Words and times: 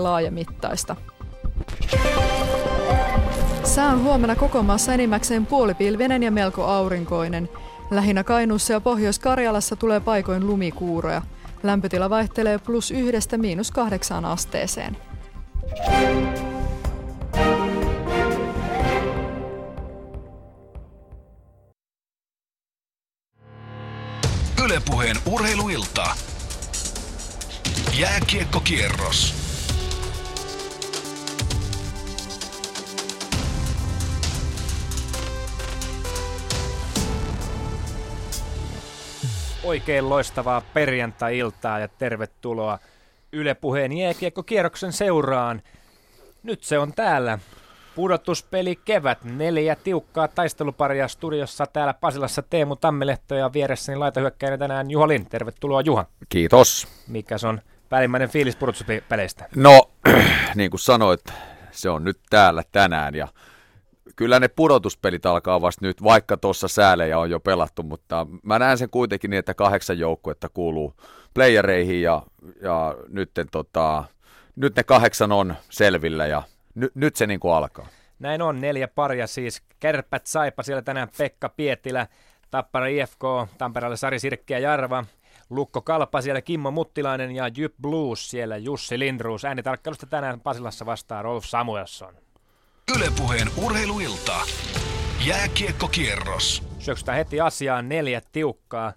laajamittaista. 0.00 0.96
Sää 3.64 3.88
on 3.88 4.02
huomenna 4.02 4.36
koko 4.36 4.62
maassa 4.62 4.94
enimmäkseen 4.94 5.46
puolipilvinen 5.46 6.22
ja 6.22 6.30
melko 6.30 6.64
aurinkoinen. 6.64 7.48
Lähinnä 7.90 8.24
Kainuussa 8.24 8.72
ja 8.72 8.80
Pohjois-Karjalassa 8.80 9.76
tulee 9.76 10.00
paikoin 10.00 10.46
lumikuuroja. 10.46 11.22
Lämpötila 11.62 12.10
vaihtelee 12.10 12.58
plus 12.58 12.90
yhdestä 12.90 13.38
miinus 13.38 13.70
kahdeksaan 13.70 14.24
asteeseen. 14.24 14.96
Ylepuheen 24.64 25.16
urheiluilta. 25.26 26.06
Jääkiekkokierros. 27.98 29.45
Oikein 39.66 40.08
loistavaa 40.08 40.60
perjantai-iltaa 40.74 41.78
ja 41.78 41.88
tervetuloa 41.88 42.78
Yle 43.32 43.54
Puheen 43.54 43.92
jääkiekkokierroksen 43.92 44.92
seuraan. 44.92 45.62
Nyt 46.42 46.64
se 46.64 46.78
on 46.78 46.92
täällä. 46.92 47.38
Pudotuspeli 47.94 48.76
kevät. 48.76 49.24
Neljä 49.24 49.76
tiukkaa 49.76 50.28
taisteluparia 50.28 51.08
studiossa 51.08 51.66
täällä 51.66 51.94
Pasilassa 51.94 52.42
Teemu 52.42 52.76
Tammelehto 52.76 53.34
ja 53.34 53.52
vieressäni 53.52 53.98
laitahyökkäinen 53.98 54.58
tänään 54.58 54.90
Juha 54.90 55.08
Lind. 55.08 55.26
Tervetuloa 55.26 55.80
Juha. 55.80 56.06
Kiitos. 56.28 56.88
Mikä 57.08 57.36
on 57.48 57.60
päällimmäinen 57.88 58.28
fiilis 58.28 58.56
pudotuspeleistä? 58.56 59.48
No, 59.56 59.90
niin 60.54 60.70
kuin 60.70 60.80
sanoit, 60.80 61.24
se 61.70 61.90
on 61.90 62.04
nyt 62.04 62.18
täällä 62.30 62.62
tänään 62.72 63.14
ja 63.14 63.28
kyllä 64.16 64.40
ne 64.40 64.48
pudotuspelit 64.48 65.26
alkaa 65.26 65.60
vasta 65.60 65.86
nyt, 65.86 66.02
vaikka 66.02 66.36
tuossa 66.36 66.68
säälejä 66.68 67.18
on 67.18 67.30
jo 67.30 67.40
pelattu, 67.40 67.82
mutta 67.82 68.26
mä 68.42 68.58
näen 68.58 68.78
sen 68.78 68.90
kuitenkin 68.90 69.30
niin, 69.30 69.38
että 69.38 69.54
kahdeksan 69.54 69.98
joukkuetta 69.98 70.48
kuuluu 70.48 70.94
playereihin 71.34 72.02
ja, 72.02 72.22
ja 72.62 72.94
nyt, 73.08 73.30
tota, 73.50 74.04
nyt 74.56 74.76
ne 74.76 74.84
kahdeksan 74.84 75.32
on 75.32 75.54
selvillä 75.70 76.26
ja 76.26 76.42
ny, 76.74 76.90
nyt 76.94 77.16
se 77.16 77.26
niin 77.26 77.40
kuin 77.40 77.54
alkaa. 77.54 77.86
Näin 78.18 78.42
on, 78.42 78.60
neljä 78.60 78.88
paria 78.88 79.26
siis. 79.26 79.62
Kärpät 79.80 80.26
Saipa 80.26 80.62
siellä 80.62 80.82
tänään 80.82 81.08
Pekka 81.18 81.48
Pietilä, 81.48 82.06
Tappara 82.50 82.86
IFK, 82.86 83.22
Tampereella 83.58 83.96
Sari 83.96 84.18
Sirkki 84.18 84.52
ja 84.52 84.58
Jarva, 84.58 85.04
Lukko 85.50 85.82
Kalpa 85.82 86.20
siellä 86.20 86.42
Kimmo 86.42 86.70
Muttilainen 86.70 87.30
ja 87.30 87.48
Jyp 87.56 87.74
Blues 87.82 88.30
siellä 88.30 88.56
Jussi 88.56 88.98
Lindruus. 88.98 89.44
Äänitarkkailusta 89.44 90.06
tänään 90.06 90.40
Pasilassa 90.40 90.86
vastaa 90.86 91.22
Rolf 91.22 91.44
Samuelson. 91.44 92.25
Ylepuheen 92.94 93.48
urheiluilta. 93.64 94.32
Jääkiekkokierros. 95.26 96.62
Syöksytään 96.78 97.18
heti 97.18 97.40
asiaan 97.40 97.88
neljä 97.88 98.22
tiukkaa 98.32 98.92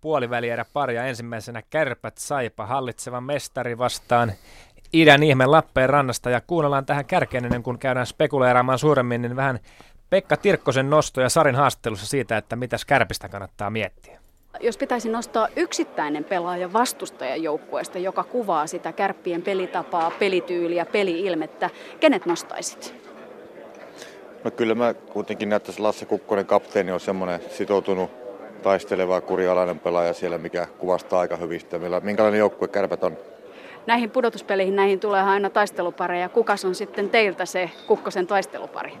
puolivälierä 0.00 0.64
paria. 0.72 1.06
Ensimmäisenä 1.06 1.62
Kärpät 1.70 2.18
Saipa 2.18 2.66
hallitsevan 2.66 3.24
mestari 3.24 3.78
vastaan 3.78 4.32
idän 4.92 5.22
ihme 5.22 5.46
Lappeen 5.46 5.90
rannasta. 5.90 6.30
Ja 6.30 6.40
kuunnellaan 6.40 6.86
tähän 6.86 7.04
kärkeen 7.04 7.44
ennen 7.44 7.62
kuin 7.62 7.78
käydään 7.78 8.06
spekuleeraamaan 8.06 8.78
suuremmin, 8.78 9.22
niin 9.22 9.36
vähän 9.36 9.58
Pekka 10.10 10.36
Tirkkosen 10.36 10.90
nosto 10.90 11.20
ja 11.20 11.28
Sarin 11.28 11.54
haastattelussa 11.54 12.06
siitä, 12.06 12.36
että 12.36 12.56
mitäs 12.56 12.84
Kärpistä 12.84 13.28
kannattaa 13.28 13.70
miettiä. 13.70 14.20
Jos 14.60 14.78
pitäisi 14.78 15.08
nostaa 15.08 15.48
yksittäinen 15.56 16.24
pelaaja 16.24 16.72
vastustajan 16.72 17.42
joukkueesta, 17.42 17.98
joka 17.98 18.24
kuvaa 18.24 18.66
sitä 18.66 18.92
kärppien 18.92 19.42
pelitapaa, 19.42 20.10
pelityyliä, 20.10 20.86
peliilmettä, 20.86 21.70
kenet 22.00 22.26
nostaisit? 22.26 23.13
No 24.44 24.50
kyllä 24.50 24.74
mä 24.74 24.94
kuitenkin 24.94 25.48
näyttäisin 25.48 25.82
Lasse 25.82 26.06
Kukkonen 26.06 26.46
kapteeni 26.46 26.92
on 26.92 27.00
semmoinen 27.00 27.40
sitoutunut 27.50 28.10
taisteleva 28.62 29.20
kurialainen 29.20 29.78
pelaaja 29.78 30.12
siellä, 30.12 30.38
mikä 30.38 30.66
kuvastaa 30.78 31.20
aika 31.20 31.36
hyvin 31.36 31.60
sitä, 31.60 31.78
minkälainen 32.02 32.38
joukkue 32.38 32.68
kärpät 32.68 33.04
on. 33.04 33.16
Näihin 33.86 34.10
pudotuspeleihin 34.10 34.76
näihin 34.76 35.00
tulee 35.00 35.22
aina 35.22 35.50
taistelupareja. 35.50 36.28
Kukas 36.28 36.64
on 36.64 36.74
sitten 36.74 37.10
teiltä 37.10 37.46
se 37.46 37.70
Kukkosen 37.86 38.26
taistelupari? 38.26 38.92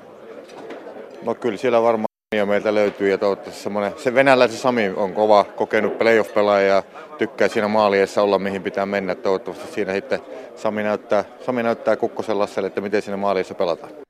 No 1.22 1.34
kyllä 1.34 1.56
siellä 1.56 1.82
varmaan 1.82 2.06
ja 2.36 2.46
meiltä 2.46 2.74
löytyy 2.74 3.10
ja 3.10 3.18
toivottavasti 3.18 3.62
semmoinen, 3.62 3.92
se 3.96 4.14
venäläisen 4.14 4.58
Sami 4.58 4.92
on 4.96 5.12
kova 5.12 5.44
kokenut 5.44 5.98
playoff-pelaaja 5.98 6.66
ja 6.66 6.82
tykkää 7.18 7.48
siinä 7.48 7.68
maaliessa 7.68 8.22
olla 8.22 8.38
mihin 8.38 8.62
pitää 8.62 8.86
mennä. 8.86 9.14
Toivottavasti 9.14 9.72
siinä 9.72 9.92
sitten 9.92 10.20
Sami 10.56 10.82
näyttää, 10.82 11.24
Sami 11.46 11.62
näyttää 11.62 11.96
Kukkosen 11.96 12.38
Lasselle, 12.38 12.66
että 12.66 12.80
miten 12.80 13.02
siinä 13.02 13.16
maaliessa 13.16 13.54
pelataan. 13.54 14.03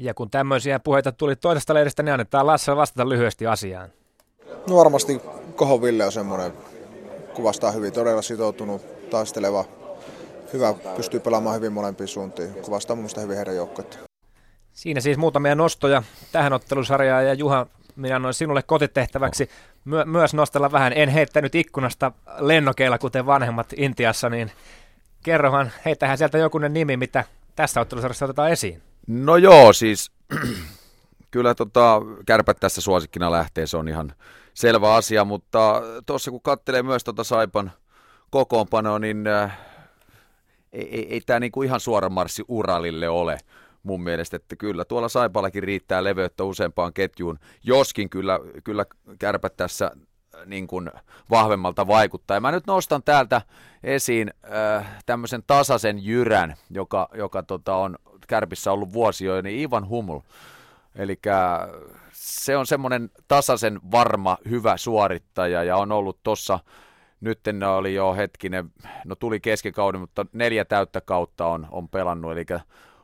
Ja 0.00 0.14
kun 0.14 0.30
tämmöisiä 0.30 0.78
puheita 0.78 1.12
tuli 1.12 1.36
toisesta 1.36 1.74
lehdestä, 1.74 2.02
niin 2.02 2.12
annetaan 2.12 2.46
Lasse 2.46 2.76
vastata 2.76 3.08
lyhyesti 3.08 3.46
asiaan. 3.46 3.88
No 4.68 4.76
varmasti 4.76 5.20
Koho 5.56 5.82
Ville 5.82 6.04
on 6.04 6.12
semmoinen, 6.12 6.52
kuvastaa 7.34 7.70
hyvin, 7.70 7.92
todella 7.92 8.22
sitoutunut, 8.22 9.10
taisteleva, 9.10 9.64
hyvä, 10.52 10.74
pystyy 10.96 11.20
pelaamaan 11.20 11.56
hyvin 11.56 11.72
molempiin 11.72 12.08
suuntiin. 12.08 12.54
Kuvastaa 12.54 12.96
mun 12.96 13.02
mielestä 13.02 13.20
hyvin 13.20 13.36
heidän 13.36 13.56
joukkuetta. 13.56 13.98
Siinä 14.72 15.00
siis 15.00 15.18
muutamia 15.18 15.54
nostoja 15.54 16.02
tähän 16.32 16.52
ottelusarjaan 16.52 17.26
ja 17.26 17.34
Juha, 17.34 17.66
minä 17.96 18.16
annoin 18.16 18.34
sinulle 18.34 18.62
kotitehtäväksi 18.62 19.50
my- 19.84 20.04
myös 20.04 20.34
nostella 20.34 20.72
vähän. 20.72 20.92
En 20.92 21.08
heittänyt 21.08 21.54
ikkunasta 21.54 22.12
lennokeilla, 22.38 22.98
kuten 22.98 23.26
vanhemmat 23.26 23.66
Intiassa, 23.76 24.30
niin 24.30 24.50
kerrohan, 25.22 25.72
heitähän 25.84 26.18
sieltä 26.18 26.38
jokunen 26.38 26.72
nimi, 26.72 26.96
mitä 26.96 27.24
tässä 27.56 27.80
ottelusarjassa 27.80 28.24
otetaan 28.24 28.50
esiin. 28.50 28.87
No 29.08 29.36
joo, 29.36 29.72
siis 29.72 30.12
kyllä 31.30 31.54
tota, 31.54 32.02
kärpät 32.26 32.56
tässä 32.60 32.80
suosikkina 32.80 33.30
lähtee, 33.30 33.66
se 33.66 33.76
on 33.76 33.88
ihan 33.88 34.12
selvä 34.54 34.94
asia, 34.94 35.24
mutta 35.24 35.82
tuossa 36.06 36.30
kun 36.30 36.42
katselee 36.42 36.82
myös 36.82 37.04
tota 37.04 37.24
Saipan 37.24 37.72
kokoonpanoa, 38.30 38.98
niin 38.98 39.26
äh, 39.26 39.58
ei, 40.72 40.88
ei, 40.96 41.12
ei 41.12 41.20
tämä 41.20 41.40
niinku 41.40 41.62
ihan 41.62 41.80
suora 41.80 42.08
marssi 42.08 42.44
Uralille 42.48 43.08
ole 43.08 43.38
mun 43.82 44.02
mielestä, 44.02 44.36
että 44.36 44.56
kyllä 44.56 44.84
tuolla 44.84 45.08
Saipallakin 45.08 45.62
riittää 45.62 46.04
leveyttä 46.04 46.44
useampaan 46.44 46.92
ketjuun, 46.92 47.38
joskin 47.64 48.10
kyllä, 48.10 48.40
kyllä 48.64 48.84
kärpät 49.18 49.56
tässä 49.56 49.90
niin 50.46 50.66
kuin 50.66 50.90
vahvemmalta 51.30 51.86
vaikuttaa. 51.86 52.36
Ja 52.36 52.40
mä 52.40 52.52
nyt 52.52 52.66
nostan 52.66 53.02
täältä 53.02 53.42
esiin 53.82 54.30
äh, 54.52 55.02
tämmöisen 55.06 55.42
tasaisen 55.46 56.04
jyrän, 56.04 56.54
joka, 56.70 57.08
joka 57.14 57.42
tota 57.42 57.76
on 57.76 57.98
kärpissä 58.28 58.72
ollut 58.72 58.92
vuosi 58.92 59.24
jo, 59.24 59.42
niin 59.42 59.60
Ivan 59.60 59.88
Humul. 59.88 60.20
Eli 60.94 61.18
se 62.12 62.56
on 62.56 62.66
semmoinen 62.66 63.10
tasaisen 63.28 63.80
varma, 63.90 64.38
hyvä 64.50 64.76
suorittaja 64.76 65.64
ja 65.64 65.76
on 65.76 65.92
ollut 65.92 66.18
tuossa, 66.22 66.58
nyt 67.20 67.40
oli 67.76 67.94
jo 67.94 68.14
hetkinen, 68.14 68.70
no 69.04 69.14
tuli 69.14 69.40
keskikauden, 69.40 70.00
mutta 70.00 70.26
neljä 70.32 70.64
täyttä 70.64 71.00
kautta 71.00 71.46
on, 71.46 71.66
on 71.70 71.88
pelannut, 71.88 72.32
eli 72.32 72.46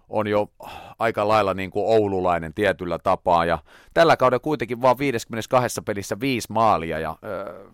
on 0.09 0.27
jo 0.27 0.51
aika 0.99 1.29
lailla 1.29 1.55
niin 1.55 1.71
kuin 1.71 1.87
oululainen 1.87 2.55
tietyllä 2.55 2.99
tapaa. 2.99 3.45
Ja 3.45 3.59
tällä 3.95 4.17
kaudella 4.17 4.41
kuitenkin 4.41 4.83
vaan 4.83 4.99
52 4.99 5.81
pelissä 5.81 6.21
viisi 6.21 6.53
maalia 6.53 6.99
ja 6.99 7.17
ö, 7.25 7.65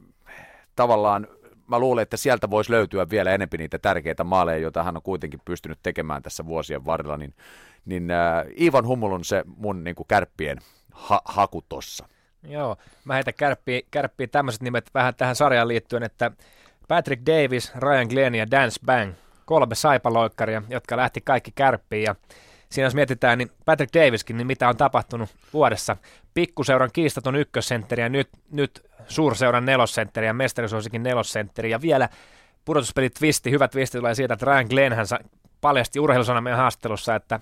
tavallaan 0.76 1.28
mä 1.70 1.78
luulen, 1.78 2.02
että 2.02 2.16
sieltä 2.16 2.50
voisi 2.50 2.70
löytyä 2.70 3.10
vielä 3.10 3.34
enempi 3.34 3.58
niitä 3.58 3.78
tärkeitä 3.78 4.24
maaleja, 4.24 4.58
joita 4.58 4.82
hän 4.82 4.96
on 4.96 5.02
kuitenkin 5.02 5.40
pystynyt 5.44 5.78
tekemään 5.82 6.22
tässä 6.22 6.46
vuosien 6.46 6.84
varrella, 6.84 7.16
niin, 7.16 7.34
niin 7.84 8.10
äh, 8.10 8.44
Ivan 8.60 8.86
Hummel 8.86 9.12
on 9.12 9.24
se 9.24 9.44
mun 9.56 9.84
niin 9.84 9.94
kuin 9.94 10.06
kärppien 10.06 10.58
ha- 10.90 11.22
haku 11.24 11.62
tossa. 11.68 12.08
Joo, 12.42 12.76
mä 13.04 13.14
heitän 13.14 13.34
kärppiä, 13.34 13.80
kärppiä 13.90 14.26
tämmöiset 14.26 14.62
nimet 14.62 14.90
vähän 14.94 15.14
tähän 15.14 15.36
sarjaan 15.36 15.68
liittyen, 15.68 16.02
että 16.02 16.30
Patrick 16.88 17.26
Davis, 17.26 17.74
Ryan 17.76 18.06
Glenn 18.06 18.34
ja 18.34 18.50
Dance 18.50 18.80
Bang, 18.86 19.12
kolme 19.44 19.74
saipaloikkaria, 19.74 20.62
jotka 20.68 20.96
lähti 20.96 21.20
kaikki 21.20 21.52
kärppiin 21.54 22.02
ja 22.02 22.14
siinä 22.72 22.86
jos 22.86 22.94
mietitään, 22.94 23.38
niin 23.38 23.50
Patrick 23.64 23.94
Daviskin, 23.94 24.36
niin 24.36 24.46
mitä 24.46 24.68
on 24.68 24.76
tapahtunut 24.76 25.30
vuodessa. 25.52 25.96
Pikkuseuran 26.34 26.90
kiistaton 26.92 27.36
ykkössentteri 27.36 28.02
ja 28.02 28.08
nyt, 28.08 28.28
nyt 28.50 28.90
suurseuran 29.08 29.64
nelosentteri 29.64 30.26
ja 30.26 30.34
mestarisuosikin 30.34 31.02
nelosentteri 31.02 31.70
ja 31.70 31.80
vielä 31.80 32.08
pudotuspelit 32.64 33.14
twisti, 33.14 33.50
hyvä 33.50 33.68
twisti 33.68 33.98
tulee 33.98 34.14
siitä, 34.14 34.34
että 34.34 34.46
Ryan 34.46 34.66
Glenn 34.70 34.94
paljasti 35.60 36.00
urheilusanamien 36.00 36.56
haastattelussa, 36.56 37.14
että, 37.14 37.40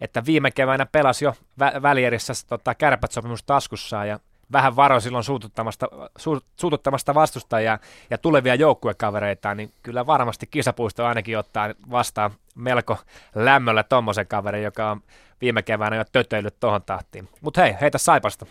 että 0.00 0.26
viime 0.26 0.50
keväänä 0.50 0.86
pelasi 0.86 1.24
jo 1.24 1.34
vä- 1.60 1.82
välierissä 1.82 2.32
tota, 2.48 2.74
kärpät 2.74 3.12
sopimus 3.12 3.42
taskussaan 3.42 4.08
ja 4.08 4.20
vähän 4.52 4.76
varo 4.76 5.00
silloin 5.00 5.24
suututtamasta, 5.24 5.86
su, 6.18 6.40
suututtamasta 6.60 7.14
vastustajia 7.14 7.78
ja 8.10 8.18
tulevia 8.18 8.54
joukkuekavereita, 8.54 9.54
niin 9.54 9.72
kyllä 9.82 10.06
varmasti 10.06 10.46
kisapuisto 10.46 11.06
ainakin 11.06 11.38
ottaa 11.38 11.74
vastaan 11.90 12.30
melko 12.54 12.96
lämmöllä 13.34 13.82
tommosen 13.82 14.26
kaverin, 14.26 14.62
joka 14.62 14.90
on 14.90 15.00
viime 15.40 15.62
keväänä 15.62 15.96
jo 15.96 16.04
tötöillyt 16.12 16.60
tuohon 16.60 16.82
tahtiin. 16.82 17.28
Mutta 17.40 17.60
hei, 17.60 17.76
heitä 17.80 17.98
Saipasta. 17.98 18.46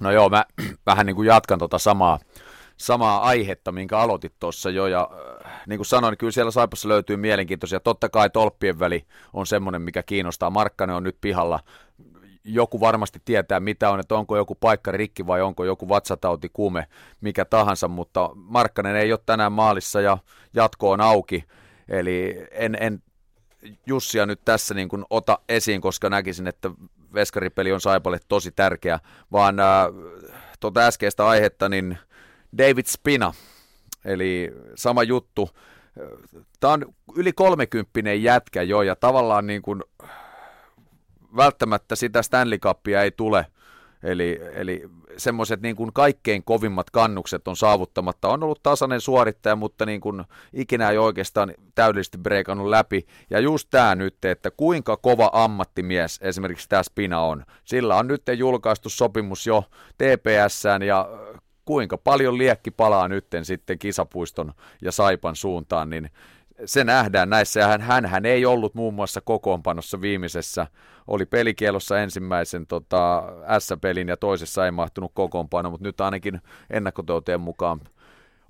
No 0.00 0.10
joo, 0.10 0.28
mä 0.28 0.44
vähän 0.86 1.06
niin 1.06 1.16
kuin 1.16 1.26
jatkan 1.26 1.58
tota 1.58 1.78
samaa, 1.78 2.18
samaa 2.76 3.22
aihetta, 3.22 3.72
minkä 3.72 3.98
aloitit 3.98 4.32
tuossa 4.40 4.70
jo, 4.70 4.86
ja 4.86 5.10
äh, 5.46 5.62
niin 5.66 5.78
kuin 5.78 5.86
sanoin, 5.86 6.18
kyllä 6.18 6.32
siellä 6.32 6.50
Saipassa 6.50 6.88
löytyy 6.88 7.16
mielenkiintoisia. 7.16 7.80
Totta 7.80 8.08
kai 8.08 8.30
tolppien 8.30 8.78
väli 8.78 9.06
on 9.32 9.46
semmoinen, 9.46 9.82
mikä 9.82 10.02
kiinnostaa. 10.02 10.50
Markkanen 10.50 10.96
on 10.96 11.02
nyt 11.02 11.16
pihalla. 11.20 11.60
Joku 12.44 12.80
varmasti 12.80 13.22
tietää, 13.24 13.60
mitä 13.60 13.90
on, 13.90 14.00
että 14.00 14.14
onko 14.14 14.36
joku 14.36 14.54
paikka 14.54 14.92
rikki 14.92 15.26
vai 15.26 15.42
onko 15.42 15.64
joku 15.64 15.88
vatsatauti, 15.88 16.50
kuume, 16.52 16.86
mikä 17.20 17.44
tahansa, 17.44 17.88
mutta 17.88 18.30
Markkanen 18.34 18.96
ei 18.96 19.12
ole 19.12 19.20
tänään 19.26 19.52
maalissa 19.52 20.00
ja 20.00 20.18
jatko 20.54 20.90
on 20.90 21.00
auki. 21.00 21.44
Eli 21.88 22.46
en, 22.50 22.76
en 22.80 23.02
Jussia 23.86 24.26
nyt 24.26 24.40
tässä 24.44 24.74
niin 24.74 24.88
kuin 24.88 25.04
ota 25.10 25.38
esiin, 25.48 25.80
koska 25.80 26.10
näkisin, 26.10 26.46
että 26.46 26.70
veskaripeli 27.14 27.72
on 27.72 27.80
Saipalle 27.80 28.18
tosi 28.28 28.52
tärkeä, 28.52 28.98
vaan 29.32 29.60
äh, 29.60 29.66
tuota 30.60 30.80
äskeistä 30.80 31.26
aihetta, 31.26 31.68
niin 31.68 31.98
David 32.58 32.86
Spina, 32.86 33.34
eli 34.04 34.52
sama 34.74 35.02
juttu. 35.02 35.50
Tämä 36.60 36.72
on 36.72 36.94
yli 37.16 37.32
kolmekymppinen 37.32 38.22
jätkä 38.22 38.62
jo, 38.62 38.82
ja 38.82 38.96
tavallaan 38.96 39.46
niin 39.46 39.62
kuin, 39.62 39.82
välttämättä 41.36 41.96
sitä 41.96 42.22
Stanley 42.22 42.58
Cupia 42.58 43.02
ei 43.02 43.10
tule– 43.10 43.46
Eli, 44.02 44.40
eli 44.54 44.88
semmoiset 45.16 45.62
niin 45.62 45.76
kuin 45.76 45.92
kaikkein 45.92 46.44
kovimmat 46.44 46.90
kannukset 46.90 47.48
on 47.48 47.56
saavuttamatta. 47.56 48.28
On 48.28 48.42
ollut 48.42 48.62
tasainen 48.62 49.00
suorittaja, 49.00 49.56
mutta 49.56 49.86
niin 49.86 50.00
kuin 50.00 50.24
ikinä 50.52 50.90
ei 50.90 50.98
oikeastaan 50.98 51.54
täydellisesti 51.74 52.18
breikannut 52.18 52.68
läpi. 52.68 53.06
Ja 53.30 53.40
just 53.40 53.68
tämä 53.70 53.94
nyt, 53.94 54.24
että 54.24 54.50
kuinka 54.50 54.96
kova 54.96 55.30
ammattimies 55.32 56.18
esimerkiksi 56.22 56.68
tämä 56.68 56.82
Spina 56.82 57.20
on. 57.20 57.44
Sillä 57.64 57.96
on 57.96 58.08
nyt 58.08 58.22
julkaistu 58.36 58.88
sopimus 58.88 59.46
jo 59.46 59.64
TPSään 59.98 60.82
ja 60.82 61.08
kuinka 61.64 61.98
paljon 61.98 62.38
liekki 62.38 62.70
palaa 62.70 63.08
nytten 63.08 63.44
sitten 63.44 63.78
kisapuiston 63.78 64.52
ja 64.82 64.92
Saipan 64.92 65.36
suuntaan, 65.36 65.90
niin 65.90 66.10
se 66.64 66.84
nähdään 66.84 67.30
näissä. 67.30 67.66
Hän, 67.66 67.80
hän, 67.80 68.06
hän 68.06 68.26
ei 68.26 68.46
ollut 68.46 68.74
muun 68.74 68.94
muassa 68.94 69.20
kokoonpanossa 69.20 70.00
viimeisessä. 70.00 70.66
Oli 71.06 71.26
pelikielossa 71.26 72.00
ensimmäisen 72.00 72.66
tota, 72.66 73.22
S-pelin 73.58 74.08
ja 74.08 74.16
toisessa 74.16 74.64
ei 74.64 74.70
mahtunut 74.70 75.10
kokoonpano, 75.14 75.70
mutta 75.70 75.86
nyt 75.86 76.00
ainakin 76.00 76.40
ennakkotouteen 76.70 77.40
mukaan 77.40 77.80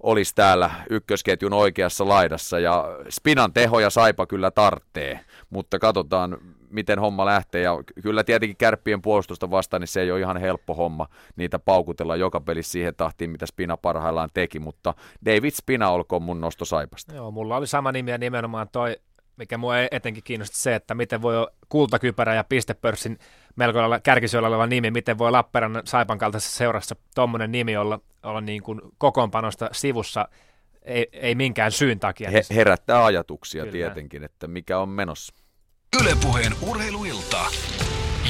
olisi 0.03 0.35
täällä 0.35 0.71
ykkösketjun 0.91 1.53
oikeassa 1.53 2.09
laidassa. 2.09 2.59
Ja 2.59 2.85
Spinan 3.09 3.53
tehoja 3.53 3.91
Saipa 3.91 4.27
kyllä 4.27 4.51
tarttee, 4.51 5.21
mutta 5.51 5.79
katsotaan 5.79 6.39
miten 6.71 6.99
homma 6.99 7.27
lähtee. 7.27 7.63
Ja 7.63 7.83
kyllä 8.03 8.25
tietenkin 8.25 8.57
kärppien 8.57 9.03
puolustusta 9.03 9.51
vastaan 9.51 9.81
niin 9.81 9.89
se 9.89 10.01
ei 10.01 10.13
ole 10.13 10.21
ihan 10.21 10.37
helppo 10.37 10.75
homma 10.75 11.07
niitä 11.37 11.59
paukutella 11.59 12.17
joka 12.17 12.41
pelissä 12.41 12.73
siihen 12.73 12.95
tahtiin 12.95 13.31
mitä 13.31 13.47
Spina 13.47 13.77
parhaillaan 13.77 14.29
teki, 14.35 14.59
mutta 14.59 14.95
David 15.27 15.51
Spina 15.51 15.91
olkoon 15.91 16.23
mun 16.23 16.41
nosto 16.41 16.65
Saipasta. 16.65 17.15
Joo, 17.15 17.31
mulla 17.31 17.57
oli 17.57 17.67
sama 17.67 17.93
nimi 17.93 18.11
ja 18.11 18.19
nimenomaan 18.19 18.69
toi 18.73 18.97
mikä 19.41 19.59
mua 19.59 19.75
etenkin 19.91 20.23
kiinnosti 20.23 20.57
se, 20.59 20.75
että 20.75 20.95
miten 20.95 21.23
voi 21.23 21.47
kultakypärä 21.69 22.35
ja 22.35 22.45
pistepörssin 22.45 23.19
melko 23.57 23.79
lailla 23.79 24.01
kärkisyöllä 24.01 24.49
oleva 24.49 24.67
nimi, 24.67 24.91
miten 24.91 25.19
voi 25.19 25.31
Lappeenrannan 25.31 25.87
Saipan 25.87 26.19
kaltaisessa 26.19 26.57
seurassa 26.57 26.97
tuommoinen 27.15 27.53
nimi 27.53 27.77
olla, 27.77 28.01
olla 28.23 28.41
niin 28.41 28.63
kuin 28.63 28.81
kokoonpanosta 28.99 29.69
sivussa, 29.73 30.29
ei, 30.83 31.09
ei 31.13 31.35
minkään 31.35 31.73
syyn 31.73 32.01
takia. 32.01 32.31
He, 32.31 32.43
herättää 32.55 33.05
ajatuksia 33.05 33.63
Kyllä. 33.63 33.73
tietenkin, 33.73 34.25
että 34.25 34.47
mikä 34.47 34.79
on 34.79 34.89
menossa. 34.89 35.35
Ylepuheen 36.03 36.53
urheiluilta. 36.63 37.47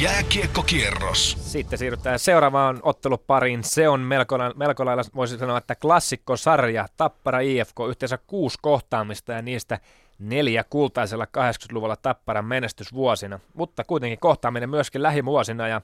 Jääkiekkokierros. 0.01 1.37
Sitten 1.53 1.79
siirrytään 1.79 2.19
seuraavaan 2.19 2.81
ottelupariin. 2.83 3.65
Se 3.65 3.89
on 3.89 4.01
melko, 4.01 4.39
melko 4.57 4.85
lailla, 4.85 5.03
voisi 5.15 5.39
sanoa, 5.39 5.59
että 5.59 5.75
klassikkosarja. 5.75 6.87
Tappara 6.97 7.41
IFK 7.41 7.77
yhteensä 7.89 8.19
kuusi 8.27 8.59
kohtaamista 8.63 9.33
ja 9.33 9.43
niistä 9.43 9.81
neljä 10.21 10.65
kultaisella 10.71 11.25
80-luvulla 11.25 11.97
Tapparan 11.97 12.45
menestysvuosina, 12.45 13.41
mutta 13.55 13.85
kuitenkin 13.85 14.19
kohtaaminen 14.19 14.71
myöskin 14.71 15.03
lähivuosina 15.03 15.69
ja 15.69 15.81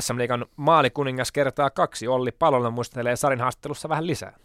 SM 0.00 0.18
Liigan 0.18 0.46
maalikuningas 0.56 1.32
kertaa 1.32 1.70
kaksi 1.70 2.08
Olli 2.08 2.32
Palola 2.32 2.70
muistelee 2.70 3.16
Sarin 3.16 3.40
haastattelussa 3.40 3.88
vähän 3.88 4.06
lisää. 4.06 4.36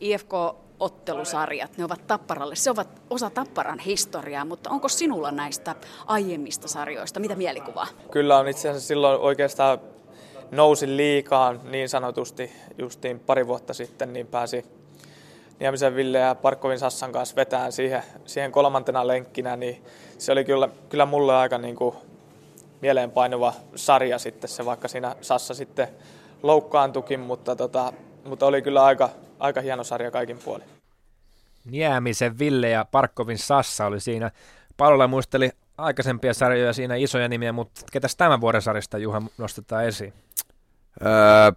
IFK-ottelusarjat, 0.00 1.76
ne 1.76 1.84
ovat 1.84 2.06
Tapparalle, 2.06 2.56
se 2.56 2.70
ovat 2.70 3.02
osa 3.10 3.30
Tapparan 3.30 3.78
historiaa, 3.78 4.44
mutta 4.44 4.70
onko 4.70 4.88
sinulla 4.88 5.30
näistä 5.30 5.74
aiemmista 6.06 6.68
sarjoista, 6.68 7.20
mitä 7.20 7.36
mielikuvaa? 7.36 7.86
Kyllä 8.10 8.38
on 8.38 8.48
itse 8.48 8.68
asiassa 8.68 8.88
silloin 8.88 9.20
oikeastaan 9.20 9.78
nousin 10.50 10.96
liikaan 10.96 11.60
niin 11.64 11.88
sanotusti 11.88 12.52
justiin 12.78 13.20
pari 13.20 13.46
vuotta 13.46 13.74
sitten, 13.74 14.12
niin 14.12 14.26
pääsi 14.26 14.79
Niemisen 15.60 15.96
Ville 15.96 16.18
ja 16.18 16.34
Parkkovin 16.34 16.78
Sassan 16.78 17.12
kanssa 17.12 17.36
vetään 17.36 17.72
siihen, 17.72 18.02
siihen 18.24 18.52
kolmantena 18.52 19.06
lenkkinä, 19.06 19.56
niin 19.56 19.84
se 20.18 20.32
oli 20.32 20.44
kyllä, 20.44 20.68
kyllä 20.88 21.06
mulle 21.06 21.36
aika 21.36 21.58
niin 21.58 21.76
kuin 21.76 21.96
mieleenpainuva 22.80 23.54
sarja 23.74 24.18
sitten 24.18 24.50
se, 24.50 24.64
vaikka 24.64 24.88
siinä 24.88 25.16
Sassa 25.20 25.54
sitten 25.54 25.88
loukkaantukin, 26.42 27.20
mutta, 27.20 27.56
tota, 27.56 27.92
mutta 28.24 28.46
oli 28.46 28.62
kyllä 28.62 28.84
aika, 28.84 29.08
aika 29.38 29.60
hieno 29.60 29.84
sarja 29.84 30.10
kaikin 30.10 30.38
puolin. 30.38 30.66
Niemisen 31.64 32.38
Ville 32.38 32.68
ja 32.68 32.84
Parkkovin 32.84 33.38
Sassa 33.38 33.86
oli 33.86 34.00
siinä. 34.00 34.30
Palola 34.76 35.08
muisteli 35.08 35.50
aikaisempia 35.78 36.34
sarjoja 36.34 36.72
siinä 36.72 36.96
isoja 36.96 37.28
nimiä, 37.28 37.52
mutta 37.52 37.80
ketäs 37.92 38.16
tämän 38.16 38.40
vuoden 38.40 38.62
sarjasta 38.62 38.98
Juha 38.98 39.22
nostetaan 39.38 39.84
esiin? 39.84 40.12
Öö, 41.02 41.52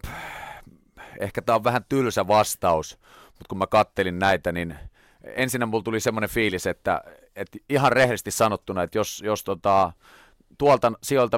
ehkä 1.20 1.42
tämä 1.42 1.56
on 1.56 1.64
vähän 1.64 1.86
tylsä 1.90 2.28
vastaus, 2.28 3.00
mutta 3.44 3.50
kun 3.50 3.58
mä 3.58 3.68
kattelin 3.68 4.20
näitä, 4.20 4.52
niin 4.52 4.76
ensinnä 5.24 5.66
mulla 5.66 5.84
tuli 5.84 6.00
semmoinen 6.00 6.30
fiilis, 6.30 6.68
että, 6.68 7.04
että 7.36 7.58
ihan 7.70 7.92
rehellisesti 7.92 8.32
sanottuna, 8.32 8.84
että 8.84 8.98
jos, 8.98 9.22
jos 9.26 9.44
tota, 9.44 9.92
tuolta 10.58 10.92
sijoilta 11.04 11.38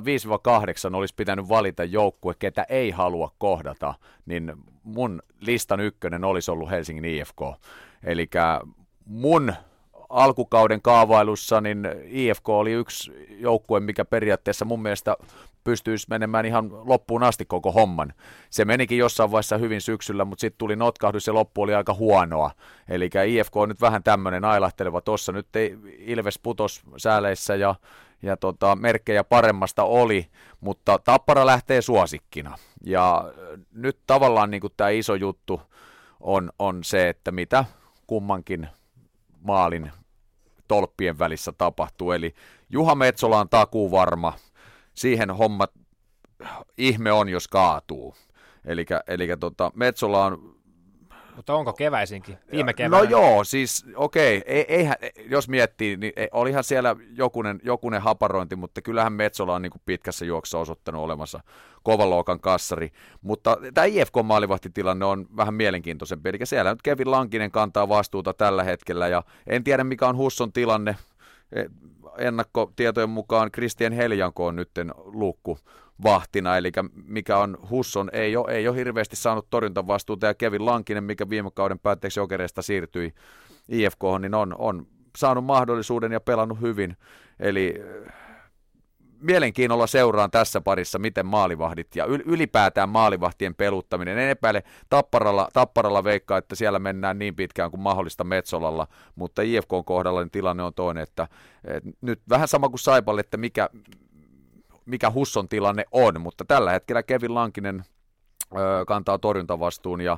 5-8 0.92 0.96
olisi 0.96 1.14
pitänyt 1.18 1.50
valita 1.50 1.84
joukkue, 1.84 2.34
ketä 2.40 2.66
ei 2.70 2.92
halua 2.92 3.32
kohdata, 3.38 3.94
niin 4.26 4.54
mun 4.84 5.22
listan 5.40 5.80
ykkönen 5.80 6.24
olisi 6.24 6.52
ollut 6.52 6.70
Helsingin 6.70 7.06
IFK. 7.06 7.42
Eli 8.04 8.30
mun 9.06 9.54
alkukauden 10.10 10.82
kaavailussa 10.82 11.62
niin 11.62 11.88
IFK 12.06 12.50
oli 12.50 12.72
yksi 12.72 13.12
joukkue, 13.30 13.80
mikä 13.80 14.06
periaatteessa 14.06 14.66
mun 14.66 14.82
mielestä 14.82 15.18
pystyisi 15.66 16.08
menemään 16.10 16.46
ihan 16.46 16.70
loppuun 16.90 17.24
asti 17.24 17.46
koko 17.46 17.72
homman. 17.72 18.14
Se 18.50 18.66
menikin 18.66 18.98
jossain 18.98 19.32
vaiheessa 19.32 19.58
hyvin 19.58 19.82
syksyllä, 19.82 20.26
mutta 20.26 20.42
sitten 20.42 20.58
tuli 20.58 20.76
notkahdus 20.76 21.28
ja 21.28 21.34
loppu 21.34 21.62
oli 21.62 21.76
aika 21.76 21.94
huonoa. 21.94 22.52
Eli 22.90 23.10
IFK 23.28 23.58
on 23.58 23.70
nyt 23.70 23.82
vähän 23.82 24.04
tämmöinen 24.04 24.46
ailahteleva 24.46 25.02
tuossa. 25.02 25.32
Nyt 25.32 25.56
ei 25.56 25.78
Ilves 25.98 26.40
putos 26.40 26.82
sääleissä 26.98 27.56
ja, 27.56 27.76
ja 28.22 28.38
tota, 28.38 28.76
merkkejä 28.76 29.24
paremmasta 29.24 29.84
oli, 29.84 30.28
mutta 30.62 31.00
Tappara 31.00 31.46
lähtee 31.46 31.82
suosikkina. 31.82 32.58
Ja 32.86 33.34
nyt 33.74 33.98
tavallaan 34.08 34.52
niin 34.52 34.62
tämä 34.78 34.90
iso 34.90 35.16
juttu 35.16 35.62
on, 36.20 36.52
on 36.60 36.84
se, 36.84 37.10
että 37.10 37.32
mitä 37.32 37.66
kummankin 38.08 38.68
maalin 39.46 39.92
tolppien 40.68 41.20
välissä 41.20 41.52
tapahtuu. 41.52 42.12
Eli 42.12 42.34
Juha 42.70 42.96
Metsola 42.96 43.40
on 43.40 43.50
takuu 43.50 43.92
varma. 43.92 44.34
Siihen 44.94 45.32
homma 45.32 45.68
ihme 46.78 47.12
on, 47.12 47.30
jos 47.30 47.48
kaatuu. 47.48 48.16
Eli 49.08 49.28
tota, 49.40 49.72
Metsola 49.76 50.26
on 50.26 50.55
mutta 51.36 51.56
onko 51.56 51.74
keväisinkin? 51.74 52.38
Viime 52.52 52.72
no 52.72 52.76
keväänä. 52.76 53.04
No 53.04 53.10
joo, 53.10 53.44
siis 53.44 53.86
okei, 53.96 54.38
okay, 54.38 54.54
ei, 54.54 54.66
eihän, 54.68 54.96
jos 55.30 55.50
miettii, 55.50 55.98
niin 55.98 56.14
olihan 56.32 56.64
siellä 56.64 56.96
jokunen, 57.16 57.60
jokunen 57.64 58.02
haparointi, 58.02 58.56
mutta 58.56 58.82
kyllähän 58.82 59.14
Metsola 59.14 59.56
on 59.56 59.62
niin 59.62 59.72
kuin 59.72 59.82
pitkässä 59.86 60.26
juoksussa 60.26 60.60
osoittanut 60.60 61.04
olemassa 61.04 61.40
kovan 61.84 62.10
luokan 62.10 62.40
kassari. 62.40 62.92
Mutta 63.22 63.58
tämä 63.74 63.86
IFK-maalivahtitilanne 63.86 65.06
on 65.06 65.28
vähän 65.38 65.54
mielenkiintoisempi, 65.54 66.30
eli 66.30 66.38
siellä 66.44 66.72
nyt 66.72 66.82
Kevin 66.82 67.12
Lankinen 67.12 67.52
kantaa 67.52 67.90
vastuuta 67.90 68.34
tällä 68.34 68.64
hetkellä, 68.64 69.08
ja 69.08 69.24
en 69.48 69.64
tiedä 69.64 69.84
mikä 69.84 70.08
on 70.08 70.18
Husson 70.18 70.54
tilanne, 70.54 70.96
e, 71.52 71.64
ennakkotietojen 72.18 73.10
mukaan 73.10 73.52
Christian 73.52 73.94
Heljanko 73.94 74.46
on 74.46 74.56
nytten 74.56 74.92
luukku 74.98 75.60
vahtina, 76.04 76.58
eli 76.58 76.72
mikä 77.06 77.38
on 77.38 77.58
Husson, 77.70 78.10
ei 78.14 78.38
ole, 78.38 78.52
ei 78.52 78.68
ole 78.68 78.78
hirveästi 78.78 79.16
saanut 79.16 79.50
torjuntavastuuta, 79.50 80.26
ja 80.26 80.34
Kevin 80.34 80.66
Lankinen, 80.66 81.04
mikä 81.04 81.30
viime 81.30 81.52
kauden 81.54 81.80
päätteeksi 81.80 82.20
Jokereista 82.20 82.62
siirtyi 82.62 83.14
IFK, 83.70 84.02
niin 84.20 84.34
on, 84.34 84.56
on 84.58 84.88
saanut 85.18 85.46
mahdollisuuden 85.46 86.12
ja 86.12 86.20
pelannut 86.20 86.62
hyvin, 86.62 86.98
eli 87.40 87.74
äh, 88.08 88.14
mielenkiinnolla 89.20 89.88
seuraan 89.88 90.32
tässä 90.32 90.62
parissa, 90.62 91.00
miten 91.00 91.26
maalivahdit 91.26 91.96
ja 91.96 92.06
ylipäätään 92.06 92.90
maalivahtien 92.90 93.56
peluttaminen. 93.56 94.18
En 94.18 94.30
epäile 94.30 94.64
tapparalla, 94.90 95.50
tapparalla 95.54 96.04
veikkaa, 96.04 96.38
että 96.38 96.56
siellä 96.56 96.80
mennään 96.80 97.20
niin 97.20 97.36
pitkään 97.36 97.72
kuin 97.72 97.82
mahdollista 97.82 98.24
Metsolalla, 98.24 98.88
mutta 99.16 99.42
IFK 99.42 99.70
kohdalla 99.86 100.22
niin 100.22 100.32
tilanne 100.32 100.64
on 100.64 100.74
toinen, 100.74 101.04
että, 101.04 101.28
että 101.64 101.90
nyt 102.02 102.22
vähän 102.30 102.48
sama 102.48 102.70
kuin 102.70 102.80
Saipalle, 102.80 103.22
että 103.22 103.38
mikä, 103.38 103.70
mikä 104.86 105.12
Husson 105.12 105.50
tilanne 105.50 105.86
on, 105.92 106.22
mutta 106.22 106.46
tällä 106.46 106.72
hetkellä 106.72 107.04
Kevin 107.04 107.36
Lankinen 107.36 107.86
ö, 108.56 108.86
kantaa 108.88 109.18
torjuntavastuun 109.18 110.02
ja, 110.02 110.18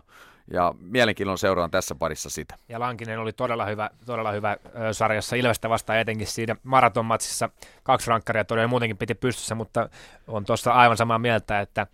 ja 0.54 0.74
mielenkiinnolla 0.80 1.38
seuraan 1.38 1.72
tässä 1.72 1.96
parissa 1.96 2.30
sitä. 2.30 2.56
Ja 2.70 2.80
Lankinen 2.80 3.20
oli 3.20 3.34
todella 3.34 3.66
hyvä, 3.66 3.90
todella 4.06 4.32
hyvä 4.32 4.58
ö, 4.90 4.94
sarjassa 4.94 5.36
Ilvestä 5.36 5.70
vastaan 5.70 6.00
etenkin 6.00 6.28
siinä 6.28 6.56
maratonmatsissa. 6.64 7.50
Kaksi 7.84 8.10
rankkaria 8.10 8.46
todella 8.46 8.68
muutenkin 8.68 8.98
piti 8.98 9.16
pystyssä, 9.16 9.56
mutta 9.56 9.90
on 10.28 10.46
tuossa 10.46 10.72
aivan 10.72 10.98
samaa 10.98 11.20
mieltä, 11.20 11.60
että 11.60 11.88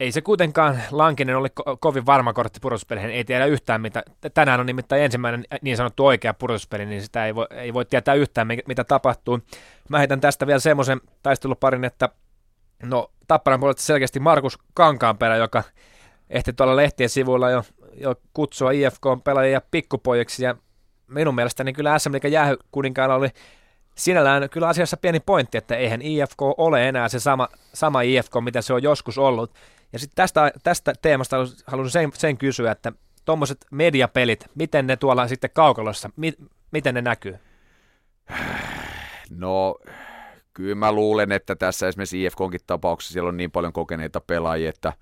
ei 0.00 0.12
se 0.12 0.20
kuitenkaan, 0.20 0.82
Lankinen 0.90 1.36
oli 1.36 1.48
ko- 1.48 1.76
kovin 1.80 2.06
varma 2.06 2.32
kortti 2.32 2.60
pudotuspeleihin, 2.62 3.10
ei 3.10 3.24
tiedä 3.24 3.46
yhtään 3.46 3.80
mitä. 3.80 4.02
Tänään 4.34 4.60
on 4.60 4.66
nimittäin 4.66 5.02
ensimmäinen 5.02 5.44
niin 5.62 5.76
sanottu 5.76 6.06
oikea 6.06 6.34
pudotuspeli, 6.34 6.86
niin 6.86 7.02
sitä 7.02 7.26
ei 7.26 7.34
voi, 7.34 7.46
ei 7.50 7.74
voi 7.74 7.84
tietää 7.84 8.14
yhtään 8.14 8.48
mitä 8.66 8.84
tapahtuu. 8.84 9.38
Mä 9.88 9.98
heitän 9.98 10.20
tästä 10.20 10.46
vielä 10.46 10.60
semmoisen 10.60 11.00
taisteluparin, 11.22 11.84
että 11.84 12.08
no 12.82 13.10
Tapparan 13.26 13.60
puolesta 13.60 13.82
selkeästi 13.82 14.20
Markus 14.20 14.58
Kankaanperä, 14.74 15.36
joka 15.36 15.62
ehti 16.30 16.52
tuolla 16.52 16.76
lehtien 16.76 17.08
sivuilla 17.08 17.50
jo, 17.50 17.64
jo 17.94 18.14
kutsua 18.34 18.70
IFK-pelaajia 18.70 19.60
pikkupojiksi, 19.70 20.44
ja 20.44 20.54
minun 21.06 21.34
mielestäni 21.34 21.72
kyllä 21.72 21.98
SM 21.98 22.12
Liikan 22.12 22.56
kuninkaalla 22.72 23.14
oli 23.14 23.28
sinällään 23.94 24.50
kyllä 24.50 24.68
asiassa 24.68 24.96
pieni 24.96 25.20
pointti, 25.20 25.58
että 25.58 25.76
eihän 25.76 26.02
IFK 26.02 26.42
ole 26.42 26.88
enää 26.88 27.08
se 27.08 27.20
sama, 27.20 27.48
sama 27.74 28.02
IFK, 28.02 28.32
mitä 28.44 28.62
se 28.62 28.72
on 28.72 28.82
joskus 28.82 29.18
ollut. 29.18 29.54
Ja 29.92 29.98
sitten 29.98 30.16
tästä, 30.16 30.52
tästä 30.62 30.92
teemasta 31.02 31.36
haluaisin 31.66 31.92
sen, 31.92 32.10
sen 32.14 32.38
kysyä, 32.38 32.72
että 32.72 32.92
tuommoiset 33.24 33.66
mediapelit, 33.70 34.46
miten 34.54 34.86
ne 34.86 34.96
tuolla 34.96 35.28
sitten 35.28 35.50
kaukalossa, 35.54 36.10
mi, 36.16 36.32
miten 36.70 36.94
ne 36.94 37.02
näkyy? 37.02 37.38
No, 39.30 39.78
kyllä 40.54 40.74
mä 40.74 40.92
luulen, 40.92 41.32
että 41.32 41.56
tässä 41.56 41.88
esimerkiksi 41.88 42.24
IFKonkin 42.24 42.60
tapauksessa 42.66 43.12
siellä 43.12 43.28
on 43.28 43.36
niin 43.36 43.50
paljon 43.50 43.72
kokeneita 43.72 44.20
pelaajia, 44.20 44.68
että 44.68 44.92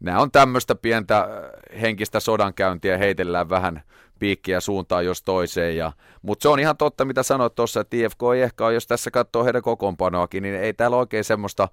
nämä 0.00 0.20
on 0.20 0.30
tämmöistä 0.30 0.74
pientä 0.74 1.18
äh, 1.18 1.80
henkistä 1.80 2.20
sodankäyntiä, 2.20 2.98
heitellään 2.98 3.48
vähän 3.48 3.82
piikkiä 4.18 4.60
suuntaan 4.60 5.04
jos 5.04 5.22
toiseen. 5.22 5.76
Ja, 5.76 5.92
mutta 6.22 6.42
se 6.42 6.48
on 6.48 6.60
ihan 6.60 6.76
totta, 6.76 7.04
mitä 7.04 7.22
sanoit 7.22 7.54
tuossa, 7.54 7.80
että 7.80 7.96
IFK 7.96 8.20
ei 8.34 8.42
ehkä 8.42 8.66
ole, 8.66 8.74
jos 8.74 8.86
tässä 8.86 9.10
katsoo 9.10 9.44
heidän 9.44 9.62
kokoonpanoakin, 9.62 10.42
niin 10.42 10.54
ei 10.54 10.72
täällä 10.72 10.96
oikein 10.96 11.24
semmoista 11.24 11.68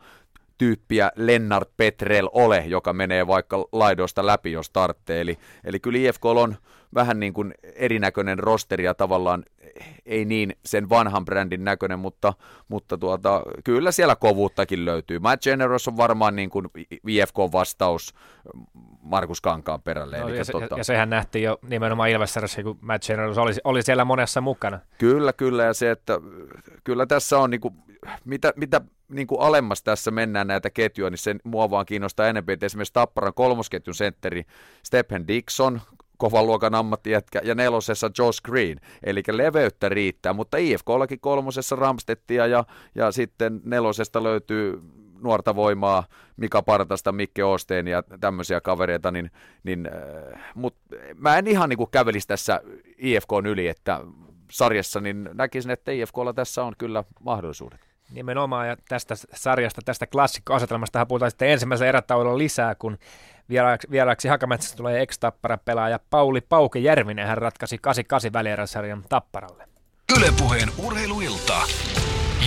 tyyppiä 0.58 1.12
Lennart 1.16 1.70
Petrel 1.78 2.30
ole, 2.32 2.64
joka 2.68 2.94
menee 2.94 3.28
vaikka 3.28 3.66
laidoista 3.72 4.26
läpi, 4.26 4.52
jos 4.52 4.70
tarvitsee. 4.70 5.22
Eli, 5.22 5.38
eli 5.64 5.80
kyllä 5.80 6.00
IFK 6.00 6.26
on 6.26 6.56
vähän 6.94 7.20
niin 7.20 7.34
kuin 7.34 7.54
erinäköinen 7.76 8.40
rosteri 8.40 8.84
ja 8.84 8.94
tavallaan 8.94 9.44
ei 10.06 10.26
niin 10.26 10.56
sen 10.66 10.90
vanhan 10.90 11.26
brändin 11.26 11.64
näköinen, 11.64 12.00
mutta, 12.00 12.34
mutta 12.68 12.98
tuota, 12.98 13.42
kyllä 13.64 13.92
siellä 13.92 14.16
kovuuttakin 14.16 14.86
löytyy. 14.86 15.20
Matt 15.20 15.44
Generous 15.44 15.88
on 15.88 15.98
varmaan 15.98 16.36
niin 16.36 16.50
kuin 16.50 16.68
IFK-vastaus 17.08 18.16
Markus 19.02 19.42
Kankaan 19.42 19.82
perälle. 19.82 20.20
No, 20.20 20.28
eli 20.28 20.38
ja, 20.38 20.46
se, 20.46 20.52
tota... 20.52 20.78
ja, 20.78 20.84
sehän 20.84 21.10
nähtiin 21.10 21.44
jo 21.44 21.60
nimenomaan 21.68 22.10
Ilvesarjassa, 22.10 22.64
kun 22.64 22.78
Matt 22.82 23.06
Generous 23.06 23.38
oli, 23.38 23.52
oli 23.64 23.84
siellä 23.84 24.06
monessa 24.06 24.42
mukana. 24.42 24.80
Kyllä, 24.98 25.34
kyllä, 25.34 25.64
ja 25.64 25.74
se, 25.74 25.92
että 25.92 26.20
kyllä 26.84 27.06
tässä 27.06 27.40
on 27.40 27.50
niin 27.50 27.62
kuin, 27.62 27.74
mitä, 28.26 28.54
mitä 28.56 28.82
niin 29.10 29.28
kuin 29.28 29.42
alemmas 29.42 29.84
tässä 29.84 30.12
mennään 30.12 30.48
näitä 30.48 30.70
ketjuja, 30.70 31.10
niin 31.10 31.18
sen 31.18 31.40
mua 31.44 31.70
vaan 31.70 31.86
kiinnostaa 31.86 32.28
enemmän, 32.28 32.54
että 32.54 32.66
esimerkiksi 32.66 32.94
Tapparan 32.94 33.34
kolmosketjun 33.34 33.96
sentteri 33.96 34.44
Stephen 34.84 35.28
Dixon, 35.28 35.82
kovan 36.18 36.46
luokan 36.46 36.76
ammattijätkä, 36.76 37.42
ja 37.44 37.56
nelosessa 37.56 38.12
Josh 38.18 38.42
Green, 38.42 38.80
eli 39.04 39.24
leveyttä 39.32 39.90
riittää, 39.90 40.34
mutta 40.34 40.58
IFKllakin 40.58 41.20
kolmosessa 41.20 41.76
Ramstettia, 41.76 42.48
ja, 42.48 42.64
ja 42.96 43.12
sitten 43.12 43.62
nelosesta 43.64 44.24
löytyy 44.24 44.82
nuorta 45.22 45.56
voimaa, 45.56 46.04
Mika 46.38 46.62
Partasta, 46.62 47.12
Mikke 47.12 47.44
Osteen 47.44 47.88
ja 47.88 48.04
tämmöisiä 48.20 48.62
kavereita, 48.62 49.12
niin, 49.12 49.32
niin 49.64 49.88
äh, 49.88 50.42
mutta 50.56 50.96
mä 51.16 51.38
en 51.38 51.48
ihan 51.48 51.70
niin 51.70 51.90
kävelisi 51.92 52.28
tässä 52.28 52.62
IFKn 52.98 53.46
yli, 53.46 53.68
että 53.68 54.02
sarjassa, 54.52 55.02
niin 55.02 55.30
näkisin, 55.34 55.72
että 55.72 55.92
IFKlla 55.92 56.34
tässä 56.34 56.64
on 56.64 56.74
kyllä 56.78 57.04
mahdollisuudet. 57.20 57.85
Nimenomaan, 58.12 58.68
ja 58.68 58.78
tästä 58.90 59.16
sarjasta, 59.34 59.82
tästä 59.86 60.08
klassikkoasetelmasta 60.08 61.06
puhutaan 61.06 61.32
sitten 61.32 61.50
ensimmäisellä 61.50 61.90
erätaululla 61.90 62.38
lisää, 62.38 62.76
kun 62.76 62.98
vieraaksi, 63.50 63.88
vieraaksi 63.92 64.28
Hakametsästä 64.28 64.78
tulee 64.78 65.02
ex-tappara 65.02 65.58
pelaaja 65.58 66.00
Pauli 66.10 66.42
Pauke 66.42 66.80
Järvinen. 66.80 67.28
Hän 67.28 67.38
ratkaisi 67.38 67.78
88 67.78 68.34
välieräsarjan 68.34 69.04
tapparalle. 69.10 69.68
Ylepuheen 70.18 70.70
urheiluilta. 70.86 71.62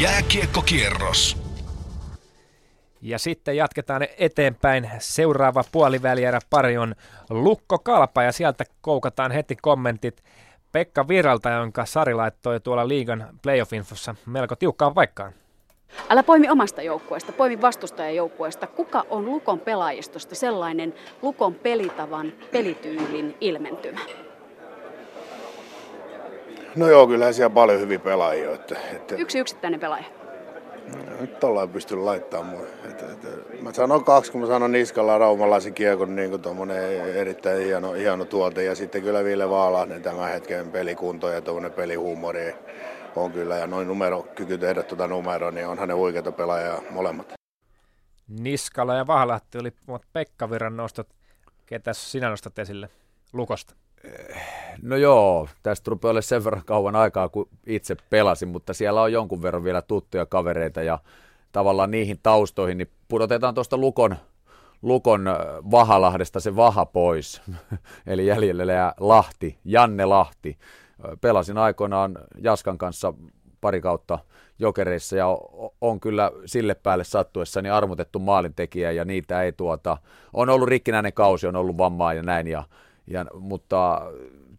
Jääkiekkokierros. 0.01 1.43
Ja 3.01 3.19
sitten 3.19 3.57
jatketaan 3.57 4.07
eteenpäin. 4.19 4.91
Seuraava 4.99 5.65
puolivälierä 5.73 6.39
pari 6.51 6.79
on 6.79 6.95
Lukko 7.31 7.79
Kalpa 7.79 8.23
ja 8.23 8.33
sieltä 8.33 8.65
koukataan 8.81 9.33
heti 9.33 9.57
kommentit 9.63 10.23
Pekka 10.73 11.09
Viralta, 11.09 11.51
jonka 11.51 11.85
Sari 11.87 12.15
laittoi 12.15 12.61
tuolla 12.61 12.89
liigan 12.89 13.29
playoff-infossa 13.43 14.15
melko 14.27 14.57
tiukkaan 14.57 14.95
paikkaan. 14.95 15.33
Älä 16.11 16.23
poimi 16.23 16.49
omasta 16.49 16.83
joukkueesta, 16.83 17.33
poimi 17.33 17.61
vastustajan 17.61 18.17
joukkueesta. 18.17 18.67
Kuka 18.67 19.05
on 19.11 19.27
Lukon 19.27 19.61
pelaajistosta 19.61 20.35
sellainen 20.35 20.95
Lukon 21.23 21.55
pelitavan, 21.55 22.33
pelityylin 22.53 23.37
ilmentymä? 23.41 24.01
No 26.77 26.89
joo, 26.89 27.07
kyllä 27.07 27.33
siellä 27.33 27.51
paljon 27.51 27.81
hyviä 27.81 27.99
pelaajia. 27.99 28.55
Että, 28.55 28.77
että... 28.93 29.15
Yksi 29.15 29.39
yksittäinen 29.39 29.81
pelaaja. 29.81 30.05
Nyt 31.21 31.45
ollaan 31.45 31.69
pystynyt 31.69 32.05
laittamaan 32.05 32.47
mun. 32.47 32.67
Että, 32.85 33.13
että, 33.13 33.29
mä 33.63 33.73
sanon 33.73 34.05
kaksi, 34.05 34.33
kun 34.33 34.41
mä 34.41 34.47
sanon 34.47 34.73
niskalla 34.73 35.19
raumalaisen 35.19 35.75
kiekon 35.75 36.17
niin 36.17 36.31
kuin 36.31 36.71
erittäin 37.15 37.65
hieno, 37.65 37.93
hieno 37.93 38.25
tuote. 38.25 38.65
Ja 38.65 38.75
sitten 38.75 39.03
kyllä 39.03 39.25
Ville 39.25 39.51
Vaalahden 39.51 40.03
tämän 40.03 40.31
hetken 40.31 40.71
pelikunto 40.71 41.29
ja 41.29 41.41
tuommoinen 41.41 41.73
pelihuumori 41.73 42.55
on 43.17 43.33
kyllä. 43.33 43.57
Ja 43.57 43.67
noin 43.67 43.89
numero, 43.89 44.23
kyky 44.23 44.59
tehdä 44.59 44.83
tuota 44.83 45.07
numeroa, 45.07 45.51
niin 45.51 45.67
onhan 45.67 45.89
ne 45.89 45.95
huikeita 45.95 46.33
pelaajia 46.33 46.83
molemmat. 46.91 47.33
Niskala 48.29 48.95
ja 48.95 49.07
Vahalahti 49.07 49.59
oli 49.59 49.73
Pekka 50.13 50.51
Virran 50.51 50.77
nostot. 50.77 51.09
Ketä 51.67 51.93
sinä 51.93 52.31
nostat 52.31 52.59
esille 52.59 52.89
Lukosta? 53.33 53.75
No 54.83 54.97
joo, 54.97 55.49
tästä 55.63 55.91
rupeaa 55.91 56.11
olemaan 56.11 56.23
sen 56.23 56.45
verran 56.45 56.63
kauan 56.67 56.97
aikaa, 56.97 57.29
kun 57.29 57.49
itse 57.67 57.97
pelasin, 58.11 58.49
mutta 58.49 58.75
siellä 58.75 59.03
on 59.03 59.13
jonkun 59.13 59.43
verran 59.43 59.65
vielä 59.65 59.83
tuttuja 59.83 60.27
kavereita 60.27 60.83
ja 60.83 60.99
tavallaan 61.53 61.91
niihin 61.91 62.19
taustoihin, 62.23 62.79
niin 62.79 62.91
pudotetaan 63.09 63.55
tuosta 63.55 63.77
Lukon, 63.77 64.17
Lukon 64.83 65.25
Vahalahdesta 65.71 66.41
se 66.41 66.57
Vaha 66.57 66.87
pois. 66.87 67.43
Eli 68.07 68.27
jäljelle 68.27 68.73
jää 68.73 68.93
Lahti, 69.01 69.59
Janne 69.65 70.05
Lahti. 70.05 70.59
Pelasin 71.21 71.59
aikoinaan 71.59 72.19
Jaskan 72.39 72.79
kanssa 72.79 73.15
pari 73.61 73.81
kautta 73.81 74.19
jokereissa 74.59 75.17
ja 75.17 75.27
on 75.81 76.01
kyllä 76.01 76.33
sille 76.47 76.75
päälle 76.75 77.05
sattuessani 77.05 77.71
armotettu 77.71 78.19
maalintekijä 78.19 78.93
ja 78.93 79.05
niitä 79.05 79.43
ei 79.43 79.53
tuota, 79.53 79.97
on 80.33 80.49
ollut 80.49 80.69
rikkinäinen 80.69 81.13
kausi, 81.13 81.47
on 81.47 81.57
ollut 81.57 81.79
vammaa 81.79 82.15
ja 82.15 82.23
näin 82.23 82.47
ja, 82.47 82.65
ja 83.11 83.27
mutta 83.41 84.01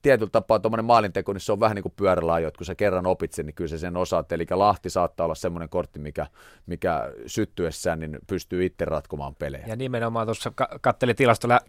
tietyllä 0.01 0.29
tapaa 0.31 0.59
tuommoinen 0.59 0.85
maalinteko, 0.85 1.33
niin 1.33 1.41
se 1.41 1.51
on 1.51 1.59
vähän 1.59 1.75
niin 1.75 1.83
kuin 1.83 1.93
pyörälaajo, 1.95 2.51
kun 2.57 2.65
sä 2.65 2.75
kerran 2.75 3.07
opit 3.07 3.33
sen, 3.33 3.45
niin 3.45 3.53
kyllä 3.53 3.67
se 3.67 3.77
sen 3.77 3.97
osaat. 3.97 4.31
Eli 4.31 4.45
Lahti 4.51 4.89
saattaa 4.89 5.25
olla 5.25 5.35
semmoinen 5.35 5.69
kortti, 5.69 5.99
mikä, 5.99 6.27
mikä 6.65 7.11
syttyessään 7.25 7.99
niin 7.99 8.19
pystyy 8.27 8.65
itse 8.65 8.85
ratkomaan 8.85 9.35
pelejä. 9.35 9.63
Ja 9.67 9.75
nimenomaan 9.75 10.27
tuossa 10.27 10.51
katselin 10.81 11.15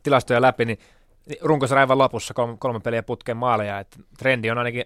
tilastoja 0.02 0.40
läpi, 0.40 0.64
niin 0.64 0.78
runkosarjan 1.40 1.98
lopussa 1.98 2.34
kolme, 2.34 2.56
kolme 2.58 2.80
peliä 2.80 3.02
putken 3.02 3.36
maaleja, 3.36 3.78
että 3.78 3.96
trendi 4.18 4.50
on 4.50 4.58
ainakin 4.58 4.84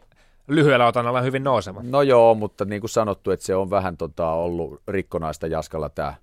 lyhyellä 0.48 0.86
otannalla 0.86 1.20
hyvin 1.20 1.44
nouseva. 1.44 1.80
No 1.82 2.02
joo, 2.02 2.34
mutta 2.34 2.64
niin 2.64 2.80
kuin 2.80 2.90
sanottu, 2.90 3.30
että 3.30 3.46
se 3.46 3.54
on 3.54 3.70
vähän 3.70 3.96
tota, 3.96 4.30
ollut 4.30 4.82
rikkonaista 4.88 5.46
Jaskalla 5.46 5.88
tämä 5.88 6.14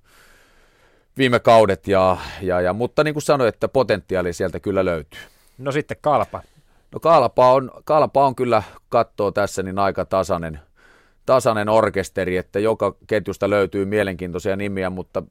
viime 1.17 1.39
kaudet, 1.39 1.87
ja, 1.87 2.17
ja, 2.41 2.61
ja, 2.61 2.73
mutta 2.73 3.03
niin 3.03 3.13
kuin 3.13 3.23
sanoin, 3.23 3.47
että 3.49 3.67
potentiaali 3.67 4.33
sieltä 4.33 4.59
kyllä 4.59 4.85
löytyy. 4.85 5.19
No 5.61 5.71
sitten 5.71 5.97
Kalpa. 6.01 6.41
No 6.91 6.99
Kalpa 6.99 7.53
on, 7.53 7.71
Kalpa 7.83 8.25
on 8.25 8.35
kyllä, 8.35 8.63
katsoo 8.89 9.31
tässä, 9.31 9.63
niin 9.63 9.79
aika 9.79 10.05
tasainen, 10.05 10.59
tasainen 11.25 11.69
orkesteri, 11.69 12.37
että 12.37 12.59
joka 12.59 12.95
ketjusta 13.07 13.49
löytyy 13.49 13.85
mielenkiintoisia 13.85 14.55
nimiä, 14.55 14.89
mutta 14.89 15.23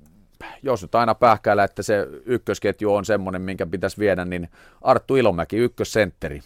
jos 0.63 0.83
nyt 0.83 0.95
aina 0.95 1.15
pähkäillä, 1.15 1.65
että 1.65 1.83
se 1.83 2.07
ykkösketju 2.25 2.95
on 2.95 3.05
semmoinen, 3.05 3.43
minkä 3.43 3.67
pitäisi 3.67 3.99
viedä, 3.99 4.25
niin 4.25 4.49
Arttu 4.83 5.17
Ilomäki, 5.17 5.57
ykkössentteri. 5.57 6.41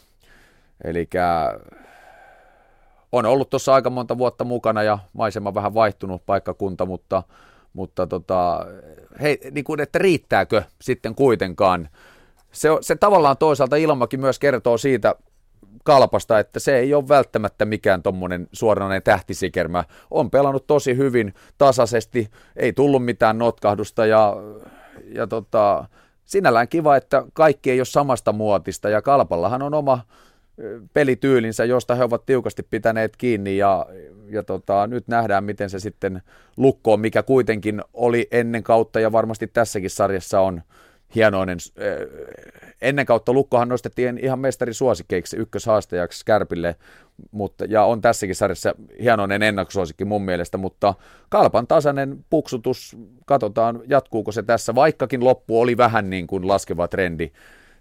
Eli 0.84 1.08
on 3.12 3.26
ollut 3.26 3.50
tuossa 3.50 3.74
aika 3.74 3.90
monta 3.90 4.18
vuotta 4.18 4.44
mukana 4.44 4.82
ja 4.82 4.98
maisema 5.12 5.54
vähän 5.54 5.74
vaihtunut 5.74 6.26
paikkakunta, 6.26 6.86
mutta, 6.86 7.22
mutta 7.72 8.06
tota, 8.06 8.66
hei, 9.22 9.40
niin 9.50 9.64
kuin, 9.64 9.80
että 9.80 9.98
riittääkö 9.98 10.62
sitten 10.80 11.14
kuitenkaan. 11.14 11.88
Se, 12.54 12.68
se 12.80 12.96
tavallaan 12.96 13.36
toisaalta 13.36 13.76
Ilmaki 13.76 14.16
myös 14.16 14.38
kertoo 14.38 14.78
siitä 14.78 15.14
kalpasta, 15.84 16.38
että 16.38 16.60
se 16.60 16.78
ei 16.78 16.94
ole 16.94 17.08
välttämättä 17.08 17.64
mikään 17.64 18.02
tuommoinen 18.02 18.48
suoranainen 18.52 19.02
tähtisikermä. 19.02 19.84
On 20.10 20.30
pelannut 20.30 20.66
tosi 20.66 20.96
hyvin, 20.96 21.34
tasaisesti, 21.58 22.30
ei 22.56 22.72
tullut 22.72 23.04
mitään 23.04 23.38
notkahdusta 23.38 24.06
ja, 24.06 24.36
ja 25.14 25.26
tota, 25.26 25.84
sinällään 26.24 26.68
kiva, 26.68 26.96
että 26.96 27.24
kaikki 27.32 27.70
ei 27.70 27.80
ole 27.80 27.84
samasta 27.84 28.32
muotista 28.32 28.88
ja 28.88 29.02
Kalpallahan 29.02 29.62
on 29.62 29.74
oma 29.74 30.00
pelityylinsä, 30.92 31.64
josta 31.64 31.94
he 31.94 32.04
ovat 32.04 32.26
tiukasti 32.26 32.62
pitäneet 32.62 33.16
kiinni 33.16 33.56
ja, 33.56 33.86
ja 34.28 34.42
tota, 34.42 34.86
nyt 34.86 35.08
nähdään, 35.08 35.44
miten 35.44 35.70
se 35.70 35.78
sitten 35.78 36.22
lukkoon, 36.56 37.00
mikä 37.00 37.22
kuitenkin 37.22 37.82
oli 37.92 38.28
ennen 38.30 38.62
kautta 38.62 39.00
ja 39.00 39.12
varmasti 39.12 39.46
tässäkin 39.46 39.90
sarjassa 39.90 40.40
on 40.40 40.62
hienoinen. 41.14 41.58
Ennen 42.82 43.06
kautta 43.06 43.32
Lukkohan 43.32 43.68
nostettiin 43.68 44.18
ihan 44.22 44.38
mestarisuosikeiksi 44.38 45.36
ykköshaastajaksi 45.36 46.24
Kärpille, 46.24 46.76
mutta, 47.30 47.64
ja 47.64 47.84
on 47.84 48.00
tässäkin 48.00 48.34
sarjassa 48.34 48.74
hienoinen 49.02 49.42
ennakkosuosikki 49.42 50.04
mun 50.04 50.24
mielestä, 50.24 50.58
mutta 50.58 50.94
Kalpan 51.28 51.66
tasainen 51.66 52.24
puksutus, 52.30 52.96
katsotaan 53.26 53.80
jatkuuko 53.86 54.32
se 54.32 54.42
tässä, 54.42 54.74
vaikkakin 54.74 55.24
loppu 55.24 55.60
oli 55.60 55.76
vähän 55.76 56.10
niin 56.10 56.26
kuin 56.26 56.48
laskeva 56.48 56.88
trendi, 56.88 57.32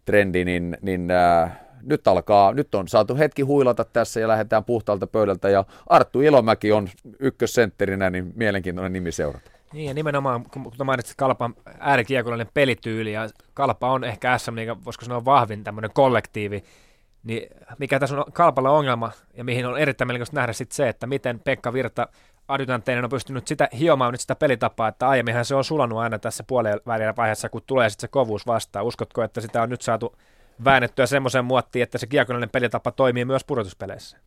trendi 0.06 0.46
niin, 0.46 0.78
niin 0.82 1.12
äh, 1.12 1.60
nyt 1.84 2.08
alkaa, 2.08 2.54
nyt 2.54 2.76
on 2.76 2.88
saatu 2.88 3.16
hetki 3.16 3.42
huilata 3.42 3.86
tässä 3.86 4.20
ja 4.20 4.28
lähdetään 4.28 4.64
puhtaalta 4.64 5.08
pöydältä 5.08 5.50
ja 5.50 5.66
Arttu 5.88 6.22
Ilomäki 6.22 6.72
on 6.72 6.90
ykkössentterinä, 7.20 8.10
niin 8.10 8.34
mielenkiintoinen 8.36 8.94
nimi 8.94 9.12
seurata. 9.12 9.53
Niin 9.74 9.88
ja 9.88 9.94
nimenomaan, 9.94 10.44
kun 10.44 10.72
mainitsit 10.84 11.18
Kalpan 11.18 11.56
äärikiekollinen 11.80 12.48
pelityyli 12.54 13.14
ja 13.14 13.30
Kalpa 13.54 13.92
on 13.92 14.04
ehkä 14.04 14.38
SM 14.38 14.56
voisiko 14.86 15.06
sanoa 15.06 15.26
vahvin 15.26 15.64
tämmöinen 15.64 15.92
kollektiivi, 15.94 16.64
niin 17.24 17.50
mikä 17.78 18.00
tässä 18.00 18.18
on 18.18 18.26
Kalpalla 18.34 18.70
ongelma 18.70 19.12
ja 19.34 19.44
mihin 19.44 19.66
on 19.66 19.78
erittäin 19.78 20.08
mielenkiintoista 20.08 20.36
nähdä 20.36 20.54
sitten 20.54 20.76
se, 20.76 20.90
että 20.90 21.08
miten 21.08 21.40
Pekka 21.40 21.74
Virta 21.74 22.08
adjutanteinen 22.48 23.04
on 23.04 23.10
pystynyt 23.10 23.48
sitä 23.48 23.70
hiomaan 23.80 24.12
nyt 24.12 24.22
sitä 24.22 24.36
pelitapaa, 24.36 24.88
että 24.88 25.08
aiemminhan 25.08 25.46
se 25.46 25.56
on 25.56 25.64
sulannut 25.64 26.00
aina 26.00 26.20
tässä 26.20 26.44
puolen 26.48 26.80
vaiheessa, 27.18 27.50
kun 27.50 27.62
tulee 27.68 27.90
sitten 27.90 28.08
se 28.08 28.12
kovuus 28.12 28.48
vastaan. 28.48 28.86
Uskotko, 28.86 29.24
että 29.24 29.42
sitä 29.42 29.62
on 29.62 29.70
nyt 29.70 29.82
saatu 29.82 30.16
väännettyä 30.66 31.06
semmoiseen 31.06 31.46
muottiin, 31.46 31.84
että 31.84 31.98
se 31.98 32.08
kiekollinen 32.08 32.50
pelitapa 32.50 32.92
toimii 32.92 33.26
myös 33.26 33.44
pudotuspeleissä. 33.44 34.18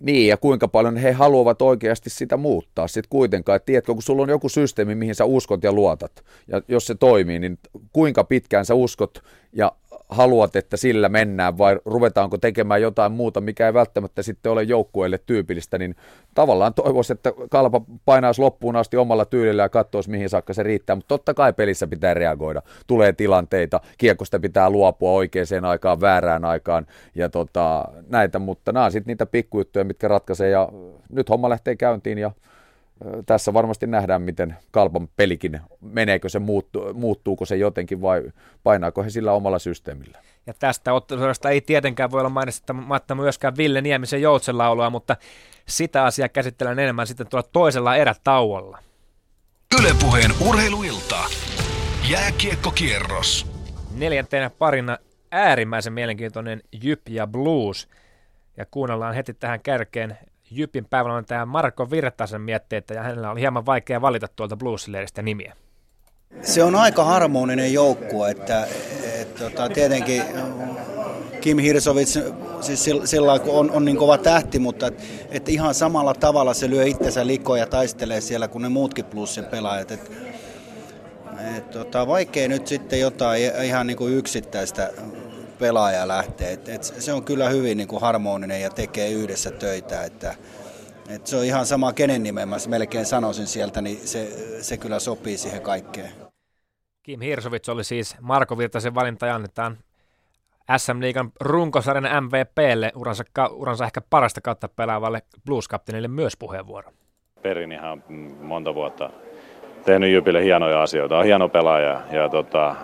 Niin, 0.00 0.28
ja 0.28 0.36
kuinka 0.36 0.68
paljon 0.68 0.96
he 0.96 1.12
haluavat 1.12 1.62
oikeasti 1.62 2.10
sitä 2.10 2.36
muuttaa 2.36 2.88
sitten 2.88 3.10
kuitenkaan. 3.10 3.56
Et 3.56 3.64
tiedätkö, 3.64 3.92
kun 3.92 4.02
sulla 4.02 4.22
on 4.22 4.28
joku 4.28 4.48
systeemi, 4.48 4.94
mihin 4.94 5.14
sä 5.14 5.24
uskot 5.24 5.64
ja 5.64 5.72
luotat, 5.72 6.24
ja 6.48 6.62
jos 6.68 6.86
se 6.86 6.94
toimii, 6.94 7.38
niin 7.38 7.58
kuinka 7.92 8.24
pitkään 8.24 8.64
sä 8.64 8.74
uskot 8.74 9.22
ja 9.52 9.72
haluat, 10.12 10.56
että 10.56 10.76
sillä 10.76 11.08
mennään 11.08 11.58
vai 11.58 11.78
ruvetaanko 11.84 12.38
tekemään 12.38 12.82
jotain 12.82 13.12
muuta, 13.12 13.40
mikä 13.40 13.66
ei 13.66 13.74
välttämättä 13.74 14.22
sitten 14.22 14.52
ole 14.52 14.62
joukkueelle 14.62 15.18
tyypillistä, 15.26 15.78
niin 15.78 15.96
tavallaan 16.34 16.74
toivoisi, 16.74 17.12
että 17.12 17.32
kalpa 17.50 17.80
painaisi 18.04 18.40
loppuun 18.40 18.76
asti 18.76 18.96
omalla 18.96 19.24
tyylillä 19.24 19.62
ja 19.62 19.68
katsoisi, 19.68 20.10
mihin 20.10 20.28
saakka 20.28 20.52
se 20.54 20.62
riittää, 20.62 20.96
mutta 20.96 21.08
totta 21.08 21.34
kai 21.34 21.52
pelissä 21.52 21.86
pitää 21.86 22.14
reagoida. 22.14 22.62
Tulee 22.86 23.12
tilanteita, 23.12 23.80
kiekosta 23.98 24.40
pitää 24.40 24.70
luopua 24.70 25.10
oikeaan 25.10 25.64
aikaan, 25.64 26.00
väärään 26.00 26.44
aikaan 26.44 26.86
ja 27.14 27.28
tota, 27.28 27.84
näitä, 28.08 28.38
mutta 28.38 28.72
nämä 28.72 28.84
on 28.84 28.92
sitten 28.92 29.10
niitä 29.10 29.26
pikkujuttuja, 29.26 29.84
mitkä 29.84 30.08
ratkaisee 30.08 30.50
ja 30.50 30.68
nyt 31.08 31.28
homma 31.28 31.48
lähtee 31.48 31.76
käyntiin 31.76 32.18
ja 32.18 32.30
tässä 33.26 33.52
varmasti 33.52 33.86
nähdään, 33.86 34.22
miten 34.22 34.56
kalpan 34.70 35.08
pelikin, 35.16 35.60
meneekö 35.80 36.28
se, 36.28 36.38
muuttu, 36.38 36.94
muuttuuko 36.94 37.44
se 37.44 37.56
jotenkin 37.56 38.02
vai 38.02 38.22
painaako 38.62 39.02
he 39.02 39.10
sillä 39.10 39.32
omalla 39.32 39.58
systeemillä. 39.58 40.18
Ja 40.46 40.54
tästä 40.58 40.92
ottelusta 40.92 41.50
ei 41.50 41.60
tietenkään 41.60 42.10
voi 42.10 42.20
olla 42.20 42.30
mainitsematta 42.30 43.14
myöskään 43.14 43.56
Ville 43.56 43.80
Niemisen 43.80 44.22
joutsenlaulua, 44.22 44.90
mutta 44.90 45.16
sitä 45.68 46.04
asiaa 46.04 46.28
käsitellään 46.28 46.78
enemmän 46.78 47.06
sitten 47.06 47.26
tuolla 47.26 47.48
toisella 47.52 47.96
erätauolla. 47.96 48.78
Ylepuheen 49.80 50.30
urheiluilta. 50.48 51.16
Jääkiekkokierros. 52.10 53.46
Neljäntenä 53.94 54.50
parina 54.50 54.98
äärimmäisen 55.30 55.92
mielenkiintoinen 55.92 56.62
Jyp 56.82 57.08
ja 57.08 57.26
Blues. 57.26 57.88
Ja 58.56 58.66
kuunnellaan 58.70 59.14
heti 59.14 59.34
tähän 59.34 59.60
kärkeen 59.60 60.18
Jypin 60.56 60.86
päivällä 60.90 61.46
Marko 61.46 61.90
Virtasen 61.90 62.40
mietteitä 62.40 62.94
ja 62.94 63.02
hänellä 63.02 63.30
oli 63.30 63.40
hieman 63.40 63.66
vaikea 63.66 64.00
valita 64.00 64.26
tuolta 64.36 64.56
bluesileiristä 64.56 65.22
nimiä. 65.22 65.56
Se 66.42 66.64
on 66.64 66.74
aika 66.74 67.04
harmoninen 67.04 67.72
joukkue, 67.72 68.30
että, 68.30 68.66
että 69.20 69.44
tota, 69.44 69.68
tietenkin 69.68 70.22
Kim 71.40 71.58
Hirsovits 71.58 72.18
siis 72.60 72.90
sillä 73.04 73.38
kun 73.38 73.54
on, 73.54 73.70
on 73.70 73.84
niin 73.84 73.96
kova 73.96 74.18
tähti, 74.18 74.58
mutta 74.58 74.86
et, 74.86 75.02
et 75.30 75.48
ihan 75.48 75.74
samalla 75.74 76.14
tavalla 76.14 76.54
se 76.54 76.70
lyö 76.70 76.84
itsensä 76.84 77.26
likoon 77.26 77.58
ja 77.58 77.66
taistelee 77.66 78.20
siellä 78.20 78.48
kuin 78.48 78.62
ne 78.62 78.68
muutkin 78.68 79.04
plussin 79.04 79.44
pelaajat. 79.44 79.90
Et, 79.90 80.12
et, 81.56 81.70
tota, 81.70 82.06
vaikea 82.06 82.48
nyt 82.48 82.66
sitten 82.66 83.00
jotain 83.00 83.42
ihan 83.64 83.86
niin 83.86 83.96
kuin 83.96 84.14
yksittäistä 84.14 84.90
pelaaja 85.62 86.08
lähtee. 86.08 86.52
Et, 86.52 86.68
et 86.68 86.82
se 86.82 87.12
on 87.12 87.24
kyllä 87.24 87.48
hyvin 87.48 87.78
niin 87.78 87.88
kuin 87.88 88.00
harmoninen 88.00 88.62
ja 88.62 88.70
tekee 88.70 89.10
yhdessä 89.10 89.50
töitä. 89.50 90.04
Että, 90.04 90.34
et 91.08 91.26
se 91.26 91.36
on 91.36 91.44
ihan 91.44 91.66
sama 91.66 91.92
kenen 91.92 92.22
nimen 92.22 92.48
mä 92.48 92.56
melkein 92.68 93.06
sanoisin 93.06 93.46
sieltä, 93.46 93.82
niin 93.82 93.98
se, 94.08 94.28
se 94.62 94.76
kyllä 94.76 94.98
sopii 94.98 95.38
siihen 95.38 95.62
kaikkeen. 95.62 96.10
Kim 97.02 97.20
Hirsovits 97.20 97.68
oli 97.68 97.84
siis 97.84 98.16
Marko 98.20 98.58
Virtasen 98.58 98.94
valinta 98.94 99.26
ja 99.26 99.34
annetaan 99.34 99.78
SM 100.76 101.00
Liigan 101.00 101.32
runkosarjan 101.40 102.24
MVPlle 102.24 102.92
uransa, 102.94 103.24
uransa 103.50 103.84
ehkä 103.84 104.00
parasta 104.10 104.40
kautta 104.40 104.68
pelaavalle 104.68 105.22
blues 105.46 105.68
myös 106.08 106.36
puheenvuoro. 106.36 106.90
Perin 107.42 107.72
ihan 107.72 108.04
monta 108.40 108.74
vuotta 108.74 109.10
tehnyt 109.84 110.12
Jypille 110.12 110.44
hienoja 110.44 110.82
asioita. 110.82 111.18
On 111.18 111.24
hieno 111.24 111.48
pelaaja 111.48 112.00
ja 112.12 112.28
tota, 112.28 112.76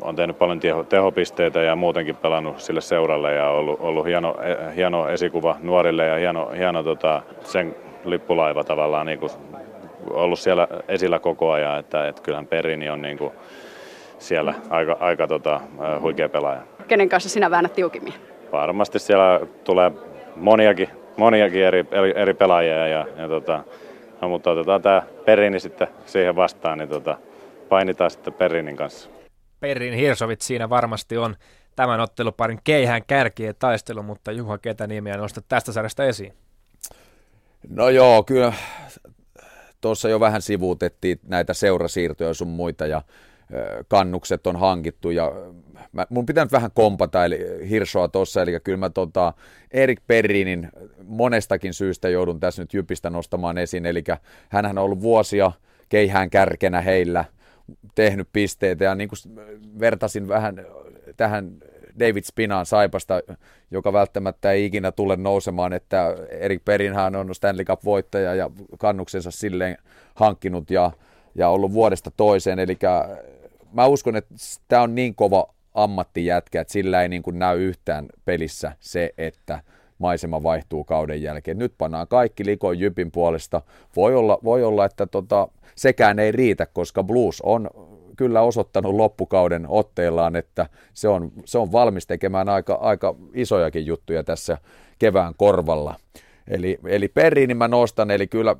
on 0.00 0.16
tehnyt 0.16 0.38
paljon 0.38 0.60
teho, 0.60 0.84
tehopisteitä 0.84 1.60
ja 1.60 1.76
muutenkin 1.76 2.16
pelannut 2.16 2.60
sille 2.60 2.80
seuralle 2.80 3.34
ja 3.34 3.50
ollut, 3.50 3.80
ollut 3.80 4.06
hieno, 4.06 4.34
e, 4.42 4.76
hieno 4.76 5.08
esikuva 5.08 5.56
nuorille 5.62 6.06
ja 6.06 6.16
hieno, 6.16 6.50
hieno 6.56 6.82
tota, 6.82 7.22
sen 7.40 7.76
lippulaiva 8.04 8.64
tavallaan 8.64 9.06
niin 9.06 9.18
kuin 9.18 9.30
ollut 10.10 10.38
siellä 10.38 10.68
esillä 10.88 11.18
koko 11.18 11.50
ajan, 11.50 11.78
että, 11.78 12.08
että 12.08 12.22
kyllähän 12.22 12.46
Perini 12.46 12.90
on 12.90 13.02
niin 13.02 13.18
kuin 13.18 13.32
siellä 14.18 14.54
aika, 14.70 14.96
aika 15.00 15.26
tota, 15.26 15.60
huikea 16.00 16.28
pelaaja. 16.28 16.60
Kenen 16.88 17.08
kanssa 17.08 17.28
sinä 17.28 17.50
väännät 17.50 17.72
tiukimmin? 17.72 18.14
Varmasti 18.52 18.98
siellä 18.98 19.40
tulee 19.64 19.92
moniakin, 20.36 20.88
moniakin 21.16 21.64
eri, 21.64 21.84
eri, 21.90 22.12
eri 22.16 22.34
pelaajia 22.34 22.88
ja, 22.88 23.06
ja 23.16 23.28
tota, 23.28 23.60
no, 24.20 24.28
mutta 24.28 24.50
otetaan 24.50 24.82
tämä 24.82 25.02
Perini 25.24 25.60
sitten 25.60 25.88
siihen 26.06 26.36
vastaan, 26.36 26.78
niin 26.78 26.88
tota, 26.88 27.16
painitaan 27.68 28.10
sitten 28.10 28.32
Perinin 28.32 28.76
kanssa. 28.76 29.17
Perin 29.60 29.94
Hirsovit 29.94 30.40
siinä 30.40 30.70
varmasti 30.70 31.16
on 31.16 31.36
tämän 31.76 32.00
otteluparin 32.00 32.60
keihään 32.64 33.02
kärkien 33.06 33.54
taistelu, 33.58 34.02
mutta 34.02 34.32
Juha, 34.32 34.58
ketä 34.58 34.86
nimiä 34.86 35.16
nostat 35.16 35.44
tästä 35.48 35.72
sarjasta 35.72 36.04
esiin? 36.04 36.32
No 37.68 37.88
joo, 37.88 38.22
kyllä 38.22 38.52
tuossa 39.80 40.08
jo 40.08 40.20
vähän 40.20 40.42
sivuutettiin 40.42 41.20
näitä 41.22 41.54
seurasiirtoja 41.54 42.34
sun 42.34 42.48
muita 42.48 42.86
ja 42.86 43.02
kannukset 43.88 44.46
on 44.46 44.56
hankittu 44.56 45.10
ja 45.10 45.32
mä, 45.92 46.06
mun 46.10 46.26
pitää 46.26 46.44
nyt 46.44 46.52
vähän 46.52 46.70
kompata 46.74 47.24
eli 47.24 47.38
Hirsoa 47.70 48.08
tuossa, 48.08 48.42
eli 48.42 48.60
kyllä 48.64 48.78
mä 48.78 48.90
tota, 48.90 49.32
Erik 49.70 50.00
Perrinin 50.06 50.68
monestakin 51.04 51.74
syystä 51.74 52.08
joudun 52.08 52.40
tässä 52.40 52.62
nyt 52.62 52.74
Jypistä 52.74 53.10
nostamaan 53.10 53.58
esiin, 53.58 53.86
eli 53.86 54.04
hän 54.48 54.66
on 54.66 54.78
ollut 54.78 55.00
vuosia 55.00 55.52
keihään 55.88 56.30
kärkenä 56.30 56.80
heillä– 56.80 57.24
tehnyt 57.94 58.28
pisteitä 58.32 58.84
ja 58.84 58.94
niin 58.94 59.08
kuin 59.08 59.36
vertasin 59.80 60.28
vähän 60.28 60.66
tähän 61.16 61.52
David 62.00 62.22
Spinaan 62.24 62.66
Saipasta, 62.66 63.22
joka 63.70 63.92
välttämättä 63.92 64.52
ei 64.52 64.64
ikinä 64.64 64.92
tule 64.92 65.16
nousemaan, 65.16 65.72
että 65.72 66.14
Erik 66.30 66.64
Perinhän 66.64 67.16
on 67.16 67.34
Stanley 67.34 67.64
Cup-voittaja 67.64 68.34
ja 68.34 68.50
kannuksensa 68.78 69.30
silleen 69.30 69.78
hankkinut 70.14 70.70
ja, 70.70 70.92
ja 71.34 71.48
ollut 71.48 71.72
vuodesta 71.72 72.10
toiseen, 72.16 72.58
eli 72.58 72.78
mä 73.72 73.86
uskon, 73.86 74.16
että 74.16 74.34
tämä 74.68 74.82
on 74.82 74.94
niin 74.94 75.14
kova 75.14 75.54
ammattijätkä, 75.74 76.60
että 76.60 76.72
sillä 76.72 77.02
ei 77.02 77.08
niin 77.08 77.22
kuin 77.22 77.38
näy 77.38 77.62
yhtään 77.62 78.06
pelissä 78.24 78.72
se, 78.80 79.14
että 79.18 79.62
maisema 79.98 80.42
vaihtuu 80.42 80.84
kauden 80.84 81.22
jälkeen. 81.22 81.58
Nyt 81.58 81.74
pannaan 81.78 82.08
kaikki 82.08 82.46
likoon 82.46 82.78
Jypin 82.78 83.10
puolesta. 83.10 83.62
Voi 83.96 84.14
olla, 84.14 84.38
voi 84.44 84.64
olla 84.64 84.84
että 84.84 85.06
tota, 85.06 85.48
sekään 85.76 86.18
ei 86.18 86.32
riitä, 86.32 86.66
koska 86.66 87.02
Blues 87.02 87.40
on 87.40 87.70
kyllä 88.16 88.40
osoittanut 88.40 88.94
loppukauden 88.94 89.66
otteillaan, 89.68 90.36
että 90.36 90.66
se 90.94 91.08
on, 91.08 91.32
se 91.44 91.58
on 91.58 91.72
valmis 91.72 92.06
tekemään 92.06 92.48
aika, 92.48 92.74
aika 92.74 93.14
isojakin 93.34 93.86
juttuja 93.86 94.24
tässä 94.24 94.58
kevään 94.98 95.34
korvalla. 95.36 95.94
Eli, 96.48 96.78
eli 96.84 97.08
Perriini 97.08 97.54
mä 97.54 97.68
nostan, 97.68 98.10
eli 98.10 98.26
kyllä 98.26 98.56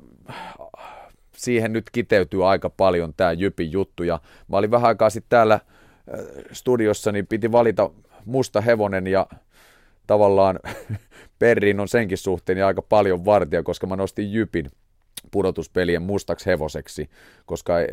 siihen 1.37 1.73
nyt 1.73 1.89
kiteytyy 1.91 2.49
aika 2.49 2.69
paljon 2.69 3.13
tämä 3.17 3.31
Jypin 3.31 3.71
juttu. 3.71 4.03
Ja 4.03 4.19
mä 4.47 4.57
olin 4.57 4.71
vähän 4.71 4.87
aikaa 4.87 5.09
sitten 5.09 5.29
täällä 5.29 5.53
äh, 5.53 5.61
studiossa, 6.51 7.11
niin 7.11 7.27
piti 7.27 7.51
valita 7.51 7.89
musta 8.25 8.61
hevonen 8.61 9.07
ja 9.07 9.27
tavallaan 10.09 10.59
Perriin 11.39 11.79
on 11.79 11.87
senkin 11.87 12.17
suhteen 12.17 12.65
aika 12.65 12.81
paljon 12.81 13.25
vartija, 13.25 13.63
koska 13.63 13.87
mä 13.87 13.95
nostin 13.95 14.33
Jypin 14.33 14.71
pudotuspelien 15.31 16.01
mustaksi 16.01 16.45
hevoseksi, 16.45 17.09
koska 17.45 17.79
eh, 17.79 17.87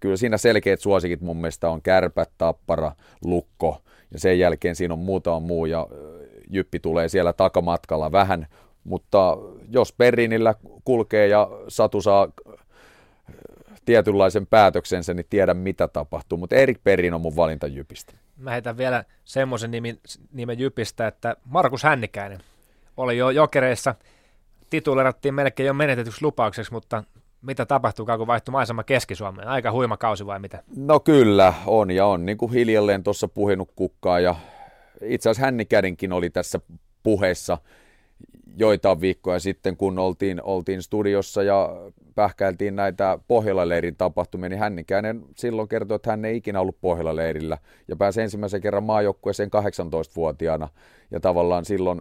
kyllä 0.00 0.16
siinä 0.16 0.36
selkeät 0.36 0.80
suosikit 0.80 1.20
mun 1.20 1.36
mielestä 1.36 1.70
on 1.70 1.82
kärpät, 1.82 2.30
tappara, 2.38 2.92
lukko 3.24 3.82
ja 4.10 4.20
sen 4.20 4.38
jälkeen 4.38 4.76
siinä 4.76 4.94
on 4.94 5.00
muutama 5.00 5.40
muu 5.40 5.66
ja 5.66 5.86
eh, 5.90 6.28
Jyppi 6.50 6.80
tulee 6.80 7.08
siellä 7.08 7.32
takamatkalla 7.32 8.12
vähän, 8.12 8.46
mutta 8.84 9.36
jos 9.68 9.92
Perrinillä 9.92 10.54
kulkee 10.84 11.26
ja 11.26 11.48
Satu 11.68 12.02
saa 12.02 12.28
eh, 12.48 12.54
tietynlaisen 13.84 14.46
päätöksensä, 14.46 15.14
niin 15.14 15.26
tiedä 15.30 15.54
mitä 15.54 15.88
tapahtuu, 15.88 16.38
mutta 16.38 16.56
Erik 16.56 16.78
Perrin 16.84 17.14
on 17.14 17.20
mun 17.20 17.36
valinta 17.36 17.66
Jypistä. 17.66 18.27
Mä 18.38 18.50
heitän 18.50 18.76
vielä 18.76 19.04
semmoisen 19.24 19.70
nimen, 19.70 19.98
nimen 20.32 20.58
Jypistä, 20.58 21.06
että 21.06 21.36
Markus 21.44 21.82
Hännikäinen 21.82 22.40
oli 22.96 23.18
jo 23.18 23.30
jokereissa– 23.30 23.94
titulerattiin 24.70 25.34
melkein 25.34 25.66
jo 25.66 25.74
menetetyksi 25.74 26.22
lupaukseksi, 26.22 26.72
mutta 26.72 27.04
mitä 27.42 27.66
tapahtuu, 27.66 28.06
kun 28.18 28.26
vaihtui 28.26 28.52
maisema 28.52 28.84
Keski-Suomeen? 28.84 29.48
Aika 29.48 29.72
huima 29.72 29.96
kausi 29.96 30.26
vai 30.26 30.38
mitä? 30.38 30.62
No 30.76 31.00
kyllä, 31.00 31.54
on 31.66 31.90
ja 31.90 32.06
on. 32.06 32.26
Niin 32.26 32.38
kuin 32.38 32.52
hiljalleen 32.52 33.04
tuossa 33.04 33.28
puhinut 33.28 33.72
kukkaa 33.76 34.20
ja 34.20 34.36
itse 35.02 35.30
asiassa 35.30 35.46
Hännikädenkin 35.46 36.12
oli 36.12 36.30
tässä 36.30 36.60
puheessa 37.02 37.58
joitain 38.56 39.00
viikkoja 39.00 39.38
sitten, 39.38 39.76
kun 39.76 39.98
oltiin, 39.98 40.42
oltiin 40.42 40.82
studiossa 40.82 41.42
ja 41.42 41.70
pähkäiltiin 42.18 42.76
näitä 42.76 43.18
Pohjola-leirin 43.28 43.96
tapahtumia, 43.96 44.48
niin 44.48 44.58
Hännikäinen 44.58 45.24
silloin 45.36 45.68
kertoi, 45.68 45.96
että 45.96 46.10
hän 46.10 46.24
ei 46.24 46.36
ikinä 46.36 46.60
ollut 46.60 46.80
Pohjola-leirillä 46.80 47.58
ja 47.88 47.96
pääsi 47.96 48.20
ensimmäisen 48.20 48.60
kerran 48.60 48.82
maajoukkueeseen 48.82 49.50
18-vuotiaana 49.56 50.68
ja 51.10 51.20
tavallaan 51.20 51.64
silloin 51.64 52.00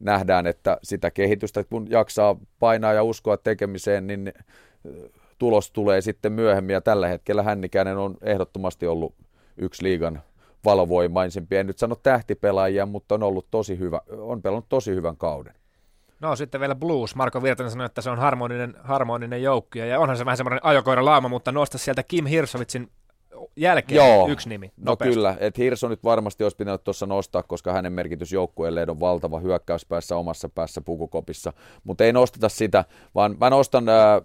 nähdään, 0.00 0.46
että 0.46 0.78
sitä 0.82 1.10
kehitystä, 1.10 1.64
kun 1.64 1.86
jaksaa 1.90 2.36
painaa 2.58 2.92
ja 2.92 3.02
uskoa 3.02 3.36
tekemiseen, 3.36 4.06
niin 4.06 4.32
tulos 5.38 5.70
tulee 5.70 6.00
sitten 6.00 6.32
myöhemmin. 6.32 6.74
Ja 6.74 6.80
tällä 6.80 7.08
hetkellä 7.08 7.42
Hännikäinen 7.42 7.96
on 7.96 8.16
ehdottomasti 8.22 8.86
ollut 8.86 9.14
yksi 9.56 9.82
liigan 9.82 10.22
valovoimaisimpia. 10.64 11.60
En 11.60 11.66
nyt 11.66 11.78
sano 11.78 11.94
tähtipelaajia, 11.94 12.86
mutta 12.86 13.14
on 13.14 13.22
ollut 13.22 13.46
tosi 13.50 13.78
hyvä, 13.78 14.00
on 14.18 14.42
pelannut 14.42 14.68
tosi 14.68 14.94
hyvän 14.94 15.16
kauden. 15.16 15.54
No 16.20 16.36
sitten 16.36 16.60
vielä 16.60 16.74
Blues. 16.74 17.14
Marko 17.14 17.42
Virtanen 17.42 17.70
sanoi, 17.70 17.86
että 17.86 18.00
se 18.00 18.10
on 18.10 18.18
harmoninen, 18.18 18.74
harmoninen 18.82 19.42
joukko. 19.42 19.78
Ja 19.78 20.00
onhan 20.00 20.16
se 20.16 20.24
vähän 20.24 20.36
semmoinen 20.36 20.60
ajokoira 20.62 21.04
lauma, 21.04 21.28
mutta 21.28 21.52
nosta 21.52 21.78
sieltä 21.78 22.02
Kim 22.02 22.26
Hirsovitsin 22.26 22.90
jälkeen 23.56 23.96
Joo, 23.96 24.28
yksi 24.28 24.48
nimi. 24.48 24.66
No 24.76 24.92
nopeasti. 24.92 25.14
kyllä, 25.14 25.36
että 25.40 25.62
Hirso 25.62 25.88
nyt 25.88 26.04
varmasti 26.04 26.44
olisi 26.44 26.56
pitänyt 26.56 26.84
tuossa 26.84 27.06
nostaa, 27.06 27.42
koska 27.42 27.72
hänen 27.72 27.92
merkitys 27.92 28.32
joukkueelleen 28.32 28.90
on 28.90 29.00
valtava 29.00 29.40
hyökkäyspäässä 29.40 30.16
omassa 30.16 30.48
päässä 30.48 30.80
pukukopissa. 30.80 31.52
Mutta 31.84 32.04
ei 32.04 32.12
nosteta 32.12 32.48
sitä, 32.48 32.84
vaan 33.14 33.36
mä 33.40 33.50
nostan, 33.50 33.88
äh, 33.88 34.22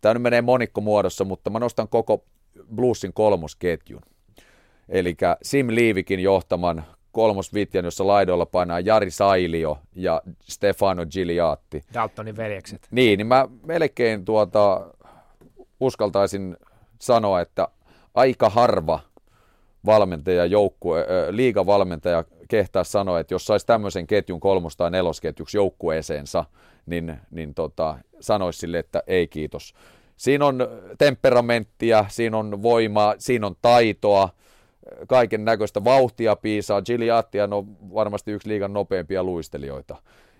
tämä 0.00 0.14
nyt 0.14 0.22
menee 0.22 0.42
monikko 0.42 0.80
muodossa, 0.80 1.24
mutta 1.24 1.50
mä 1.50 1.58
nostan 1.58 1.88
koko 1.88 2.24
Bluesin 2.74 3.12
kolmosketjun. 3.12 4.02
Eli 4.88 5.16
Sim 5.42 5.66
Liivikin 5.70 6.20
johtaman 6.20 6.84
kolmosvitjan, 7.16 7.84
jossa 7.84 8.06
laidoilla 8.06 8.46
painaa 8.46 8.80
Jari 8.80 9.10
Sailio 9.10 9.78
ja 9.94 10.22
Stefano 10.40 11.06
Giliatti. 11.06 11.84
Daltonin 11.94 12.36
veljekset. 12.36 12.86
Niin, 12.90 13.18
niin 13.18 13.26
mä 13.26 13.48
melkein 13.66 14.24
tuota, 14.24 14.86
uskaltaisin 15.80 16.56
sanoa, 16.98 17.40
että 17.40 17.68
aika 18.14 18.50
harva 18.50 19.00
valmentaja, 19.86 20.44
joukkue, 20.44 21.06
liigavalmentaja 21.30 22.24
kehtaa 22.48 22.84
sanoa, 22.84 23.20
että 23.20 23.34
jos 23.34 23.46
saisi 23.46 23.66
tämmöisen 23.66 24.06
ketjun 24.06 24.40
kolmos- 24.40 24.76
tai 24.76 24.90
nelosketjuksi 24.90 25.56
joukkueeseensa, 25.56 26.44
niin, 26.86 27.16
niin 27.30 27.54
tota, 27.54 27.98
sanoisi 28.20 28.58
sille, 28.58 28.78
että 28.78 29.02
ei 29.06 29.28
kiitos. 29.28 29.74
Siinä 30.16 30.46
on 30.46 30.68
temperamenttia, 30.98 32.04
siinä 32.08 32.36
on 32.36 32.62
voimaa, 32.62 33.14
siinä 33.18 33.46
on 33.46 33.56
taitoa, 33.62 34.28
kaiken 35.08 35.44
näköistä 35.44 35.84
vauhtia 35.84 36.36
piisaa. 36.36 36.82
Giliatti 36.82 37.40
on 37.40 37.76
varmasti 37.94 38.32
yksi 38.32 38.48
liigan 38.48 38.72
nopeimpia 38.72 39.24
luistelijoita. 39.24 39.96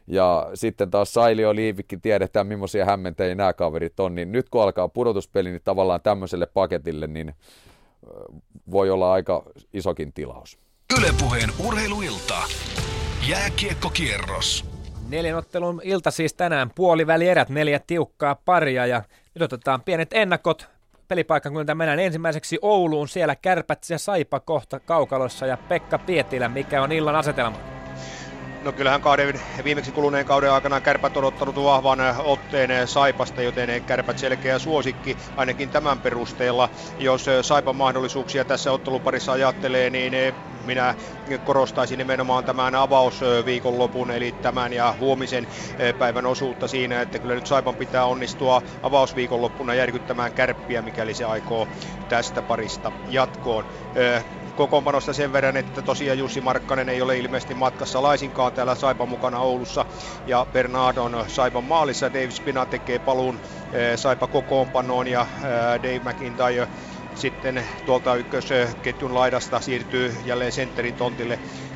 Ja 0.06 0.50
sitten 0.54 0.90
taas 0.90 1.14
Sailio 1.14 1.54
Liivikki 1.54 1.96
tiedetään, 1.96 2.46
millaisia 2.46 2.84
hämmentäjiä 2.84 3.34
nämä 3.34 3.52
kaverit 3.52 4.00
on, 4.00 4.14
niin 4.14 4.32
nyt 4.32 4.48
kun 4.48 4.62
alkaa 4.62 4.88
pudotuspeli, 4.88 5.50
niin 5.50 5.60
tavallaan 5.64 6.00
tämmöiselle 6.02 6.46
paketille, 6.46 7.06
niin 7.06 7.34
voi 8.70 8.90
olla 8.90 9.12
aika 9.12 9.42
isokin 9.72 10.12
tilaus. 10.12 10.58
Ylepuheen 10.98 11.50
urheiluilta. 11.66 12.34
Jääkiekkokierros. 13.28 14.64
Neljän 15.08 15.38
ottelun 15.38 15.80
ilta 15.84 16.10
siis 16.10 16.34
tänään 16.34 16.70
puoliväli 16.74 17.28
erät, 17.28 17.48
neljä 17.48 17.80
tiukkaa 17.86 18.34
paria 18.44 18.86
ja 18.86 19.02
nyt 19.34 19.42
otetaan 19.42 19.82
pienet 19.82 20.08
ennakot 20.12 20.68
pelipaikka, 21.08 21.50
kun 21.50 21.64
mennään 21.74 21.98
ensimmäiseksi 21.98 22.58
Ouluun, 22.62 23.08
siellä 23.08 23.36
Kärpät 23.36 23.78
ja 23.90 23.98
Saipa 23.98 24.40
kohta 24.40 24.80
kaukalossa 24.80 25.46
ja 25.46 25.56
Pekka 25.56 25.98
Pietilä, 25.98 26.48
mikä 26.48 26.82
on 26.82 26.92
illan 26.92 27.16
asetelma? 27.16 27.75
No 28.60 28.72
kyllähän 28.72 29.00
kauden, 29.00 29.42
viimeksi 29.64 29.92
kuluneen 29.92 30.24
kauden 30.26 30.52
aikana 30.52 30.80
kärpät 30.80 31.16
on 31.16 31.24
ottanut 31.24 31.56
vahvan 31.56 31.98
otteen 32.18 32.70
Saipasta, 32.88 33.42
joten 33.42 33.84
kärpät 33.84 34.18
selkeä 34.18 34.58
suosikki 34.58 35.16
ainakin 35.36 35.70
tämän 35.70 36.00
perusteella. 36.00 36.68
Jos 36.98 37.26
Saipan 37.42 37.76
mahdollisuuksia 37.76 38.44
tässä 38.44 38.72
otteluparissa 38.72 39.32
ajattelee, 39.32 39.90
niin 39.90 40.12
minä 40.62 40.94
korostaisin 41.42 41.98
nimenomaan 41.98 42.44
tämän 42.44 42.74
avausviikonlopun, 42.74 44.10
eli 44.10 44.32
tämän 44.32 44.72
ja 44.72 44.94
huomisen 44.98 45.48
päivän 45.98 46.26
osuutta 46.26 46.68
siinä, 46.68 47.00
että 47.02 47.18
kyllä 47.18 47.34
nyt 47.34 47.46
Saipan 47.46 47.76
pitää 47.76 48.06
onnistua 48.06 48.62
avausviikonloppuna 48.82 49.74
järkyttämään 49.74 50.32
kärppiä, 50.32 50.82
mikäli 50.82 51.14
se 51.14 51.24
aikoo 51.24 51.68
tästä 52.08 52.42
parista 52.42 52.92
jatkoon 53.06 53.64
kokoonpanosta 54.56 55.12
sen 55.12 55.32
verran, 55.32 55.56
että 55.56 55.82
tosiaan 55.82 56.18
Jussi 56.18 56.40
Markkanen 56.40 56.88
ei 56.88 57.02
ole 57.02 57.18
ilmeisesti 57.18 57.54
matkassa 57.54 58.02
laisinkaan 58.02 58.52
täällä 58.52 58.74
Saipan 58.74 59.08
mukana 59.08 59.40
Oulussa 59.40 59.86
ja 60.26 60.46
Bernardon 60.52 61.24
Saipan 61.28 61.64
maalissa. 61.64 62.12
Dave 62.12 62.30
Spina 62.30 62.66
tekee 62.66 62.98
paluun 62.98 63.40
eh, 63.72 63.98
Saipa 63.98 64.26
kokoonpanoon 64.26 65.06
ja 65.06 65.20
eh, 65.20 65.82
Dave 65.82 66.00
McIntyre 66.12 66.68
sitten 67.14 67.66
tuolta 67.84 68.14
ykkösketjun 68.14 69.14
laidasta 69.14 69.60
siirtyy 69.60 70.16
jälleen 70.24 70.52
sentterin 70.52 70.96
tontille 70.96 71.34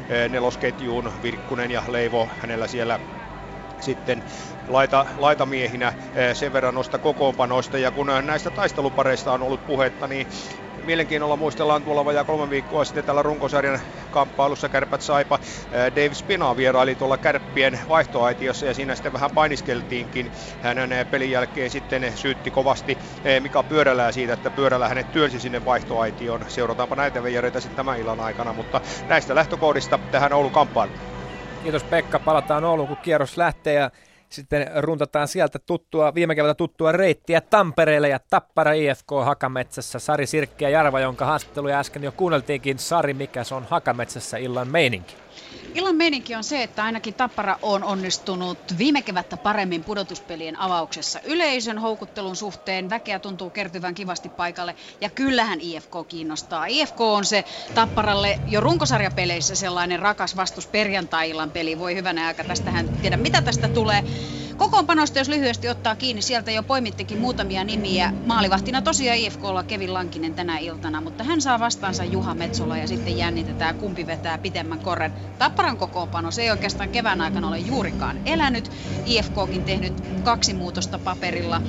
eh, 0.09 0.29
nelosketjuun 0.29 1.13
Virkkunen 1.23 1.71
ja 1.71 1.83
Leivo 1.89 2.31
hänellä 2.39 2.69
siellä 2.69 3.01
sitten 3.81 4.25
laita, 4.67 5.07
laitamiehinä 5.17 5.93
sen 6.33 6.53
verran 6.53 6.75
noista 6.75 6.99
kokoonpanoista. 6.99 7.79
Ja 7.79 7.91
kun 7.91 8.07
näistä 8.23 8.51
taistelupareista 8.51 9.33
on 9.33 9.43
ollut 9.43 9.67
puhetta, 9.67 10.09
niin 10.09 10.27
mielenkiinnolla 10.85 11.37
muistellaan 11.37 11.83
tuolla 11.83 12.05
vajaa 12.05 12.25
kolme 12.25 12.51
viikkoa 12.51 12.85
sitten 12.85 13.05
tällä 13.05 13.23
runkosarjan 13.23 13.81
kamppailussa 14.11 14.69
Kärpät 14.69 15.03
Saipa. 15.03 15.39
Dave 15.73 16.15
Spina 16.15 16.57
vieraili 16.57 16.95
tuolla 16.95 17.17
Kärppien 17.17 17.81
vaihtoaitiossa 17.89 18.67
ja 18.67 18.75
siinä 18.75 18.95
sitten 18.95 19.13
vähän 19.13 19.31
painiskeltiinkin. 19.31 20.33
Hän 20.63 20.77
pelin 21.11 21.31
jälkeen 21.31 21.71
sitten 21.71 22.13
syytti 22.15 22.51
kovasti 22.51 22.99
Mika 23.41 23.63
Pyörälää 23.63 24.13
siitä, 24.13 24.33
että 24.33 24.51
Pyörälä 24.51 24.89
hänet 24.89 25.13
työnsi 25.13 25.41
sinne 25.41 25.65
vaihtoaitioon. 25.65 26.45
Seurataanpa 26.49 26.97
näitä 26.97 27.23
veijareita 27.23 27.61
sitten 27.61 27.77
tämän 27.77 28.01
illan 28.01 28.21
aikana, 28.21 28.53
mutta 28.53 28.81
näistä 29.09 29.35
lähtökohdista 29.35 29.99
tähän 30.11 30.33
Oulun 30.33 30.53
kamppailuun. 30.53 30.99
Kiitos 31.63 31.85
Pekka, 31.85 32.19
palataan 32.19 32.65
Ouluun 32.65 32.89
kun 32.89 32.97
kierros 32.97 33.37
lähtee 33.37 33.75
ja 33.75 33.91
sitten 34.33 34.71
runtataan 34.77 35.29
sieltä 35.29 35.59
tuttua, 35.59 36.15
viime 36.15 36.35
keväältä 36.35 36.59
tuttua 36.59 36.93
reittiä 36.93 37.41
Tampereelle 37.41 38.09
ja 38.09 38.21
Tappara 38.31 38.73
IFK 38.73 39.11
Hakametsässä. 39.25 39.99
Sari 39.99 40.27
Sirkki 40.27 40.65
ja 40.65 40.71
Jarva, 40.71 41.01
jonka 41.01 41.25
haastatteluja 41.25 41.79
äsken 41.79 42.03
jo 42.03 42.13
kuunneltiinkin. 42.13 42.79
Sari, 42.79 43.15
mikä 43.15 43.45
se 43.45 43.55
on 43.55 43.67
Hakametsässä 43.71 44.37
illan 44.37 44.69
meininki? 44.69 45.17
Illan 45.75 45.97
meininki 45.97 46.35
on 46.35 46.45
se, 46.45 46.63
että 46.63 46.85
ainakin 46.85 47.15
Tappara 47.15 47.59
on 47.63 47.85
onnistunut 47.85 48.59
viime 48.79 49.03
kevättä 49.03 49.37
paremmin 49.37 49.85
pudotuspelien 49.85 50.59
avauksessa. 50.59 51.21
Yleisön 51.25 51.79
houkuttelun 51.79 52.37
suhteen 52.37 52.91
väkeä 52.91 53.19
tuntuu 53.19 53.51
kertyvän 53.51 53.95
kivasti 53.95 54.29
paikalle 54.29 54.75
ja 55.01 55.11
kyllähän 55.11 55.61
IFK 55.61 55.93
kiinnostaa. 56.09 56.67
IFK 56.67 57.01
on 57.01 57.25
se 57.25 57.45
Tapparalle 57.75 58.41
jo 58.47 58.61
runkosarjapeleissä 58.61 59.55
sellainen 59.55 59.99
rakas 59.99 60.37
vastus 60.37 60.67
perjantai-illan 60.67 61.51
peli. 61.51 61.79
Voi 61.79 61.95
hyvänä 61.95 62.27
aika, 62.27 62.45
tästähän 62.45 62.89
tiedä 62.89 63.17
mitä 63.17 63.43
tästä 63.43 63.69
tulee. 63.69 64.05
Kokoonpanosta, 64.57 65.19
jos 65.19 65.29
lyhyesti 65.29 65.69
ottaa 65.69 65.97
kiinni, 65.97 66.23
sieltä 66.23 66.51
jo 66.51 66.63
poimittekin 66.63 67.19
muutamia 67.19 67.65
nimiä. 67.65 68.13
Maalivahtina 68.27 68.83
tosiaan 68.83 69.19
IFKlla 69.19 69.63
Kevin 69.63 69.95
Lankinen 69.95 70.35
tänä 70.35 70.59
iltana, 70.59 71.01
mutta 71.01 71.25
hän 71.25 71.41
saa 71.41 71.61
vastaansa 71.61 72.05
Juha 72.05 72.35
Metsola 72.35 72.77
ja 72.77 72.87
sitten 72.87 73.19
jännitetään 73.19 73.75
kumpi 73.75 74.07
vetää 74.07 74.39
pitemmän 74.39 74.79
korren. 74.79 75.13
Tapparan 75.61 75.77
kokoonpano, 75.77 76.31
se 76.31 76.43
ei 76.43 76.51
oikeastaan 76.51 76.89
kevään 76.89 77.21
aikana 77.21 77.49
ole 77.49 77.59
juurikaan 77.59 78.21
elänyt. 78.27 78.71
IFKkin 79.07 79.63
tehnyt 79.65 79.93
kaksi 80.25 80.55
muutosta 80.55 80.99
paperilla 80.99 81.63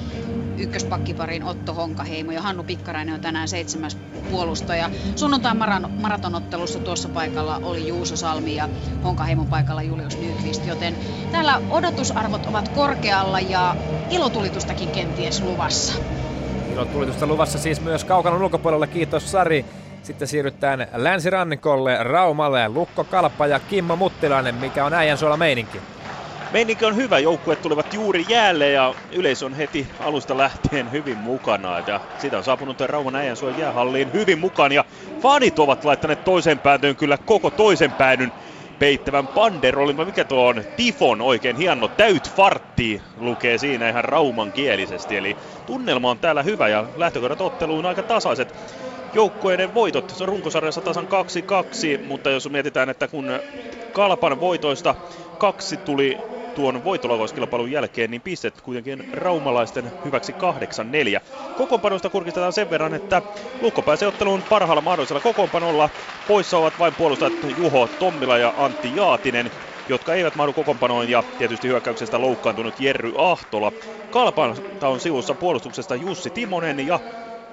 ykköspakkiparin 0.58 1.44
Otto 1.44 1.74
Honkaheimo 1.74 2.32
ja 2.32 2.42
Hannu 2.42 2.64
Pikkarainen 2.64 3.16
on 3.16 3.22
tänään 3.22 3.48
seitsemäs 3.48 3.98
puolustaja. 4.32 4.90
Sunnuntain 5.16 5.58
maratonottelussa 6.00 6.80
tuossa 6.80 7.10
paikalla 7.10 7.60
oli 7.64 7.88
Juuso 7.88 8.16
Salmi 8.16 8.56
ja 8.56 8.70
Honkaheimon 9.04 9.48
paikalla 9.48 9.82
Julius 9.82 10.18
Nyqvist, 10.18 10.68
joten 10.68 10.96
täällä 11.32 11.62
odotusarvot 11.70 12.46
ovat 12.46 12.68
korkealla 12.68 13.40
ja 13.40 13.76
ilotulitustakin 14.10 14.90
kenties 14.90 15.42
luvassa. 15.42 15.94
Ilotulitusta 16.74 17.28
luvassa 17.28 17.60
siis 17.60 17.82
myös 17.82 18.04
kaukanon 18.04 18.42
ulkopuolella. 18.42 18.88
Kiitos 18.88 19.32
Sari. 19.32 19.66
Sitten 20.02 20.28
siirrytään 20.28 20.88
länsirannikolle, 20.94 22.04
Raumalle, 22.04 22.70
Lukko 22.70 23.04
Kalppa 23.04 23.48
ja 23.48 23.60
Kimmo 23.60 23.96
Muttilainen, 23.96 24.56
mikä 24.56 24.86
on 24.86 24.94
äijän 24.94 25.18
suola 25.18 25.38
meininki. 25.38 25.82
Meininki 26.52 26.86
on 26.86 26.96
hyvä, 26.96 27.20
joukkueet 27.20 27.62
tulivat 27.62 27.94
juuri 27.94 28.26
jäälle 28.30 28.72
ja 28.72 28.96
yleisö 29.12 29.46
on 29.46 29.54
heti 29.54 29.88
alusta 30.00 30.38
lähtien 30.38 30.92
hyvin 30.92 31.18
mukana. 31.18 31.80
Ja 31.80 32.02
siitä 32.18 32.38
on 32.38 32.44
saapunut 32.44 32.80
Rauman 32.82 33.16
äijänsuojan 33.16 33.60
jäähalliin 33.60 34.14
hyvin 34.14 34.40
mukaan 34.40 34.72
ja 34.72 34.86
fanit 35.22 35.60
ovat 35.60 35.86
laittaneet 35.86 36.24
toisen 36.24 36.60
päätyyn 36.60 36.96
kyllä 36.96 37.18
koko 37.18 37.50
toisen 37.50 37.92
päädyn 37.92 38.32
peittävän 38.80 39.28
panderolin, 39.28 40.06
mikä 40.06 40.24
tuo 40.24 40.48
on, 40.48 40.64
Tifon 40.78 41.22
oikein 41.22 41.56
hieno, 41.56 41.88
täyt 41.88 42.32
fartti 42.32 43.02
lukee 43.18 43.58
siinä 43.58 43.90
ihan 43.90 44.04
rauman 44.04 44.52
kielisesti, 44.52 45.18
eli 45.18 45.38
tunnelma 45.66 46.10
on 46.10 46.20
täällä 46.20 46.44
hyvä 46.44 46.68
ja 46.68 46.86
lähtökohdat 46.96 47.42
otteluun 47.42 47.86
aika 47.86 48.04
tasaiset 48.04 48.54
joukkueiden 49.14 49.74
voitot 49.74 50.14
runkosarjassa 50.26 50.82
tasan 50.82 51.08
2-2, 51.08 52.04
mutta 52.08 52.30
jos 52.30 52.50
mietitään, 52.50 52.90
että 52.90 53.08
kun 53.08 53.32
Kalpan 53.94 54.40
voitoista 54.40 54.96
kaksi 55.38 55.78
tuli 55.78 56.18
tuon 56.56 56.84
voitolauauskilpailun 56.84 57.72
jälkeen, 57.72 58.12
niin 58.12 58.22
pistet 58.22 58.62
kuitenkin 58.62 59.04
raumalaisten 59.14 59.92
hyväksi 60.06 60.32
8-4. 60.32 60.36
Kokoonpanoista 61.58 62.10
kurkistetaan 62.10 62.54
sen 62.54 62.70
verran, 62.70 62.94
että 62.94 63.22
Lukko 63.62 63.82
pääsee 63.82 64.08
otteluun 64.08 64.44
parhaalla 64.50 64.82
mahdollisella 64.82 65.22
kokoonpanolla. 65.22 65.90
Poissa 66.28 66.58
ovat 66.58 66.80
vain 66.80 66.94
puolustajat 66.96 67.34
Juho 67.58 67.88
Tommila 68.00 68.38
ja 68.38 68.54
Antti 68.58 68.96
Jaatinen 68.96 69.52
jotka 69.90 70.14
eivät 70.14 70.36
mahdu 70.36 70.54
kokoonpanoon 70.54 71.10
ja 71.10 71.24
tietysti 71.38 71.68
hyökkäyksestä 71.68 72.22
loukkaantunut 72.22 72.80
Jerry 72.80 73.14
Ahtola. 73.18 73.72
Kalpanta 74.12 74.88
on 74.88 75.00
sivussa 75.00 75.34
puolustuksesta 75.34 75.96
Jussi 75.96 76.30
Timonen 76.30 76.88
ja 76.88 77.00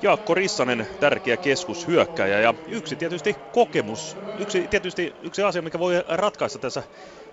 Jaakko 0.03 0.35
Rissanen, 0.35 0.89
tärkeä 1.01 1.37
keskushyökkäjä 1.37 2.41
ja 2.41 2.55
yksi 2.69 2.97
tietysti 2.97 3.35
kokemus, 3.53 4.17
yksi 4.39 4.69
tietysti 4.69 5.15
yksi 5.23 5.43
asia, 5.43 5.63
mikä 5.63 5.79
voi 5.79 5.95
ratkaista 6.09 6.59
tässä 6.59 6.83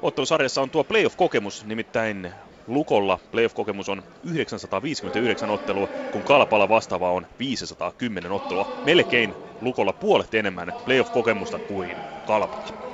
ottelusarjassa 0.01 0.62
on 0.62 0.69
tuo 0.69 0.84
playoff-kokemus, 0.84 1.65
nimittäin 1.65 2.34
Lukolla 2.67 3.19
playoff-kokemus 3.32 3.89
on 3.89 4.04
959 4.23 5.49
ottelua, 5.49 5.88
kun 6.12 6.23
Kalpalla 6.23 6.69
vastaava 6.69 7.12
on 7.12 7.28
510 7.39 8.32
ottelua. 8.32 8.65
Melkein 8.84 9.36
Lukolla 9.62 9.93
puolet 9.93 10.34
enemmän 10.34 10.73
playoff-kokemusta 10.86 11.60
kuin 11.67 12.04
Kalpalla. 12.25 12.84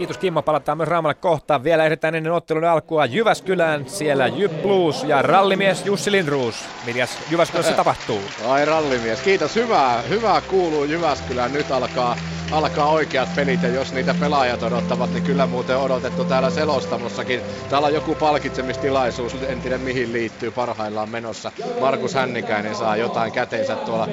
Kiitos 0.00 0.18
Kimmo, 0.18 0.42
palataan 0.42 0.78
myös 0.78 0.88
Raamalle 0.88 1.14
kohtaan. 1.14 1.64
Vielä 1.64 1.84
ehditään 1.84 2.14
ennen 2.14 2.32
ottelun 2.32 2.64
alkua 2.64 3.06
Jyväskylään. 3.06 3.88
Siellä 3.88 4.26
Jyp 4.26 4.62
Blues 4.62 5.04
ja 5.04 5.22
rallimies 5.22 5.86
Jussi 5.86 6.12
Lindruus. 6.12 6.64
Mitäs 6.86 7.18
Jyväskylässä 7.30 7.72
tapahtuu? 7.82 8.20
Ai 8.48 8.64
rallimies, 8.64 9.20
kiitos. 9.22 9.56
Hyvää, 9.56 10.02
hyvää 10.02 10.40
kuuluu 10.40 10.84
Jyväskylään. 10.84 11.52
Nyt 11.52 11.70
alkaa, 11.70 12.16
alkaa 12.52 12.90
oikeat 12.90 13.34
pelit 13.34 13.62
ja 13.62 13.68
jos 13.68 13.92
niitä 13.92 14.14
pelaajat 14.20 14.62
odottavat, 14.62 15.10
niin 15.10 15.22
kyllä 15.22 15.46
muuten 15.46 15.78
odotettu 15.78 16.24
täällä 16.24 16.50
selostamossakin. 16.50 17.40
Täällä 17.70 17.86
on 17.86 17.94
joku 17.94 18.14
palkitsemistilaisuus, 18.14 19.36
en 19.48 19.60
tiedä 19.60 19.78
mihin 19.78 20.12
liittyy 20.12 20.50
parhaillaan 20.50 21.10
menossa. 21.10 21.52
Markus 21.80 22.14
Hännikäinen 22.14 22.74
saa 22.74 22.96
jotain 22.96 23.32
käteensä 23.32 23.76
tuolla, 23.76 24.08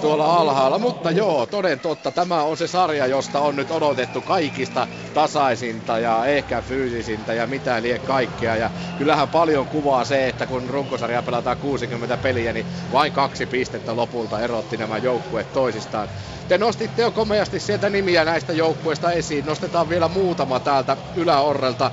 tuolla 0.00 0.36
alhaalla. 0.36 0.78
Mutta 0.78 1.10
joo, 1.10 1.46
toden 1.46 1.80
totta, 1.80 2.10
tämä 2.10 2.42
on 2.42 2.56
se 2.56 2.66
sarja, 2.66 3.06
josta 3.06 3.40
on 3.40 3.56
nyt 3.56 3.70
odotettu 3.70 4.20
kaikista 4.20 4.88
tasaisinta 5.14 5.98
ja 5.98 6.26
ehkä 6.26 6.62
fyysisintä 6.62 7.32
ja 7.32 7.46
mitä 7.46 7.82
lie 7.82 7.98
kaikkea. 7.98 8.56
Ja 8.56 8.70
kyllähän 8.98 9.28
paljon 9.28 9.66
kuvaa 9.66 10.04
se, 10.04 10.28
että 10.28 10.46
kun 10.46 10.70
runkosarja 10.70 11.22
pelataan 11.22 11.56
60 11.56 12.16
peliä, 12.16 12.52
niin 12.52 12.66
vain 12.92 13.12
kaksi 13.12 13.46
pistettä 13.46 13.96
lopulta 13.96 14.40
erotti 14.40 14.76
nämä 14.76 14.98
joukkueet 14.98 15.52
toisistaan. 15.52 16.08
Te 16.48 16.58
nostitte 16.58 17.02
jo 17.02 17.10
komeasti 17.10 17.60
sieltä 17.78 17.90
nimiä 17.96 18.24
näistä 18.24 18.52
joukkueista 18.52 19.12
esiin. 19.12 19.44
Nostetaan 19.46 19.88
vielä 19.88 20.08
muutama 20.08 20.60
täältä 20.60 20.96
yläorrelta. 21.14 21.90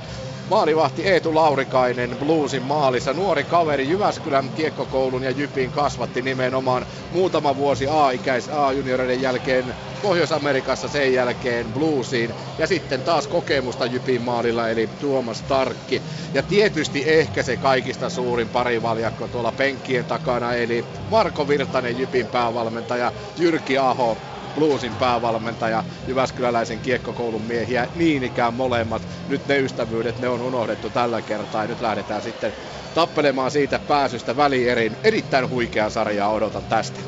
Maalivahti 0.50 1.04
Eetu 1.08 1.36
Laurikainen 1.36 2.18
Bluesin 2.20 2.64
maalissa. 2.64 3.14
Nuori 3.14 3.44
kaveri 3.44 3.90
Jyväskylän 3.90 4.50
kiekkokoulun 4.50 5.24
ja 5.24 5.32
Jypin 5.32 5.72
kasvatti 5.72 6.22
nimenomaan 6.22 6.86
muutama 7.12 7.56
vuosi 7.56 7.88
A-ikäis 7.88 8.50
A-junioreiden 8.50 9.22
jälkeen 9.22 9.76
Pohjois-Amerikassa 10.02 10.88
sen 10.88 11.14
jälkeen 11.14 11.74
Bluesiin 11.74 12.34
ja 12.58 12.68
sitten 12.68 13.04
taas 13.04 13.28
kokemusta 13.28 13.86
Jypin 13.86 14.22
maalilla 14.22 14.70
eli 14.70 14.90
Tuomas 15.00 15.42
Tarkki. 15.42 16.02
Ja 16.34 16.44
tietysti 16.44 17.04
ehkä 17.06 17.44
se 17.44 17.58
kaikista 17.58 18.10
suurin 18.10 18.50
parivaljakko 18.50 19.28
tuolla 19.28 19.52
penkkien 19.52 20.06
takana 20.06 20.54
eli 20.54 20.86
Marko 21.10 21.48
Virtanen 21.48 21.98
Jypin 21.98 22.28
päävalmentaja 22.28 23.12
Jyrki 23.38 23.78
Aho 23.78 24.18
Bluesin 24.56 24.96
päävalmentaja, 24.96 25.84
Jyväskyläläisen 26.08 26.80
kiekkokoulun 26.80 27.42
miehiä, 27.42 27.88
niin 27.96 28.24
ikään 28.24 28.54
molemmat. 28.54 29.02
Nyt 29.30 29.48
ne 29.48 29.60
ystävyydet, 29.60 30.20
ne 30.20 30.30
on 30.30 30.42
unohdettu 30.42 30.90
tällä 30.90 31.22
kertaa 31.22 31.62
ja 31.64 31.68
nyt 31.68 31.82
lähdetään 31.82 32.22
sitten 32.22 32.54
tappelemaan 32.96 33.52
siitä 33.52 33.80
pääsystä 33.80 34.38
välierin. 34.38 34.96
Erittäin 35.04 35.50
huikea 35.50 35.90
sarjaa 35.90 36.30
odotan 36.32 36.64
tästä. 36.64 37.00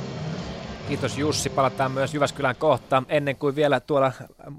Kiitos 0.87 1.17
Jussi. 1.17 1.49
Palataan 1.49 1.91
myös 1.91 2.13
Jyväskylän 2.13 2.55
kohtaan. 2.55 3.05
Ennen 3.09 3.35
kuin 3.35 3.55
vielä 3.55 3.79
tuolla 3.79 4.11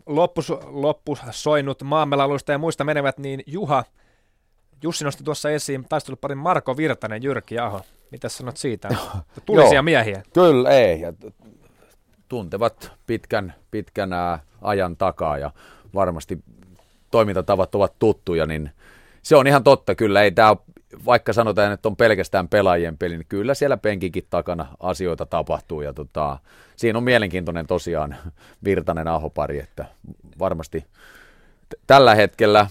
loppus, 0.06 0.52
loppusoinut 0.66 1.82
maamelaluista 1.82 2.52
ja 2.52 2.58
muista 2.58 2.84
menevät, 2.84 3.18
niin 3.18 3.42
Juha, 3.46 3.84
Jussi 4.82 5.04
nosti 5.04 5.24
tuossa 5.24 5.50
esiin 5.50 5.84
taisteluparin 5.88 6.38
Marko 6.38 6.76
Virtanen, 6.76 7.22
Jyrki 7.22 7.58
Aho. 7.58 7.80
Mitä 8.10 8.28
sanot 8.28 8.56
siitä? 8.56 8.88
Tulisia 9.46 9.82
miehiä. 9.82 10.22
Kyllä, 10.34 10.70
ei. 10.70 11.00
Ja 11.00 11.12
tuntevat 12.28 12.92
pitkän, 13.06 13.54
pitkän 13.70 14.10
ajan 14.62 14.96
takaa 14.96 15.38
ja 15.38 15.50
varmasti 15.94 16.38
toimintatavat 17.10 17.74
ovat 17.74 17.98
tuttuja, 17.98 18.46
niin 18.46 18.70
se 19.22 19.36
on 19.36 19.46
ihan 19.46 19.64
totta 19.64 19.94
kyllä. 19.94 20.22
Ei 20.22 20.32
tämä 20.32 20.56
vaikka 21.04 21.32
sanotaan, 21.32 21.72
että 21.72 21.88
on 21.88 21.96
pelkästään 21.96 22.48
pelaajien 22.48 22.98
peli, 22.98 23.16
niin 23.16 23.26
kyllä 23.28 23.54
siellä 23.54 23.76
penkikin 23.76 24.26
takana 24.30 24.66
asioita 24.80 25.26
tapahtuu. 25.26 25.80
Ja 25.82 25.92
tota, 25.92 26.38
siinä 26.76 26.98
on 26.98 27.04
mielenkiintoinen 27.04 27.66
tosiaan 27.66 28.16
Virtanen 28.64 29.08
Ahopari, 29.08 29.60
että 29.60 29.84
varmasti 30.38 30.80
t- 31.68 31.80
tällä 31.86 32.14
hetkellä 32.14 32.66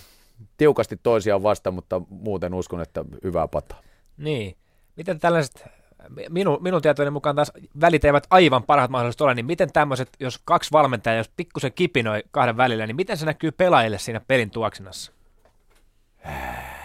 tiukasti 0.58 1.00
toisiaan 1.04 1.44
vasta, 1.44 1.72
mutta 1.72 2.02
muuten 2.10 2.54
uskon, 2.54 2.82
että 2.82 3.06
hyvää 3.24 3.48
pataa. 3.48 3.82
Niin. 4.18 4.56
Miten 4.96 5.20
tällaiset, 5.20 5.66
minun, 6.30 6.64
minun 6.64 6.82
tietojen 6.82 7.14
mukaan 7.14 7.36
taas 7.36 7.52
välit 7.82 8.06
eivät 8.06 8.28
aivan 8.30 8.64
parhaat 8.64 8.92
mahdolliset 8.92 9.22
ole, 9.22 9.34
niin 9.34 9.46
miten 9.46 9.74
tämmöiset, 9.74 10.10
jos 10.20 10.42
kaksi 10.46 10.72
valmentajaa, 10.72 11.18
jos 11.18 11.32
pikkusen 11.38 11.74
kipinoi 11.74 12.24
kahden 12.32 12.58
välillä, 12.58 12.88
niin 12.88 12.96
miten 12.96 13.18
se 13.18 13.26
näkyy 13.26 13.52
pelaajille 13.52 13.98
siinä 13.98 14.22
pelin 14.28 14.52
tuoksinnassa? 14.52 15.12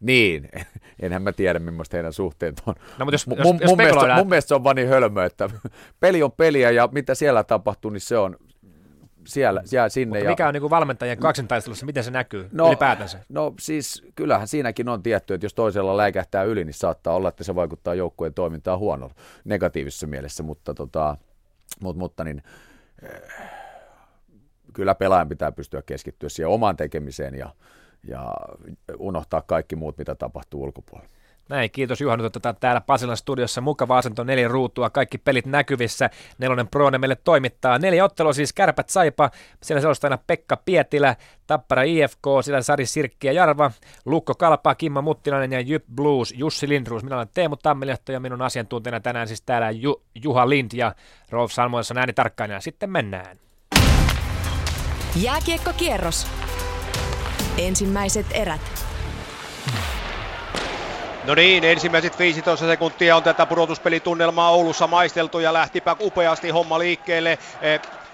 Niin, 0.00 0.48
enhän 1.02 1.22
mä 1.22 1.32
tiedä, 1.32 1.58
millaista 1.58 1.96
heidän 1.96 2.12
suhteet 2.12 2.62
on. 2.66 2.74
No, 2.98 3.04
mutta 3.04 3.14
jos, 3.14 3.26
mun, 3.26 3.38
jos, 3.38 3.46
jos 3.46 3.68
mun, 3.68 3.76
mielestä, 3.76 4.00
spekuloidaan- 4.00 4.18
mun 4.18 4.28
mielestä 4.28 4.48
se 4.48 4.54
on 4.54 4.64
vaan 4.64 4.76
niin 4.76 4.88
hölmö, 4.88 5.24
että 5.24 5.50
peli 6.00 6.22
on 6.22 6.32
peliä 6.32 6.70
ja 6.70 6.88
mitä 6.92 7.14
siellä 7.14 7.44
tapahtuu, 7.44 7.90
niin 7.90 8.00
se 8.00 8.18
on 8.18 8.36
siellä, 9.28 9.62
siellä 9.64 9.88
sinne. 9.88 10.18
Mutta 10.18 10.24
ja... 10.24 10.30
mikä 10.30 10.48
on 10.48 10.54
niin 10.54 10.70
valmentajien 10.70 11.18
kaksintaistelussa, 11.18 11.86
miten 11.86 12.04
se 12.04 12.10
näkyy 12.10 12.48
no, 12.52 12.66
ylipäätänsä? 12.68 13.18
No 13.28 13.54
siis 13.60 14.02
kyllähän 14.14 14.48
siinäkin 14.48 14.88
on 14.88 15.02
tietty, 15.02 15.34
että 15.34 15.44
jos 15.44 15.54
toisella 15.54 15.96
läikähtää 15.96 16.42
yli, 16.42 16.64
niin 16.64 16.74
saattaa 16.74 17.14
olla, 17.14 17.28
että 17.28 17.44
se 17.44 17.54
vaikuttaa 17.54 17.94
joukkueen 17.94 18.34
toimintaan 18.34 18.78
huonolla, 18.78 19.14
negatiivisessa 19.44 20.06
mielessä, 20.06 20.42
mutta, 20.42 20.74
tota, 20.74 21.16
mutta, 21.80 21.98
mutta 21.98 22.24
niin, 22.24 22.42
eh, 23.02 23.22
kyllä 24.72 24.94
pelaajan 24.94 25.28
pitää 25.28 25.52
pystyä 25.52 25.82
keskittyä 25.82 26.28
siihen 26.28 26.48
omaan 26.48 26.76
tekemiseen 26.76 27.34
ja, 27.34 27.54
ja 28.08 28.32
unohtaa 28.98 29.42
kaikki 29.42 29.76
muut, 29.76 29.98
mitä 29.98 30.14
tapahtuu 30.14 30.62
ulkopuolella. 30.62 31.17
Näin, 31.48 31.70
kiitos 31.70 32.00
Juha. 32.00 32.16
Nyt 32.16 32.38
täällä 32.60 32.80
Pasilan 32.80 33.16
studiossa 33.16 33.60
mukava 33.60 33.98
asento, 33.98 34.24
neljä 34.24 34.48
ruutua, 34.48 34.90
kaikki 34.90 35.18
pelit 35.18 35.46
näkyvissä. 35.46 36.10
Nelonen 36.38 36.68
Prone 36.68 36.98
meille 36.98 37.16
toimittaa. 37.16 37.78
Neljä 37.78 38.04
ottelua 38.04 38.32
siis 38.32 38.52
Kärpät 38.52 38.88
Saipa, 38.88 39.30
siellä 39.62 39.80
selostajana 39.80 40.18
Pekka 40.26 40.56
Pietilä, 40.56 41.16
Tappara 41.46 41.82
IFK, 41.82 42.24
siellä 42.44 42.62
Sari 42.62 42.86
Sirkki 42.86 43.26
ja 43.26 43.32
Jarva, 43.32 43.70
Lukko 44.04 44.34
Kalpa, 44.34 44.74
Kimmo 44.74 45.02
Muttilainen 45.02 45.52
ja 45.52 45.60
Jyp 45.60 45.84
Blues, 45.94 46.34
Jussi 46.36 46.68
Lindruus. 46.68 47.04
Minä 47.04 47.16
olen 47.16 47.28
Teemu 47.34 47.56
Tammilehto 47.56 48.12
ja 48.12 48.20
minun 48.20 48.42
asiantuntijana 48.42 49.00
tänään 49.00 49.28
siis 49.28 49.42
täällä 49.42 49.70
Ju- 49.70 50.02
Juha 50.22 50.48
Lind 50.48 50.70
ja 50.74 50.94
Rolf 51.30 51.52
Salmoissa 51.52 51.94
ääni 51.96 52.12
tarkkaina. 52.12 52.60
Sitten 52.60 52.90
mennään. 52.90 53.38
Jääkiekkokierros. 55.16 56.26
Ensimmäiset 57.58 58.26
erät. 58.30 58.60
No 61.28 61.34
niin, 61.34 61.64
ensimmäiset 61.64 62.18
15 62.18 62.66
sekuntia 62.66 63.16
on 63.16 63.22
tätä 63.22 63.46
pudotuspelitunnelmaa 63.46 64.50
Oulussa 64.50 64.86
maisteltu 64.86 65.38
ja 65.40 65.52
lähtipä 65.52 65.96
upeasti 66.00 66.48
homma 66.50 66.78
liikkeelle. 66.78 67.38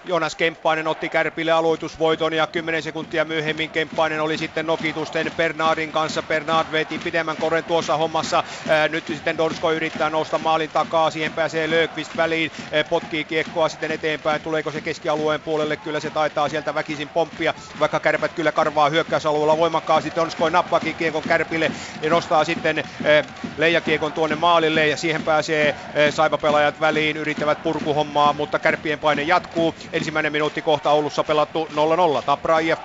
Jonas 0.06 0.36
Kemppainen 0.36 0.86
otti 0.86 1.08
Kärpille 1.08 1.52
aloitusvoiton 1.52 2.32
ja 2.32 2.46
10 2.46 2.82
sekuntia 2.82 3.24
myöhemmin 3.24 3.70
Kemppainen 3.70 4.20
oli 4.20 4.38
sitten 4.38 4.66
nokitusten 4.66 5.32
Bernardin 5.36 5.92
kanssa. 5.92 6.22
Bernard 6.22 6.72
veti 6.72 6.98
pidemmän 6.98 7.36
koren 7.36 7.64
tuossa 7.64 7.96
hommassa. 7.96 8.44
Nyt 8.88 9.06
sitten 9.06 9.38
Donsko 9.38 9.72
yrittää 9.72 10.10
nousta 10.10 10.38
maalin 10.38 10.70
takaa. 10.70 11.10
Siihen 11.10 11.32
pääsee 11.32 11.70
Löökvist 11.70 12.16
väliin. 12.16 12.50
Potkii 12.88 13.24
kiekkoa 13.24 13.68
sitten 13.68 13.90
eteenpäin. 13.90 14.40
Tuleeko 14.42 14.70
se 14.70 14.80
keskialueen 14.80 15.40
puolelle? 15.40 15.76
Kyllä 15.76 16.00
se 16.00 16.10
taitaa 16.10 16.48
sieltä 16.48 16.74
väkisin 16.74 17.08
pomppia. 17.08 17.54
Vaikka 17.80 18.00
kärpät 18.00 18.32
kyllä 18.32 18.52
karvaa 18.52 18.88
hyökkäysalueella 18.88 19.56
voimakkaasti. 19.58 20.12
Donskoi 20.16 20.50
nappakin 20.50 20.96
kiekon 20.96 21.22
Kärpille 21.22 21.70
ja 22.02 22.10
nostaa 22.10 22.44
sitten 22.44 22.84
leijakiekon 23.56 24.12
tuonne 24.12 24.36
maalille. 24.36 24.86
Ja 24.88 24.96
siihen 24.96 25.22
pääsee 25.22 25.74
ää, 25.94 26.10
saipapelaajat 26.10 26.80
väliin. 26.80 27.16
Yrittävät 27.16 27.62
purkuhommaa, 27.62 28.32
mutta 28.32 28.58
kärppien 28.58 28.98
paine 28.98 29.22
jatkuu. 29.22 29.74
Ensimmäinen 29.94 30.32
minuutti 30.32 30.62
kohta 30.62 30.90
Oulussa 30.90 31.24
pelattu 31.24 31.68
0-0. 32.20 32.22
Tappra 32.22 32.58
IFK. 32.58 32.84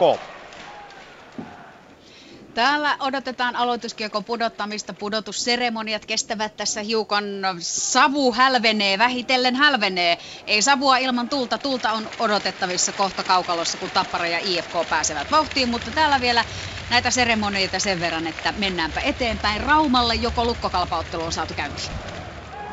Täällä 2.53 2.97
odotetaan 2.99 3.55
aloituskiekon 3.55 4.23
pudottamista. 4.23 4.93
Pudotusseremoniat 4.93 6.05
kestävät 6.05 6.57
tässä 6.57 6.81
hiukan. 6.81 7.23
Savu 7.59 8.33
hälvenee, 8.33 8.97
vähitellen 8.97 9.55
hälvenee. 9.55 10.17
Ei 10.47 10.61
savua 10.61 10.97
ilman 10.97 11.29
tulta. 11.29 11.57
Tulta 11.57 11.91
on 11.91 12.09
odotettavissa 12.19 12.91
kohta 12.91 13.23
kaukalossa, 13.23 13.77
kun 13.77 13.89
Tappara 13.89 14.27
ja 14.27 14.39
IFK 14.39 14.73
pääsevät 14.89 15.31
vauhtiin. 15.31 15.69
Mutta 15.69 15.91
täällä 15.91 16.21
vielä 16.21 16.45
näitä 16.89 17.11
seremonioita 17.11 17.79
sen 17.79 17.99
verran, 17.99 18.27
että 18.27 18.53
mennäänpä 18.57 19.01
eteenpäin. 19.01 19.61
Raumalle 19.61 20.15
joko 20.15 20.45
lukkokalpauttelu 20.45 21.23
on 21.23 21.31
saatu 21.31 21.53
käyntiin. 21.53 22.18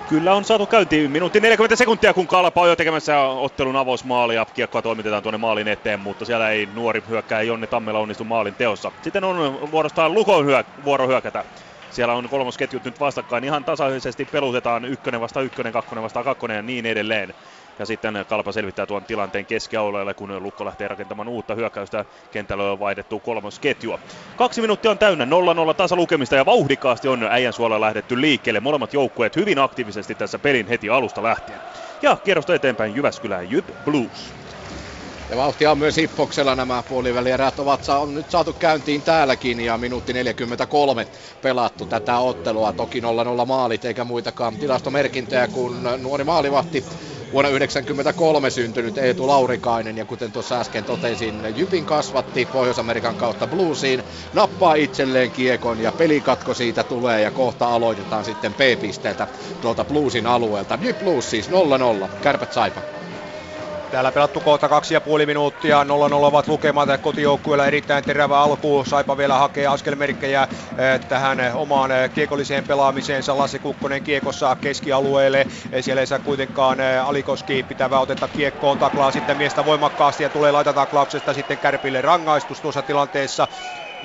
Kyllä 0.06 0.34
on 0.34 0.44
saatu 0.44 0.66
käyntiin 0.66 1.10
minuutti 1.10 1.40
40 1.40 1.76
sekuntia, 1.76 2.14
kun 2.14 2.26
Kalpa 2.26 2.60
on 2.60 2.68
jo 2.68 2.76
tekemässä 2.76 3.20
ottelun 3.20 3.76
avausmaalia. 3.76 4.46
Kiekkoa 4.54 4.82
toimitetaan 4.82 5.22
tuonne 5.22 5.38
maalin 5.38 5.68
eteen, 5.68 6.00
mutta 6.00 6.24
siellä 6.24 6.50
ei 6.50 6.66
nuori 6.66 7.02
hyökkää 7.08 7.42
Jonne 7.42 7.66
Tammela 7.66 7.98
onnistu 7.98 8.24
maalin 8.24 8.54
teossa. 8.56 8.92
Sitten 9.02 9.24
on 9.24 9.70
vuorostaan 9.70 10.14
Lukon 10.14 10.46
hyö- 10.46 10.64
vuoro 10.84 11.06
hyökätä. 11.08 11.44
Siellä 11.88 12.14
on 12.14 12.28
kolmosketjut 12.28 12.84
nyt 12.84 13.00
vastakkain. 13.00 13.44
Ihan 13.44 13.64
tasaisesti 13.64 14.24
pelutetaan 14.24 14.84
ykkönen 14.84 15.20
vasta 15.20 15.40
ykkönen, 15.42 15.72
kakkonen 15.72 16.04
vasta 16.04 16.24
kakkonen 16.24 16.56
ja 16.56 16.62
niin 16.62 16.86
edelleen. 16.86 17.34
Ja 17.78 17.86
sitten 17.86 18.14
Kalpa 18.28 18.52
selvittää 18.52 18.86
tuon 18.86 19.04
tilanteen 19.04 19.46
keskialueelle, 19.46 20.14
kun 20.14 20.42
Lukko 20.42 20.64
lähtee 20.64 20.88
rakentamaan 20.88 21.28
uutta 21.28 21.54
hyökkäystä. 21.54 22.04
Kentällä 22.30 22.72
on 22.72 22.78
vaihdettu 22.78 23.20
kolmosketjua. 23.20 23.98
Kaksi 24.36 24.60
minuuttia 24.60 24.90
on 24.90 24.98
täynnä 24.98 25.24
0-0 25.70 25.74
tasalukemista 25.74 26.36
ja 26.36 26.46
vauhdikkaasti 26.46 27.08
on 27.08 27.22
äijän 27.22 27.52
suolla 27.52 27.80
lähdetty 27.80 28.20
liikkeelle. 28.20 28.60
Molemmat 28.60 28.92
joukkueet 28.92 29.36
hyvin 29.36 29.58
aktiivisesti 29.58 30.14
tässä 30.14 30.38
pelin 30.38 30.66
heti 30.66 30.90
alusta 30.90 31.22
lähtien. 31.22 31.60
Ja 32.02 32.16
kierrosta 32.24 32.54
eteenpäin 32.54 32.94
Jyväskylään 32.94 33.50
Jyp 33.50 33.68
Blues. 33.84 34.45
Ja 35.30 35.36
vauhtia 35.36 35.70
on 35.70 35.78
myös 35.78 35.96
Hippoksella 35.96 36.54
nämä 36.54 36.82
puolivälierät 36.82 37.58
ovat 37.58 37.84
sa- 37.84 37.98
on 37.98 38.14
nyt 38.14 38.30
saatu 38.30 38.52
käyntiin 38.52 39.02
täälläkin 39.02 39.60
ja 39.60 39.78
minuutti 39.78 40.12
43 40.12 41.06
pelattu 41.42 41.86
tätä 41.86 42.18
ottelua. 42.18 42.72
Toki 42.72 43.00
0-0 43.00 43.46
maalit 43.46 43.84
eikä 43.84 44.04
muitakaan 44.04 44.58
tilastomerkintöjä 44.58 45.48
kuin 45.48 45.82
nuori 46.02 46.24
maalivahti 46.24 46.84
vuonna 47.32 47.48
1993 47.48 48.50
syntynyt 48.50 48.98
Eetu 48.98 49.26
Laurikainen 49.26 49.96
ja 49.96 50.04
kuten 50.04 50.32
tuossa 50.32 50.60
äsken 50.60 50.84
totesin, 50.84 51.42
Jypin 51.56 51.86
kasvatti 51.86 52.46
Pohjois-Amerikan 52.46 53.16
kautta 53.16 53.46
bluesiin, 53.46 54.04
nappaa 54.32 54.74
itselleen 54.74 55.32
kiekon 55.32 55.80
ja 55.80 55.92
pelikatko 55.92 56.54
siitä 56.54 56.84
tulee 56.84 57.20
ja 57.20 57.30
kohta 57.30 57.66
aloitetaan 57.74 58.24
sitten 58.24 58.54
P-pisteeltä 58.54 59.28
tuolta 59.60 59.84
bluesin 59.84 60.26
alueelta. 60.26 60.78
Jyp 60.82 60.98
Blues 60.98 61.30
siis 61.30 61.50
0-0, 61.50 62.08
kärpät 62.20 62.52
saipa. 62.52 62.95
Täällä 63.90 64.12
pelattu 64.12 64.40
kohta 64.40 64.68
kaksi 64.68 64.94
ja 64.94 65.00
puoli 65.00 65.26
minuuttia. 65.26 65.84
0-0 65.84 65.86
ovat 66.12 66.48
lukemat 66.48 66.88
kotijoukkueella 67.00 67.66
erittäin 67.66 68.04
terävä 68.04 68.40
alku. 68.40 68.84
Saipa 68.86 69.16
vielä 69.16 69.34
hakee 69.38 69.66
askelmerkkejä 69.66 70.42
eh, 70.42 71.00
tähän 71.08 71.38
omaan 71.54 71.90
eh, 71.92 72.10
kiekolliseen 72.12 72.64
pelaamiseensa. 72.64 73.38
Lassi 73.38 73.58
Kukkonen 73.58 74.02
kiekossa 74.02 74.56
keskialueelle. 74.60 75.40
Eh, 75.72 75.84
Siellä 75.84 76.00
ei 76.00 76.06
saa 76.06 76.18
kuitenkaan 76.18 76.78
Alikoski 77.04 77.62
pitävä 77.62 78.00
otetta 78.00 78.28
kiekkoon. 78.28 78.78
Taklaa 78.78 79.10
sitten 79.12 79.36
miestä 79.36 79.64
voimakkaasti 79.64 80.22
ja 80.22 80.30
tulee 80.30 80.52
laitataklauksesta 80.52 81.34
sitten 81.34 81.58
Kärpille 81.58 82.00
rangaistus 82.02 82.60
tuossa 82.60 82.82
tilanteessa. 82.82 83.48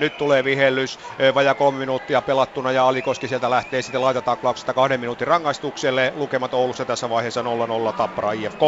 Nyt 0.01 0.17
tulee 0.17 0.43
vihellys, 0.43 0.99
vajaa 1.33 1.55
kolme 1.55 1.79
minuuttia 1.79 2.21
pelattuna 2.21 2.71
ja 2.71 2.87
Alikoski 2.87 3.27
sieltä 3.27 3.49
lähtee 3.49 3.81
sitten 3.81 4.01
laitataklauksesta 4.01 4.73
kahden 4.73 4.99
minuutin 4.99 5.27
rangaistukselle. 5.27 6.11
Lukemat 6.15 6.53
Oulussa 6.53 6.85
tässä 6.85 7.09
vaiheessa 7.09 7.41
0-0 7.41 7.93
Tappara 7.93 8.31
IFK. 8.31 8.59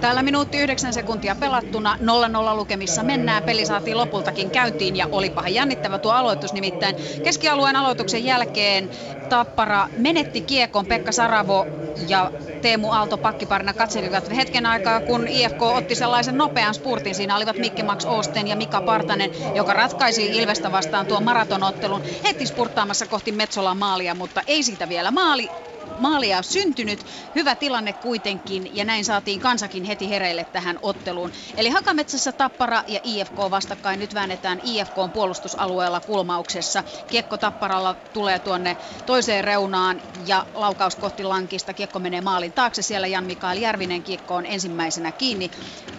Täällä 0.00 0.22
minuutti 0.22 0.58
9 0.58 0.92
sekuntia 0.92 1.34
pelattuna, 1.34 1.96
0-0 2.52 2.56
lukemissa 2.56 3.02
mennään. 3.02 3.42
Peli 3.42 3.66
saatiin 3.66 3.96
lopultakin 3.96 4.50
käyntiin 4.50 4.96
ja 4.96 5.06
olipahan 5.12 5.54
jännittävä 5.54 5.98
tuo 5.98 6.12
aloitus. 6.12 6.52
Nimittäin 6.52 6.96
keskialueen 7.24 7.76
aloituksen 7.76 8.24
jälkeen 8.24 8.90
Tappara 9.28 9.88
menetti 9.96 10.40
kiekon. 10.40 10.86
Pekka 10.86 11.12
Saravo 11.12 11.66
ja 12.08 12.30
Teemu 12.62 12.92
Aalto 12.92 13.18
pakkiparina 13.18 13.74
katselivat 13.74 14.36
hetken 14.36 14.66
aikaa, 14.66 15.00
kun 15.00 15.28
IFK 15.28 15.62
otti 15.62 15.94
sellaisen 15.94 16.38
nopean 16.38 16.74
spurtin. 16.74 17.14
Siinä 17.14 17.36
olivat 17.36 17.56
Mikki 17.58 17.82
Max 17.82 18.04
Osten 18.04 18.48
ja 18.48 18.56
Mika 18.56 18.80
Partanen, 18.80 19.30
joka 19.54 19.72
ratkaisi 19.72 20.36
Ilvestä 20.46 20.72
vastaan 20.72 21.06
tuon 21.06 21.24
maratonottelun 21.24 22.02
heti 22.24 22.46
spurttaamassa 22.46 23.06
kohti 23.06 23.32
Metsolan 23.32 23.76
maalia, 23.76 24.14
mutta 24.14 24.42
ei 24.46 24.62
siitä 24.62 24.88
vielä 24.88 25.10
maali 25.10 25.50
maalia 25.98 26.42
syntynyt. 26.42 27.04
Hyvä 27.34 27.56
tilanne 27.56 27.92
kuitenkin 27.92 28.74
ja 28.76 28.84
näin 28.84 29.04
saatiin 29.04 29.40
kansakin 29.40 29.84
heti 29.84 30.10
hereille 30.10 30.44
tähän 30.44 30.78
otteluun. 30.82 31.30
Eli 31.56 31.68
Hakametsässä 31.68 32.32
Tappara 32.32 32.82
ja 32.86 33.00
IFK 33.02 33.36
vastakkain. 33.50 33.98
Nyt 34.00 34.14
väännetään 34.14 34.60
IFK 34.62 34.94
puolustusalueella 35.12 36.00
kulmauksessa. 36.00 36.84
Kiekko 37.10 37.38
Tapparalla 37.38 37.96
tulee 38.12 38.38
tuonne 38.38 38.76
toiseen 39.06 39.44
reunaan 39.44 40.00
ja 40.26 40.46
laukaus 40.54 40.96
kohti 40.96 41.24
lankista. 41.24 41.74
Kiekko 41.74 41.98
menee 41.98 42.20
maalin 42.20 42.52
taakse. 42.52 42.82
Siellä 42.82 43.06
Jan-Mikael 43.06 43.58
Järvinen 43.58 44.02
kiekko 44.02 44.34
on 44.34 44.46
ensimmäisenä 44.46 45.12
kiinni 45.12 45.50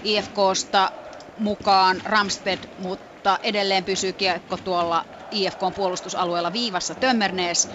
IFKsta 0.04 0.92
mukaan 1.38 2.02
Ramsted, 2.06 2.60
mutta 2.78 3.07
edelleen 3.44 3.86
pysyy 3.86 4.14
kiekko 4.14 4.58
tuolla 4.58 5.06
IFK 5.32 5.60
puolustusalueella 5.76 6.54
viivassa 6.54 6.96
Tömmernees 6.96 7.70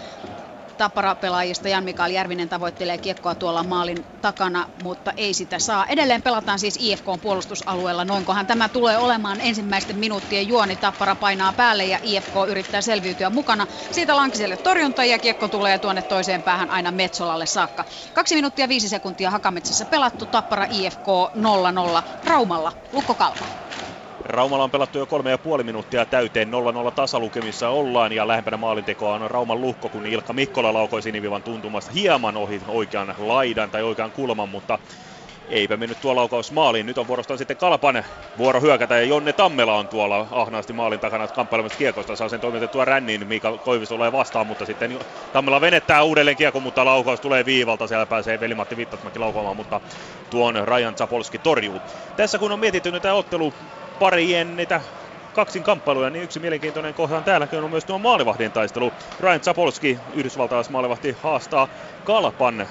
Tappara-pelaajista 0.76 1.68
Jan 1.68 1.84
Mikael 1.84 2.10
Järvinen 2.10 2.48
tavoittelee 2.48 2.98
kiekkoa 2.98 3.34
tuolla 3.34 3.64
maalin 3.64 4.06
takana, 4.20 4.66
mutta 4.82 5.12
ei 5.16 5.34
sitä 5.34 5.58
saa. 5.58 5.86
Edelleen 5.86 6.22
pelataan 6.22 6.58
siis 6.58 6.78
IFK 6.80 7.04
puolustusalueella. 7.22 8.04
Noinkohan 8.04 8.46
tämä 8.46 8.68
tulee 8.68 8.98
olemaan 8.98 9.40
ensimmäisten 9.40 9.96
minuuttien 9.96 10.48
juoni. 10.48 10.76
Tappara 10.76 11.14
painaa 11.16 11.52
päälle 11.52 11.84
ja 11.84 11.98
IFK 12.02 12.32
yrittää 12.48 12.80
selviytyä 12.80 13.30
mukana. 13.30 13.66
Siitä 13.90 14.16
Lankiselle 14.16 14.56
torjunta 14.56 15.04
ja 15.04 15.18
kiekko 15.18 15.48
tulee 15.48 15.78
tuonne 15.78 16.02
toiseen 16.02 16.42
päähän 16.42 16.70
aina 16.70 16.90
Metsolalle 16.90 17.46
saakka. 17.46 17.84
Kaksi 18.12 18.34
minuuttia 18.34 18.68
viisi 18.68 18.88
sekuntia 18.88 19.30
Hakametsässä 19.30 19.84
pelattu. 19.86 20.26
Tappara 20.26 20.66
IFK 20.70 21.06
0-0 21.98 22.02
Raumalla. 22.24 22.72
Lukko 22.92 23.14
Kalpa. 23.14 23.71
Raumalla 24.24 24.64
on 24.64 24.70
pelattu 24.70 24.98
jo 24.98 25.06
kolme 25.06 25.30
ja 25.30 25.38
puoli 25.38 25.64
minuuttia 25.64 26.06
täyteen 26.06 26.48
0-0 26.88 26.92
tasalukemissa 26.94 27.68
ollaan 27.68 28.12
ja 28.12 28.28
lähempänä 28.28 28.56
maalintekoa 28.56 29.14
on 29.14 29.30
Rauman 29.30 29.60
lukko, 29.60 29.90
kun 29.90 30.06
Ilkka 30.06 30.32
Mikkola 30.32 30.72
laukoi 30.72 31.02
sinivivan 31.02 31.42
tuntumasta 31.42 31.92
hieman 31.92 32.36
ohi 32.36 32.62
oikean 32.66 33.14
laidan 33.18 33.70
tai 33.70 33.82
oikean 33.82 34.12
kulman, 34.12 34.48
mutta 34.48 34.78
eipä 35.48 35.76
mennyt 35.76 36.00
tuo 36.00 36.16
laukaus 36.16 36.52
maaliin. 36.52 36.86
Nyt 36.86 36.98
on 36.98 37.06
vuorostaan 37.06 37.38
sitten 37.38 37.56
Kalpan 37.56 38.04
vuoro 38.38 38.60
hyökätä 38.60 38.96
ja 38.96 39.02
Jonne 39.02 39.32
Tammela 39.32 39.78
on 39.78 39.88
tuolla 39.88 40.26
ahnaasti 40.30 40.72
maalin 40.72 41.00
takana 41.00 41.28
kamppailemassa 41.28 41.78
kiekosta. 41.78 42.16
Saa 42.16 42.28
sen 42.28 42.40
toimitettua 42.40 42.84
ränniin, 42.84 43.28
Mika 43.28 43.58
Koivis 43.58 43.88
tulee 43.88 44.12
vastaan, 44.12 44.46
mutta 44.46 44.66
sitten 44.66 44.98
Tammela 45.32 45.60
venettää 45.60 46.02
uudelleen 46.02 46.36
kiekon, 46.36 46.62
mutta 46.62 46.84
laukaus 46.84 47.20
tulee 47.20 47.44
viivalta. 47.44 47.86
Siellä 47.86 48.06
pääsee 48.06 48.40
Veli-Matti 48.40 48.76
mutta 49.54 49.80
tuon 50.30 50.54
Rajan 50.68 50.96
Zapolski 50.96 51.38
torjuu. 51.38 51.80
Tässä 52.16 52.38
kun 52.38 52.52
on 52.52 52.60
mietitty 52.60 52.90
nyt 52.90 53.02
tämä 53.02 53.14
ottelu 53.14 53.54
parien 53.98 54.56
niitä 54.56 54.82
kaksin 55.32 55.62
kamppailuja, 55.62 56.10
niin 56.10 56.22
yksi 56.24 56.40
mielenkiintoinen 56.40 56.94
kohta 56.94 57.16
on 57.16 57.24
täälläkin 57.24 57.58
on 57.62 57.70
myös 57.70 57.84
tuo 57.84 57.98
maalivahdin 57.98 58.52
taistelu. 58.52 58.94
Ryan 59.20 59.40
Zapolski, 59.40 60.00
yhdysvaltalaismaalivahti, 60.12 61.16
haastaa 61.18 61.68
Kalpan 62.04 62.68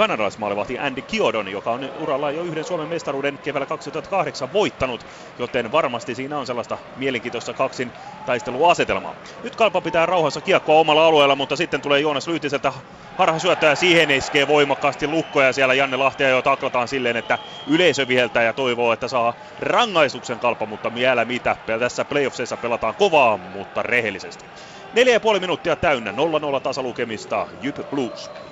kanadalaismaalivahti 0.00 0.78
Andy 0.78 1.02
Kiodon, 1.02 1.48
joka 1.48 1.72
on 1.72 1.90
uralla 1.94 2.30
jo 2.30 2.42
yhden 2.42 2.64
Suomen 2.64 2.88
mestaruuden 2.88 3.38
keväällä 3.42 3.66
2008 3.66 4.52
voittanut, 4.52 5.06
joten 5.38 5.72
varmasti 5.72 6.14
siinä 6.14 6.38
on 6.38 6.46
sellaista 6.46 6.78
mielenkiintoista 6.96 7.54
kaksin 7.54 7.92
taisteluasetelmaa. 8.24 9.14
Nyt 9.42 9.56
Kalpa 9.56 9.80
pitää 9.80 10.06
rauhassa 10.06 10.40
kiekkoa 10.40 10.80
omalla 10.80 11.06
alueella, 11.06 11.36
mutta 11.36 11.56
sitten 11.56 11.82
tulee 11.82 12.00
Joonas 12.00 12.28
Lyhtiseltä 12.28 12.72
harhasyöttö 13.18 13.66
ja 13.66 13.76
siihen 13.76 14.10
iskee 14.10 14.46
voimakkaasti 14.48 15.06
lukkoja 15.06 15.46
ja 15.46 15.52
siellä 15.52 15.74
Janne 15.74 15.96
Lahtia 15.96 16.28
jo 16.28 16.42
taklataan 16.42 16.88
silleen, 16.88 17.16
että 17.16 17.38
yleisö 17.66 18.08
viheltää 18.08 18.42
ja 18.42 18.52
toivoo, 18.52 18.92
että 18.92 19.08
saa 19.08 19.34
rangaistuksen 19.58 20.40
Kalpa, 20.40 20.66
mutta 20.66 20.94
vielä 20.94 21.24
mitä. 21.24 21.56
Tässä 21.78 22.04
playoffseissa 22.04 22.56
pelataan 22.56 22.94
kovaa, 22.94 23.36
mutta 23.36 23.82
rehellisesti. 23.82 24.46
Neljä 24.92 25.12
ja 25.12 25.20
puoli 25.20 25.40
minuuttia 25.40 25.76
täynnä, 25.76 26.12
0-0 26.12 26.14
tasalukemista, 26.62 27.46
Jyp 27.60 27.76
Blues. 27.90 28.49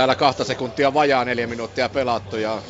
Täällä 0.00 0.16
kahta 0.16 0.44
sekuntia 0.44 0.94
vajaa 0.94 1.24
neljä 1.24 1.46
minuuttia 1.46 1.88
pelattu 1.88 2.36
ja 2.36 2.62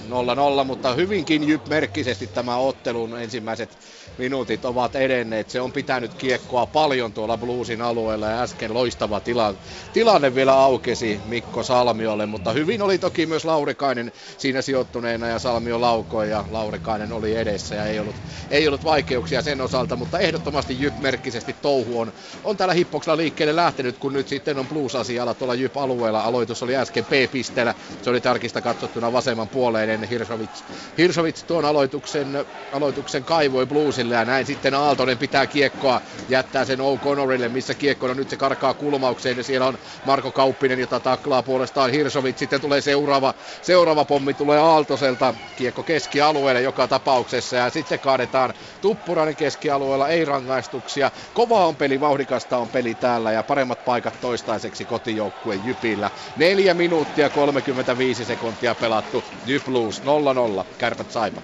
0-0, 0.63 0.65
mutta 0.65 0.95
hyvinkin 0.95 1.45
Jyp 1.49 1.67
merkkisesti 1.69 2.27
tämä 2.27 2.57
ottelun 2.57 3.21
ensimmäiset 3.21 3.79
minuutit 4.21 4.65
ovat 4.65 4.97
edenneet. 4.97 5.51
Se 5.51 5.61
on 5.61 5.73
pitänyt 5.73 6.15
kiekkoa 6.15 6.67
paljon 6.67 7.13
tuolla 7.13 7.37
Bluesin 7.37 7.83
alueella 7.83 8.27
ja 8.29 8.43
äsken 8.43 8.75
loistava 8.75 9.21
tila, 9.21 9.55
tilanne 9.93 10.35
vielä 10.35 10.55
aukesi 10.55 11.21
Mikko 11.29 11.63
Salmiolle, 11.63 12.27
mutta 12.27 12.53
hyvin 12.53 12.83
oli 12.83 12.99
toki 12.99 13.27
myös 13.27 13.45
Laurikainen 13.45 14.13
siinä 14.39 14.63
sijoittuneena 14.63 15.29
ja 15.29 15.39
Salmio 15.39 15.81
laukoi 15.81 16.31
ja 16.31 16.45
Laurikainen 16.51 17.13
oli 17.13 17.37
edessä 17.37 17.75
ja 17.75 17.85
ei 17.85 18.01
ollut, 18.01 18.15
ei 18.51 18.69
ollut 18.69 18.85
vaikeuksia 18.85 19.43
sen 19.43 19.61
osalta, 19.61 19.97
mutta 19.97 20.19
ehdottomasti 20.19 20.77
Jyp-merkkisesti 20.81 21.57
touhu 21.63 22.01
on, 22.01 22.13
on 22.45 22.57
täällä 22.57 22.75
hippoksella 22.75 23.17
liikkeelle 23.17 23.57
lähtenyt, 23.57 23.99
kun 23.99 24.13
nyt 24.13 24.29
sitten 24.29 24.59
on 24.59 24.67
Blues-asialla 24.67 25.35
tuolla 25.35 25.55
Jyp-alueella. 25.55 26.21
Aloitus 26.21 26.63
oli 26.63 26.77
äsken 26.77 27.05
P-pisteellä, 27.05 27.75
se 28.03 28.11
oli 28.11 28.21
tarkista 28.21 28.61
katsottuna 28.61 29.13
vasemman 29.13 29.49
puoleen 29.49 29.91
ennen 29.91 30.09
Hirsovits. 30.09 30.65
Hirsovits 30.99 31.45
tuon 31.45 31.65
aloituksen, 31.65 32.45
aloituksen 32.73 33.25
kaivoi 33.25 33.67
Bluesille 33.67 34.10
Aaltolle 34.11 34.31
ja 34.31 34.35
näin 34.35 34.47
sitten 34.47 34.75
Aaltonen 34.75 35.19
pitää 35.19 35.47
kiekkoa, 35.47 36.01
jättää 36.29 36.65
sen 36.65 36.79
O'Connorille, 36.79 37.49
missä 37.49 37.75
kiekko 37.75 38.07
on 38.07 38.17
nyt 38.17 38.29
se 38.31 38.37
karkaa 38.37 38.75
kulmaukseen 38.75 39.37
ja 39.37 39.45
siellä 39.45 39.67
on 39.67 39.79
Marko 40.05 40.33
Kauppinen, 40.33 40.79
jota 40.79 41.01
taklaa 41.01 41.43
puolestaan 41.43 41.91
Hirsovit. 41.91 42.39
Sitten 42.39 42.61
tulee 42.61 42.81
seuraava, 42.81 43.35
seuraava 43.63 44.05
pommi 44.05 44.35
tulee 44.35 44.59
Aaltoselta, 44.59 45.35
kiekko 45.57 45.83
keskialueelle 45.83 46.63
joka 46.63 46.89
tapauksessa 46.89 47.57
ja 47.57 47.71
sitten 47.71 48.01
kaadetaan 48.01 48.55
Tuppurainen 48.81 49.37
keskialueella, 49.37 50.09
ei 50.09 50.25
rangaistuksia. 50.25 51.11
Kova 51.33 51.67
on 51.67 51.77
peli, 51.77 52.01
vauhdikasta 52.01 52.59
on 52.59 52.69
peli 52.71 52.95
täällä 52.95 53.33
ja 53.33 53.43
paremmat 53.43 53.85
paikat 53.85 54.21
toistaiseksi 54.21 54.85
kotijoukkueen 54.87 55.65
Jypillä. 55.65 56.11
4 56.37 56.75
minuuttia 56.75 57.31
35 57.31 58.25
sekuntia 58.25 58.75
pelattu, 58.75 59.25
Jyp 59.45 59.65
Blues 59.65 60.03
0-0, 60.03 60.65
kärpät 60.79 61.11
Saipa. 61.11 61.43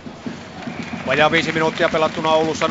Vajaa 1.07 1.31
viisi 1.31 1.53
minuuttia 1.53 1.89
pelattuna 1.89 2.33
Oulussa 2.33 2.67
0-0. 2.67 2.71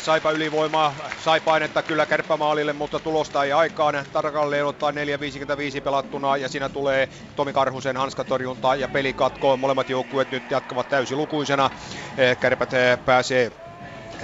Saipa 0.00 0.30
ylivoimaa, 0.30 0.94
sai 1.24 1.40
painetta 1.40 1.82
kyllä 1.82 2.06
kärppämaalille, 2.06 2.72
mutta 2.72 3.00
tulosta 3.00 3.44
ei 3.44 3.52
aikaan. 3.52 4.04
Tarkalleen 4.12 4.66
ottaa 4.66 4.90
4.55 4.90 4.96
pelattuna 5.84 6.36
ja 6.36 6.48
siinä 6.48 6.68
tulee 6.68 7.08
Tomi 7.36 7.52
Karhusen 7.52 7.96
hanskatorjunta 7.96 8.74
ja 8.74 8.88
peli 8.88 9.12
katkoo. 9.12 9.56
Molemmat 9.56 9.90
joukkueet 9.90 10.30
nyt 10.30 10.50
jatkavat 10.50 10.88
täysilukuisena. 10.88 11.70
Eh, 12.18 12.38
kärpät 12.38 12.74
eh, 12.74 12.98
pääsee 13.04 13.52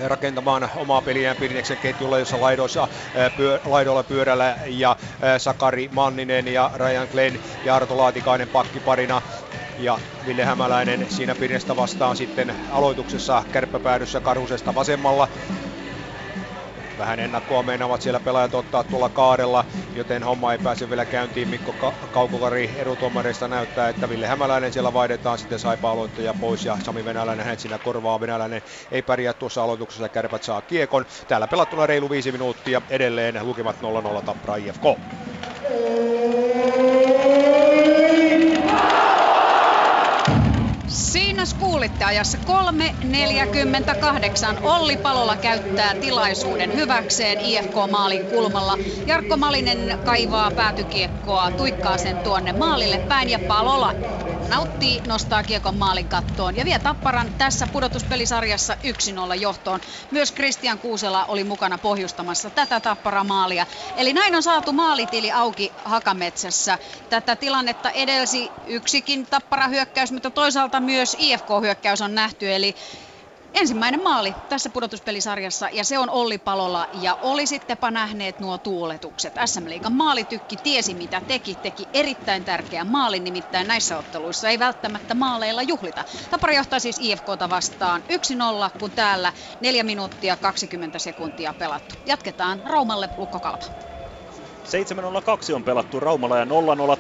rakentamaan 0.05 0.71
omaa 0.77 1.03
peliään 1.03 1.37
Pirneksen 1.37 1.79
ketjulla, 1.79 2.19
jossa 2.19 2.41
laidoissa, 2.41 2.89
eh, 3.15 3.37
pyö, 3.37 3.61
laidolla 3.65 4.03
pyörällä 4.03 4.57
ja 4.67 4.97
Sakari 5.39 5.89
Manninen 5.93 6.49
ja 6.49 6.71
Ryan 6.75 7.09
Glenn 7.13 7.39
ja 7.65 7.75
Arto 7.75 7.97
Laatikainen 7.97 8.49
pakkiparina 8.49 9.23
ja 9.83 9.99
Ville 10.27 10.45
Hämäläinen 10.45 11.07
siinä 11.09 11.35
Pirnestä 11.35 11.77
vastaan 11.77 12.17
sitten 12.17 12.55
aloituksessa 12.71 13.43
kärppäpäädyssä 13.53 14.21
Karhusesta 14.21 14.75
vasemmalla. 14.75 15.29
Vähän 16.99 17.21
ennakkoa 17.21 17.63
meinaavat 17.63 18.03
siellä 18.03 18.21
pelaajat 18.21 18.55
ottaa 18.55 18.85
tuolla 18.85 19.09
kaarella, 19.09 19.65
joten 19.95 20.23
homma 20.23 20.53
ei 20.53 20.59
pääse 20.59 20.91
vielä 20.91 21.05
käyntiin. 21.07 21.49
Mikko 21.49 21.73
Ka- 21.73 21.93
Kaukokari 22.11 22.73
erotuomareista 22.77 23.49
näyttää, 23.49 23.89
että 23.89 24.09
Ville 24.09 24.27
Hämäläinen 24.27 24.73
siellä 24.73 24.93
vaihdetaan 24.93 25.39
sitten 25.39 25.59
saipa 25.59 25.91
aloittaja 25.91 26.35
pois 26.41 26.65
ja 26.65 26.79
Sami 26.85 27.05
Venäläinen 27.05 27.45
hänet 27.45 27.61
siinä 27.61 27.79
korvaa. 27.79 28.21
Venäläinen 28.21 28.63
ei 28.91 29.03
pärjää 29.03 29.33
tuossa 29.33 29.63
aloituksessa, 29.63 30.09
kärpät 30.09 30.43
saa 30.43 30.63
kiekon. 30.63 31.05
Täällä 31.29 31.49
pelattuna 31.49 31.87
reilu 31.87 32.11
viisi 32.11 32.33
minuuttia, 32.33 32.83
edelleen 32.91 33.47
lukemat 33.47 33.77
0-0 33.77 34.23
Tappra 34.23 34.57
IFK. 34.57 34.85
Siinä 40.91 41.43
kuulitte 41.59 42.05
ajassa 42.05 42.39
3.48. 42.39 42.45
Olli 44.63 44.97
Palola 44.97 45.37
käyttää 45.37 45.95
tilaisuuden 45.95 46.75
hyväkseen 46.75 47.41
IFK-maalin 47.41 48.27
kulmalla. 48.27 48.79
Jarkko 49.07 49.37
Malinen 49.37 49.99
kaivaa 50.05 50.51
päätykiekkoa, 50.51 51.51
tuikkaa 51.51 51.99
sen 51.99 52.19
tuonne 52.19 52.53
maalille 52.53 52.99
päin 52.99 53.31
ja 53.31 53.39
Palola 53.39 53.95
nauttii, 54.51 55.03
nostaa 55.07 55.45
kiekon 55.45 55.75
maalin 55.77 56.09
kattoon 56.09 56.57
ja 56.57 56.65
vie 56.65 56.79
Tapparan 56.79 57.33
tässä 57.39 57.67
pudotuspelisarjassa 57.67 58.77
1-0 59.33 59.37
johtoon. 59.41 59.81
Myös 60.11 60.33
Kristian 60.33 60.79
Kuusela 60.79 61.25
oli 61.27 61.45
mukana 61.45 61.79
pohjustamassa 61.79 62.51
tätä 62.51 62.81
Tappara-maalia. 62.81 63.67
Eli 63.95 64.13
näin 64.13 64.35
on 64.35 64.43
saatu 64.43 64.73
maalitili 64.73 65.33
auki 65.33 65.75
Hakametsässä. 65.85 66.79
Tätä 67.09 67.37
tilannetta 67.37 67.91
edelsi 67.91 68.53
yksikin 68.67 69.27
Tappara-hyökkäys, 69.27 70.13
mutta 70.13 70.31
toisaalta 70.31 70.81
myös 70.81 71.17
IFK-hyökkäys 71.19 72.01
on 72.01 72.15
nähty. 72.15 72.55
Eli 72.55 72.75
ensimmäinen 73.55 74.03
maali 74.03 74.37
tässä 74.49 74.71
pudotuspelisarjassa 74.71 75.69
ja 75.73 75.85
se 75.85 75.99
on 75.99 76.11
Olli 76.11 76.39
Palolla 76.39 76.87
ja 76.93 77.19
olisittepa 77.21 77.91
nähneet 77.91 78.41
nuo 78.41 78.59
tuuletukset. 78.59 79.35
SM 79.47 79.69
Liigan 79.69 79.93
maalitykki 79.93 80.57
tiesi 80.57 80.95
mitä 80.95 81.21
teki, 81.21 81.57
teki 81.57 81.89
erittäin 81.93 82.45
tärkeän 82.45 82.87
maalin, 82.87 83.25
nimittäin 83.25 83.67
näissä 83.67 83.99
otteluissa 83.99 84.49
ei 84.49 84.59
välttämättä 84.59 85.15
maaleilla 85.15 85.63
juhlita. 85.63 86.05
Tapara 86.31 86.53
johtaa 86.53 86.79
siis 86.81 86.97
IFKta 87.01 87.51
vastaan 87.51 88.05
1-0, 88.13 88.71
kun 88.81 88.93
täällä 88.93 89.33
4 89.61 89.83
minuuttia 89.83 90.37
20 90.37 90.99
sekuntia 90.99 91.55
pelattu. 91.55 91.95
Jatketaan 92.07 92.63
Raumalle 92.65 93.09
Lukko 93.17 93.41
Kalpa. 93.41 93.67
7.02 94.71 95.55
on 95.55 95.65
pelattu 95.65 96.01
Raumalla 96.01 96.39
ja 96.39 96.45
0-0 96.45 96.49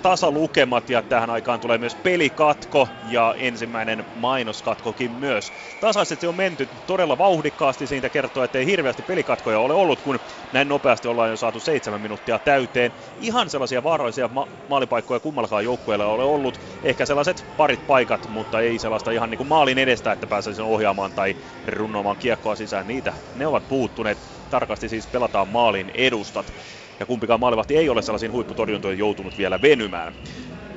tasalukemat 0.02 0.90
ja 0.90 1.02
tähän 1.02 1.30
aikaan 1.30 1.60
tulee 1.60 1.78
myös 1.78 1.96
pelikatko 1.96 2.88
ja 3.02 3.34
ensimmäinen 3.38 4.06
mainoskatkokin 4.14 5.12
myös. 5.12 5.52
Tasaisesti 5.80 6.26
on 6.26 6.34
menty 6.34 6.68
todella 6.86 7.18
vauhdikkaasti, 7.18 7.86
siitä 7.86 8.10
kertoo, 8.10 8.44
että 8.44 8.58
ei 8.58 8.66
hirveästi 8.66 9.02
pelikatkoja 9.02 9.58
ole 9.58 9.74
ollut, 9.74 10.02
kun 10.02 10.20
näin 10.52 10.68
nopeasti 10.68 11.08
ollaan 11.08 11.30
jo 11.30 11.36
saatu 11.36 11.60
seitsemän 11.60 12.00
minuuttia 12.00 12.38
täyteen. 12.38 12.92
Ihan 13.16 13.50
sellaisia 13.50 13.82
vaarallisia 13.82 14.28
ma- 14.28 14.48
maalipaikkoja 14.66 15.20
kummallakaan 15.20 15.64
joukkueella 15.64 16.06
ole 16.06 16.24
ollut, 16.24 16.60
ehkä 16.82 17.06
sellaiset 17.06 17.46
parit 17.56 17.86
paikat, 17.86 18.28
mutta 18.28 18.60
ei 18.60 18.78
sellaista 18.78 19.10
ihan 19.10 19.30
niin 19.30 19.38
kuin 19.38 19.48
maalin 19.48 19.78
edestä, 19.78 20.12
että 20.12 20.26
pääsisi 20.26 20.62
ohjaamaan 20.62 21.12
tai 21.12 21.36
runnoamaan 21.66 22.16
kiekkoa 22.18 22.56
sisään. 22.56 22.86
Niitä 22.86 23.14
ne 23.34 23.46
ovat 23.46 23.68
puuttuneet 23.68 24.18
tarkasti 24.50 24.88
siis 24.88 25.06
pelataan 25.08 25.48
maalin 25.48 25.90
edustat 25.94 26.52
ja 27.01 27.07
kumpikaan 27.07 27.40
maalivahti 27.40 27.76
ei 27.76 27.88
ole 27.88 28.03
sellaisiin 28.03 28.32
huipputorjuntoihin 28.32 28.98
joutunut 28.98 29.38
vielä 29.38 29.62
venymään. 29.62 30.14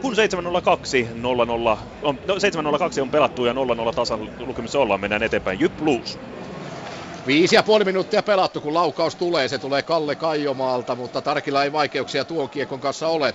Kun 0.01 0.15
702 0.15 1.07
0 1.13 1.77
on, 2.01 2.19
no, 2.27 2.39
702 2.39 3.01
on 3.01 3.11
pelattu 3.11 3.45
ja 3.45 3.53
0-0 3.53 3.55
tasan 3.95 4.29
lukemissa 4.39 4.79
ollaan, 4.79 4.99
mennään 4.99 5.23
eteenpäin. 5.23 5.59
Jyp 5.59 5.77
Blues. 5.77 6.19
Viisi 7.27 7.55
ja 7.55 7.63
puoli 7.63 7.83
minuuttia 7.83 8.23
pelattu, 8.23 8.61
kun 8.61 8.73
laukaus 8.73 9.15
tulee. 9.15 9.47
Se 9.47 9.59
tulee 9.59 9.81
Kalle 9.81 10.15
Kaijomaalta, 10.15 10.95
mutta 10.95 11.21
Tarkilla 11.21 11.63
ei 11.63 11.71
vaikeuksia 11.71 12.25
tuon 12.25 12.49
kiekon 12.49 12.79
kanssa 12.79 13.07
ole. 13.07 13.33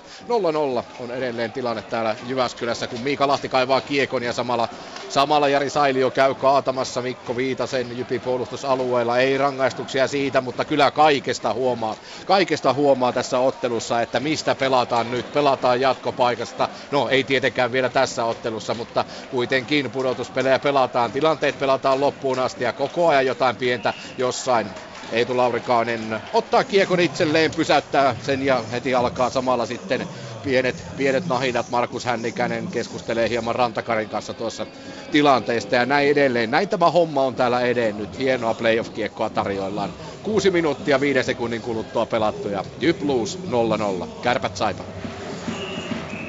0-0 0.81 0.83
on 0.99 1.11
edelleen 1.11 1.51
tilanne 1.51 1.81
täällä 1.81 2.15
Jyväskylässä, 2.27 2.87
kun 2.87 3.01
Miika 3.01 3.27
Lahti 3.27 3.49
kaivaa 3.49 3.81
kiekon 3.81 4.23
ja 4.23 4.33
samalla, 4.33 4.67
samalla 5.09 5.47
Jari 5.47 5.69
Sailio 5.69 6.11
käy 6.11 6.35
kaatamassa 6.35 7.01
Mikko 7.01 7.35
Viitasen 7.35 7.97
Jypin 7.97 8.21
puolustusalueella. 8.21 9.17
Ei 9.17 9.37
rangaistuksia 9.37 10.07
siitä, 10.07 10.41
mutta 10.41 10.65
kyllä 10.65 10.91
kaikesta 10.91 11.53
huomaa, 11.53 11.95
kaikesta 12.25 12.73
huomaa 12.73 13.13
tässä 13.13 13.39
ottelussa, 13.39 14.01
että 14.01 14.19
mistä 14.19 14.55
pelataan 14.55 15.11
nyt. 15.11 15.33
Pelataan 15.33 15.81
jatkopaikasta. 15.81 16.69
No 16.91 17.09
ei 17.09 17.23
tietenkään 17.23 17.71
vielä 17.71 17.89
tässä 17.89 18.25
ottelussa, 18.25 18.73
mutta 18.73 19.05
kuitenkin 19.31 19.91
pudotuspelejä 19.91 20.59
pelataan. 20.59 21.11
Tilanteet 21.11 21.59
pelataan 21.59 21.99
loppuun 21.99 22.39
asti 22.39 22.63
ja 22.63 22.73
koko 22.73 23.07
ajan 23.07 23.25
jotain 23.25 23.55
pientä 23.55 23.78
pientä 23.81 23.93
jossain. 24.17 24.71
Eetu 25.11 25.37
Laurikainen 25.37 26.19
ottaa 26.33 26.63
kiekon 26.63 26.99
itselleen, 26.99 27.51
pysäyttää 27.51 28.15
sen 28.21 28.41
ja 28.41 28.63
heti 28.71 28.95
alkaa 28.95 29.29
samalla 29.29 29.65
sitten 29.65 30.07
pienet, 30.41 30.83
pienet 30.95 31.25
nahinat. 31.25 31.69
Markus 31.69 32.05
Hännikäinen 32.05 32.69
keskustelee 32.69 33.29
hieman 33.29 33.55
Rantakarin 33.55 34.09
kanssa 34.09 34.33
tuossa 34.33 34.67
tilanteesta 35.11 35.75
ja 35.75 35.85
näin 35.85 36.09
edelleen. 36.09 36.51
Näin 36.51 36.69
tämä 36.69 36.91
homma 36.91 37.23
on 37.23 37.35
täällä 37.35 37.61
edennyt. 37.61 38.17
Hienoa 38.17 38.53
playoff-kiekkoa 38.53 39.29
tarjoillaan. 39.29 39.93
Kuusi 40.23 40.51
minuuttia 40.51 40.99
viiden 40.99 41.23
sekunnin 41.23 41.61
kuluttua 41.61 42.05
pelattu 42.05 42.49
ja 42.49 42.63
Jyp 42.79 43.01
0-0. 43.01 44.07
Kärpät 44.21 44.55
saipa. 44.55 44.85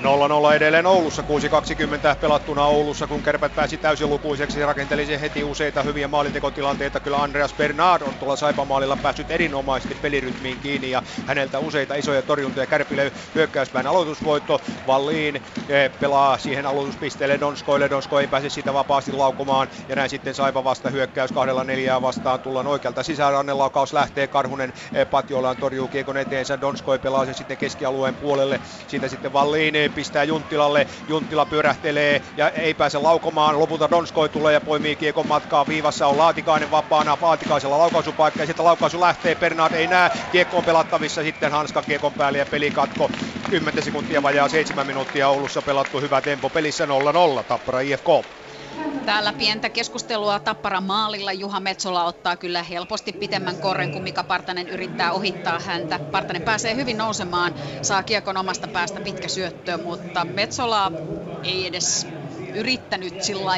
0-0 0.02 0.54
edelleen 0.54 0.86
Oulussa, 0.86 1.22
6.20 1.22 2.16
pelattuna 2.20 2.64
Oulussa, 2.64 3.06
kun 3.06 3.22
kärpät 3.22 3.54
pääsi 3.54 3.76
täysilukuiseksi 3.76 4.60
ja 4.60 4.66
rakenteli 4.66 5.20
heti 5.20 5.44
useita 5.44 5.82
hyviä 5.82 6.08
maalintekotilanteita. 6.08 7.00
Kyllä 7.00 7.22
Andreas 7.22 7.54
Bernard 7.54 8.02
on 8.02 8.14
tuolla 8.14 8.36
Saipamaalilla 8.36 8.96
päässyt 8.96 9.30
erinomaisesti 9.30 9.94
pelirytmiin 9.94 10.58
kiinni 10.58 10.90
ja 10.90 11.02
häneltä 11.26 11.58
useita 11.58 11.94
isoja 11.94 12.22
torjuntoja. 12.22 12.66
Kärpille 12.66 13.12
hyökkäyspään 13.34 13.86
aloitusvoitto. 13.86 14.60
Valliin 14.86 15.42
eh, 15.68 15.90
pelaa 16.00 16.38
siihen 16.38 16.66
aloituspisteelle 16.66 17.40
Donskoille. 17.40 17.90
Donsko 17.90 18.20
ei 18.20 18.26
pääse 18.26 18.48
sitä 18.50 18.74
vapaasti 18.74 19.12
laukumaan 19.12 19.68
ja 19.88 19.96
näin 19.96 20.10
sitten 20.10 20.34
Saipa 20.34 20.64
vasta 20.64 20.90
hyökkäys 20.90 21.32
kahdella 21.32 21.64
neljää 21.64 22.02
vastaan. 22.02 22.40
Tullaan 22.40 22.66
oikealta 22.66 23.02
sisään. 23.02 23.58
laukaus 23.58 23.92
lähtee. 23.92 24.26
Karhunen 24.26 24.72
eh, 24.94 25.10
Patjolaan 25.10 25.56
torjuu 25.56 25.88
kiekon 25.88 26.16
eteensä. 26.16 26.60
Donskoi 26.60 26.98
pelaa 26.98 27.24
sen 27.24 27.34
sitten 27.34 27.56
keskialueen 27.56 28.14
puolelle. 28.14 28.60
Siitä 28.88 29.08
sitten 29.08 29.32
Valliin 29.32 29.89
eh, 29.90 29.94
pistää 29.94 30.24
Junttilalle. 30.24 30.86
Junttila 31.08 31.46
pyörähtelee 31.46 32.22
ja 32.36 32.48
ei 32.50 32.74
pääse 32.74 32.98
laukomaan. 32.98 33.58
Lopulta 33.58 33.90
Donskoi 33.90 34.28
tulee 34.28 34.52
ja 34.52 34.60
poimii 34.60 34.96
kiekon 34.96 35.28
matkaa. 35.28 35.66
Viivassa 35.68 36.06
on 36.06 36.18
Laatikainen 36.18 36.70
vapaana. 36.70 37.18
Laatikaisella 37.20 37.78
laukaisupaikka 37.78 38.42
ja 38.42 38.46
sitten 38.46 38.64
laukaisu 38.64 39.00
lähtee. 39.00 39.34
Bernard 39.34 39.74
ei 39.74 39.86
näe. 39.86 40.10
Kiekko 40.32 40.56
on 40.56 40.64
pelattavissa 40.64 41.22
sitten 41.22 41.52
Hanska 41.52 41.82
kiekon 41.82 42.12
päälle 42.12 42.38
ja 42.38 42.46
pelikatko. 42.46 43.10
10 43.50 43.84
sekuntia 43.84 44.22
vajaa 44.22 44.48
7 44.48 44.86
minuuttia 44.86 45.28
Oulussa 45.28 45.62
pelattu 45.62 46.00
hyvä 46.00 46.20
tempo 46.20 46.50
pelissä 46.50 46.86
0-0. 47.40 47.42
Tappara 47.42 47.80
IFK. 47.80 48.39
Täällä 49.04 49.32
pientä 49.32 49.70
keskustelua 49.70 50.40
Tappara 50.40 50.80
maalilla. 50.80 51.32
Juha 51.32 51.60
Metsola 51.60 52.04
ottaa 52.04 52.36
kyllä 52.36 52.62
helposti 52.62 53.12
pitemmän 53.12 53.58
korren, 53.58 53.90
kun 53.90 54.02
Mika 54.02 54.24
Partanen 54.24 54.68
yrittää 54.68 55.12
ohittaa 55.12 55.58
häntä. 55.58 56.00
Partanen 56.10 56.42
pääsee 56.42 56.74
hyvin 56.74 56.96
nousemaan, 56.96 57.54
saa 57.82 58.02
kiekon 58.02 58.36
omasta 58.36 58.68
päästä 58.68 59.00
pitkä 59.00 59.28
syöttö, 59.28 59.78
mutta 59.78 60.24
Metsola 60.24 60.92
ei 61.42 61.66
edes 61.66 62.14
yrittänyt 62.54 63.20
sillä 63.20 63.52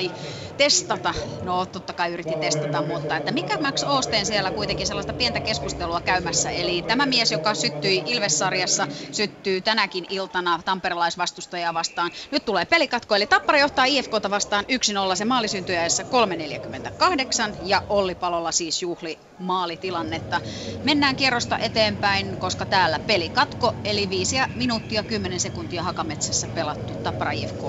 testata, 0.57 1.15
no 1.43 1.67
totta 1.67 1.93
kai 1.93 2.13
yritti 2.13 2.37
testata, 2.41 2.83
mutta 2.83 3.17
että 3.17 3.33
mikä 3.33 3.59
Max 3.59 3.83
Osteen 3.83 4.27
siellä 4.27 4.51
kuitenkin 4.51 4.87
sellaista 4.87 5.13
pientä 5.13 5.41
keskustelua 5.41 6.01
käymässä. 6.01 6.51
Eli 6.51 6.83
tämä 6.83 7.07
mies, 7.07 7.33
joka 7.33 7.55
syttyi 7.55 8.03
Ilves-sarjassa, 8.07 8.87
syttyy 9.13 9.61
tänäkin 9.61 10.07
iltana 10.09 10.61
tamperelaisvastustajaa 10.65 11.75
vastaan. 11.75 12.11
Nyt 12.31 12.45
tulee 12.45 12.65
pelikatko, 12.65 13.15
eli 13.15 13.27
Tappara 13.27 13.59
johtaa 13.59 13.85
IFKta 13.85 14.31
vastaan 14.31 14.65
1-0, 15.13 15.17
se 15.17 15.25
maali 15.25 15.49
syntyi 15.49 15.77
3.48 15.77 17.57
ja 17.63 17.83
Olli 17.89 18.15
Palolla 18.15 18.53
siis 18.53 18.83
juhli 18.83 19.19
maalitilannetta. 19.39 20.41
Mennään 20.85 21.17
kierrosta 21.17 21.59
eteenpäin, 21.59 22.37
koska 22.39 22.67
täällä 22.67 22.99
pelikatko, 22.99 23.75
eli 23.85 24.11
5 24.11 24.37
minuuttia 24.55 25.03
10 25.03 25.41
sekuntia 25.41 25.83
Hakametsässä 25.83 26.49
pelattu 26.55 26.95
Tappara 26.95 27.31
IFK 27.31 27.63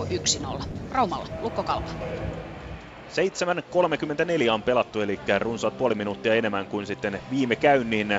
1-0. 0.59 0.63
Raumalla, 0.91 1.27
Lukko 1.41 1.63
Kalpa. 1.63 1.89
7.34 3.13 4.49
on 4.51 4.63
pelattu, 4.63 5.01
eli 5.01 5.19
runsaat 5.39 5.77
puoli 5.77 5.95
minuuttia 5.95 6.35
enemmän 6.35 6.67
kuin 6.67 6.85
sitten 6.85 7.21
viime 7.29 7.55
käynnin. 7.55 8.09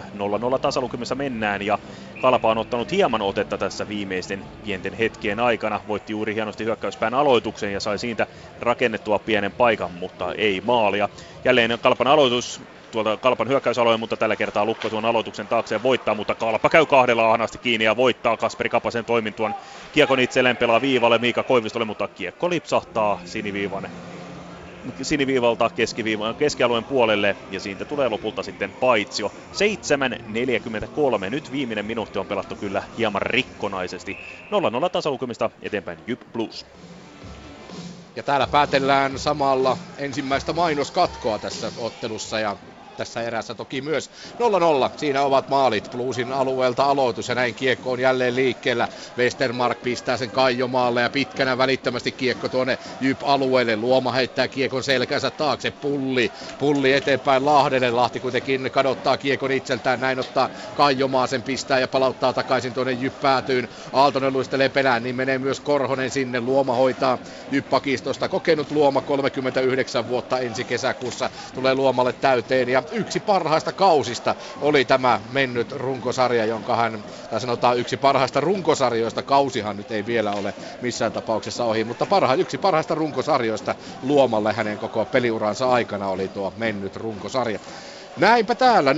0-0 0.56 0.58
tasalukemissa 0.58 1.14
mennään 1.14 1.62
ja 1.62 1.78
Kalpa 2.22 2.50
on 2.50 2.58
ottanut 2.58 2.92
hieman 2.92 3.22
otetta 3.22 3.58
tässä 3.58 3.88
viimeisten 3.88 4.46
pienten 4.62 4.94
hetkien 4.94 5.40
aikana. 5.40 5.80
Voitti 5.88 6.12
juuri 6.12 6.34
hienosti 6.34 6.64
hyökkäyspään 6.64 7.14
aloituksen 7.14 7.72
ja 7.72 7.80
sai 7.80 7.98
siitä 7.98 8.26
rakennettua 8.60 9.18
pienen 9.18 9.52
paikan, 9.52 9.92
mutta 9.92 10.32
ei 10.32 10.60
maalia. 10.64 11.08
Jälleen 11.44 11.78
Kalpan 11.82 12.06
aloitus 12.06 12.60
tuolta 12.90 13.16
Kalpan 13.16 13.48
hyökkäysalueen, 13.48 14.00
mutta 14.00 14.16
tällä 14.16 14.36
kertaa 14.36 14.64
Lukko 14.64 14.90
tuon 14.90 15.04
aloituksen 15.04 15.46
taakse 15.46 15.82
voittaa, 15.82 16.14
mutta 16.14 16.34
Kalpa 16.34 16.68
käy 16.68 16.86
kahdella 16.86 17.32
ahnasti 17.32 17.58
kiinni 17.58 17.84
ja 17.84 17.96
voittaa 17.96 18.36
Kasperi 18.36 18.68
Kapasen 18.68 19.04
toimin 19.04 19.34
tuon 19.34 19.54
kiekon 19.92 20.20
itselleen 20.20 20.56
pelaa 20.56 20.80
viivalle 20.80 21.18
Miika 21.18 21.42
Koivistolle, 21.42 21.84
mutta 21.84 22.08
kiekko 22.08 22.50
lipsahtaa 22.50 23.20
siniviivan 23.24 23.88
siniviivalta 25.02 25.70
keskiviivan, 25.70 26.36
keskialueen 26.36 26.84
puolelle 26.84 27.36
ja 27.50 27.60
siitä 27.60 27.84
tulee 27.84 28.08
lopulta 28.08 28.42
sitten 28.42 28.74
paitsio. 28.80 29.32
7.43. 31.24 31.30
Nyt 31.30 31.50
viimeinen 31.52 31.86
minuutti 31.86 32.18
on 32.18 32.26
pelattu 32.26 32.56
kyllä 32.56 32.82
hieman 32.96 33.22
rikkonaisesti. 33.22 34.18
0-0 34.86 34.90
tasaukemista 34.90 35.50
eteenpäin 35.62 35.98
Jyp 36.06 36.20
Blues. 36.32 36.66
Ja 38.16 38.22
täällä 38.22 38.46
päätellään 38.46 39.18
samalla 39.18 39.76
ensimmäistä 39.98 40.52
mainoskatkoa 40.52 41.38
tässä 41.38 41.72
ottelussa 41.78 42.40
ja 42.40 42.56
tässä 42.96 43.22
erässä 43.22 43.54
toki 43.54 43.80
myös 43.80 44.10
0-0. 44.90 44.90
Siinä 44.96 45.22
ovat 45.22 45.48
maalit. 45.48 45.90
Bluesin 45.90 46.32
alueelta 46.32 46.84
aloitus 46.84 47.28
ja 47.28 47.34
näin 47.34 47.54
kiekko 47.54 47.90
on 47.90 48.00
jälleen 48.00 48.36
liikkeellä. 48.36 48.88
Westermark 49.18 49.82
pistää 49.82 50.16
sen 50.16 50.30
Kaijomaalle 50.30 51.02
ja 51.02 51.10
pitkänä 51.10 51.58
välittömästi 51.58 52.12
kiekko 52.12 52.48
tuonne 52.48 52.78
Jyp-alueelle. 53.00 53.76
Luoma 53.76 54.12
heittää 54.12 54.48
kiekon 54.48 54.82
selkänsä 54.82 55.30
taakse. 55.30 55.70
Pulli. 55.70 56.32
Pulli 56.58 56.92
eteenpäin 56.92 57.44
Lahdelle. 57.44 57.90
Lahti 57.90 58.20
kuitenkin 58.20 58.70
kadottaa 58.72 59.16
kiekon 59.16 59.52
itseltään. 59.52 60.00
Näin 60.00 60.18
ottaa 60.18 60.50
Kaijomaa 60.74 61.26
sen 61.26 61.42
pistää 61.42 61.78
ja 61.78 61.88
palauttaa 61.88 62.32
takaisin 62.32 62.74
tuonne 62.74 62.92
Jyp-päätyyn. 62.92 63.68
Aaltonen 63.92 64.32
luistelee 64.32 64.68
perään, 64.68 65.02
niin 65.02 65.16
menee 65.16 65.38
myös 65.38 65.60
Korhonen 65.60 66.10
sinne. 66.10 66.40
Luoma 66.40 66.74
hoitaa 66.74 67.18
Jyp-pakistosta. 67.50 68.28
Kokenut 68.28 68.70
Luoma 68.70 69.00
39 69.00 70.08
vuotta 70.08 70.38
ensi 70.38 70.64
kesäkuussa 70.64 71.30
tulee 71.54 71.74
Luomalle 71.74 72.12
täyteen 72.12 72.68
ja 72.68 72.83
yksi 72.90 73.20
parhaista 73.20 73.72
kausista 73.72 74.34
oli 74.60 74.84
tämä 74.84 75.20
mennyt 75.28 75.72
runkosarja, 75.72 76.44
jonka 76.44 76.76
hän, 76.76 77.04
tai 77.28 77.40
sanotaan 77.40 77.78
yksi 77.78 77.96
parhaista 77.96 78.40
runkosarjoista, 78.40 79.22
kausihan 79.22 79.76
nyt 79.76 79.90
ei 79.90 80.06
vielä 80.06 80.32
ole 80.32 80.54
missään 80.80 81.12
tapauksessa 81.12 81.64
ohi, 81.64 81.84
mutta 81.84 82.06
parha, 82.06 82.34
yksi 82.34 82.58
parhaista 82.58 82.94
runkosarjoista 82.94 83.74
luomalle 84.02 84.52
hänen 84.52 84.78
koko 84.78 85.06
peliuransa 85.06 85.70
aikana 85.70 86.08
oli 86.08 86.28
tuo 86.28 86.52
mennyt 86.56 86.96
runkosarja. 86.96 87.58
Näinpä 88.16 88.54
täällä 88.54 88.92
0-0, 88.92 88.96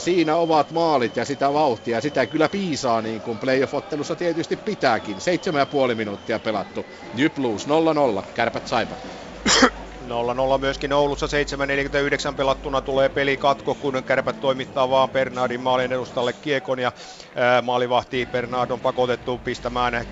siinä 0.00 0.36
ovat 0.36 0.70
maalit 0.70 1.16
ja 1.16 1.24
sitä 1.24 1.52
vauhtia, 1.52 2.00
sitä 2.00 2.26
kyllä 2.26 2.48
piisaa 2.48 3.02
niin 3.02 3.22
kuin 3.22 3.38
playoff-ottelussa 3.38 4.16
tietysti 4.16 4.56
pitääkin. 4.56 5.16
7,5 5.90 5.94
minuuttia 5.94 6.38
pelattu, 6.40 6.86
New 7.14 7.30
Blues 7.34 7.66
0-0, 7.66 7.70
kärpät 8.34 8.66
saipa. 8.66 8.96
0-0 10.10 10.58
myöskin 10.58 10.92
Oulussa. 10.92 11.26
7.49 11.26 12.34
pelattuna 12.36 12.80
tulee 12.80 13.08
pelikatko, 13.08 13.74
kun 13.74 14.02
kärpät 14.06 14.40
toimittaa 14.40 14.90
vaan 14.90 15.10
Bernardin 15.10 15.60
maalin 15.60 15.92
edustalle 15.92 16.32
kiekon. 16.32 16.78
Ja 16.78 16.92
ää, 17.34 17.62
maalivahti 17.62 18.28
Bernard 18.32 18.70
on 18.70 18.80
pakotettu 18.80 19.38
pistämään 19.38 19.94
ää, 19.94 20.04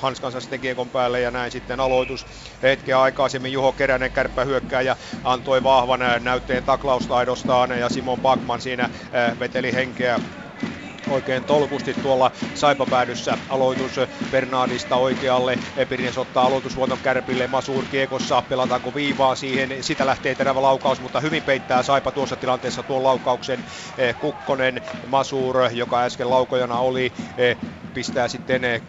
hanskansa 0.00 0.40
sitten 0.40 0.60
kiekon 0.60 0.90
päälle 0.90 1.20
ja 1.20 1.30
näin 1.30 1.50
sitten 1.50 1.80
aloitus 1.80 2.26
hetkeä 2.62 3.00
aikaisemmin. 3.00 3.52
Juho 3.52 3.72
Keränen 3.72 4.12
kärppä 4.12 4.46
ja 4.84 4.96
antoi 5.24 5.62
vahvan 5.62 6.00
näytteen 6.20 6.64
taklaustaidostaan 6.64 7.78
ja 7.78 7.88
Simon 7.88 8.20
Bakman 8.20 8.60
siinä 8.60 8.90
veteli 9.40 9.74
henkeä 9.74 10.20
oikein 11.08 11.44
tolkusti 11.44 11.94
tuolla 11.94 12.30
Saipapäädyssä. 12.54 13.38
Aloitus 13.48 13.96
Bernardista 14.30 14.96
oikealle. 14.96 15.58
Epirines 15.76 16.18
ottaa 16.18 16.44
aloitusvuoton 16.46 16.98
kärpille. 17.00 17.46
Masur 17.46 17.86
kiekossa. 17.86 18.42
Pelataanko 18.42 18.94
viivaa 18.94 19.34
siihen? 19.34 19.82
Sitä 19.84 20.06
lähtee 20.06 20.34
terävä 20.34 20.62
laukaus, 20.62 21.00
mutta 21.00 21.20
hyvin 21.20 21.42
peittää 21.44 21.82
Saipa 21.82 22.12
tuossa 22.12 22.36
tilanteessa 22.36 22.82
tuon 22.82 23.02
laukauksen. 23.02 23.64
Eh, 23.98 24.16
Kukkonen, 24.18 24.82
Masur, 25.06 25.56
joka 25.72 26.02
äsken 26.02 26.30
laukojana 26.30 26.78
oli, 26.78 27.12
eh, 27.36 27.56
pistää 27.92 28.28
sitten 28.28 28.64
eh, 28.64 28.82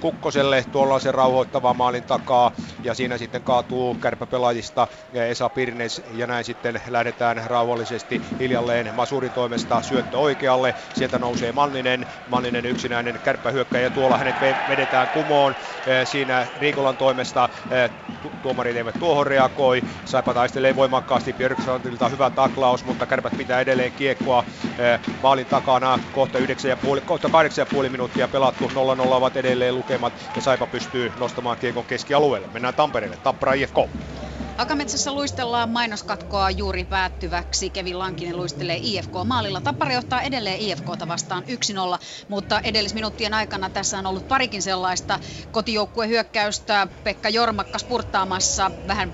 Kukkoselle 0.00 0.64
tuollaisen 0.72 1.14
rauhoittava 1.14 1.74
maalin 1.74 2.04
takaa 2.04 2.52
ja 2.82 2.94
siinä 2.94 3.18
sitten 3.18 3.42
kaatuu 3.42 3.94
kärpäpelaajista 3.94 4.88
Esa 5.12 5.48
Pirnes 5.48 6.02
ja 6.12 6.26
näin 6.26 6.44
sitten 6.44 6.80
lähdetään 6.88 7.42
rauhallisesti 7.46 8.22
hiljalleen 8.38 8.94
Masurin 8.94 9.32
toimesta 9.32 9.82
syöttö 9.82 10.18
oikealle. 10.18 10.74
Sieltä 10.94 11.18
nousee 11.18 11.52
Manninen, 11.52 12.06
Manninen 12.28 12.66
yksinäinen 12.66 13.20
kärppähyökkäjä 13.24 13.90
tuolla 13.90 14.18
hänet 14.18 14.40
vedetään 14.68 15.08
kumoon. 15.08 15.54
Siinä 16.04 16.46
Riikolan 16.60 16.96
toimesta 16.96 17.48
tuomarit 18.42 18.76
eivät 18.76 18.98
tuohon 18.98 19.26
reagoi. 19.26 19.84
Saipa 20.04 20.34
taistelee 20.34 20.76
voimakkaasti 20.76 21.32
Björkstrandilta 21.32 22.08
hyvä 22.08 22.30
taklaus, 22.30 22.84
mutta 22.84 23.06
kärpät 23.06 23.36
pitää 23.36 23.60
edelleen 23.60 23.92
kiekkoa 23.92 24.44
maalin 25.22 25.46
takana. 25.46 25.98
Kohta 26.12 26.38
9,5, 26.38 26.44
kohta 27.04 27.28
8,5 27.28 27.88
minuuttia 27.88 28.28
pelattu. 28.28 28.66
0-0 28.66 28.74
ovat 29.00 29.36
edelleen 29.36 29.73
lukemat 29.74 30.12
ja 30.36 30.42
Saipa 30.42 30.66
pystyy 30.66 31.12
nostamaan 31.18 31.56
kiekon 31.56 31.84
keskialueelle. 31.84 32.48
Mennään 32.52 32.74
Tampereelle, 32.74 33.16
Tappara 33.16 33.52
IFK. 33.52 33.76
Akametsässä 34.58 35.12
luistellaan 35.12 35.68
mainoskatkoa 35.70 36.50
juuri 36.50 36.84
päättyväksi. 36.84 37.70
Kevin 37.70 37.98
Lankinen 37.98 38.36
luistelee 38.36 38.78
IFK-maalilla. 38.82 39.60
Tappara 39.60 39.92
johtaa 39.92 40.22
edelleen 40.22 40.60
IFKta 40.60 41.08
vastaan 41.08 41.42
1-0, 41.42 41.46
mutta 42.28 42.60
edellisminuuttien 42.60 43.34
aikana 43.34 43.70
tässä 43.70 43.98
on 43.98 44.06
ollut 44.06 44.28
parikin 44.28 44.62
sellaista 44.62 45.18
kotijoukkuehyökkäystä. 45.52 46.88
Pekka 47.04 47.28
Jormakka 47.28 47.78
spurttaamassa 47.78 48.70
vähän 48.88 49.12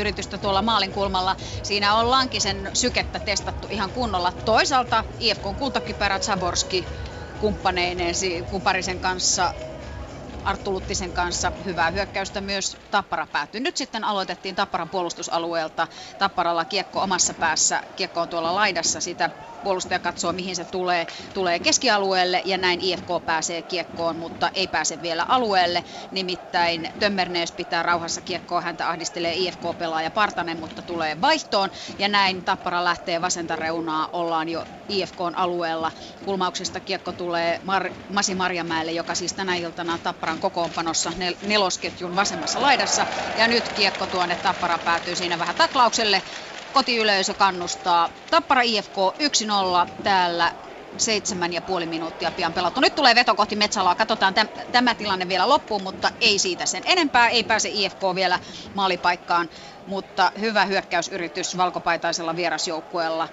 yritystä 0.00 0.38
tuolla 0.38 0.62
maalin 0.62 0.92
kulmalla. 0.92 1.36
Siinä 1.62 1.94
on 1.94 2.10
Lankisen 2.10 2.70
sykettä 2.72 3.18
testattu 3.18 3.68
ihan 3.70 3.90
kunnolla. 3.90 4.32
Toisaalta 4.32 5.04
IFK 5.20 5.42
kultakypärä 5.58 6.18
Zaborski 6.18 6.84
kumppaneineen 7.38 8.14
Kuparisen 8.48 9.00
kanssa 9.00 9.54
Arttu 10.44 10.72
Luttisen 10.72 11.12
kanssa. 11.12 11.52
Hyvää 11.64 11.90
hyökkäystä 11.90 12.40
myös 12.40 12.76
Tappara 12.90 13.26
päättyi. 13.26 13.60
Nyt 13.60 13.76
sitten 13.76 14.04
aloitettiin 14.04 14.54
Tapparan 14.54 14.90
puolustusalueelta. 14.90 15.88
Tapparalla 16.18 16.64
kiekko 16.64 17.00
omassa 17.00 17.34
päässä, 17.34 17.82
kiekko 17.96 18.20
on 18.20 18.28
tuolla 18.28 18.54
laidassa, 18.54 19.00
sitä 19.00 19.30
puolustaja 19.62 19.98
katsoo 19.98 20.32
mihin 20.32 20.56
se 20.56 20.64
tulee, 20.64 21.06
tulee 21.32 21.60
keskialueelle 21.60 22.42
ja 22.44 22.58
näin 22.58 22.80
IFK 22.80 23.06
pääsee 23.26 23.62
kiekkoon, 23.62 24.16
mutta 24.16 24.50
ei 24.54 24.66
pääse 24.66 25.02
vielä 25.02 25.24
alueelle. 25.28 25.84
Nimittäin 26.10 26.90
Tömmernees 26.98 27.52
pitää 27.52 27.82
rauhassa 27.82 28.20
kiekkoa, 28.20 28.60
häntä 28.60 28.88
ahdistelee 28.88 29.34
IFK-pelaaja 29.34 30.10
Partanen, 30.10 30.58
mutta 30.58 30.82
tulee 30.82 31.20
vaihtoon 31.20 31.70
ja 31.98 32.08
näin 32.08 32.44
Tappara 32.44 32.84
lähtee 32.84 33.20
vasenta 33.20 33.56
reunaa, 33.56 34.08
ollaan 34.12 34.48
jo 34.48 34.64
IFKn 34.88 35.32
alueella. 35.36 35.92
Kulmauksesta 36.24 36.80
kiekko 36.80 37.12
tulee 37.12 37.58
Mar- 37.58 37.94
Masi 38.08 38.34
Marjamäelle, 38.34 38.92
joka 38.92 39.14
siis 39.14 39.34
tänä 39.34 39.56
iltana 39.56 39.98
Tapparan 40.28 40.40
kokoonpanossa 40.40 41.10
nel- 41.10 41.36
nelosketjun 41.42 42.16
vasemmassa 42.16 42.60
laidassa. 42.62 43.06
Ja 43.36 43.48
nyt 43.48 43.68
kiekko 43.68 44.06
tuonne 44.06 44.36
Tappara 44.36 44.78
päätyy 44.78 45.16
siinä 45.16 45.38
vähän 45.38 45.56
taklaukselle 45.56 46.22
kotiyleisö 46.72 47.34
kannustaa. 47.34 48.10
Tappara 48.30 48.62
IFK 48.62 48.96
1-0 49.86 49.88
täällä 50.02 50.52
seitsemän 50.96 51.52
ja 51.52 51.62
puoli 51.62 51.86
minuuttia 51.86 52.32
pian 52.32 52.54
pelattu. 52.54 52.80
Nyt 52.80 52.94
tulee 52.94 53.14
veto 53.14 53.34
kohti 53.34 53.56
Metsalaa. 53.56 53.94
Katsotaan 53.94 54.34
täm, 54.34 54.48
tämä 54.72 54.94
tilanne 54.94 55.28
vielä 55.28 55.48
loppuun, 55.48 55.82
mutta 55.82 56.10
ei 56.20 56.38
siitä 56.38 56.66
sen 56.66 56.82
enempää. 56.86 57.28
Ei 57.28 57.44
pääse 57.44 57.68
IFK 57.72 58.00
vielä 58.14 58.38
maalipaikkaan, 58.74 59.48
mutta 59.86 60.32
hyvä 60.40 60.64
hyökkäysyritys 60.64 61.56
valkopaitaisella 61.56 62.36
vierasjoukkueella. 62.36 63.28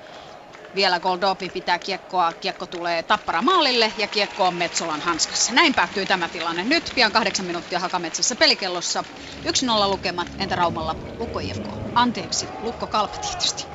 Vielä 0.76 1.00
Goldopi 1.00 1.50
pitää 1.50 1.80
kiekkoa, 1.80 2.34
kiekko 2.34 2.66
tulee 2.66 3.04
Tappara 3.04 3.42
maalille 3.42 3.94
ja 3.98 4.08
kiekko 4.08 4.48
on 4.48 4.54
Metsolan 4.54 5.02
hanskassa. 5.02 5.54
Näin 5.54 5.74
päättyy 5.74 6.06
tämä 6.06 6.30
tilanne. 6.30 6.64
Nyt 6.64 6.92
pian 6.96 7.12
kahdeksan 7.12 7.46
minuuttia 7.46 7.80
Hakametsässä 7.80 8.36
pelikellossa. 8.36 9.04
1-0 9.46 9.90
lukemat, 9.90 10.28
entä 10.40 10.56
Raumalla 10.56 10.96
Lukko 11.20 11.40
IFK? 11.40 11.68
Anteeksi, 11.96 12.50
Lukko 12.64 12.88
Kalpa 12.88 13.18
tietysti. 13.18 13.66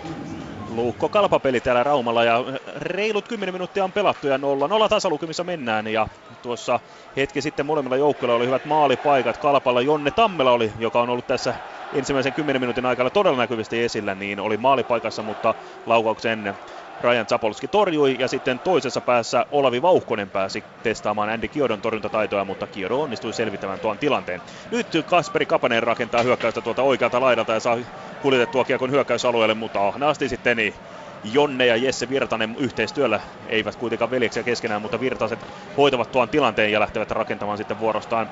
Lukko 0.70 1.08
kalpapeli 1.08 1.60
täällä 1.60 1.82
Raumalla 1.82 2.24
ja 2.24 2.44
reilut 2.76 3.28
10 3.28 3.54
minuuttia 3.54 3.84
on 3.84 3.92
pelattu 3.92 4.26
ja 4.26 4.36
0-0 4.36 4.40
tasalukemissa 4.88 5.44
mennään 5.44 5.86
ja 5.86 6.06
tuossa 6.42 6.80
hetki 7.16 7.42
sitten 7.42 7.66
molemmilla 7.66 7.96
joukkueilla 7.96 8.36
oli 8.36 8.46
hyvät 8.46 8.64
maalipaikat. 8.64 9.38
Kalpalla 9.38 9.80
Jonne 9.80 10.10
Tammela 10.10 10.52
oli, 10.52 10.72
joka 10.78 11.00
on 11.00 11.10
ollut 11.10 11.26
tässä 11.26 11.54
ensimmäisen 11.94 12.32
10 12.32 12.62
minuutin 12.62 12.86
aikana 12.86 13.10
todella 13.10 13.38
näkyvästi 13.38 13.82
esillä, 13.84 14.14
niin 14.14 14.40
oli 14.40 14.56
maalipaikassa, 14.56 15.22
mutta 15.22 15.54
laukauksen 15.86 16.54
Ryan 17.02 17.26
Zapolski 17.26 17.68
torjui 17.68 18.16
ja 18.18 18.28
sitten 18.28 18.60
toisessa 18.60 19.00
päässä 19.00 19.46
Olavi 19.50 19.82
Vauhkonen 19.82 20.30
pääsi 20.30 20.64
testaamaan 20.82 21.28
Andy 21.28 21.48
Kiodon 21.48 21.82
torjuntataitoja, 21.82 22.44
mutta 22.44 22.66
Kiodo 22.66 23.00
onnistui 23.00 23.32
selvittämään 23.32 23.80
tuon 23.80 23.98
tilanteen. 23.98 24.42
Nyt 24.70 24.88
Kasperi 25.06 25.46
Kapanen 25.46 25.82
rakentaa 25.82 26.22
hyökkäystä 26.22 26.62
tuolta 26.62 26.82
oikealta 26.82 27.20
laidalta 27.20 27.52
ja 27.52 27.60
saa 27.60 27.78
kuljetettua 28.20 28.64
kiekon 28.64 28.90
hyökkäysalueelle, 28.90 29.54
mutta 29.54 29.88
ahnaasti 29.88 30.28
sitten 30.28 30.56
niin 30.56 30.74
Jonne 31.22 31.66
ja 31.66 31.76
Jesse 31.76 32.08
Virtanen 32.08 32.56
yhteistyöllä 32.58 33.20
eivät 33.46 33.76
kuitenkaan 33.76 34.10
veljeksiä 34.10 34.44
keskenään, 34.44 34.82
mutta 34.82 35.00
Virtaset 35.00 35.46
hoitavat 35.76 36.10
tuon 36.10 36.30
tilanteen 36.30 36.72
ja 36.72 36.80
lähtevät 36.80 37.10
rakentamaan 37.10 37.58
sitten 37.58 37.78
vuorostaan 37.78 38.30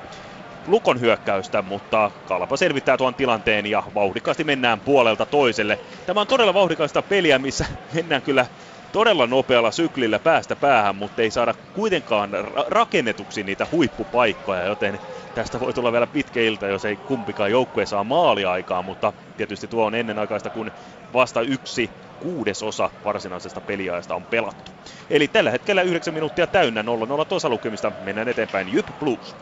Lukon 0.67 0.99
hyökkäystä, 0.99 1.61
mutta 1.61 2.11
Kalpa 2.25 2.57
selvittää 2.57 2.97
tuon 2.97 3.15
tilanteen 3.15 3.65
ja 3.65 3.83
vauhdikkaasti 3.93 4.43
mennään 4.43 4.81
puolelta 4.81 5.25
toiselle. 5.25 5.79
Tämä 6.05 6.21
on 6.21 6.27
todella 6.27 6.53
vauhdikasta 6.53 7.03
peliä, 7.03 7.39
missä 7.39 7.65
mennään 7.93 8.23
kyllä 8.23 8.47
todella 8.91 9.27
nopealla 9.27 9.71
syklillä 9.71 10.19
päästä 10.19 10.55
päähän, 10.55 10.95
mutta 10.95 11.21
ei 11.21 11.31
saada 11.31 11.53
kuitenkaan 11.73 12.31
ra- 12.33 12.65
rakennetuksi 12.67 13.43
niitä 13.43 13.67
huippupaikkoja, 13.71 14.63
joten 14.63 14.99
tästä 15.33 15.59
voi 15.59 15.73
tulla 15.73 15.91
vielä 15.91 16.07
pitkä 16.07 16.41
ilta, 16.41 16.67
jos 16.67 16.85
ei 16.85 16.97
kumpikaan 16.97 17.51
joukkue 17.51 17.85
saa 17.85 18.03
maaliaikaa, 18.03 18.81
mutta 18.81 19.13
tietysti 19.37 19.67
tuo 19.67 19.85
on 19.85 19.95
ennenaikaista, 19.95 20.49
kun 20.49 20.71
vasta 21.13 21.41
yksi 21.41 21.91
kuudesosa 22.19 22.91
varsinaisesta 23.03 23.61
peliajasta 23.61 24.15
on 24.15 24.25
pelattu. 24.25 24.71
Eli 25.09 25.27
tällä 25.27 25.51
hetkellä 25.51 25.81
9 25.81 26.13
minuuttia 26.13 26.47
täynnä 26.47 26.81
0-0 26.81 26.85
tuossa 27.29 27.49
lukemista. 27.49 27.91
Mennään 27.97 28.27
eteenpäin 28.27 28.69
Jyp 28.69 28.87
Blues. 28.99 29.35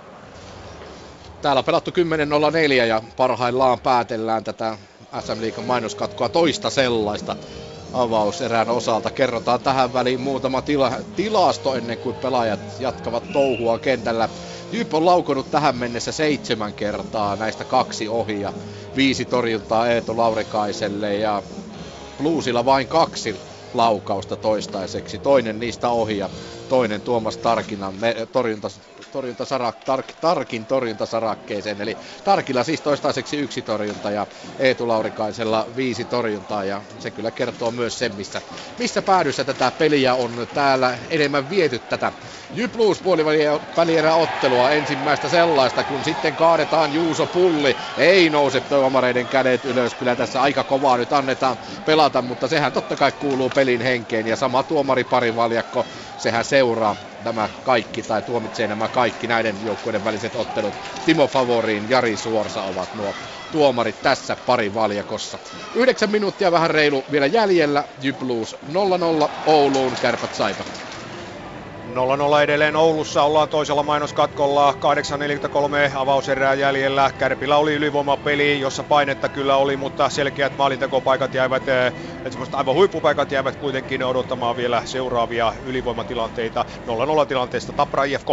Täällä 1.41 1.63
pelattu 1.63 1.91
10.04 1.91 2.73
ja 2.73 3.01
parhaillaan 3.17 3.79
päätellään 3.79 4.43
tätä 4.43 4.77
SM 5.19 5.41
Liikan 5.41 5.63
mainoskatkoa 5.65 6.29
toista 6.29 6.69
sellaista 6.69 7.35
avauserän 7.93 8.69
osalta. 8.69 9.11
Kerrotaan 9.11 9.59
tähän 9.59 9.93
väliin 9.93 10.21
muutama 10.21 10.61
tila, 10.61 10.91
tilasto 11.15 11.75
ennen 11.75 11.97
kuin 11.97 12.15
pelaajat 12.15 12.59
jatkavat 12.79 13.23
touhua 13.33 13.79
kentällä. 13.79 14.29
Jyp 14.71 14.93
on 14.93 15.05
laukonut 15.05 15.51
tähän 15.51 15.77
mennessä 15.77 16.11
seitsemän 16.11 16.73
kertaa, 16.73 17.35
näistä 17.35 17.63
kaksi 17.63 18.07
ohi 18.07 18.41
ja 18.41 18.53
viisi 18.95 19.25
torjuntaa 19.25 19.87
Eeto 19.87 20.17
Laurikaiselle 20.17 21.15
ja 21.15 21.43
Bluesilla 22.17 22.65
vain 22.65 22.87
kaksi 22.87 23.35
laukausta 23.73 24.35
toistaiseksi. 24.35 25.17
Toinen 25.17 25.59
niistä 25.59 25.89
ohi 25.89 26.17
ja 26.17 26.29
toinen 26.69 27.01
Tuomas 27.01 27.37
Tarkinan 27.37 27.93
torjunta, 28.31 28.69
torjuntasarak, 29.17 29.75
tark, 29.85 30.05
Tarkin 30.21 30.65
torjuntasarakkeeseen. 30.65 31.81
Eli 31.81 31.97
Tarkilla 32.23 32.63
siis 32.63 32.81
toistaiseksi 32.81 33.37
yksi 33.37 33.61
torjunta 33.61 34.11
ja 34.11 34.27
Eetu 34.59 34.87
Laurikaisella 34.87 35.65
viisi 35.75 36.05
torjuntaa. 36.05 36.63
Ja 36.63 36.81
se 36.99 37.11
kyllä 37.11 37.31
kertoo 37.31 37.71
myös 37.71 37.99
sen, 37.99 38.15
missä, 38.15 38.41
missä 38.79 39.01
päädyssä 39.01 39.43
tätä 39.43 39.71
peliä 39.71 40.13
on 40.13 40.47
täällä 40.53 40.97
enemmän 41.09 41.49
viety 41.49 41.79
tätä 41.79 42.11
Jypluus 42.53 43.01
puolivälierä 43.01 44.15
ottelua. 44.15 44.71
Ensimmäistä 44.71 45.29
sellaista, 45.29 45.83
kun 45.83 46.03
sitten 46.03 46.35
kaadetaan 46.35 46.93
Juuso 46.93 47.25
Pulli. 47.27 47.75
Ei 47.97 48.29
nouse 48.29 48.61
tuomareiden 48.61 49.27
kädet 49.27 49.65
ylös. 49.65 49.95
Kyllä 49.95 50.15
tässä 50.15 50.41
aika 50.41 50.63
kovaa 50.63 50.97
nyt 50.97 51.13
annetaan 51.13 51.57
pelata, 51.85 52.21
mutta 52.21 52.47
sehän 52.47 52.73
totta 52.73 52.95
kai 52.95 53.11
kuuluu 53.11 53.49
pelin 53.49 53.81
henkeen. 53.81 54.27
Ja 54.27 54.35
sama 54.35 54.63
tuomari 54.63 55.03
parivaljakko, 55.03 55.85
sehän 56.17 56.45
seuraa 56.45 56.95
nämä 57.27 57.49
kaikki 57.63 58.03
tai 58.03 58.21
tuomitsee 58.21 58.67
nämä 58.67 58.89
kaikki 58.89 59.27
näiden 59.27 59.63
joukkueiden 59.63 60.03
väliset 60.03 60.35
ottelut. 60.35 60.75
Timo 61.05 61.27
Favoriin, 61.27 61.89
Jari 61.89 62.17
Suorsa 62.17 62.63
ovat 62.63 62.93
nuo 62.93 63.15
tuomarit 63.51 64.01
tässä 64.01 64.35
pari 64.35 64.73
valjakossa. 64.73 65.39
Yhdeksän 65.73 66.11
minuuttia 66.11 66.51
vähän 66.51 66.69
reilu 66.71 67.05
vielä 67.11 67.25
jäljellä. 67.25 67.87
Jypluus 68.01 68.55
0-0 68.65 68.69
Ouluun, 69.45 69.97
kärpät 69.97 70.33
saipat. 70.33 70.86
0-0 71.87 72.41
edelleen 72.43 72.75
Oulussa 72.75 73.23
ollaan 73.23 73.49
toisella 73.49 73.83
mainoskatkolla, 73.83 74.71
8.43 74.71 74.77
avauserää 75.95 76.53
jäljellä. 76.53 77.11
Kärpillä 77.17 77.57
oli 77.57 77.73
ylivoimapeli, 77.73 78.59
jossa 78.59 78.83
painetta 78.83 79.29
kyllä 79.29 79.57
oli, 79.57 79.77
mutta 79.77 80.09
selkeät 80.09 80.57
maalintekopaikat 80.57 81.33
jäivät, 81.33 81.67
eh, 81.67 81.93
että 82.25 82.39
aivan 82.51 82.75
huippupaikat 82.75 83.31
jäivät 83.31 83.55
kuitenkin 83.55 84.03
odottamaan 84.03 84.55
vielä 84.55 84.81
seuraavia 84.85 85.53
ylivoimatilanteita. 85.63 86.65
0-0 87.23 87.25
tilanteesta 87.25 87.73
Tapra 87.73 88.03
IFK. 88.03 88.29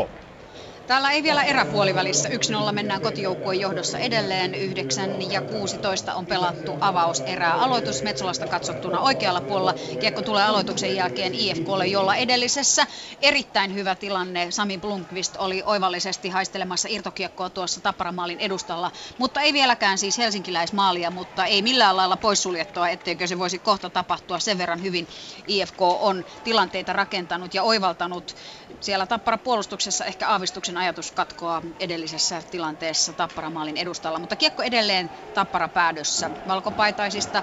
Täällä 0.87 1.11
ei 1.11 1.22
vielä 1.22 1.43
eräpuolivälissä. 1.43 2.28
1-0 2.28 2.72
mennään 2.72 3.01
kotijoukkueen 3.03 3.61
johdossa 3.61 3.99
edelleen. 3.99 4.55
9 4.55 5.32
ja 5.32 5.43
16 5.43 6.14
on 6.14 6.26
pelattu 6.26 6.76
avaus 6.80 7.20
erää. 7.20 7.55
Aloitus 7.55 8.03
Metsolasta 8.03 8.47
katsottuna 8.47 9.01
oikealla 9.01 9.41
puolella. 9.41 9.74
Kiekko 10.01 10.22
tulee 10.22 10.45
aloituksen 10.45 10.97
jälkeen 10.97 11.35
IFKlle, 11.35 11.87
jolla 11.87 12.16
edellisessä 12.16 12.87
erittäin 13.22 13.74
hyvä 13.74 13.95
tilanne. 13.95 14.51
Sami 14.51 14.78
Blomqvist 14.78 15.37
oli 15.37 15.62
oivallisesti 15.66 16.28
haistelemassa 16.28 16.89
irtokiekkoa 16.91 17.51
tuossa 17.51 17.80
Tapparamaalin 17.80 18.41
edustalla. 18.41 18.93
Mutta 19.18 19.41
ei 19.41 19.53
vieläkään 19.53 19.99
siis 19.99 20.18
helsinkiläismaalia, 20.18 21.11
mutta 21.11 21.45
ei 21.45 21.62
millään 21.62 21.97
lailla 21.97 22.16
poissuljettua, 22.16 22.89
etteikö 22.89 23.26
se 23.26 23.39
voisi 23.39 23.59
kohta 23.59 23.91
tapahtua. 23.91 24.39
Sen 24.39 24.59
verran 24.59 24.82
hyvin 24.82 25.09
IFK 25.47 25.82
on 25.82 26.24
tilanteita 26.45 26.93
rakentanut 26.93 27.55
ja 27.55 27.62
oivaltanut. 27.62 28.37
Siellä 28.80 29.07
Tappara 29.07 29.39
puolustuksessa 29.39 30.05
ehkä 30.05 30.28
aavistuksen 30.28 30.73
Ilveksen 30.74 30.86
ajatus 30.88 31.12
katkoa 31.12 31.62
edellisessä 31.80 32.42
tilanteessa 32.50 33.12
Tapparamaalin 33.12 33.76
edustalla, 33.76 34.18
mutta 34.18 34.36
kiekko 34.36 34.62
edelleen 34.62 35.10
Tappara 35.34 35.68
päädössä. 35.68 36.30
Valkopaitaisista 36.46 37.42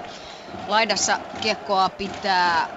laidassa 0.66 1.20
kiekkoa 1.40 1.90
pitää 1.90 2.68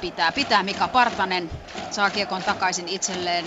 pitää, 0.00 0.32
pitää 0.32 0.62
Mika 0.62 0.88
Partanen, 0.88 1.50
saa 1.90 2.10
kiekon 2.10 2.42
takaisin 2.44 2.88
itselleen, 2.88 3.44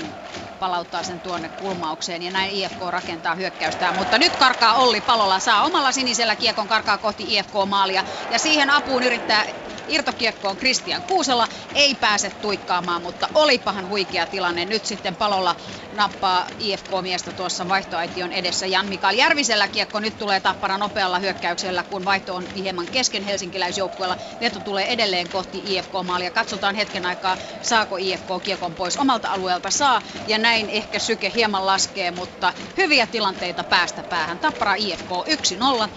palauttaa 0.60 1.04
sen 1.04 1.20
tuonne 1.20 1.50
kulmaukseen 1.50 2.22
ja 2.24 2.32
näin 2.32 2.52
IFK 2.52 2.82
rakentaa 2.90 3.36
hyökkäystä. 3.36 3.92
Mutta 3.92 4.18
nyt 4.18 4.36
karkaa 4.36 4.74
Olli 4.74 5.02
Palola, 5.02 5.40
saa 5.40 5.64
omalla 5.64 5.92
sinisellä 5.92 6.36
kiekon 6.36 6.68
karkaa 6.68 6.98
kohti 6.98 7.24
IFK-maalia 7.28 8.04
ja 8.30 8.40
siihen 8.40 8.70
apuun 8.70 9.04
yrittää 9.04 9.46
Irtokiekko 9.90 10.50
on 10.50 10.58
Kristian 10.58 11.04
Kuusella, 11.04 11.48
ei 11.74 11.96
pääse 11.96 12.30
tuikkaamaan, 12.42 13.02
mutta 13.02 13.30
olipahan 13.36 13.88
huikea 13.88 14.28
tilanne. 14.28 14.66
Nyt 14.66 14.86
sitten 14.86 15.16
palolla 15.16 15.56
nappaa 15.92 16.48
IFK-miestä 16.60 17.32
tuossa 17.32 17.68
vaihtoaition 17.68 18.32
edessä. 18.32 18.66
Jan 18.66 18.88
Mikael 18.88 19.18
Järvisellä 19.18 19.68
kiekko 19.68 20.00
nyt 20.00 20.18
tulee 20.18 20.40
tappara 20.40 20.78
nopealla 20.78 21.20
hyökkäyksellä, 21.20 21.84
kun 21.84 22.06
vaihto 22.06 22.36
on 22.36 22.48
hieman 22.56 22.88
kesken 22.88 23.24
helsinkiläisjoukkueella. 23.24 24.18
Veto 24.40 24.60
tulee 24.60 24.86
edelleen 24.94 25.30
kohti 25.30 25.62
IFK-maalia. 25.64 26.32
Katsotaan 26.40 26.76
hetken 26.76 27.06
aikaa, 27.06 27.38
saako 27.62 27.98
IFK 27.98 28.28
kiekon 28.44 28.76
pois 28.76 28.98
omalta 28.98 29.32
alueelta. 29.32 29.70
Saa, 29.72 30.02
ja 30.28 30.38
näin 30.38 30.70
ehkä 30.70 31.00
syke 31.00 31.32
hieman 31.34 31.66
laskee, 31.66 32.12
mutta 32.12 32.54
hyviä 32.78 33.08
tilanteita 33.08 33.64
päästä 33.64 34.04
päähän. 34.04 34.40
Tappara 34.40 34.76
IFK 34.76 35.10
1-0, 35.10 35.90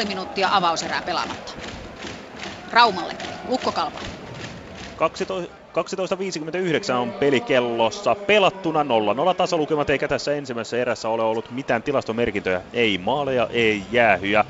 9,5 0.00 0.06
minuuttia 0.06 0.48
avauserää 0.52 1.02
pelaamatta. 1.02 1.52
Raumalle, 2.70 3.16
Lukkokalpa. 3.48 4.00
12.59 5.00 6.92
on 6.92 7.12
pelikellossa 7.12 8.14
pelattuna 8.14 8.82
0-0 8.82 8.86
tasalukemat, 9.36 9.90
eikä 9.90 10.08
tässä 10.08 10.34
ensimmäisessä 10.34 10.76
erässä 10.78 11.08
ole 11.08 11.22
ollut 11.22 11.50
mitään 11.50 11.82
tilastomerkintöjä. 11.82 12.62
Ei 12.72 12.98
maaleja, 12.98 13.46
ei 13.50 13.86
jäähyjä. 13.90 14.44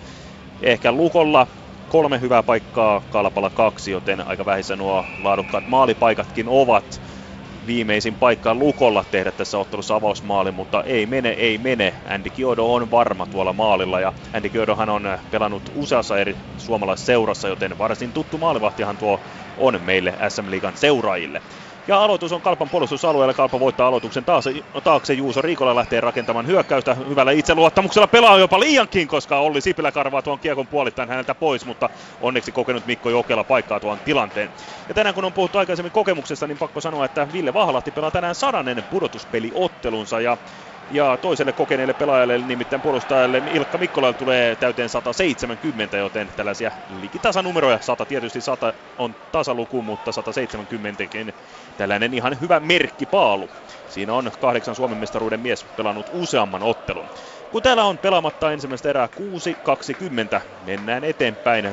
Ehkä 0.63 0.93
Lukolla 0.93 1.47
kolme 1.89 2.21
hyvää 2.21 2.43
paikkaa, 2.43 3.01
Kalpalla 3.01 3.51
kaksi, 3.51 3.91
joten 3.91 4.29
aika 4.29 4.45
vähissä 4.45 4.77
nuo 4.77 5.07
laadukkaat 5.19 5.67
maalipaikatkin 5.67 6.49
ovat. 6.49 7.03
Viimeisin 7.67 8.17
paikka 8.17 8.55
Lukolla 8.55 9.05
tehdä 9.05 9.33
tässä 9.33 9.59
ottelussa 9.59 9.95
avausmaali, 9.95 10.53
mutta 10.53 10.83
ei 10.83 11.07
mene, 11.07 11.29
ei 11.29 11.59
mene. 11.59 11.95
Andy 12.09 12.31
Kiodo 12.31 12.73
on 12.75 12.91
varma 12.91 13.27
tuolla 13.27 13.53
maalilla 13.53 14.01
ja 14.01 14.13
Andy 14.33 14.51
Kiodohan 14.51 14.89
on 14.89 15.19
pelannut 15.31 15.71
useassa 15.75 16.19
eri 16.19 16.39
suomalaisseurassa, 16.57 17.49
joten 17.49 17.79
varsin 17.79 18.13
tuttu 18.13 18.39
maalivahtihan 18.39 18.99
tuo 18.99 19.21
on 19.57 19.83
meille 19.83 20.17
SM 20.29 20.51
Liigan 20.51 20.77
seuraajille. 20.77 21.43
Ja 21.89 22.05
aloitus 22.05 22.33
on 22.33 22.43
Kalpan 22.43 22.71
puolustusalueella. 22.71 23.35
Kalpa 23.35 23.61
voittaa 23.61 23.89
aloituksen 23.89 24.25
taas, 24.25 24.45
taakse. 24.85 25.15
Juuso 25.15 25.43
Riikola 25.43 25.75
lähtee 25.75 26.01
rakentamaan 26.01 26.47
hyökkäystä. 26.47 26.95
Hyvällä 26.95 27.33
itseluottamuksella 27.33 28.07
pelaa 28.07 28.39
jopa 28.39 28.61
liiankin, 28.61 29.09
koska 29.09 29.39
Olli 29.39 29.61
Sipilä 29.61 29.93
karvaa 29.93 30.23
tuon 30.23 30.41
kiekon 30.41 30.69
puolittain 30.69 31.09
häneltä 31.09 31.35
pois, 31.35 31.67
mutta 31.67 31.91
onneksi 32.21 32.53
kokenut 32.53 32.87
Mikko 32.87 33.11
Jokela 33.11 33.45
paikkaa 33.45 33.81
tuon 33.81 34.01
tilanteen. 34.01 34.53
Ja 34.89 34.95
tänään 34.95 35.15
kun 35.15 35.25
on 35.25 35.33
puhuttu 35.33 35.59
aikaisemmin 35.59 35.93
kokemuksesta, 35.93 36.47
niin 36.47 36.59
pakko 36.59 36.81
sanoa, 36.81 37.05
että 37.05 37.33
Ville 37.33 37.53
Vahalahti 37.53 37.91
pelaa 37.91 38.11
tänään 38.11 38.35
sadanen 38.35 38.85
pudotuspeliottelunsa 38.91 40.21
ja 40.21 40.39
ja 40.91 41.19
toiselle 41.19 41.53
kokeneelle 41.53 41.95
pelaajalle, 41.95 42.39
nimittäin 42.39 42.83
puolustajalle 42.83 43.43
Ilkka 43.51 43.79
Mikkola 43.79 44.15
tulee 44.15 44.57
täyteen 44.57 44.89
170, 44.89 45.97
joten 45.97 46.31
tällaisia 46.37 46.71
likitasanumeroja, 46.89 47.79
100 47.81 48.07
tietysti 48.07 48.41
100 48.41 48.75
on 48.99 49.17
tasaluku, 49.33 49.83
mutta 49.83 50.11
170kin 50.11 51.33
tällainen 51.77 52.15
ihan 52.15 52.41
hyvä 52.41 52.61
merkkipaalu. 52.61 53.51
Siinä 53.87 54.15
on 54.15 54.31
kahdeksan 54.41 54.75
Suomen 54.75 54.99
mestaruuden 54.99 55.41
mies 55.41 55.65
pelannut 55.65 56.07
useamman 56.11 56.63
ottelun. 56.63 57.09
Kun 57.51 57.63
täällä 57.63 57.85
on 57.85 57.99
pelaamatta 57.99 58.53
ensimmäistä 58.53 58.89
erää 58.91 59.09
6-20, 60.39 60.41
mennään 60.65 61.05
eteenpäin 61.05 61.65
0-0 61.65 61.69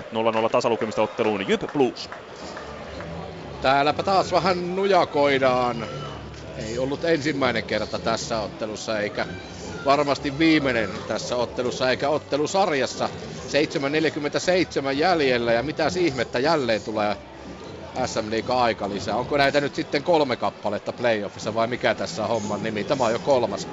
tasalukemista 0.51 1.01
otteluun 1.01 1.47
Jyp 1.47 1.61
Blues. 1.73 2.09
Täälläpä 3.61 4.03
taas 4.03 4.31
vähän 4.31 4.75
nujakoidaan 4.75 5.87
ei 6.55 6.77
ollut 6.77 7.03
ensimmäinen 7.03 7.65
kerta 7.65 7.99
tässä 7.99 8.39
ottelussa 8.39 8.99
eikä 8.99 9.27
varmasti 9.85 10.37
viimeinen 10.37 11.03
tässä 11.05 11.35
ottelussa 11.35 11.89
eikä 11.89 12.09
ottelusarjassa. 12.09 13.09
7.47 14.87 14.91
jäljellä 14.93 15.53
ja 15.53 15.63
mitä 15.63 15.87
ihmettä 15.99 16.39
jälleen 16.39 16.83
tulee 16.83 17.17
SM 18.05 18.29
Liiga 18.29 18.61
aika 18.63 18.89
lisää. 18.89 19.15
Onko 19.15 19.37
näitä 19.37 19.61
nyt 19.61 19.75
sitten 19.75 20.03
kolme 20.03 20.37
kappaletta 20.37 20.93
playoffissa 20.93 21.53
vai 21.53 21.67
mikä 21.67 21.95
tässä 21.95 22.23
on 22.23 22.29
homman 22.29 22.63
nimi? 22.63 22.83
Tämä 22.83 23.05
on 23.05 23.11
jo 23.11 23.19
kolmas 23.19 23.67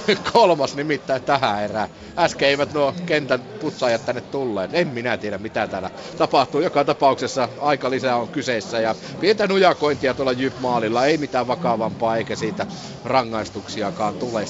kolmas 0.32 0.76
nimittäin 0.76 1.22
tähän 1.22 1.64
erään. 1.64 1.88
Äsken 2.18 2.48
eivät 2.48 2.72
nuo 2.72 2.94
kentän 3.06 3.42
putsaajat 3.60 4.04
tänne 4.04 4.20
tulleen. 4.20 4.70
En 4.72 4.88
minä 4.88 5.18
tiedä 5.18 5.38
mitä 5.38 5.66
täällä 5.66 5.90
tapahtuu. 6.16 6.60
Joka 6.60 6.84
tapauksessa 6.84 7.48
aika 7.60 7.90
lisää 7.90 8.16
on 8.16 8.28
kyseessä 8.28 8.80
ja 8.80 8.94
pientä 9.20 9.46
nujakointia 9.46 10.14
tuolla 10.14 10.32
Jyp-maalilla. 10.32 11.06
Ei 11.06 11.18
mitään 11.18 11.46
vakavampaa 11.46 12.16
eikä 12.16 12.36
siitä 12.36 12.66
rangaistuksiakaan 13.04 14.14
tule. 14.14 14.44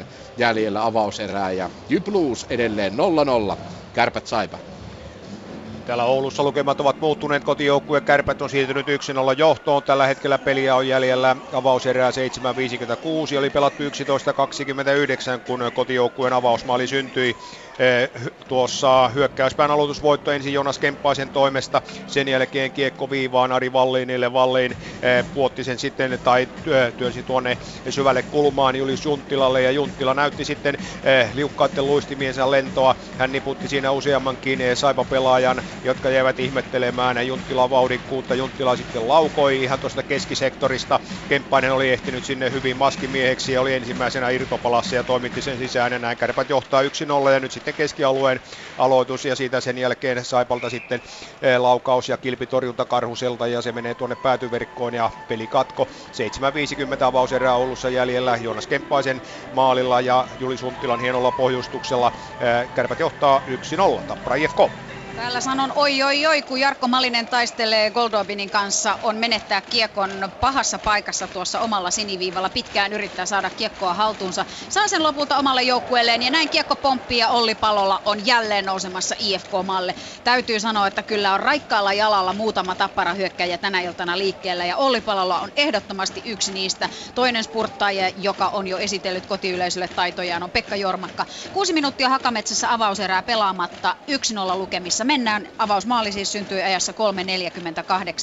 7.47 0.00 0.04
jäljellä 0.36 0.84
avauserää 0.86 1.52
ja 1.52 1.70
Jyp 1.88 2.04
Blues 2.04 2.46
edelleen 2.50 2.92
0-0. 3.54 3.56
Kärpät 3.92 4.26
saipa. 4.26 4.73
Täällä 5.84 6.04
Oulussa 6.04 6.42
lukemat 6.42 6.80
ovat 6.80 7.00
muuttuneet, 7.00 7.44
kotijoukkueen 7.44 8.02
kärpät 8.04 8.42
on 8.42 8.50
siirtynyt 8.50 8.86
1-0 8.88 8.90
johtoon. 9.36 9.82
Tällä 9.82 10.06
hetkellä 10.06 10.38
peliä 10.38 10.76
on 10.76 10.88
jäljellä 10.88 11.36
avauserää 11.52 12.10
7.56, 12.10 13.38
oli 13.38 13.50
pelattu 13.50 13.82
11.29, 13.82 13.90
kun 15.44 15.60
kotijoukkueen 15.74 16.32
avausmaali 16.32 16.86
syntyi. 16.86 17.36
Eh, 17.78 18.10
tuossa 18.48 19.08
hyökkäyspään 19.08 19.70
aloitusvoitto 19.70 20.30
ensin 20.30 20.52
Jonas 20.52 20.78
Kemppaisen 20.78 21.30
toimesta, 21.30 21.82
sen 22.06 22.28
jälkeen 22.28 22.72
kiekko 22.72 23.10
viivaan 23.10 23.52
Ari 23.52 23.72
Valliinille, 23.72 24.32
Valliin 24.32 24.72
eh, 24.72 25.24
puotti 25.34 25.64
sen 25.64 25.78
sitten 25.78 26.18
tai 26.24 26.48
työnsi 26.98 27.22
tuonne 27.22 27.58
syvälle 27.90 28.22
kulmaan 28.22 28.76
Julius 28.76 29.04
Junttilalle 29.04 29.62
ja 29.62 29.70
Junttila 29.70 30.14
näytti 30.14 30.44
sitten 30.44 30.78
eh, 31.04 31.34
liukkaiden 31.34 31.86
luistimiensa 31.86 32.50
lentoa, 32.50 32.96
hän 33.18 33.32
niputti 33.32 33.68
siinä 33.68 33.90
useammankin 33.90 34.58
Saipa-pelaajan, 34.74 35.62
jotka 35.84 36.10
jäivät 36.10 36.40
ihmettelemään. 36.40 37.26
Junttilan 37.26 37.70
vauhdikkuutta, 37.70 38.34
Junttila 38.34 38.76
sitten 38.76 39.08
laukoi 39.08 39.62
ihan 39.62 39.78
tuosta 39.78 40.02
keskisektorista, 40.02 41.00
Kemppainen 41.28 41.72
oli 41.72 41.90
ehtinyt 41.90 42.24
sinne 42.24 42.50
hyvin 42.50 42.76
maskimieheksi 42.76 43.52
ja 43.52 43.60
oli 43.60 43.74
ensimmäisenä 43.74 44.30
irtopalassa 44.30 44.96
ja 44.96 45.02
toimitti 45.02 45.42
sen 45.42 45.58
sisään. 45.58 45.92
Ja 45.92 45.98
näin 45.98 46.18
kärpät 46.18 46.50
johtaa 46.50 46.82
1-0 46.82 46.86
ja 47.32 47.40
nyt 47.40 47.52
sitten 47.52 47.63
keskialueen 47.72 48.40
aloitus 48.78 49.24
ja 49.24 49.36
siitä 49.36 49.60
sen 49.60 49.78
jälkeen 49.78 50.24
Saipalta 50.24 50.70
sitten 50.70 51.00
eh, 51.42 51.58
laukaus 51.58 52.08
ja 52.08 52.16
kilpitorjunta 52.16 52.84
Karhuselta 52.84 53.46
ja 53.46 53.62
se 53.62 53.72
menee 53.72 53.94
tuonne 53.94 54.16
päätyverkkoon 54.16 54.94
ja 54.94 55.10
pelikatko. 55.28 55.88
7.50 57.00 57.04
avauserää 57.04 57.54
Oulussa 57.54 57.88
jäljellä 57.88 58.36
Joonas 58.36 58.66
Kemppaisen 58.66 59.22
maalilla 59.50 60.00
ja 60.00 60.28
Juli 60.38 60.56
Sunttilan 60.56 61.00
hienolla 61.00 61.32
pohjustuksella. 61.32 62.12
Eh, 62.40 62.70
kärpät 62.74 62.98
johtaa 63.00 63.42
1-0 64.00 64.04
Tappara 64.06 64.36
IFK. 64.36 64.58
Täällä 65.16 65.40
sanon 65.40 65.72
oi 65.76 66.02
oi 66.02 66.26
oi, 66.26 66.42
kun 66.42 66.60
Jarkko 66.60 66.88
Malinen 66.88 67.28
taistelee 67.28 67.90
Goldobinin 67.90 68.50
kanssa, 68.50 68.98
on 69.02 69.16
menettää 69.16 69.62
kiekon 69.62 70.32
pahassa 70.40 70.78
paikassa 70.78 71.28
tuossa 71.28 71.60
omalla 71.60 71.90
siniviivalla. 71.90 72.50
Pitkään 72.50 72.92
yrittää 72.92 73.26
saada 73.26 73.50
kiekkoa 73.50 73.94
haltuunsa. 73.94 74.44
Saa 74.68 74.88
sen 74.88 75.02
lopulta 75.02 75.38
omalle 75.38 75.62
joukkueelleen 75.62 76.22
ja 76.22 76.30
näin 76.30 76.50
kiekko 76.50 76.76
pomppii 76.76 77.18
ja 77.18 77.28
Olli 77.28 77.54
Palolla 77.54 78.02
on 78.04 78.26
jälleen 78.26 78.64
nousemassa 78.64 79.14
IFK-malle. 79.18 79.94
Täytyy 80.24 80.60
sanoa, 80.60 80.86
että 80.86 81.02
kyllä 81.02 81.34
on 81.34 81.40
raikkaalla 81.40 81.92
jalalla 81.92 82.32
muutama 82.32 82.74
tapparahyökkäjä 82.74 83.58
tänä 83.58 83.80
iltana 83.80 84.18
liikkeellä 84.18 84.64
ja 84.64 84.76
Olli 84.76 85.00
Palolla 85.00 85.40
on 85.40 85.52
ehdottomasti 85.56 86.22
yksi 86.24 86.52
niistä. 86.52 86.88
Toinen 87.14 87.44
spurttaaja, 87.44 88.10
joka 88.16 88.48
on 88.48 88.66
jo 88.66 88.78
esitellyt 88.78 89.26
kotiyleisölle 89.26 89.88
taitojaan, 89.88 90.42
on 90.42 90.50
Pekka 90.50 90.76
Jormakka. 90.76 91.26
Kuusi 91.52 91.72
minuuttia 91.72 92.08
Hakametsässä 92.08 92.72
avauserää 92.72 93.22
pelaamatta 93.22 93.96
1-0 94.10 94.56
lukemissa 94.58 95.03
tässä 95.04 95.18
mennään. 95.18 95.48
Avausmaali 95.58 96.12
siis 96.12 96.32
syntyi 96.32 96.62
ajassa 96.62 96.92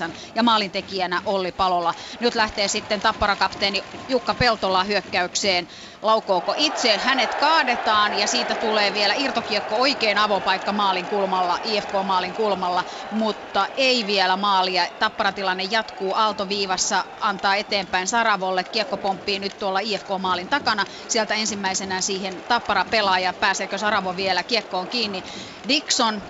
3.48 0.09 0.13
ja 0.35 0.43
maalintekijänä 0.43 1.21
Olli 1.25 1.51
Palola. 1.51 1.93
Nyt 2.19 2.35
lähtee 2.35 2.67
sitten 2.67 3.01
tapparakapteeni 3.01 3.85
Jukka 4.07 4.35
Peltola 4.35 4.83
hyökkäykseen. 4.83 5.67
Laukooko 6.01 6.53
itseen? 6.57 6.99
Hänet 6.99 7.35
kaadetaan 7.35 8.13
ja 8.13 8.27
siitä 8.27 8.55
tulee 8.55 8.93
vielä 8.93 9.13
irtokiekko 9.13 9.75
oikein 9.75 10.17
avopaikka 10.17 10.73
maalin 10.73 11.07
kulmalla, 11.07 11.59
IFK-maalin 11.63 12.33
kulmalla, 12.33 12.83
mutta 13.11 13.67
ei 13.77 14.07
vielä 14.07 14.37
maalia. 14.37 14.87
Tapparatilanne 14.99 15.63
jatkuu 15.63 16.13
aaltoviivassa, 16.15 17.05
antaa 17.19 17.55
eteenpäin 17.55 18.07
Saravolle. 18.07 18.63
Kiekko 18.63 18.97
pomppii 18.97 19.39
nyt 19.39 19.59
tuolla 19.59 19.79
IFK-maalin 19.79 20.49
takana. 20.49 20.85
Sieltä 21.07 21.33
ensimmäisenä 21.33 22.01
siihen 22.01 22.43
Tappara 22.47 22.85
pelaaja. 22.85 23.33
Pääseekö 23.33 23.77
Saravo 23.77 24.15
vielä 24.15 24.43
kiekkoon 24.43 24.87
kiinni? 24.87 25.23
Dixon 25.67 26.21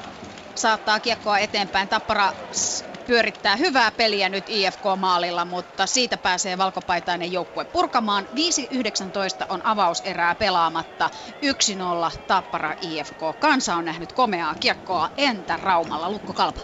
saattaa 0.61 0.99
kiekkoa 0.99 1.39
eteenpäin. 1.39 1.89
Tappara 1.89 2.31
pyörittää 3.05 3.55
hyvää 3.55 3.91
peliä 3.91 4.29
nyt 4.29 4.45
IFK-maalilla, 4.47 5.45
mutta 5.45 5.87
siitä 5.87 6.17
pääsee 6.17 6.57
valkopaitainen 6.57 7.31
joukkue 7.31 7.65
purkamaan. 7.65 8.25
5-19 8.25 8.27
on 9.49 9.65
avauserää 9.65 10.35
pelaamatta. 10.35 11.09
1-0 12.15 12.17
Tappara 12.27 12.75
IFK. 12.81 13.19
Kansa 13.39 13.75
on 13.75 13.85
nähnyt 13.85 14.13
komeaa 14.13 14.55
kiekkoa. 14.59 15.09
Entä 15.17 15.57
Raumalla? 15.57 16.09
Lukko 16.09 16.33
Kalpa. 16.33 16.61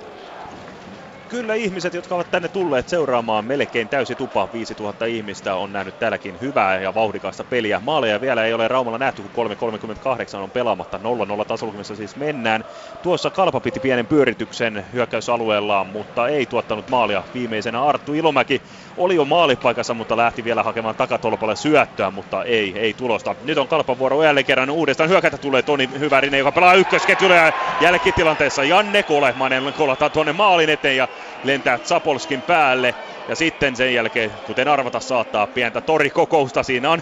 Kyllä 1.30 1.54
ihmiset, 1.54 1.94
jotka 1.94 2.16
ovat 2.16 2.32
tänne 2.32 2.48
tulleet 2.48 2.90
seuraamaan 2.90 3.46
melkein 3.46 3.90
täysi 3.90 4.16
tupa, 4.16 4.50
5000 4.54 5.06
ihmistä 5.06 5.56
on 5.56 5.74
nähnyt 5.74 6.00
täälläkin 6.00 6.42
hyvää 6.42 6.80
ja 6.80 6.96
vauhdikasta 6.96 7.44
peliä. 7.44 7.82
Maaleja 7.86 8.22
vielä 8.22 8.46
ei 8.46 8.54
ole 8.54 8.68
Raumalla 8.68 8.98
nähty, 8.98 9.22
kun 9.22 9.52
3.38 9.52 10.38
on 10.38 10.52
pelaamatta 10.52 10.98
0-0 10.98 11.46
tasolukemissa 11.48 11.96
siis 11.96 12.16
mennään. 12.16 12.66
Tuossa 13.04 13.30
Kalpa 13.30 13.60
piti 13.60 13.80
pienen 13.80 14.06
pyörityksen 14.06 14.86
hyökkäysalueellaan, 14.94 15.88
mutta 15.88 16.28
ei 16.28 16.46
tuottanut 16.46 16.90
maalia. 16.90 17.24
Viimeisenä 17.34 17.84
Arttu 17.84 18.14
Ilomäki 18.14 18.62
oli 18.98 19.16
jo 19.16 19.26
maalipaikassa, 19.26 19.94
mutta 19.94 20.18
lähti 20.18 20.44
vielä 20.44 20.64
hakemaan 20.64 20.96
takatolpalle 20.96 21.56
syöttöä, 21.56 22.12
mutta 22.12 22.44
ei, 22.44 22.80
ei 22.80 22.94
tulosta. 22.94 23.36
Nyt 23.44 23.58
on 23.58 23.68
Kalpan 23.68 24.00
vuoro 24.00 24.24
jälleen 24.24 24.46
kerran 24.46 24.70
uudestaan 24.70 25.10
hyökätä 25.10 25.38
tulee 25.38 25.62
Toni 25.62 25.90
Hyvärinen, 26.00 26.38
joka 26.38 26.52
pelaa 26.52 26.74
ykkösketjulle 26.74 27.36
ja 27.36 27.52
jälkitilanteessa 27.82 28.64
Janne 28.64 29.04
Kolehmanen 29.04 29.74
kolataan 29.78 30.12
tuonne 30.12 30.34
maalin 30.34 30.70
eteen 30.70 30.98
ja 30.98 31.08
lentää 31.44 31.80
Zapolskin 31.80 32.44
päälle. 32.44 32.96
Ja 33.28 33.36
sitten 33.36 33.76
sen 33.76 33.94
jälkeen, 33.94 34.34
kuten 34.44 34.68
arvata 34.68 35.00
saattaa, 35.00 35.48
pientä 35.48 35.82
torikokousta. 35.82 36.64
Siinä 36.64 36.92
on 36.92 37.02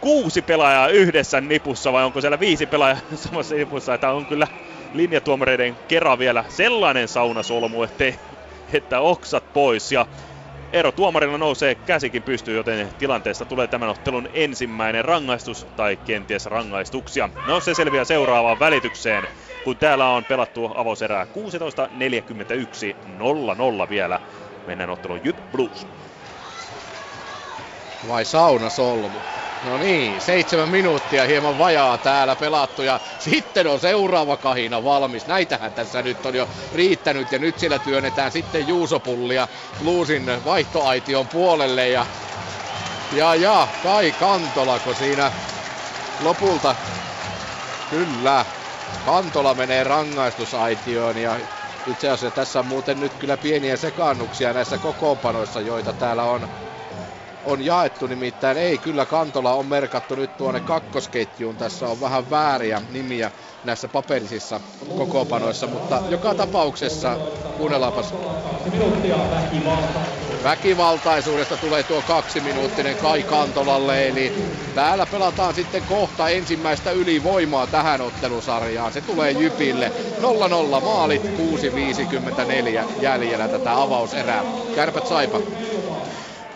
kuusi 0.00 0.42
pelaajaa 0.42 0.88
yhdessä 0.88 1.40
nipussa 1.40 1.92
vai 1.92 2.04
onko 2.04 2.20
siellä 2.20 2.40
viisi 2.40 2.66
pelaajaa 2.66 3.00
samassa 3.14 3.54
nipussa. 3.54 3.98
Tämä 3.98 4.12
on 4.12 4.26
kyllä 4.26 4.48
linjatuomareiden 4.92 5.78
kera 5.88 6.18
vielä 6.18 6.44
sellainen 6.48 7.08
saunasolmu, 7.08 7.82
ettei, 7.82 8.14
että 8.72 9.00
oksat 9.00 9.52
pois. 9.52 9.92
Ja 9.92 10.06
ero 10.72 10.92
tuomarilla 10.92 11.38
nousee 11.38 11.74
käsikin 11.74 12.22
pystyy, 12.22 12.56
joten 12.56 12.92
tilanteesta 12.98 13.46
tulee 13.46 13.68
tämän 13.68 13.88
ottelun 13.88 14.28
ensimmäinen 14.32 15.04
rangaistus 15.04 15.66
tai 15.76 15.96
kenties 15.96 16.46
rangaistuksia. 16.46 17.30
No 17.44 17.60
se 17.60 17.74
selviää 17.74 18.04
seuraavaan 18.04 18.58
välitykseen, 18.58 19.28
kun 19.62 19.78
täällä 19.78 20.08
on 20.10 20.24
pelattu 20.24 20.70
avauserää 20.74 21.24
16.41 21.24 21.28
0-0 23.84 23.88
vielä. 23.88 24.20
Mennään 24.66 24.90
otteluun 24.90 25.20
Jyp 25.24 25.38
Blues. 25.52 25.86
Vai 28.08 28.24
sauna 28.24 28.70
solmu? 28.70 29.22
No 29.62 29.78
niin, 29.78 30.20
seitsemän 30.20 30.68
minuuttia 30.68 31.24
hieman 31.26 31.58
vajaa 31.58 31.98
täällä 31.98 32.36
pelattu 32.36 32.82
ja 32.82 33.00
sitten 33.18 33.66
on 33.66 33.80
seuraava 33.80 34.36
kahina 34.36 34.84
valmis. 34.84 35.26
Näitähän 35.26 35.74
tässä 35.74 36.02
nyt 36.02 36.26
on 36.26 36.34
jo 36.34 36.48
riittänyt 36.72 37.32
ja 37.32 37.38
nyt 37.38 37.58
siellä 37.58 37.78
työnnetään 37.78 38.32
sitten 38.32 38.66
Juusopullia 38.66 39.48
Bluesin 39.78 40.26
vaihtoaition 40.44 41.28
puolelle 41.28 41.88
ja 41.88 42.06
ja, 43.10 43.34
ja 43.34 43.68
Kai 43.80 44.12
Kantolako 44.12 44.94
siinä 44.94 45.32
lopulta 46.18 46.76
kyllä 47.88 48.46
Kantola 49.02 49.54
menee 49.54 49.84
rangaistusaitioon 49.84 51.16
ja 51.16 51.40
itse 51.86 52.08
asiassa 52.08 52.30
tässä 52.34 52.58
on 52.58 52.66
muuten 52.66 53.00
nyt 53.00 53.14
kyllä 53.14 53.36
pieniä 53.36 53.76
sekaannuksia 53.76 54.52
näissä 54.52 54.78
kokoonpanoissa, 54.78 55.60
joita 55.60 55.92
täällä 55.92 56.24
on 56.24 56.48
on 57.46 57.64
jaettu, 57.64 58.06
nimittäin 58.06 58.56
ei 58.56 58.78
kyllä 58.78 59.06
Kantola 59.06 59.54
on 59.54 59.66
merkattu 59.66 60.14
nyt 60.14 60.36
tuonne 60.36 60.60
kakkosketjuun. 60.60 61.56
Tässä 61.56 61.88
on 61.88 62.00
vähän 62.00 62.30
vääriä 62.30 62.82
nimiä 62.90 63.30
näissä 63.64 63.88
paperisissa 63.88 64.60
kokoopanoissa, 64.96 65.66
mutta 65.66 66.02
joka 66.08 66.34
tapauksessa 66.34 67.16
kuunnellaanpas. 67.56 68.14
Väkivaltaisuudesta 70.42 71.56
tulee 71.56 71.82
tuo 71.82 72.02
kaksi 72.02 72.40
minuuttinen 72.40 72.96
Kai 72.96 73.22
Kantolalle, 73.22 74.08
eli 74.08 74.32
täällä 74.74 75.06
pelataan 75.06 75.54
sitten 75.54 75.82
kohta 75.82 76.28
ensimmäistä 76.28 76.90
ylivoimaa 76.90 77.66
tähän 77.66 78.00
ottelusarjaan. 78.00 78.92
Se 78.92 79.00
tulee 79.00 79.32
Jypille 79.32 79.92
0-0 80.78 80.80
maalit, 80.84 81.22
6.54 81.22 83.02
jäljellä 83.02 83.48
tätä 83.48 83.82
avauserää. 83.82 84.44
Kärpät 84.74 85.06
Saipa. 85.06 85.40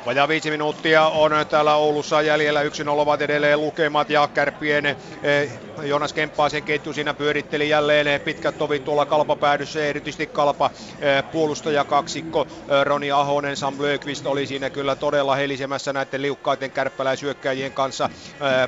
Vajaa 0.06 0.28
viisi 0.28 0.50
minuuttia 0.50 1.06
on 1.08 1.32
täällä 1.50 1.74
Oulussa 1.74 2.22
jäljellä. 2.22 2.62
1-0 2.62 2.66
ovat 2.88 3.22
edelleen 3.22 3.60
lukemat 3.60 4.10
ja 4.10 4.28
kärppien 4.34 4.86
eh, 4.86 5.60
Jonas 5.84 6.12
Kemppaasen 6.12 6.62
ketju 6.62 6.92
siinä 6.92 7.14
pyöritteli 7.14 7.68
jälleen 7.68 8.20
pitkät 8.20 8.58
tovit 8.58 8.84
tuolla 8.84 9.06
kalpapäädyssä, 9.06 9.86
erityisesti 9.86 10.26
kalpa 10.26 10.70
eh, 11.00 11.24
puolustaja 11.32 11.84
kaksikko 11.84 12.46
eh, 12.50 12.84
Roni 12.84 13.10
Ahonen, 13.10 13.56
Sam 13.56 13.74
Löökvist 13.78 14.26
oli 14.26 14.46
siinä 14.46 14.70
kyllä 14.70 14.96
todella 14.96 15.36
helisemässä 15.36 15.92
näiden 15.92 16.22
liukkaiden 16.22 16.70
kärppäläisyökkäjien 16.70 17.72
kanssa. 17.72 18.10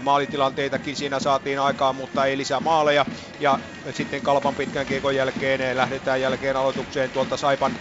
Maalitilanteitakin 0.00 0.96
siinä 0.96 1.20
saatiin 1.20 1.60
aikaan, 1.60 1.96
mutta 1.96 2.24
ei 2.24 2.36
lisää 2.38 2.60
maaleja. 2.60 3.06
Ja 3.40 3.58
sitten 3.90 4.22
kalpan 4.22 4.54
pitkän 4.54 4.86
kiekon 4.86 5.16
jälkeen 5.16 5.76
lähdetään 5.76 6.20
jälkeen 6.20 6.56
aloitukseen 6.56 7.10
tuolta 7.10 7.36
Saipan, 7.36 7.72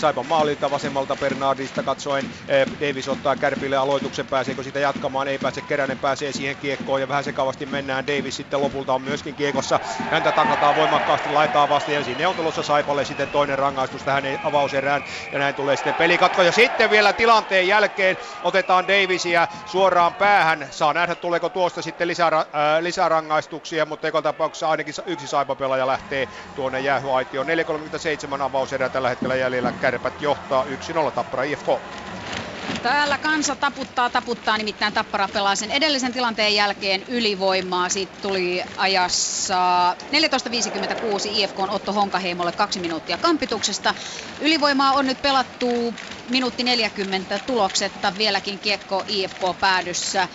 Saipan 0.00 0.26
maalilta 0.26 0.70
vasemmalta 0.70 1.16
Bernardista 1.16 1.82
katsoen 1.82 2.24
Davis 2.80 3.08
ottaa 3.08 3.36
Kärpille 3.36 3.76
aloituksen, 3.76 4.26
pääseekö 4.26 4.62
sitä 4.62 4.78
jatkamaan, 4.78 5.28
ei 5.28 5.38
pääse, 5.38 5.60
Keränen 5.60 5.98
pääsee 5.98 6.32
siihen 6.32 6.56
kiekkoon 6.56 7.00
ja 7.00 7.08
vähän 7.08 7.24
sekavasti 7.24 7.66
mennään. 7.66 8.06
Davis 8.06 8.35
sitten 8.36 8.60
lopulta 8.60 8.94
on 8.94 9.02
myöskin 9.02 9.34
kiekossa, 9.34 9.80
häntä 10.10 10.32
takataan 10.32 10.74
voimakkaasti, 10.74 11.28
laitaa 11.28 11.68
vasta 11.68 11.90
ja 11.92 12.04
sinne 12.04 12.26
on 12.26 12.36
tulossa 12.36 12.62
Saipalle 12.62 13.04
sitten 13.04 13.28
toinen 13.28 13.58
rangaistus 13.58 14.02
tähän 14.02 14.24
avauserään 14.42 15.04
ja 15.32 15.38
näin 15.38 15.54
tulee 15.54 15.76
sitten 15.76 15.94
pelikatko. 15.94 16.42
Ja 16.42 16.52
sitten 16.52 16.90
vielä 16.90 17.12
tilanteen 17.12 17.68
jälkeen 17.68 18.16
otetaan 18.42 18.88
Davisia 18.88 19.48
suoraan 19.64 20.14
päähän, 20.14 20.68
saa 20.70 20.92
nähdä 20.92 21.14
tuleeko 21.14 21.48
tuosta 21.48 21.82
sitten 21.82 22.08
lisää, 22.08 22.26
äh, 22.26 22.44
lisärangaistuksia, 22.80 23.86
mutta 23.86 24.06
joka 24.06 24.22
tapauksessa 24.22 24.68
ainakin 24.68 24.94
yksi 25.06 25.26
Saipa-pelaaja 25.26 25.86
lähtee 25.86 26.28
tuonne 26.54 26.80
jäähyaitioon. 26.80 27.46
4.37 27.46 28.42
avauserää 28.42 28.88
tällä 28.88 29.08
hetkellä 29.08 29.36
jäljellä, 29.36 29.72
Kärpät 29.72 30.22
johtaa 30.22 30.64
1-0 30.64 31.10
Tappara 31.14 31.42
IFK. 31.42 31.66
Täällä 32.82 33.18
kansa 33.18 33.56
taputtaa, 33.56 34.10
taputtaa, 34.10 34.58
nimittäin 34.58 34.92
Tappara 34.92 35.28
pelaa 35.28 35.56
sen 35.56 35.70
edellisen 35.70 36.12
tilanteen 36.12 36.54
jälkeen 36.54 37.02
ylivoimaa. 37.08 37.88
Siitä 37.88 38.14
tuli 38.20 38.62
ajassa 38.76 39.92
14.56 39.94 40.16
IFK 41.28 41.58
on 41.58 41.70
Otto 41.70 41.92
Honkaheimolle 41.92 42.52
kaksi 42.52 42.80
minuuttia 42.80 43.18
kampituksesta. 43.18 43.94
Ylivoimaa 44.40 44.92
on 44.92 45.06
nyt 45.06 45.22
pelattu 45.22 45.94
minuutti 46.28 46.62
40 46.64 47.38
tuloksetta, 47.38 48.16
vieläkin 48.16 48.60
kiekko 48.60 49.04
IFK 49.06 49.40
päädyssä. 49.60 50.28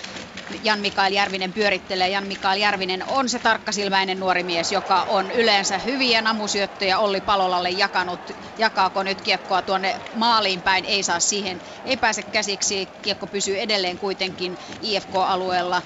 Jan 0.63 0.79
Mikael 0.79 1.13
Järvinen 1.13 1.53
pyörittelee. 1.53 2.09
Jan 2.09 2.27
Mikael 2.27 2.57
Järvinen 2.59 3.05
on 3.07 3.29
se 3.29 3.39
tarkkasilmäinen 3.39 4.19
nuori 4.19 4.43
mies, 4.43 4.71
joka 4.71 5.03
on 5.03 5.31
yleensä 5.31 5.77
hyviä 5.77 6.21
namusyöttöjä 6.21 6.99
Olli 6.99 7.21
Palolalle 7.21 7.69
jakanut. 7.69 8.31
Jakaako 8.57 9.03
nyt 9.03 9.21
kiekkoa 9.21 9.61
tuonne 9.61 10.01
maaliin 10.15 10.61
päin? 10.61 10.85
Ei 10.85 11.03
saa 11.03 11.19
siihen, 11.19 11.61
ei 11.85 11.97
pääse 11.97 12.23
käsiksi. 12.23 12.89
Kiekko 13.01 13.27
pysyy 13.27 13.59
edelleen 13.59 13.97
kuitenkin 13.97 14.57
IFK-alueella. 14.81 15.81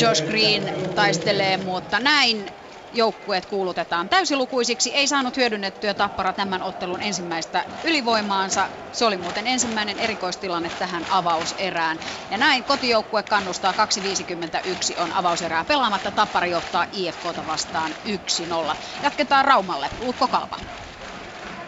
Josh 0.00 0.24
Green 0.24 0.94
taistelee, 0.94 1.56
mutta 1.56 2.00
näin 2.00 2.50
joukkueet 2.96 3.46
kuulutetaan 3.46 4.08
täysilukuisiksi. 4.08 4.94
Ei 4.94 5.08
saanut 5.08 5.36
hyödynnettyä 5.36 5.94
Tappara 5.94 6.32
tämän 6.32 6.62
ottelun 6.62 7.02
ensimmäistä 7.02 7.64
ylivoimaansa. 7.84 8.70
Se 8.92 9.04
oli 9.04 9.16
muuten 9.16 9.46
ensimmäinen 9.46 9.98
erikoistilanne 9.98 10.70
tähän 10.78 11.04
avauserään. 11.08 11.98
Ja 12.30 12.38
näin 12.38 12.64
kotijoukkue 12.64 13.22
kannustaa 13.22 13.72
2.51 13.72 15.02
on 15.02 15.12
avauserää 15.12 15.64
pelaamatta. 15.64 16.10
Tappara 16.12 16.46
johtaa 16.46 16.86
IFKta 16.92 17.46
vastaan 17.46 17.94
1-0. 18.72 18.76
Jatketaan 19.02 19.44
Raumalle. 19.44 19.90
Lukko 19.98 20.28
Kalpa. 20.28 20.58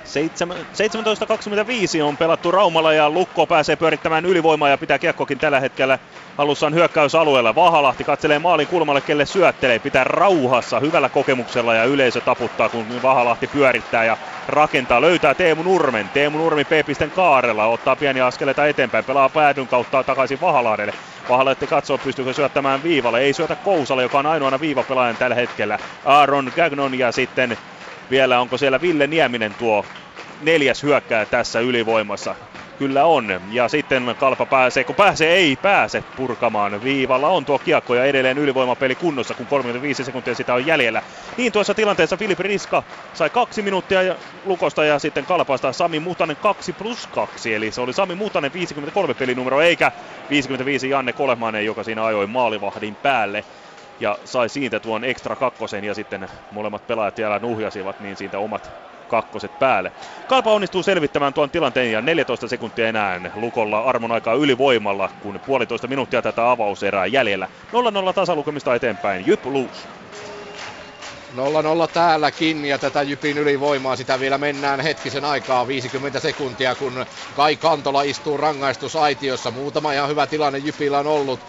17.25 0.09 2.03
on 2.03 2.19
pelattu 2.19 2.51
Raumalla 2.51 2.93
ja 2.93 3.11
Lukko 3.11 3.47
pääsee 3.47 3.77
pyörittämään 3.77 4.25
ylivoimaa 4.25 4.69
ja 4.69 4.79
pitää 4.79 4.99
kiekkokin 4.99 5.39
tällä 5.39 5.61
hetkellä 5.61 5.99
halussaan 6.39 6.75
hyökkäysalueella. 6.75 7.55
Vahalahti 7.55 8.05
katselee 8.05 8.39
maalin 8.39 8.67
kulmalle, 8.67 9.03
kelle 9.03 9.27
syöttelee. 9.27 9.79
Pitää 9.79 10.05
rauhassa 10.05 10.81
hyvällä 10.81 11.09
kokemuksella 11.09 11.75
ja 11.75 11.85
yleisö 11.85 12.21
taputtaa, 12.21 12.69
kun 12.69 13.03
Vahalahti 13.03 13.47
pyörittää 13.49 14.05
ja 14.05 14.17
rakentaa. 14.49 15.01
Löytää 15.01 15.35
Teemu 15.35 15.63
Nurmen. 15.63 16.11
Teemu 16.11 16.39
Nurmi 16.39 16.65
P-pisten 16.65 17.11
kaarella 17.11 17.67
ottaa 17.67 17.97
pieniä 17.97 18.27
askeleita 18.27 18.67
eteenpäin. 18.67 19.05
Pelaa 19.05 19.29
päädyn 19.29 19.69
kautta 19.69 20.05
takaisin 20.05 20.41
Vahalahdelle. 20.41 20.93
Vahalahti 21.29 21.67
katsoo, 21.67 21.99
pystyykö 21.99 22.33
syöttämään 22.33 22.83
viivalle. 22.83 23.21
Ei 23.21 23.33
syötä 23.33 23.57
Kousalle, 23.57 24.03
joka 24.03 24.19
on 24.19 24.27
ainoana 24.27 24.61
viivapelaajan 24.61 25.17
tällä 25.17 25.35
hetkellä. 25.35 25.79
Aaron 26.05 26.53
Gagnon 26.55 26.99
ja 26.99 27.13
sitten 27.13 27.59
vielä 28.11 28.41
onko 28.41 28.59
siellä 28.59 28.81
Ville 28.81 29.07
Nieminen 29.07 29.55
tuo 29.55 29.85
neljäs 30.41 30.83
hyökkää 30.83 31.27
tässä 31.27 31.61
ylivoimassa. 31.61 32.37
Kyllä 32.79 33.05
on. 33.05 33.41
Ja 33.51 33.69
sitten 33.69 34.15
Kalpa 34.19 34.47
pääsee, 34.47 34.85
kun 34.85 34.97
pääsee, 34.97 35.35
ei 35.35 35.57
pääse 35.57 36.05
purkamaan. 36.17 36.83
Viivalla 36.85 37.29
on 37.29 37.45
tuo 37.45 37.59
kiekko 37.59 37.95
ja 37.95 38.05
edelleen 38.05 38.39
ylivoimapeli 38.39 38.95
kunnossa, 38.95 39.35
kun 39.35 39.47
35 39.47 40.05
sekuntia 40.05 40.35
sitä 40.35 40.55
on 40.55 40.67
jäljellä. 40.67 41.03
Niin 41.37 41.53
tuossa 41.53 41.75
tilanteessa 41.75 42.17
Filip 42.17 42.39
Riska 42.39 42.83
sai 43.13 43.31
kaksi 43.31 43.63
minuuttia 43.63 44.03
ja 44.03 44.17
Lukosta 44.45 44.85
ja 44.85 44.99
sitten 44.99 45.25
Kalpaasta 45.27 45.73
Sami 45.73 46.01
Mutanen 46.01 46.37
2 46.37 46.73
plus 46.73 47.07
2. 47.07 47.55
Eli 47.55 47.73
se 47.73 47.81
oli 47.81 47.93
Sami 47.93 48.15
Mutanen 48.15 48.53
53 48.53 49.15
pelinumero 49.15 49.61
eikä 49.61 49.93
55 50.31 50.91
Janne 50.91 51.13
Kolehmanen, 51.13 51.65
joka 51.65 51.85
siinä 51.85 52.05
ajoi 52.05 52.27
maalivahdin 52.27 52.97
päälle 52.97 53.45
ja 54.01 54.19
sai 54.25 54.49
siitä 54.49 54.81
tuon 54.81 55.05
ekstra 55.05 55.37
kakkosen 55.37 55.85
ja 55.85 55.95
sitten 55.95 56.29
molemmat 56.51 56.87
pelaajat 56.87 57.17
vielä 57.17 57.39
nuhjasivat, 57.39 58.01
niin 58.01 58.17
siitä 58.17 58.39
omat 58.39 58.73
kakkoset 59.09 59.59
päälle. 59.59 59.93
Kalpa 60.27 60.53
onnistuu 60.53 60.83
selvittämään 60.83 61.35
tuon 61.35 61.51
tilanteen 61.51 61.93
ja 61.93 62.03
14 62.03 62.49
sekuntia 62.49 62.89
enää 62.89 63.21
Lukolla 63.35 63.81
armon 63.81 64.13
aikaa 64.13 64.35
ylivoimalla, 64.35 65.11
kun 65.21 65.41
puolitoista 65.47 65.89
minuuttia 65.89 66.23
tätä 66.23 66.51
avauserää 66.51 67.07
jäljellä. 67.07 67.49
0-0 68.11 68.13
tasalukemista 68.15 68.75
eteenpäin, 68.75 69.27
Jyp 69.27 69.47
Luus. 69.47 69.89
0-0 71.35 71.39
täälläkin 71.93 72.65
ja 72.65 72.79
tätä 72.79 73.03
Jypin 73.03 73.39
ylivoimaa 73.39 73.97
sitä 73.97 74.21
vielä 74.21 74.39
mennään 74.39 74.81
hetkisen 74.81 75.25
aikaa 75.25 75.67
50 75.67 76.21
sekuntia 76.21 76.75
kun 76.75 77.07
Kai 77.35 77.57
Kantola 77.57 78.03
istuu 78.03 78.37
rangaistusaitiossa. 78.37 79.51
Muutama 79.51 79.93
ihan 79.93 80.09
hyvä 80.09 80.27
tilanne 80.27 80.59
Jypillä 80.59 80.99
on 80.99 81.07
ollut 81.07 81.41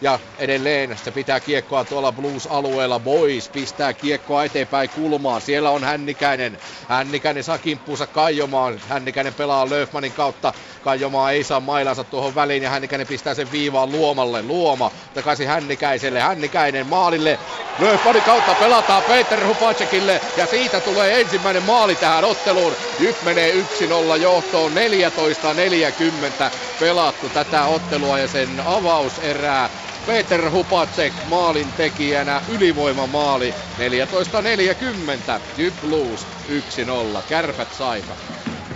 ja 0.00 0.18
edelleen 0.38 0.98
se 1.04 1.10
pitää 1.10 1.40
kiekkoa 1.40 1.84
tuolla 1.84 2.12
Blues-alueella. 2.12 3.00
Boys 3.00 3.48
pistää 3.48 3.92
kiekkoa 3.92 4.44
eteenpäin 4.44 4.90
kulmaan. 4.90 5.40
Siellä 5.40 5.70
on 5.70 5.84
Hännikäinen. 5.84 6.58
Hännikäinen 6.88 7.44
saa 7.44 7.58
kimppuunsa 7.58 8.06
Kaijomaan. 8.06 8.80
Hännikäinen 8.88 9.34
pelaa 9.34 9.70
Löfmanin 9.70 10.12
kautta. 10.12 10.52
Kaijomaa 10.84 11.30
ei 11.30 11.44
saa 11.44 11.60
mailansa 11.60 12.04
tuohon 12.04 12.34
väliin 12.34 12.62
ja 12.62 12.70
Hännikäinen 12.70 13.06
pistää 13.06 13.34
sen 13.34 13.52
viivaan 13.52 13.92
Luomalle. 13.92 14.42
Luoma 14.42 14.90
takaisin 15.14 15.48
Hännikäiselle. 15.48 16.20
Hännikäinen 16.20 16.86
maalille. 16.86 17.38
Löfmanin 17.78 18.22
kautta 18.22 18.54
pelataan 18.54 19.02
Peter 19.02 19.46
Hupacekille 19.46 20.20
ja 20.36 20.46
siitä 20.46 20.80
tulee 20.80 21.20
ensimmäinen 21.20 21.62
maali 21.62 21.94
tähän 21.94 22.24
otteluun. 22.24 22.72
Jyp 23.00 23.22
menee 23.22 23.52
1-0 23.52 24.16
johtoon. 24.20 24.72
14.40 24.72 26.50
pelattu 26.80 27.28
tätä 27.28 27.64
ottelua 27.64 28.18
ja 28.18 28.28
sen 28.28 28.60
avauserää 28.66 29.70
Peter 30.06 30.50
Hupacek 30.50 31.12
maalin 31.28 31.72
tekijänä 31.72 32.40
ylivoimamaali 32.48 33.54
14.40. 33.78 35.40
Jyp 35.56 35.74
Blues 35.80 36.26
1-0. 36.48 37.22
Kärpät 37.28 37.72
saipa. 37.72 38.16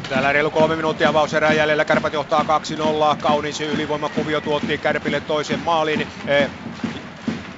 Täällä 0.09 0.33
reilu 0.33 0.51
kolme 0.51 0.77
minuuttia 0.77 1.09
avauserää 1.09 1.53
jäljellä. 1.53 1.85
Kärpät 1.85 2.13
johtaa 2.13 2.43
2-0. 3.15 3.17
Kaunis 3.21 3.61
ylivoimakuvio 3.61 4.41
tuotti 4.41 4.79
Kärpille 4.79 5.21
toisen 5.21 5.61
maalin. 5.61 6.07
Eh, 6.27 6.51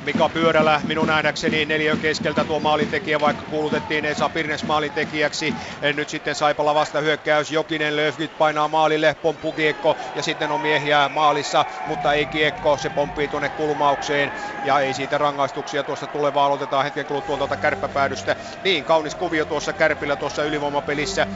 Mika 0.03 0.29
Pyörälä 0.29 0.81
minun 0.85 1.07
nähdäkseni 1.07 1.65
neljän 1.65 1.99
keskeltä 1.99 2.45
tuo 2.45 2.61
maalintekijä, 2.61 3.21
vaikka 3.21 3.45
kuulutettiin 3.45 4.05
Esa 4.05 4.29
Pirnes 4.29 4.65
maalintekijäksi. 4.65 5.55
Nyt 5.95 6.09
sitten 6.09 6.35
Saipalla 6.35 6.75
vasta 6.75 7.01
hyökkäys, 7.01 7.51
Jokinen 7.51 7.97
Löfgit 7.97 8.39
painaa 8.39 8.69
maalille, 8.69 9.17
pomppu 9.23 9.53
kiekko 9.53 9.97
ja 10.15 10.23
sitten 10.23 10.51
on 10.53 10.61
miehiä 10.61 11.09
maalissa, 11.09 11.67
mutta 11.85 12.13
ei 12.15 12.27
kiekko, 12.27 12.77
se 12.77 12.91
pomppii 12.91 13.29
tuonne 13.29 13.49
kulmaukseen 13.49 14.33
ja 14.63 14.81
ei 14.81 14.95
siitä 14.95 15.19
rangaistuksia 15.19 15.85
tuosta 15.85 16.07
tule, 16.07 16.35
vaan 16.35 16.47
aloitetaan 16.47 16.85
hetken 16.85 17.07
kuluttua 17.07 17.37
tuolta 17.37 17.57
kärppäpäädystä. 17.57 18.37
Niin, 18.65 18.85
kaunis 18.85 19.15
kuvio 19.15 19.45
tuossa 19.45 19.73
kärpillä 19.73 20.17
tuossa 20.17 20.45
ylivoimapelissä. 20.45 21.27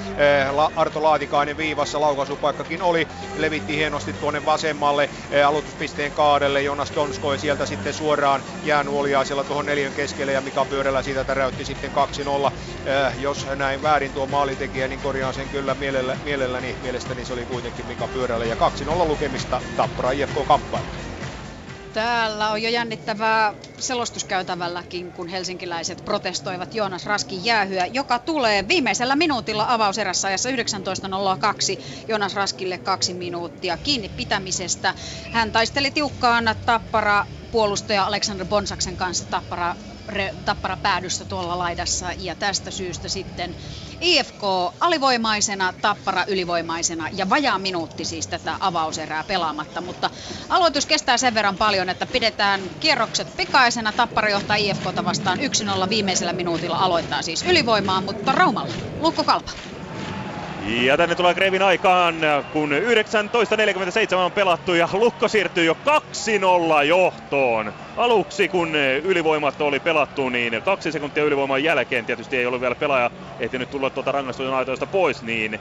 Arto 0.76 1.02
Laatikainen 1.02 1.56
viivassa, 1.56 2.00
laukaisupaikkakin 2.00 2.82
oli, 2.82 3.08
levitti 3.36 3.76
hienosti 3.76 4.12
tuonne 4.12 4.44
vasemmalle 4.44 5.10
aloituspisteen 5.46 6.12
kaadelle, 6.12 6.62
Jonas 6.62 6.92
Donskoi 6.94 7.38
sieltä 7.38 7.66
sitten 7.66 7.94
suoraan 7.94 8.44
jäänuoliaisella 8.62 9.44
tuohon 9.44 9.66
neljän 9.66 9.92
keskelle 9.92 10.32
ja 10.32 10.40
Mika 10.40 10.64
Pyörällä 10.66 11.02
siitä 11.02 11.24
täräytti 11.24 11.64
sitten 11.64 11.90
2-0. 11.90 11.94
Äh, 12.88 13.18
jos 13.18 13.46
näin 13.56 13.82
väärin 13.82 14.12
tuo 14.12 14.26
maalintekijä, 14.26 14.88
niin 14.88 15.00
korjaan 15.00 15.34
sen 15.34 15.48
kyllä 15.50 15.74
mielellä, 15.74 16.16
mielelläni. 16.22 16.76
Mielestäni 16.80 17.24
se 17.24 17.32
oli 17.32 17.46
kuitenkin 17.46 17.86
Mika 17.86 18.08
Pyörällä 18.08 18.44
ja 18.46 18.54
2-0 18.54 19.06
lukemista 19.06 19.62
Tappara 19.76 20.10
IFK 20.10 20.34
kamppailu. 20.46 21.03
Täällä 21.94 22.50
on 22.50 22.62
jo 22.62 22.68
jännittävää 22.68 23.54
selostuskäytävälläkin, 23.80 25.12
kun 25.12 25.28
helsinkiläiset 25.28 26.02
protestoivat 26.04 26.74
Joonas 26.74 27.06
Raskin 27.06 27.44
jäähyä, 27.44 27.86
joka 27.86 28.18
tulee 28.18 28.68
viimeisellä 28.68 29.16
minuutilla 29.16 29.66
avauserässä 29.68 30.28
ajassa 30.28 30.48
19.02. 30.48 30.54
Joonas 32.08 32.34
Raskille 32.34 32.78
kaksi 32.78 33.14
minuuttia 33.14 33.76
kiinni 33.76 34.08
pitämisestä. 34.08 34.94
Hän 35.32 35.52
taisteli 35.52 35.90
tiukkaan 35.90 36.44
tappara 36.66 37.26
puolustaja 37.50 38.06
Alexander 38.06 38.46
Bonsaksen 38.46 38.96
kanssa 38.96 39.24
tappara, 39.30 39.76
re, 40.08 40.34
tappara 40.44 40.76
päädyssä 40.76 41.24
tuolla 41.24 41.58
laidassa 41.58 42.12
ja 42.18 42.34
tästä 42.34 42.70
syystä 42.70 43.08
sitten 43.08 43.56
IFK 44.04 44.42
alivoimaisena, 44.80 45.72
tappara 45.82 46.24
ylivoimaisena 46.28 47.08
ja 47.12 47.30
vajaa 47.30 47.58
minuutti 47.58 48.04
siis 48.04 48.26
tätä 48.26 48.56
avauserää 48.60 49.24
pelaamatta, 49.24 49.80
mutta 49.80 50.10
aloitus 50.48 50.86
kestää 50.86 51.16
sen 51.16 51.34
verran 51.34 51.56
paljon, 51.56 51.88
että 51.88 52.06
pidetään 52.06 52.60
kierrokset 52.80 53.36
pikaisena. 53.36 53.92
Tappara 53.92 54.28
johtaa 54.28 54.56
IFKta 54.56 55.04
vastaan 55.04 55.38
1-0 55.38 55.88
viimeisellä 55.88 56.32
minuutilla 56.32 56.76
aloittaa 56.76 57.22
siis 57.22 57.44
ylivoimaa, 57.46 58.00
mutta 58.00 58.32
Raumalla. 58.32 58.74
Lukko 59.00 59.24
Kalpa. 59.24 59.50
Ja 60.66 60.96
tänne 60.96 61.14
tulee 61.14 61.34
Grevin 61.34 61.62
aikaan, 61.62 62.14
kun 62.52 62.70
19.47 62.70 64.16
on 64.16 64.32
pelattu 64.32 64.74
ja 64.74 64.88
Lukko 64.92 65.28
siirtyy 65.28 65.64
jo 65.64 65.76
2-0 66.82 66.84
johtoon. 66.84 67.72
Aluksi 67.96 68.48
kun 68.48 68.74
ylivoimat 69.02 69.60
oli 69.60 69.80
pelattu, 69.80 70.28
niin 70.28 70.62
kaksi 70.64 70.92
sekuntia 70.92 71.24
ylivoiman 71.24 71.64
jälkeen 71.64 72.06
tietysti 72.06 72.36
ei 72.36 72.46
ollut 72.46 72.60
vielä 72.60 72.74
pelaaja 72.74 73.10
ehtinyt 73.38 73.70
tulla 73.70 73.90
tuota 73.90 74.12
rangaistuksen 74.12 74.54
aitoista 74.54 74.86
pois, 74.86 75.22
niin 75.22 75.60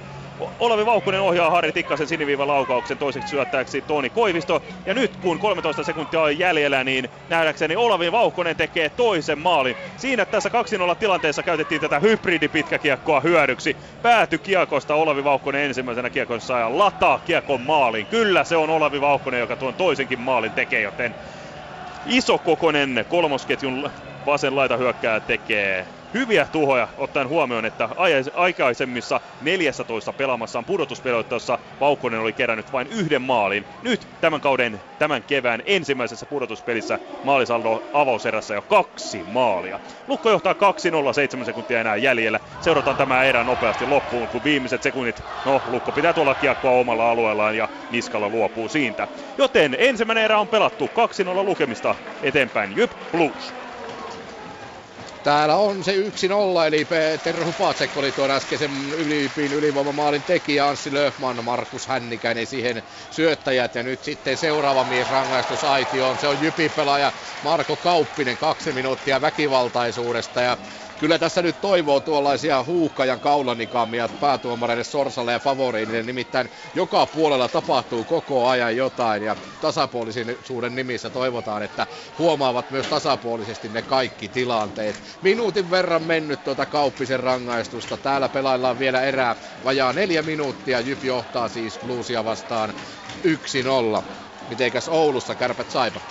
Olavi 0.59 0.85
Vaukkunen 0.85 1.21
ohjaa 1.21 1.49
Harri 1.49 1.71
Tikkasen 1.71 2.07
siniviivan 2.07 2.47
laukauksen 2.47 2.97
toiseksi 2.97 3.29
syöttäjäksi 3.29 3.81
Toni 3.81 4.09
Koivisto. 4.09 4.61
Ja 4.85 4.93
nyt 4.93 5.17
kun 5.17 5.39
13 5.39 5.83
sekuntia 5.83 6.21
on 6.21 6.39
jäljellä, 6.39 6.83
niin 6.83 7.09
nähdäkseni 7.29 7.75
Olavi 7.75 8.11
Vaukkunen 8.11 8.57
tekee 8.57 8.89
toisen 8.89 9.39
maalin. 9.39 9.75
Siinä 9.95 10.25
tässä 10.25 10.49
2-0 10.93 10.95
tilanteessa 10.99 11.43
käytettiin 11.43 11.81
tätä 11.81 11.99
hybridipitkäkiekkoa 11.99 13.19
hyödyksi. 13.19 13.77
Pääty 14.01 14.37
kiekosta 14.37 14.95
Olavi 14.95 15.23
Vaukkonen 15.23 15.61
ensimmäisenä 15.65 16.09
kiekon 16.09 16.39
ja 16.59 16.77
lataa 16.77 17.19
kiekon 17.19 17.61
maalin. 17.61 18.07
Kyllä 18.07 18.43
se 18.43 18.55
on 18.55 18.69
Olavi 18.69 19.01
Vaukkonen, 19.01 19.39
joka 19.39 19.55
tuon 19.55 19.75
toisenkin 19.75 20.19
maalin 20.19 20.53
tekee, 20.53 20.81
joten 20.81 21.15
iso 22.05 22.39
kokonen. 22.39 23.05
Kolmosketjun 23.07 23.89
vasen 24.25 24.55
laita 24.55 24.77
hyökkää 24.77 25.19
tekee 25.19 25.87
hyviä 26.13 26.47
tuhoja, 26.51 26.87
ottaen 26.97 27.27
huomioon, 27.27 27.65
että 27.65 27.89
aikaisemmissa 28.33 29.21
14 29.41 30.13
pelaamassaan 30.13 30.65
pudotuspeloitteessa 30.65 31.59
Vaukkonen 31.79 32.19
oli 32.19 32.33
kerännyt 32.33 32.71
vain 32.71 32.87
yhden 32.87 33.21
maalin. 33.21 33.65
Nyt 33.81 34.07
tämän 34.21 34.41
kauden, 34.41 34.81
tämän 34.97 35.23
kevään 35.23 35.61
ensimmäisessä 35.65 36.25
pudotuspelissä 36.25 36.99
maalisaldo 37.23 37.81
avauserässä 37.93 38.53
jo 38.53 38.61
kaksi 38.61 39.23
maalia. 39.23 39.79
Lukko 40.07 40.29
johtaa 40.29 40.53
2-0, 40.53 41.13
7 41.13 41.45
sekuntia 41.45 41.81
enää 41.81 41.95
jäljellä. 41.95 42.39
Seurataan 42.59 42.97
tämä 42.97 43.23
erä 43.23 43.43
nopeasti 43.43 43.85
loppuun, 43.85 44.29
kun 44.29 44.43
viimeiset 44.43 44.83
sekunnit, 44.83 45.23
no 45.45 45.61
Lukko 45.65 45.91
pitää 45.91 46.13
tuolla 46.13 46.35
kiekkoa 46.35 46.71
omalla 46.71 47.11
alueellaan 47.11 47.57
ja 47.57 47.69
Niskalla 47.89 48.29
luopuu 48.29 48.69
siitä. 48.69 49.07
Joten 49.37 49.75
ensimmäinen 49.79 50.23
erä 50.23 50.39
on 50.39 50.47
pelattu, 50.47 50.91
2-0 51.41 51.43
lukemista 51.43 51.95
eteenpäin 52.21 52.75
Jyp 52.75 52.91
Blues. 53.11 53.62
Täällä 55.23 55.55
on 55.55 55.83
se 55.83 55.91
1-0, 55.95 56.67
eli 56.67 56.85
Peter 56.85 57.45
Hupacek 57.45 57.97
oli 57.97 58.11
tuon 58.11 58.31
äskeisen 58.31 58.93
ylipin 58.93 59.53
ylivoimamaalin 59.53 60.23
tekijä, 60.23 60.67
Anssi 60.67 60.93
Löfman, 60.93 61.43
Markus 61.45 61.87
Hännikäinen 61.87 62.47
siihen 62.47 62.83
syöttäjät, 63.09 63.75
ja 63.75 63.83
nyt 63.83 64.03
sitten 64.03 64.37
seuraava 64.37 64.83
mies 64.83 65.09
rangaistusaitioon, 65.09 66.19
se 66.19 66.27
on 66.27 66.39
Jypi-pelaaja 66.39 67.13
Marko 67.41 67.77
Kauppinen, 67.77 68.37
kaksi 68.37 68.73
minuuttia 68.73 69.21
väkivaltaisuudesta, 69.21 70.41
ja 70.41 70.57
kyllä 70.97 71.19
tässä 71.19 71.41
nyt 71.41 71.61
toivoo 71.61 71.99
tuollaisia 71.99 72.63
huuhkajan 72.63 73.19
kaulanikamia 73.19 74.09
päätuomareille 74.09 74.83
Sorsalle 74.83 75.31
ja 75.31 75.39
Favoriinille, 75.39 76.03
nimittäin 76.03 76.49
joka 76.73 77.07
puolella 77.07 77.49
tapahtuu 77.49 78.05
koko 78.05 78.47
ajan 78.47 78.75
jotain 78.75 79.23
ja 79.23 79.35
tasapuolisuuden 79.59 80.75
nimissä 80.75 81.09
toivotaan, 81.09 81.63
että 81.63 81.87
huomaavat 82.17 82.69
myös 82.69 82.87
tasapuolisesti 82.87 83.69
ne 83.69 83.81
kaikki 83.81 84.29
tilanteet. 84.29 85.03
Minuutin 85.21 85.69
verran 85.69 86.03
mennyt 86.03 86.43
tuota 86.43 86.65
Kauppisen 86.65 87.19
rangaistusta. 87.19 87.97
Täällä 87.97 88.29
pelaillaan 88.29 88.79
vielä 88.79 89.01
erää 89.01 89.35
vajaa 89.63 89.93
neljä 89.93 90.21
minuuttia. 90.21 90.79
Jyp 90.81 91.03
johtaa 91.03 91.49
siis 91.49 91.79
Bluesia 91.79 92.23
vastaan 92.25 92.73
1-0. 93.27 94.03
Mitenkäs 94.47 94.87
Oulussa 94.87 95.35
kärpät 95.35 95.69
saipa? 95.69 96.01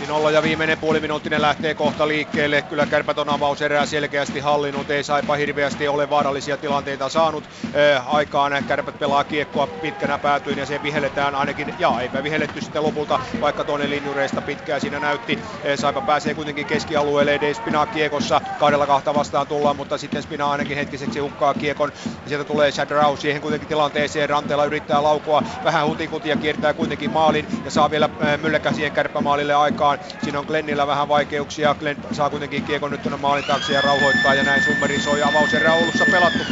2-0 0.00 0.30
ja 0.32 0.42
viimeinen 0.42 0.78
puoliminuuttinen 0.78 1.42
lähtee 1.42 1.74
kohta 1.74 2.08
liikkeelle. 2.08 2.62
Kyllä 2.62 2.86
kärpät 2.86 3.18
on 3.18 3.28
avauserää 3.28 3.86
selkeästi 3.86 4.40
hallinnut, 4.40 4.90
ei 4.90 5.04
saipa 5.04 5.34
hirveästi 5.34 5.88
ole 5.88 6.10
vaarallisia 6.10 6.56
tilanteita 6.56 7.08
saanut 7.08 7.44
äh, 7.64 8.14
aikaan. 8.14 8.64
Kärpät 8.68 8.98
pelaa 8.98 9.24
kiekkoa 9.24 9.66
pitkänä 9.66 10.18
päätyyn 10.18 10.58
ja 10.58 10.66
se 10.66 10.82
vihelletään 10.82 11.34
ainakin, 11.34 11.74
ja 11.78 12.00
eipä 12.00 12.22
vihelletty 12.22 12.60
sitten 12.60 12.82
lopulta, 12.82 13.20
vaikka 13.40 13.64
toinen 13.64 13.90
linjureista 13.90 14.40
pitkää 14.40 14.80
siinä 14.80 15.00
näytti. 15.00 15.38
Äh, 15.38 15.78
saipa 15.78 16.00
pääsee 16.00 16.34
kuitenkin 16.34 16.66
keskialueelle, 16.66 17.34
Ede 17.34 17.54
Spina 17.54 17.86
kiekossa, 17.86 18.40
kahdella 18.58 18.86
kahta 18.86 19.14
vastaan 19.14 19.46
tullaan, 19.46 19.76
mutta 19.76 19.98
sitten 19.98 20.22
Spina 20.22 20.50
ainakin 20.50 20.76
hetkiseksi 20.76 21.18
hukkaa 21.18 21.54
kiekon. 21.54 21.92
Sieltä 22.26 22.44
tulee 22.44 22.72
Chad 22.72 22.90
Rouse 22.90 23.20
siihen 23.20 23.42
kuitenkin 23.42 23.68
tilanteeseen, 23.68 24.30
Ranteella 24.30 24.64
yrittää 24.64 25.02
laukoa 25.02 25.42
vähän 25.64 25.86
hutikutia, 25.86 26.36
kiertää 26.36 26.74
kuitenkin 26.74 27.10
maalin 27.10 27.46
ja 27.64 27.70
saa 27.70 27.90
vielä 27.90 28.08
äh, 28.22 28.74
siihen 28.74 28.92
kärppämaalille 28.92 29.54
aikaa 29.54 29.85
mukaan. 29.94 30.18
Siinä 30.22 30.38
on 30.38 30.44
Glennillä 30.46 30.86
vähän 30.86 31.08
vaikeuksia. 31.08 31.74
Glenn 31.74 32.00
saa 32.12 32.30
kuitenkin 32.30 32.64
kiekon 32.64 32.90
nyt 32.90 33.02
tuonne 33.02 33.16
maalin 33.16 33.44
taakse 33.44 33.72
ja 33.72 33.80
rauhoittaa 33.80 34.34
ja 34.34 34.42
näin 34.42 34.62
Summeri 34.62 34.98
soi 34.98 35.22
avauserä 35.22 35.72
Oulussa 35.74 36.06
pelattu 36.06 36.46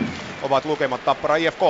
2-0. 0.00 0.02
Ovat 0.42 0.64
lukemat 0.64 1.04
Tappara 1.04 1.36
IFK. 1.36 1.62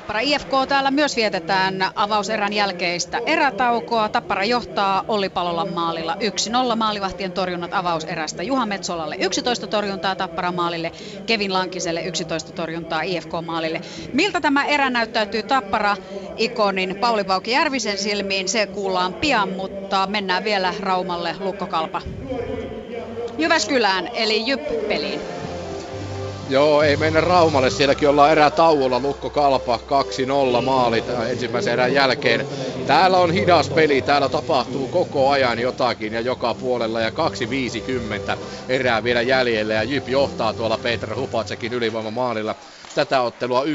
Tappara 0.00 0.20
IFK 0.20 0.50
täällä 0.68 0.90
myös 0.90 1.16
vietetään 1.16 1.90
avauserän 1.94 2.52
jälkeistä 2.52 3.20
erätaukoa. 3.26 4.08
Tappara 4.08 4.44
johtaa 4.44 5.04
Olli 5.08 5.28
Palolan 5.28 5.72
maalilla 5.74 6.16
1-0 6.72 6.76
maalivahtien 6.76 7.32
torjunnat 7.32 7.72
avauserästä. 7.74 8.42
Juha 8.42 8.66
Metsolalle 8.66 9.16
11 9.20 9.66
torjuntaa 9.66 10.16
Tappara 10.16 10.52
maalille, 10.52 10.92
Kevin 11.26 11.52
Lankiselle 11.52 12.02
11 12.02 12.52
torjuntaa 12.52 13.02
IFK 13.02 13.30
maalille. 13.46 13.80
Miltä 14.12 14.40
tämä 14.40 14.64
erä 14.64 14.90
näyttäytyy 14.90 15.42
Tappara-ikonin 15.42 16.96
Pauli 17.00 17.28
Vauki 17.28 17.50
Järvisen 17.50 17.98
silmiin? 17.98 18.48
Se 18.48 18.66
kuullaan 18.66 19.14
pian, 19.14 19.48
mutta 19.48 20.06
mennään 20.06 20.44
vielä 20.44 20.74
Raumalle 20.80 21.36
Lukkokalpa. 21.40 22.02
Jyväskylään 23.38 24.10
eli 24.14 24.46
Jyp-peliin. 24.46 25.39
Joo, 26.50 26.82
ei 26.82 26.96
mennä 26.96 27.20
Raumalle. 27.20 27.70
Sielläkin 27.70 28.08
ollaan 28.08 28.32
erää 28.32 28.50
tauolla. 28.50 29.00
Lukko 29.00 29.30
Kalpa 29.30 29.80
2-0 30.58 30.62
maalit 30.62 31.04
ensimmäisen 31.28 31.72
erän 31.72 31.94
jälkeen. 31.94 32.46
Täällä 32.86 33.18
on 33.18 33.32
hidas 33.32 33.70
peli. 33.70 34.02
Täällä 34.02 34.28
tapahtuu 34.28 34.88
koko 34.88 35.30
ajan 35.30 35.58
jotakin 35.58 36.12
ja 36.12 36.20
joka 36.20 36.54
puolella. 36.54 37.00
Ja 37.00 37.10
2.50 37.10 38.38
erää 38.68 39.04
vielä 39.04 39.22
jäljellä. 39.22 39.74
Ja 39.74 39.82
Jyp 39.82 40.08
johtaa 40.08 40.52
tuolla 40.52 40.78
Petra 40.78 41.16
Hupatsekin 41.16 41.72
ylivoima 41.72 42.10
maalilla 42.10 42.54
tätä 42.94 43.20
ottelua 43.20 43.64
1-0. 43.64 43.66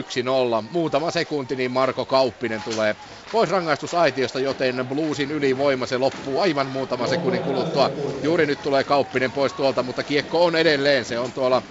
Muutama 0.71 1.11
sekunti, 1.11 1.55
niin 1.55 1.71
Marko 1.71 2.05
Kauppinen 2.05 2.63
tulee 2.63 2.95
pois 3.31 3.49
rangaistusaitiosta, 3.49 4.39
joten 4.39 4.87
Bluesin 4.87 5.31
ylivoima 5.31 5.85
se 5.85 5.97
loppuu 5.97 6.39
aivan 6.39 6.67
muutama 6.67 7.07
sekunnin 7.07 7.43
kuluttua. 7.43 7.89
Juuri 8.23 8.45
nyt 8.45 8.61
tulee 8.61 8.83
Kauppinen 8.83 9.31
pois 9.31 9.53
tuolta, 9.53 9.83
mutta 9.83 10.03
kiekko 10.03 10.45
on 10.45 10.55
edelleen. 10.55 11.05
Se 11.05 11.19
on 11.19 11.31
tuolla 11.31 11.61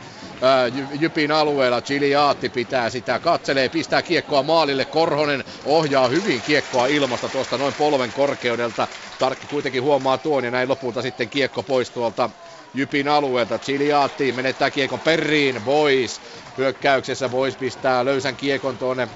Jypin 1.00 1.30
alueella. 1.30 1.82
Chiliaatti 1.82 2.48
pitää 2.50 2.90
sitä, 2.90 3.20
katselee, 3.20 3.68
pistää 3.68 4.02
kiekkoa 4.02 4.42
maalille. 4.42 4.84
Korhonen 4.84 5.44
ohjaa 5.64 6.08
hyvin 6.08 6.42
kiekkoa 6.42 6.86
ilmasta 6.86 7.28
tuosta 7.28 7.58
noin 7.58 7.74
polven 7.74 8.12
korkeudelta. 8.12 8.88
Tarkki 9.18 9.46
kuitenkin 9.46 9.82
huomaa 9.82 10.18
tuon 10.18 10.44
ja 10.44 10.50
näin 10.50 10.68
lopulta 10.68 11.02
sitten 11.02 11.30
kiekko 11.30 11.62
pois 11.62 11.90
tuolta 11.90 12.30
Jypin 12.74 13.08
alueelta. 13.08 13.58
Chiliaatti 13.58 14.32
menettää 14.32 14.70
kiekon 14.70 15.00
perriin. 15.00 15.62
Boys 15.64 16.20
hyökkäyksessä. 16.56 17.28
Boys 17.28 17.56
pistää 17.56 18.04
löysän 18.04 18.36
kiekon 18.36 18.78
tuonne 18.78 19.08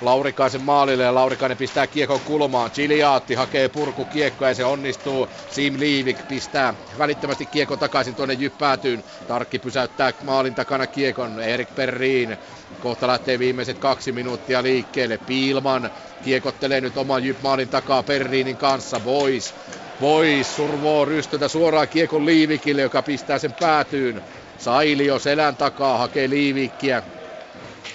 Laurikaisen 0.00 0.62
maalille 0.62 1.04
ja 1.04 1.14
Laurikainen 1.14 1.58
pistää 1.58 1.86
kiekon 1.86 2.20
kulmaan. 2.20 2.70
Chiliaatti 2.70 3.34
hakee 3.34 3.68
purku 3.68 4.04
kiekkoa 4.04 4.48
ja 4.48 4.54
se 4.54 4.64
onnistuu. 4.64 5.26
Sim 5.50 5.74
Liivik 5.78 6.28
pistää 6.28 6.74
välittömästi 6.98 7.46
kiekon 7.46 7.78
takaisin 7.78 8.14
tuonne 8.14 8.34
jyppäätyyn. 8.34 9.04
Tarkki 9.26 9.58
pysäyttää 9.58 10.12
maalin 10.24 10.54
takana 10.54 10.86
kiekon. 10.86 11.40
Erik 11.40 11.74
Perriin 11.74 12.36
kohta 12.80 13.06
lähtee 13.06 13.38
viimeiset 13.38 13.78
kaksi 13.78 14.12
minuuttia 14.12 14.62
liikkeelle. 14.62 15.18
Piilman 15.26 15.90
kiekottelee 16.22 16.80
nyt 16.80 16.96
oman 16.96 17.24
jyp 17.24 17.42
maalin 17.42 17.68
takaa 17.68 18.02
Perriinin 18.02 18.56
kanssa. 18.56 19.00
Boys 19.00 19.54
Boys 20.00 20.56
survoo 20.56 21.04
rystötä 21.04 21.48
suoraan 21.48 21.88
kiekon 21.88 22.26
Liivikille, 22.26 22.82
joka 22.82 23.02
pistää 23.02 23.38
sen 23.38 23.52
päätyyn. 23.60 24.22
Sailio 24.58 25.18
selän 25.18 25.56
takaa 25.56 25.98
hakee 25.98 26.30
Liivikkiä. 26.30 27.02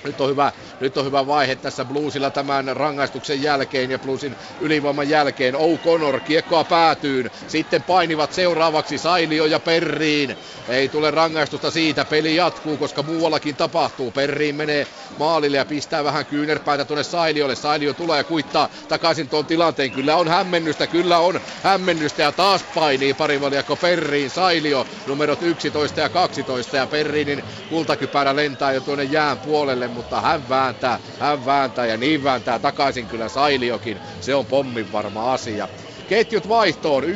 Nyt 0.03 0.21
on 0.21 0.29
hyvä 0.29 0.51
nyt 0.79 0.97
on 0.97 1.05
hyvä 1.05 1.27
vaihe 1.27 1.55
tässä 1.55 1.85
Bluesilla 1.85 2.29
tämän 2.29 2.77
rangaistuksen 2.77 3.43
jälkeen 3.43 3.91
ja 3.91 3.99
Bluesin 3.99 4.35
ylivoiman 4.61 5.09
jälkeen. 5.09 5.55
O'Connor 5.55 6.19
kiekkoa 6.19 6.63
päätyyn. 6.63 7.31
Sitten 7.47 7.83
painivat 7.83 8.33
seuraavaksi 8.33 8.97
Sailio 8.97 9.45
ja 9.45 9.59
Perriin. 9.59 10.37
Ei 10.69 10.89
tule 10.89 11.11
rangaistusta 11.11 11.71
siitä. 11.71 12.05
Peli 12.05 12.35
jatkuu, 12.35 12.77
koska 12.77 13.03
muuallakin 13.03 13.55
tapahtuu. 13.55 14.11
Perriin 14.11 14.55
menee 14.55 14.87
maalille 15.19 15.57
ja 15.57 15.65
pistää 15.65 16.03
vähän 16.03 16.25
kyynärpäätä 16.25 16.85
tuonne 16.85 17.03
Sailiolle. 17.03 17.55
Sailio 17.55 17.93
tulee 17.93 18.17
ja 18.17 18.23
kuittaa 18.23 18.69
takaisin 18.87 19.29
tuon 19.29 19.45
tilanteen. 19.45 19.91
Kyllä 19.91 20.15
on 20.15 20.27
hämmennystä, 20.27 20.87
kyllä 20.87 21.17
on 21.17 21.41
hämmennystä 21.63 22.21
ja 22.21 22.31
taas 22.31 22.63
painii 22.75 23.13
parivaliakko 23.13 23.75
Perriin. 23.75 24.29
Sailio 24.29 24.87
numerot 25.07 25.41
11 25.41 25.99
ja 25.99 26.09
12 26.09 26.77
ja 26.77 26.87
Perriinin 26.87 27.43
kultakypärä 27.69 28.35
lentää 28.35 28.71
jo 28.71 28.81
tuonne 28.81 29.03
jään 29.03 29.37
puolelle, 29.37 29.72
mutta 29.89 30.21
hän 30.21 30.49
vääntää, 30.49 30.99
hän 31.19 31.45
vääntää 31.45 31.85
ja 31.85 31.97
niin 31.97 32.23
vääntää 32.23 32.59
takaisin 32.59 33.07
kyllä 33.07 33.29
Sailiokin. 33.29 34.01
Se 34.19 34.35
on 34.35 34.45
pommin 34.47 34.91
varma 34.91 35.33
asia. 35.33 35.69
Ketjut 36.07 36.47
vaihtoon, 36.47 37.03
1.28 37.03 37.09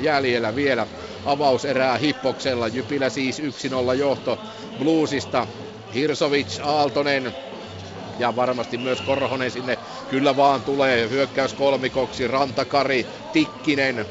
jäljellä 0.00 0.54
vielä 0.54 0.86
avauserää 1.24 1.98
Hippoksella. 1.98 2.68
Jypillä 2.68 3.10
siis 3.10 3.40
1-0 3.40 3.94
johto 3.98 4.40
Bluesista. 4.78 5.48
Hirsovic, 5.94 6.58
Aaltonen, 6.62 7.34
ja 8.18 8.36
varmasti 8.36 8.78
myös 8.78 9.00
Korhonen 9.02 9.50
sinne 9.50 9.78
kyllä 10.08 10.36
vaan 10.36 10.62
tulee 10.62 11.08
hyökkäys 11.08 11.54
kolmikoksi, 11.54 12.28
Rantakari, 12.28 13.06
Tikkinen, 13.32 14.06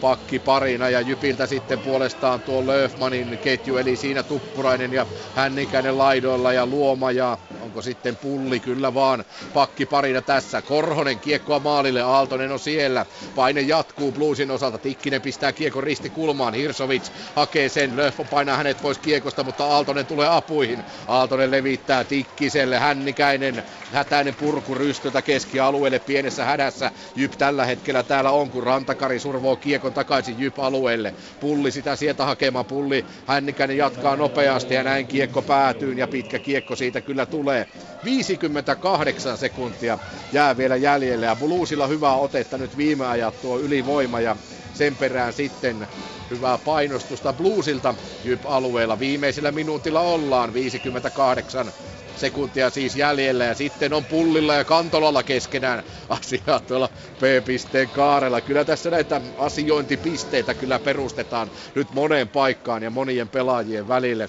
pakki 0.00 0.38
parina 0.38 0.88
ja 0.90 1.00
Jypiltä 1.00 1.46
sitten 1.46 1.80
puolestaan 1.82 2.42
tuo 2.42 2.66
Löfmanin 2.66 3.38
ketju, 3.40 3.76
eli 3.76 3.96
siinä 3.96 4.22
Tuppurainen 4.22 4.92
ja 4.92 5.06
Hännikäinen 5.32 5.98
laidoilla 5.98 6.52
ja 6.52 6.66
Luoma 6.66 7.12
ja 7.12 7.38
onko 7.68 7.82
sitten 7.82 8.16
pulli, 8.16 8.60
kyllä 8.60 8.94
vaan 8.94 9.24
pakki 9.54 9.86
parina 9.86 10.22
tässä. 10.22 10.62
Korhonen 10.62 11.18
kiekkoa 11.18 11.58
maalille, 11.58 12.02
Aaltonen 12.02 12.52
on 12.52 12.58
siellä. 12.58 13.06
Paine 13.34 13.60
jatkuu 13.60 14.12
Bluesin 14.12 14.50
osalta, 14.50 14.78
Tikkinen 14.78 15.22
pistää 15.22 15.52
kiekon 15.52 15.82
ristikulmaan, 15.82 16.54
Hirsovic 16.54 17.10
hakee 17.34 17.68
sen, 17.68 17.96
Löf 17.96 18.20
painaa 18.30 18.56
hänet 18.56 18.82
pois 18.82 18.98
kiekosta, 18.98 19.44
mutta 19.44 19.64
Aaltonen 19.64 20.06
tulee 20.06 20.28
apuihin. 20.28 20.84
Aaltonen 21.08 21.50
levittää 21.50 22.04
Tikkiselle, 22.04 22.78
Hännikäinen, 22.78 23.62
hätäinen 23.92 24.34
purku 24.34 24.74
rystöltä 24.74 25.22
keskialueelle 25.22 25.98
pienessä 25.98 26.44
hädässä. 26.44 26.90
Jyp 27.16 27.32
tällä 27.32 27.64
hetkellä 27.64 28.02
täällä 28.02 28.30
on, 28.30 28.50
kun 28.50 28.62
Rantakari 28.62 29.18
survoo 29.18 29.56
kiekon 29.56 29.92
takaisin 29.92 30.38
Jyp-alueelle. 30.38 31.14
Pulli 31.40 31.70
sitä 31.70 31.96
sieltä 31.96 32.24
hakemaan, 32.24 32.64
Pulli 32.64 33.04
Hännikäinen 33.26 33.76
jatkaa 33.76 34.16
nopeasti 34.16 34.74
ja 34.74 34.82
näin 34.82 35.06
kiekko 35.06 35.42
päätyy 35.42 35.92
ja 35.92 36.06
pitkä 36.08 36.38
kiekko 36.38 36.76
siitä 36.76 37.00
kyllä 37.00 37.26
tulee. 37.26 37.57
58 38.04 39.36
sekuntia 39.38 39.98
jää 40.32 40.56
vielä 40.56 40.76
jäljelle. 40.76 41.26
Ja 41.26 41.36
Bluesilla 41.36 41.86
hyvää 41.86 42.16
otetta 42.16 42.58
nyt 42.58 42.76
viime 42.76 43.06
ajat 43.06 43.40
tuo 43.40 43.58
ylivoima 43.58 44.20
ja 44.20 44.36
sen 44.72 44.96
perään 44.96 45.32
sitten 45.32 45.88
hyvää 46.30 46.58
painostusta 46.58 47.32
Bluesilta. 47.32 47.94
Jyp-alueella. 48.24 48.98
Viimeisellä 48.98 49.52
minuutilla 49.52 50.00
ollaan. 50.00 50.52
58 50.54 51.72
sekuntia 52.14 52.70
siis 52.70 52.96
jäljellä. 52.96 53.44
Ja 53.44 53.54
sitten 53.54 53.92
on 53.92 54.06
Pullilla 54.06 54.54
ja 54.54 54.64
Kantolalla 54.64 55.22
keskenään 55.22 55.82
asiaa 56.08 56.60
tuolla 56.60 56.88
P-pisteen 57.18 57.90
kaarella. 57.90 58.40
Kyllä 58.40 58.64
tässä 58.64 58.90
näitä 58.90 59.20
asiointipisteitä 59.36 60.54
kyllä 60.54 60.78
perustetaan 60.78 61.50
nyt 61.74 61.90
moneen 61.94 62.28
paikkaan 62.28 62.82
ja 62.82 62.90
monien 62.90 63.28
pelaajien 63.28 63.88
välille 63.88 64.28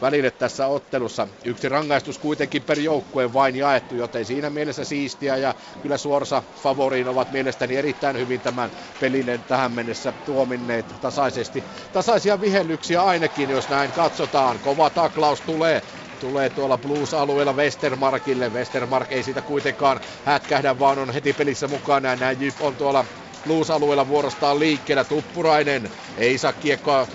välille 0.00 0.30
tässä 0.30 0.66
ottelussa. 0.66 1.28
Yksi 1.44 1.68
rangaistus 1.68 2.18
kuitenkin 2.18 2.62
per 2.62 2.78
joukkue 2.78 3.32
vain 3.32 3.56
jaettu, 3.56 3.94
joten 3.94 4.24
siinä 4.24 4.50
mielessä 4.50 4.84
siistiä 4.84 5.36
ja 5.36 5.54
kyllä 5.80 5.96
Suorsa 5.98 6.42
favoriin 6.54 7.08
ovat 7.08 7.30
mielestäni 7.30 7.76
erittäin 7.76 8.18
hyvin 8.18 8.40
tämän 8.40 8.72
pelin 8.98 9.26
tähän 9.46 9.72
mennessä 9.72 10.12
tuominneet 10.12 10.94
tasaisesti. 11.00 11.64
Tasaisia 11.92 12.40
vihellyksiä 12.40 13.02
ainakin, 13.02 13.50
jos 13.50 13.68
näin 13.68 13.92
katsotaan. 13.92 14.60
Kova 14.60 14.90
taklaus 14.90 15.42
tulee 15.42 15.82
tulee 16.18 16.50
tuolla 16.50 16.78
Blues-alueella 16.78 17.52
Westermarkille. 17.52 18.48
Westermark 18.52 19.12
ei 19.12 19.22
siitä 19.22 19.42
kuitenkaan 19.42 20.00
hätkähdä, 20.24 20.78
vaan 20.78 20.98
on 20.98 21.10
heti 21.10 21.32
pelissä 21.32 21.68
mukana. 21.68 22.16
Näin 22.16 22.40
Jyp 22.40 22.60
on 22.60 22.76
tuolla 22.76 23.06
Blues-alueella 23.44 24.08
vuorostaan 24.08 24.58
liikkeellä. 24.58 25.04
Tuppurainen 25.04 25.90
ei 26.16 26.38
saa 26.38 26.52
kiekkoa 26.52 27.08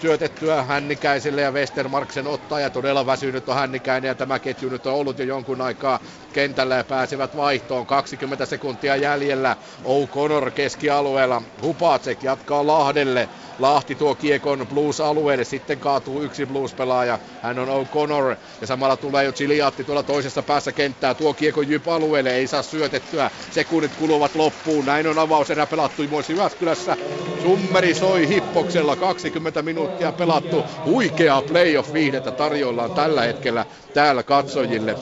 syötettyä 0.00 0.62
Hännikäiselle 0.62 1.40
ja 1.40 1.52
Westermarksen 1.52 2.26
ottaa 2.26 2.60
ja 2.60 2.70
todella 2.70 3.06
väsynyt 3.06 3.48
on 3.48 3.54
Hännikäinen 3.54 4.08
ja 4.08 4.14
tämä 4.14 4.38
ketju 4.38 4.68
nyt 4.68 4.86
on 4.86 4.94
ollut 4.94 5.18
jo 5.18 5.24
jonkun 5.24 5.60
aikaa 5.60 6.00
kentällä 6.32 6.76
ja 6.76 6.84
pääsevät 6.84 7.36
vaihtoon. 7.36 7.86
20 7.86 8.46
sekuntia 8.46 8.96
jäljellä 8.96 9.56
O'Connor 9.84 10.50
keskialueella. 10.50 11.42
Hupacek 11.62 12.22
jatkaa 12.22 12.66
Lahdelle. 12.66 13.28
Lahti 13.58 13.94
tuo 13.94 14.14
kiekon 14.14 14.66
Blues-alueelle, 14.68 15.44
sitten 15.44 15.80
kaatuu 15.80 16.22
yksi 16.22 16.46
Blues-pelaaja, 16.46 17.18
hän 17.42 17.58
on 17.58 17.68
O'Connor. 17.68 18.36
Ja 18.60 18.66
samalla 18.66 18.96
tulee 18.96 19.24
jo 19.24 19.32
Chiliatti 19.32 19.84
tuolla 19.84 20.02
toisessa 20.02 20.42
päässä 20.42 20.72
kenttää, 20.72 21.14
tuo 21.14 21.34
kiekon 21.34 21.68
Jyp-alueelle, 21.68 22.30
ei 22.34 22.46
saa 22.46 22.62
syötettyä, 22.62 23.30
sekunnit 23.50 23.94
kuluvat 23.94 24.34
loppuun, 24.34 24.84
näin 24.84 25.06
on 25.06 25.18
avauserä 25.18 25.66
pelattu 25.66 26.02
myös 26.08 26.30
Jyväskylässä, 26.30 26.96
Summeri 27.42 27.94
soi 27.94 28.28
hippoksella, 28.28 28.96
20 28.96 29.62
minuuttia 29.62 30.12
pelattu, 30.12 30.64
huikeaa 30.84 31.42
playoff-viihdettä 31.42 32.32
tarjoillaan 32.32 32.90
tällä 32.92 33.22
hetkellä 33.22 33.66
täällä 33.94 34.22
katsojille. 34.22 34.96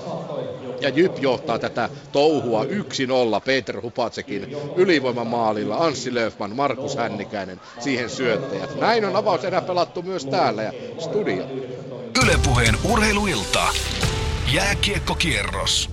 Ja 0.84 0.90
Jyp 0.90 1.18
johtaa 1.18 1.58
tätä 1.58 1.88
touhua 2.12 2.64
1-0 2.64 2.66
Peter 3.44 3.80
Hupatsekin 3.80 4.56
ylivoimamaalilla. 4.76 5.76
Anssi 5.76 6.14
Löfman, 6.14 6.56
Markus 6.56 6.96
Hännikäinen 6.96 7.60
siihen 7.78 8.10
syöttäjät. 8.10 8.80
Näin 8.80 9.04
on 9.04 9.16
avauserä 9.16 9.60
pelattu 9.60 10.02
myös 10.02 10.26
täällä 10.26 10.62
ja 10.62 10.72
studio. 10.98 11.44
Ylepuheen 12.24 12.74
urheiluilta. 12.92 13.62
Jääkiekkokierros. 14.54 15.90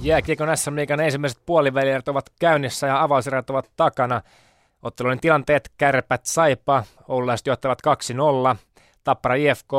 Jääkiekon 0.00 0.56
SM 0.56 0.76
Liigan 0.76 1.00
ensimmäiset 1.00 1.38
puolivälierät 1.46 2.08
ovat 2.08 2.30
käynnissä 2.40 2.86
ja 2.86 3.02
avauserät 3.02 3.50
ovat 3.50 3.70
takana. 3.76 4.22
Ottelujen 4.82 5.20
tilanteet 5.20 5.70
Kärpät 5.78 6.26
Saipa, 6.26 6.84
Oululaiset 7.08 7.46
johtavat 7.46 7.78
2-0, 8.52 8.56
Tappara 9.04 9.34
IFK 9.34 9.72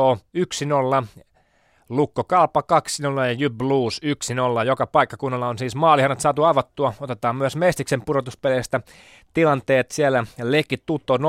1-0, 1.04 1.24
Lukko 1.96 2.24
Kalpa 2.24 2.60
2-0 2.60 2.64
ja 3.26 3.32
Jyb 3.32 3.58
Blues 3.58 4.00
1-0. 4.62 4.66
Joka 4.66 4.86
paikkakunnalla 4.86 5.48
on 5.48 5.58
siis 5.58 5.74
maalihanat 5.74 6.20
saatu 6.20 6.44
avattua. 6.44 6.94
Otetaan 7.00 7.36
myös 7.36 7.56
Mestiksen 7.56 8.02
pudotuspeleistä 8.02 8.80
tilanteet 9.34 9.90
siellä. 9.90 10.24
Leki 10.42 10.76
Tutto 10.86 11.16
0-1 11.16 11.20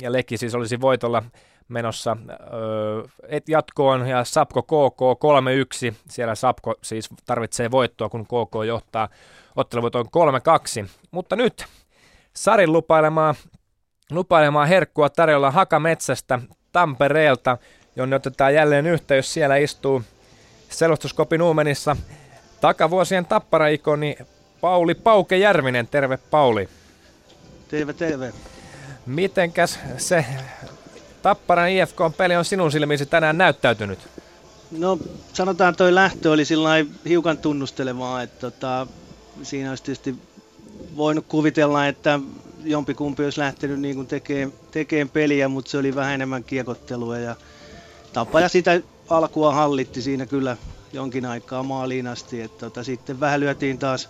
ja 0.00 0.12
Leki 0.12 0.36
siis 0.36 0.54
olisi 0.54 0.80
voitolla 0.80 1.22
menossa 1.68 2.16
öö, 2.52 3.40
jatkoon 3.48 4.08
ja 4.08 4.24
Sapko 4.24 4.62
KK 4.62 5.00
3-1. 5.90 5.94
Siellä 6.08 6.34
Sapko 6.34 6.74
siis 6.82 7.08
tarvitsee 7.26 7.70
voittoa, 7.70 8.08
kun 8.08 8.26
KK 8.26 8.64
johtaa 8.66 9.08
otteluvoitoon 9.56 10.06
3-2. 10.84 10.88
Mutta 11.10 11.36
nyt 11.36 11.66
Sarin 12.36 12.72
lupailemaa, 12.72 13.34
lupailemaa 14.10 14.66
herkkua 14.66 15.08
tarjolla 15.08 15.50
Hakametsästä 15.50 16.38
Tampereelta, 16.72 17.58
jonne 17.96 18.16
otetaan 18.16 18.54
jälleen 18.54 18.86
yhteys. 18.86 19.32
Siellä 19.32 19.56
istuu 19.56 20.02
selostuskopin 20.70 21.42
uumenissa 21.42 21.96
takavuosien 22.60 23.26
tapparaikoni 23.26 24.16
Pauli 24.60 24.94
Pauke 24.94 25.36
Järvinen. 25.36 25.86
Terve 25.86 26.16
Pauli. 26.16 26.68
Terve, 27.68 27.92
terve. 27.92 28.32
Mitenkäs 29.06 29.78
se 29.96 30.24
Tapparan 31.22 31.70
IFK-peli 31.70 32.36
on 32.36 32.44
sinun 32.44 32.72
silmiisi 32.72 33.06
tänään 33.06 33.38
näyttäytynyt? 33.38 33.98
No 34.70 34.98
sanotaan 35.32 35.76
toi 35.76 35.94
lähtö 35.94 36.30
oli 36.30 36.44
sillä 36.44 36.70
hiukan 37.08 37.38
tunnustelevaa, 37.38 38.22
että 38.22 38.40
tota, 38.40 38.86
siinä 39.42 39.70
olisi 39.70 39.82
tietysti 39.82 40.14
voinut 40.96 41.24
kuvitella, 41.28 41.86
että 41.86 42.20
jompikumpi 42.64 43.24
olisi 43.24 43.40
lähtenyt 43.40 43.80
niin 43.80 43.94
kuin 43.94 44.06
tekemään, 44.06 44.52
tekemään 44.70 45.08
peliä, 45.08 45.48
mutta 45.48 45.70
se 45.70 45.78
oli 45.78 45.94
vähän 45.94 46.14
enemmän 46.14 46.44
kiekottelua 46.44 47.18
ja 47.18 47.36
Tapaja 48.14 48.48
sitä 48.48 48.80
alkua 49.08 49.54
hallitti 49.54 50.02
siinä 50.02 50.26
kyllä 50.26 50.56
jonkin 50.92 51.26
aikaa 51.26 51.62
maaliin 51.62 52.06
asti, 52.06 52.40
että 52.40 52.58
tota, 52.58 52.84
sitten 52.84 53.20
vähän 53.20 53.40
lyötiin 53.40 53.78
taas, 53.78 54.08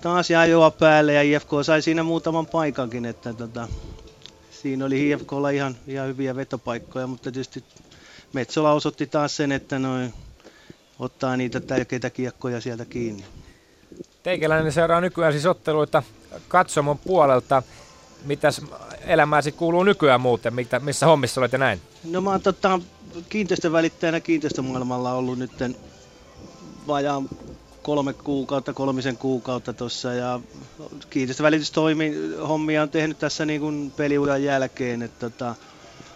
taas 0.00 0.30
ajoa 0.30 0.70
päälle 0.70 1.12
ja 1.12 1.22
IFK 1.22 1.50
sai 1.62 1.82
siinä 1.82 2.02
muutaman 2.02 2.46
paikankin, 2.46 3.04
että 3.04 3.32
tota, 3.32 3.68
siinä 4.50 4.84
oli 4.84 5.10
IFKlla 5.10 5.50
ihan, 5.50 5.76
ihan 5.86 6.08
hyviä 6.08 6.36
vetopaikkoja, 6.36 7.06
mutta 7.06 7.32
tietysti 7.32 7.64
Metsola 8.32 8.72
osoitti 8.72 9.06
taas 9.06 9.36
sen, 9.36 9.52
että 9.52 9.78
noin 9.78 10.14
ottaa 10.98 11.36
niitä 11.36 11.60
tärkeitä 11.60 12.10
kiekkoja 12.10 12.60
sieltä 12.60 12.84
kiinni. 12.84 13.24
Teikäläinen 14.22 14.72
seuraa 14.72 15.00
nykyään 15.00 15.32
siis 15.32 15.46
otteluita 15.46 16.02
katsomon 16.48 16.98
puolelta. 16.98 17.62
Mitäs 18.24 18.60
elämääsi 19.06 19.52
kuuluu 19.52 19.82
nykyään 19.82 20.20
muuten? 20.20 20.54
Mitä, 20.54 20.80
missä 20.80 21.06
hommissa 21.06 21.40
olet 21.40 21.52
ja 21.52 21.58
näin? 21.58 21.80
No 22.04 22.20
mä 22.20 22.30
oon 22.30 22.42
tota, 22.42 22.80
kiinteistövälittäjänä 23.28 24.20
kiinteistömaailmalla 24.20 25.12
ollut 25.12 25.38
nyt 25.38 25.50
vajaan 26.86 27.28
kolme 27.82 28.12
kuukautta, 28.14 28.72
kolmisen 28.72 29.18
kuukautta 29.18 29.72
tuossa 29.72 30.14
ja 30.14 30.40
kiinteistövälitystoimi 31.10 32.12
hommia 32.48 32.82
on 32.82 32.90
tehnyt 32.90 33.18
tässä 33.18 33.46
niin 33.46 33.60
kuin 33.60 33.92
peliuran 33.96 34.42
jälkeen. 34.42 35.02
Että 35.02 35.30
tota, 35.30 35.54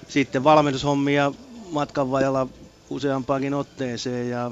sitten 0.09 0.44
valmennushommia 0.44 1.32
matkan 1.70 2.10
vajalla 2.10 2.46
useampaankin 2.90 3.54
otteeseen 3.54 4.30
ja 4.30 4.50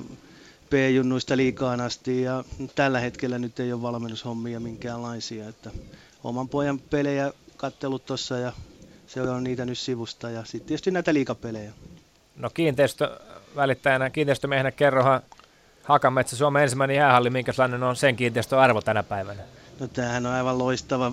P-junnuista 0.70 1.36
liikaan 1.36 1.80
asti 1.80 2.22
ja 2.22 2.44
tällä 2.74 3.00
hetkellä 3.00 3.38
nyt 3.38 3.60
ei 3.60 3.72
ole 3.72 3.82
valmennushommia 3.82 4.60
minkäänlaisia. 4.60 5.48
Että 5.48 5.70
oman 6.24 6.48
pojan 6.48 6.78
pelejä 6.78 7.32
kattelut 7.56 8.06
tuossa 8.06 8.38
ja 8.38 8.52
seuraan 9.10 9.44
niitä 9.44 9.64
nyt 9.64 9.78
sivusta 9.78 10.30
ja 10.30 10.44
sitten 10.44 10.68
tietysti 10.68 10.90
näitä 10.90 11.14
liikapelejä. 11.14 11.72
No 12.36 12.50
kiinteistövälittäjänä, 12.50 14.10
kiinteistömiehenä 14.10 14.70
kerrohan 14.70 15.22
Hakametsä 15.84 16.36
Suomen 16.36 16.62
ensimmäinen 16.62 16.96
jäähalli, 16.96 17.30
minkälainen 17.30 17.82
on 17.82 17.96
sen 17.96 18.16
kiinteistöarvo 18.16 18.80
tänä 18.80 19.02
päivänä? 19.02 19.42
No 19.80 19.88
tämähän 19.88 20.26
on 20.26 20.32
aivan 20.32 20.58
loistava, 20.58 21.12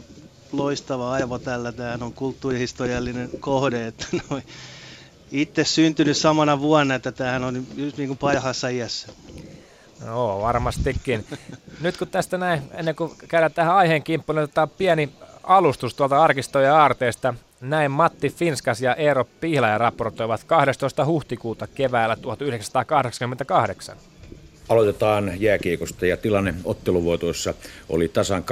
loistava 0.51 1.11
aivo 1.11 1.39
tällä. 1.39 1.71
Tämähän 1.71 2.03
on 2.03 2.13
kulttuurihistoriallinen 2.13 3.29
kohde. 3.39 3.87
Että 3.87 4.05
noin, 4.29 4.43
itse 5.31 5.63
syntynyt 5.63 6.17
samana 6.17 6.59
vuonna, 6.59 6.95
että 6.95 7.11
tämähän 7.11 7.43
on 7.43 7.67
just 7.75 7.97
niin 7.97 8.07
kuin 8.07 8.17
parhaassa 8.17 8.69
iässä. 8.69 9.07
No 10.05 10.41
varmastikin. 10.41 11.25
Nyt 11.81 11.97
kun 11.97 12.07
tästä 12.07 12.37
näin, 12.37 12.61
ennen 12.73 12.95
kuin 12.95 13.11
käydään 13.27 13.53
tähän 13.53 13.75
aiheen 13.75 14.03
kimppuun, 14.03 14.35
niin 14.35 14.43
otetaan 14.43 14.69
pieni 14.69 15.09
alustus 15.43 15.93
tuolta 15.93 16.23
arkistoja 16.23 16.77
aarteesta. 16.77 17.33
Näin 17.61 17.91
Matti 17.91 18.29
Finskas 18.29 18.81
ja 18.81 18.95
Eero 18.95 19.27
Pihlaja 19.41 19.77
raportoivat 19.77 20.43
12. 20.43 21.05
huhtikuuta 21.05 21.67
keväällä 21.67 22.15
1988. 22.15 23.95
Aloitetaan 24.69 25.31
jääkiekosta 25.41 26.05
ja 26.05 26.17
tilanne 26.17 26.53
otteluvoitoissa 26.63 27.53
oli 27.89 28.07
tasan 28.07 28.43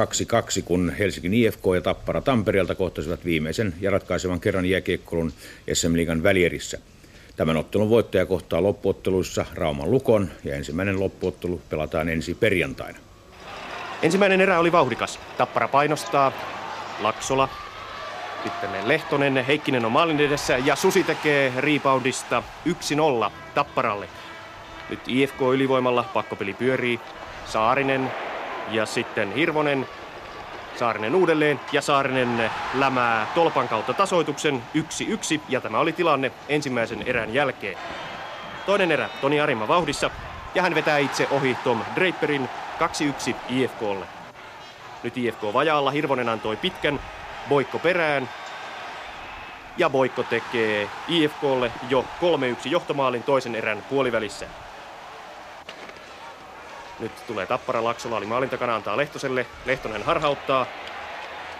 2-2, 0.60 0.64
kun 0.66 0.94
Helsingin 1.00 1.34
IFK 1.34 1.62
ja 1.76 1.82
Tappara 1.82 2.22
Tampereelta 2.22 2.76
kohtasivat 2.76 3.26
viimeisen 3.26 3.74
ja 3.82 3.92
ratkaisevan 3.92 4.40
kerran 4.40 4.66
jääkiekkolun 4.66 5.34
SM 5.74 5.94
Liigan 5.94 6.24
välierissä. 6.24 6.78
Tämän 7.36 7.58
ottelun 7.58 7.90
voittaja 7.90 8.26
kohtaa 8.26 8.64
loppuotteluissa 8.64 9.46
Rauman 9.54 9.92
Lukon 9.92 10.30
ja 10.44 10.56
ensimmäinen 10.56 11.00
loppuottelu 11.00 11.62
pelataan 11.70 12.10
ensi 12.10 12.34
perjantaina. 12.34 12.98
Ensimmäinen 14.02 14.42
erä 14.42 14.60
oli 14.60 14.72
vauhdikas. 14.72 15.20
Tappara 15.38 15.68
painostaa. 15.68 16.32
Laksola. 17.02 17.50
Sitten 18.46 18.88
Lehtonen, 18.88 19.46
Heikkinen 19.46 19.86
on 19.86 19.92
maalin 19.92 20.20
edessä 20.20 20.58
ja 20.58 20.76
Susi 20.76 21.04
tekee 21.04 21.54
reboundista 21.58 22.44
1-0 23.28 23.32
Tapparalle. 23.56 24.10
Nyt 24.90 25.00
IFK 25.08 25.42
ylivoimalla, 25.54 26.06
pakkopeli 26.14 26.54
pyörii. 26.54 27.00
Saarinen 27.46 28.12
ja 28.72 28.86
sitten 28.86 29.34
Hirvonen. 29.34 29.88
Saarinen 30.76 31.16
uudelleen 31.16 31.60
ja 31.72 31.82
Saarinen 31.82 32.52
lämää 32.74 33.28
tolpan 33.36 33.68
kautta 33.68 33.94
tasoituksen 33.94 34.64
1-1 35.38 35.42
ja 35.50 35.62
tämä 35.62 35.80
oli 35.80 35.94
tilanne 35.94 36.32
ensimmäisen 36.50 37.04
erän 37.06 37.34
jälkeen. 37.34 37.78
Toinen 38.66 38.92
erä, 38.92 39.10
Toni 39.22 39.42
Arima 39.42 39.68
vauhdissa 39.68 40.10
ja 40.56 40.62
hän 40.62 40.76
vetää 40.76 40.98
itse 40.98 41.28
ohi 41.32 41.58
Tom 41.64 41.82
Draperin 41.96 42.50
2-1 43.32 43.36
IFKlle. 43.50 44.06
Nyt 45.04 45.18
IFK 45.18 45.42
vajaalla, 45.54 45.92
Hirvonen 45.92 46.30
antoi 46.30 46.56
pitkän, 46.56 47.00
Boikko 47.50 47.80
perään. 47.80 48.30
Ja 49.78 49.90
Boikko 49.90 50.24
tekee 50.24 50.90
IFKlle 51.08 51.72
jo 51.90 52.06
3-1 52.22 52.68
johtomaalin 52.70 53.24
toisen 53.24 53.56
erän 53.56 53.84
puolivälissä. 53.90 54.46
Nyt 57.00 57.28
tulee 57.28 57.46
Tappara 57.46 57.84
Laksola, 57.84 58.18
oli 58.18 58.26
maalin 58.26 58.50
takana, 58.50 58.76
antaa 58.76 58.98
Lehtoselle. 58.98 59.46
Lehtonen 59.66 60.04
harhauttaa 60.04 60.66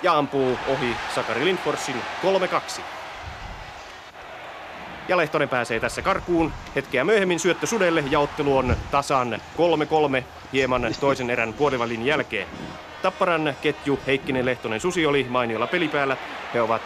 ja 0.04 0.18
ampuu 0.18 0.58
ohi 0.68 0.96
Sakari 1.16 1.46
Lindforsin 1.46 2.02
3-2. 2.78 2.82
Ja 5.08 5.18
Lehtonen 5.18 5.50
pääsee 5.50 5.80
tässä 5.80 6.02
karkuun. 6.02 6.54
Hetkeä 6.76 7.04
myöhemmin 7.04 7.40
syöttö 7.40 7.68
Sudelle 7.68 8.04
ja 8.10 8.20
ottelu 8.20 8.58
on 8.58 8.76
tasan 8.92 9.42
3-3 10.20 10.24
hieman 10.54 10.96
toisen 11.00 11.30
erän 11.30 11.54
puolivälin 11.54 12.06
jälkeen. 12.06 12.48
Tapparan 13.02 13.56
ketju 13.62 14.00
Heikkinen, 14.08 14.46
Lehtonen, 14.46 14.80
Susi 14.80 15.06
oli 15.06 15.26
mainiolla 15.30 15.68
pelipäällä. 15.68 16.18
He 16.54 16.62
ovat 16.62 16.82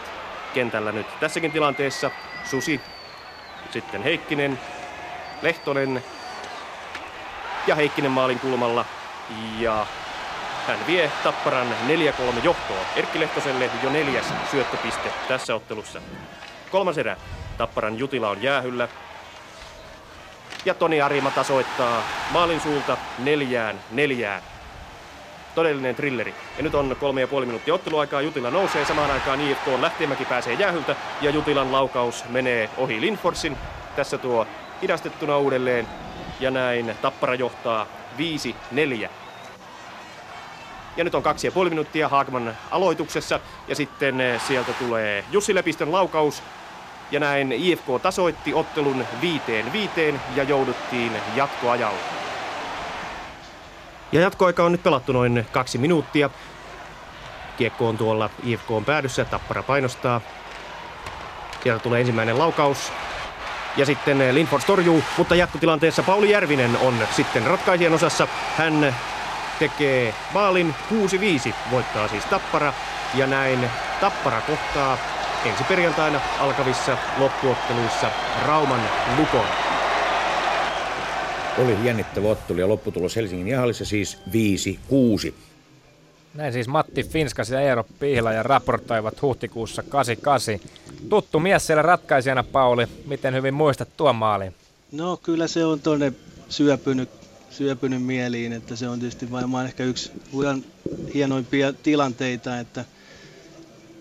kentällä 0.53 0.91
nyt 0.91 1.19
tässäkin 1.19 1.51
tilanteessa. 1.51 2.11
Susi, 2.43 2.81
sitten 3.71 4.03
Heikkinen, 4.03 4.59
Lehtonen 5.41 6.03
ja 7.67 7.75
Heikkinen 7.75 8.11
maalin 8.11 8.39
kulmalla. 8.39 8.85
Ja 9.59 9.85
hän 10.67 10.79
vie 10.87 11.11
Tapparan 11.23 11.67
4-3 11.87 11.91
johtoon. 12.43 12.85
Erkki 12.95 13.19
Lehtoselle 13.19 13.69
jo 13.83 13.89
neljäs 13.89 14.33
syöttöpiste 14.51 15.09
tässä 15.27 15.55
ottelussa. 15.55 16.01
Kolmas 16.71 16.97
erä. 16.97 17.17
Tapparan 17.60 17.99
Jutila 17.99 18.30
on 18.30 18.44
jäähyllä. 18.44 18.88
Ja 20.65 20.73
Toni 20.73 21.02
Arima 21.02 21.31
tasoittaa 21.31 22.03
maalin 22.31 22.61
suulta 22.61 22.98
neljään 23.18 23.80
neljään. 23.91 24.41
Todellinen 25.56 25.95
trilleri. 25.95 26.36
Ja 26.57 26.64
nyt 26.64 26.76
on 26.76 26.95
kolme 26.99 27.22
ja 27.22 27.27
puoli 27.27 27.45
minuuttia 27.45 27.73
otteluaikaa. 27.73 28.22
Jutila 28.22 28.52
nousee. 28.52 28.86
Samaan 28.86 29.11
aikaan 29.11 29.41
IFK 29.41 29.68
Lähteenmäki 29.81 30.26
pääsee 30.26 30.53
jäähyltä. 30.53 30.95
Ja 31.22 31.31
Jutilan 31.31 31.72
laukaus 31.72 32.26
menee 32.30 32.69
ohi 32.77 33.02
Linforsin. 33.02 33.57
Tässä 33.95 34.18
tuo 34.18 34.48
hidastettuna 34.81 35.38
uudelleen. 35.38 35.88
Ja 36.40 36.52
näin 36.52 36.95
Tappara 37.02 37.36
johtaa 37.36 37.86
5-4. 38.73 39.10
Ja 40.98 41.03
nyt 41.03 41.15
on 41.15 41.23
kaksi 41.23 41.48
ja 41.48 41.52
puoli 41.52 41.69
minuuttia 41.69 42.10
Haagman 42.10 42.57
aloituksessa. 42.72 43.40
Ja 43.68 43.76
sitten 43.76 44.22
eh, 44.22 44.41
sieltä 44.41 44.73
tulee 44.73 45.23
Jussi 45.31 45.56
Lepistön 45.56 45.91
laukaus. 45.91 46.44
Ja 47.11 47.19
näin 47.19 47.52
IFK 47.52 47.86
tasoitti 48.02 48.53
ottelun 48.53 49.06
viiteen 49.22 49.73
viiteen 49.73 50.22
ja 50.36 50.44
jouduttiin 50.44 51.11
jatkoajalle. 51.36 51.99
Ja 54.11 54.22
jatkoaika 54.22 54.64
on 54.64 54.72
nyt 54.72 54.84
pelattu 54.84 55.14
noin 55.14 55.48
kaksi 55.52 55.77
minuuttia. 55.77 56.30
Kiekko 57.57 57.88
on 57.90 57.98
tuolla 57.98 58.30
IFK 58.44 58.72
on 58.72 58.86
päädyssä, 58.86 59.26
Tappara 59.26 59.64
painostaa. 59.64 60.22
Sieltä 61.64 61.84
tulee 61.84 61.99
ensimmäinen 61.99 62.40
laukaus. 62.40 62.91
Ja 63.77 63.86
sitten 63.86 64.36
Lindfors 64.36 64.65
torjuu, 64.65 65.03
mutta 65.18 65.36
jatkotilanteessa 65.36 66.03
Pauli 66.03 66.30
Järvinen 66.30 66.77
on 66.77 67.07
sitten 67.11 67.44
ratkaisijan 67.44 67.94
osassa. 67.94 68.27
Hän 68.57 68.95
tekee 69.60 70.14
maalin 70.34 70.76
6-5, 71.49 71.53
voittaa 71.72 72.07
siis 72.07 72.26
Tappara. 72.26 72.73
Ja 73.14 73.27
näin 73.27 73.69
Tappara 74.02 74.41
kohtaa 74.41 74.98
ensi 75.45 75.63
perjantaina 75.63 76.21
alkavissa 76.39 76.97
loppuotteluissa 77.17 78.11
Rauman 78.45 78.81
Lukon. 79.17 79.45
Oli 81.57 81.77
jännittävä 81.83 82.27
ottelu 82.27 82.59
ja 82.59 82.67
lopputulos 82.67 83.15
Helsingin 83.15 83.47
jahallissa 83.47 83.85
siis 83.85 84.17
5-6. 85.29 85.33
Näin 86.33 86.53
siis 86.53 86.67
Matti 86.67 87.03
Finskas 87.03 87.49
ja 87.49 87.61
Eero 87.61 87.85
Pihla 87.99 88.33
ja 88.33 88.43
raportoivat 88.43 89.21
huhtikuussa 89.21 89.83
88. 89.83 90.59
Tuttu 91.09 91.39
mies 91.39 91.67
siellä 91.67 91.81
ratkaisijana, 91.81 92.43
Pauli. 92.43 92.87
Miten 93.05 93.33
hyvin 93.33 93.53
muistat 93.53 93.89
tuon 93.97 94.15
maalin? 94.15 94.55
No 94.91 95.17
kyllä 95.17 95.47
se 95.47 95.65
on 95.65 95.79
tuonne 95.79 96.13
syöpynyt, 96.49 97.09
syöpynyt 97.49 98.03
mieliin, 98.03 98.53
että 98.53 98.75
se 98.75 98.89
on 98.89 98.99
tietysti 98.99 99.31
varmaan 99.31 99.65
ehkä 99.65 99.83
yksi 99.83 100.11
uran 100.33 100.63
hienoimpia 101.13 101.73
tilanteita, 101.73 102.59
että 102.59 102.85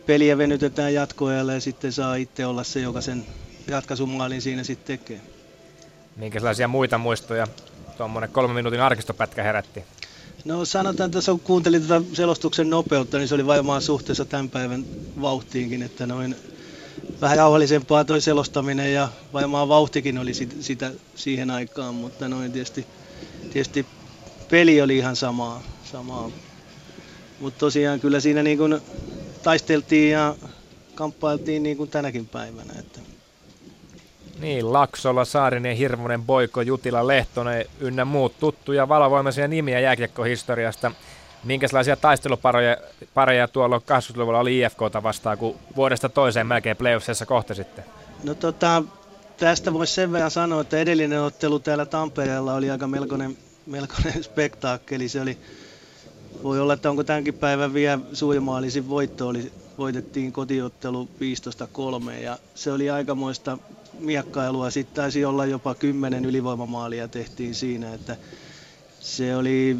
peliä 0.08 0.38
venytetään 0.38 0.94
jatkoajalle 0.94 1.54
ja 1.54 1.60
sitten 1.60 1.92
saa 1.92 2.14
itse 2.14 2.46
olla 2.46 2.64
se, 2.64 2.80
joka 2.80 3.00
sen 3.00 3.26
ratkaisumaalin 3.68 4.42
siinä 4.42 4.64
sitten 4.64 4.98
tekee. 4.98 5.20
Minkälaisia 6.16 6.68
muita 6.68 6.98
muistoja 6.98 7.46
tuommoinen 7.96 8.30
kolmen 8.30 8.56
minuutin 8.56 8.80
arkistopätkä 8.80 9.42
herätti? 9.42 9.84
No 10.44 10.64
sanotaan, 10.64 11.10
että 11.10 11.30
kun 11.30 11.40
kuuntelin 11.40 11.82
tätä 11.82 12.00
selostuksen 12.12 12.70
nopeutta, 12.70 13.18
niin 13.18 13.28
se 13.28 13.34
oli 13.34 13.46
varmaan 13.46 13.82
suhteessa 13.82 14.24
tämän 14.24 14.50
päivän 14.50 14.84
vauhtiinkin, 15.20 15.82
että 15.82 16.06
noin 16.06 16.36
vähän 17.20 17.36
rauhallisempaa 17.38 18.04
toi 18.04 18.20
selostaminen 18.20 18.94
ja 18.94 19.08
varmaan 19.32 19.68
vauhtikin 19.68 20.18
oli 20.18 20.34
sit, 20.34 20.56
sitä 20.60 20.92
siihen 21.14 21.50
aikaan, 21.50 21.94
mutta 21.94 22.28
noin 22.28 22.52
tietysti, 22.52 22.86
tietysti 23.52 23.86
peli 24.50 24.82
oli 24.82 24.96
ihan 24.96 25.16
samaa. 25.16 25.62
samaa. 25.92 26.30
Mutta 27.40 27.58
tosiaan 27.58 28.00
kyllä 28.00 28.20
siinä 28.20 28.42
niin 28.42 28.58
kuin 28.58 28.80
taisteltiin 29.38 30.12
ja 30.12 30.34
kamppailtiin 30.94 31.62
niin 31.62 31.76
kuin 31.76 31.90
tänäkin 31.90 32.26
päivänä. 32.26 32.72
Että 32.78 33.00
niin, 34.40 34.72
Laksola, 34.72 35.24
Saarinen, 35.24 35.76
Hirvonen, 35.76 36.22
Boiko, 36.22 36.60
Jutila, 36.60 37.06
Lehtonen 37.06 37.64
ynnä 37.80 38.04
muut 38.04 38.38
tuttuja 38.40 38.88
valvoimaisia 38.88 39.48
nimiä 39.48 39.80
jääkiekkohistoriasta. 39.80 40.92
Minkälaisia 41.44 41.96
taistelupareja 41.96 42.76
pareja 43.14 43.48
tuolla 43.48 43.78
80-luvulla 43.78 44.38
oli 44.38 44.60
IFKta 44.60 45.02
vastaan, 45.02 45.38
kun 45.38 45.56
vuodesta 45.76 46.08
toiseen 46.08 46.46
melkein 46.46 46.76
playoffseissa 46.76 47.26
kohta 47.26 47.54
sitten? 47.54 47.84
No 48.24 48.34
tota, 48.34 48.82
tästä 49.36 49.72
voisi 49.72 49.94
sen 49.94 50.12
verran 50.12 50.30
sanoa, 50.30 50.60
että 50.60 50.78
edellinen 50.78 51.22
ottelu 51.22 51.58
täällä 51.58 51.86
Tampereella 51.86 52.54
oli 52.54 52.70
aika 52.70 52.86
melkoinen, 52.86 53.38
melkoinen 53.66 54.24
spektaakkeli. 54.30 55.08
Se 55.08 55.20
oli, 55.20 55.38
voi 56.42 56.60
olla, 56.60 56.72
että 56.72 56.90
onko 56.90 57.04
tämänkin 57.04 57.34
päivän 57.34 57.74
vielä 57.74 57.98
suurimaalisin 58.12 58.88
voitto 58.88 59.28
oli, 59.28 59.52
voitettiin 59.78 60.32
kotiottelu 60.32 61.08
15-3 62.10 62.12
ja 62.12 62.38
se 62.54 62.72
oli 62.72 62.90
aikamoista 62.90 63.58
miekkailua. 63.98 64.70
Sitten 64.70 64.94
taisi 64.94 65.24
olla 65.24 65.46
jopa 65.46 65.74
kymmenen 65.74 66.24
ylivoimamaalia 66.24 67.08
tehtiin 67.08 67.54
siinä, 67.54 67.94
että 67.94 68.16
se 69.00 69.36
oli 69.36 69.76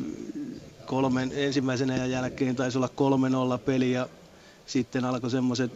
kolmen, 0.87 1.33
ensimmäisen 1.35 1.91
ajan 1.91 2.11
jälkeen 2.11 2.57
taisi 2.57 2.79
olla 2.79 2.91
3-0 3.57 3.59
peli 3.59 3.93
ja 3.93 4.09
sitten 4.67 5.05
alkoi 5.05 5.31
semmoiset 5.31 5.73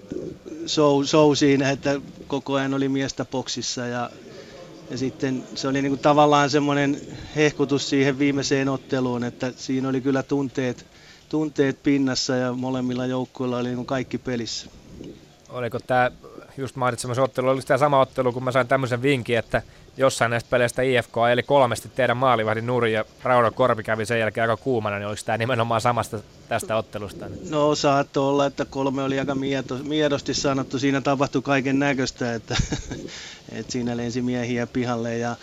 show, 0.66 1.04
show 1.04 1.34
siinä, 1.34 1.70
että 1.70 2.00
koko 2.26 2.54
ajan 2.54 2.74
oli 2.74 2.88
miestä 2.88 3.24
boksissa 3.24 3.86
ja, 3.86 4.10
ja 4.92 4.98
sitten 4.98 5.44
se 5.54 5.68
oli 5.68 5.82
niinku 5.82 5.96
tavallaan 5.96 6.50
semmoinen 6.50 7.00
hehkutus 7.36 7.88
siihen 7.90 8.18
viimeiseen 8.18 8.68
otteluun, 8.68 9.24
että 9.24 9.52
siinä 9.56 9.88
oli 9.88 10.00
kyllä 10.00 10.22
tunteet, 10.22 10.86
tunteet 11.28 11.82
pinnassa 11.82 12.36
ja 12.36 12.52
molemmilla 12.52 13.06
joukkueilla 13.06 13.58
oli 13.58 13.68
niinku 13.68 13.84
kaikki 13.84 14.18
pelissä. 14.18 14.70
Oliko 15.48 15.80
tämä 15.80 16.10
just 16.56 16.76
mainitsemassa 16.76 17.22
ottelu, 17.22 17.48
oliko 17.48 17.66
tämä 17.66 17.78
sama 17.78 18.00
ottelu, 18.00 18.32
kun 18.32 18.44
mä 18.44 18.52
sain 18.52 18.68
tämmöisen 18.68 19.02
vinkin, 19.02 19.38
että 19.38 19.62
jossain 19.96 20.30
näistä 20.30 20.50
peleistä 20.50 20.82
IFK 20.82 21.12
eli 21.32 21.42
kolmesti 21.42 21.88
teidän 21.88 22.16
maalivahdin 22.16 22.66
nuri 22.66 22.92
ja 22.92 23.04
Rauno 23.22 23.50
Korpi 23.50 23.82
kävi 23.82 24.06
sen 24.06 24.18
jälkeen 24.20 24.50
aika 24.50 24.62
kuumana, 24.62 24.98
niin 24.98 25.06
oliko 25.06 25.22
tämä 25.24 25.38
nimenomaan 25.38 25.80
samasta 25.80 26.18
tästä 26.48 26.76
ottelusta? 26.76 27.26
No 27.50 27.74
saattoi 27.74 28.28
olla, 28.28 28.46
että 28.46 28.64
kolme 28.64 29.02
oli 29.02 29.18
aika 29.18 29.36
miedosti 29.82 30.34
sanottu. 30.34 30.78
Siinä 30.78 31.00
tapahtui 31.00 31.42
kaiken 31.42 31.78
näköistä, 31.78 32.34
että, 32.34 32.56
että 33.52 33.72
siinä 33.72 33.96
lensi 33.96 34.22
miehiä 34.22 34.66
pihalle 34.66 35.18
ja 35.18 35.36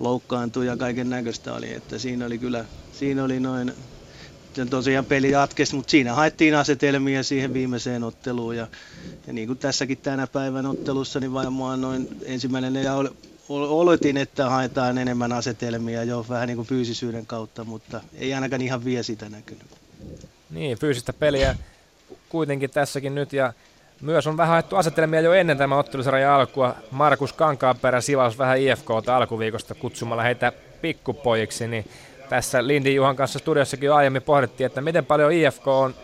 loukkaantui 0.00 0.66
ja 0.66 0.76
kaiken 0.76 1.10
näköistä 1.10 1.54
oli. 1.54 1.72
Että 1.72 1.98
siinä 1.98 2.26
oli 2.26 2.38
kyllä, 2.38 2.64
siinä 2.92 3.24
oli 3.24 3.40
noin 3.40 3.72
tosiaan 4.70 5.04
peli 5.04 5.30
jatkesi, 5.30 5.76
mutta 5.76 5.90
siinä 5.90 6.14
haettiin 6.14 6.54
asetelmia 6.54 7.22
siihen 7.22 7.54
viimeiseen 7.54 8.04
otteluun. 8.04 8.56
Ja, 8.56 8.66
ja 9.26 9.32
niin 9.32 9.46
kuin 9.46 9.58
tässäkin 9.58 9.98
tänä 9.98 10.26
päivän 10.26 10.66
ottelussa, 10.66 11.20
niin 11.20 11.32
varmaan 11.32 11.80
noin 11.80 12.08
ensimmäinen 12.24 12.74
ja 12.74 12.94
oletin, 13.48 14.16
että 14.16 14.50
haetaan 14.50 14.98
enemmän 14.98 15.32
asetelmia 15.32 16.04
jo 16.04 16.26
vähän 16.28 16.48
niin 16.48 16.56
kuin 16.56 16.68
fyysisyyden 16.68 17.26
kautta, 17.26 17.64
mutta 17.64 18.00
ei 18.18 18.34
ainakaan 18.34 18.62
ihan 18.62 18.84
vie 18.84 19.02
sitä 19.02 19.28
näkynyt. 19.28 19.66
Niin, 20.50 20.78
fyysistä 20.78 21.12
peliä 21.12 21.56
kuitenkin 22.28 22.70
tässäkin 22.70 23.14
nyt 23.14 23.32
ja 23.32 23.52
myös 24.00 24.26
on 24.26 24.36
vähän 24.36 24.52
haettu 24.52 24.76
asetelmia 24.76 25.20
jo 25.20 25.32
ennen 25.32 25.58
tämä 25.58 25.78
ottelusarjan 25.78 26.32
alkua. 26.32 26.74
Markus 26.90 27.32
Kankaanperä 27.32 28.00
sivaus 28.00 28.38
vähän 28.38 28.58
IFKta 28.58 29.16
alkuviikosta 29.16 29.74
kutsumalla 29.74 30.22
heitä 30.22 30.52
pikkupojiksi, 30.80 31.68
niin 31.68 31.84
tässä 32.28 32.66
Lindi 32.66 32.94
Juhan 32.94 33.16
kanssa 33.16 33.38
studiossakin 33.38 33.86
jo 33.86 33.94
aiemmin 33.94 34.22
pohdittiin, 34.22 34.66
että 34.66 34.80
miten 34.80 35.06
paljon 35.06 35.32
IFK 35.32 35.68
on 35.68 35.94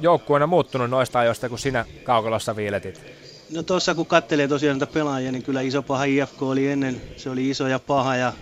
joukkueena 0.00 0.46
muuttunut 0.46 0.90
noista 0.90 1.18
ajoista, 1.18 1.48
kun 1.48 1.58
sinä 1.58 1.84
kaukalossa 2.04 2.56
viiletit. 2.56 3.19
No 3.52 3.62
tuossa 3.62 3.94
kun 3.94 4.06
katselee 4.06 4.48
tosiaan 4.48 4.78
näitä 4.78 4.92
pelaajia, 4.92 5.32
niin 5.32 5.42
kyllä 5.42 5.60
iso 5.60 5.82
paha 5.82 6.04
IFK 6.04 6.42
oli 6.42 6.68
ennen, 6.68 7.02
se 7.16 7.30
oli 7.30 7.50
iso 7.50 7.66
ja 7.68 7.78
paha 7.78 8.16
ja 8.16 8.32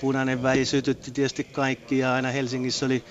punainen 0.00 0.42
väi 0.42 0.64
sytytti 0.64 1.10
tietysti 1.10 1.44
kaikki 1.44 1.98
ja 1.98 2.14
aina 2.14 2.30
Helsingissä 2.30 2.86
oli, 2.86 3.04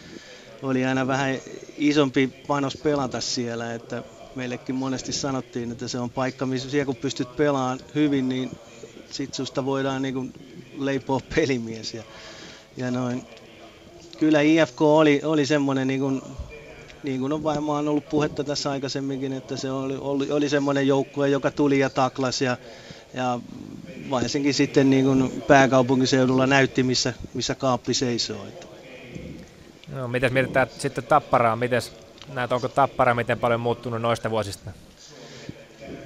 oli 0.61 0.85
aina 0.85 1.07
vähän 1.07 1.35
isompi 1.77 2.27
panos 2.47 2.77
pelata 2.77 3.21
siellä, 3.21 3.73
että 3.73 4.03
meillekin 4.35 4.75
monesti 4.75 5.13
sanottiin, 5.13 5.71
että 5.71 5.87
se 5.87 5.99
on 5.99 6.09
paikka, 6.09 6.45
missä 6.45 6.69
siellä 6.69 6.85
kun 6.85 6.95
pystyt 6.95 7.35
pelaamaan 7.37 7.79
hyvin, 7.95 8.29
niin 8.29 8.51
sit 9.11 9.33
susta 9.33 9.65
voidaan 9.65 10.01
niin 10.01 10.33
leipoa 10.79 11.21
pelimies 11.35 11.93
ja, 11.93 12.03
ja 12.77 12.91
noin. 12.91 13.23
Kyllä 14.19 14.41
IFK 14.41 14.81
oli, 14.81 15.21
oli 15.23 15.45
semmoinen, 15.45 15.87
niin 15.87 16.21
niin 17.03 17.19
kuin 17.19 17.33
on 17.33 17.43
varmaan 17.43 17.87
ollut 17.87 18.09
puhetta 18.09 18.43
tässä 18.43 18.71
aikaisemminkin, 18.71 19.33
että 19.33 19.57
se 19.57 19.71
oli, 19.71 19.97
oli, 19.99 20.31
oli 20.31 20.49
semmoinen 20.49 20.87
joukkue, 20.87 21.29
joka 21.29 21.51
tuli 21.51 21.79
ja 21.79 21.89
taklasi 21.89 22.45
ja, 22.45 22.57
ja 23.13 23.39
varsinkin 24.09 24.53
sitten 24.53 24.89
niin 24.89 25.05
kuin 25.05 25.43
pääkaupunkiseudulla 25.47 26.47
näytti, 26.47 26.83
missä, 26.83 27.13
missä 27.33 27.55
kaappi 27.55 27.93
seisoo. 27.93 28.45
Että. 28.47 28.67
No, 29.95 30.07
miten 30.07 30.33
mietitään 30.33 30.67
sitten 30.77 31.03
Tapparaa? 31.03 31.55
Miten 31.55 31.81
näet, 32.33 32.51
onko 32.51 32.67
Tappara 32.67 33.13
miten 33.13 33.39
paljon 33.39 33.59
muuttunut 33.59 34.01
noista 34.01 34.29
vuosista? 34.29 34.71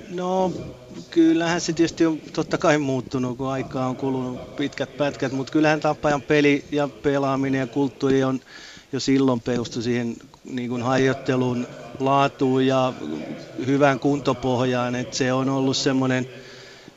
No 0.10 0.52
kyllähän 1.10 1.62
se 1.62 1.74
tietysti 1.74 2.06
on 2.06 2.18
totta 2.34 2.58
kai 2.58 2.78
muuttunut, 2.78 3.38
kun 3.38 3.50
aikaa 3.50 3.88
on 3.88 3.96
kulunut 3.96 4.56
pitkät 4.56 4.98
pätkät, 4.98 5.32
mutta 5.32 5.54
kyllähän 5.54 5.80
Tappajan 5.80 6.22
peli 6.22 6.66
ja 6.72 6.88
pelaaminen 6.88 7.60
ja 7.60 7.68
kulttuuri 7.68 8.24
on 8.24 8.40
jo 8.92 9.00
silloin 9.00 9.40
perustu 9.40 9.82
siihen 9.82 10.16
niin 10.44 10.70
kuin 10.70 10.82
harjoittelun 10.82 11.68
laatuun 12.00 12.68
ja 12.68 12.94
hyvään 13.66 14.00
kuntopohjaan, 14.00 14.96
että 14.96 15.18
se 15.18 15.34
on 15.34 15.50
ollut 15.50 15.78
semmoinen, 15.78 16.28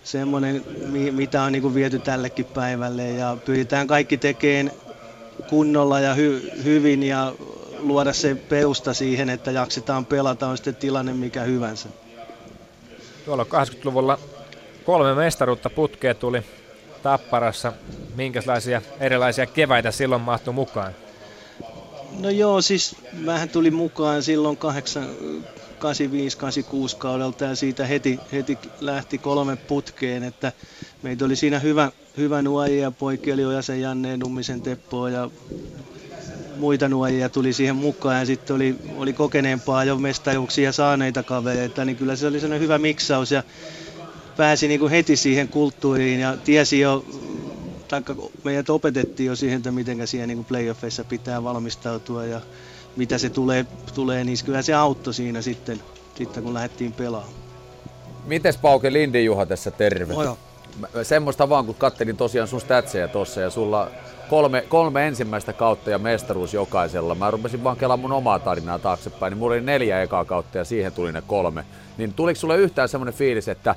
semmoinen 0.05 0.65
mitä 1.13 1.43
on 1.43 1.53
niin 1.53 1.63
kuin 1.63 1.75
viety 1.75 1.99
tällekin 1.99 2.45
päivälle 2.45 3.11
ja 3.11 3.37
pyritään 3.45 3.87
kaikki 3.87 4.17
tekemään 4.17 4.77
kunnolla 5.49 6.01
ja 6.01 6.15
hy, 6.15 6.51
hyvin 6.65 7.03
ja 7.03 7.33
luoda 7.79 8.13
se 8.13 8.35
perusta 8.35 8.95
siihen, 8.95 9.31
että 9.31 9.51
jaksetaan 9.51 10.07
pelata, 10.07 10.49
on 10.49 10.57
sitten 10.57 10.77
tilanne 10.77 11.13
mikä 11.13 11.43
hyvänsä. 11.43 11.89
Tuolla 13.25 13.45
80-luvulla 13.45 14.19
kolme 14.85 15.15
mestaruutta 15.15 15.71
putkea 15.71 16.15
tuli 16.15 16.43
Tapparassa. 17.03 17.73
Minkälaisia 18.15 18.83
erilaisia 19.01 19.47
keväitä 19.47 19.91
silloin 19.91 20.23
mahtui 20.23 20.55
mukaan? 20.55 20.93
No 22.19 22.31
joo, 22.31 22.63
siis 22.63 22.97
vähän 23.27 23.49
tuli 23.49 23.71
mukaan 23.71 24.23
silloin 24.23 24.59
85-86 24.59 24.61
kaudelta 26.99 27.45
ja 27.45 27.55
siitä 27.57 27.87
heti, 27.87 28.21
heti 28.33 28.59
lähti 28.81 29.19
kolme 29.19 29.57
putkeen, 29.57 30.23
että 30.23 30.53
meitä 31.03 31.25
oli 31.25 31.37
siinä 31.37 31.59
hyvä, 31.59 31.93
hyvä 32.17 32.43
nuojia, 32.43 32.91
poikki 32.91 33.33
oli 33.33 33.45
Ojasen 33.45 33.81
Janne, 33.81 34.17
Nummisen 34.17 34.63
Teppoa 34.63 35.11
ja 35.11 35.31
muita 36.57 36.89
nuojia 36.89 37.29
tuli 37.29 37.53
siihen 37.53 37.77
mukaan 37.77 38.19
ja 38.19 38.27
sitten 38.27 38.57
oli, 38.57 38.77
oli 38.97 39.13
kokeneempaa 39.13 39.85
jo 39.85 39.97
mestajuuksia 39.97 40.73
saaneita 40.73 41.23
kavereita, 41.23 41.85
niin 41.85 41.97
kyllä 41.97 42.17
se 42.17 42.27
oli 42.27 42.41
sellainen 42.41 42.63
hyvä 42.63 42.79
miksaus 42.79 43.31
ja 43.33 43.43
pääsi 44.37 44.69
niin 44.69 44.81
kuin 44.81 44.91
heti 44.91 45.17
siihen 45.17 45.49
kulttuuriin 45.49 46.21
ja 46.21 46.37
tiesi 46.37 46.81
jo, 46.81 47.05
taikka 48.03 48.29
meidät 48.45 48.71
opetettiin 48.71 49.27
jo 49.27 49.37
siihen, 49.37 49.57
että 49.57 49.71
miten 49.71 50.07
siihen 50.07 50.29
niin 50.29 50.37
kuin 50.37 50.45
playoffeissa 50.45 51.05
pitää 51.05 51.45
valmistautua 51.45 52.25
ja 52.25 52.41
mitä 52.97 53.19
se 53.19 53.31
tulee, 53.31 53.67
tulee 53.95 54.25
niin 54.25 54.39
kyllä 54.45 54.63
se 54.63 54.75
auttoi 54.75 55.15
siinä 55.15 55.43
sitten, 55.43 55.83
sitten 56.15 56.43
kun 56.43 56.55
lähdettiin 56.55 56.93
pelaamaan. 56.93 57.35
Mites 58.25 58.57
Pauke 58.57 58.93
Lindi 58.93 59.25
Juha 59.25 59.47
tässä 59.47 59.71
terve? 59.71 60.15
Mojo. 60.15 60.39
Semmoista 61.03 61.49
vaan, 61.49 61.67
kun 61.67 61.75
kattelin 61.75 62.17
tosiaan 62.17 62.49
sun 62.49 62.61
statseja 62.61 63.09
tossa 63.09 63.41
ja 63.41 63.51
sulla 63.51 63.91
kolme, 64.31 64.65
kolme 64.69 65.07
ensimmäistä 65.07 65.53
kautta 65.53 65.91
ja 65.91 65.99
mestaruus 65.99 66.55
jokaisella. 66.55 67.15
Mä 67.15 67.31
rupesin 67.31 67.65
vaan 67.65 67.77
kelaamaan 67.77 68.11
mun 68.11 68.19
omaa 68.19 68.39
tarinaa 68.39 68.79
taaksepäin, 68.79 69.31
niin 69.31 69.39
mulla 69.39 69.55
oli 69.55 69.61
neljä 69.61 70.03
ekaa 70.03 70.25
kautta 70.25 70.59
ja 70.59 70.65
siihen 70.65 70.93
tuli 70.93 71.13
ne 71.13 71.23
kolme. 71.27 71.65
Niin 71.99 72.13
tuliko 72.15 72.41
sulle 72.41 72.57
yhtään 72.57 72.89
semmoinen 72.89 73.15
fiilis, 73.15 73.49
että 73.49 73.75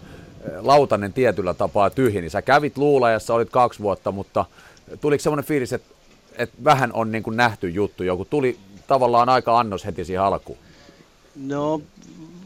lautanen 0.59 1.13
tietyllä 1.13 1.53
tapaa 1.53 1.89
tyhjeni? 1.89 2.29
Sä 2.29 2.41
kävit 2.41 2.77
luulajassa, 2.77 3.33
olit 3.33 3.49
kaksi 3.49 3.79
vuotta, 3.79 4.11
mutta 4.11 4.45
tuliko 5.01 5.21
semmoinen 5.21 5.45
fiilis, 5.45 5.73
että, 5.73 5.95
että 6.37 6.55
vähän 6.63 6.93
on 6.93 7.11
niin 7.11 7.23
kuin 7.23 7.37
nähty 7.37 7.69
juttu, 7.69 8.03
joku 8.03 8.25
tuli 8.25 8.57
tavallaan 8.87 9.29
aika 9.29 9.59
annos 9.59 9.85
heti 9.85 10.05
siihen 10.05 10.23
alkuun? 10.23 10.57
No 11.35 11.81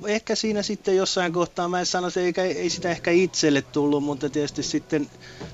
ehkä 0.05 0.35
siinä 0.35 0.61
sitten 0.61 0.95
jossain 0.95 1.33
kohtaa, 1.33 1.67
mä 1.67 1.79
en 1.79 1.85
sano, 1.85 2.07
että 2.07 2.43
ei, 2.43 2.57
ei 2.57 2.69
sitä 2.69 2.91
ehkä 2.91 3.11
itselle 3.11 3.61
tullut, 3.61 4.03
mutta 4.03 4.29
tietysti 4.29 4.63
sitten 4.63 5.07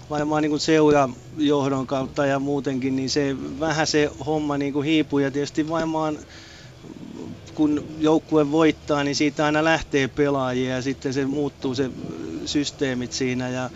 varmaan 0.09 0.43
niin 0.43 0.59
seurajohdon 0.59 1.87
kautta 1.87 2.25
ja 2.25 2.39
muutenkin, 2.39 2.95
niin 2.95 3.09
se 3.09 3.35
vähän 3.59 3.87
se 3.87 4.11
homma 4.25 4.57
niin 4.57 4.73
kuin 4.73 4.85
hiipui 4.85 5.23
ja 5.23 5.31
tietysti 5.31 5.69
varmaan 5.69 6.17
kun 7.57 7.87
joukkue 7.99 8.51
voittaa, 8.51 9.03
niin 9.03 9.15
siitä 9.15 9.45
aina 9.45 9.63
lähtee 9.63 10.07
pelaajia 10.07 10.75
ja 10.75 10.81
sitten 10.81 11.13
se 11.13 11.25
muuttuu 11.25 11.75
se 11.75 11.91
systeemit 12.45 13.13
siinä 13.13 13.49
ja 13.49 13.69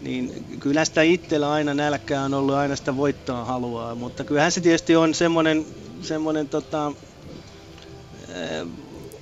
niin 0.00 0.44
kyllä 0.60 0.84
sitä 0.84 1.02
itsellä 1.02 1.52
aina 1.52 1.74
nälkää 1.74 2.24
on 2.24 2.34
ollut, 2.34 2.54
aina 2.54 2.76
sitä 2.76 2.96
voittaa 2.96 3.44
haluaa, 3.44 3.94
mutta 3.94 4.24
kyllähän 4.24 4.52
se 4.52 4.60
tietysti 4.60 4.96
on 4.96 5.14
semmoinen, 5.14 5.66
semmoinen 6.02 6.48
tota, 6.48 6.92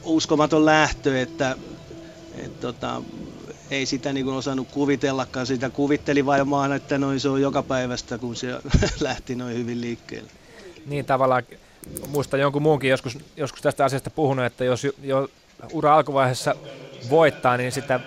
uskomaton 0.05 0.65
lähtö, 0.65 1.20
että 1.20 1.57
et, 2.35 2.61
tota, 2.61 3.03
ei 3.70 3.87
sitä 3.87 4.12
niin 4.12 4.28
osannut 4.28 4.69
kuvitellakaan. 4.70 5.47
Sitä 5.47 5.70
kuvitteli 5.70 6.27
varmaan, 6.27 6.73
että 6.73 6.99
noin 6.99 7.20
se 7.20 7.28
on 7.28 7.43
joka 7.43 7.62
päivästä, 7.62 8.19
kun 8.19 8.37
se 8.37 8.49
lähti 9.01 9.35
noin 9.35 9.57
hyvin 9.57 9.81
liikkeelle. 9.81 10.31
Niin 10.87 11.05
tavallaan, 11.05 11.43
muistan 12.09 12.40
jonkun 12.40 12.62
muunkin 12.62 12.90
joskus, 12.90 13.19
joskus 13.36 13.62
tästä 13.62 13.85
asiasta 13.85 14.11
puhunut, 14.11 14.44
että 14.44 14.65
jos 14.65 14.86
jo 15.02 15.28
ura 15.73 15.94
alkuvaiheessa 15.97 16.55
voittaa, 17.11 17.57
niin 17.57 17.73
sitä 17.73 18.01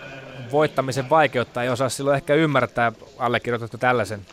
voittamisen 0.51 1.09
vaikeutta 1.09 1.63
ei 1.63 1.69
osaa 1.69 1.89
silloin 1.89 2.15
ehkä 2.15 2.33
ymmärtää, 2.33 2.91
allekirjoitatko 3.17 3.77
tällaisen? 3.77 4.25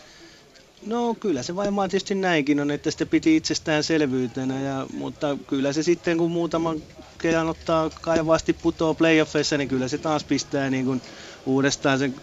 No 0.86 1.14
kyllä 1.14 1.42
se 1.42 1.56
varmaan 1.56 1.90
tietysti 1.90 2.14
näinkin 2.14 2.60
on, 2.60 2.70
että 2.70 2.90
sitä 2.90 3.06
piti 3.06 3.36
itsestäänselvyytenä, 3.36 4.60
ja, 4.60 4.86
mutta 4.92 5.36
kyllä 5.46 5.72
se 5.72 5.82
sitten 5.82 6.18
kun 6.18 6.30
muutaman 6.30 6.82
kerran 7.18 7.48
ottaa 7.48 7.90
kaivasti 8.00 8.52
putoo 8.52 8.94
playoffeissa, 8.94 9.58
niin 9.58 9.68
kyllä 9.68 9.88
se 9.88 9.98
taas 9.98 10.24
pistää 10.24 10.70
niin 10.70 10.84
kuin 10.84 11.02
uudestaan 11.46 11.98
sen 11.98 12.14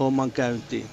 homman 0.00 0.30
käyntiin. 0.30 0.86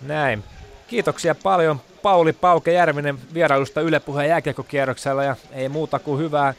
Näin. 0.00 0.44
Kiitoksia 0.88 1.34
paljon 1.34 1.80
Pauli 2.02 2.32
Pauke 2.32 2.72
Järvinen 2.72 3.18
vierailusta 3.34 3.80
Yle 3.80 4.00
Puheen 4.00 4.28
jääkiekkokierroksella 4.28 5.24
ja 5.24 5.36
ei 5.52 5.68
muuta 5.68 5.98
kuin 5.98 6.20
hyvää 6.20 6.54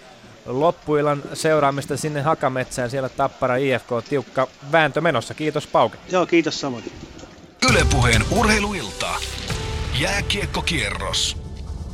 loppuilan 0.45 1.21
seuraamista 1.33 1.97
sinne 1.97 2.21
Hakametsään. 2.21 2.89
Siellä 2.89 3.09
Tappara 3.09 3.55
IFK 3.55 3.89
tiukka 4.09 4.47
vääntö 4.71 5.01
menossa. 5.01 5.33
Kiitos 5.33 5.67
Pauke. 5.67 5.97
Joo, 6.11 6.25
kiitos 6.25 6.59
samoin. 6.61 6.83
Ylepuheen 7.71 8.21
urheiluilta. 8.39 9.09
Jääkiekkokierros. 9.99 11.37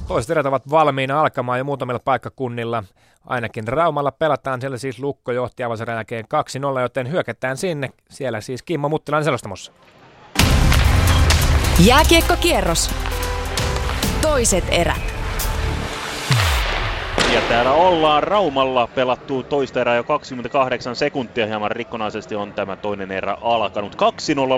Toiset 0.07 0.29
erät 0.31 0.45
ovat 0.45 0.69
valmiina 0.69 1.21
alkamaan 1.21 1.57
jo 1.57 1.63
muutamilla 1.63 1.99
paikkakunnilla. 2.05 2.83
Ainakin 3.25 3.67
Raumalla 3.67 4.11
pelataan 4.11 4.61
siellä 4.61 4.77
siis 4.77 4.99
Lukko 4.99 5.31
johti 5.31 5.63
avaserän 5.63 5.95
jälkeen 5.95 6.25
2-0, 6.77 6.81
joten 6.81 7.11
hyökätään 7.11 7.57
sinne. 7.57 7.89
Siellä 8.09 8.41
siis 8.41 8.63
Kimmo 8.63 8.89
Muttilan 8.89 9.23
selostamossa. 9.23 9.71
Jääkiekkokierros. 11.85 12.89
Toiset 14.29 14.63
erät. 14.71 15.13
Ja 17.33 17.41
täällä 17.49 17.71
ollaan 17.71 18.23
Raumalla 18.23 18.87
pelattu 18.87 19.43
toista 19.43 19.81
erää 19.81 19.95
jo 19.95 20.03
28 20.03 20.95
sekuntia. 20.95 21.45
Hieman 21.45 21.71
rikkonaisesti 21.71 22.35
on 22.35 22.53
tämä 22.53 22.75
toinen 22.75 23.11
erä 23.11 23.37
alkanut. 23.41 23.95
2-0 23.95 23.97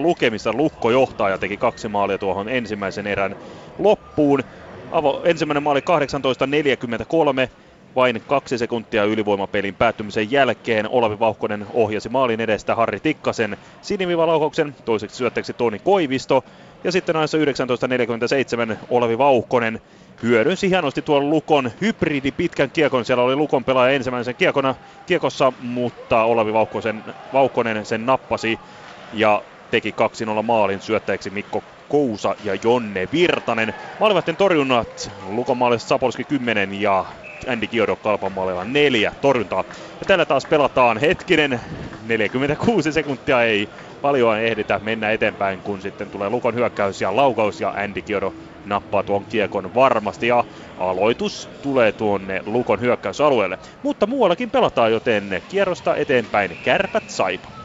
lukemissa 0.02 0.53
Lukko 0.53 0.91
johtaa 0.91 1.30
ja 1.30 1.38
teki 1.38 1.57
kaksi 1.57 1.88
maalia 1.88 2.18
tuohon 2.18 2.49
ensimmäisen 2.49 3.07
erän 3.07 3.35
loppuun. 3.80 4.43
Avo, 4.91 5.22
ensimmäinen 5.23 5.64
maali 5.64 5.80
18.43 7.45 7.49
vain 7.95 8.23
kaksi 8.27 8.57
sekuntia 8.57 9.03
ylivoimapelin 9.03 9.76
päättymisen 9.76 10.31
jälkeen 10.31 10.89
Olavi 10.89 11.19
Vauhkonen 11.19 11.65
ohjasi 11.73 12.10
maalin 12.10 12.41
edestä 12.41 12.76
Harri 12.76 12.99
Tikkasen 12.99 13.57
sinivivalaukauksen, 13.81 14.76
toiseksi 14.85 15.18
syötteeksi 15.18 15.53
Toni 15.53 15.80
Koivisto 15.80 16.43
ja 16.83 16.91
sitten 16.91 17.15
ajassa 17.15 17.37
19.47 17.37 18.77
Olavi 18.89 19.17
Vauhkonen 19.17 19.81
hyödynsi 20.23 20.69
hienosti 20.69 21.01
tuon 21.01 21.29
Lukon 21.29 21.71
hybridi 21.81 22.31
pitkän 22.31 22.71
kiekon. 22.71 23.05
Siellä 23.05 23.23
oli 23.23 23.35
Lukon 23.35 23.65
pelaaja 23.65 23.95
ensimmäisen 23.95 24.35
kiekona, 24.35 24.75
kiekossa, 25.05 25.53
mutta 25.59 26.23
Olavi 26.23 26.53
Vauhkonen, 26.53 27.03
Vauhkonen 27.33 27.85
sen 27.85 28.05
nappasi 28.05 28.59
ja 29.13 29.43
teki 29.71 29.95
2-0 30.39 30.43
maalin 30.43 30.81
syöttäjäksi 30.81 31.29
Mikko 31.29 31.63
Kousa 31.87 32.35
ja 32.43 32.57
Jonne 32.63 33.07
Virtanen. 33.11 33.73
Maalivahten 33.99 34.37
torjunnat 34.37 35.11
Lukon 35.27 35.57
maalissa 35.57 35.87
Sapolski 35.87 36.23
10 36.23 36.81
ja 36.81 37.05
Andy 37.47 37.67
Kiodo 37.67 37.95
Kalpan 37.95 38.31
maalilla 38.31 38.65
4 38.65 39.13
torjuntaa. 39.21 39.63
Ja 39.99 40.05
tällä 40.07 40.25
taas 40.25 40.45
pelataan 40.45 40.97
hetkinen 40.97 41.61
46 42.07 42.91
sekuntia 42.91 43.43
ei 43.43 43.69
paljon 44.02 44.40
ehditä 44.40 44.80
mennä 44.80 45.11
eteenpäin, 45.11 45.61
kun 45.61 45.82
sitten 45.82 46.11
tulee 46.11 46.30
Lukon 46.30 46.56
hyökkäys 46.56 47.02
ja 47.02 47.15
laukaus 47.15 47.61
ja 47.61 47.69
Andy 47.69 48.02
Kiodo 48.02 48.36
nappaa 48.64 49.03
tuon 49.03 49.26
kiekon 49.28 49.73
varmasti 49.73 50.28
ja 50.28 50.44
aloitus 50.78 51.49
tulee 51.61 51.91
tuonne 51.91 52.41
Lukon 52.45 52.80
hyökkäysalueelle. 52.80 53.57
Mutta 53.82 54.07
muuallakin 54.07 54.52
pelataan, 54.52 54.91
joten 54.91 55.41
kierrosta 55.48 55.95
eteenpäin 55.95 56.57
kärpät 56.61 57.10
saipa. 57.10 57.60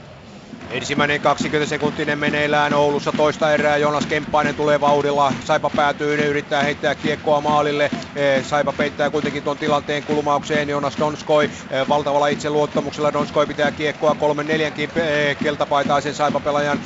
Ensimmäinen 0.71 1.21
20 1.21 1.69
sekuntinen 1.69 2.19
meneillään 2.19 2.75
Oulussa 2.75 3.13
toista 3.17 3.53
erää. 3.55 3.77
Jonas 3.77 4.07
Kemppainen 4.07 4.55
tulee 4.55 4.81
vauhdilla. 4.81 5.33
Saipa 5.45 5.71
päätyy, 5.77 6.17
ne 6.17 6.27
yrittää 6.27 6.63
heittää 6.63 6.95
kiekkoa 6.95 7.41
maalille. 7.41 7.91
Eh, 8.17 8.45
Saipa 8.45 8.73
peittää 8.73 9.11
kuitenkin 9.11 9.43
tuon 9.43 9.59
tilanteen 9.59 10.03
kulmaukseen. 10.03 10.69
Jonas 10.69 10.99
Donskoi 10.99 11.45
eh, 11.45 11.89
valtavalla 11.89 12.29
itseluottamuksella. 12.29 13.13
Donskoi 13.13 13.47
pitää 13.47 13.71
kiekkoa 13.71 14.15
kolmen 14.15 14.47
neljänkin 14.47 14.91
eh, 14.97 15.37
keltapaitaisen 15.37 16.15
Saipa-pelaajan 16.15 16.81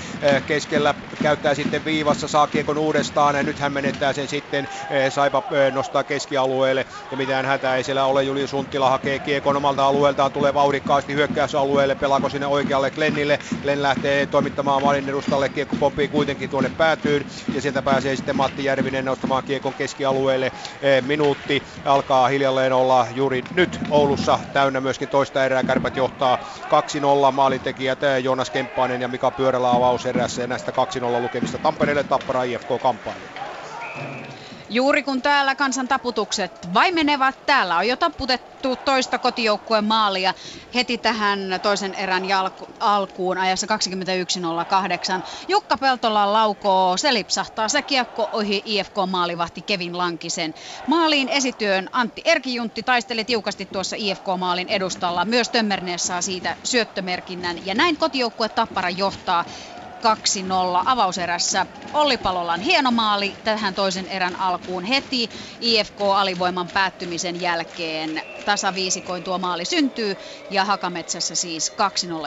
keskellä. 0.46 0.94
Käyttää 1.22 1.54
sitten 1.54 1.84
viivassa, 1.84 2.28
saa 2.28 2.46
kiekon 2.46 2.78
uudestaan. 2.78 3.34
Ja 3.34 3.42
nyt 3.42 3.58
hän 3.58 3.72
menettää 3.72 4.12
sen 4.12 4.28
sitten. 4.28 4.68
Saipa 5.08 5.42
nostaa 5.72 6.04
keskialueelle. 6.04 6.86
Ja 7.10 7.16
mitään 7.16 7.46
hätää 7.46 7.76
ei 7.76 7.84
siellä 7.84 8.04
ole. 8.04 8.22
Julius 8.22 8.50
Sunttila 8.50 8.90
hakee 8.90 9.18
kiekon 9.18 9.56
omalta 9.56 9.86
alueeltaan. 9.86 10.32
Tulee 10.32 10.54
vauhdikkaasti 10.54 11.14
hyökkäysalueelle. 11.14 11.94
Pelaako 11.94 12.28
sinne 12.28 12.46
oikealle 12.46 12.90
Glennille. 12.90 13.38
Glenn 13.70 13.82
lähtee 13.82 14.26
toimittamaan 14.26 14.82
maalin 14.82 15.08
edustalle, 15.08 15.48
kiekko 15.48 15.76
pomppii 15.76 16.08
kuitenkin 16.08 16.50
tuonne 16.50 16.68
päätyyn 16.68 17.24
ja 17.52 17.60
sieltä 17.60 17.82
pääsee 17.82 18.16
sitten 18.16 18.36
Matti 18.36 18.64
Järvinen 18.64 19.04
nostamaan 19.04 19.44
kiekon 19.44 19.74
keskialueelle. 19.74 20.52
E, 20.80 21.00
minuutti 21.00 21.64
alkaa 21.84 22.28
hiljalleen 22.28 22.72
olla 22.72 23.06
juuri 23.10 23.44
nyt 23.50 23.80
Oulussa 23.90 24.38
täynnä 24.52 24.80
myöskin 24.80 25.08
toista 25.08 25.44
erää. 25.44 25.64
Kärpät 25.64 25.96
johtaa 25.96 26.38
2-0 27.28 27.32
maalintekijät 27.32 28.02
e, 28.02 28.18
Jonas 28.18 28.50
Kemppainen 28.50 29.00
ja 29.00 29.08
Mika 29.08 29.30
Pyörälä 29.30 29.70
avauserässä 29.72 30.42
ja 30.42 30.46
näistä 30.46 30.72
2-0 31.00 31.20
lukemista 31.20 31.58
Tampereelle 31.58 32.04
Tappara 32.04 32.42
IFK 32.42 32.68
kamppailu. 32.80 33.30
Juuri 34.72 35.02
kun 35.02 35.22
täällä 35.22 35.54
kansan 35.56 35.88
taputukset 35.88 36.52
vaimenevat, 36.74 37.46
täällä 37.46 37.76
on 37.76 37.88
jo 37.88 37.96
taputettu 37.96 38.76
toista 38.84 39.18
kotijoukkueen 39.18 39.84
maalia 39.84 40.34
heti 40.74 40.98
tähän 40.98 41.38
toisen 41.62 41.94
erän 41.94 42.24
jalku- 42.24 42.66
alkuun 42.80 43.38
ajassa 43.38 43.66
21.08. 43.66 45.22
Jukka 45.48 45.78
Peltola 45.78 46.32
laukoo, 46.32 46.96
se 46.96 47.14
lipsahtaa 47.14 47.68
se 47.68 47.82
kiekko 47.82 48.28
ohi 48.32 48.62
IFK-maalivahti 48.64 49.62
Kevin 49.66 49.98
Lankisen. 49.98 50.54
Maaliin 50.86 51.28
esityön 51.28 51.88
Antti 51.92 52.22
Erkijuntti 52.24 52.82
taisteli 52.82 53.24
tiukasti 53.24 53.68
tuossa 53.72 53.96
IFK-maalin 53.98 54.68
edustalla. 54.68 55.24
Myös 55.24 55.50
Tömmernees 55.50 56.06
saa 56.06 56.22
siitä 56.22 56.56
syöttömerkinnän 56.64 57.64
ja 57.64 57.74
näin 57.74 57.98
kotijoukkue 57.98 58.48
Tappara 58.48 58.90
johtaa 58.90 59.44
2-0 60.00 60.82
avauserässä. 60.86 61.66
Olli 61.92 62.16
Palolan 62.16 62.60
hieno 62.60 62.90
maali 62.90 63.36
tähän 63.44 63.74
toisen 63.74 64.08
erän 64.08 64.40
alkuun 64.40 64.84
heti 64.84 65.28
IFK-alivoiman 65.60 66.68
päättymisen 66.68 67.40
jälkeen. 67.40 68.22
Tasaviisikoin 68.44 69.24
tuo 69.24 69.38
maali 69.38 69.64
syntyy 69.64 70.16
ja 70.50 70.64
Hakametsässä 70.64 71.34
siis 71.34 71.72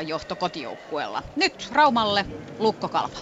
2-0 0.01 0.07
johto 0.07 0.35
kotijoukkueella. 0.35 1.23
Nyt 1.35 1.67
Raumalle 1.71 2.25
Lukko 2.59 2.89
Kalpa. 2.89 3.19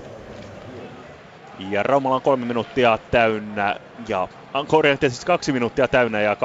Ja 1.60 1.84
Raumalla 1.84 2.16
on 2.16 2.22
kolme 2.22 2.46
minuuttia 2.46 2.98
täynnä 3.12 3.76
ja 4.08 4.28
Korjaan 4.68 4.98
siis 5.02 5.26
kaksi 5.26 5.52
minuuttia 5.52 5.88
täynnä 5.88 6.22
ja 6.22 6.34
2-0 6.34 6.38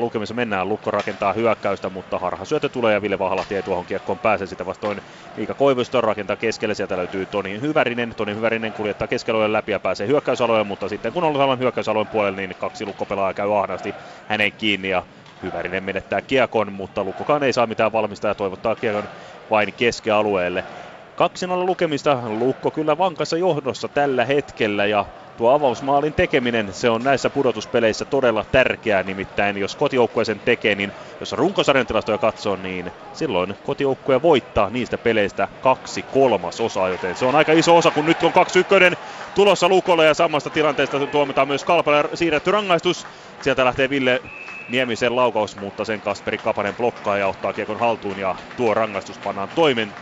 lukemissa 0.00 0.34
mennään. 0.34 0.68
Lukko 0.68 0.90
rakentaa 0.90 1.32
hyökkäystä, 1.32 1.88
mutta 1.88 2.18
harha 2.18 2.44
syötö 2.44 2.68
tulee 2.68 2.94
ja 2.94 3.02
Ville 3.02 3.18
Vahalahti 3.18 3.56
ei 3.56 3.62
tuohon 3.62 3.84
kiekkoon 3.84 4.18
pääse. 4.18 4.46
Sitä 4.46 4.66
vastoin 4.66 5.02
Miika 5.36 5.54
Koivisto 5.54 6.00
rakentaa 6.00 6.36
keskelle. 6.36 6.74
Sieltä 6.74 6.96
löytyy 6.96 7.26
Toni 7.26 7.60
Hyvärinen. 7.60 8.14
Toni 8.14 8.34
Hyvärinen 8.34 8.72
kuljettaa 8.72 9.08
keskialueen 9.08 9.52
läpi 9.52 9.72
ja 9.72 9.80
pääsee 9.80 10.06
hyökkäysalueen, 10.06 10.66
mutta 10.66 10.88
sitten 10.88 11.12
kun 11.12 11.24
ollaan 11.24 11.58
hyökkäysalueen 11.58 12.08
puolella, 12.08 12.36
niin 12.36 12.56
kaksi 12.60 12.86
lukkopelaajaa 12.86 13.34
käy 13.34 13.58
ahnasti 13.58 13.94
hänen 14.28 14.52
kiinni 14.52 14.88
ja 14.88 15.02
Hyvärinen 15.42 15.84
menettää 15.84 16.20
kiekon, 16.20 16.72
mutta 16.72 17.04
Lukkokaan 17.04 17.42
ei 17.42 17.52
saa 17.52 17.66
mitään 17.66 17.92
valmista 17.92 18.28
ja 18.28 18.34
toivottaa 18.34 18.74
kiekon 18.74 19.04
vain 19.50 19.72
keskialueelle. 19.72 20.64
2-0 21.12 21.66
lukemista, 21.66 22.18
Lukko 22.28 22.70
kyllä 22.70 22.98
vankassa 22.98 23.36
johdossa 23.36 23.88
tällä 23.88 24.24
hetkellä 24.24 24.86
ja 24.86 25.04
tuo 25.36 25.50
avausmaalin 25.50 26.14
tekeminen, 26.14 26.74
se 26.74 26.90
on 26.90 27.02
näissä 27.02 27.30
pudotuspeleissä 27.30 28.04
todella 28.04 28.44
tärkeää, 28.44 29.02
nimittäin 29.02 29.56
jos 29.56 29.76
kotijoukkue 29.76 30.24
sen 30.24 30.40
tekee, 30.40 30.74
niin 30.74 30.92
jos 31.20 31.32
runkosarjan 31.32 31.86
tilastoja 31.86 32.18
katsoo, 32.18 32.56
niin 32.56 32.92
silloin 33.12 33.54
kotijoukkue 33.62 34.22
voittaa 34.22 34.70
niistä 34.70 34.98
peleistä 34.98 35.48
kaksi 35.60 36.02
kolmasosaa, 36.10 36.88
joten 36.88 37.16
se 37.16 37.24
on 37.24 37.34
aika 37.34 37.52
iso 37.52 37.76
osa, 37.76 37.90
kun 37.90 38.06
nyt 38.06 38.22
on 38.22 38.32
kaksi 38.32 38.58
ykkönen 38.58 38.96
tulossa 39.34 39.68
Lukolle 39.68 40.06
ja 40.06 40.14
samasta 40.14 40.50
tilanteesta 40.50 41.06
tuomitaan 41.06 41.48
myös 41.48 41.64
Kalpalle 41.64 42.04
siirretty 42.14 42.50
rangaistus. 42.50 43.06
Sieltä 43.40 43.64
lähtee 43.64 43.90
Ville 43.90 44.20
Niemisen 44.68 45.16
laukaus, 45.16 45.56
mutta 45.56 45.84
sen 45.84 46.00
Kasperi 46.02 46.38
Kapanen 46.38 46.76
blokkaa 46.76 47.18
ja 47.18 47.28
ottaa 47.28 47.52
kiekon 47.52 47.78
haltuun 47.78 48.18
ja 48.18 48.36
tuo 48.56 48.74
rangaistus 48.74 49.18
pannaan 49.18 49.50
toimen 49.54 49.94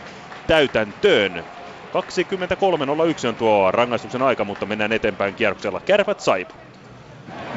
täytäntöön. 0.47 1.45
23.01 1.91 3.27
on 3.27 3.35
tuo 3.35 3.71
rangaistuksen 3.71 4.21
aika, 4.21 4.45
mutta 4.45 4.65
mennään 4.65 4.91
eteenpäin 4.91 5.35
kierroksella. 5.35 5.81
Kärpät 5.81 6.19
Saipa. 6.19 6.55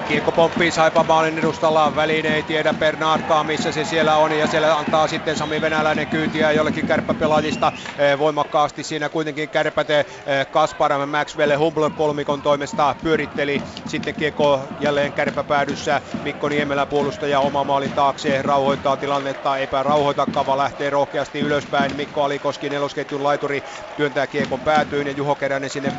Kiekko 0.02 0.32
pomppii 0.32 0.70
Saipa 0.70 1.04
maalin 1.04 1.38
edustalla. 1.38 1.96
Väline 1.96 2.34
ei 2.34 2.42
tiedä 2.42 2.74
Bernardkaan, 2.74 3.46
missä 3.46 3.72
se 3.72 3.84
siellä 3.84 4.16
on. 4.16 4.32
Ja 4.38 4.46
siellä 4.46 4.78
antaa 4.78 5.08
sitten 5.08 5.36
Sami 5.36 5.60
Venäläinen 5.60 6.06
kyytiä 6.06 6.52
jollekin 6.52 6.86
kärppäpelaajista 6.86 7.72
eh, 7.98 8.18
voimakkaasti. 8.18 8.82
Siinä 8.82 9.08
kuitenkin 9.08 9.48
kärpät 9.48 9.90
eh, 9.90 10.06
Kaspar 10.50 11.06
Maxwell 11.06 11.56
Humble 11.58 11.90
kolmikon 11.90 12.42
toimesta 12.42 12.96
pyöritteli. 13.02 13.62
Sitten 13.86 14.14
kiekko 14.14 14.60
jälleen 14.80 15.12
kärppäpäädyssä. 15.12 16.00
Mikko 16.22 16.48
Niemelä 16.48 16.86
puolustaja 16.86 17.40
oma 17.40 17.64
maalin 17.64 17.92
taakse 17.92 18.42
rauhoittaa 18.42 18.96
tilannetta. 18.96 19.56
Eipä 19.56 19.82
rauhoita 19.82 20.26
kava 20.34 20.58
lähtee 20.58 20.90
rohkeasti 20.90 21.40
ylöspäin. 21.40 21.96
Mikko 21.96 22.22
Alikoski 22.22 22.70
nelosketjun 22.70 23.22
laituri 23.22 23.64
työntää 23.96 24.26
kiekon 24.26 24.60
päätyyn 24.60 25.06
ja 25.06 25.12
Juho 25.12 25.34
Keränen 25.34 25.70
sinne 25.70 25.92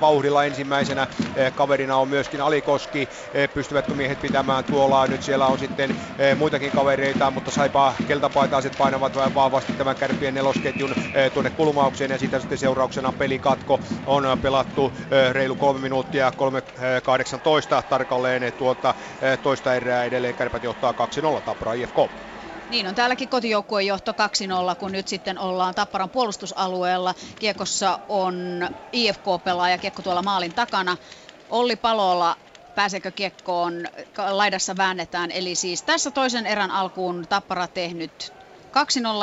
vauhdilla 0.00 0.44
ensimmäisenä. 0.44 1.06
Eh, 1.36 1.52
kaverina 1.54 1.96
on 1.96 2.08
myöskin 2.08 2.40
Alikoski 2.40 3.08
pystyvätkö 3.54 3.94
miehet 3.94 4.20
pitämään 4.20 4.64
tuolla. 4.64 5.06
Nyt 5.06 5.22
siellä 5.22 5.46
on 5.46 5.58
sitten 5.58 5.96
muitakin 6.36 6.72
kavereita, 6.72 7.30
mutta 7.30 7.50
saipa 7.50 7.94
keltapaitaiset 8.06 8.76
painavat 8.78 9.16
vahvasti 9.34 9.72
tämän 9.72 9.96
kärpien 9.96 10.34
nelosketjun 10.34 10.94
tuonne 11.32 11.50
kulmaukseen 11.50 12.10
ja 12.10 12.18
siitä 12.18 12.40
sitten 12.40 12.58
seurauksena 12.58 13.12
pelikatko 13.12 13.80
on 14.06 14.38
pelattu 14.42 14.92
reilu 15.32 15.56
kolme 15.56 15.80
minuuttia, 15.80 16.30
3.18 16.30 17.82
tarkalleen 17.88 18.52
tuota 18.52 18.94
toista 19.42 19.74
erää 19.74 20.04
edelleen 20.04 20.34
kärpät 20.34 20.62
johtaa 20.64 20.94
2-0 21.38 21.40
Tappara 21.40 21.72
IFK. 21.72 21.96
Niin 22.70 22.86
on 22.86 22.94
täälläkin 22.94 23.28
kotijoukkueen 23.28 23.86
johto 23.86 24.12
2-0, 24.12 24.74
kun 24.78 24.92
nyt 24.92 25.08
sitten 25.08 25.38
ollaan 25.38 25.74
Tapparan 25.74 26.10
puolustusalueella. 26.10 27.14
Kiekossa 27.38 27.98
on 28.08 28.68
IFK-pelaaja, 28.92 29.78
kiekko 29.78 30.02
tuolla 30.02 30.22
maalin 30.22 30.52
takana. 30.52 30.96
Olli 31.50 31.76
Palola 31.76 32.36
pääseekö 32.80 33.12
kiekkoon, 33.12 33.72
laidassa 34.30 34.76
väännetään. 34.76 35.30
Eli 35.30 35.54
siis 35.54 35.82
tässä 35.82 36.10
toisen 36.10 36.46
erän 36.46 36.70
alkuun 36.70 37.24
Tappara 37.28 37.68
tehnyt 37.68 38.12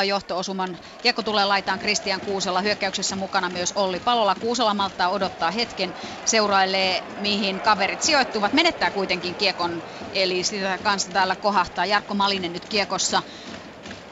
2-0 0.02 0.04
johto-osuman. 0.04 0.78
Kiekko 1.02 1.24
tulee 1.24 1.46
laitaan 1.46 1.80
Kristian 1.80 2.22
Kuusella. 2.22 2.62
Hyökkäyksessä 2.62 3.16
mukana 3.16 3.50
myös 3.50 3.72
Olli 3.76 4.00
Palola. 4.00 4.36
Kuusella 4.36 4.74
malttaa 4.74 5.10
odottaa 5.10 5.52
hetken. 5.52 5.94
Seurailee, 6.26 7.02
mihin 7.20 7.62
kaverit 7.62 8.02
sijoittuvat. 8.02 8.54
Menettää 8.54 8.92
kuitenkin 8.92 9.36
kiekon. 9.36 9.84
Eli 10.12 10.44
sitä 10.44 10.80
kanssa 10.84 11.12
täällä 11.12 11.36
kohahtaa. 11.36 11.86
Jarkko 11.86 12.14
Malinen 12.14 12.54
nyt 12.54 12.66
kiekossa. 12.70 13.24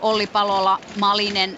Olli 0.02 0.28
Palola, 0.28 0.80
Malinen 1.00 1.58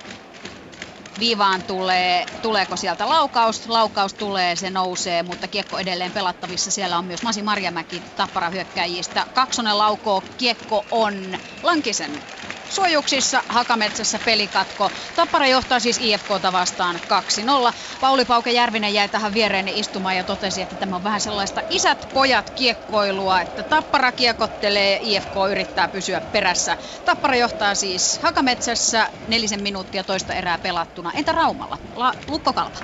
viivaan 1.19 1.63
tulee, 1.63 2.27
tuleeko 2.41 2.77
sieltä 2.77 3.09
laukaus, 3.09 3.67
laukaus 3.67 4.13
tulee, 4.13 4.55
se 4.55 4.69
nousee, 4.69 5.23
mutta 5.23 5.47
kiekko 5.47 5.77
edelleen 5.79 6.13
pelattavissa. 6.13 6.71
Siellä 6.71 6.97
on 6.97 7.05
myös 7.05 7.23
Masi 7.23 7.41
Marjamäki 7.41 8.01
tappara 8.15 8.49
hyökkäjistä. 8.49 9.27
Kaksonen 9.33 9.77
laukoo, 9.77 10.21
kiekko 10.21 10.87
on 10.91 11.39
Lankisen 11.63 12.23
suojuksissa 12.69 13.43
Hakametsässä 13.49 14.19
pelikatko. 14.19 14.91
Tappara 15.15 15.47
johtaa 15.47 15.79
siis 15.79 15.97
IFKta 16.01 16.51
vastaan 16.51 16.95
2-0. 16.95 17.73
Pauli 17.99 18.25
Pauke 18.25 18.51
Järvinen 18.51 18.93
jäi 18.93 19.09
tähän 19.09 19.33
viereen 19.33 19.67
istumaan 19.67 20.15
ja 20.17 20.23
totesi, 20.23 20.61
että 20.61 20.75
tämä 20.75 20.95
on 20.95 21.03
vähän 21.03 21.21
sellaista 21.21 21.61
isät-pojat 21.69 22.49
kiekkoilua, 22.49 23.41
että 23.41 23.63
Tappara 23.63 24.11
kiekottelee, 24.11 24.99
IFK 25.01 25.33
yrittää 25.51 25.87
pysyä 25.87 26.21
perässä. 26.21 26.77
Tappara 27.05 27.35
johtaa 27.35 27.75
siis 27.75 28.19
Hakametsässä 28.21 29.09
nelisen 29.27 29.61
minuuttia 29.61 30.03
toista 30.03 30.33
erää 30.33 30.57
pelattuna. 30.57 31.11
Entä 31.13 31.31
Raumalla? 31.31 31.77
La- 31.95 32.13
Lukko 32.27 32.53
Kalpa. 32.53 32.79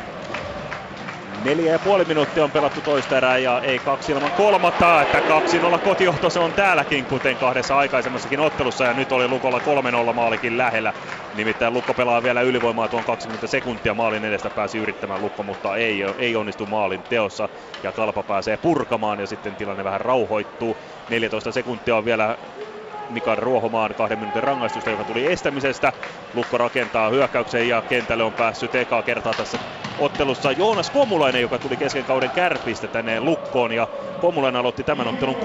Neljä 1.44 1.72
ja 1.72 1.80
puoli 1.80 2.06
minuuttia 2.06 2.44
on 2.44 2.52
pelattu 2.52 2.82
toista 2.82 3.18
erää 3.18 3.38
ja 3.38 3.62
ei 3.62 3.80
kaksi 3.80 4.12
ilman 4.12 4.34
kolmatta, 4.34 5.02
että 5.02 5.20
2-0 5.76 5.80
kotijohto 5.82 6.30
se 6.30 6.40
on 6.40 6.54
täälläkin, 6.54 7.08
kuten 7.08 7.38
kahdessa 7.38 7.78
aikaisemmassakin 7.78 8.40
ottelussa 8.40 8.86
ja 8.86 8.94
nyt 8.94 9.12
oli 9.12 9.28
Lukolla 9.28 9.60
3-0 10.10 10.14
maalikin 10.14 10.58
lähellä. 10.58 10.94
Nimittäin 11.34 11.74
Lukko 11.74 11.94
pelaa 11.94 12.24
vielä 12.24 12.42
ylivoimaa 12.42 12.90
tuon 12.90 13.04
20 13.06 13.48
sekuntia 13.48 13.94
maalin 13.94 14.26
edestä 14.26 14.52
pääsi 14.52 14.78
yrittämään 14.78 15.22
Lukko, 15.22 15.44
mutta 15.44 15.76
ei, 15.76 16.00
ei 16.18 16.36
onnistu 16.36 16.66
maalin 16.66 17.04
teossa 17.10 17.50
ja 17.84 17.94
Kalpa 17.94 18.24
pääsee 18.24 18.58
purkamaan 18.58 19.20
ja 19.20 19.28
sitten 19.28 19.58
tilanne 19.58 19.84
vähän 19.84 20.02
rauhoittuu. 20.02 20.78
14 21.08 21.52
sekuntia 21.52 21.96
on 21.96 22.06
vielä 22.06 22.38
Mika 23.08 23.36
Ruohomaan 23.36 23.96
kahden 23.96 24.20
minuutin 24.20 24.44
rangaistusta, 24.44 24.90
joka 24.90 25.06
tuli 25.06 25.28
estämisestä. 25.32 25.94
Lukko 26.34 26.58
rakentaa 26.58 27.10
hyökkäyksen 27.10 27.68
ja 27.68 27.82
kentälle 27.82 28.24
on 28.24 28.34
päässyt 28.34 28.76
ekaa 28.76 29.04
kertaa 29.04 29.36
tässä 29.36 29.60
ottelussa 29.98 30.52
Joonas 30.52 30.92
Komulainen, 30.92 31.42
joka 31.42 31.60
tuli 31.60 31.78
kesken 31.78 32.06
kauden 32.06 32.32
kärpistä 32.32 32.88
tänne 32.88 33.20
Lukkoon 33.20 33.72
ja 33.72 33.88
Komulainen 34.20 34.60
aloitti 34.60 34.84
tämän 34.84 35.08
ottelun 35.08 35.38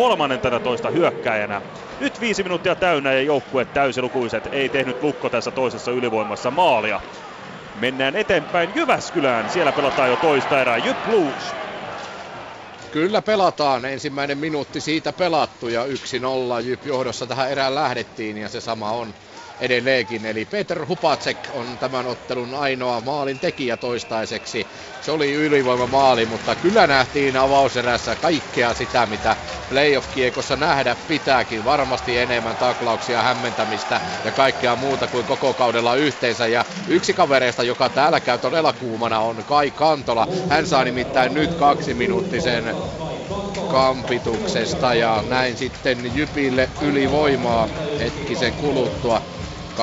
toista 0.63 0.91
hyökkäjänä. 0.91 1.63
Nyt 1.99 2.21
viisi 2.21 2.43
minuuttia 2.43 2.77
täynnä 2.77 3.13
ja 3.13 3.23
joukkue 3.23 3.65
täysilukuiset. 3.65 4.49
Ei 4.53 4.71
tehnyt 4.71 5.03
Lukko 5.03 5.31
tässä 5.31 5.53
toisessa 5.53 5.91
ylivoimassa 5.93 6.51
maalia. 6.51 7.01
Mennään 7.75 8.17
eteenpäin 8.17 8.75
Jyväskylään. 8.75 9.49
Siellä 9.49 9.73
pelataan 9.73 10.09
jo 10.09 10.17
toista 10.17 10.61
erää. 10.61 10.79
Jyp 10.79 11.03
Blues 11.05 11.68
Kyllä 12.91 13.23
pelataan. 13.23 13.85
Ensimmäinen 13.85 14.39
minuutti 14.39 14.81
siitä 14.81 15.13
pelattu 15.13 15.69
ja 15.69 15.85
1-0 15.87 15.89
Jyp 16.65 16.87
johdossa 16.87 17.27
tähän 17.27 17.51
erään 17.51 17.75
lähdettiin 17.75 18.37
ja 18.39 18.49
se 18.49 18.61
sama 18.61 18.93
on 18.93 19.15
edelleenkin. 19.61 20.25
Eli 20.25 20.45
Peter 20.45 20.87
Hupacek 20.87 21.39
on 21.53 21.79
tämän 21.79 22.07
ottelun 22.07 22.55
ainoa 22.55 23.01
maalin 23.01 23.41
tekijä 23.41 23.77
toistaiseksi. 23.77 24.69
Se 25.01 25.11
oli 25.11 25.33
ylivoima 25.33 25.87
maali, 25.87 26.27
mutta 26.27 26.57
kyllä 26.57 26.87
nähtiin 26.87 27.37
avauserässä 27.37 28.17
kaikkea 28.17 28.75
sitä, 28.75 29.07
mitä 29.07 29.37
playoff-kiekossa 29.69 30.57
nähdä 30.57 30.97
pitääkin. 31.07 31.65
Varmasti 31.65 32.19
enemmän 32.19 32.57
taklauksia, 32.57 33.23
hämmentämistä 33.23 34.01
ja 34.25 34.33
kaikkea 34.33 34.77
muuta 34.77 35.09
kuin 35.09 35.27
koko 35.27 35.55
kaudella 35.55 35.95
yhteensä. 35.95 36.47
Ja 36.47 36.65
yksi 36.87 37.15
kavereista, 37.15 37.63
joka 37.63 37.89
täällä 37.89 38.21
käy 38.21 38.39
todella 38.39 38.73
kuumana, 38.73 39.21
on 39.21 39.45
Kai 39.45 39.71
Kantola. 39.71 40.27
Hän 40.49 40.67
saa 40.67 40.85
nimittäin 40.85 41.35
nyt 41.35 41.55
kaksi 41.55 41.95
minuuttisen 41.95 42.65
kampituksesta 43.71 44.95
ja 44.95 45.25
näin 45.29 45.57
sitten 45.57 46.15
Jypille 46.15 46.71
ylivoimaa 46.81 47.69
hetkisen 47.99 48.53
kuluttua. 48.55 49.23
21-12 49.79 49.81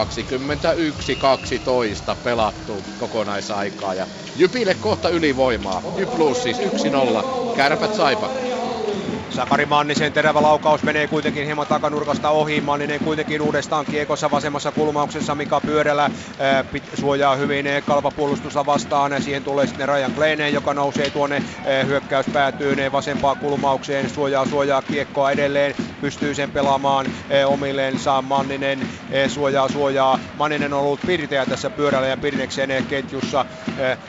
pelattu 2.23 2.83
kokonaisaikaa 2.99 3.93
ja 3.93 4.07
Jypille 4.35 4.75
kohta 4.75 5.09
ylivoimaa. 5.09 5.81
Jyp 5.97 6.15
plus 6.15 6.43
siis 6.43 6.57
1-0. 6.57 6.61
Kärpät 7.55 7.95
Saipa. 7.95 8.29
Sakari 9.35 9.65
Mannisen 9.65 10.13
terävä 10.13 10.41
laukaus 10.41 10.83
menee 10.83 11.07
kuitenkin 11.07 11.45
hieman 11.45 11.67
takanurkasta 11.67 12.29
ohi. 12.29 12.61
Manninen 12.61 12.99
kuitenkin 12.99 13.41
uudestaan 13.41 13.85
kiekossa 13.85 14.31
vasemmassa 14.31 14.71
kulmauksessa. 14.71 15.35
Mika 15.35 15.61
pit, 16.71 16.83
suojaa 16.93 17.35
hyvin 17.35 17.65
kalpapuolustusta 17.85 18.65
vastaan. 18.65 19.23
Siihen 19.23 19.43
tulee 19.43 19.67
sitten 19.67 19.87
Rajan 19.87 20.11
Kleinen, 20.11 20.53
joka 20.53 20.73
nousee 20.73 21.09
tuonne 21.09 21.43
hyökkäys 21.85 22.25
päätyy 22.33 22.75
vasempaan 22.91 23.37
kulmaukseen. 23.37 24.09
Suojaa 24.09 24.45
suojaa 24.45 24.81
kiekkoa 24.81 25.31
edelleen. 25.31 25.75
Pystyy 26.01 26.35
sen 26.35 26.51
pelaamaan 26.51 27.05
ää, 27.29 27.47
omilleensa. 27.47 28.21
Manninen 28.21 28.79
suojaa 29.27 29.69
suojaa. 29.69 30.19
Manninen 30.37 30.73
on 30.73 30.79
ollut 30.79 30.99
pirteä 31.05 31.45
tässä 31.45 31.69
Pyörällä 31.69 32.07
ja 32.07 32.17
Pirneksen 32.17 32.85
ketjussa. 32.89 33.45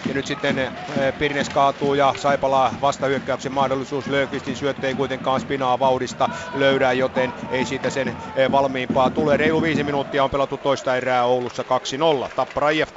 Ja 0.08 0.14
nyt 0.14 0.26
sitten 0.26 0.72
Pirnes 1.18 1.48
kaatuu 1.48 1.94
ja 1.94 2.14
Saipala 2.16 2.74
vastahyökkäyksen 2.80 3.52
mahdollisuus. 3.52 4.06
Löökistin 4.06 4.56
syöttö 4.56 4.86
ei 4.88 4.94
kuitenkaan 5.16 5.40
spinaa 5.40 5.78
vauhdista 5.78 6.28
löydä, 6.54 6.92
joten 6.92 7.34
ei 7.50 7.64
siitä 7.64 7.90
sen 7.90 8.08
eh, 8.08 8.50
valmiimpaa 8.52 9.10
tule. 9.10 9.36
Reilu 9.36 9.62
viisi 9.62 9.84
minuuttia 9.84 10.24
on 10.24 10.30
pelattu 10.30 10.56
toista 10.58 10.96
erää 10.96 11.24
Oulussa 11.24 11.62
2-0. 11.62 12.30
Tappara 12.36 12.70
IFK. 12.70 12.96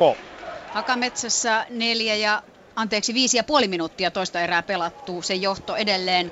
Hakametsässä 0.72 1.66
neljä 1.70 2.16
ja 2.16 2.44
anteeksi, 2.76 3.14
viisi 3.14 3.38
ja 3.38 3.44
puoli 3.44 3.68
minuuttia 3.68 4.12
toista 4.12 4.42
erää 4.42 4.64
pelattu. 4.64 5.22
Se 5.22 5.34
johto 5.34 5.76
edelleen 5.76 6.32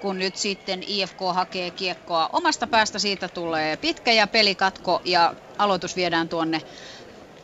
kun 0.00 0.18
nyt 0.18 0.36
sitten 0.36 0.82
IFK 0.86 1.20
hakee 1.34 1.70
kiekkoa 1.70 2.30
omasta 2.32 2.66
päästä. 2.66 2.98
Siitä 2.98 3.28
tulee 3.28 3.76
pitkä 3.76 4.12
ja 4.12 4.26
pelikatko 4.26 5.00
ja 5.04 5.34
aloitus 5.58 5.96
viedään 5.96 6.28
tuonne 6.28 6.62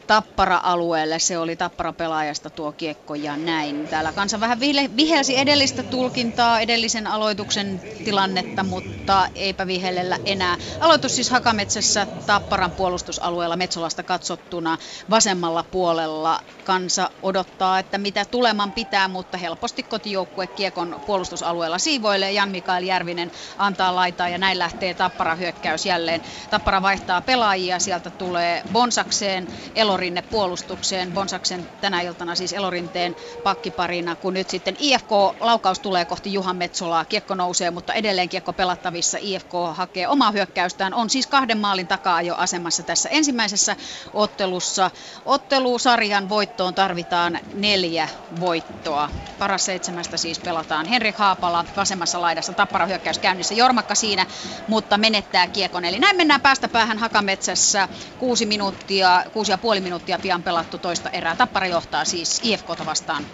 Tappara-alueelle. 0.09 1.19
Se 1.19 1.39
oli 1.39 1.57
Tappara-pelaajasta 1.57 2.51
tuo 2.51 2.73
kiekko 2.73 3.15
ja 3.15 3.37
näin. 3.37 3.89
Täällä 3.89 4.13
kanssa 4.13 4.41
vähän 4.41 4.61
vihelsi 4.97 5.39
edellistä 5.39 5.83
tulkintaa, 5.83 6.61
edellisen 6.61 7.07
aloituksen 7.07 7.83
tilannetta, 8.05 8.65
mutta 8.65 9.29
eipä 9.35 9.67
vihellellä 9.67 10.19
enää. 10.27 10.59
Aloitus 10.81 11.15
siis 11.15 11.31
Hakametsässä 11.31 12.07
Tapparan 12.27 12.73
puolustusalueella 12.73 13.57
Metsolasta 13.57 14.03
katsottuna 14.03 14.79
vasemmalla 15.11 15.65
puolella. 15.71 16.41
Kansa 16.69 17.11
odottaa, 17.23 17.78
että 17.78 17.99
mitä 17.99 18.24
tuleman 18.24 18.73
pitää, 18.73 19.09
mutta 19.09 19.39
helposti 19.39 19.82
kotijoukkue 19.82 20.47
kiekon 20.47 21.01
puolustusalueella 21.07 21.78
siivoilee. 21.78 22.32
Jan-Mikael 22.32 22.82
Järvinen 22.82 23.31
antaa 23.59 23.95
laitaa 23.95 24.28
ja 24.28 24.39
näin 24.39 24.59
lähtee 24.59 24.95
Tappara 24.95 25.35
hyökkäys 25.35 25.86
jälleen. 25.86 26.23
Tappara 26.51 26.82
vaihtaa 26.82 27.20
pelaajia, 27.20 27.78
sieltä 27.78 28.11
tulee 28.11 28.62
Bonsakseen, 28.73 29.49
Elo 29.74 29.99
Elorinne 29.99 30.23
puolustukseen. 30.23 31.15
Bonsaksen 31.15 31.70
tänä 31.81 32.01
iltana 32.01 32.35
siis 32.35 32.53
Elorinteen 32.53 33.16
pakkiparina, 33.43 34.16
kun 34.16 34.35
nyt 34.35 34.51
sitten 34.51 34.74
IFK-laukaus 34.78 35.81
tulee 35.81 36.05
kohti 36.05 36.32
Juhan 36.32 36.57
Metsolaa. 36.57 37.05
Kiekko 37.05 37.35
nousee, 37.35 37.70
mutta 37.70 37.93
edelleen 37.93 38.28
kiekko 38.28 38.53
pelattavissa. 38.53 39.19
IFK 39.20 39.53
hakee 39.73 40.09
omaa 40.09 40.31
hyökkäystään. 40.31 40.95
On 40.95 41.11
siis 41.11 41.27
kahden 41.27 41.59
maalin 41.59 41.89
takaa 41.89 42.23
jo 42.23 42.35
asemassa 42.35 42.82
tässä 42.82 43.09
ensimmäisessä 43.09 43.77
ottelussa. 44.12 44.90
Ottelusarjan 45.24 46.28
voittoon 46.59 46.75
tarvitaan 46.75 47.39
neljä 47.55 48.09
voittoa. 48.41 49.09
Paras 49.39 49.65
seitsemästä 49.65 50.17
siis 50.17 50.39
pelataan. 50.39 50.87
Henrik 50.87 51.17
Haapala 51.17 51.65
vasemmassa 51.77 52.21
laidassa, 52.21 52.53
tappara 52.53 52.87
hyökkäys 52.87 53.19
käynnissä. 53.19 53.55
Jormakka 53.55 53.95
siinä, 53.95 54.27
mutta 54.69 54.99
menettää 54.99 55.47
kiekon. 55.47 55.85
Eli 55.85 55.99
näin 55.99 56.17
mennään 56.17 56.41
päästä 56.41 56.69
päähän 56.69 56.99
Hakametsässä. 56.99 57.89
Kuusi 58.19 58.47
minuuttia, 58.47 59.25
kuusi 59.33 59.53
ja 59.53 59.59
puoli 59.59 59.81
minuuttia 59.81 60.19
pian 60.19 60.43
pelattu 60.43 60.79
toista 60.79 61.11
erää. 61.11 61.37
Tappara 61.37 61.67
johtaa 61.67 62.05
siis 62.05 62.41
IFKta 62.43 62.87
vastaan 62.87 63.25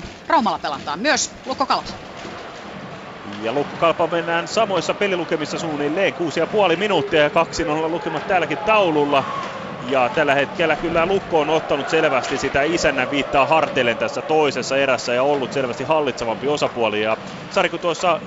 2-0. 0.00 0.06
Raumalla 0.26 0.58
pelataan 0.58 0.98
myös 0.98 1.30
Lukko 1.46 1.66
Kalpa. 1.66 1.90
Ja 3.42 3.52
Lukko 3.52 3.76
Kalpa 3.76 4.06
mennään 4.06 4.48
samoissa 4.48 4.94
pelilukemissa 4.94 5.58
suunnilleen 5.58 6.14
6,5 6.70 6.76
minuuttia 6.76 7.22
ja 7.22 7.28
2-0 7.28 7.32
lukemat 7.90 8.28
täälläkin 8.28 8.58
taululla. 8.58 9.24
Ja 9.82 10.10
tällä 10.10 10.34
hetkellä 10.34 10.76
kyllä 10.76 11.06
Lukko 11.06 11.40
on 11.40 11.50
ottanut 11.50 11.88
selvästi 11.88 12.38
sitä 12.38 12.62
isännän 12.62 13.10
viittaa 13.10 13.46
hartelen 13.46 13.98
tässä 13.98 14.22
toisessa 14.22 14.76
erässä 14.76 15.14
ja 15.14 15.22
ollut 15.22 15.52
selvästi 15.52 15.84
hallitsevampi 15.84 16.48
osapuoli. 16.48 17.00
Ja 17.02 17.16
Sari, 17.48 17.70
kun 17.70 17.80
tuossa 17.80 18.20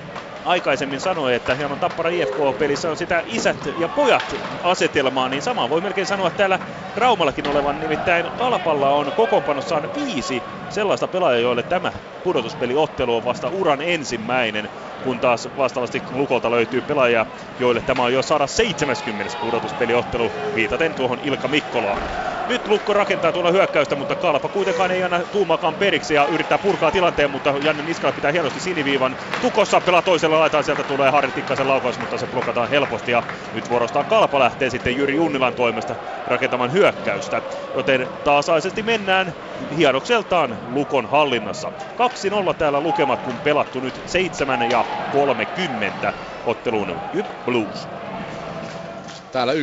aikaisemmin 0.44 1.00
sanoi, 1.00 1.36
että 1.36 1.56
hieman 1.56 1.80
Tappara 1.80 2.10
IFK-pelissä 2.10 2.90
on 2.90 2.98
sitä 2.98 3.24
isät 3.26 3.60
ja 3.76 3.90
pojat 3.90 4.34
asetelmaa, 4.62 5.30
niin 5.30 5.42
sama 5.42 5.70
voi 5.70 5.82
melkein 5.82 6.08
sanoa 6.08 6.32
täällä 6.32 6.60
Raumallakin 6.96 7.48
olevan. 7.48 7.80
Nimittäin 7.80 8.32
Kalpalla 8.36 8.90
on 8.90 9.14
kokoonpanossaan 9.14 9.94
viisi 9.96 10.46
sellaista 10.70 11.08
pelaajaa, 11.08 11.40
joille 11.40 11.64
tämä 11.64 11.94
pudotuspeliottelu 12.24 13.16
on 13.16 13.24
vasta 13.24 13.50
uran 13.50 13.82
ensimmäinen, 13.82 14.70
kun 15.04 15.20
taas 15.20 15.50
vastaavasti 15.58 16.04
Lukolta 16.12 16.52
löytyy 16.52 16.82
pelaajia, 16.82 17.26
joille 17.60 17.82
tämä 17.82 18.04
on 18.04 18.14
jo 18.14 18.22
170. 18.24 19.38
pudotuspeliottelu, 19.40 20.34
viitaten 20.56 20.96
tuohon 20.96 21.20
Ilka 21.22 21.48
Mikkolaan. 21.48 22.04
Nyt 22.46 22.68
Lukko 22.68 22.94
rakentaa 22.94 23.34
tuolla 23.34 23.52
hyökkäystä, 23.52 23.96
mutta 23.96 24.16
Kalpa 24.16 24.50
kuitenkaan 24.50 24.92
ei 24.92 25.04
anna 25.04 25.26
tuumakaan 25.26 25.76
periksi 25.76 26.14
ja 26.14 26.26
yrittää 26.26 26.60
purkaa 26.60 26.92
tilanteen, 26.92 27.32
mutta 27.32 27.54
Janne 27.62 27.84
Niskala 27.84 28.14
pitää 28.14 28.32
hienosti 28.32 28.60
siniviivan. 28.60 29.16
Tukossa 29.42 29.82
pelaa 29.82 30.02
toisella 30.02 30.40
laitaan, 30.40 30.64
sieltä 30.64 30.84
tulee 30.84 31.12
Harri 31.12 31.32
Tikkasen 31.32 31.68
laukaus, 31.68 32.00
mutta 32.00 32.18
se 32.18 32.28
blokataan 32.28 32.70
helposti 32.70 33.12
ja 33.12 33.24
nyt 33.52 33.70
vuorostaan 33.70 34.06
Kalpa 34.06 34.40
lähtee 34.40 34.70
sitten 34.70 34.96
Jyri 34.96 35.16
Junnilan 35.16 35.56
toimesta 35.56 35.96
rakentamaan 36.28 36.72
hyökkäystä. 36.72 37.42
Joten 37.74 38.10
taasaisesti 38.24 38.84
mennään 38.84 39.34
hienokseltaan 39.76 40.60
Lukon 40.66 41.06
hallinnassa. 41.10 41.74
2-0 42.52 42.54
täällä 42.58 42.82
lukemat, 42.82 43.22
kun 43.22 43.40
pelattu 43.40 43.80
nyt 43.80 44.02
7 44.06 44.70
ja 44.70 44.86
30 45.12 46.14
otteluun 46.44 46.90
Jyp 47.14 47.28
Blues. 47.46 47.90
Täällä 49.34 49.54
1-0 49.54 49.58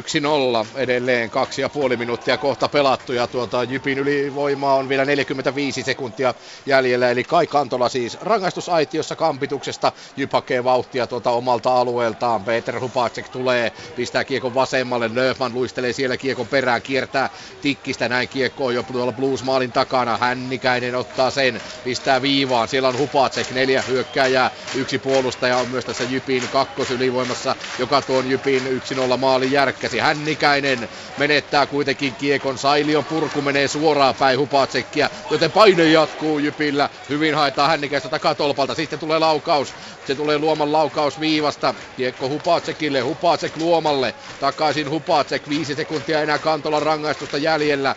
edelleen, 0.74 1.30
kaksi 1.30 1.62
ja 1.62 1.68
puoli 1.68 1.96
minuuttia 1.96 2.38
kohta 2.38 2.68
pelattu 2.68 3.12
ja 3.12 3.26
tuota 3.26 3.64
Jypin 3.64 3.98
ylivoima 3.98 4.74
on 4.74 4.88
vielä 4.88 5.04
45 5.04 5.82
sekuntia 5.82 6.34
jäljellä. 6.66 7.10
Eli 7.10 7.24
Kai 7.24 7.46
Kantola 7.46 7.88
siis 7.88 8.20
rangaistusaitiossa 8.20 9.16
kampituksesta. 9.16 9.92
Jyp 10.16 10.32
hakee 10.32 10.64
vauhtia 10.64 11.06
tuota 11.06 11.30
omalta 11.30 11.80
alueeltaan. 11.80 12.44
Peter 12.44 12.80
Hupacek 12.80 13.28
tulee, 13.28 13.72
pistää 13.96 14.24
kiekon 14.24 14.54
vasemmalle. 14.54 15.10
Löfman 15.14 15.54
luistelee 15.54 15.92
siellä 15.92 16.16
kiekon 16.16 16.46
perään, 16.46 16.82
kiertää 16.82 17.30
tikkistä 17.62 18.08
näin 18.08 18.28
kiekkoon 18.28 18.74
jo 18.74 18.82
tuolla 18.82 19.12
Blues 19.12 19.44
maalin 19.44 19.72
takana. 19.72 20.18
Hännikäinen 20.18 20.94
ottaa 20.94 21.30
sen, 21.30 21.60
pistää 21.84 22.22
viivaan. 22.22 22.68
Siellä 22.68 22.88
on 22.88 22.98
Hupacek, 22.98 23.50
neljä 23.50 23.82
hyökkääjää, 23.82 24.50
yksi 24.74 24.98
puolustaja 24.98 25.56
on 25.56 25.68
myös 25.68 25.84
tässä 25.84 26.04
Jypin 26.04 26.42
kakkosylivoimassa, 26.52 27.56
joka 27.78 28.02
tuon 28.02 28.30
Jypin 28.30 28.82
1-0 29.12 29.16
maalin 29.16 29.52
järkkäsi. 29.60 29.98
Hännikäinen 29.98 30.88
menettää 31.16 31.66
kuitenkin 31.66 32.14
kiekon. 32.14 32.58
Sailion 32.58 33.04
purku 33.04 33.42
menee 33.42 33.68
suoraan 33.68 34.14
päin 34.14 34.38
Hupatsekkia, 34.38 35.10
joten 35.30 35.52
paine 35.52 35.84
jatkuu 35.84 36.38
Jypillä. 36.38 36.90
Hyvin 37.08 37.34
haetaan 37.34 37.70
Hännikäistä 37.70 38.08
takatolpalta. 38.08 38.74
Sitten 38.74 38.98
tulee 38.98 39.18
laukaus. 39.18 39.74
Se 40.04 40.14
tulee 40.14 40.38
Luoman 40.38 40.72
laukaus 40.72 41.20
viivasta. 41.20 41.74
Kiekko 41.96 42.28
Hupatsekille, 42.28 43.00
Hupatsek 43.00 43.56
Luomalle. 43.56 44.14
Takaisin 44.38 44.90
Hupatsek, 44.90 45.48
viisi 45.48 45.74
sekuntia 45.74 46.22
enää 46.22 46.38
Kantolan 46.38 46.82
rangaistusta 46.82 47.38
jäljellä. 47.38 47.96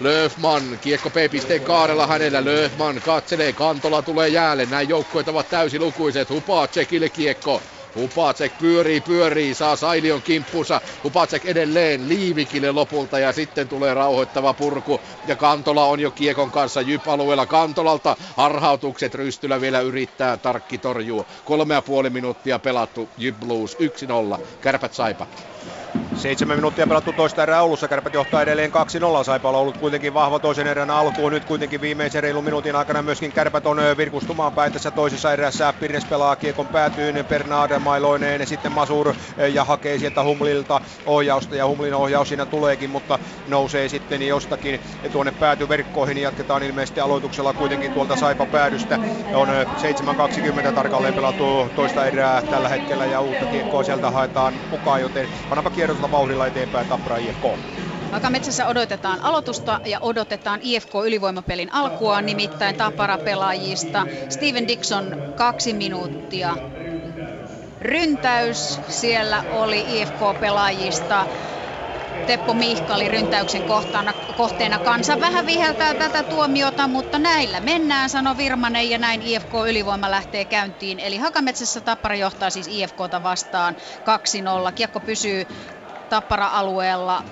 Löfman, 0.00 0.78
kiekko 0.80 1.10
P-pisteen 1.10 1.62
kaarella 1.62 2.06
hänellä, 2.06 2.44
Löfman 2.44 3.02
katselee, 3.02 3.52
Kantola 3.52 4.02
tulee 4.02 4.28
jäälle, 4.28 4.66
näin 4.66 4.88
joukkueet 4.88 5.28
ovat 5.28 5.48
täysilukuiset, 5.48 6.30
Hupacekille 6.30 7.08
kiekko, 7.08 7.62
Hupacek 7.94 8.52
pyörii, 8.58 9.00
pyörii, 9.00 9.54
saa 9.54 9.76
Sailion 9.76 10.22
kimppuunsa. 10.22 10.80
Hupacek 11.04 11.44
edelleen 11.44 12.08
Liivikille 12.08 12.72
lopulta 12.72 13.18
ja 13.18 13.32
sitten 13.32 13.68
tulee 13.68 13.94
rauhoittava 13.94 14.54
purku. 14.54 15.00
Ja 15.26 15.36
Kantola 15.36 15.84
on 15.84 16.00
jo 16.00 16.10
kiekon 16.10 16.50
kanssa 16.50 16.80
Jyp-alueella 16.80 17.46
Kantolalta. 17.46 18.16
Harhautukset 18.36 19.14
Rystylä 19.14 19.60
vielä 19.60 19.80
yrittää, 19.80 20.36
tarkki 20.36 20.78
torjuu. 20.78 21.26
Kolme 21.44 21.74
ja 21.74 21.82
puoli 21.82 22.10
minuuttia 22.10 22.58
pelattu 22.58 23.08
Jyp 23.16 23.40
Blues 23.40 23.76
1-0. 24.38 24.46
Kärpät 24.60 24.92
Saipa. 24.92 25.26
Seitsemän 26.14 26.56
minuuttia 26.56 26.86
pelattu 26.86 27.12
toista 27.12 27.42
erää 27.42 27.62
Oulussa. 27.62 27.88
Kärpät 27.88 28.14
johtaa 28.14 28.42
edelleen 28.42 28.70
2-0. 29.20 29.24
Saipalla 29.24 29.58
ollut 29.58 29.78
kuitenkin 29.78 30.14
vahva 30.14 30.40
toisen 30.40 30.66
erän 30.66 30.90
alkuun. 30.90 31.32
Nyt 31.32 31.44
kuitenkin 31.44 31.80
viimeisen 31.80 32.22
reilun 32.22 32.44
minuutin 32.44 32.76
aikana 32.76 33.02
myöskin 33.02 33.32
Kärpät 33.32 33.66
on 33.66 33.76
virkustumaan 33.96 34.52
päin 34.52 34.72
tässä 34.72 34.90
toisessa 34.90 35.32
erässä. 35.32 35.72
Pirnes 35.72 36.04
pelaa 36.04 36.36
kiekon 36.36 36.66
päätyyn. 36.66 37.24
Bernard 37.28 37.78
Mailoineen 37.78 38.46
sitten 38.46 38.72
Masur 38.72 39.14
ja 39.52 39.64
hakee 39.64 39.98
sieltä 39.98 40.22
Humlilta 40.22 40.80
ohjausta. 41.06 41.56
Ja 41.56 41.66
Humlin 41.66 41.94
ohjaus 41.94 42.28
siinä 42.28 42.46
tuleekin, 42.46 42.90
mutta 42.90 43.18
nousee 43.46 43.88
sitten 43.88 44.22
jostakin 44.22 44.80
tuonne 45.12 45.32
päätyverkkoihin. 45.32 46.18
Jatketaan 46.18 46.62
ilmeisesti 46.62 47.00
aloituksella 47.00 47.52
kuitenkin 47.52 47.92
tuolta 47.92 48.16
Saipa 48.16 48.46
päädystä. 48.46 48.98
On 49.34 49.48
7.20 50.66 50.72
tarkalleen 50.72 51.14
pelattu 51.14 51.68
toista 51.74 52.06
erää 52.06 52.42
tällä 52.42 52.68
hetkellä 52.68 53.06
ja 53.06 53.20
uutta 53.20 53.46
kiekkoa 53.46 53.84
sieltä 53.84 54.10
haetaan 54.10 54.54
mukaan, 54.70 55.00
joten 55.00 55.28
pannapa 55.48 55.70
kierrosta 55.82 56.10
vauhdilla 56.10 56.46
eteenpäin 56.46 56.86
Tappara 56.88 57.16
IFK. 57.18 57.42
Metsässä 58.28 58.66
odotetaan 58.66 59.24
aloitusta 59.24 59.80
ja 59.84 59.98
odotetaan 60.00 60.60
IFK-ylivoimapelin 60.62 61.72
alkua, 61.72 62.22
nimittäin 62.22 62.76
Tapara-pelaajista. 62.76 64.06
Steven 64.28 64.68
Dixon 64.68 65.16
kaksi 65.34 65.72
minuuttia. 65.72 66.58
Ryntäys 67.80 68.80
siellä 68.88 69.44
oli 69.48 69.84
IFK-pelaajista. 69.86 71.26
Teppo 72.26 72.54
Mihkali 72.54 73.08
ryntäyksen 73.08 73.64
kohtana, 73.64 74.14
kohteena. 74.34 74.78
Kansa 74.78 75.20
vähän 75.20 75.46
viheltää 75.46 75.94
tätä 75.94 76.24
tuomiota, 76.24 76.88
mutta 76.88 77.18
näillä 77.18 77.60
mennään, 77.60 78.10
sanoi 78.10 78.36
Virmanen, 78.36 78.90
ja 78.90 78.98
näin 78.98 79.22
IFK 79.22 79.50
ylivoima 79.68 80.10
lähtee 80.10 80.44
käyntiin. 80.44 81.00
Eli 81.00 81.16
Hakametsässä 81.16 81.80
Tappara 81.80 82.14
johtaa 82.16 82.50
siis 82.50 82.66
IFKta 82.70 83.22
vastaan 83.22 83.76
2-0. 84.68 84.72
Kiekko 84.74 85.00
pysyy 85.00 85.46
Tappara-alueella 86.08 87.24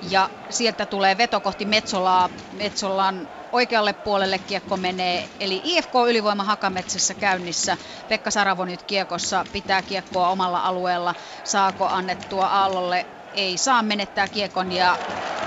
ja 0.00 0.30
sieltä 0.50 0.86
tulee 0.86 1.16
veto 1.16 1.40
kohti 1.40 1.64
Metsolaa. 1.64 2.30
Metsolan 2.50 3.28
oikealle 3.52 3.92
puolelle 3.92 4.38
kiekko 4.38 4.76
menee, 4.76 5.30
eli 5.40 5.60
IFK 5.64 5.92
ylivoima 6.08 6.44
Hakametsässä 6.44 7.14
käynnissä. 7.14 7.78
Pekka 8.08 8.30
Saravo 8.30 8.64
nyt 8.64 8.82
kiekossa 8.82 9.46
pitää 9.52 9.82
kiekkoa 9.82 10.28
omalla 10.28 10.60
alueella. 10.60 11.14
Saako 11.44 11.86
annettua 11.88 12.46
Aallolle 12.46 13.06
ei 13.34 13.58
saa 13.58 13.82
menettää 13.82 14.28
kiekon 14.28 14.72
ja 14.72 14.98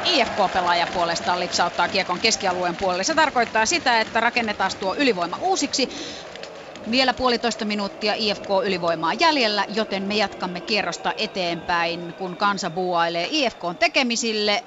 IFK-pelaaja 0.04 0.88
puolestaan 0.88 1.40
lipsauttaa 1.40 1.90
kiekon 1.90 2.20
keskialueen 2.20 2.78
puolelle. 2.78 3.04
Se 3.04 3.16
tarkoittaa 3.16 3.66
sitä, 3.66 4.02
että 4.02 4.20
rakennetaan 4.20 4.72
tuo 4.80 4.96
ylivoima 4.96 5.38
uusiksi. 5.38 5.90
Vielä 6.92 7.14
puolitoista 7.14 7.66
minuuttia 7.66 8.14
IFK 8.18 8.50
ylivoimaa 8.66 9.14
jäljellä, 9.14 9.66
joten 9.68 10.04
me 10.04 10.16
jatkamme 10.16 10.62
kierrosta 10.62 11.14
eteenpäin, 11.18 12.14
kun 12.18 12.38
kansa 12.38 12.70
buuailee 12.70 13.28
IFK 13.30 13.62
tekemisille. 13.80 14.64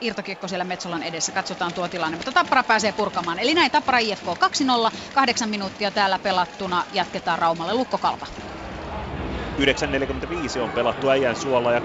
Irtokiekko 0.00 0.48
siellä 0.48 0.64
Metsolan 0.64 1.02
edessä, 1.02 1.32
katsotaan 1.32 1.74
tuo 1.74 1.88
tilanne, 1.88 2.16
mutta 2.16 2.32
Tappara 2.32 2.64
pääsee 2.64 2.92
purkamaan. 2.92 3.38
Eli 3.38 3.54
näin 3.54 3.70
Tappara 3.70 3.98
IFK 3.98 4.26
2-0, 4.28 4.96
kahdeksan 5.12 5.50
minuuttia 5.50 5.90
täällä 5.90 6.18
pelattuna, 6.18 6.84
jatketaan 6.92 7.38
Raumalle 7.38 7.74
Lukkokalpa. 7.74 8.26
9.45 9.60 10.60
on 10.60 10.72
pelattu 10.72 11.08
äijän 11.08 11.36
suolla 11.36 11.72
ja 11.72 11.78
2-0 11.80 11.82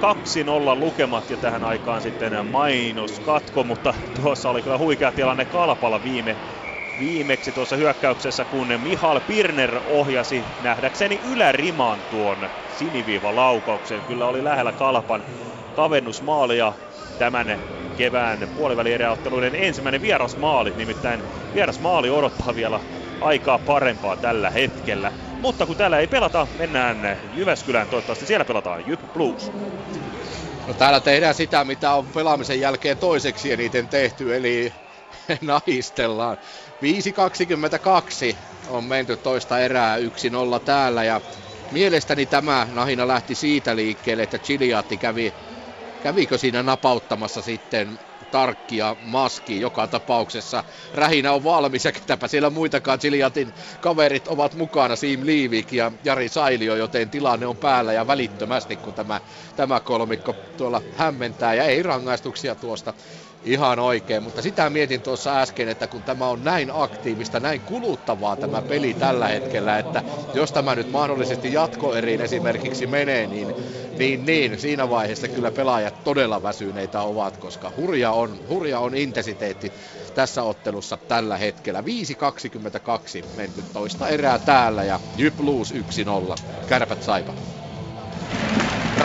lukemat 0.80 1.30
ja 1.30 1.38
tähän 1.38 1.64
aikaan 1.64 2.02
sitten 2.02 2.34
mainoskatko, 2.46 3.64
mutta 3.64 3.94
tuossa 4.22 4.50
oli 4.50 4.62
kyllä 4.62 4.78
huikea 4.78 5.12
tilanne 5.12 5.46
Kalpalla 5.46 6.04
viime 6.04 6.38
viimeksi 6.98 7.52
tuossa 7.52 7.76
hyökkäyksessä, 7.76 8.46
kun 8.46 8.68
Mihal 8.78 9.22
Pirner 9.22 9.80
ohjasi 9.84 10.48
nähdäkseni 10.60 11.20
ylärimaan 11.24 12.04
tuon 12.10 12.50
siniviivalaukauksen. 12.68 14.04
Kyllä 14.04 14.28
oli 14.28 14.44
lähellä 14.44 14.74
Kalpan 14.74 15.26
kavennusmaali 15.74 16.58
ja 16.58 16.74
tämän 17.18 17.60
kevään 17.96 18.50
puolivälieräotteluiden 18.54 19.56
ensimmäinen 19.56 20.02
vierasmaali, 20.02 20.74
nimittäin 20.76 21.24
vierasmaali 21.54 22.10
odottaa 22.10 22.56
vielä 22.56 22.80
aikaa 23.22 23.60
parempaa 23.60 24.18
tällä 24.18 24.50
hetkellä. 24.50 25.12
Mutta 25.42 25.66
kun 25.66 25.78
täällä 25.78 26.00
ei 26.00 26.08
pelata, 26.08 26.48
mennään 26.54 27.20
Jyväskylään. 27.32 27.90
Toivottavasti 27.90 28.26
siellä 28.26 28.46
pelataan 28.46 28.86
Jyp 28.86 29.02
Blues. 29.14 29.52
No 30.68 30.74
täällä 30.74 31.00
tehdään 31.00 31.36
sitä, 31.36 31.66
mitä 31.66 31.94
on 31.94 32.12
pelaamisen 32.12 32.60
jälkeen 32.60 32.98
toiseksi 32.98 33.52
eniten 33.52 33.90
tehty, 33.90 34.36
eli 34.36 34.74
nahistellaan. 35.42 36.38
5.22 38.32 38.38
on 38.68 38.84
menty 38.84 39.18
toista 39.18 39.60
erää 39.60 39.98
1-0 39.98 40.02
täällä 40.66 41.04
ja 41.04 41.22
mielestäni 41.72 42.26
tämä 42.26 42.68
nahina 42.72 43.08
lähti 43.08 43.36
siitä 43.36 43.76
liikkeelle, 43.76 44.24
että 44.24 44.40
Chiliatti 44.40 44.98
kävi, 44.98 45.34
kävikö 46.00 46.38
siinä 46.38 46.64
napauttamassa 46.64 47.42
sitten 47.42 48.00
Tarkki 48.36 48.78
ja 48.78 48.96
Maski 49.00 49.60
joka 49.60 49.88
tapauksessa. 49.88 50.64
Rähinä 50.94 51.32
on 51.34 51.44
valmis 51.44 51.86
ja 51.86 51.92
ketäpä 51.92 52.28
siellä 52.28 52.50
muitakaan 52.50 53.00
Chiliatin 53.00 53.54
kaverit 53.80 54.28
ovat 54.28 54.54
mukana, 54.56 54.96
Siim 54.96 55.26
Liivik 55.26 55.72
ja 55.72 55.92
Jari 56.04 56.30
Sailio, 56.30 56.76
joten 56.76 57.10
tilanne 57.10 57.46
on 57.48 57.58
päällä 57.58 57.94
ja 57.94 58.08
välittömästi 58.08 58.78
kun 58.78 58.94
tämä, 58.94 59.22
tämä 59.56 59.80
kolmikko 59.80 60.36
tuolla 60.58 60.82
hämmentää 60.92 61.54
ja 61.54 61.64
ei 61.64 61.84
rangaistuksia 61.84 62.56
tuosta 62.56 62.94
Ihan 63.46 63.80
oikein, 63.80 64.24
mutta 64.24 64.42
sitä 64.42 64.70
mietin 64.70 65.02
tuossa 65.02 65.42
äsken, 65.42 65.70
että 65.70 65.88
kun 65.88 66.04
tämä 66.04 66.28
on 66.28 66.44
näin 66.44 66.70
aktiivista, 66.74 67.40
näin 67.40 67.62
kuluttavaa 67.62 68.36
tämä 68.36 68.62
peli 68.62 68.94
tällä 68.94 69.28
hetkellä, 69.28 69.80
että 69.80 70.04
jos 70.34 70.52
tämä 70.52 70.76
nyt 70.76 70.92
mahdollisesti 70.92 71.54
jatkoeriin 71.54 72.22
esimerkiksi 72.22 72.88
menee, 72.88 73.28
niin, 73.28 73.48
niin, 73.98 74.26
niin 74.26 74.60
siinä 74.60 74.90
vaiheessa 74.90 75.28
kyllä 75.28 75.52
pelaajat 75.52 76.04
todella 76.04 76.44
väsyneitä 76.44 77.02
ovat, 77.02 77.38
koska 77.38 77.72
hurja 77.78 78.12
on, 78.12 78.40
hurja 78.50 78.80
on 78.80 78.96
intensiteetti 78.96 79.72
tässä 80.16 80.44
ottelussa 80.44 80.98
tällä 81.08 81.38
hetkellä. 81.38 81.82
5.22 81.82 81.88
menty 83.36 83.64
toista 83.74 84.08
erää 84.08 84.40
täällä 84.40 84.84
ja 84.84 85.00
Jyp 85.18 85.38
Blues 85.38 85.74
1-0. 85.74 85.78
Kärpät 86.68 87.04
saipa. 87.04 87.34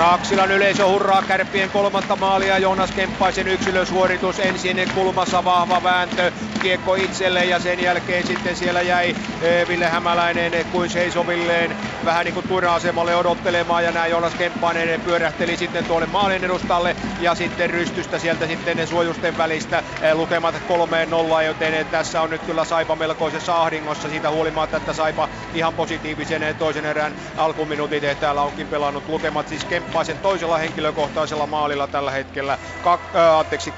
Raaksilan 0.00 0.50
yleisö 0.50 0.86
hurraa 0.86 1.22
kärppien 1.22 1.70
kolmatta 1.70 2.16
maalia. 2.16 2.58
Jonas 2.58 2.92
Kemppaisen 2.92 3.48
yksilösuoritus 3.48 4.40
ensin 4.40 4.90
kulmassa 4.94 5.44
vahva 5.44 5.82
vääntö. 5.82 6.32
Kiekko 6.62 6.94
itselle 6.94 7.44
ja 7.44 7.58
sen 7.58 7.82
jälkeen 7.82 8.26
sitten 8.26 8.56
siellä 8.56 8.82
jäi 8.82 9.16
eh, 9.42 9.68
Ville 9.68 9.88
Hämäläinen 9.88 10.66
kuin 10.72 10.90
seisovilleen 10.90 11.76
vähän 12.04 12.24
niin 12.24 12.34
kuin 12.34 12.48
Tuira-asemalle 12.48 13.16
odottelemaan 13.16 13.84
ja 13.84 13.92
näin 13.92 14.10
Jonas 14.10 14.34
Kemppainen 14.34 15.00
pyörähteli 15.00 15.56
sitten 15.56 15.84
tuolle 15.84 16.06
maalin 16.06 16.44
edustalle 16.44 16.96
ja 17.20 17.34
sitten 17.34 17.70
rystystä 17.70 18.18
sieltä 18.18 18.46
sitten 18.46 18.76
ne 18.76 18.86
suojusten 18.86 19.38
välistä 19.38 19.82
eh, 20.02 20.14
lukemat 20.14 20.54
kolmeen 20.68 21.10
nollaan, 21.10 21.46
joten 21.46 21.86
tässä 21.86 22.22
on 22.22 22.30
nyt 22.30 22.42
kyllä 22.42 22.64
Saipa 22.64 22.96
melkoisessa 22.96 23.62
ahdingossa 23.62 24.08
siitä 24.08 24.30
huolimatta, 24.30 24.76
että 24.76 24.92
Saipa 24.92 25.28
ihan 25.54 25.74
positiivisen 25.74 26.56
toisen 26.58 26.84
erään 26.84 27.14
alkuminuutit 27.36 28.20
täällä 28.20 28.42
onkin 28.42 28.66
pelannut 28.66 29.08
lukemat 29.08 29.48
siis 29.48 29.66
Kemppaisen 29.90 30.18
toisella 30.18 30.58
henkilökohtaisella 30.58 31.46
maalilla 31.46 31.86
tällä 31.86 32.10
hetkellä. 32.10 32.58
Kak, 32.82 33.00
äh, 33.14 33.38
anteeksi, 33.38 33.70
3-0. 33.70 33.74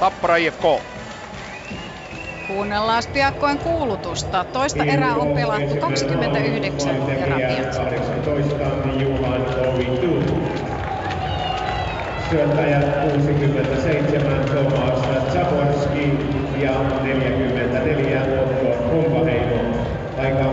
Tappara 0.00 0.36
IFK. 0.36 0.62
Kuunnellaan 2.46 3.02
piakkoin 3.12 3.58
kuulutusta. 3.58 4.44
Toista 4.44 4.84
erää 4.84 5.16
on 5.16 5.34
pelattu 5.34 5.76
29 5.80 7.10
eräpiat. 7.10 7.74
Syöttäjät 12.30 13.12
67 13.12 14.44
Tomas 14.44 15.00
Zaborski 15.32 16.18
ja 16.58 16.72
44 17.02 18.22
Otto 18.22 18.90
Rumpaheimo. 18.90 19.86
Aika 20.18 20.44
29-33. 20.44 20.50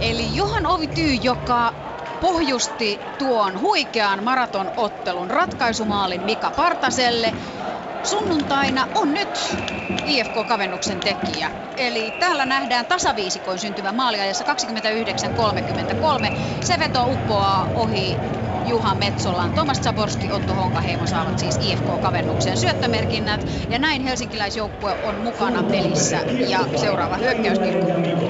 Eli 0.00 0.36
Ovityy, 0.84 1.14
joka 1.14 1.72
pohjusti 2.20 3.14
tuon 3.18 3.60
huikean 3.60 4.22
maratonottelun 4.22 5.30
ratkaisumaalin 5.30 6.24
Mika 6.24 6.50
Partaselle. 6.50 7.34
Sunnuntaina 8.02 8.86
on 8.94 9.14
nyt 9.14 9.56
IFK-kavennuksen 10.04 11.00
tekijä. 11.00 11.50
Eli 11.76 12.12
täällä 12.18 12.46
nähdään 12.46 12.86
tasaviisikoin 12.86 13.58
syntyvä 13.58 13.92
maaliajassa 13.92 14.44
29-33. 16.28 16.32
Se 16.64 16.78
veto 16.78 17.06
uppoaa 17.06 17.70
ohi 17.74 18.20
Juha 18.66 18.94
Metsolan, 18.94 19.52
Tomas 19.54 19.80
Zaborski, 19.80 20.32
Otto 20.32 20.54
Honkaheimo 20.54 21.06
saavat 21.06 21.38
siis 21.38 21.58
IFK-kavennukseen 21.60 22.56
syöttömerkinnät. 22.56 23.46
Ja 23.70 23.78
näin 23.78 24.02
helsinkiläisjoukkue 24.02 24.94
on 25.02 25.20
mukana 25.22 25.62
pelissä 25.62 26.18
ja 26.48 26.58
seuraava 26.76 27.16
hyökkäys 27.16 27.58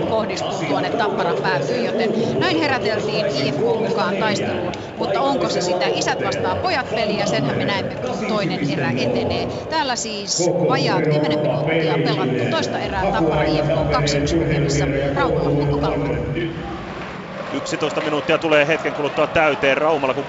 kohdistuu 0.09 0.65
tuonne 0.69 0.91
Tapparan 0.91 1.37
päätyyn, 1.43 1.85
joten 1.85 2.41
näin 2.41 2.59
heräteltiin 2.59 3.27
IFK 3.27 3.61
mukaan 3.89 4.17
taisteluun. 4.17 4.73
Mutta 4.99 5.21
onko 5.21 5.49
se 5.49 5.61
sitä 5.61 5.87
isät 5.87 6.25
vastaan 6.25 6.59
pojat 6.59 6.91
peliä, 6.95 7.27
senhän 7.27 7.57
me 7.57 7.65
näemme, 7.65 7.97
kun 7.97 8.27
toinen 8.29 8.71
erä 8.71 8.91
etenee. 8.91 9.47
Täällä 9.71 9.97
siis 9.97 10.51
vajaat 10.69 11.05
10 11.05 11.39
minuuttia 11.39 11.95
pelattu 12.05 12.51
toista 12.51 12.79
erää 12.79 13.13
Tappara 13.13 13.43
IFK 13.43 13.71
2-1 14.35 14.39
lukemissa 14.39 14.85
Raumalla 15.15 15.67
koko 15.67 15.79
11 17.55 18.01
minuuttia 18.01 18.39
tulee 18.39 18.67
hetken 18.67 18.95
kuluttua 18.95 19.27
täyteen 19.27 19.77
Raumalla, 19.77 20.15
kun 20.15 20.27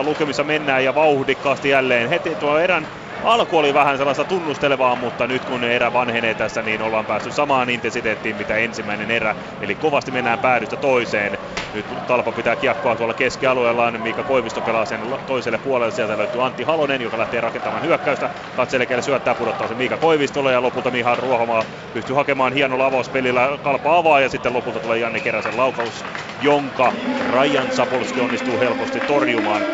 2-0 0.00 0.04
lukemissa 0.04 0.44
mennään 0.44 0.84
ja 0.84 0.94
vauhdikkaasti 0.94 1.68
jälleen. 1.68 2.08
Heti 2.08 2.36
tuo 2.36 2.58
erän 2.58 2.88
alku 3.22 3.58
oli 3.58 3.74
vähän 3.74 3.98
sellaista 3.98 4.24
tunnustelevaa, 4.24 4.96
mutta 4.96 5.26
nyt 5.26 5.44
kun 5.44 5.64
erä 5.64 5.92
vanhenee 5.92 6.34
tässä, 6.34 6.62
niin 6.62 6.82
ollaan 6.82 7.06
päästy 7.06 7.30
samaan 7.30 7.70
intensiteettiin 7.70 8.36
mitä 8.36 8.56
ensimmäinen 8.56 9.10
erä. 9.10 9.36
Eli 9.60 9.76
kovasti 9.76 10.10
mennään 10.10 10.40
päädystä 10.40 10.76
toiseen. 10.76 11.38
Nyt 11.72 11.86
Talpa 12.06 12.32
pitää 12.32 12.56
kiekkoa 12.56 12.96
tuolla 12.96 13.14
keskialueellaan. 13.14 14.00
Miika 14.00 14.24
Koivisto 14.24 14.62
pelaa 14.62 14.86
sen 14.86 15.00
toiselle 15.26 15.58
puolelle. 15.58 15.92
Sieltä 15.92 16.18
löytyy 16.18 16.44
Antti 16.44 16.62
Halonen, 16.62 17.00
joka 17.00 17.18
lähtee 17.18 17.40
rakentamaan 17.40 17.82
hyökkäystä. 17.82 18.30
Katselekeelle 18.54 19.02
syöttää 19.02 19.34
pudottaa 19.34 19.68
sen 19.68 19.76
Miika 19.76 19.98
Koivistolle 19.98 20.52
ja 20.52 20.62
lopulta 20.62 20.90
Mihan 20.90 21.18
Ruohomaa 21.18 21.64
pystyy 21.92 22.16
hakemaan 22.16 22.52
hienolla 22.52 22.86
avauspelillä. 22.86 23.58
Kalpa 23.62 23.96
avaa 23.96 24.20
ja 24.20 24.28
sitten 24.28 24.52
lopulta 24.52 24.80
tulee 24.80 24.98
Janne 24.98 25.20
Keräsen 25.20 25.56
laukaus, 25.56 26.06
jonka 26.40 26.92
Rajan 27.18 27.72
Sapolski 27.72 28.20
onnistuu 28.20 28.58
helposti 28.58 29.00
torjumaan. 29.00 29.66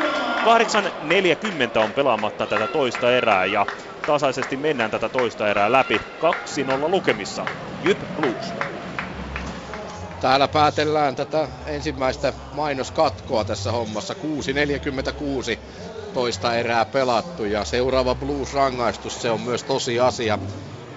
8.40 0.42 1.78
on 1.78 1.92
pelaamatta 1.92 2.46
tätä 2.46 2.68
toista 2.68 3.12
erää 3.12 3.46
ja 3.46 3.66
tasaisesti 4.06 4.56
mennään 4.56 4.90
tätä 4.90 5.08
toista 5.08 5.50
erää 5.50 5.72
läpi. 5.72 5.98
2-0 5.98 6.90
lukemissa. 6.90 7.46
Jyp 7.84 7.98
Blues. 8.16 8.54
Täällä 10.20 10.48
päätellään 10.48 11.16
tätä 11.16 11.48
ensimmäistä 11.66 12.32
mainoskatkoa 12.52 13.44
tässä 13.44 13.72
hommassa. 13.72 14.14
6.46 14.14 15.58
toista 16.14 16.54
erää 16.54 16.84
pelattu 16.84 17.44
ja 17.44 17.64
seuraava 17.64 18.14
Blues-rangaistus, 18.14 19.22
se 19.22 19.30
on 19.30 19.40
myös 19.40 19.64
tosi 19.64 20.00
asia. 20.00 20.38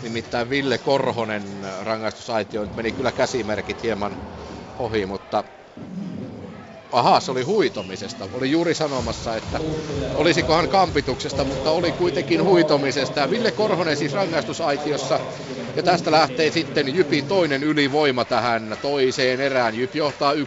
Nimittäin 0.01 0.49
Ville 0.49 0.77
Korhonen 0.77 1.43
rangaistusaitio 1.83 2.61
nyt 2.61 2.75
meni 2.75 2.91
kyllä 2.91 3.11
käsimerkit 3.11 3.83
hieman 3.83 4.17
ohi, 4.79 5.05
mutta 5.05 5.43
Aha, 6.95 7.19
se 7.19 7.31
oli 7.31 7.41
huitomisesta. 7.43 8.29
Oli 8.33 8.51
juuri 8.51 8.73
sanomassa, 8.73 9.35
että 9.35 9.59
olisikohan 10.13 10.69
kampituksesta, 10.69 11.43
mutta 11.43 11.71
oli 11.71 11.91
kuitenkin 11.91 12.43
huitomisesta. 12.43 13.19
Ja 13.19 13.29
Ville 13.29 13.51
Korhonen 13.51 13.97
siis 13.97 14.13
rangaistusaitiossa. 14.13 15.19
Ja 15.75 15.83
tästä 15.83 16.11
lähtee 16.11 16.51
sitten 16.51 16.95
Jypin 16.95 17.27
toinen 17.27 17.63
ylivoima 17.63 18.25
tähän 18.25 18.77
toiseen 18.81 19.41
erään. 19.41 19.75
Jyp 19.75 19.95
johtaa 19.95 20.33
1-0 20.33 20.37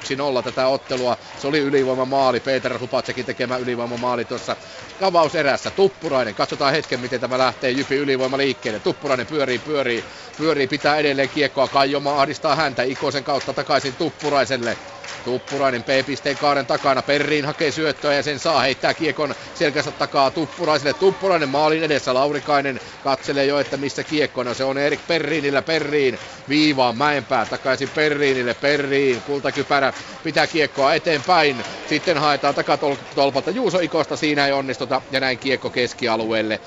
tätä 0.44 0.68
ottelua. 0.68 1.16
Se 1.36 1.46
oli 1.46 1.58
ylivoimamaali. 1.58 2.40
Peter 2.40 2.78
Hupatsekin 2.78 3.26
tekemä 3.26 3.56
ylivoimamaali 3.56 4.24
tuossa 4.24 4.56
avauserässä. 5.00 5.70
Tuppurainen, 5.70 6.34
katsotaan 6.34 6.72
hetken 6.72 7.00
miten 7.00 7.20
tämä 7.20 7.38
lähtee 7.38 7.70
Jypin 7.70 7.98
ylivoima 7.98 8.38
liikkeelle. 8.38 8.80
Tuppurainen 8.80 9.26
pyörii, 9.26 9.58
pyörii, 9.58 10.04
pyörii, 10.36 10.66
pitää 10.66 10.96
edelleen 10.96 11.30
kiekkoa. 11.30 11.68
Kaijoma 11.68 12.20
ahdistaa 12.20 12.56
häntä 12.56 12.82
Ikosen 12.82 13.24
kautta 13.24 13.54
takaisin 13.54 13.96
Tuppuraiselle. 13.96 14.78
Tuppurainen 15.22 15.84
P-pisteen 15.84 16.38
kaaren 16.38 16.66
takana. 16.66 17.02
Perriin 17.02 17.44
hakee 17.44 17.72
syöttöä 17.72 18.14
ja 18.14 18.22
sen 18.22 18.38
saa 18.38 18.60
heittää 18.60 18.94
kiekon 18.94 19.34
selkänsä 19.54 19.92
takaa 19.92 20.30
Tuppuraiselle. 20.30 20.94
Tuppurainen 20.94 21.48
maalin 21.48 21.82
edessä. 21.82 22.14
Laurikainen 22.14 22.80
katselee 23.00 23.44
jo, 23.46 23.58
että 23.58 23.76
missä 23.76 24.04
kiekko. 24.04 24.54
Se 24.54 24.64
on 24.64 24.78
Erik 24.78 25.06
Perriinillä. 25.06 25.62
Perriin 25.62 26.18
viivaan 26.48 26.96
Mäenpää 26.96 27.46
takaisin 27.46 27.90
Perriinille. 27.90 28.54
Perriin 28.54 29.22
kultakypärä 29.22 29.92
pitää 30.22 30.46
kiekkoa 30.46 30.94
eteenpäin. 30.94 31.64
Sitten 31.86 32.18
haetaan 32.18 32.54
takatolpalta 32.54 33.50
Juuso 33.50 33.78
Ikosta. 33.78 34.16
Siinä 34.16 34.46
ei 34.46 34.52
onnistuta 34.52 35.02
ja 35.10 35.20
näin 35.20 35.38
kiekko 35.38 35.70
keskialueelle. 35.70 36.60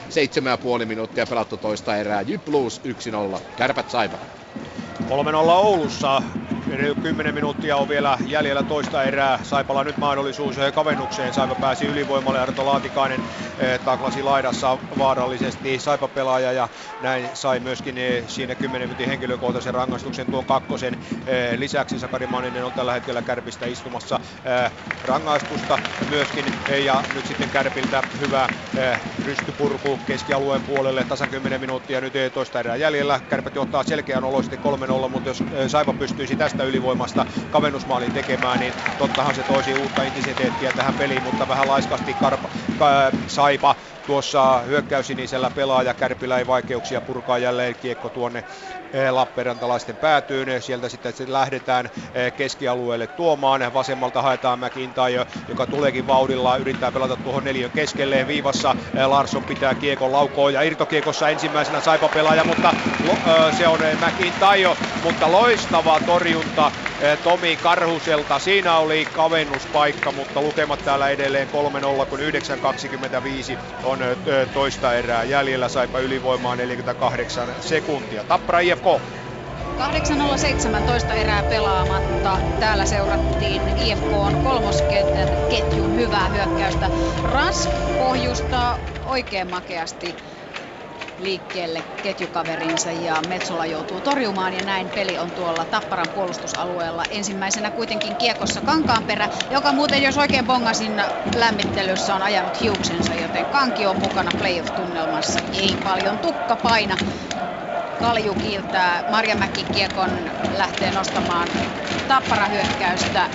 7,5 0.79 0.85
minuuttia 0.85 1.27
pelattu 1.27 1.57
toista 1.57 1.97
erää. 1.97 2.21
Jyp 2.21 2.45
Blues 2.45 2.81
1-0. 3.35 3.39
Kärpät 3.55 3.89
saipa. 3.89 4.17
3-0 5.01 5.07
Oulussa. 5.49 6.21
10 6.77 7.35
minuuttia 7.35 7.75
on 7.75 7.89
vielä 7.89 8.17
jäljellä 8.27 8.63
toista 8.63 9.03
erää. 9.03 9.39
Saipalla 9.43 9.83
nyt 9.83 9.97
mahdollisuus 9.97 10.55
kavennukseen. 10.73 11.33
Saipa 11.33 11.55
pääsi 11.55 11.85
ylivoimalle. 11.85 12.39
Arto 12.39 12.65
Laatikainen 12.65 13.21
eh, 13.59 13.79
taklasi 13.79 14.23
laidassa 14.23 14.77
vaarallisesti 14.97 15.79
Saipa 15.79 16.07
pelaaja 16.07 16.51
ja 16.51 16.69
näin 17.01 17.29
sai 17.33 17.59
myöskin 17.59 17.97
eh, 17.97 18.23
siinä 18.27 18.55
10 18.55 18.87
minuutin 18.87 19.07
henkilökohtaisen 19.07 19.73
rangaistuksen 19.73 20.31
tuon 20.31 20.45
kakkosen. 20.45 20.97
Eh, 21.27 21.59
lisäksi 21.59 21.99
Sakari 21.99 22.27
Maninen 22.27 22.65
on 22.65 22.71
tällä 22.71 22.93
hetkellä 22.93 23.21
Kärpistä 23.21 23.65
istumassa 23.65 24.19
rangaistusta 25.05 25.79
myöskin. 26.09 26.45
Ja 26.85 27.03
nyt 27.15 27.27
sitten 27.27 27.49
Kärpiltä 27.49 28.03
hyvä 28.19 28.49
rystypurku 29.25 29.99
keskialueen 30.07 30.61
puolelle. 30.61 31.03
Tasa 31.03 31.27
10 31.27 31.61
minuuttia 31.61 32.01
nyt 32.01 32.13
toista 32.33 32.59
erää 32.59 32.75
jäljellä. 32.75 33.19
Kärpät 33.29 33.55
johtaa 33.55 33.83
selkeän 33.83 34.23
oloisesti 34.23 34.59
3-0, 35.05 35.09
mutta 35.09 35.29
jos 35.29 35.43
Saipa 35.67 35.93
pystyisi 35.93 36.35
tästä 36.35 36.60
ylivoimasta 36.69 37.25
kavennusmaalin 37.49 38.13
tekemään, 38.13 38.59
niin 38.59 38.73
tottahan 38.97 39.35
se 39.35 39.43
toisi 39.43 39.73
uutta 39.75 40.03
intensiteettiä 40.03 40.71
tähän 40.71 40.95
peliin, 40.95 41.23
mutta 41.23 41.47
vähän 41.47 41.67
laiskasti 41.67 42.13
karpa, 42.13 42.49
ka, 42.79 43.11
Saipa 43.27 43.75
tuossa 44.07 44.59
hyökkäysinisellä 44.59 45.51
pelaaja 45.55 45.93
Kärpillä 45.93 46.37
ei 46.37 46.47
vaikeuksia 46.47 47.01
purkaa 47.01 47.37
jälleen 47.37 47.75
kiekko 47.75 48.09
tuonne 48.09 48.43
Eh, 48.93 49.09
Lappeenrantalaisten 49.09 49.95
päätyyn. 49.95 50.61
Sieltä 50.61 50.89
sitten 50.89 51.13
lähdetään 51.27 51.89
eh, 52.13 52.33
keskialueelle 52.33 53.07
tuomaan. 53.07 53.73
Vasemmalta 53.73 54.21
haetaan 54.21 54.59
McIntyre, 54.59 55.25
joka 55.49 55.65
tuleekin 55.65 56.07
vauhdilla, 56.07 56.57
yrittää 56.57 56.91
pelata 56.91 57.15
tuohon 57.15 57.43
neljön 57.43 57.71
keskelleen 57.71 58.27
viivassa. 58.27 58.75
Eh, 58.95 59.05
Larsson 59.05 59.43
pitää 59.43 59.75
kiekon 59.75 60.11
laukoon 60.11 60.53
ja 60.53 60.61
irtokiekossa 60.61 61.29
ensimmäisenä 61.29 61.81
saipa 61.81 62.07
pelaaja, 62.07 62.43
mutta 62.43 62.73
se 63.57 63.67
on 63.67 63.79
McIntyre, 63.79 64.75
mutta 65.03 65.31
loistava 65.31 65.99
torjunta 66.05 66.71
Tomi 67.23 67.55
Karhuselta. 67.55 68.39
Siinä 68.39 68.77
oli 68.77 69.05
kavennuspaikka, 69.05 70.11
mutta 70.11 70.41
lukemat 70.41 70.85
täällä 70.85 71.09
edelleen 71.09 71.47
3-0, 72.01 72.05
kun 72.05 72.19
9.25 72.19 73.57
on 73.83 73.90
toista 74.53 74.95
erää 74.95 75.23
jäljellä. 75.23 75.69
Saipa 75.69 75.99
ylivoimaa 75.99 76.55
48 76.55 77.55
sekuntia. 77.59 78.23
Tappara 78.23 78.59
IFK. 78.59 78.85
8.017 81.09 81.13
erää 81.15 81.43
pelaamatta. 81.43 82.41
Täällä 82.59 82.85
seurattiin 82.85 83.71
IFK 83.75 84.13
on 84.13 84.39
kolmoskentän 84.39 85.37
ketjun 85.49 85.95
hyvää 85.95 86.29
hyökkäystä. 86.29 86.91
Rask 87.21 87.71
pohjustaa 87.97 88.79
oikein 89.03 89.47
makeasti 89.47 90.17
liikkeelle 91.23 91.83
ketjukaverinsa 92.01 92.91
ja 92.91 93.21
Metsola 93.27 93.65
joutuu 93.65 94.01
torjumaan 94.01 94.53
ja 94.53 94.63
näin 94.63 94.89
peli 94.89 95.17
on 95.17 95.31
tuolla 95.31 95.65
Tapparan 95.65 96.09
puolustusalueella. 96.13 97.03
Ensimmäisenä 97.09 97.71
kuitenkin 97.71 98.17
kiekossa 98.17 98.61
Kankaanperä, 98.61 99.29
joka 99.49 99.73
muuten 99.73 100.01
jos 100.03 100.17
oikein 100.17 100.45
bongasin 100.45 101.01
lämmittelyssä 101.35 102.15
on 102.15 102.21
ajanut 102.21 102.61
hiuksensa, 102.61 103.15
joten 103.15 103.45
Kanki 103.45 103.85
on 103.85 103.99
mukana 103.99 104.31
playoff-tunnelmassa. 104.37 105.39
Ei 105.53 105.77
paljon 105.83 106.19
tukka 106.19 106.57
paina. 106.57 106.97
Kalju 107.99 108.35
kiiltää 108.35 109.03
Marjamäki 109.07 109.63
kiekon 109.73 110.09
lähtee 110.53 110.91
nostamaan 110.91 111.47
tappara 112.07 112.45
hyökkäystä. 112.45 113.29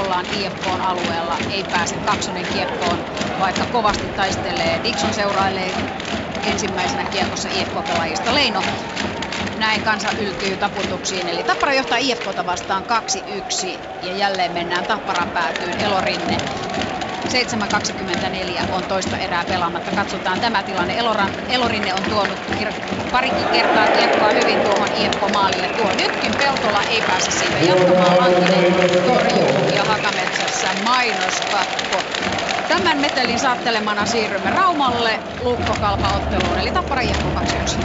Ollaan 0.00 0.26
IFKn 0.40 0.80
alueella, 0.80 1.36
ei 1.50 1.64
pääse 1.64 1.96
kaksonen 1.96 2.46
kiekkoon, 2.52 2.98
vaikka 3.38 3.66
kovasti 3.72 4.08
taistelee. 4.16 4.80
Dixon 4.84 5.14
seurailee 5.14 5.74
ensimmäisenä 6.42 7.04
kiekossa 7.04 7.48
IFK-pelaajista 7.52 8.34
Leino. 8.34 8.62
Näin 9.58 9.82
kansa 9.82 10.08
yltyy 10.18 10.56
taputuksiin, 10.56 11.28
eli 11.28 11.44
Tappara 11.44 11.72
johtaa 11.74 11.98
IFKta 11.98 12.46
vastaan 12.46 12.84
2-1 12.84 13.80
ja 14.02 14.12
jälleen 14.12 14.52
mennään 14.52 14.86
Tapparan 14.86 15.30
päätyyn 15.30 15.78
Elorinne 15.78 16.36
7.24 17.28 18.64
on 18.68 18.84
toista 18.84 19.18
erää 19.18 19.44
pelaamatta. 19.44 19.92
Katsotaan 19.92 20.40
tämä 20.40 20.62
tilanne. 20.62 20.98
Eloran, 20.98 21.30
Elorinne 21.48 21.94
on 21.94 22.04
tuonut 22.04 22.38
parikin 23.12 23.48
kertaa 23.48 23.88
kiekkoa 23.88 24.30
hyvin 24.32 24.62
tuohon 24.62 24.88
IFK-maalille. 24.92 25.68
Tuo 25.68 25.92
nytkin 25.92 26.34
Peltola 26.36 26.82
ei 26.84 27.02
pääse 27.02 27.30
siitä 27.30 27.58
jatkamaan. 27.60 28.16
Lankinen 28.18 28.72
torjuu 29.04 29.68
ja 29.74 29.84
Hakametsässä 29.84 30.68
mainoskatko. 30.84 32.02
Tämän 32.72 32.98
metelin 32.98 33.38
saattelemana 33.38 34.06
siirrymme 34.06 34.50
Raumalle 34.50 35.20
Lukko-Kalpa-otteluun, 35.40 36.58
eli 36.58 36.72
Tappara 36.72 37.00
IFK 37.00 37.34
2 37.34 37.80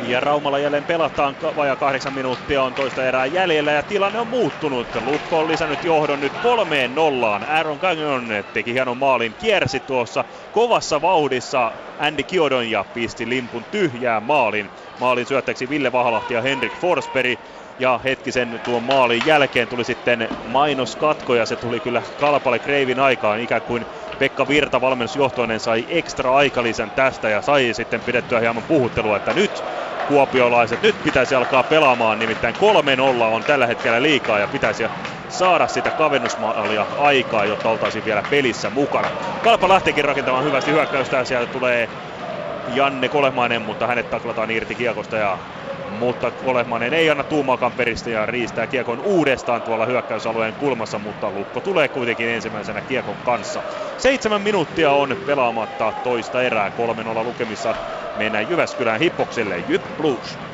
ja 0.00 0.20
Raumalla 0.20 0.58
jälleen 0.58 0.84
pelataan, 0.84 1.36
vajaa 1.56 1.76
kahdeksan 1.76 2.14
minuuttia 2.14 2.62
on 2.62 2.74
toista 2.74 3.04
erää 3.04 3.26
jäljellä 3.26 3.72
ja 3.72 3.82
tilanne 3.82 4.20
on 4.20 4.26
muuttunut. 4.26 4.94
Lukko 4.94 5.38
on 5.38 5.48
lisännyt 5.48 5.84
johdon 5.84 6.20
nyt 6.20 6.32
kolmeen 6.38 6.94
nollaan. 6.94 7.44
Aaron 7.48 7.78
Gagnon 7.78 8.28
teki 8.52 8.72
hienon 8.74 8.98
maalin, 8.98 9.34
kiersi 9.34 9.80
tuossa 9.80 10.24
kovassa 10.52 11.00
vauhdissa 11.00 11.72
Andy 11.98 12.24
Kiodon 12.24 12.70
ja 12.70 12.84
pisti 12.94 13.28
limpun 13.28 13.64
tyhjään 13.70 14.22
maalin. 14.22 14.70
Maalin 14.98 15.26
syöttäksi 15.26 15.68
Ville 15.68 15.92
Vahalahti 15.92 16.34
ja 16.34 16.42
Henrik 16.42 16.76
Forsberg. 16.76 17.40
Ja 17.78 18.00
hetkisen 18.04 18.60
tuon 18.64 18.82
maalin 18.82 19.24
jälkeen 19.24 19.68
tuli 19.68 19.84
sitten 19.84 20.28
mainoskatko 20.42 21.34
ja 21.34 21.46
se 21.46 21.56
tuli 21.56 21.80
kyllä 21.80 22.02
kalpalle 22.16 22.58
Kreivin 22.60 22.98
aikaan 22.98 23.40
ikään 23.40 23.62
kuin 23.62 23.86
Pekka 24.18 24.48
Virta 24.48 24.80
valmennusjohtoinen 24.80 25.60
sai 25.60 25.84
ekstra 25.88 26.34
aikalisän 26.36 26.92
tästä 26.92 27.28
ja 27.28 27.42
sai 27.42 27.74
sitten 27.74 28.02
pidettyä 28.02 28.40
hieman 28.40 28.64
puhuttelua, 28.64 29.16
että 29.16 29.32
nyt 29.32 29.64
kuopiolaiset, 30.06 30.82
nyt 30.82 31.02
pitäisi 31.02 31.34
alkaa 31.34 31.64
pelaamaan, 31.64 32.18
nimittäin 32.18 32.54
3-0 32.54 33.24
on 33.24 33.44
tällä 33.44 33.66
hetkellä 33.66 34.02
liikaa 34.02 34.38
ja 34.38 34.48
pitäisi 34.48 34.82
saada 35.28 35.68
sitä 35.68 35.92
kavennusmaalia 35.92 36.86
aikaa, 36.96 37.46
jotta 37.46 37.68
oltaisiin 37.68 38.04
vielä 38.04 38.22
pelissä 38.22 38.70
mukana. 38.70 39.10
Kalpa 39.40 39.68
lähteekin 39.68 40.04
rakentamaan 40.04 40.44
hyvästi 40.44 40.70
hyökkäystä. 40.72 41.24
Sieltä 41.24 41.46
tulee 41.46 41.90
Janne 42.66 43.08
Kolemainen, 43.08 43.62
mutta 43.62 43.86
hänet 43.86 44.10
taklataan 44.10 44.50
irti 44.50 44.74
kiekosta 44.74 45.16
ja 45.16 45.38
mutta 45.94 46.32
Kolemainen 46.32 46.92
ei 46.92 47.10
anna 47.10 47.24
tuumaakaan 47.24 47.72
peristä 47.72 48.10
ja 48.10 48.26
riistää 48.26 48.66
kiekon 48.66 49.00
uudestaan 49.00 49.62
tuolla 49.62 49.86
hyökkäysalueen 49.86 50.54
kulmassa, 50.54 50.98
mutta 50.98 51.30
Lukko 51.30 51.60
tulee 51.60 51.88
kuitenkin 51.88 52.28
ensimmäisenä 52.28 52.82
kiekon 52.82 53.18
kanssa. 53.18 53.62
Seitsemän 53.96 54.42
minuuttia 54.42 54.92
on 54.92 55.16
pelaamatta 55.24 55.92
toista 56.02 56.42
erää, 56.42 56.68
3-0 56.68 57.24
lukemissa 57.24 57.74
mennään 58.14 58.48
Jyväskylän 58.48 59.00
hippokselle, 59.00 59.58
Jyp 59.58 59.84
Blues. 59.96 60.44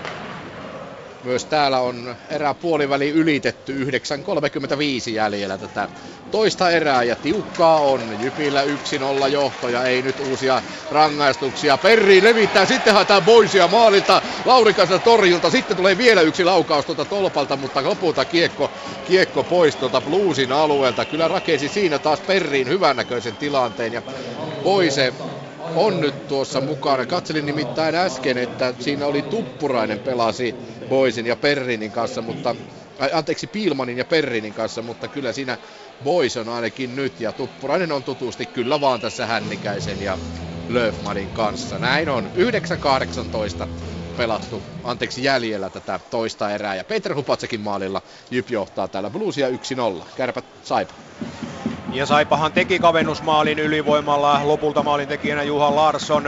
Myös 1.24 1.44
täällä 1.44 1.80
on 1.80 2.16
erää 2.30 2.55
puoliväli 2.55 3.10
ylitetty, 3.10 3.84
9.35 3.84 5.10
jäljellä 5.10 5.59
tätä 5.59 5.88
toista 6.30 6.70
erää 6.70 7.02
ja 7.02 7.16
tiukkaa 7.16 7.78
on. 7.78 8.01
Jypillä 8.22 8.64
1-0 8.64 9.28
johto 9.28 9.68
ja 9.68 9.84
ei 9.84 10.02
nyt 10.02 10.20
uusia 10.20 10.62
rangaistuksia. 10.90 11.78
Perri 11.78 12.24
levittää, 12.24 12.66
sitten 12.66 12.94
haetaan 12.94 13.22
Boisia 13.22 13.68
maalilta, 13.68 14.22
Laurikasta 14.44 14.98
torjulta, 14.98 15.51
sitten 15.51 15.76
tulee 15.76 15.98
vielä 15.98 16.20
yksi 16.20 16.44
laukaus 16.44 16.84
tuota 16.84 17.05
tolpalta, 17.05 17.56
mutta 17.56 17.84
lopulta 17.84 18.24
kiekko, 18.24 18.70
kiekko 19.09 19.42
pois 19.42 19.76
tuota 19.76 20.01
Bluesin 20.01 20.52
alueelta. 20.52 21.05
Kyllä 21.05 21.28
rakensi 21.28 21.68
siinä 21.68 21.98
taas 21.98 22.20
Perriin 22.20 22.68
hyvännäköisen 22.68 23.36
tilanteen 23.36 23.92
ja 23.92 24.02
Boise 24.62 25.12
on 25.76 26.01
nyt 26.01 26.28
tuossa 26.28 26.60
mukana. 26.60 27.06
Katselin 27.06 27.47
nimittäin 27.47 27.94
äsken, 27.94 28.38
että 28.38 28.74
siinä 28.78 29.06
oli 29.06 29.22
Tuppurainen 29.22 29.98
pelasi 30.01 30.55
Boisin 30.88 31.26
ja 31.26 31.36
Perrinin 31.36 31.92
kanssa, 31.92 32.22
mutta 32.22 32.56
anteeksi 33.12 33.47
Piilmanin 33.47 33.98
ja 33.98 34.05
Perrinin 34.05 34.55
kanssa, 34.55 34.82
mutta 34.82 35.09
kyllä 35.09 35.32
siinä 35.32 35.59
Boys 36.05 36.36
on 36.36 36.48
ainakin 36.48 36.97
nyt 36.97 37.20
ja 37.20 37.32
Tuppurainen 37.32 37.92
on 37.92 38.05
tutusti 38.05 38.47
kyllä 38.47 38.80
vaan 38.80 39.01
tässä 39.01 39.26
Hännikäisen 39.26 40.02
ja 40.02 40.18
Löfmanin 40.68 41.30
kanssa. 41.30 41.78
Näin 41.78 42.09
on. 42.09 42.30
9-18 43.64 43.66
pelattu, 44.16 44.62
anteeksi 44.84 45.24
jäljellä 45.24 45.70
tätä 45.70 46.01
toista 46.10 46.51
erää 46.51 46.74
ja 46.74 46.84
Peter 46.84 47.14
Hupatsekin 47.14 47.60
maalilla 47.60 48.02
Jyp 48.30 48.51
johtaa 48.51 48.88
täällä 48.88 49.10
Bluesia 49.10 49.48
1-0. 49.48 49.52
Kärpät 50.16 50.44
Saipa. 50.62 50.94
Ja 51.92 52.06
Saipahan 52.06 52.52
teki 52.52 52.78
kavennusmaalin 52.78 53.58
ylivoimalla. 53.58 54.40
Lopulta 54.44 54.82
maalin 54.82 55.08
tekijänä 55.08 55.42
Juha 55.42 55.76
Larsson. 55.76 56.24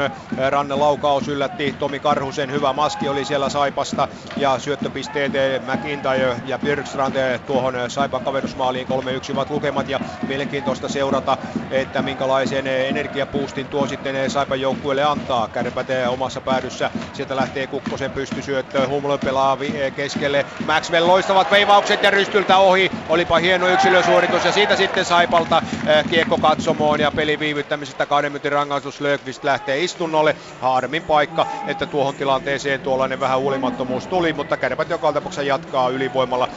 Ranne 0.48 0.74
laukaus 0.74 1.28
yllätti 1.28 1.74
Tomi 1.78 2.00
Karhusen. 2.00 2.52
Hyvä 2.52 2.72
maski 2.72 3.08
oli 3.08 3.24
siellä 3.24 3.48
Saipasta. 3.48 4.08
Ja 4.36 4.58
syöttöpisteet 4.58 5.32
McIntyre 5.66 6.36
ja 6.46 6.58
Björkstrand 6.58 7.38
tuohon 7.46 7.74
Saipan 7.88 8.24
kavennusmaaliin 8.24 8.86
3-1 8.86 8.90
ovat 9.32 9.50
lukemat. 9.50 9.88
Ja 9.88 10.00
mielenkiintoista 10.26 10.88
seurata, 10.88 11.36
että 11.70 12.02
minkälaisen 12.02 12.66
energiapuustin 12.66 13.66
tuo 13.66 13.86
sitten 13.86 14.30
Saipan 14.30 14.60
joukkueelle 14.60 15.04
antaa. 15.04 15.48
Kärpät 15.48 15.86
omassa 16.08 16.40
päädyssä. 16.40 16.90
Sieltä 17.12 17.36
lähtee 17.36 17.66
Kukkosen 17.66 18.10
pystysyöttö. 18.10 18.88
Humlo 18.88 19.18
pelaa 19.18 19.58
keskelle. 19.96 20.46
Maxwell 20.66 21.06
loistavat 21.06 21.50
veivaukset 21.50 22.02
ja 22.02 22.10
rystyltä 22.10 22.58
ohi. 22.58 22.90
Olipa 23.08 23.38
hieno 23.38 23.68
yksilösuoritus 23.68 24.44
ja 24.44 24.52
siitä 24.52 24.76
sitten 24.76 25.04
Saipalta 25.04 25.51
kautta 25.60 26.04
kiekko 26.08 26.38
katsomoon 26.38 27.00
ja 27.00 27.10
pelin 27.10 27.38
viivyttämisestä 27.38 28.06
kahden 28.06 28.32
minuutin 28.32 28.52
rangaistus 28.52 29.00
Löfqvist 29.00 29.44
lähtee 29.44 29.84
istunnolle. 29.84 30.36
Harmin 30.58 31.04
paikka, 31.04 31.46
että 31.66 31.86
tuohon 31.86 32.14
tilanteeseen 32.14 32.80
tuollainen 32.80 33.20
vähän 33.20 33.40
huolimattomuus 33.40 34.06
tuli, 34.06 34.32
mutta 34.32 34.56
Kärpät 34.56 34.90
joka 34.90 35.12
tapauksessa 35.12 35.42
jatkaa 35.42 35.88
ylivoimalla. 35.88 36.48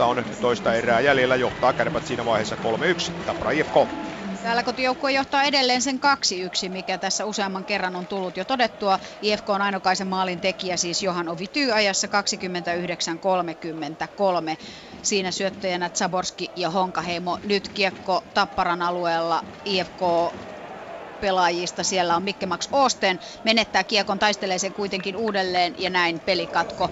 7-14 0.00 0.02
on 0.02 0.24
toista 0.40 0.74
erää 0.74 1.00
jäljellä, 1.00 1.36
johtaa 1.36 1.72
Kärpät 1.72 2.06
siinä 2.06 2.24
vaiheessa 2.24 2.56
3-1. 2.56 2.58
Tapra 3.26 3.50
IFK. 3.50 3.74
Täällä 4.42 4.62
kotijoukkue 4.62 5.12
johtaa 5.12 5.42
edelleen 5.42 5.82
sen 5.82 6.00
2-1, 6.66 6.68
mikä 6.68 6.98
tässä 6.98 7.24
useamman 7.24 7.64
kerran 7.64 7.96
on 7.96 8.06
tullut 8.06 8.36
jo 8.36 8.44
todettua. 8.44 8.98
IFK 9.22 9.50
on 9.50 9.62
ainokaisen 9.62 10.06
maalin 10.06 10.40
tekijä, 10.40 10.76
siis 10.76 11.02
Johan 11.02 11.28
Ovityy 11.28 11.72
ajassa 11.72 12.06
29-33. 12.06 12.10
Siinä 15.02 15.30
syöttäjänä 15.30 15.90
Zaborski 15.90 16.52
ja 16.56 16.70
Honkaheimo. 16.70 17.38
Nyt 17.42 17.68
kiekko 17.68 18.24
Tapparan 18.34 18.82
alueella 18.82 19.42
IFK 19.64 20.00
pelaajista. 21.20 21.84
Siellä 21.84 22.16
on 22.16 22.22
Mikke 22.22 22.46
Max 22.46 22.68
Oosten, 22.72 23.18
menettää 23.44 23.84
kiekon, 23.84 24.18
taistelee 24.18 24.58
sen 24.58 24.72
kuitenkin 24.74 25.16
uudelleen 25.16 25.74
ja 25.78 25.90
näin 25.90 26.20
pelikatko. 26.20 26.88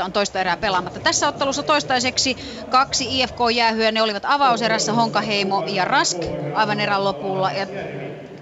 6.13 0.00 0.04
on 0.04 0.12
toista 0.12 0.40
erää 0.40 0.56
pelaamatta. 0.56 1.00
Tässä 1.00 1.28
ottelussa 1.28 1.62
toistaiseksi 1.62 2.36
kaksi 2.68 3.20
IFK-jäähyä, 3.20 3.92
ne 3.92 4.02
olivat 4.02 4.24
avauserässä 4.24 4.92
Honkaheimo 4.92 5.64
ja 5.66 5.84
Rask 5.84 6.18
aivan 6.54 6.80
erän 6.80 7.04
lopulla 7.04 7.52
ja 7.52 7.66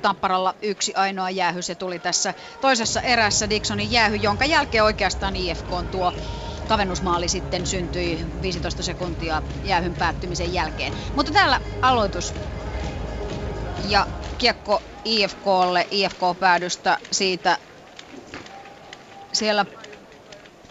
Tamparalla 0.02 0.54
yksi 0.62 0.94
ainoa 0.94 1.30
jäähy, 1.30 1.62
se 1.62 1.74
tuli 1.74 1.98
tässä 1.98 2.34
toisessa 2.60 3.00
erässä 3.00 3.50
Dixonin 3.50 3.90
jäähy, 3.90 4.16
jonka 4.16 4.44
jälkeen 4.44 4.84
oikeastaan 4.84 5.36
IFK 5.36 5.72
on 5.72 5.88
tuo 5.88 6.12
kavennusmaali 6.68 7.28
sitten 7.28 7.66
syntyi 7.66 8.26
15 8.42 8.82
sekuntia 8.82 9.42
jäähyn 9.64 9.94
päättymisen 9.94 10.52
jälkeen. 10.52 10.92
Mutta 11.14 11.32
täällä 11.32 11.60
aloitus 11.82 12.34
ja 13.88 14.06
kiekko 14.38 14.82
IFKlle, 15.04 15.86
IFK-päädystä 15.90 16.98
siitä 17.12 17.58
siellä 19.32 19.66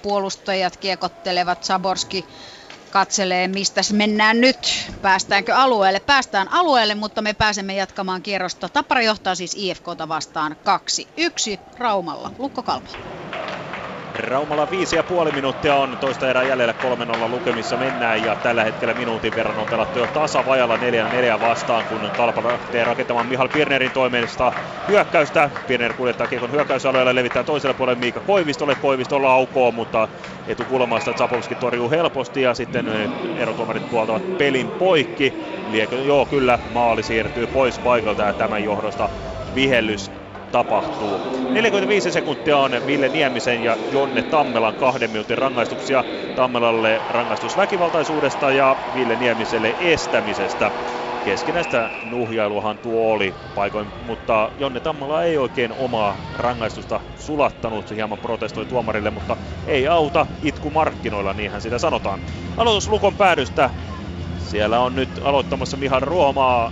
puolustajat 0.02 0.78
kiekottelevat, 0.78 1.64
Saborski 1.64 2.26
katselee, 2.92 3.48
mistä 3.48 3.82
mennään 3.94 4.42
nyt. 4.42 4.92
Päästäänkö 5.02 5.56
alueelle? 5.56 6.00
Päästään 6.00 6.52
alueelle, 6.52 6.96
mutta 6.96 7.22
me 7.22 7.34
pääsemme 7.34 7.76
jatkamaan 7.76 8.22
kierrosta. 8.22 8.70
Tappara 8.70 9.02
johtaa 9.02 9.36
siis 9.36 9.56
IFKta 9.56 10.08
vastaan 10.08 10.56
2-1 11.58 11.60
Raumalla. 11.78 12.32
Lukko 12.38 12.64
Kalpa. 12.64 12.92
Raumalla 14.14 14.70
viisi 14.70 14.96
ja 14.96 15.04
puoli 15.04 15.32
minuuttia 15.32 15.76
on 15.76 15.98
toista 16.00 16.30
erää 16.30 16.44
jäljellä 16.44 16.74
3-0 17.28 17.30
lukemissa 17.30 17.78
mennään 17.78 18.24
ja 18.24 18.36
tällä 18.36 18.64
hetkellä 18.64 18.94
minuutin 18.94 19.36
verran 19.36 19.60
on 19.60 19.70
pelattu 19.70 20.00
jo 20.00 20.08
tasavajalla 20.08 20.78
4-4 20.78 21.40
vastaan, 21.40 21.86
kun 21.86 22.12
Kalpa 22.16 22.44
lähtee 22.44 22.84
rakentamaan 22.84 23.28
Mihal 23.28 23.50
Pirnerin 23.50 23.92
toimesta 23.92 24.54
hyökkäystä. 24.88 25.52
Pirner 25.68 25.94
kuljettaa 25.94 26.28
kiekon 26.28 26.52
hyökkäysalueella, 26.52 27.16
levittää 27.16 27.44
toiselle 27.44 27.74
puolelle 27.74 28.00
Miika 28.00 28.22
Koivistolle. 28.22 28.76
Koivisto 28.76 29.22
laukoo, 29.22 29.72
mutta 29.72 30.10
etukulmasta 30.48 31.14
Zapolski 31.14 31.56
torjuu 31.56 31.90
helposti 31.90 32.42
ja 32.42 32.54
sitten 32.54 32.86
erotuomarit 33.36 33.90
puoltavat 33.90 34.38
pelin 34.38 34.72
poikki. 34.72 35.38
Liekö, 35.66 35.96
joo, 35.96 36.26
kyllä 36.26 36.60
maali 36.68 37.04
siirtyy 37.04 37.48
pois 37.48 37.80
paikalta 37.80 38.24
ja 38.24 38.34
tämän 38.34 38.64
johdosta 38.64 39.10
vihellys 39.54 40.21
tapahtuu. 40.52 41.22
45 41.52 42.12
sekuntia 42.12 42.58
on 42.58 42.72
Ville 42.86 43.10
Niemisen 43.10 43.64
ja 43.64 43.78
Jonne 43.90 44.24
Tammelan 44.24 44.76
kahden 44.76 45.12
minuutin 45.12 45.38
rangaistuksia. 45.38 46.04
Tammelalle 46.36 47.02
rangaistus 47.10 47.58
väkivaltaisuudesta 47.58 48.52
ja 48.52 48.78
Ville 48.94 49.16
Niemiselle 49.16 49.76
estämisestä. 49.80 50.72
Keskinäistä 51.24 51.92
nuhjailuhan 52.04 52.80
tuo 52.80 53.14
oli 53.14 53.36
paikoin, 53.54 53.92
mutta 54.00 54.52
Jonne 54.58 54.80
Tammela 54.80 55.24
ei 55.24 55.38
oikein 55.38 55.74
omaa 55.74 56.18
rangaistusta 56.34 57.02
sulattanut. 57.16 57.90
Hieman 57.92 58.20
protestoi 58.20 58.66
tuomarille, 58.66 59.12
mutta 59.12 59.38
ei 59.66 59.88
auta 59.88 60.28
itku 60.42 60.72
markkinoilla, 60.72 61.34
niinhän 61.34 61.62
sitä 61.62 61.80
sanotaan. 61.80 62.20
Aloitus 62.58 62.90
Lukon 62.90 63.16
päädystä. 63.16 63.70
Siellä 64.38 64.80
on 64.80 64.96
nyt 64.96 65.10
aloittamassa 65.24 65.78
Mihan 65.78 66.02
Ruomaa 66.04 66.72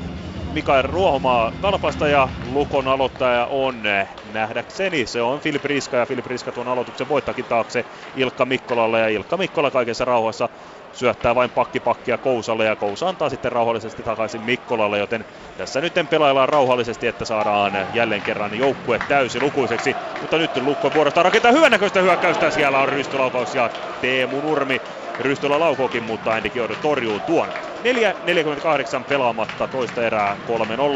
Mikael 0.52 0.82
Ruohomaa 0.82 1.52
Kalpasta 1.52 2.08
ja 2.08 2.30
Lukon 2.44 2.88
aloittaja 2.88 3.46
on 3.50 3.84
nähdäkseni. 4.24 5.06
Se 5.06 5.22
on 5.22 5.40
Filip 5.42 5.66
Riska 5.66 5.98
ja 5.98 6.06
Filip 6.06 6.26
Riska 6.26 6.52
tuon 6.52 6.68
aloituksen 6.68 7.08
voittakin 7.08 7.46
taakse 7.46 7.86
Ilkka 8.16 8.46
Mikkolalle 8.46 9.00
ja 9.00 9.08
Ilkka 9.10 9.38
Mikkola 9.38 9.72
kaikessa 9.72 10.06
rauhassa 10.06 10.50
syöttää 10.92 11.36
vain 11.36 11.52
pakkipakkia 11.52 12.18
Kousalle 12.18 12.66
ja 12.66 12.76
Kousa 12.76 13.10
antaa 13.10 13.30
sitten 13.30 13.52
rauhallisesti 13.52 14.04
takaisin 14.04 14.42
Mikkolalle, 14.42 14.98
joten 15.00 15.26
tässä 15.58 15.82
nyt 15.82 15.94
pelaillaan 16.10 16.50
rauhallisesti, 16.50 17.08
että 17.08 17.26
saadaan 17.26 17.74
jälleen 17.94 18.24
kerran 18.24 18.54
joukkue 18.54 19.00
täysi 19.00 19.40
lukuiseksi. 19.40 19.98
Mutta 20.20 20.38
nyt 20.38 20.58
Lukko 20.58 20.94
vuorosta 20.94 21.24
rakentaa 21.24 21.52
hyvännäköistä 21.52 22.02
hyökkäystä, 22.02 22.52
siellä 22.52 22.80
on 22.80 22.90
rystylaukaus 22.90 23.56
ja 23.56 23.70
Teemu 24.00 24.42
Nurmi 24.42 24.82
Rystola 25.20 25.60
laukookin, 25.60 26.04
mutta 26.04 26.34
Andy 26.34 26.50
Kiodo 26.50 26.76
torjuu 26.76 27.20
tuon. 27.20 27.50
4.48 27.50 29.06
pelaamatta 29.08 29.68
toista 29.68 30.04
erää 30.06 30.38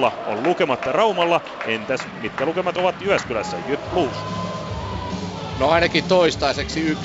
3-0 0.10 0.12
on 0.26 0.44
lukematta 0.44 0.92
Raumalla. 0.92 1.42
Entäs 1.64 2.08
mitkä 2.22 2.46
lukemat 2.46 2.78
ovat 2.78 3.02
Jyväskylässä? 3.02 3.58
Jyp 3.68 3.90
Blues. 3.90 4.53
No 5.56 5.70
ainakin 5.70 6.04
toistaiseksi 6.06 6.94
1-0. 6.94 6.98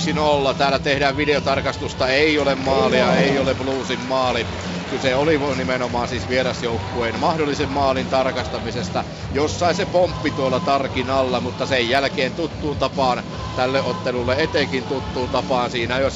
Täällä 0.56 0.78
tehdään 0.78 1.16
videotarkastusta. 1.16 2.08
Ei 2.08 2.38
ole 2.38 2.54
maalia, 2.54 3.14
ei 3.16 3.38
ole 3.38 3.54
Bluesin 3.54 4.00
maali. 4.00 4.48
Kyse 4.86 5.16
oli 5.16 5.38
nimenomaan 5.56 6.08
siis 6.08 6.28
vierasjoukkueen 6.28 7.18
mahdollisen 7.20 7.70
maalin 7.70 8.08
tarkastamisesta. 8.08 9.04
Jossain 9.32 9.74
se 9.74 9.86
pomppi 9.86 10.30
tuolla 10.30 10.60
tarkin 10.60 11.10
alla, 11.10 11.40
mutta 11.40 11.66
sen 11.66 11.88
jälkeen 11.88 12.34
tuttuun 12.34 12.78
tapaan 12.78 13.24
tälle 13.54 13.82
ottelulle 13.82 14.34
etenkin 14.38 14.86
tuttuun 14.86 15.30
tapaan. 15.30 15.70
Siinä 15.70 15.98
jo 15.98 16.08
7-8 16.08 16.10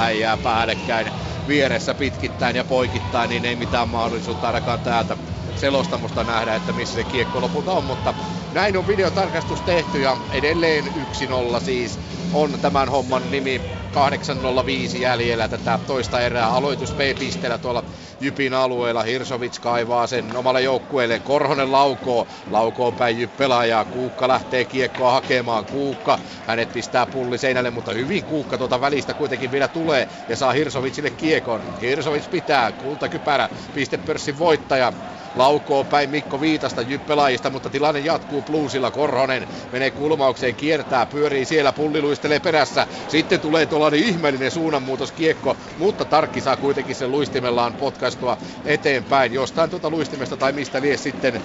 äijää 0.00 0.36
päällekkäin 0.36 1.12
vieressä 1.46 1.94
pitkittäin 1.94 2.56
ja 2.56 2.64
poikittain, 2.64 3.28
niin 3.28 3.44
ei 3.44 3.56
mitään 3.56 3.88
mahdollisuutta 3.88 4.46
ainakaan 4.46 4.80
täältä 4.80 5.16
selostamusta 5.56 6.24
nähdä, 6.24 6.54
että 6.54 6.72
missä 6.72 6.94
se 6.94 7.04
kiekko 7.04 7.40
lopulta 7.40 7.72
on, 7.72 7.84
mutta 7.84 8.14
näin 8.54 8.76
on 8.76 8.86
videotarkastus 8.86 9.60
tehty 9.60 10.00
ja 10.00 10.16
edelleen 10.32 10.84
1-0 10.84 11.60
siis 11.64 11.98
on 12.32 12.58
tämän 12.62 12.88
homman 12.88 13.30
nimi. 13.30 13.60
8.05 13.94 14.98
jäljellä 14.98 15.48
tätä 15.48 15.78
toista 15.86 16.20
erää. 16.20 16.48
Aloitus 16.48 16.92
B-pisteellä 16.92 17.58
tuolla 17.58 17.84
Jypin 18.20 18.54
alueella. 18.54 19.02
Hirsovits 19.02 19.58
kaivaa 19.58 20.06
sen 20.06 20.36
omalle 20.36 20.62
joukkueelle. 20.62 21.18
Korhonen 21.18 21.72
laukoo. 21.72 22.26
Laukoo 22.50 22.92
päin 22.92 23.28
pelaajaa. 23.36 23.84
Kuukka 23.84 24.28
lähtee 24.28 24.64
kiekkoa 24.64 25.12
hakemaan. 25.12 25.64
Kuukka. 25.64 26.18
Hänet 26.46 26.72
pistää 26.72 27.06
pulli 27.06 27.38
seinälle, 27.38 27.70
mutta 27.70 27.92
hyvin 27.92 28.24
Kuukka 28.24 28.58
tuota 28.58 28.80
välistä 28.80 29.14
kuitenkin 29.14 29.50
vielä 29.50 29.68
tulee 29.68 30.08
ja 30.28 30.36
saa 30.36 30.52
Hirsovitsille 30.52 31.10
kiekon. 31.10 31.60
Hirsovits 31.80 32.28
pitää. 32.28 32.72
Kultakypärä. 32.72 33.48
Pistepörssin 33.74 34.38
voittaja 34.38 34.92
laukoo 35.34 35.84
päin 35.84 36.10
Mikko 36.10 36.40
Viitasta 36.40 36.82
jyppelaajista, 36.82 37.50
mutta 37.50 37.70
tilanne 37.70 38.00
jatkuu 38.00 38.42
Bluesilla. 38.42 38.90
Korhonen 38.90 39.46
menee 39.72 39.90
kulmaukseen, 39.90 40.56
kiertää, 40.56 41.06
pyörii 41.06 41.44
siellä, 41.44 41.72
pulli 41.72 42.02
luistelee 42.02 42.40
perässä. 42.40 42.86
Sitten 43.08 43.40
tulee 43.40 43.66
tuollainen 43.66 44.00
ihmeellinen 44.00 44.50
suunnanmuutos 44.50 45.12
kiekko, 45.12 45.56
mutta 45.76 46.04
Tarkki 46.04 46.40
saa 46.40 46.56
kuitenkin 46.56 46.94
sen 46.96 47.10
luistimellaan 47.10 47.74
potkaistua 47.74 48.38
eteenpäin. 48.64 49.32
Jostain 49.32 49.70
tuota 49.70 49.90
luistimesta 49.90 50.36
tai 50.36 50.52
mistä 50.52 50.80
lie 50.80 50.96
sitten 50.96 51.40